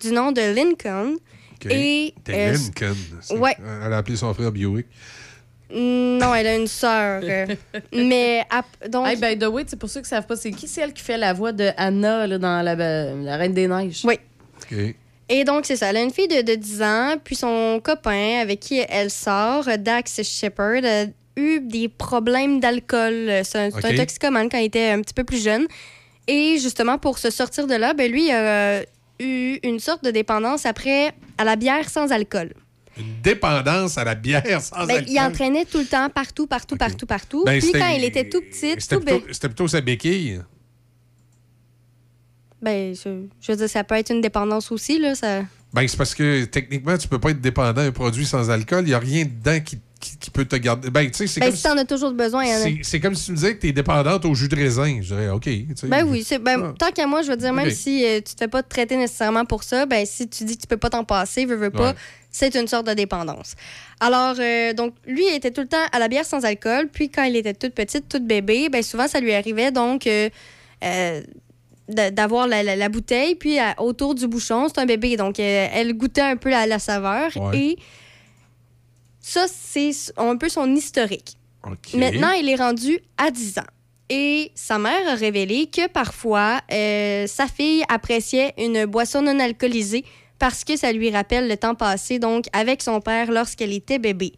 du 0.00 0.12
nom 0.12 0.30
de 0.30 0.54
Lincoln. 0.54 1.16
OK. 1.64 1.70
Et, 1.70 2.14
T'es 2.24 2.34
euh, 2.34 2.52
Lincoln. 2.52 2.96
Ouais. 3.38 3.56
Elle 3.84 3.92
a 3.92 3.98
appelé 3.98 4.16
son 4.16 4.32
frère 4.34 4.52
Buick. 4.52 4.86
Non, 5.72 6.34
elle 6.34 6.46
a 6.46 6.56
une 6.56 6.66
sœur. 6.66 7.22
mais 7.92 8.44
donc. 8.88 9.06
Hey, 9.06 9.16
by 9.16 9.38
the 9.38 9.48
way, 9.48 9.64
c'est 9.66 9.78
pour 9.78 9.88
ceux 9.88 10.00
qui 10.00 10.08
savent 10.08 10.26
pas 10.26 10.36
c'est 10.36 10.50
qui, 10.50 10.66
c'est 10.66 10.80
elle 10.80 10.92
qui 10.92 11.02
fait 11.02 11.18
la 11.18 11.32
voix 11.32 11.52
de 11.52 11.70
Anna 11.76 12.26
là, 12.26 12.38
dans 12.38 12.62
la, 12.62 12.74
la 12.74 13.36
Reine 13.36 13.54
des 13.54 13.68
Neiges? 13.68 14.02
Oui. 14.04 14.18
OK. 14.62 14.94
Et 15.32 15.44
donc, 15.44 15.64
c'est 15.64 15.76
ça. 15.76 15.90
Elle 15.90 15.98
a 15.98 16.02
une 16.02 16.10
fille 16.10 16.26
de, 16.26 16.42
de 16.42 16.56
10 16.56 16.82
ans, 16.82 17.14
puis 17.22 17.36
son 17.36 17.80
copain 17.82 18.40
avec 18.40 18.58
qui 18.58 18.82
elle 18.88 19.12
sort, 19.12 19.68
Dax 19.78 20.22
Shepard, 20.24 20.84
a 20.84 21.04
eu 21.36 21.60
des 21.60 21.88
problèmes 21.88 22.58
d'alcool. 22.58 23.30
C'est 23.44 23.58
un, 23.58 23.70
c'est 23.70 23.86
un 23.86 23.90
OK. 23.90 23.96
toxicomane 23.96 24.48
quand 24.48 24.58
il 24.58 24.64
était 24.64 24.88
un 24.88 25.00
petit 25.00 25.14
peu 25.14 25.22
plus 25.22 25.42
jeune. 25.42 25.68
Et 26.26 26.58
justement, 26.58 26.98
pour 26.98 27.18
se 27.18 27.30
sortir 27.30 27.68
de 27.68 27.74
là, 27.74 27.94
ben 27.94 28.10
lui 28.10 28.26
il 28.26 28.30
a 28.30 28.40
euh, 28.40 28.82
eu 29.20 29.58
une 29.62 29.78
sorte 29.78 30.02
de 30.04 30.10
dépendance 30.10 30.66
après 30.66 31.12
à 31.38 31.44
la 31.44 31.56
bière 31.56 31.88
sans 31.88 32.10
alcool. 32.10 32.52
Une 32.98 33.20
dépendance 33.22 33.96
à 33.98 34.04
la 34.04 34.14
bière 34.14 34.60
sans 34.60 34.86
Ben, 34.86 34.96
alcool? 34.96 35.04
il 35.12 35.20
entraînait 35.20 35.64
tout 35.64 35.78
le 35.78 35.86
temps, 35.86 36.08
partout, 36.10 36.46
partout, 36.46 36.76
partout, 36.76 37.06
partout. 37.06 37.44
Ben, 37.46 37.60
Puis 37.60 37.72
quand 37.72 37.88
il 37.88 38.04
était 38.04 38.28
tout 38.28 38.40
petit, 38.40 38.74
C'était 38.78 38.96
tout 38.96 39.00
plutôt, 39.02 39.32
c'était 39.32 39.48
plutôt 39.48 39.68
sa 39.68 39.80
béquille. 39.80 40.40
Ben, 42.60 42.94
je, 42.94 43.24
je 43.40 43.52
veux 43.52 43.56
dire, 43.56 43.70
ça 43.70 43.84
peut 43.84 43.94
être 43.94 44.10
une 44.10 44.20
dépendance 44.20 44.70
aussi, 44.70 44.98
là. 44.98 45.14
Ça... 45.14 45.42
Ben, 45.72 45.86
c'est 45.88 45.96
parce 45.96 46.14
que 46.14 46.44
techniquement, 46.44 46.98
tu 46.98 47.08
peux 47.08 47.18
pas 47.18 47.30
être 47.30 47.40
dépendant 47.40 47.72
d'un 47.84 47.92
produit 47.92 48.26
sans 48.26 48.50
alcool. 48.50 48.84
Il 48.84 48.88
n'y 48.88 48.94
a 48.94 48.98
rien 48.98 49.24
dedans 49.24 49.60
qui, 49.60 49.78
qui- 50.00 50.16
qui 50.18 50.30
peut 50.30 50.44
te 50.46 50.56
garder. 50.56 50.90
Ben, 50.90 51.08
tu 51.10 51.18
sais, 51.18 51.26
c'est 51.26 51.40
Ben, 51.40 51.46
comme, 51.48 51.56
si 51.56 51.62
t'en 51.62 51.76
as 51.76 51.84
toujours 51.84 52.12
besoin, 52.12 52.44
a- 52.44 52.64
c'est- 52.82 53.00
comme 53.00 53.14
si 53.14 53.26
tu 53.26 53.30
me 53.32 53.36
disais 53.36 53.54
que 53.54 53.60
tu 53.60 53.68
es 53.68 53.72
dépendante 53.72 54.24
au 54.24 54.34
jus 54.34 54.48
de 54.48 54.56
raisin. 54.56 54.98
Je 55.02 55.14
dirais, 55.14 55.28
OK. 55.28 55.48
Ben 55.84 56.04
oui, 56.06 56.26
ben, 56.40 56.74
tant 56.78 56.90
qu'à 56.90 57.06
moi, 57.06 57.22
je 57.22 57.28
veux 57.30 57.36
dire, 57.36 57.52
même 57.52 57.70
si 57.70 58.04
euh, 58.04 58.16
tu 58.16 58.34
te 58.34 58.38
fais 58.38 58.48
pas 58.48 58.62
traiter 58.62 58.96
nécessairement 58.96 59.44
pour 59.44 59.62
ça, 59.62 59.84
ben 59.86 60.04
si 60.06 60.26
tu 60.28 60.44
dis 60.44 60.56
que 60.56 60.62
tu 60.62 60.66
peux 60.66 60.78
pas 60.78 60.90
t'en 60.90 61.04
passer, 61.04 61.44
veux, 61.44 61.56
veux 61.56 61.70
pas, 61.70 61.90
Ouais. 61.90 61.94
c'est 62.30 62.54
une 62.54 62.66
sorte 62.66 62.86
de 62.86 62.94
dépendance. 62.94 63.54
Alors, 64.00 64.36
euh, 64.38 64.72
donc, 64.72 64.94
lui, 65.06 65.24
il 65.30 65.34
était 65.36 65.50
tout 65.50 65.60
le 65.60 65.68
temps 65.68 65.84
à 65.92 65.98
la 65.98 66.08
bière 66.08 66.24
sans 66.24 66.44
alcool, 66.44 66.88
puis 66.90 67.10
quand 67.10 67.24
il 67.24 67.36
était 67.36 67.52
toute 67.54 67.74
petite, 67.74 68.08
toute 68.08 68.24
bébé, 68.26 68.68
ben 68.70 68.82
souvent, 68.82 69.06
ça 69.06 69.20
lui 69.20 69.34
arrivait, 69.34 69.70
donc, 69.70 70.06
euh, 70.06 70.30
euh, 70.82 71.20
d'avoir 71.88 72.46
la, 72.46 72.62
la- 72.62 72.76
la 72.76 72.88
bouteille, 72.88 73.34
puis 73.34 73.58
à- 73.58 73.74
autour 73.82 74.14
du 74.14 74.26
bouchon, 74.28 74.68
c'est 74.68 74.80
un 74.80 74.86
bébé, 74.86 75.16
donc 75.16 75.38
elle 75.40 75.92
goûtait 75.94 76.20
un 76.20 76.36
peu 76.36 76.48
la, 76.48 76.66
la 76.66 76.78
saveur, 76.78 77.36
Ouais. 77.36 77.58
et 77.58 77.78
ça, 79.30 79.46
c'est 79.48 79.92
un 80.16 80.36
peu 80.36 80.48
son 80.48 80.74
historique. 80.74 81.36
Maintenant, 81.94 82.32
il 82.32 82.48
est 82.48 82.56
rendu 82.56 82.98
à 83.16 83.30
10 83.30 83.58
ans. 83.58 83.70
Et 84.08 84.50
sa 84.56 84.76
mère 84.78 85.08
a 85.08 85.14
révélé 85.14 85.66
que 85.66 85.86
parfois, 85.86 86.60
euh, 86.72 87.28
sa 87.28 87.46
fille 87.46 87.84
appréciait 87.88 88.54
une 88.58 88.86
boisson 88.86 89.22
non 89.22 89.38
alcoolisée 89.38 90.04
parce 90.40 90.64
que 90.64 90.76
ça 90.76 90.90
lui 90.90 91.10
rappelle 91.10 91.46
le 91.46 91.56
temps 91.56 91.76
passé 91.76 92.18
donc 92.18 92.46
avec 92.52 92.82
son 92.82 93.00
père 93.00 93.30
lorsqu'elle 93.30 93.72
était 93.72 94.00
bébé. 94.00 94.32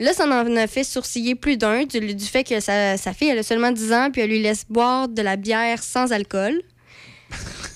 Là, 0.00 0.12
ça 0.12 0.26
en 0.26 0.56
a 0.56 0.66
fait 0.66 0.82
sourciller 0.82 1.36
plus 1.36 1.56
d'un 1.56 1.84
du, 1.84 2.12
du 2.12 2.24
fait 2.24 2.42
que 2.42 2.58
sa, 2.58 2.96
sa 2.96 3.12
fille, 3.12 3.28
elle 3.28 3.38
a 3.38 3.44
seulement 3.44 3.70
10 3.70 3.92
ans, 3.92 4.10
puis 4.10 4.22
elle 4.22 4.30
lui 4.30 4.42
laisse 4.42 4.64
boire 4.68 5.06
de 5.06 5.22
la 5.22 5.36
bière 5.36 5.80
sans 5.80 6.10
alcool. 6.10 6.60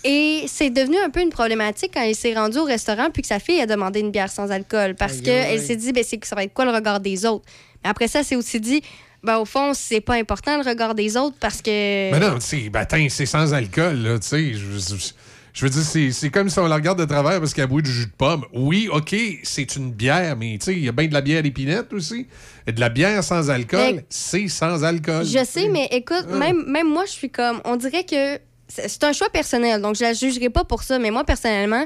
Et 0.05 0.45
c'est 0.47 0.71
devenu 0.71 0.97
un 0.99 1.11
peu 1.11 1.21
une 1.21 1.31
problématique 1.31 1.91
quand 1.95 2.03
il 2.03 2.15
s'est 2.15 2.35
rendu 2.35 2.59
au 2.59 2.65
restaurant 2.65 3.11
puis 3.13 3.23
que 3.23 3.29
sa 3.29 3.39
fille 3.39 3.61
a 3.61 3.67
demandé 3.67 4.01
une 4.01 4.11
bière 4.11 4.31
sans 4.31 4.51
alcool 4.51 4.95
parce 4.95 5.21
qu'elle 5.21 5.61
s'est 5.61 5.77
dit, 5.77 5.93
ben, 5.93 6.05
c'est 6.07 6.19
que 6.19 6.27
ça 6.27 6.37
va 6.37 6.45
être 6.45 6.55
quoi 6.55 6.65
le 6.65 6.71
regard 6.71 7.01
des 7.01 7.27
autres? 7.27 7.45
Mais 7.83 7.91
après 7.91 8.09
ça, 8.09 8.23
c'est 8.23 8.37
aussi 8.37 8.61
dit, 8.61 8.83
ben, 9.23 9.39
au 9.39 9.45
fond, 9.45 9.73
c'est 9.75 10.01
pas 10.01 10.15
important 10.15 10.57
le 10.63 10.69
regard 10.69 10.95
des 10.95 11.17
autres 11.17 11.37
parce 11.41 11.61
que. 11.61 12.11
Mais 12.13 12.21
non, 12.21 12.37
tu 12.37 12.47
sais, 12.47 12.71
ben, 12.71 12.87
c'est 13.09 13.27
sans 13.27 13.53
alcool, 13.53 13.97
là, 13.99 14.19
tu 14.19 14.29
sais. 14.29 14.53
Je, 14.55 15.65
veux 15.65 15.71
dire, 15.71 16.13
c'est 16.13 16.31
comme 16.31 16.49
si 16.49 16.59
on 16.61 16.69
la 16.69 16.77
regarde 16.77 17.01
de 17.01 17.05
travers 17.05 17.41
parce 17.41 17.53
qu'elle 17.53 17.67
boit 17.67 17.83
du 17.83 17.91
jus 17.91 18.07
de 18.07 18.13
pomme. 18.17 18.45
Oui, 18.53 18.89
OK, 18.93 19.17
c'est 19.43 19.75
une 19.75 19.91
bière, 19.91 20.37
mais 20.37 20.57
tu 20.59 20.67
sais, 20.67 20.73
il 20.75 20.85
y 20.85 20.89
a 20.89 20.93
bien 20.93 21.09
de 21.09 21.15
la 21.15 21.21
bière 21.21 21.43
d'épinette 21.43 21.93
aussi. 21.93 22.29
Et 22.69 22.73
de 22.73 22.79
la 22.79 22.91
bière 22.91 23.25
sans 23.25 23.51
alcool, 23.51 24.05
c'est 24.09 24.47
sans 24.47 24.85
alcool. 24.85 25.25
Je 25.25 25.45
sais, 25.45 25.69
mais 25.69 25.89
écoute, 25.91 26.27
Ah. 26.33 26.37
même, 26.37 26.65
même 26.69 26.89
moi, 26.89 27.05
je 27.07 27.13
suis 27.13 27.31
comme. 27.31 27.61
On 27.65 27.75
dirait 27.75 28.05
que 28.05 28.39
c'est 28.69 29.05
un 29.05 29.13
choix 29.13 29.31
personnel, 29.31 29.81
donc 29.81 29.97
je 29.97 30.03
la 30.03 30.13
jugerai 30.13 30.51
pas 30.51 30.65
pour 30.65 30.83
ça, 30.83 30.99
mais 30.99 31.11
moi, 31.11 31.25
personnellement, 31.25 31.85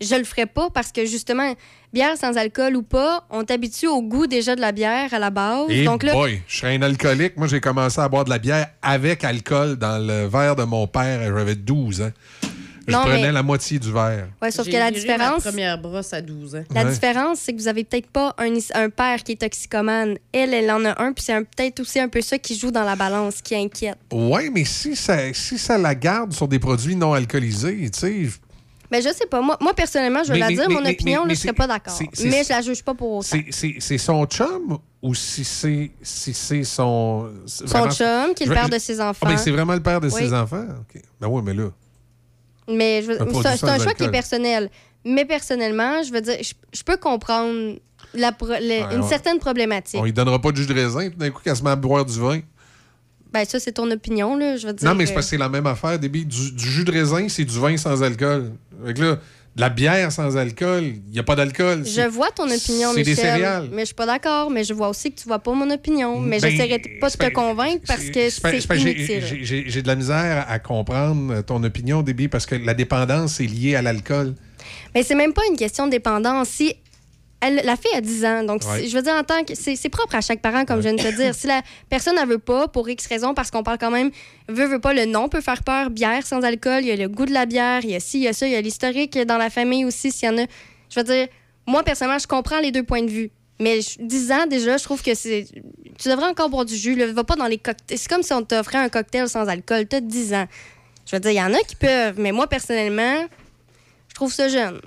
je 0.00 0.14
le 0.16 0.24
ferais 0.24 0.46
pas 0.46 0.70
parce 0.70 0.90
que 0.92 1.06
justement, 1.06 1.54
bière 1.92 2.16
sans 2.16 2.36
alcool 2.36 2.76
ou 2.76 2.82
pas, 2.82 3.26
on 3.30 3.44
t'habitue 3.44 3.86
au 3.86 4.02
goût 4.02 4.26
déjà 4.26 4.56
de 4.56 4.60
la 4.60 4.72
bière 4.72 5.14
à 5.14 5.18
la 5.18 5.30
base. 5.30 5.70
Et 5.70 5.84
donc 5.84 6.02
là, 6.02 6.12
boy, 6.12 6.42
je 6.48 6.58
serais 6.58 6.76
un 6.76 6.82
alcoolique. 6.82 7.36
Moi, 7.36 7.46
j'ai 7.46 7.60
commencé 7.60 8.00
à 8.00 8.08
boire 8.08 8.24
de 8.24 8.30
la 8.30 8.38
bière 8.38 8.66
avec 8.82 9.24
alcool 9.24 9.76
dans 9.76 10.04
le 10.04 10.26
verre 10.26 10.56
de 10.56 10.64
mon 10.64 10.86
père. 10.86 11.20
J'avais 11.22 11.54
12 11.54 12.02
ans. 12.02 12.10
Non, 12.92 13.00
prenais 13.02 13.22
mais- 13.22 13.32
la 13.32 13.42
moitié 13.42 13.78
du 13.78 13.92
verre. 13.92 14.28
ouais, 14.42 14.50
sauf 14.50 14.66
que 14.66 14.72
la 14.72 14.90
différence. 14.90 15.44
ma 15.44 15.50
première 15.50 15.78
brosse 15.78 16.12
à 16.12 16.20
12 16.20 16.54
ans. 16.56 16.64
La 16.74 16.84
Ouais. 16.84 16.90
différence, 16.92 17.38
c'est 17.40 17.52
que 17.52 17.58
vous 17.58 17.68
avez 17.68 17.84
peut-être 17.84 18.10
pas 18.10 18.34
un, 18.38 18.54
un 18.74 18.90
père 18.90 19.22
qui 19.22 19.32
est 19.32 19.40
toxicomane. 19.40 20.16
Elle, 20.32 20.52
elle 20.54 20.70
en 20.70 20.84
a 20.84 21.02
un, 21.02 21.12
puis 21.12 21.24
c'est 21.24 21.32
un- 21.32 21.44
peut-être 21.44 21.80
aussi 21.80 21.98
un 22.00 22.08
peu 22.08 22.20
ça 22.20 22.38
qui 22.38 22.56
joue 22.58 22.70
dans 22.70 22.84
la 22.84 22.96
balance, 22.96 23.40
qui 23.42 23.54
inquiète. 23.54 23.98
Ouais, 24.12 24.50
mais 24.50 24.64
si 24.64 24.94
ça, 24.96 25.32
si 25.32 25.58
ça 25.58 25.78
la 25.78 25.94
garde 25.94 26.32
sur 26.32 26.48
des 26.48 26.58
produits 26.58 26.96
non 26.96 27.12
alcoolisés, 27.14 27.90
tu 27.92 27.98
sais. 27.98 28.24
je- 28.24 28.38
Mais 28.90 29.00
je 29.02 29.08
sais 29.08 29.26
pas. 29.26 29.40
Moi, 29.40 29.56
moi 29.60 29.74
personnellement, 29.74 30.22
je 30.22 30.28
vais 30.28 30.34
Mais- 30.34 30.38
la 30.40 30.48
mais- 30.48 30.54
dire, 30.54 30.64
mais- 30.68 30.74
mon 30.74 30.80
mais- 30.82 30.90
opinion, 30.92 31.12
mais- 31.12 31.18
là, 31.20 31.24
mais 31.28 31.34
je 31.34 31.40
serais 31.40 31.52
pas 31.52 31.66
d'accord. 31.66 31.98
Mais 32.22 32.44
je 32.44 32.48
la 32.50 32.60
juge 32.60 32.82
pas 32.84 32.94
pour 32.94 33.12
autant. 33.12 33.38
C'est- 33.50 33.98
son 33.98 34.24
chum 34.26 34.78
ou 35.02 35.14
si 35.14 35.42
c'est 35.42 35.90
si 36.02 36.32
c'est 36.34 36.62
son. 36.62 37.28
Son 37.46 37.64
vraiment- 37.66 37.90
chum, 37.90 38.34
qui 38.36 38.44
est 38.44 38.46
le 38.46 38.52
Je- 38.52 38.54
père 38.58 38.66
je- 38.66 38.72
de 38.72 38.78
ses 38.78 39.00
Ah, 39.00 39.10
enfants. 39.10 39.26
ben, 39.26 39.36
c'est 39.36 39.50
vraiment 39.50 39.72
le 39.74 39.82
père 39.82 40.00
de 40.00 40.08
Oui. 40.08 40.20
ses 40.22 40.32
enfants? 40.32 40.64
OK. 40.80 41.02
Ben 41.20 41.26
oui, 41.28 41.42
mais 41.44 41.54
là. 41.54 41.70
Mais 42.68 43.02
c'est 43.02 43.20
un- 43.68 43.78
choix 43.78 43.94
qui 43.94 44.04
est 44.04 44.10
personnel. 44.10 44.70
Mais 45.04 45.24
personnellement, 45.24 46.02
je 46.02 46.10
veux 46.12 46.20
dire, 46.22 46.36
je, 46.40 46.52
je 46.72 46.82
peux 46.82 46.96
comprendre 46.96 47.76
la 48.14 48.32
pro- 48.32 48.46
le- 48.46 48.54
Ouais, 48.86 48.94
une 48.94 49.00
ouais. 49.02 49.08
certaine 49.08 49.38
problématique. 49.38 50.00
On 50.00 50.04
lui 50.04 50.12
donnera 50.14 50.40
pas 50.40 50.50
de 50.50 50.56
jus 50.56 50.66
de 50.66 50.72
raisin, 50.72 51.10
d'un 51.16 51.30
coup, 51.30 51.42
qu'elle 51.42 51.56
se 51.56 51.62
met 51.62 51.70
à 51.70 51.76
boire 51.76 52.04
du 52.06 52.18
vin. 52.18 52.40
Ben, 53.32 53.44
ça, 53.44 53.58
c'est 53.60 53.72
ton 53.72 53.90
opinion, 53.90 54.36
là. 54.36 54.56
Je 54.56 54.66
veux 54.66 54.72
dire. 54.72 54.88
Non, 54.88 54.94
mais 54.94 55.04
c'est 55.06 55.12
parce 55.12 55.26
que 55.26 55.30
c'est 55.30 55.36
la 55.38 55.48
même 55.48 55.66
affaire, 55.66 55.98
Déby. 55.98 56.24
Du, 56.24 56.52
du 56.52 56.64
jus 56.70 56.84
de 56.84 56.92
raisin, 56.92 57.28
c'est 57.28 57.44
du 57.44 57.58
vin 57.58 57.76
sans 57.76 58.02
alcool. 58.02 58.52
Fait 58.86 58.94
que 58.94 59.02
là, 59.02 59.18
la 59.56 59.68
bière 59.68 60.10
sans 60.10 60.36
alcool, 60.36 60.82
il 60.84 61.12
n'y 61.12 61.18
a 61.18 61.22
pas 61.22 61.36
d'alcool. 61.36 61.84
Je 61.86 62.06
vois 62.08 62.30
ton 62.30 62.50
opinion, 62.50 62.90
Michel. 62.90 63.04
des 63.04 63.14
céréales. 63.14 63.68
Mais 63.72 63.82
je 63.82 63.86
suis 63.86 63.94
pas 63.94 64.06
d'accord. 64.06 64.50
Mais 64.50 64.64
je 64.64 64.74
vois 64.74 64.88
aussi 64.88 65.12
que 65.12 65.20
tu 65.20 65.28
vois 65.28 65.38
pas 65.38 65.52
mon 65.52 65.70
opinion. 65.70 66.18
Mais 66.18 66.40
Ben, 66.40 66.50
j'essaierai 66.50 66.80
pas 67.00 67.08
de 67.08 67.16
te 67.16 67.30
convaincre 67.32 67.82
parce 67.86 68.04
que 68.10 68.30
C'est 68.30 69.20
j'ai 69.70 69.82
de 69.82 69.86
la 69.86 69.94
misère 69.96 70.46
à 70.48 70.58
comprendre 70.58 71.42
ton 71.42 71.62
opinion, 71.62 72.02
Déby, 72.02 72.28
parce 72.28 72.46
que 72.46 72.56
la 72.56 72.74
dépendance 72.74 73.40
est 73.40 73.46
liée 73.46 73.76
à 73.76 73.82
l'alcool. 73.82 74.34
Mais 74.94 75.02
c'est 75.02 75.14
même 75.14 75.32
pas 75.32 75.42
une 75.50 75.56
question 75.56 75.86
de 75.86 75.90
dépendance. 75.92 76.48
Si 76.48 76.74
elle, 77.46 77.62
la 77.64 77.76
fille 77.76 77.94
a 77.94 78.00
10 78.00 78.24
ans, 78.24 78.42
donc 78.44 78.62
Ouais. 78.64 78.86
je 78.86 78.96
veux 78.96 79.02
dire, 79.02 79.14
en 79.14 79.22
tant 79.24 79.44
que. 79.44 79.54
C'est 79.54 79.88
propre 79.88 80.14
à 80.14 80.20
chaque 80.20 80.40
parent, 80.40 80.64
comme 80.64 80.78
je 80.78 80.88
viens 80.88 80.94
de 80.94 81.02
te 81.02 81.14
dire. 81.16 81.34
Si 81.34 81.46
la 81.46 81.62
personne 81.88 82.16
ne 82.16 82.26
veut 82.26 82.38
pas, 82.38 82.68
pour 82.68 82.88
X 82.88 83.06
raison, 83.06 83.34
parce 83.34 83.50
qu'on 83.50 83.62
parle 83.62 83.78
quand 83.78 83.90
même, 83.90 84.10
veut, 84.48 84.66
veut 84.66 84.80
pas, 84.80 84.92
le 84.94 85.04
nom 85.04 85.28
peut 85.28 85.40
faire 85.40 85.62
peur. 85.62 85.90
Bière 85.90 86.26
sans 86.26 86.42
alcool, 86.42 86.80
il 86.82 86.88
y 86.88 86.90
a 86.92 86.96
le 86.96 87.08
goût 87.08 87.26
de 87.26 87.32
la 87.32 87.46
bière, 87.46 87.80
il 87.84 87.90
y 87.90 87.94
a 87.94 88.00
ci, 88.00 88.18
il 88.18 88.22
y 88.24 88.28
a 88.28 88.32
ça, 88.32 88.46
il 88.46 88.52
y 88.52 88.56
a 88.56 88.60
l'historique 88.60 89.18
dans 89.18 89.38
la 89.38 89.50
famille 89.50 89.84
aussi, 89.84 90.10
s'il 90.10 90.28
y 90.28 90.32
en 90.32 90.38
a. 90.38 90.46
Je 90.90 91.00
veux 91.00 91.04
dire, 91.04 91.28
moi, 91.66 91.82
personnellement, 91.82 92.18
je 92.18 92.26
comprends 92.26 92.60
les 92.60 92.72
deux 92.72 92.82
points 92.82 93.02
de 93.02 93.10
vue. 93.10 93.30
Mais 93.60 93.80
je- 93.82 93.96
10 94.00 94.32
ans, 94.32 94.46
déjà, 94.46 94.76
je 94.76 94.84
trouve 94.84 95.00
que 95.02 95.14
c'est. 95.14 95.46
Tu 95.98 96.08
devrais 96.08 96.26
encore 96.26 96.50
boire 96.50 96.64
du 96.64 96.74
jus. 96.76 96.96
Là. 96.96 97.06
Va 97.12 97.22
pas 97.24 97.36
dans 97.36 97.46
les 97.46 97.58
cocktails. 97.58 97.96
C'est 97.98 98.08
comme 98.08 98.22
si 98.24 98.32
on 98.32 98.42
t'offrait 98.42 98.78
un 98.78 98.88
cocktail 98.88 99.28
sans 99.28 99.46
alcool. 99.48 99.86
T'as 99.86 100.00
10 100.00 100.34
ans. 100.34 100.46
Je 101.06 101.14
veux 101.14 101.20
dire, 101.20 101.30
il 101.30 101.36
y 101.36 101.40
en 101.42 101.54
a 101.54 101.58
qui 101.58 101.76
peuvent, 101.76 102.18
mais 102.18 102.32
moi, 102.32 102.48
personnellement, 102.48 103.24
je 104.08 104.14
trouve 104.14 104.32
ça 104.32 104.48
jeune. 104.48 104.80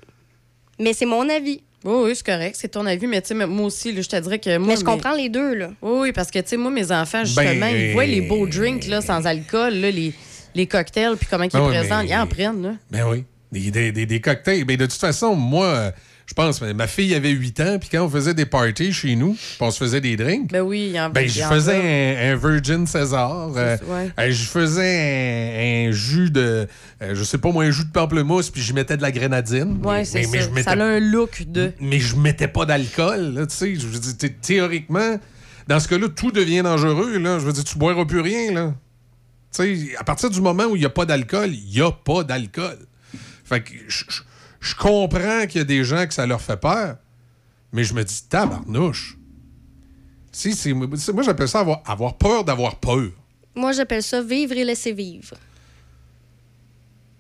Mais 0.80 0.94
c'est 0.94 1.06
mon 1.06 1.30
avis. 1.30 1.62
Oui, 1.84 1.94
oui, 2.06 2.12
c'est 2.16 2.26
correct. 2.26 2.56
C'est 2.60 2.70
ton 2.70 2.86
avis, 2.86 3.06
mais 3.08 3.22
tu 3.22 3.28
sais, 3.30 3.34
mais 3.34 3.46
moi 3.46 3.68
aussi, 3.68 3.92
là, 3.94 4.02
je 4.02 4.10
te 4.10 4.16
dirais 4.20 4.40
que 4.40 4.58
moi. 4.58 4.68
Mais 4.68 4.76
je 4.76 4.80
mes- 4.80 4.86
comprends 4.86 5.14
les 5.16 5.30
deux, 5.30 5.54
là. 5.54 5.70
Oui, 5.82 6.00
oui, 6.02 6.12
parce 6.12 6.32
que, 6.32 6.40
tu 6.40 6.50
sais, 6.50 6.58
moi, 6.58 6.72
mes 6.72 6.92
enfants, 6.92 7.24
justement, 7.24 7.44
Ben, 7.60 7.76
ils 7.76 7.94
voient 7.94 8.06
les 8.06 8.22
beaux 8.22 8.46
euh, 8.46 8.50
drinks, 8.50 8.88
là, 8.88 9.02
sans 9.02 9.26
alcool, 9.26 9.76
là, 9.76 9.92
les, 9.92 10.14
les 10.56 10.66
cocktails, 10.68 11.16
puis 11.18 11.28
comment 11.30 11.44
ils 11.44 11.50
Ah 11.54 11.62
oui, 11.64 11.70
présentent. 11.70 12.04
mais- 12.06 12.10
Ils 12.10 12.18
en 12.18 12.28
prennent, 12.28 12.62
là. 12.64 12.74
Ben 12.92 13.06
oui. 13.08 13.24
Des, 13.52 13.92
des- 14.06 14.22
cocktails. 14.22 14.66
Ben 14.66 14.76
de 14.76 14.86
toute 14.86 15.00
façon, 15.00 15.34
moi, 15.36 15.66
euh, 15.68 15.92
je 16.28 16.34
pense, 16.34 16.62
ma 16.62 16.88
fille 16.88 17.16
avait 17.16 17.30
8 17.32 17.60
ans, 17.62 17.78
puis 17.80 17.88
quand 17.90 18.04
on 18.04 18.10
faisait 18.10 18.34
des 18.34 18.46
parties 18.46 18.92
chez 18.92 19.16
nous, 19.16 19.36
on 19.62 19.72
se 19.72 19.78
faisait 19.80 20.02
des 20.02 20.16
drinks, 20.18 20.52
Ben 20.52 20.62
oui, 20.62 20.94
en 21.00 21.10
ben, 21.10 21.28
je 21.28 21.42
faisais 21.42 21.76
un, 22.28 22.34
un 22.34 22.36
Virgin 22.36 22.86
César. 22.86 23.50
euh, 23.56 23.78
ouais. 24.18 24.32
je 24.32 24.44
faisais 24.44 25.86
un, 25.86 25.90
un 25.90 25.92
jus 25.94 26.30
de, 26.30 26.68
euh, 27.02 27.16
je 27.16 27.24
sais 27.24 27.38
pas 27.38 27.52
moi, 27.52 27.64
un 27.64 27.72
jus 27.72 27.86
de 27.86 27.92
pamplemousse, 27.92 28.50
puis 28.50 28.62
j'y 28.62 28.74
mettais 28.74 28.98
de 28.98 29.02
la 29.02 29.12
grenadine. 29.12 29.80
Ouais, 29.84 30.04
c'est 30.06 30.24
ça. 30.24 30.30
mais 30.34 30.42
je 30.42 30.50
mettais, 30.50 30.64
Ça 30.64 30.72
a 30.72 30.84
un 30.84 31.00
look 31.00 31.44
de. 31.48 31.72
mais 31.80 32.00
je 32.00 32.16
mettais 32.18 32.50
pas 32.50 32.66
d'alcool, 32.66 33.46
tu 33.50 33.56
sais. 33.56 33.76
Je 33.76 33.88
veux 33.88 33.98
dire, 34.00 34.18
thé- 34.18 34.34
théoriquement, 34.34 35.18
dans 35.68 35.80
ce 35.80 35.88
cas-là, 35.88 36.10
tout 36.10 36.32
devient 36.32 36.62
dangereux, 36.62 37.18
là. 37.20 37.40
Je 37.40 37.46
veux 37.46 37.54
dire, 37.54 37.64
tu 37.64 37.78
boiras 37.78 38.04
plus 38.06 38.20
rien, 38.22 38.52
là. 38.52 38.74
Tu 39.56 39.88
sais, 39.88 39.96
à 39.98 40.04
partir 40.04 40.30
du 40.30 40.42
moment 40.42 40.66
où 40.66 40.76
il 40.76 40.80
n'y 40.80 40.86
a 40.86 40.90
pas 40.90 41.06
d'alcool, 41.06 41.52
il 41.54 41.72
n'y 41.74 41.82
a 41.82 41.92
pas 41.92 42.24
d'alcool. 42.26 42.78
Fait 43.46 43.62
que 43.62 43.72
je- 43.88 44.04
je 44.10 44.22
je 44.70 44.76
comprends 44.76 45.46
qu'il 45.48 45.60
y 45.60 45.62
a 45.62 45.66
des 45.66 45.84
gens 45.84 46.06
que 46.08 46.14
ça 46.14 46.26
leur 46.26 46.42
fait 46.42 46.58
peur, 46.58 46.98
mais 47.72 47.84
je 47.84 47.94
me 47.94 48.04
dis, 48.04 48.24
tabarnouche. 48.30 49.18
Si, 50.32 50.74
moi, 50.74 51.24
j'appelle 51.24 51.48
ça 51.48 51.62
avoir, 51.62 51.82
avoir 51.86 52.16
peur 52.18 52.44
d'avoir 52.44 52.76
peur. 52.76 53.10
Moi, 53.56 53.72
j'appelle 53.72 54.04
ça 54.04 54.22
vivre 54.22 54.54
et 54.54 54.64
laisser 54.64 54.92
vivre. 54.94 55.36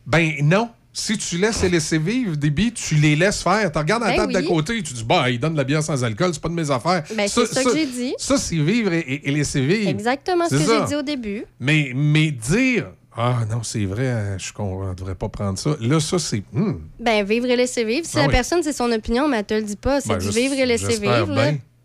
Ben 0.05 0.33
non. 0.43 0.69
Si 0.93 1.15
tu 1.17 1.37
laisses 1.37 1.61
les 1.61 1.69
laisser 1.69 1.99
vivre, 1.99 2.35
des 2.35 2.49
billes, 2.49 2.73
tu 2.73 2.95
les 2.95 3.15
laisses 3.15 3.43
faire. 3.43 3.71
Tu 3.71 3.77
regardes 3.77 4.01
à 4.03 4.07
la 4.07 4.11
Ben 4.13 4.17
table 4.21 4.33
d'à 4.33 4.39
oui. 4.39 4.47
côté, 4.47 4.81
tu 4.81 4.93
dis, 4.93 5.03
bah, 5.03 5.29
il 5.29 5.39
donne 5.39 5.53
de 5.53 5.57
la 5.57 5.63
bière 5.63 5.83
sans 5.83 6.03
alcool, 6.03 6.31
c'est 6.33 6.41
pas 6.41 6.49
de 6.49 6.55
mes 6.55 6.71
affaires. 6.71 7.03
Ben, 7.15 7.27
c'est 7.27 7.45
ça 7.45 7.63
que 7.63 7.71
j'ai 7.75 7.85
dit. 7.85 8.13
Ça, 8.17 8.37
c'est 8.39 8.55
vivre 8.55 8.91
et, 8.93 8.99
et- 9.01 9.29
et 9.29 9.31
laisser 9.31 9.63
vivre. 9.63 9.89
Exactement 9.89 10.45
ce 10.49 10.55
que 10.55 10.59
j'ai 10.59 10.85
dit 10.87 10.95
au 10.95 11.03
début. 11.03 11.45
Mais, 11.59 11.91
mais 11.95 12.31
dire, 12.31 12.87
ah 13.17 13.39
non, 13.49 13.63
c'est 13.63 13.85
vrai, 13.85 14.07
hein, 14.09 14.37
je 14.37 14.51
ne 14.61 14.93
devrais 14.93 15.15
pas 15.15 15.27
prendre 15.29 15.57
ça. 15.57 15.75
Là, 15.81 15.99
ça, 15.99 16.19
c'est. 16.19 16.43
hmm. 16.53 16.75
Ben, 16.99 17.25
vivre 17.25 17.47
et 17.47 17.55
laisser 17.55 17.83
vivre. 17.83 18.05
Si 18.05 18.15
Ben 18.15 18.21
la 18.21 18.27
oui. 18.27 18.33
personne, 18.33 18.61
c'est 18.63 18.73
son 18.73 18.91
opinion, 18.91 19.27
mais 19.27 19.37
elle 19.39 19.45
te 19.45 19.53
le 19.55 19.63
dit 19.63 19.75
pas. 19.75 19.99
C'est 20.01 20.09
Ben, 20.09 20.17
du 20.19 20.29
vivre 20.29 20.53
et 20.55 20.65
laisser 20.65 20.99
vivre. 20.99 21.27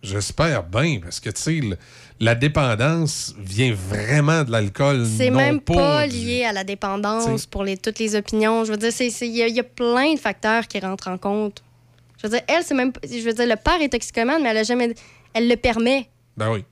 J'espère 0.02 0.64
bien, 0.64 0.98
parce 1.00 1.20
que, 1.20 1.30
tu 1.30 1.40
sais, 1.40 1.60
la 2.18 2.34
dépendance 2.34 3.34
vient 3.38 3.72
vraiment 3.72 4.42
de 4.42 4.50
l'alcool. 4.50 5.06
C'est 5.06 5.30
même 5.30 5.60
pas 5.60 6.08
du- 6.08 6.16
lié 6.16 6.44
à 6.44 6.52
la 6.52 6.64
dépendance 6.64 7.24
T'sais. 7.42 7.46
pour 7.48 7.62
les, 7.62 7.76
toutes 7.76 8.00
les 8.00 8.16
opinions. 8.16 8.64
Je 8.64 8.72
veux 8.72 8.76
dire, 8.78 8.90
il 9.00 9.26
y, 9.28 9.42
a- 9.42 9.46
il 9.46 9.54
y 9.54 9.60
a 9.60 9.64
plein 9.64 10.14
de 10.14 10.18
facteurs 10.18 10.66
qui 10.66 10.80
rentrent 10.80 11.06
en 11.08 11.18
compte. 11.18 11.62
Je 12.18 12.26
veux 12.26 12.30
dire, 12.32 12.42
elle, 12.48 12.64
c'est 12.64 12.74
même. 12.74 12.92
Je 13.04 13.20
veux 13.24 13.32
dire, 13.32 13.46
le 13.46 13.56
père 13.56 13.80
est 13.80 13.88
toxicomane, 13.90 14.42
mais 14.42 14.48
elle 14.50 14.58
a 14.58 14.62
jamais. 14.64 14.92
Elle 15.34 15.48
le 15.48 15.56
permet. 15.56 16.08
Ben 16.36 16.50
oui. 16.52 16.64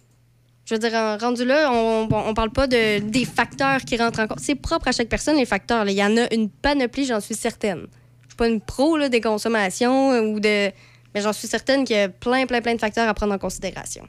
Je 0.70 0.76
veux 0.76 0.78
dire, 0.78 0.94
en- 0.94 1.18
rendu 1.18 1.44
là, 1.44 1.68
on, 1.72 2.08
on, 2.12 2.32
parle 2.32 2.50
pas 2.50 2.68
de, 2.68 3.00
des 3.00 3.24
facteurs 3.24 3.80
qui 3.80 3.96
rentrent 3.96 4.20
en 4.20 4.28
compte. 4.28 4.38
C'est 4.38 4.54
propre 4.54 4.86
à 4.86 4.92
chaque 4.92 5.08
personne, 5.08 5.36
les 5.36 5.44
facteurs. 5.44 5.84
là. 5.84 5.90
Il 5.90 5.96
y 5.96 6.04
en 6.04 6.16
a 6.16 6.32
une 6.32 6.48
panoplie, 6.48 7.06
j'en 7.06 7.18
suis 7.18 7.34
certaine. 7.34 7.88
Je 8.22 8.28
suis 8.28 8.36
pas 8.36 8.46
une 8.46 8.60
pro 8.60 8.96
là, 8.96 9.08
des 9.08 9.20
consommations 9.20 10.10
ou 10.20 10.38
de. 10.38 10.70
Mais 11.12 11.22
j'en 11.22 11.32
suis 11.32 11.48
certaine 11.48 11.82
qu'il 11.82 11.96
y 11.96 11.98
a 11.98 12.08
plein, 12.08 12.46
plein, 12.46 12.60
plein 12.60 12.76
de 12.76 12.78
facteurs 12.78 13.08
à 13.08 13.14
prendre 13.14 13.34
en 13.34 13.38
considération. 13.38 14.06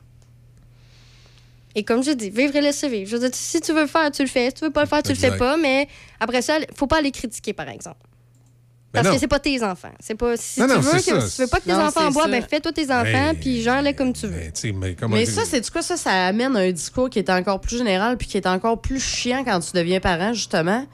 Et 1.73 1.83
comme 1.83 2.03
je 2.03 2.11
dis, 2.11 2.30
vivre 2.30 2.56
et 2.56 2.61
laisser 2.61 2.90
vivre. 2.90 3.09
Je 3.09 3.17
veux 3.17 3.27
dire, 3.27 3.35
si 3.35 3.59
tu 3.59 3.73
veux 3.73 3.81
le 3.81 3.88
faire, 3.88 4.11
tu 4.11 4.22
le 4.22 4.27
fais. 4.27 4.49
Si 4.49 4.53
tu 4.53 4.65
veux 4.65 4.69
pas 4.72 4.81
le 4.83 4.88
faire, 4.88 5.01
tu 5.01 5.09
le 5.09 5.15
fais 5.15 5.35
pas. 5.40 5.57
Mais 5.57 5.88
après 6.19 6.43
ça, 6.43 6.59
faut 6.75 6.85
pas 6.85 7.01
les 7.01 7.09
critiquer, 7.09 7.53
par 7.53 7.69
exemple. 7.69 8.06
Ben 8.93 8.99
Parce 8.99 9.07
non. 9.07 9.13
que 9.13 9.19
c'est 9.21 9.27
pas 9.27 9.39
tes 9.39 9.63
enfants. 9.63 9.91
C'est 10.01 10.15
pas 10.15 10.35
si 10.35 10.59
Non, 10.59 10.67
tu 10.67 10.73
non, 10.73 10.79
veux 10.81 10.91
que 10.97 10.99
si 11.21 11.35
tu 11.37 11.41
veux 11.43 11.47
pas 11.47 11.59
que 11.59 11.63
tes 11.63 11.71
Non, 11.71 11.79
enfants 11.85 12.11
boivent, 12.11 12.29
ben 12.29 12.43
fais-toi 12.43 12.73
tes 12.73 12.91
enfants 12.91 13.03
Ben, 13.05 13.35
puis 13.39 13.61
gère-les 13.61 13.93
comme 13.93 14.11
tu 14.11 14.27
veux. 14.27 14.51
Sais, 14.53 14.73
mais 15.09 15.25
ça, 15.25 15.43
c'est 15.45 15.61
du 15.61 15.71
quoi 15.71 15.81
ça, 15.81 15.95
ça 15.95 16.25
amène 16.27 16.57
un 16.57 16.69
discours 16.71 17.09
qui 17.09 17.19
est 17.19 17.29
encore 17.29 17.61
plus 17.61 17.77
général 17.77 18.17
puis 18.17 18.27
qui 18.27 18.35
est 18.37 18.47
encore 18.47 18.81
plus 18.81 18.99
chiant 18.99 19.43
quand 19.45 19.61
tu 19.61 19.71
deviens 19.73 20.01
parent, 20.01 20.33
justement? 20.33 20.85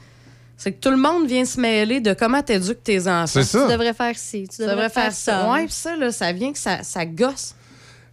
C'est 0.57 0.73
que 0.73 0.79
tout 0.79 0.89
le 0.91 0.97
monde 0.97 1.27
vient 1.27 1.45
se 1.45 1.59
mêler 1.59 1.99
de 1.99 2.13
comment 2.13 2.41
t'éduques 2.43 2.83
tes 2.83 3.07
enfants. 3.07 3.25
C'est 3.27 3.43
ça. 3.43 3.65
Tu 3.65 3.71
devrais 3.71 3.93
faire 3.93 4.15
ci, 4.17 4.47
tu 4.47 4.57
Tu 4.57 4.61
devrais, 4.67 4.89
faire, 4.89 5.11
ça. 5.11 5.51
Ouais, 5.51 5.65
puis 5.65 5.73
ça, 5.73 5.95
là, 5.95 6.11
ça 6.11 6.31
vient 6.31 6.51
que 6.51 6.57
ça, 6.59 6.83
ça 6.83 7.05
gosse. 7.05 7.53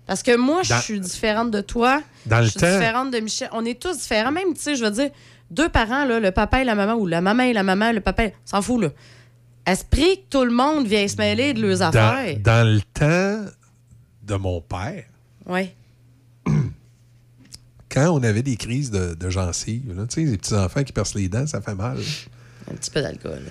Parce 0.07 0.23
que 0.23 0.37
moi, 0.37 0.63
je 0.63 0.75
suis 0.81 1.01
différente 1.01 1.51
de 1.51 1.61
toi. 1.63 2.03
Dans 2.27 2.39
le 2.41 2.45
je 2.45 2.51
suis 2.51 2.61
temps- 2.61 2.71
différente 2.71 3.11
de 3.11 3.19
Michel. 3.21 3.49
On 3.53 3.65
est 3.65 3.81
tous 3.81 3.97
différents. 3.99 4.33
Même, 4.33 4.53
tu 4.55 4.61
sais, 4.61 4.77
je 4.77 4.85
veux 4.85 4.91
dire, 4.91 5.11
deux 5.51 5.69
parents, 5.71 6.05
là, 6.05 6.21
le 6.21 6.31
papa 6.33 6.61
et 6.61 6.65
la 6.65 6.75
maman, 6.75 6.95
ou 6.95 7.07
la 7.07 7.21
maman 7.23 7.45
et 7.45 7.53
la 7.55 7.63
maman, 7.63 7.93
le 7.93 8.01
papa, 8.01 8.25
s'en 8.45 8.61
fout, 8.63 8.81
là. 8.83 8.89
Esprit 9.67 10.19
que 10.19 10.29
tout 10.39 10.45
le 10.45 10.51
monde 10.53 10.87
vient 10.87 11.07
se 11.09 11.17
mêler 11.17 11.55
de 11.55 11.63
leurs 11.63 11.81
affaires. 11.83 12.37
dans, 12.41 12.43
dans 12.43 12.69
le 12.75 12.81
temps 12.93 13.51
de 14.23 14.35
mon 14.37 14.61
père, 14.61 15.05
Oui. 15.47 15.71
quand 17.91 18.11
on 18.11 18.23
avait 18.23 18.43
des 18.43 18.57
crises 18.57 18.91
de, 18.91 19.15
de 19.15 19.31
gencives, 19.31 19.95
là, 19.97 20.07
tu 20.07 20.25
sais, 20.25 20.31
les 20.31 20.37
petits-enfants 20.39 20.83
qui 20.83 20.93
percent 20.93 21.15
les 21.17 21.29
dents, 21.29 21.47
ça 21.47 21.61
fait 21.61 21.75
mal. 21.75 21.99
Un 22.71 22.75
petit 22.75 22.91
peu 22.91 23.01
d'alcool. 23.03 23.43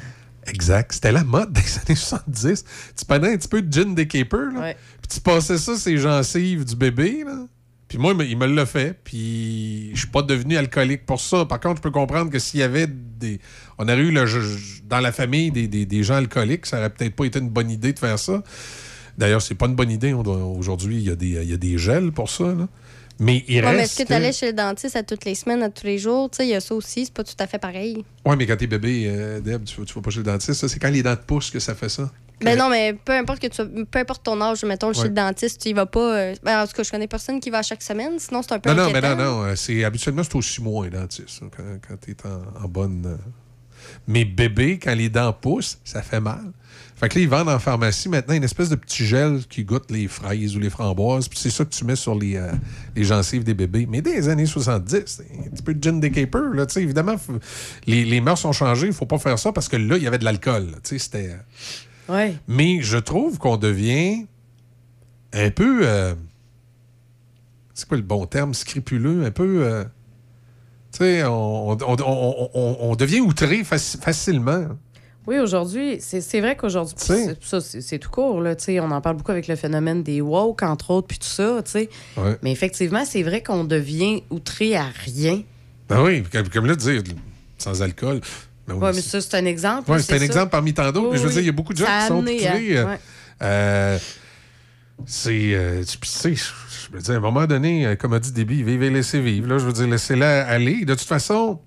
Exact. 0.47 0.91
C'était 0.91 1.11
la 1.11 1.23
mode 1.23 1.53
des 1.53 1.61
années 1.85 1.95
70. 1.95 2.65
Tu 2.97 3.05
prenais 3.05 3.33
un 3.33 3.37
petit 3.37 3.47
peu 3.47 3.61
de 3.61 3.71
gin 3.71 3.93
des 3.95 4.07
capers, 4.07 4.51
là, 4.51 4.73
puis 5.01 5.07
tu 5.09 5.21
passais 5.21 5.57
ça 5.57 5.77
ces 5.77 5.97
gencives 5.97 6.65
du 6.65 6.75
bébé. 6.75 7.23
Là. 7.25 7.45
Puis 7.87 7.97
moi, 7.99 8.11
il 8.13 8.17
me- 8.17 8.25
il 8.25 8.37
me 8.37 8.47
l'a 8.47 8.65
fait, 8.65 8.99
puis 9.03 9.91
je 9.93 9.99
suis 9.99 10.07
pas 10.07 10.23
devenu 10.23 10.57
alcoolique 10.57 11.05
pour 11.05 11.21
ça. 11.21 11.45
Par 11.45 11.59
contre, 11.59 11.77
je 11.77 11.81
peux 11.83 11.91
comprendre 11.91 12.29
que 12.31 12.39
s'il 12.39 12.59
y 12.59 12.63
avait 12.63 12.87
des... 12.87 13.39
On 13.77 13.83
aurait 13.85 13.97
eu 13.97 14.11
le- 14.11 14.25
dans 14.87 14.99
la 14.99 15.11
famille 15.11 15.51
des, 15.51 15.67
des- 15.67 15.85
des 15.85 16.03
gens 16.03 16.15
alcooliques, 16.15 16.65
ça 16.65 16.77
aurait 16.79 16.89
peut-être 16.89 17.15
pas 17.15 17.25
été 17.25 17.39
une 17.39 17.49
bonne 17.49 17.71
idée 17.71 17.93
de 17.93 17.99
faire 17.99 18.19
ça. 18.19 18.43
D'ailleurs, 19.17 19.41
c'est 19.41 19.55
pas 19.55 19.67
une 19.67 19.75
bonne 19.75 19.91
idée. 19.91 20.13
Aujourd'hui, 20.13 20.97
il 20.97 21.03
y, 21.03 21.11
a 21.11 21.15
des- 21.15 21.27
il 21.43 21.49
y 21.49 21.53
a 21.53 21.57
des 21.57 21.77
gels 21.77 22.11
pour 22.11 22.29
ça. 22.29 22.45
là. 22.45 22.67
Mais 23.19 23.45
il 23.47 23.57
Ouais, 23.57 23.61
mais 23.61 23.77
reste... 23.77 23.93
est-ce 23.93 24.03
que 24.03 24.07
tu 24.07 24.13
allais 24.13 24.31
chez 24.33 24.47
le 24.47 24.53
dentiste 24.53 24.95
à 24.95 25.03
toutes 25.03 25.23
les 25.25 25.35
semaines, 25.35 25.61
à 25.61 25.69
tous 25.69 25.85
les 25.85 25.99
jours? 25.99 26.31
Tu 26.31 26.37
sais, 26.37 26.47
il 26.47 26.49
y 26.49 26.55
a 26.55 26.59
ça 26.59 26.73
aussi, 26.73 27.05
c'est 27.05 27.13
pas 27.13 27.23
tout 27.23 27.35
à 27.37 27.45
fait 27.45 27.59
pareil. 27.59 28.03
Oui, 28.25 28.35
mais 28.35 28.47
quand 28.47 28.55
t'es 28.57 28.65
bébé, 28.65 29.05
euh, 29.07 29.39
Deb, 29.39 29.63
tu, 29.65 29.79
vas- 29.79 29.85
tu 29.85 29.93
vas 29.93 30.01
pas 30.01 30.09
chez 30.09 30.17
le 30.17 30.23
dentiste. 30.23 30.53
ça, 30.59 30.67
C'est 30.67 30.79
quand 30.79 30.89
les 30.89 31.03
dents 31.03 31.15
te 31.15 31.21
poussent 31.23 31.51
que 31.51 31.59
ça 31.59 31.75
fait 31.75 31.89
ça. 31.89 32.11
Ben 32.41 32.57
non, 32.57 32.69
mais 32.69 32.93
peu 33.05 33.13
importe 33.13 33.39
que 33.39 33.47
tu 33.47 33.85
peu 33.85 33.99
importe 33.99 34.23
ton 34.23 34.41
âge, 34.41 34.65
mettons, 34.65 34.91
chez 34.91 35.03
le 35.03 35.09
dentiste, 35.11 35.61
tu 35.61 35.69
y 35.69 35.73
vas 35.73 35.85
pas. 35.85 36.17
euh, 36.17 36.35
ben, 36.43 36.63
en 36.63 36.67
tout 36.67 36.73
cas, 36.73 36.83
je 36.83 36.89
connais 36.91 37.07
personne 37.07 37.39
qui 37.39 37.51
va 37.51 37.61
chaque 37.61 37.83
semaine, 37.83 38.13
sinon 38.17 38.41
c'est 38.41 38.53
un 38.53 38.59
peu 38.59 38.71
Non, 38.73 38.75
non, 38.87 38.91
mais 38.91 38.99
non, 38.99 39.15
non. 39.15 39.43
euh, 39.43 39.55
C'est, 39.55 39.83
habituellement, 39.83 40.23
c'est 40.23 40.35
au 40.35 40.41
six 40.41 40.61
mois, 40.61 40.87
un 40.87 40.89
dentiste, 40.89 41.41
là, 41.41 41.47
quand, 41.55 41.63
quand 41.87 41.95
tu 42.03 42.11
es 42.11 42.17
en, 42.25 42.65
en 42.65 42.67
bonne. 42.67 43.05
euh. 43.05 43.15
Mais 44.07 44.25
bébé, 44.25 44.79
quand 44.79 44.95
les 44.95 45.09
dents 45.09 45.31
poussent, 45.33 45.79
ça 45.83 46.01
fait 46.01 46.19
mal. 46.19 46.51
Fait 46.95 47.09
que 47.09 47.15
là, 47.15 47.21
ils 47.23 47.29
vendent 47.29 47.49
en 47.49 47.59
pharmacie 47.59 48.07
maintenant 48.07 48.33
une 48.35 48.43
espèce 48.43 48.69
de 48.69 48.75
petit 48.75 49.05
gel 49.05 49.41
qui 49.49 49.63
goûte 49.63 49.89
les 49.91 50.07
fraises 50.07 50.55
ou 50.55 50.59
les 50.59 50.69
framboises. 50.69 51.27
Puis 51.27 51.39
c'est 51.39 51.49
ça 51.49 51.65
que 51.65 51.69
tu 51.71 51.83
mets 51.85 51.95
sur 51.95 52.15
les, 52.15 52.35
euh, 52.35 52.51
les 52.95 53.03
gencives 53.03 53.43
des 53.43 53.53
bébés. 53.53 53.87
Mais 53.89 54.01
des 54.01 54.29
années 54.29 54.45
70, 54.45 55.03
c'est 55.05 55.23
un 55.45 55.49
petit 55.49 55.63
peu 55.63 55.73
de 55.73 55.83
gin 55.83 55.99
decaper. 55.99 56.39
Là, 56.53 56.65
tu 56.65 56.73
sais, 56.75 56.83
évidemment, 56.83 57.17
faut- 57.17 57.39
les, 57.87 58.05
les 58.05 58.21
mœurs 58.21 58.43
ont 58.45 58.51
changé. 58.53 58.87
Il 58.87 58.93
faut 58.93 59.05
pas 59.05 59.17
faire 59.17 59.39
ça 59.39 59.51
parce 59.51 59.67
que 59.67 59.75
là, 59.77 59.97
il 59.97 60.03
y 60.03 60.07
avait 60.07 60.19
de 60.19 60.23
l'alcool. 60.25 60.67
là, 60.67 60.77
tu 60.83 60.89
sais, 60.91 60.99
C'était. 60.99 61.29
euh, 61.31 62.13
Ouais. 62.13 62.35
mais 62.47 62.81
je 62.81 62.97
trouve 62.97 63.37
qu'on 63.37 63.57
devient 63.57 64.25
un 65.33 65.49
peu. 65.49 65.81
euh, 65.83 66.13
c'est 67.73 67.87
quoi 67.87 67.97
le 67.97 68.03
bon 68.03 68.25
terme? 68.27 68.53
Scrupuleux, 68.53 69.25
un 69.25 69.31
peu. 69.31 69.63
euh, 69.65 69.83
sais, 70.97 71.23
on, 71.23 71.71
on- 71.71 71.77
on- 72.53 72.77
on- 72.81 72.95
devient 72.95 73.21
outré 73.21 73.63
faci- 73.63 73.99
facilement. 74.01 74.65
Oui, 75.25 75.39
aujourd'hui, 75.39 75.97
c'est 76.01 76.41
vrai 76.41 76.57
qu'aujourd'hui, 76.57 76.95
c'est- 76.97 77.37
ça, 77.41 77.61
c'est 77.61 77.79
c'est 77.81 77.97
tout 77.97 78.09
court, 78.09 78.41
là, 78.41 78.55
tu 78.55 78.65
sais, 78.65 78.79
on 78.81 78.91
en 78.91 78.99
parle 78.99 79.15
beaucoup 79.15 79.31
avec 79.31 79.47
le 79.47 79.55
phénomène 79.55 80.03
des 80.03 80.19
woke, 80.19 80.63
entre 80.63 80.91
autres, 80.91 81.07
puis 81.07 81.17
tout 81.17 81.27
ça, 81.27 81.61
tu 81.63 81.71
sais. 81.71 81.89
Ouais. 82.17 82.37
Mais 82.43 82.51
effectivement, 82.51 83.05
c'est 83.05 83.23
vrai 83.23 83.41
qu'on 83.41 83.63
devient 83.63 84.23
outré 84.29 84.75
à 84.75 84.85
rien. 85.05 85.41
Ben 85.87 86.03
oui, 86.03 86.23
comme, 86.31 86.49
comme 86.49 86.65
là, 86.65 86.75
dire, 86.75 87.01
sans 87.57 87.81
alcool. 87.81 88.19
Ben 88.67 88.75
oui, 88.75 88.89
mais 88.95 89.01
ça, 89.01 89.21
c'est 89.21 89.35
un 89.37 89.45
exemple. 89.45 89.89
Ouais, 89.91 89.99
c'est 90.01 90.13
un 90.15 90.19
ça. 90.19 90.25
exemple 90.25 90.49
parmi 90.49 90.73
tant 90.73 90.91
d'autres. 90.91 91.11
Mais 91.11 91.17
je 91.17 91.21
veux 91.23 91.27
oui. 91.29 91.33
dire, 91.35 91.41
il 91.43 91.45
y 91.47 91.49
a 91.49 91.53
beaucoup 91.53 91.73
de 91.73 91.77
gens 91.79 91.85
Ça 91.85 92.01
qui 92.01 92.07
sont 92.07 92.19
outrés. 92.21 92.77
euh, 92.77 92.95
euh, 93.41 93.97
c'est. 95.05 95.53
euh, 95.53 95.83
tu 95.83 95.97
sais, 96.07 96.35
je 96.35 96.91
veux 96.95 97.01
dire, 97.01 97.13
à 97.15 97.17
un 97.17 97.19
moment 97.19 97.45
donné, 97.45 97.85
euh, 97.85 97.95
comme 97.95 98.13
a 98.13 98.19
dit 98.19 98.31
Déby, 98.31 98.63
vivez 98.63 98.87
et 98.87 98.89
laissez 98.89 99.19
vivre. 99.21 99.47
Là, 99.47 99.57
je 99.57 99.65
veux 99.65 99.73
dire, 99.73 99.87
laissez-la 99.87 100.47
aller. 100.47 100.85
De 100.85 100.93
toute 100.95 101.07
façon, 101.07 101.59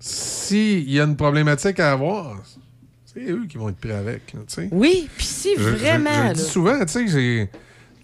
s'il 0.00 0.90
y 0.90 1.00
a 1.00 1.04
une 1.04 1.16
problématique 1.16 1.80
à 1.80 1.92
avoir, 1.92 2.42
c'est 3.04 3.22
eux 3.30 3.46
qui 3.48 3.56
vont 3.58 3.68
être 3.68 3.76
pris 3.78 3.92
avec. 3.92 4.32
là. 4.32 4.40
Oui, 4.72 5.08
puis 5.16 5.26
si 5.26 5.50
Je- 5.56 5.62
je- 5.62 5.68
vraiment. 5.70 6.28
Je, 6.28 6.34
dis 6.34 6.42
souvent, 6.42 6.78
tu 6.80 6.92
sais, 6.92 7.08
j'ai- 7.08 7.50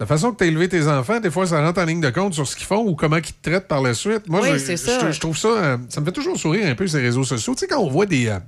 la 0.01 0.07
façon 0.07 0.31
que 0.33 0.37
tu 0.39 0.45
as 0.45 0.47
élevé 0.47 0.69
tes 0.69 0.87
enfants, 0.87 1.19
des 1.19 1.31
fois, 1.31 1.47
ça 1.47 1.61
rentre 1.65 1.81
en 1.81 1.85
ligne 1.85 2.01
de 2.01 2.11
compte 2.11 2.35
sur 2.35 2.47
ce 2.47 2.55
qu'ils 2.55 2.67
font 2.67 2.87
ou 2.87 2.95
comment 2.95 3.17
ils 3.17 3.23
te 3.23 3.51
traitent 3.51 3.67
par 3.67 3.83
la 3.83 3.95
suite. 3.95 4.29
Moi, 4.29 4.41
Oui, 4.43 4.51
je, 4.59 4.77
ça. 4.77 5.11
je 5.11 5.19
trouve 5.21 5.37
ça, 5.37 5.49
euh, 5.49 5.77
ça 5.89 6.01
me 6.01 6.07
fait 6.07 6.13
toujours 6.13 6.39
sourire 6.39 6.69
un 6.69 6.75
peu 6.77 6.87
ces 6.87 7.01
réseaux 7.01 7.25
sociaux. 7.25 7.55
Tu 7.55 7.61
sais, 7.61 7.67
quand 7.67 7.81
on 7.81 7.91
voit 7.91 8.07
des, 8.07 8.29
euh, 8.29 8.39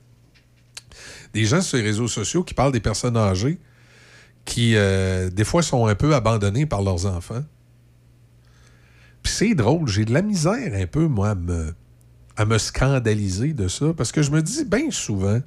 des 1.34 1.44
gens 1.44 1.60
sur 1.60 1.76
les 1.78 1.82
réseaux 1.82 2.06
sociaux 2.08 2.44
qui 2.44 2.54
parlent 2.54 2.72
des 2.72 2.78
personnes 2.80 3.16
âgées 3.16 3.58
qui, 4.44 4.74
euh, 4.76 5.30
des 5.30 5.44
fois, 5.44 5.62
sont 5.62 5.86
un 5.86 5.94
peu 5.94 6.14
abandonnés 6.14 6.66
par 6.66 6.82
leurs 6.82 7.06
enfants. 7.06 7.42
Puis 9.22 9.32
c'est 9.32 9.54
drôle, 9.54 9.86
j'ai 9.88 10.04
de 10.04 10.12
la 10.12 10.22
misère 10.22 10.72
un 10.74 10.86
peu, 10.86 11.06
moi, 11.06 11.34
à 12.36 12.44
me, 12.44 12.58
scandaliser 12.58 13.52
de 13.52 13.68
ça, 13.68 13.92
parce 13.96 14.12
que 14.12 14.22
je 14.22 14.30
me 14.30 14.42
dis 14.42 14.64
bien 14.64 14.90
souvent, 14.90 15.40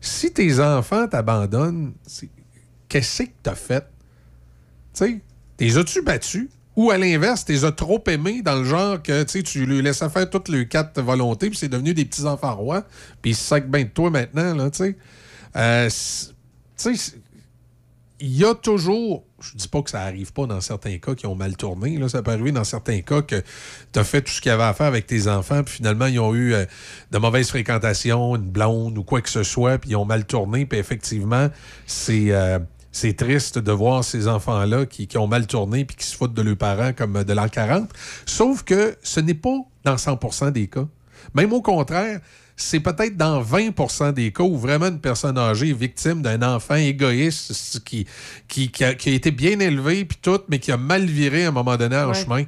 si 0.00 0.32
tes 0.32 0.60
enfants 0.60 1.06
t'abandonnent, 1.06 1.92
qu'est-ce 2.88 3.22
que 3.22 3.28
t'as 3.42 3.54
fait? 3.54 3.86
Tu 4.92 5.04
sais, 5.04 5.20
t'es 5.56 5.76
as-tu 5.76 6.02
battu? 6.02 6.50
Ou 6.76 6.90
à 6.90 6.98
l'inverse, 6.98 7.44
t'es 7.44 7.64
as 7.64 7.70
trop 7.70 8.02
aimés 8.08 8.42
dans 8.42 8.56
le 8.56 8.64
genre 8.64 9.00
que 9.00 9.22
tu 9.22 9.64
lui 9.64 9.80
laissais 9.80 10.08
faire 10.08 10.28
toutes 10.28 10.48
les 10.48 10.66
quatre 10.66 11.00
volontés, 11.00 11.48
puis 11.48 11.58
c'est 11.58 11.68
devenu 11.68 11.94
des 11.94 12.04
petits 12.04 12.24
enfants 12.24 12.56
rois, 12.56 12.82
puis 13.22 13.30
ils 13.30 13.36
se 13.36 13.44
sacent 13.44 13.66
bien 13.66 13.84
de 13.84 13.88
toi 13.88 14.10
maintenant, 14.10 14.54
là, 14.54 14.70
tu 14.70 14.78
sais. 14.78 14.96
Euh, 15.56 15.88
tu 16.76 16.96
sais, 16.96 17.14
il 18.24 18.38
y 18.38 18.44
a 18.44 18.54
toujours, 18.54 19.22
je 19.38 19.54
dis 19.54 19.68
pas 19.68 19.82
que 19.82 19.90
ça 19.90 20.00
arrive 20.00 20.32
pas 20.32 20.46
dans 20.46 20.62
certains 20.62 20.96
cas 20.96 21.14
qui 21.14 21.26
ont 21.26 21.34
mal 21.34 21.58
tourné, 21.58 21.98
là, 21.98 22.08
ça 22.08 22.22
peut 22.22 22.30
arriver 22.30 22.52
dans 22.52 22.64
certains 22.64 23.02
cas 23.02 23.20
que 23.20 23.42
tu 23.92 23.98
as 23.98 24.04
fait 24.04 24.22
tout 24.22 24.32
ce 24.32 24.40
qu'il 24.40 24.48
y 24.48 24.52
avait 24.52 24.62
à 24.62 24.72
faire 24.72 24.86
avec 24.86 25.06
tes 25.06 25.28
enfants, 25.28 25.62
puis 25.62 25.74
finalement, 25.74 26.06
ils 26.06 26.18
ont 26.18 26.34
eu 26.34 26.54
euh, 26.54 26.64
de 27.10 27.18
mauvaises 27.18 27.50
fréquentations, 27.50 28.36
une 28.36 28.50
blonde 28.50 28.96
ou 28.96 29.04
quoi 29.04 29.20
que 29.20 29.28
ce 29.28 29.42
soit, 29.42 29.76
puis 29.76 29.90
ils 29.90 29.96
ont 29.96 30.06
mal 30.06 30.24
tourné, 30.24 30.64
puis 30.64 30.78
effectivement, 30.78 31.50
c'est 31.86 32.30
euh, 32.30 32.58
c'est 32.92 33.14
triste 33.14 33.58
de 33.58 33.72
voir 33.72 34.04
ces 34.04 34.26
enfants-là 34.26 34.86
qui, 34.86 35.06
qui 35.06 35.18
ont 35.18 35.26
mal 35.26 35.46
tourné 35.46 35.84
puis 35.84 35.96
qui 35.96 36.06
se 36.06 36.16
foutent 36.16 36.32
de 36.32 36.42
leurs 36.42 36.56
parents 36.56 36.92
comme 36.92 37.24
de 37.24 37.32
l'an 37.32 37.48
40. 37.48 37.90
Sauf 38.24 38.62
que 38.62 38.96
ce 39.02 39.18
n'est 39.18 39.34
pas 39.34 39.58
dans 39.82 39.96
100% 39.96 40.52
des 40.52 40.68
cas. 40.68 40.86
Même 41.34 41.52
au 41.52 41.60
contraire, 41.60 42.20
c'est 42.56 42.80
peut-être 42.80 43.16
dans 43.16 43.42
20% 43.42 44.12
des 44.12 44.30
cas 44.32 44.44
où 44.44 44.56
vraiment 44.56 44.86
une 44.86 45.00
personne 45.00 45.36
âgée 45.38 45.70
est 45.70 45.78
victime 45.78 46.22
d'un 46.22 46.40
enfant 46.42 46.76
égoïste 46.76 47.82
qui, 47.84 48.06
qui, 48.48 48.70
qui 48.70 48.84
a, 48.84 48.94
qui 48.94 49.08
a 49.10 49.12
été 49.12 49.30
bien 49.30 49.58
élevé 49.58 50.04
puis 50.04 50.18
tout, 50.22 50.40
mais 50.48 50.58
qui 50.58 50.70
a 50.70 50.76
mal 50.76 51.04
viré 51.04 51.44
à 51.44 51.48
un 51.48 51.52
moment 51.52 51.76
donné 51.76 51.96
en 51.96 52.08
Ouais. 52.08 52.14
chemin. 52.14 52.44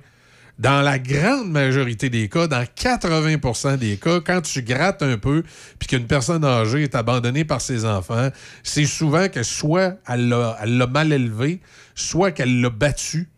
Dans 0.59 0.81
la 0.81 0.99
grande 0.99 1.51
majorité 1.51 2.09
des 2.09 2.31
cas, 2.31 2.47
dans 2.47 2.63
80% 2.63 3.77
des 3.77 3.99
cas, 3.99 4.21
quand 4.21 4.41
tu 4.41 4.63
grattes 4.63 5.03
un 5.03 5.19
peu 5.19 5.43
puis 5.79 5.87
qu'une 5.89 6.07
personne 6.07 6.45
âgée 6.45 6.85
est 6.85 6.95
abandonnée 6.95 7.45
par 7.45 7.61
ses 7.61 7.85
enfants, 7.85 8.31
c'est 8.63 8.87
souvent 8.87 9.29
que 9.29 9.43
soit 9.43 9.97
elle 10.09 10.29
l'a 10.29 10.57
elle 10.63 10.79
l'a 10.79 10.87
mal 10.87 11.13
élevé, 11.13 11.61
soit 11.95 12.31
qu'elle 12.33 12.61
l'a 12.63 12.71
battu 12.71 13.29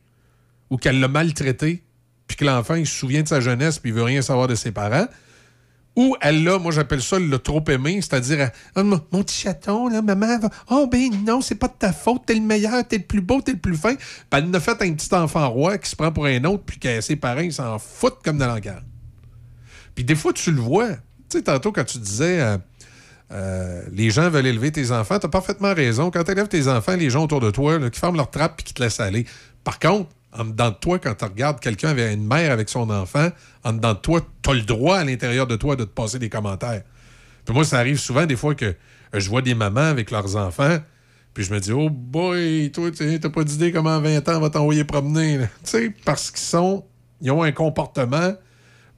ou 0.70 0.76
qu'elle 0.76 1.00
l'a 1.00 1.08
maltraité, 1.08 1.82
puis 2.28 2.36
que 2.36 2.44
l'enfant 2.44 2.74
il 2.76 2.86
se 2.86 2.94
souvient 2.96 3.22
de 3.22 3.28
sa 3.28 3.40
jeunesse 3.40 3.78
puis 3.80 3.90
il 3.90 3.94
veut 3.94 4.02
rien 4.04 4.22
savoir 4.22 4.46
de 4.46 4.54
ses 4.54 4.70
parents, 4.70 5.08
Ou 5.98 6.14
elle 6.20 6.44
l'a, 6.44 6.60
moi 6.60 6.70
j'appelle 6.70 7.02
ça 7.02 7.18
le 7.18 7.38
trop 7.40 7.64
aimé, 7.68 8.00
c'est-à-dire 8.00 8.52
Ah, 8.76 8.84
mon, 8.84 9.00
petit 9.00 9.34
chaton, 9.34 9.88
là, 9.88 10.00
maman, 10.00 10.38
va, 10.38 10.48
oh 10.70 10.86
ben 10.86 11.10
non, 11.26 11.40
c'est 11.40 11.56
pas 11.56 11.66
de 11.66 11.72
ta 11.76 11.92
faute, 11.92 12.22
t'es 12.24 12.34
le 12.34 12.40
meilleur, 12.40 12.86
t'es 12.86 12.98
le 12.98 13.02
plus 13.02 13.20
beau, 13.20 13.40
t'es 13.40 13.50
le 13.50 13.58
plus 13.58 13.76
fin. 13.76 13.96
Puis 13.96 14.04
elle 14.30 14.54
a 14.54 14.60
fait 14.60 14.80
un 14.80 14.92
petit 14.92 15.12
enfant 15.12 15.50
roi 15.50 15.76
qui 15.76 15.90
se 15.90 15.96
prend 15.96 16.12
pour 16.12 16.26
un 16.26 16.44
autre, 16.44 16.62
puis 16.64 16.78
que 16.78 17.00
ses 17.00 17.16
parents 17.16 17.40
ils 17.40 17.52
s'en 17.52 17.80
foutent 17.80 18.20
comme 18.22 18.38
de 18.38 18.44
l'engueule. 18.44 18.84
Puis 19.96 20.04
des 20.04 20.14
fois, 20.14 20.32
tu 20.32 20.52
le 20.52 20.60
vois. 20.60 20.90
Tu 21.28 21.38
sais, 21.38 21.42
tantôt, 21.42 21.72
quand 21.72 21.82
tu 21.82 21.98
disais 21.98 22.42
euh, 22.42 22.58
euh, 23.32 23.82
les 23.90 24.10
gens 24.10 24.30
veulent 24.30 24.46
élever 24.46 24.70
tes 24.70 24.92
enfants, 24.92 25.18
tu 25.18 25.26
as 25.26 25.28
parfaitement 25.28 25.74
raison. 25.74 26.12
Quand 26.12 26.22
tu 26.22 26.30
élèves 26.30 26.46
tes 26.46 26.68
enfants, 26.68 26.94
les 26.94 27.10
gens 27.10 27.24
autour 27.24 27.40
de 27.40 27.50
toi, 27.50 27.90
qui 27.90 27.98
ferment 27.98 28.18
leur 28.18 28.30
trappe 28.30 28.60
et 28.60 28.62
qui 28.62 28.72
te 28.72 28.80
laissent 28.80 29.00
aller. 29.00 29.26
Par 29.64 29.80
contre, 29.80 30.10
en 30.32 30.44
dedans 30.44 30.70
de 30.70 30.76
toi, 30.76 30.98
quand 30.98 31.14
tu 31.14 31.24
regardes 31.24 31.60
quelqu'un 31.60 31.88
avec 31.88 32.12
une 32.12 32.26
mère 32.26 32.52
avec 32.52 32.68
son 32.68 32.90
enfant, 32.90 33.28
en 33.64 33.72
dedans 33.72 33.94
de 33.94 33.98
toi, 33.98 34.20
tu 34.42 34.50
as 34.50 34.54
le 34.54 34.62
droit 34.62 34.98
à 34.98 35.04
l'intérieur 35.04 35.46
de 35.46 35.56
toi 35.56 35.76
de 35.76 35.84
te 35.84 35.90
passer 35.90 36.18
des 36.18 36.28
commentaires. 36.28 36.82
Puis 37.44 37.54
moi, 37.54 37.64
ça 37.64 37.78
arrive 37.78 37.98
souvent 37.98 38.26
des 38.26 38.36
fois 38.36 38.54
que 38.54 38.66
euh, 38.66 38.74
je 39.14 39.28
vois 39.28 39.42
des 39.42 39.54
mamans 39.54 39.80
avec 39.80 40.10
leurs 40.10 40.36
enfants, 40.36 40.78
puis 41.32 41.44
je 41.44 41.54
me 41.54 41.60
dis, 41.60 41.72
oh 41.72 41.88
boy, 41.88 42.70
toi, 42.72 42.90
tu 42.90 43.20
t'as 43.20 43.30
pas 43.30 43.44
d'idée 43.44 43.72
comment 43.72 43.96
à 43.96 44.00
20 44.00 44.28
ans 44.28 44.36
on 44.36 44.40
va 44.40 44.50
t'envoyer 44.50 44.84
promener. 44.84 45.38
Tu 45.64 45.70
sais, 45.70 45.94
parce 46.04 46.30
qu'ils 46.30 46.40
sont, 46.40 46.84
ils 47.20 47.30
ont 47.30 47.42
un 47.42 47.52
comportement 47.52 48.34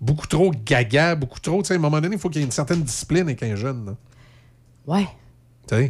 beaucoup 0.00 0.26
trop 0.26 0.52
gaga, 0.64 1.14
beaucoup 1.14 1.40
trop. 1.40 1.62
Tu 1.62 1.68
sais, 1.68 1.74
à 1.74 1.76
un 1.76 1.80
moment 1.80 2.00
donné, 2.00 2.16
il 2.16 2.20
faut 2.20 2.28
qu'il 2.28 2.40
y 2.40 2.42
ait 2.42 2.46
une 2.46 2.52
certaine 2.52 2.82
discipline 2.82 3.22
avec 3.22 3.42
un 3.42 3.54
jeune. 3.54 3.86
là. 3.86 3.96
Ouais. 4.86 5.06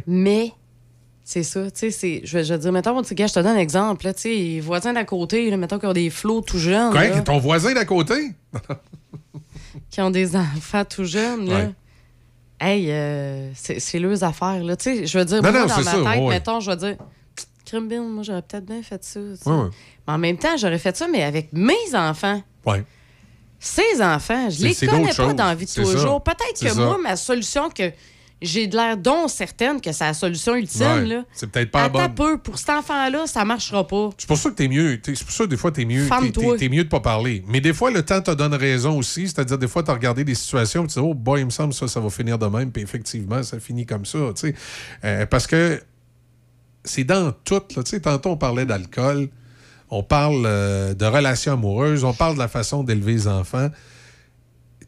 Mais, 0.05 0.53
c'est 1.31 1.43
ça, 1.43 1.71
tu 1.71 1.91
sais, 1.91 2.21
je 2.25 2.37
vais 2.37 2.43
je 2.43 2.53
dire, 2.55 2.73
mettons, 2.73 3.01
tu 3.01 3.07
sais, 3.07 3.15
gars, 3.15 3.25
je 3.25 3.33
te 3.33 3.39
donne 3.39 3.55
un 3.55 3.57
exemple, 3.57 4.03
là, 4.03 4.13
tu 4.13 4.23
sais, 4.23 4.35
les 4.35 4.59
voisins 4.59 4.91
d'à 4.91 5.05
côté, 5.05 5.49
là, 5.49 5.55
mettons, 5.55 5.79
qui 5.79 5.85
ont 5.85 5.93
des 5.93 6.09
flots 6.09 6.41
tout 6.41 6.57
jeunes, 6.57 6.91
Quoi, 6.91 7.21
ton 7.21 7.37
voisin 7.37 7.73
d'à 7.73 7.85
côté? 7.85 8.33
qui 9.89 10.01
ont 10.01 10.09
des 10.09 10.35
enfants 10.35 10.83
tout 10.83 11.05
jeunes, 11.05 11.47
là. 11.47 11.55
Ouais. 11.55 11.71
Hey, 12.59 12.91
euh, 12.91 13.49
c'est 13.53 13.99
leurs 13.99 14.25
affaires, 14.25 14.61
là. 14.61 14.75
Tu 14.75 14.83
sais, 14.83 15.07
je 15.07 15.19
veux 15.19 15.23
dire, 15.23 15.41
moi, 15.41 15.53
non, 15.53 15.67
dans 15.67 15.77
ma 15.77 15.83
ça, 15.83 15.91
tête, 15.93 16.03
ouais. 16.03 16.27
mettons, 16.27 16.59
je 16.59 16.69
vais 16.69 16.75
dire, 16.75 16.97
crime 17.65 17.87
bin, 17.87 18.01
moi, 18.01 18.23
j'aurais 18.23 18.41
peut-être 18.41 18.65
bien 18.65 18.83
fait 18.83 19.01
ça. 19.01 19.21
Ouais. 19.21 19.69
Mais 20.05 20.13
en 20.13 20.17
même 20.17 20.37
temps, 20.37 20.57
j'aurais 20.57 20.79
fait 20.79 20.97
ça, 20.97 21.07
mais 21.07 21.23
avec 21.23 21.53
mes 21.53 21.95
enfants. 21.95 22.43
Ouais. 22.65 22.83
Ces 23.57 24.01
enfants, 24.01 24.49
je 24.49 24.65
les 24.65 24.75
connais 24.75 25.05
pas 25.05 25.13
choses. 25.13 25.35
dans 25.35 25.45
la 25.45 25.55
vie 25.55 25.65
de 25.65 25.71
tous 25.71 25.93
les 25.93 25.97
jours. 25.97 26.21
Peut-être 26.21 26.59
que 26.59 26.67
ça. 26.67 26.75
moi, 26.75 26.97
ma 27.01 27.15
solution, 27.15 27.69
que 27.69 27.93
j'ai 28.41 28.67
de 28.67 28.75
l'air 28.75 28.97
donc 28.97 29.29
certaine 29.29 29.79
que 29.79 29.91
c'est 29.91 30.03
la 30.03 30.13
solution 30.13 30.55
ultime, 30.55 30.81
Ouais. 30.81 31.23
C'est 31.33 31.49
peut-être 31.49 31.71
pas 31.71 31.89
bonne. 31.89 32.13
peu, 32.15 32.37
pour 32.37 32.57
cet 32.57 32.69
enfant-là, 32.71 33.27
ça 33.27 33.45
marchera 33.45 33.85
pas. 33.85 34.09
C'est 34.17 34.27
pour 34.27 34.37
ça 34.37 34.49
que 34.49 34.55
t'es 34.55 34.67
mieux. 34.67 34.99
C'est 35.03 35.23
pour 35.23 35.31
ça 35.31 35.43
que 35.43 35.49
des 35.49 35.57
fois, 35.57 35.71
t'es 35.71 35.85
mieux. 35.85 36.07
T'es, 36.57 36.69
mieux 36.69 36.83
de 36.83 36.89
pas 36.89 36.99
parler. 36.99 37.43
Mais 37.47 37.61
des 37.61 37.73
fois, 37.73 37.91
le 37.91 38.03
temps 38.03 38.21
te 38.21 38.31
donne 38.31 38.53
raison 38.53 38.97
aussi. 38.97 39.27
C'est-à-dire, 39.27 39.57
des 39.57 39.67
fois, 39.67 39.83
t'as 39.83 39.93
regardé 39.93 40.23
des 40.23 40.35
situations 40.35 40.85
et 40.85 40.87
tu 40.87 40.99
dis, 40.99 41.05
oh, 41.05 41.13
boy, 41.13 41.41
il 41.41 41.45
me 41.45 41.49
semble 41.51 41.73
ça, 41.73 41.87
ça 41.87 41.99
va 41.99 42.09
finir 42.09 42.39
de 42.39 42.47
même. 42.47 42.71
Puis 42.71 42.81
effectivement, 42.81 43.43
ça 43.43 43.59
finit 43.59 43.85
comme 43.85 44.05
ça. 44.05 44.17
Euh, 45.03 45.25
parce 45.27 45.45
que 45.45 45.81
c'est 46.83 47.03
dans 47.03 47.31
tout. 47.31 47.61
là. 47.75 47.83
Tu 47.83 47.89
sais, 47.91 47.99
tantôt, 47.99 48.29
on 48.29 48.37
parlait 48.37 48.65
d'alcool. 48.65 49.29
On 49.89 50.03
parle 50.03 50.43
euh, 50.45 50.93
de 50.93 51.05
relations 51.05 51.53
amoureuses. 51.53 52.03
On 52.03 52.13
parle 52.13 52.35
de 52.35 52.39
la 52.39 52.47
façon 52.47 52.83
d'élever 52.83 53.13
les 53.13 53.27
enfants. 53.27 53.69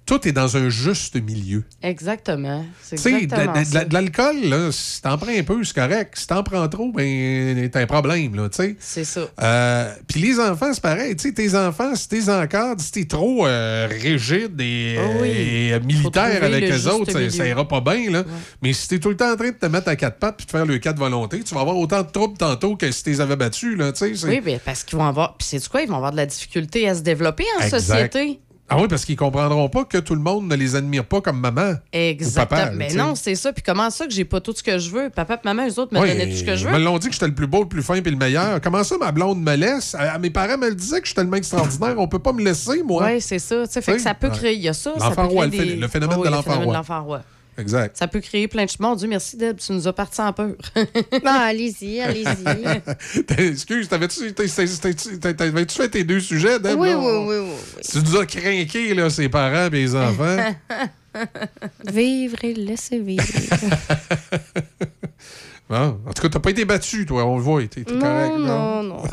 Tout 0.06 0.28
est 0.28 0.34
dans 0.34 0.58
un 0.58 0.68
juste 0.68 1.16
milieu. 1.16 1.64
Exactement. 1.82 2.66
C'est 2.82 2.98
Tu 2.98 3.02
sais, 3.04 3.26
de, 3.26 3.94
l'alcool, 3.94 4.72
si 4.74 5.02
t'en 5.02 5.18
prends 5.18 5.32
un 5.32 5.44
peu, 5.44 5.64
c'est 5.64 5.74
correct. 5.76 6.16
Si 6.18 6.28
t'en 6.28 6.44
prends 6.44 6.68
trop, 6.68 6.92
ben, 6.92 7.70
t'as 7.70 7.82
un 7.82 7.86
problème, 7.86 8.36
là, 8.36 8.50
tu 8.50 8.58
sais. 8.58 8.76
C'est 8.80 9.06
ça. 9.06 9.22
Euh, 9.42 9.94
Puis 10.08 10.20
les 10.20 10.40
enfants, 10.42 10.74
c'est 10.74 10.84
pareil. 10.84 11.16
Tu 11.16 11.30
sais, 11.30 11.34
tes 11.34 11.56
enfants, 11.56 11.96
si 11.96 12.10
t'es 12.10 12.30
encadres, 12.30 12.82
si 12.82 12.92
t'es 12.92 13.06
trop 13.06 13.48
euh, 13.48 13.88
rigide 13.90 14.60
et, 14.60 14.98
Ah 15.00 15.08
oui. 15.22 15.30
et, 15.30 15.74
euh, 15.74 15.80
militaire 15.80 16.44
avec 16.44 16.64
le 16.64 16.70
eux 16.70 16.74
juste 16.74 16.88
autres, 16.88 17.30
ça, 17.30 17.48
ira 17.48 17.66
pas 17.66 17.80
bien, 17.80 18.12
là. 18.12 18.24
Mais 18.62 18.74
si 18.74 18.90
t'es 18.90 19.00
tout 19.00 19.10
le 19.10 19.16
temps 19.18 19.32
en 19.32 19.38
train 19.38 19.52
de 19.52 19.56
te 19.56 19.66
mettre 19.68 19.88
à 19.88 19.96
quatre 19.96 20.20
pattes 20.20 20.36
puis 20.36 20.46
de 20.46 20.52
faire 20.52 20.66
le 20.66 20.80
quatre 20.80 20.98
volontés, 21.00 21.42
tu 21.44 21.56
vas 21.56 21.62
avoir 21.62 21.78
autant 21.78 22.02
de 22.02 22.10
troubles 22.12 22.38
tantôt 22.38 22.76
que 22.76 22.92
si 22.92 23.04
t'es 23.04 23.22
avais 23.22 23.38
battu, 23.38 23.76
là, 23.78 23.94
tu 23.94 24.16
sais. 24.16 24.28
Oui, 24.28 24.42
mais 24.44 24.60
parce 24.64 24.84
qu'ils 24.84 24.98
vont 24.98 25.06
avoir. 25.08 25.38
Puis 25.38 25.48
c'est 25.50 25.68
quoi? 25.70 25.82
Ils 25.82 25.88
vont 25.90 25.96
avoir 25.96 26.12
de 26.12 26.18
la 26.18 26.26
difficulté 26.26 26.90
à 26.90 26.96
se 26.96 27.02
développer 27.02 27.46
en 27.60 27.64
Exact. 27.64 27.80
société. 27.80 28.40
Ah 28.70 28.78
oui, 28.82 28.88
parce 28.88 29.06
qu'ils 29.06 29.18
comprendront 29.18 29.68
pas 29.70 29.84
que 29.84 29.98
tout 29.98 30.16
le 30.16 30.22
monde 30.22 30.48
ne 30.48 30.56
les 30.56 30.76
admire 30.76 31.06
pas 31.06 31.22
comme 31.22 31.40
maman. 31.40 31.74
Exactement. 31.92 32.62
Ou 32.62 32.66
papa, 32.66 32.72
mais 32.76 32.94
non, 32.94 33.14
c'est 33.14 33.36
ça. 33.36 33.52
Puis 33.54 33.62
comment 33.62 33.90
ça 33.90 34.08
que 34.08 34.12
j'ai 34.14 34.26
pas 34.26 34.40
tout 34.42 34.54
ce 34.56 34.64
que 34.64 34.80
je 34.80 34.90
veux? 34.90 35.10
Papa 35.10 35.36
et 35.36 35.38
maman, 35.46 35.68
eux 35.68 35.80
autres 35.80 35.94
me 35.94 36.00
Oui, 36.00 36.08
donnaient 36.08 36.30
tout 36.30 36.38
ce 36.38 36.44
que 36.44 36.56
je 36.56 36.62
Ils 36.66 36.72
veux. 36.72 36.80
me 36.80 36.84
l'ont 36.84 36.98
dit 36.98 37.08
que 37.08 37.14
j'étais 37.14 37.28
le 37.28 37.36
plus 37.36 37.46
beau, 37.46 37.62
le 37.64 37.68
plus 37.68 37.84
fin 37.84 37.96
et 37.96 38.02
le 38.02 38.16
meilleur. 38.16 38.60
Comment 38.62 38.84
ça, 38.84 38.98
ma 38.98 39.12
blonde 39.12 39.42
me 39.44 39.56
laisse? 39.56 39.94
À- 39.96 40.14
à 40.14 40.18
mes 40.18 40.30
parents 40.30 40.58
me 40.58 40.70
le 40.70 40.76
disaient 40.76 41.02
que 41.02 41.08
j'étais 41.08 41.22
tellement 41.22 41.38
extraordinaire. 41.38 41.96
On 42.00 42.08
peut 42.08 42.20
pas 42.20 42.34
me 42.34 42.42
laisser, 42.44 42.82
moi. 42.84 43.06
Oui, 43.06 43.22
c'est 43.22 43.38
ça. 43.40 43.66
Fait 43.68 43.94
que 43.96 44.00
ça 44.02 44.14
peut 44.16 44.30
créer. 44.30 44.56
Il 44.56 44.62
y 44.62 44.70
a 44.70 44.74
ça. 44.74 44.94
ça 44.98 45.10
L'enfant 45.10 45.28
peut 45.28 45.34
roi, 45.34 45.48
créer 45.50 45.60
le 45.60 45.66
des- 45.66 45.76
le 45.76 45.88
phénomène 45.88 46.18
Oh, 46.20 46.24
de 46.24 46.30
oui, 46.30 46.36
le 46.36 46.68
de 46.68 46.74
l'enfant 46.74 47.04
roi. 47.04 47.22
Exact. 47.58 47.98
Ça 47.98 48.08
peut 48.08 48.20
créer 48.20 48.48
plein 48.48 48.66
de 48.66 48.70
chemins. 48.70 48.96
Dieu 48.96 49.08
merci, 49.08 49.38
Deb, 49.38 49.58
tu 49.58 49.72
nous 49.74 49.88
as 49.88 49.94
parti 49.94 50.22
en 50.22 50.34
peur. 50.34 50.56
Ah, 51.26 51.46
allez-y, 51.50 52.00
allez-y. 52.00 52.82
Excuse, 53.38 53.88
t'avais-tu 53.88 54.34
fait 54.34 55.90
tes 55.90 56.04
deux 56.04 56.20
sujets, 56.20 56.60
Deb? 56.60 56.80
Oui, 56.80 56.90
là? 56.90 56.98
oui, 56.98 57.06
oui, 57.06 57.38
oui, 57.40 57.56
oui. 57.78 57.82
Tu 57.90 58.00
nous 58.00 58.18
as 58.18 58.26
craqué, 58.26 58.94
là, 58.94 59.10
ses 59.10 59.30
parents 59.30 59.68
et 59.68 59.70
les 59.70 59.96
enfants. 59.96 60.38
Vivre 61.92 62.38
et 62.44 62.54
laisser 62.56 63.00
vivre. 63.00 63.24
Bon, 65.70 66.00
en 66.06 66.14
tout 66.14 66.22
cas, 66.22 66.30
t'as 66.30 66.40
pas 66.40 66.50
été 66.50 66.66
battu, 66.66 67.06
toi, 67.06 67.26
on 67.26 67.38
le 67.38 67.44
voit. 67.44 67.62
T'es 67.68 67.84
t'es 67.84 67.94
non, 67.94 68.00
correct. 68.00 68.38
non, 68.38 68.84
non. 68.84 69.04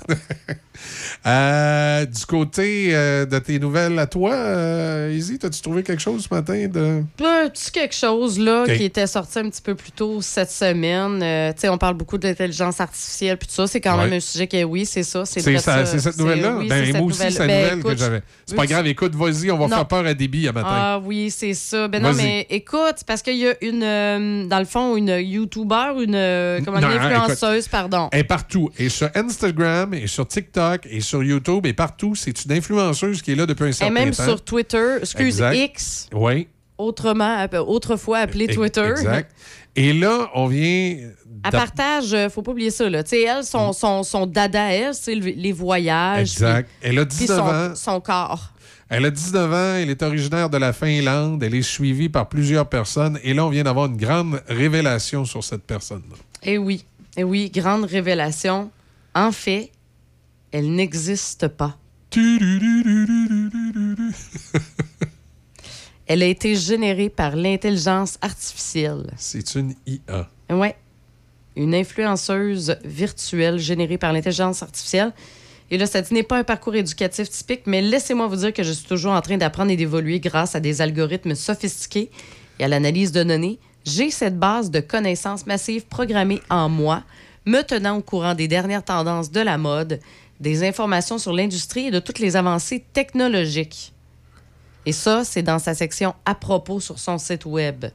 Euh, 1.27 2.07
du 2.07 2.27
côté 2.27 2.91
euh, 2.95 3.27
de 3.27 3.39
tes 3.39 3.59
nouvelles 3.59 3.99
à 3.99 4.07
toi, 4.07 4.33
euh, 4.35 5.13
Izzy, 5.15 5.39
t'as-tu 5.39 5.61
trouvé 5.61 5.83
quelque 5.83 6.01
chose 6.01 6.27
ce 6.29 6.35
matin 6.35 6.67
de. 6.69 7.03
Un 7.25 7.49
petit 7.49 7.71
quelque 7.71 7.95
chose 7.95 8.39
là 8.39 8.65
qui 8.67 8.85
était 8.85 9.07
sorti 9.07 9.39
un 9.39 9.49
petit 9.51 9.63
peu 9.63 9.75
plus 9.75 9.93
tôt 9.93 10.21
cette 10.23 10.51
semaine. 10.51 11.23
On 11.65 11.79
parle 11.79 11.95
beaucoup 11.95 12.19
de 12.19 12.27
l'intelligence 12.27 12.81
artificielle 12.81 13.37
puis 13.37 13.47
tout 13.49 13.55
ça. 13.55 13.67
C'est 13.67 13.81
quand 13.81 13.97
Ouais. 13.99 14.05
même 14.05 14.15
un 14.15 14.21
sujet 14.21 14.47
que 14.47 14.63
oui, 14.65 14.87
c'est 14.87 15.03
ça. 15.03 15.25
C'est 15.25 15.41
cette 15.41 16.19
nouvelle-là? 16.19 16.57
oui, 16.59 16.69
ben, 16.69 16.85
c'est 16.87 16.93
moi 16.99 17.07
aussi, 17.09 17.19
c'est 17.19 17.31
nouvelle. 17.31 17.49
Ben, 17.49 17.77
nouvelle 17.79 17.95
que 17.97 18.01
j'avais. 18.01 18.23
C'est 18.47 18.55
pas 18.57 18.67
grave, 18.67 18.87
écoute, 18.87 19.15
vas-y, 19.15 19.51
on 19.51 19.59
va 19.59 19.67
Non. 19.69 19.77
faire 19.77 19.89
peur 19.89 20.07
à 20.07 20.15
Déby 20.15 20.49
à 20.49 20.53
matin. 20.53 20.69
Ah 20.71 21.01
oui, 21.05 21.31
c'est 21.31 21.55
ça. 21.55 21.89
Ben 21.89 22.03
non, 22.03 22.13
mais 22.15 22.47
écoute, 22.51 22.97
parce 23.07 23.23
qu'il 23.23 23.37
y 23.37 23.47
a 23.49 23.55
une, 23.63 24.49
dans 24.49 24.59
le 24.59 24.65
fond, 24.65 24.97
une 24.97 25.09
YouTuber, 25.09 25.93
une, 26.03 26.65
comment, 26.65 26.81
Non, 26.81 26.89
une 26.91 26.97
écoute. 26.97 27.07
influenceuse, 27.13 27.69
pardon. 27.69 28.09
Elle 28.13 28.21
est 28.21 28.25
partout. 28.25 28.71
Et 28.79 28.89
sur 28.89 29.09
Instagram, 29.15 29.93
et 29.95 30.07
sur 30.07 30.27
TikTok, 30.27 30.70
et 30.89 31.01
sur 31.01 31.23
YouTube, 31.23 31.67
et 31.67 31.73
partout. 31.73 32.15
C'est 32.15 32.45
une 32.45 32.53
influenceuse 32.53 33.23
qui 33.23 33.33
est 33.33 33.35
là 33.37 33.47
depuis 33.47 33.65
un 33.65 33.69
Et 33.69 33.73
certain 33.73 33.93
même 33.95 34.11
temps. 34.13 34.25
sur 34.25 34.43
Twitter, 34.45 34.97
excuse, 35.01 35.27
Exact. 35.41 35.57
X, 35.57 36.09
Oui. 36.13 36.49
autrement, 36.79 37.47
autrefois 37.67 38.19
appelé 38.19 38.47
e- 38.47 38.55
Twitter. 38.55 38.89
Exact. 38.91 39.31
Et 39.77 39.93
là, 39.93 40.29
on 40.35 40.47
vient. 40.47 40.97
Elle 41.43 41.51
partage, 41.53 42.13
euh, 42.13 42.29
faut 42.29 42.43
pas 42.43 42.51
oublier 42.53 42.71
ça, 42.71 42.89
là. 42.91 43.03
Elle, 43.13 43.45
son, 43.45 43.73
son, 43.73 44.03
son 44.03 44.27
dada, 44.27 44.73
elle, 44.73 44.95
c'est 44.95 45.15
le- 45.15 45.31
les 45.31 45.53
voyages. 45.53 46.33
Exact. 46.33 46.69
Elle 46.83 46.99
a 46.99 47.07
puis 47.07 47.17
19 47.19 47.39
son, 47.39 47.45
ans. 47.47 47.75
son 47.77 48.01
corps. 48.01 48.53
Elle 48.93 49.07
a 49.07 49.11
19 49.11 49.53
ans, 49.53 49.77
elle 49.77 49.89
est 49.89 50.03
originaire 50.03 50.51
de 50.51 50.57
la 50.59 50.73
Finlande, 50.73 51.43
elle 51.45 51.55
est 51.55 51.63
suivie 51.63 52.09
par 52.09 52.29
plusieurs 52.29 52.69
personnes 52.69 53.21
et 53.23 53.33
là, 53.35 53.47
on 53.47 53.49
vient 53.49 53.63
d'avoir 53.63 53.87
une 53.87 53.97
grande 53.97 54.43
révélation 54.49 55.25
sur 55.25 55.45
cette 55.45 55.63
personne-là. 55.63 56.17
Eh 56.43 56.59
oui, 56.59 56.85
eh 57.17 57.23
oui, 57.23 57.51
grande 57.55 57.85
révélation. 57.85 58.69
En 59.15 59.31
fait, 59.31 59.71
elle 60.53 60.73
n'existe 60.73 61.49
pas. 61.49 61.79
Elle 66.07 66.25
a 66.25 66.27
été 66.27 66.57
générée 66.57 67.09
par 67.09 67.37
l'intelligence 67.37 68.19
artificielle. 68.21 69.13
C'est 69.17 69.55
une 69.55 69.75
IA. 69.87 70.29
Ouais. 70.51 70.75
Une 71.55 71.73
influenceuse 71.73 72.77
virtuelle 72.85 73.59
générée 73.59 73.97
par 73.97 74.13
l'intelligence 74.13 74.61
artificielle. 74.63 75.13
Et 75.71 75.79
là, 75.79 75.87
ça 75.87 76.03
dit 76.03 76.13
n'est 76.13 76.25
pas 76.25 76.39
un 76.39 76.45
parcours 76.45 76.75
éducatif 76.75 77.31
typique, 77.31 77.63
mais 77.67 77.81
laissez-moi 77.81 78.27
vous 78.27 78.37
dire 78.37 78.53
que 78.53 78.65
je 78.65 78.73
suis 78.73 78.89
toujours 78.89 79.13
en 79.13 79.21
train 79.21 79.37
d'apprendre 79.37 79.71
et 79.71 79.77
d'évoluer 79.77 80.19
grâce 80.19 80.57
à 80.57 80.61
des 80.61 80.81
algorithmes 80.81 81.37
sophistiqués 81.37 82.11
et 82.59 82.65
à 82.65 82.69
l'analyse 82.69 83.13
de 83.13 83.23
données. 83.23 83.61
J'ai 83.85 84.11
cette 84.11 84.37
base 84.37 84.73
de 84.73 84.81
connaissances 84.81 85.47
massives 85.47 85.87
programmée 85.87 86.41
en 86.51 86.69
moi, 86.69 87.05
me 87.47 87.63
tenant 87.63 87.99
au 87.99 88.03
courant 88.03 88.35
des 88.35 88.49
dernières 88.49 88.85
tendances 88.85 89.31
de 89.31 89.41
la 89.41 89.59
mode, 89.59 90.01
des 90.41 90.65
informations 90.65 91.19
sur 91.19 91.33
l'industrie 91.33 91.87
et 91.87 91.91
de 91.91 92.01
toutes 92.01 92.19
les 92.19 92.37
avancées 92.37 92.85
technologiques. 92.93 93.93
Et 94.87 94.93
ça, 94.93 95.25
c'est 95.25 95.43
dans 95.43 95.59
sa 95.59 95.75
section 95.75 96.15
à 96.25 96.35
propos 96.35 96.81
sur 96.81 96.99
son 96.99 97.19
site 97.19 97.45
web. 97.45 97.87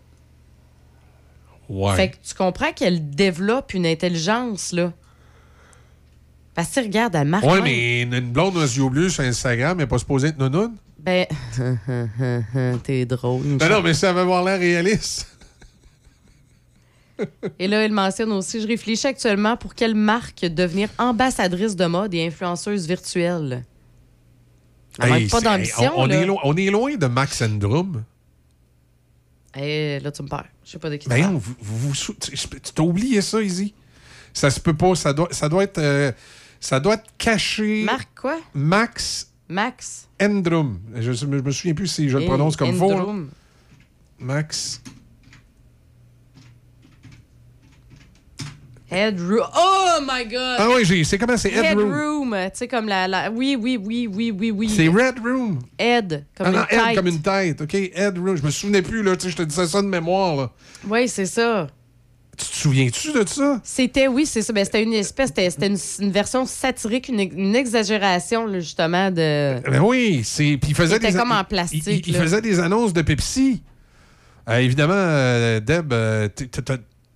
Ouais. 1.67 1.95
Fait 1.95 2.09
que 2.11 2.17
tu 2.23 2.35
comprends 2.35 2.71
qu'elle 2.71 3.09
développe 3.09 3.73
une 3.73 3.87
intelligence, 3.87 4.71
là. 4.71 4.93
Parce 6.53 6.69
que 6.69 6.81
regarde, 6.81 7.15
elle 7.15 7.27
marque. 7.27 7.43
Ouais, 7.43 7.55
même. 7.55 7.63
mais 7.63 8.01
une 8.03 8.13
une 8.13 8.31
blonde 8.31 8.55
aux 8.55 8.61
yeux 8.61 8.87
bleus 8.87 9.09
sur 9.09 9.23
Instagram, 9.23 9.71
elle 9.71 9.85
n'est 9.85 9.87
pas 9.87 9.97
supposée 9.97 10.29
être 10.29 10.37
nounoune? 10.37 10.75
Ben, 10.99 11.25
t'es 12.83 13.05
drôle. 13.05 13.43
Ben 13.57 13.69
non, 13.69 13.81
mais 13.81 13.93
ça 13.93 14.13
va 14.13 14.21
avoir 14.21 14.43
l'air 14.43 14.59
réaliste. 14.59 15.34
Et 17.59 17.67
là, 17.67 17.83
elle 17.85 17.91
mentionne 17.91 18.31
aussi 18.33 18.61
Je 18.61 18.67
réfléchis 18.67 19.07
actuellement 19.07 19.55
pour 19.57 19.73
quelle 19.75 19.95
marque 19.95 20.45
devenir 20.45 20.89
ambassadrice 20.97 21.75
de 21.75 21.85
mode 21.85 22.13
et 22.13 22.25
influenceuse 22.27 22.87
virtuelle. 22.87 23.63
Elle 24.99 25.11
Hey, 25.13 25.21
manque 25.23 25.31
pas 25.31 25.41
d'ambition. 25.41 25.91
on, 25.97 26.09
est 26.09 26.25
lo- 26.25 26.39
on 26.43 26.55
est 26.55 26.69
loin 26.69 26.95
de 26.95 27.05
Max 27.07 27.41
Endrum. 27.41 28.03
Eh, 29.57 29.99
là, 30.01 30.11
tu 30.11 30.23
me 30.23 30.27
perds. 30.27 30.47
Je 30.65 30.71
sais 30.71 30.79
pas 30.79 30.89
de 30.89 30.95
qui 30.97 31.07
Ben, 31.07 31.31
vous, 31.31 31.39
vous, 31.59 31.77
vous 31.89 31.95
sou- 31.95 32.13
tu 32.19 32.33
t'as 32.73 32.83
oublié 32.83 33.21
ça, 33.21 33.41
Izzy. 33.41 33.73
Ça 34.33 34.49
se 34.49 34.59
peut 34.59 34.73
pas. 34.75 34.95
Ça 34.95 35.13
doit, 35.13 35.29
ça 35.31 35.47
doit 35.47 35.63
être. 35.63 35.77
euh, 35.77 36.11
ça 36.59 36.79
doit 36.79 36.95
être 36.95 37.05
caché. 37.17 37.83
Marc 37.83 38.09
quoi? 38.19 38.37
Max 38.53 39.31
Max. 39.47 40.07
Endrum. 40.21 40.79
Je, 40.95 41.11
je 41.13 41.25
me 41.25 41.51
souviens 41.51 41.73
plus 41.73 41.87
si 41.87 42.09
je 42.09 42.17
le 42.17 42.25
prononce 42.25 42.55
comme 42.57 42.75
faux. 42.75 43.13
Max. 44.19 44.81
Headroom. 48.89 49.47
Oh 49.57 49.99
my 50.01 50.25
God! 50.25 50.55
Ah 50.59 50.67
oui, 50.75 50.85
j'ai- 50.85 51.03
c'est 51.03 51.17
comment 51.17 51.37
c'est 51.37 51.51
Headroom. 51.51 51.89
Headroom. 51.91 52.35
Tu 52.45 52.49
sais, 52.53 52.67
comme 52.67 52.87
la, 52.87 53.07
la- 53.07 53.31
Oui, 53.31 53.57
oui, 53.59 53.79
oui, 53.83 54.07
oui, 54.11 54.31
oui, 54.31 54.51
oui. 54.51 54.69
C'est 54.69 54.87
Red 54.87 55.19
Room. 55.23 55.59
Head, 55.79 56.25
comme 56.37 56.47
ah, 56.47 56.49
une 56.49 56.55
non, 56.55 56.63
Head 56.69 56.85
tête. 56.87 56.95
comme 56.95 57.07
une 57.07 57.21
tête. 57.21 57.61
OK, 57.61 57.73
Head 57.73 58.17
Room. 58.17 58.37
Je 58.37 58.43
me 58.43 58.51
souvenais 58.51 58.81
plus, 58.81 59.01
là. 59.03 59.15
Tu 59.15 59.23
sais, 59.25 59.31
je 59.31 59.37
te 59.37 59.43
disais 59.43 59.65
ça 59.67 59.81
de 59.81 59.87
mémoire, 59.87 60.35
là. 60.35 60.51
Oui, 60.87 61.07
c'est 61.07 61.25
ça. 61.25 61.67
Tu 62.37 62.45
te 62.45 62.53
souviens-tu 62.53 63.13
de 63.13 63.25
ça? 63.25 63.61
C'était, 63.63 64.07
oui, 64.09 64.25
c'est 64.25 64.41
ça. 64.41 64.51
Ben, 64.51 64.65
c'était 64.65 64.83
une 64.83 64.91
espèce, 64.93 65.29
c'était, 65.35 65.67
une, 65.67 65.77
une 66.01 66.11
version 66.11 66.45
satirique, 66.45 67.07
une, 67.07 67.21
une 67.21 67.55
exagération, 67.55 68.45
là, 68.45 68.59
justement, 68.59 69.09
de. 69.09 69.61
Ben 69.69 69.79
oui, 69.81 70.21
c'est. 70.25 70.57
Puis 70.61 70.71
il 70.71 70.75
faisait 70.75 70.95
C'était 70.95 71.13
des. 71.13 71.17
comme 71.17 71.31
en 71.31 71.43
plastique, 71.45 71.83
Il, 71.87 72.09
il 72.09 72.15
faisait 72.15 72.41
des 72.41 72.59
annonces 72.59 72.91
de 72.93 73.01
Pepsi. 73.01 73.63
Euh, 74.49 74.57
évidemment, 74.57 74.93
euh, 74.95 75.59
Deb, 75.61 75.91
euh, 75.93 76.27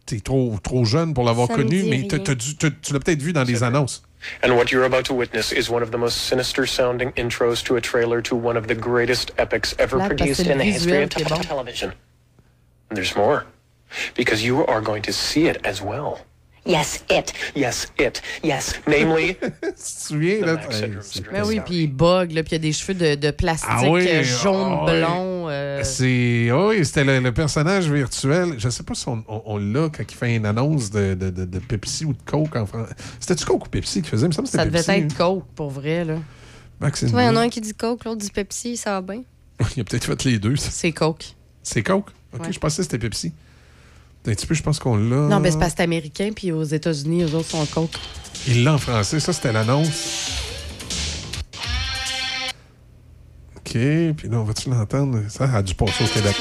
t'es- 0.10 0.20
trop, 0.22 0.56
trop 0.64 0.86
jeune 0.86 1.14
pour 1.14 1.24
l'avoir 1.24 1.48
connu, 1.48 1.84
mais 1.84 2.08
t'as- 2.08 2.16
rien. 2.18 2.24
t'as 2.26 2.36
dû- 2.36 2.56
t'as- 2.56 2.70
tu 2.72 2.94
l'as 2.94 3.00
peut-être 3.00 3.22
vu 3.22 3.34
dans 3.34 3.44
des 3.46 3.64
annonces. 3.64 4.04
And 4.44 4.52
what 4.56 4.66
you're 4.72 4.84
about 4.86 5.04
to 5.04 5.14
witness 5.14 5.52
is 5.54 5.70
one 5.70 5.82
of 5.82 5.92
the 5.92 5.98
most 5.98 6.18
sinister 6.18 6.66
sounding 6.68 7.12
intros 7.16 7.64
to 7.64 7.76
a 7.78 7.82
trailer 7.82 8.22
to 8.24 8.36
one 8.36 8.58
of 8.58 8.68
the 8.68 8.76
greatest 8.76 9.32
epics 9.38 9.74
ever 9.80 9.98
Là, 9.98 10.08
produced 10.08 10.42
in 10.46 10.58
the 10.58 10.64
history 10.66 11.04
of 11.04 11.10
bon. 11.30 11.40
television. 11.42 11.94
And 12.90 12.96
there's 12.98 13.16
more. 13.16 13.46
Because 14.16 14.44
you 14.44 14.66
are 14.68 14.82
going 14.82 15.02
to 15.04 15.12
see 15.14 15.48
it 15.48 15.58
as 15.66 15.82
well. 15.82 16.20
Yes, 16.69 17.03
it. 17.09 17.33
Yes, 17.56 17.88
it. 17.99 18.22
Yes. 18.43 18.80
Namely? 18.88 19.35
tu 19.41 19.49
te 19.49 19.73
souviens, 19.75 20.45
là? 20.45 20.59
Mais 21.33 21.41
oui, 21.41 21.59
puis 21.65 21.83
il 21.83 21.88
bug, 21.88 22.31
là, 22.31 22.43
puis 22.43 22.51
il 22.51 22.53
y 22.53 22.56
a 22.56 22.59
des 22.59 22.72
cheveux 22.73 22.93
de, 22.93 23.15
de 23.15 23.31
plastique 23.31 23.67
Ah 23.72 23.89
oui, 23.89 24.07
euh, 24.07 24.23
jaune, 24.23 24.77
ah 24.81 24.85
ouais. 24.85 24.99
blond. 25.01 25.48
euh, 25.49 25.81
C'est. 25.83 26.49
ah 26.51 26.67
Oui, 26.67 26.85
c'était 26.85 27.03
le, 27.03 27.19
le 27.19 27.33
personnage 27.33 27.89
virtuel. 27.91 28.53
Je 28.59 28.69
sais 28.69 28.83
pas 28.83 28.93
si 28.93 29.07
on, 29.09 29.23
on- 29.27 29.41
on 29.45 29.57
l'a 29.57 29.89
quand 29.89 30.03
il 30.07 30.15
fait 30.15 30.35
une 30.35 30.45
annonce 30.45 30.91
de, 30.91 31.15
de, 31.15 31.31
de- 31.31 31.45
de 31.45 31.59
Pepsi 31.59 32.06
ou 32.06 32.14
de 32.14 32.22
Coke 32.23 32.56
en 32.56 32.65
France. 32.67 32.89
C'était-tu 33.19 33.45
Coke 33.45 33.65
ou 33.65 33.69
Pepsi 33.69 34.01
qui 34.03 34.09
faisait? 34.09 34.27
Il 34.27 34.30
me 34.30 34.33
semble 34.33 34.48
que 34.48 34.53
ça 34.53 34.64
devait 34.65 34.77
Pepsi. 34.83 34.91
être 34.91 35.17
Coke, 35.17 35.45
pour 35.56 35.72
vrai, 35.72 36.06
là. 36.06 36.15
Max 36.80 36.99
Tu 36.99 37.07
vois, 37.07 37.23
il 37.23 37.25
y 37.25 37.30
en 37.30 37.35
a 37.35 37.41
un 37.41 37.49
qui 37.49 37.61
dit 37.61 37.73
Coke, 37.73 38.06
l'autre 38.06 38.22
dit 38.22 38.30
Pepsi, 38.30 38.77
ça 38.77 38.91
va 38.91 39.01
bien. 39.01 39.23
Il 39.75 39.81
a 39.81 39.83
peut-être 39.83 40.06
fait 40.06 40.23
les 40.23 40.38
deux. 40.39 40.56
ça. 40.56 40.69
C'est 40.72 40.91
Coke. 40.91 41.25
C'est 41.64 41.81
Coke? 41.83 42.11
OK, 42.33 42.45
Ouais. 42.45 42.53
je 42.53 42.59
pensais 42.59 42.77
que 42.77 42.83
c'était 42.83 42.99
Pepsi. 42.99 43.33
Un 44.27 44.33
petit 44.33 44.45
peu, 44.45 44.53
je 44.53 44.61
pense 44.61 44.80
qu'on 44.80 44.98
l'a. 44.98 45.27
Non, 45.27 45.39
mais 45.39 45.49
c'est 45.49 45.57
parce 45.57 45.72
que 45.72 45.77
c'est 45.77 45.83
américain, 45.83 46.31
puis 46.35 46.51
aux 46.51 46.64
États-Unis, 46.64 47.23
eux 47.23 47.35
autres 47.35 47.49
sont 47.49 47.65
Coke. 47.65 47.98
Il 48.48 48.64
l'a 48.64 48.73
en 48.73 48.77
français, 48.77 49.19
ça 49.19 49.33
c'était 49.33 49.51
l'annonce. 49.51 50.31
OK, 53.57 53.72
puis 53.72 54.30
là, 54.30 54.38
on 54.38 54.43
va-tu 54.43 54.69
l'entendre? 54.69 55.22
Ça 55.30 55.45
a 55.53 55.61
dû 55.61 55.73
passer 55.73 56.03
au 56.03 56.07
Québec. 56.07 56.35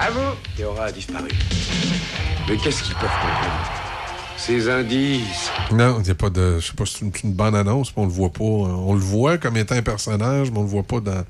À 0.00 0.10
vous 0.10 0.20
Théora 0.56 0.84
a 0.84 0.92
disparu. 0.92 1.28
Mais 2.48 2.56
qu'est-ce 2.56 2.82
qu'ils 2.82 2.94
peuvent 2.94 3.10
comprendre? 3.20 3.77
Ces 4.38 4.68
indices. 4.70 5.50
Non, 5.72 5.98
il 5.98 6.04
n'y 6.04 6.10
a 6.10 6.14
pas 6.14 6.30
de. 6.30 6.58
Je 6.60 6.66
sais 6.68 6.72
pas 6.72 6.86
si 6.86 6.94
c'est 6.98 7.04
une, 7.04 7.12
une 7.24 7.32
bonne 7.34 7.54
annonce, 7.54 7.92
mais 7.96 8.02
on 8.02 8.06
le 8.06 8.12
voit 8.12 8.32
pas. 8.32 8.44
On 8.44 8.94
le 8.94 9.00
voit 9.00 9.36
comme 9.36 9.56
étant 9.56 9.74
un 9.74 9.82
personnage, 9.82 10.50
mais 10.50 10.58
on 10.58 10.62
le 10.62 10.68
voit 10.68 10.82
pas 10.84 11.00
dans. 11.00 11.24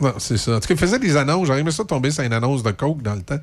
Non, 0.00 0.14
c'est 0.18 0.38
ça. 0.38 0.56
En 0.56 0.60
tout 0.60 0.68
cas, 0.68 0.74
il 0.74 0.80
faisait 0.80 0.98
des 0.98 1.16
annonces. 1.16 1.46
J'aurais 1.46 1.60
aimé 1.60 1.70
ça 1.70 1.84
tomber 1.84 2.10
sur 2.10 2.24
une 2.24 2.32
annonce 2.32 2.62
de 2.62 2.70
Coke 2.70 3.02
dans 3.02 3.14
le 3.14 3.22
temps. 3.22 3.38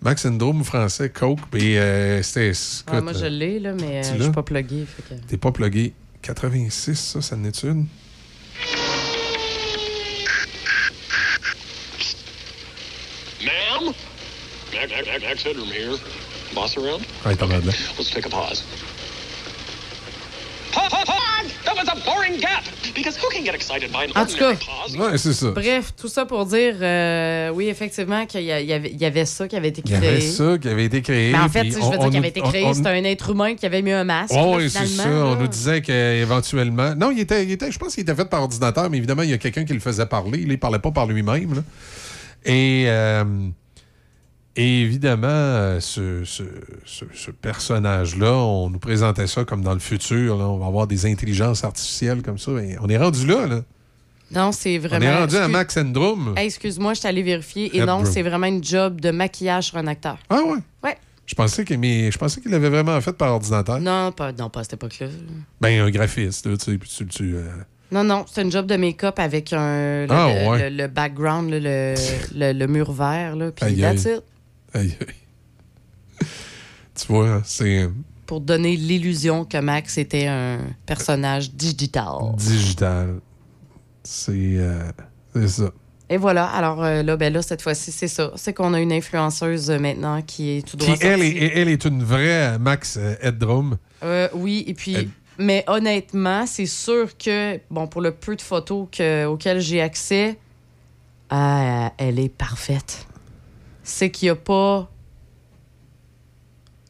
Max 0.00 0.22
Syndrome 0.22 0.64
français, 0.64 1.10
Coke, 1.10 1.38
puis 1.50 1.76
euh, 1.78 2.22
c'était. 2.22 2.48
Ouais, 2.50 2.54
écoute, 2.96 3.04
moi, 3.04 3.12
je 3.12 3.24
euh, 3.24 3.28
l'ai, 3.28 3.60
là, 3.60 3.72
mais 3.74 4.04
euh, 4.04 4.16
je 4.18 4.22
suis 4.24 4.32
pas 4.32 4.42
plugué. 4.42 4.86
que- 5.08 5.14
T'es 5.28 5.36
pas 5.36 5.52
plugué. 5.52 5.92
86, 6.22 6.94
ça, 6.98 7.20
ça 7.20 7.36
en 7.36 7.44
est 7.44 7.62
une? 7.62 7.86
Ma'am? 13.44 13.92
Max, 14.72 14.90
Max, 14.90 15.22
Max 15.22 15.44
Headroom 15.44 15.68
here. 15.72 15.98
Boss 16.54 16.76
around? 16.76 17.00
Ouais, 17.24 17.34
t'en 17.36 17.50
as 17.50 17.58
là. 17.58 17.72
Let's 17.98 18.10
take 18.10 18.26
a 18.26 18.28
pause. 18.30 18.62
Pause! 20.72 20.88
Pause! 20.90 21.52
That 21.66 21.74
was 21.76 21.86
a 21.88 21.96
boring 22.06 22.38
gap! 22.40 22.64
Because 22.94 23.16
who 23.18 23.28
can 23.30 23.44
get 23.44 23.54
excited 23.54 23.90
by 23.92 24.04
an 24.06 24.10
En 24.14 24.24
tout 24.26 24.32
ordinary 24.42 24.56
cas, 24.56 24.64
pause? 24.66 24.96
Ouais, 24.96 25.18
c'est 25.18 25.32
ça. 25.34 25.50
Bref, 25.50 25.92
tout 26.00 26.08
ça 26.08 26.24
pour 26.24 26.46
dire, 26.46 26.76
euh, 26.80 27.50
oui, 27.50 27.68
effectivement, 27.68 28.24
qu'il 28.26 28.42
y, 28.42 28.52
avait, 28.52 28.90
il 28.90 28.98
y 29.00 29.04
avait 29.04 29.26
ça 29.26 29.46
qui 29.48 29.56
avait 29.56 29.68
été 29.68 29.82
Il 29.84 29.90
y 29.92 29.94
créé. 29.98 30.08
avait 30.08 30.20
ça 30.20 30.56
qui 30.58 30.68
avait 30.68 30.84
été 30.86 31.02
créé. 31.02 31.32
Mais 31.32 31.38
en 31.38 31.48
fait, 31.50 31.64
je 31.70 31.78
on- 31.78 31.90
veux 31.90 31.98
on 31.98 32.00
dire 32.00 32.08
qu'il 32.10 32.16
avait 32.18 32.28
été 32.28 32.40
créé, 32.40 32.72
c'était 32.74 32.88
un 32.88 33.04
être 33.04 33.30
humain 33.30 33.54
qui 33.54 33.66
avait 33.66 33.82
mis 33.82 33.92
un 33.92 34.04
masque. 34.04 34.34
Oh, 34.36 34.54
oui, 34.56 34.70
c'est 34.70 34.86
ça. 34.86 35.08
On 35.08 35.36
nous 35.36 35.48
disait 35.48 35.82
qu'éventuellement. 35.82 36.94
Non, 36.94 37.10
il 37.10 37.20
était, 37.20 37.44
il 37.44 37.50
était, 37.52 37.70
je 37.70 37.78
pense 37.78 37.94
qu'il 37.94 38.02
était 38.02 38.14
fait 38.14 38.28
par 38.28 38.42
ordinateur, 38.42 38.88
mais 38.88 38.96
évidemment, 38.96 39.22
il 39.22 39.30
y 39.30 39.34
a 39.34 39.38
quelqu'un 39.38 39.64
qui 39.64 39.74
le 39.74 39.80
faisait 39.80 40.06
parler. 40.06 40.38
Il 40.40 40.48
ne 40.48 40.56
parlait 40.56 40.78
pas 40.78 40.90
par 40.90 41.06
lui-même. 41.06 41.62
Et, 42.44 42.84
euh, 42.86 43.24
et 44.56 44.82
évidemment, 44.82 45.80
ce, 45.80 46.24
ce- 46.24 46.42
ce- 46.84 47.04
ce 47.14 47.30
personnage-là, 47.30 48.32
on 48.32 48.70
nous 48.70 48.78
présentait 48.78 49.26
ça 49.26 49.44
comme 49.44 49.62
dans 49.62 49.72
le 49.74 49.78
futur. 49.80 50.36
là, 50.36 50.44
on 50.48 50.58
va 50.58 50.66
avoir 50.66 50.86
des 50.86 51.06
intelligences 51.06 51.64
artificielles 51.64 52.22
comme 52.22 52.38
ça. 52.38 52.52
Et 52.52 52.76
on 52.80 52.88
est 52.88 52.98
rendu 52.98 53.26
là. 53.26 53.46
là. 53.46 53.60
Non, 54.30 54.52
c'est 54.52 54.78
On 54.78 54.82
vraiment. 54.82 55.04
est 55.06 55.14
rendu 55.18 55.36
à 55.36 55.48
Max 55.48 55.74
Syndrome. 55.74 56.34
Hey, 56.36 56.46
Excuse-moi, 56.46 56.94
je 56.94 57.00
suis 57.00 57.08
allée 57.08 57.22
vérifier. 57.22 57.66
Et 57.74 57.78
Headroom. 57.80 58.02
non, 58.04 58.10
c'est 58.10 58.22
vraiment 58.22 58.46
une 58.46 58.64
job 58.64 59.00
de 59.00 59.10
maquillage 59.10 59.64
sur 59.68 59.76
un 59.78 59.86
acteur. 59.86 60.18
Ah 60.30 60.40
ouais? 60.42 60.58
Ouais. 60.84 60.96
Je 61.26 61.34
pensais 61.34 61.64
qu'il 61.64 61.78
mais 61.78 62.10
je 62.10 62.18
pensais 62.18 62.40
qu'il 62.40 62.50
l'avait 62.50 62.68
vraiment 62.68 63.00
fait 63.00 63.12
par 63.12 63.32
ordinateur. 63.32 63.78
Non, 63.80 64.10
pas, 64.12 64.32
non, 64.32 64.50
pas 64.50 64.60
à 64.60 64.62
cette 64.64 64.74
époque-là. 64.74 65.06
Ben, 65.60 65.80
un 65.80 65.90
graphiste, 65.90 66.46
là, 66.46 66.56
tu 66.56 66.72
sais, 66.72 66.78
puis 66.78 66.90
tu, 66.94 67.06
tu, 67.06 67.34
euh, 67.36 67.44
Non, 67.90 68.04
non, 68.04 68.24
c'est 68.30 68.42
une 68.42 68.50
job 68.50 68.66
de 68.66 68.76
make-up 68.76 69.18
avec 69.18 69.52
un, 69.52 70.06
le, 70.06 70.10
Ah, 70.10 70.28
le- 70.34 70.48
ouais. 70.48 70.70
le, 70.70 70.76
le 70.76 70.88
background, 70.88 71.50
le, 71.50 71.94
le, 72.34 72.52
le 72.52 72.66
mur 72.66 72.90
vert, 72.92 73.36
là, 73.36 73.50
puis 73.52 73.76
that's 73.80 74.04
it. 74.04 74.22
Aïe, 74.74 74.96
aïe. 75.00 76.26
tu 76.94 77.06
vois, 77.08 77.42
c'est 77.44 77.88
Pour 78.26 78.40
donner 78.40 78.76
l'illusion 78.76 79.44
que 79.44 79.58
Max 79.58 79.98
était 79.98 80.26
un 80.26 80.58
personnage 80.86 81.52
digital. 81.52 82.34
digital. 82.36 83.20
C'est 84.04 84.32
euh, 84.34 84.90
c'est 85.34 85.48
ça. 85.48 85.70
Et 86.08 86.16
voilà, 86.18 86.46
alors 86.46 86.82
euh, 86.82 87.02
là, 87.02 87.16
ben 87.16 87.32
là, 87.32 87.40
cette 87.40 87.62
fois-ci, 87.62 87.90
c'est 87.92 88.08
ça. 88.08 88.32
C'est 88.36 88.52
qu'on 88.52 88.74
a 88.74 88.80
une 88.80 88.92
influenceuse 88.92 89.70
euh, 89.70 89.78
maintenant 89.78 90.20
qui 90.22 90.50
est 90.58 90.66
tout 90.66 90.76
Qui, 90.76 90.86
droit 90.86 90.96
elle, 91.00 91.22
est, 91.22 91.36
elle 91.54 91.68
est 91.68 91.84
une 91.84 92.02
vraie 92.02 92.58
Max 92.58 92.96
euh, 92.98 93.14
Headroom. 93.22 93.78
Euh, 94.02 94.28
oui, 94.34 94.64
et 94.66 94.74
puis, 94.74 94.94
Elle- 94.94 95.08
mais 95.38 95.64
honnêtement, 95.68 96.44
c'est 96.46 96.66
sûr 96.66 97.16
que, 97.16 97.58
bon, 97.70 97.86
pour 97.86 98.00
le 98.02 98.10
peu 98.10 98.36
de 98.36 98.42
photos 98.42 98.88
que, 98.92 99.24
auxquelles 99.26 99.60
j'ai 99.60 99.80
accès, 99.80 100.36
ah, 101.30 101.92
elle 101.96 102.18
est 102.18 102.28
parfaite. 102.28 103.06
C'est 103.82 104.10
qu'il 104.10 104.26
n'y 104.26 104.30
a 104.30 104.36
pas. 104.36 104.90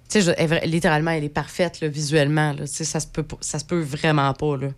Tu 0.08 0.20
sais, 0.20 0.34
je- 0.38 0.66
littéralement, 0.66 1.10
elle 1.12 1.24
est 1.24 1.28
parfaite, 1.30 1.80
là, 1.80 1.88
visuellement. 1.88 2.52
Là. 2.52 2.66
Ça 2.66 3.00
se 3.00 3.06
peut 3.06 3.24
ça 3.40 3.58
se 3.58 3.64
peut 3.64 3.80
vraiment 3.80 4.32
pas, 4.34 4.56
là. 4.56 4.68
Tu 4.68 4.74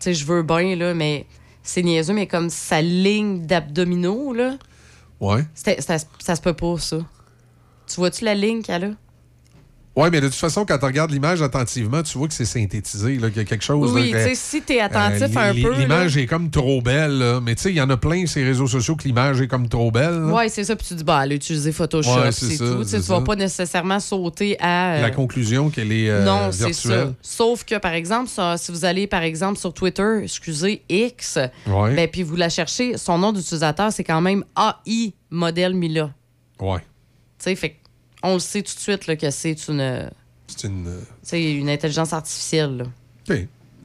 sais, 0.00 0.14
je 0.14 0.26
veux 0.26 0.42
bien, 0.42 0.76
là, 0.76 0.92
mais 0.92 1.26
c'est 1.62 1.82
niaiseux, 1.82 2.12
mais 2.14 2.26
comme 2.26 2.50
sa 2.50 2.82
ligne 2.82 3.46
d'abdominaux, 3.46 4.34
là, 4.34 4.56
Ouais. 5.20 5.42
ça, 5.54 5.72
ça 6.18 6.36
se 6.36 6.40
peut 6.42 6.52
pas, 6.52 6.78
ça. 6.78 6.98
Tu 7.86 7.94
vois-tu 7.96 8.24
la 8.24 8.34
ligne 8.34 8.62
qu'elle 8.62 8.84
a? 8.84 8.90
Ouais, 9.96 10.10
mais 10.10 10.20
de 10.20 10.26
toute 10.28 10.36
façon, 10.36 10.66
quand 10.66 10.76
tu 10.76 10.84
regardes 10.84 11.10
l'image 11.10 11.40
attentivement, 11.40 12.02
tu 12.02 12.18
vois 12.18 12.28
que 12.28 12.34
c'est 12.34 12.44
synthétisé, 12.44 13.16
qu'il 13.16 13.36
y 13.36 13.38
a 13.40 13.44
quelque 13.44 13.64
chose. 13.64 13.92
Oui, 13.94 14.10
tu 14.12 14.18
sais, 14.18 14.34
si 14.34 14.60
t'es 14.60 14.78
attentif 14.78 15.34
euh, 15.34 15.40
un 15.40 15.52
li- 15.54 15.62
peu. 15.62 15.72
L'image 15.72 16.18
est 16.18 16.26
comme 16.26 16.50
trop 16.50 16.82
belle, 16.82 17.16
là. 17.18 17.40
mais 17.40 17.54
tu 17.54 17.62
sais, 17.62 17.70
il 17.70 17.76
y 17.76 17.80
en 17.80 17.88
a 17.88 17.96
plein 17.96 18.26
ces 18.26 18.44
réseaux 18.44 18.66
sociaux 18.66 18.94
que 18.94 19.04
l'image 19.04 19.40
est 19.40 19.48
comme 19.48 19.70
trop 19.70 19.90
belle. 19.90 20.24
Ouais, 20.24 20.50
c'est 20.50 20.64
ça. 20.64 20.76
Puis 20.76 20.86
tu 20.88 20.94
dis, 20.96 21.02
bah, 21.02 21.22
elle 21.24 21.32
a 21.32 21.34
utilisé 21.36 21.72
Photoshop, 21.72 22.10
Ouais, 22.14 22.30
c'est 22.30 22.58
tout. 22.58 22.84
Tu 22.84 22.90
tu 22.90 22.96
vas 22.98 23.22
pas 23.22 23.36
nécessairement 23.36 23.98
sauter 23.98 24.58
à. 24.60 24.96
euh, 24.96 25.00
La 25.00 25.10
conclusion 25.10 25.70
qu'elle 25.70 25.90
est 25.92 26.10
euh, 26.10 26.24
non, 26.26 26.52
c'est 26.52 26.74
ça. 26.74 27.12
Sauf 27.22 27.64
que, 27.64 27.78
par 27.78 27.94
exemple, 27.94 28.28
ça- 28.28 28.58
si 28.58 28.70
vous 28.72 28.84
allez, 28.84 29.06
par 29.06 29.22
exemple, 29.22 29.58
sur 29.58 29.72
Twitter, 29.72 30.18
excusez, 30.22 30.82
X, 30.90 31.38
Ouais. 31.66 31.94
ben, 31.94 32.06
puis 32.06 32.22
vous 32.22 32.36
la 32.36 32.50
cherchez, 32.50 32.98
son 32.98 33.16
nom 33.16 33.32
d'utilisateur, 33.32 33.90
c'est 33.90 34.04
quand 34.04 34.20
même 34.20 34.44
AI 34.58 35.14
modèle 35.30 35.72
Mila. 35.74 36.10
Ouais. 36.60 36.80
Tu 36.80 36.84
sais, 37.38 37.54
fait 37.56 37.76
on 38.22 38.34
le 38.34 38.38
sait 38.40 38.62
tout 38.62 38.74
de 38.74 38.80
suite 38.80 39.06
là, 39.06 39.16
que 39.16 39.30
c'est 39.30 39.68
une, 39.68 39.80
euh, 39.80 40.08
C'est 40.46 40.66
une. 40.68 40.86
euh, 40.88 41.00
tu 41.00 41.28
sais, 41.28 41.52
une 41.54 41.68
intelligence 41.68 42.12
artificielle. 42.12 42.76
là. 43.28 43.36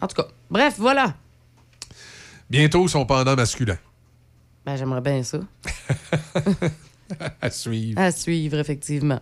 En 0.02 0.08
tout 0.08 0.16
cas, 0.16 0.28
bref, 0.50 0.76
voilà. 0.78 1.14
Bientôt 2.50 2.88
son 2.88 3.06
pendant 3.06 3.36
masculin. 3.36 3.78
Ben, 4.66 4.76
j'aimerais 4.76 5.02
bien 5.02 5.24
ça. 5.24 5.40
à 7.42 7.50
suivre. 7.50 8.00
À 8.00 8.12
suivre, 8.12 8.58
effectivement. 8.60 9.20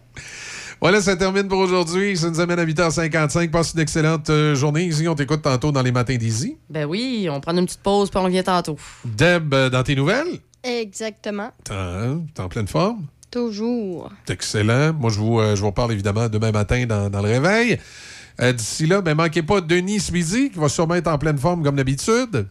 Voilà, 0.81 1.01
ça 1.01 1.15
termine 1.17 1.47
pour 1.47 1.59
aujourd'hui. 1.59 2.15
Ça 2.17 2.29
nous 2.29 2.39
amène 2.39 2.59
à 2.59 2.65
8h55. 2.65 3.49
Passe 3.51 3.73
une 3.73 3.79
excellente 3.81 4.29
euh, 4.29 4.55
journée. 4.55 4.85
Ici, 4.85 5.07
on 5.07 5.15
t'écoute 5.15 5.41
tantôt 5.41 5.71
dans 5.71 5.81
les 5.81 5.91
matins 5.91 6.15
d'Easy. 6.15 6.57
Ben 6.69 6.85
oui, 6.85 7.27
on 7.29 7.39
prend 7.41 7.55
une 7.57 7.65
petite 7.65 7.81
pause 7.81 8.09
puis 8.09 8.19
on 8.19 8.23
revient 8.23 8.43
tantôt. 8.43 8.77
Deb, 9.05 9.53
dans 9.53 9.83
tes 9.83 9.95
nouvelles, 9.95 10.39
Exactement. 10.63 11.51
t'es 11.63 11.73
en- 11.73 12.25
t'es 12.33 12.41
en 12.41 12.49
pleine 12.49 12.67
forme? 12.67 13.05
Toujours. 13.31 14.09
C'est 14.25 14.33
excellent. 14.33 14.93
Moi, 14.93 15.11
je 15.11 15.19
vous, 15.19 15.39
euh, 15.39 15.55
je 15.55 15.61
vous 15.61 15.67
reparle 15.67 15.91
évidemment 15.91 16.27
demain 16.29 16.51
matin 16.51 16.85
dans, 16.87 17.09
dans 17.09 17.21
le 17.21 17.29
réveil. 17.29 17.79
Euh, 18.41 18.53
D'ici 18.53 18.87
là, 18.87 19.01
ben, 19.01 19.15
manquez 19.15 19.43
pas 19.43 19.61
Denis 19.61 19.99
ce 19.99 20.11
midi, 20.11 20.49
qui 20.49 20.57
va 20.59 20.69
sûrement 20.69 20.95
être 20.95 21.07
en 21.07 21.17
pleine 21.17 21.37
forme 21.37 21.63
comme 21.63 21.75
d'habitude. 21.75 22.47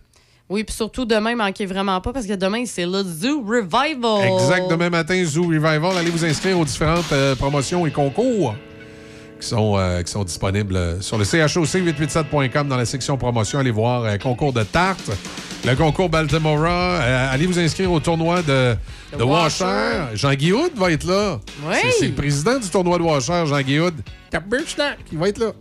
Oui, 0.48 0.64
puis 0.64 0.74
surtout 0.74 1.04
demain, 1.04 1.34
manquez 1.36 1.66
vraiment 1.66 2.00
pas 2.00 2.12
parce 2.12 2.26
que 2.26 2.32
demain, 2.34 2.64
c'est 2.64 2.86
le 2.86 3.02
Zoo 3.02 3.42
Revival. 3.42 4.40
Exact. 4.40 4.70
Demain 4.70 4.88
matin, 4.88 5.22
Zoo 5.24 5.44
Revival. 5.44 5.96
Allez 5.98 6.10
vous 6.10 6.24
inscrire 6.24 6.58
aux 6.58 6.64
différentes 6.64 7.12
euh, 7.12 7.34
promotions 7.34 7.86
et 7.86 7.90
concours 7.90 8.54
qui 9.40 9.46
sont, 9.48 9.76
euh, 9.76 10.02
qui 10.02 10.10
sont 10.10 10.24
disponibles 10.24 11.02
sur 11.02 11.18
le 11.18 11.24
choc887.com 11.24 12.68
dans 12.68 12.76
la 12.76 12.84
section 12.84 13.16
promotion. 13.16 13.58
Allez 13.58 13.70
voir 13.70 14.04
euh, 14.04 14.16
concours 14.18 14.52
de 14.52 14.62
tarte, 14.62 15.10
le 15.64 15.74
concours 15.74 16.08
Baltimora. 16.08 16.70
Euh, 16.70 17.32
allez 17.32 17.46
vous 17.46 17.58
inscrire 17.58 17.90
au 17.92 18.00
tournoi 18.00 18.42
de, 18.42 18.74
de 19.16 19.22
Washer. 19.22 19.64
Washer. 19.64 20.16
Jean-Guy 20.16 20.52
Hood 20.52 20.72
va 20.76 20.90
être 20.92 21.04
là. 21.06 21.38
Oui. 21.66 21.76
C'est- 21.98 22.06
le 22.08 22.14
président 22.14 22.58
du 22.58 22.68
tournoi 22.68 22.98
de 22.98 23.02
Washer, 23.04 23.44
Jean-Guy 23.46 23.78
Hood. 23.80 23.94
Tabernacle, 24.30 24.98
Il 25.12 25.18
va 25.18 25.28
être 25.28 25.38
là. 25.38 25.52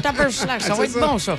Tabernacle, 0.00 0.32
ça 0.62 0.74
va 0.74 0.84
être 0.84 0.90
ça. 0.92 1.06
bon, 1.06 1.18
ça. 1.18 1.36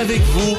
Avec 0.00 0.22
vous 0.22 0.56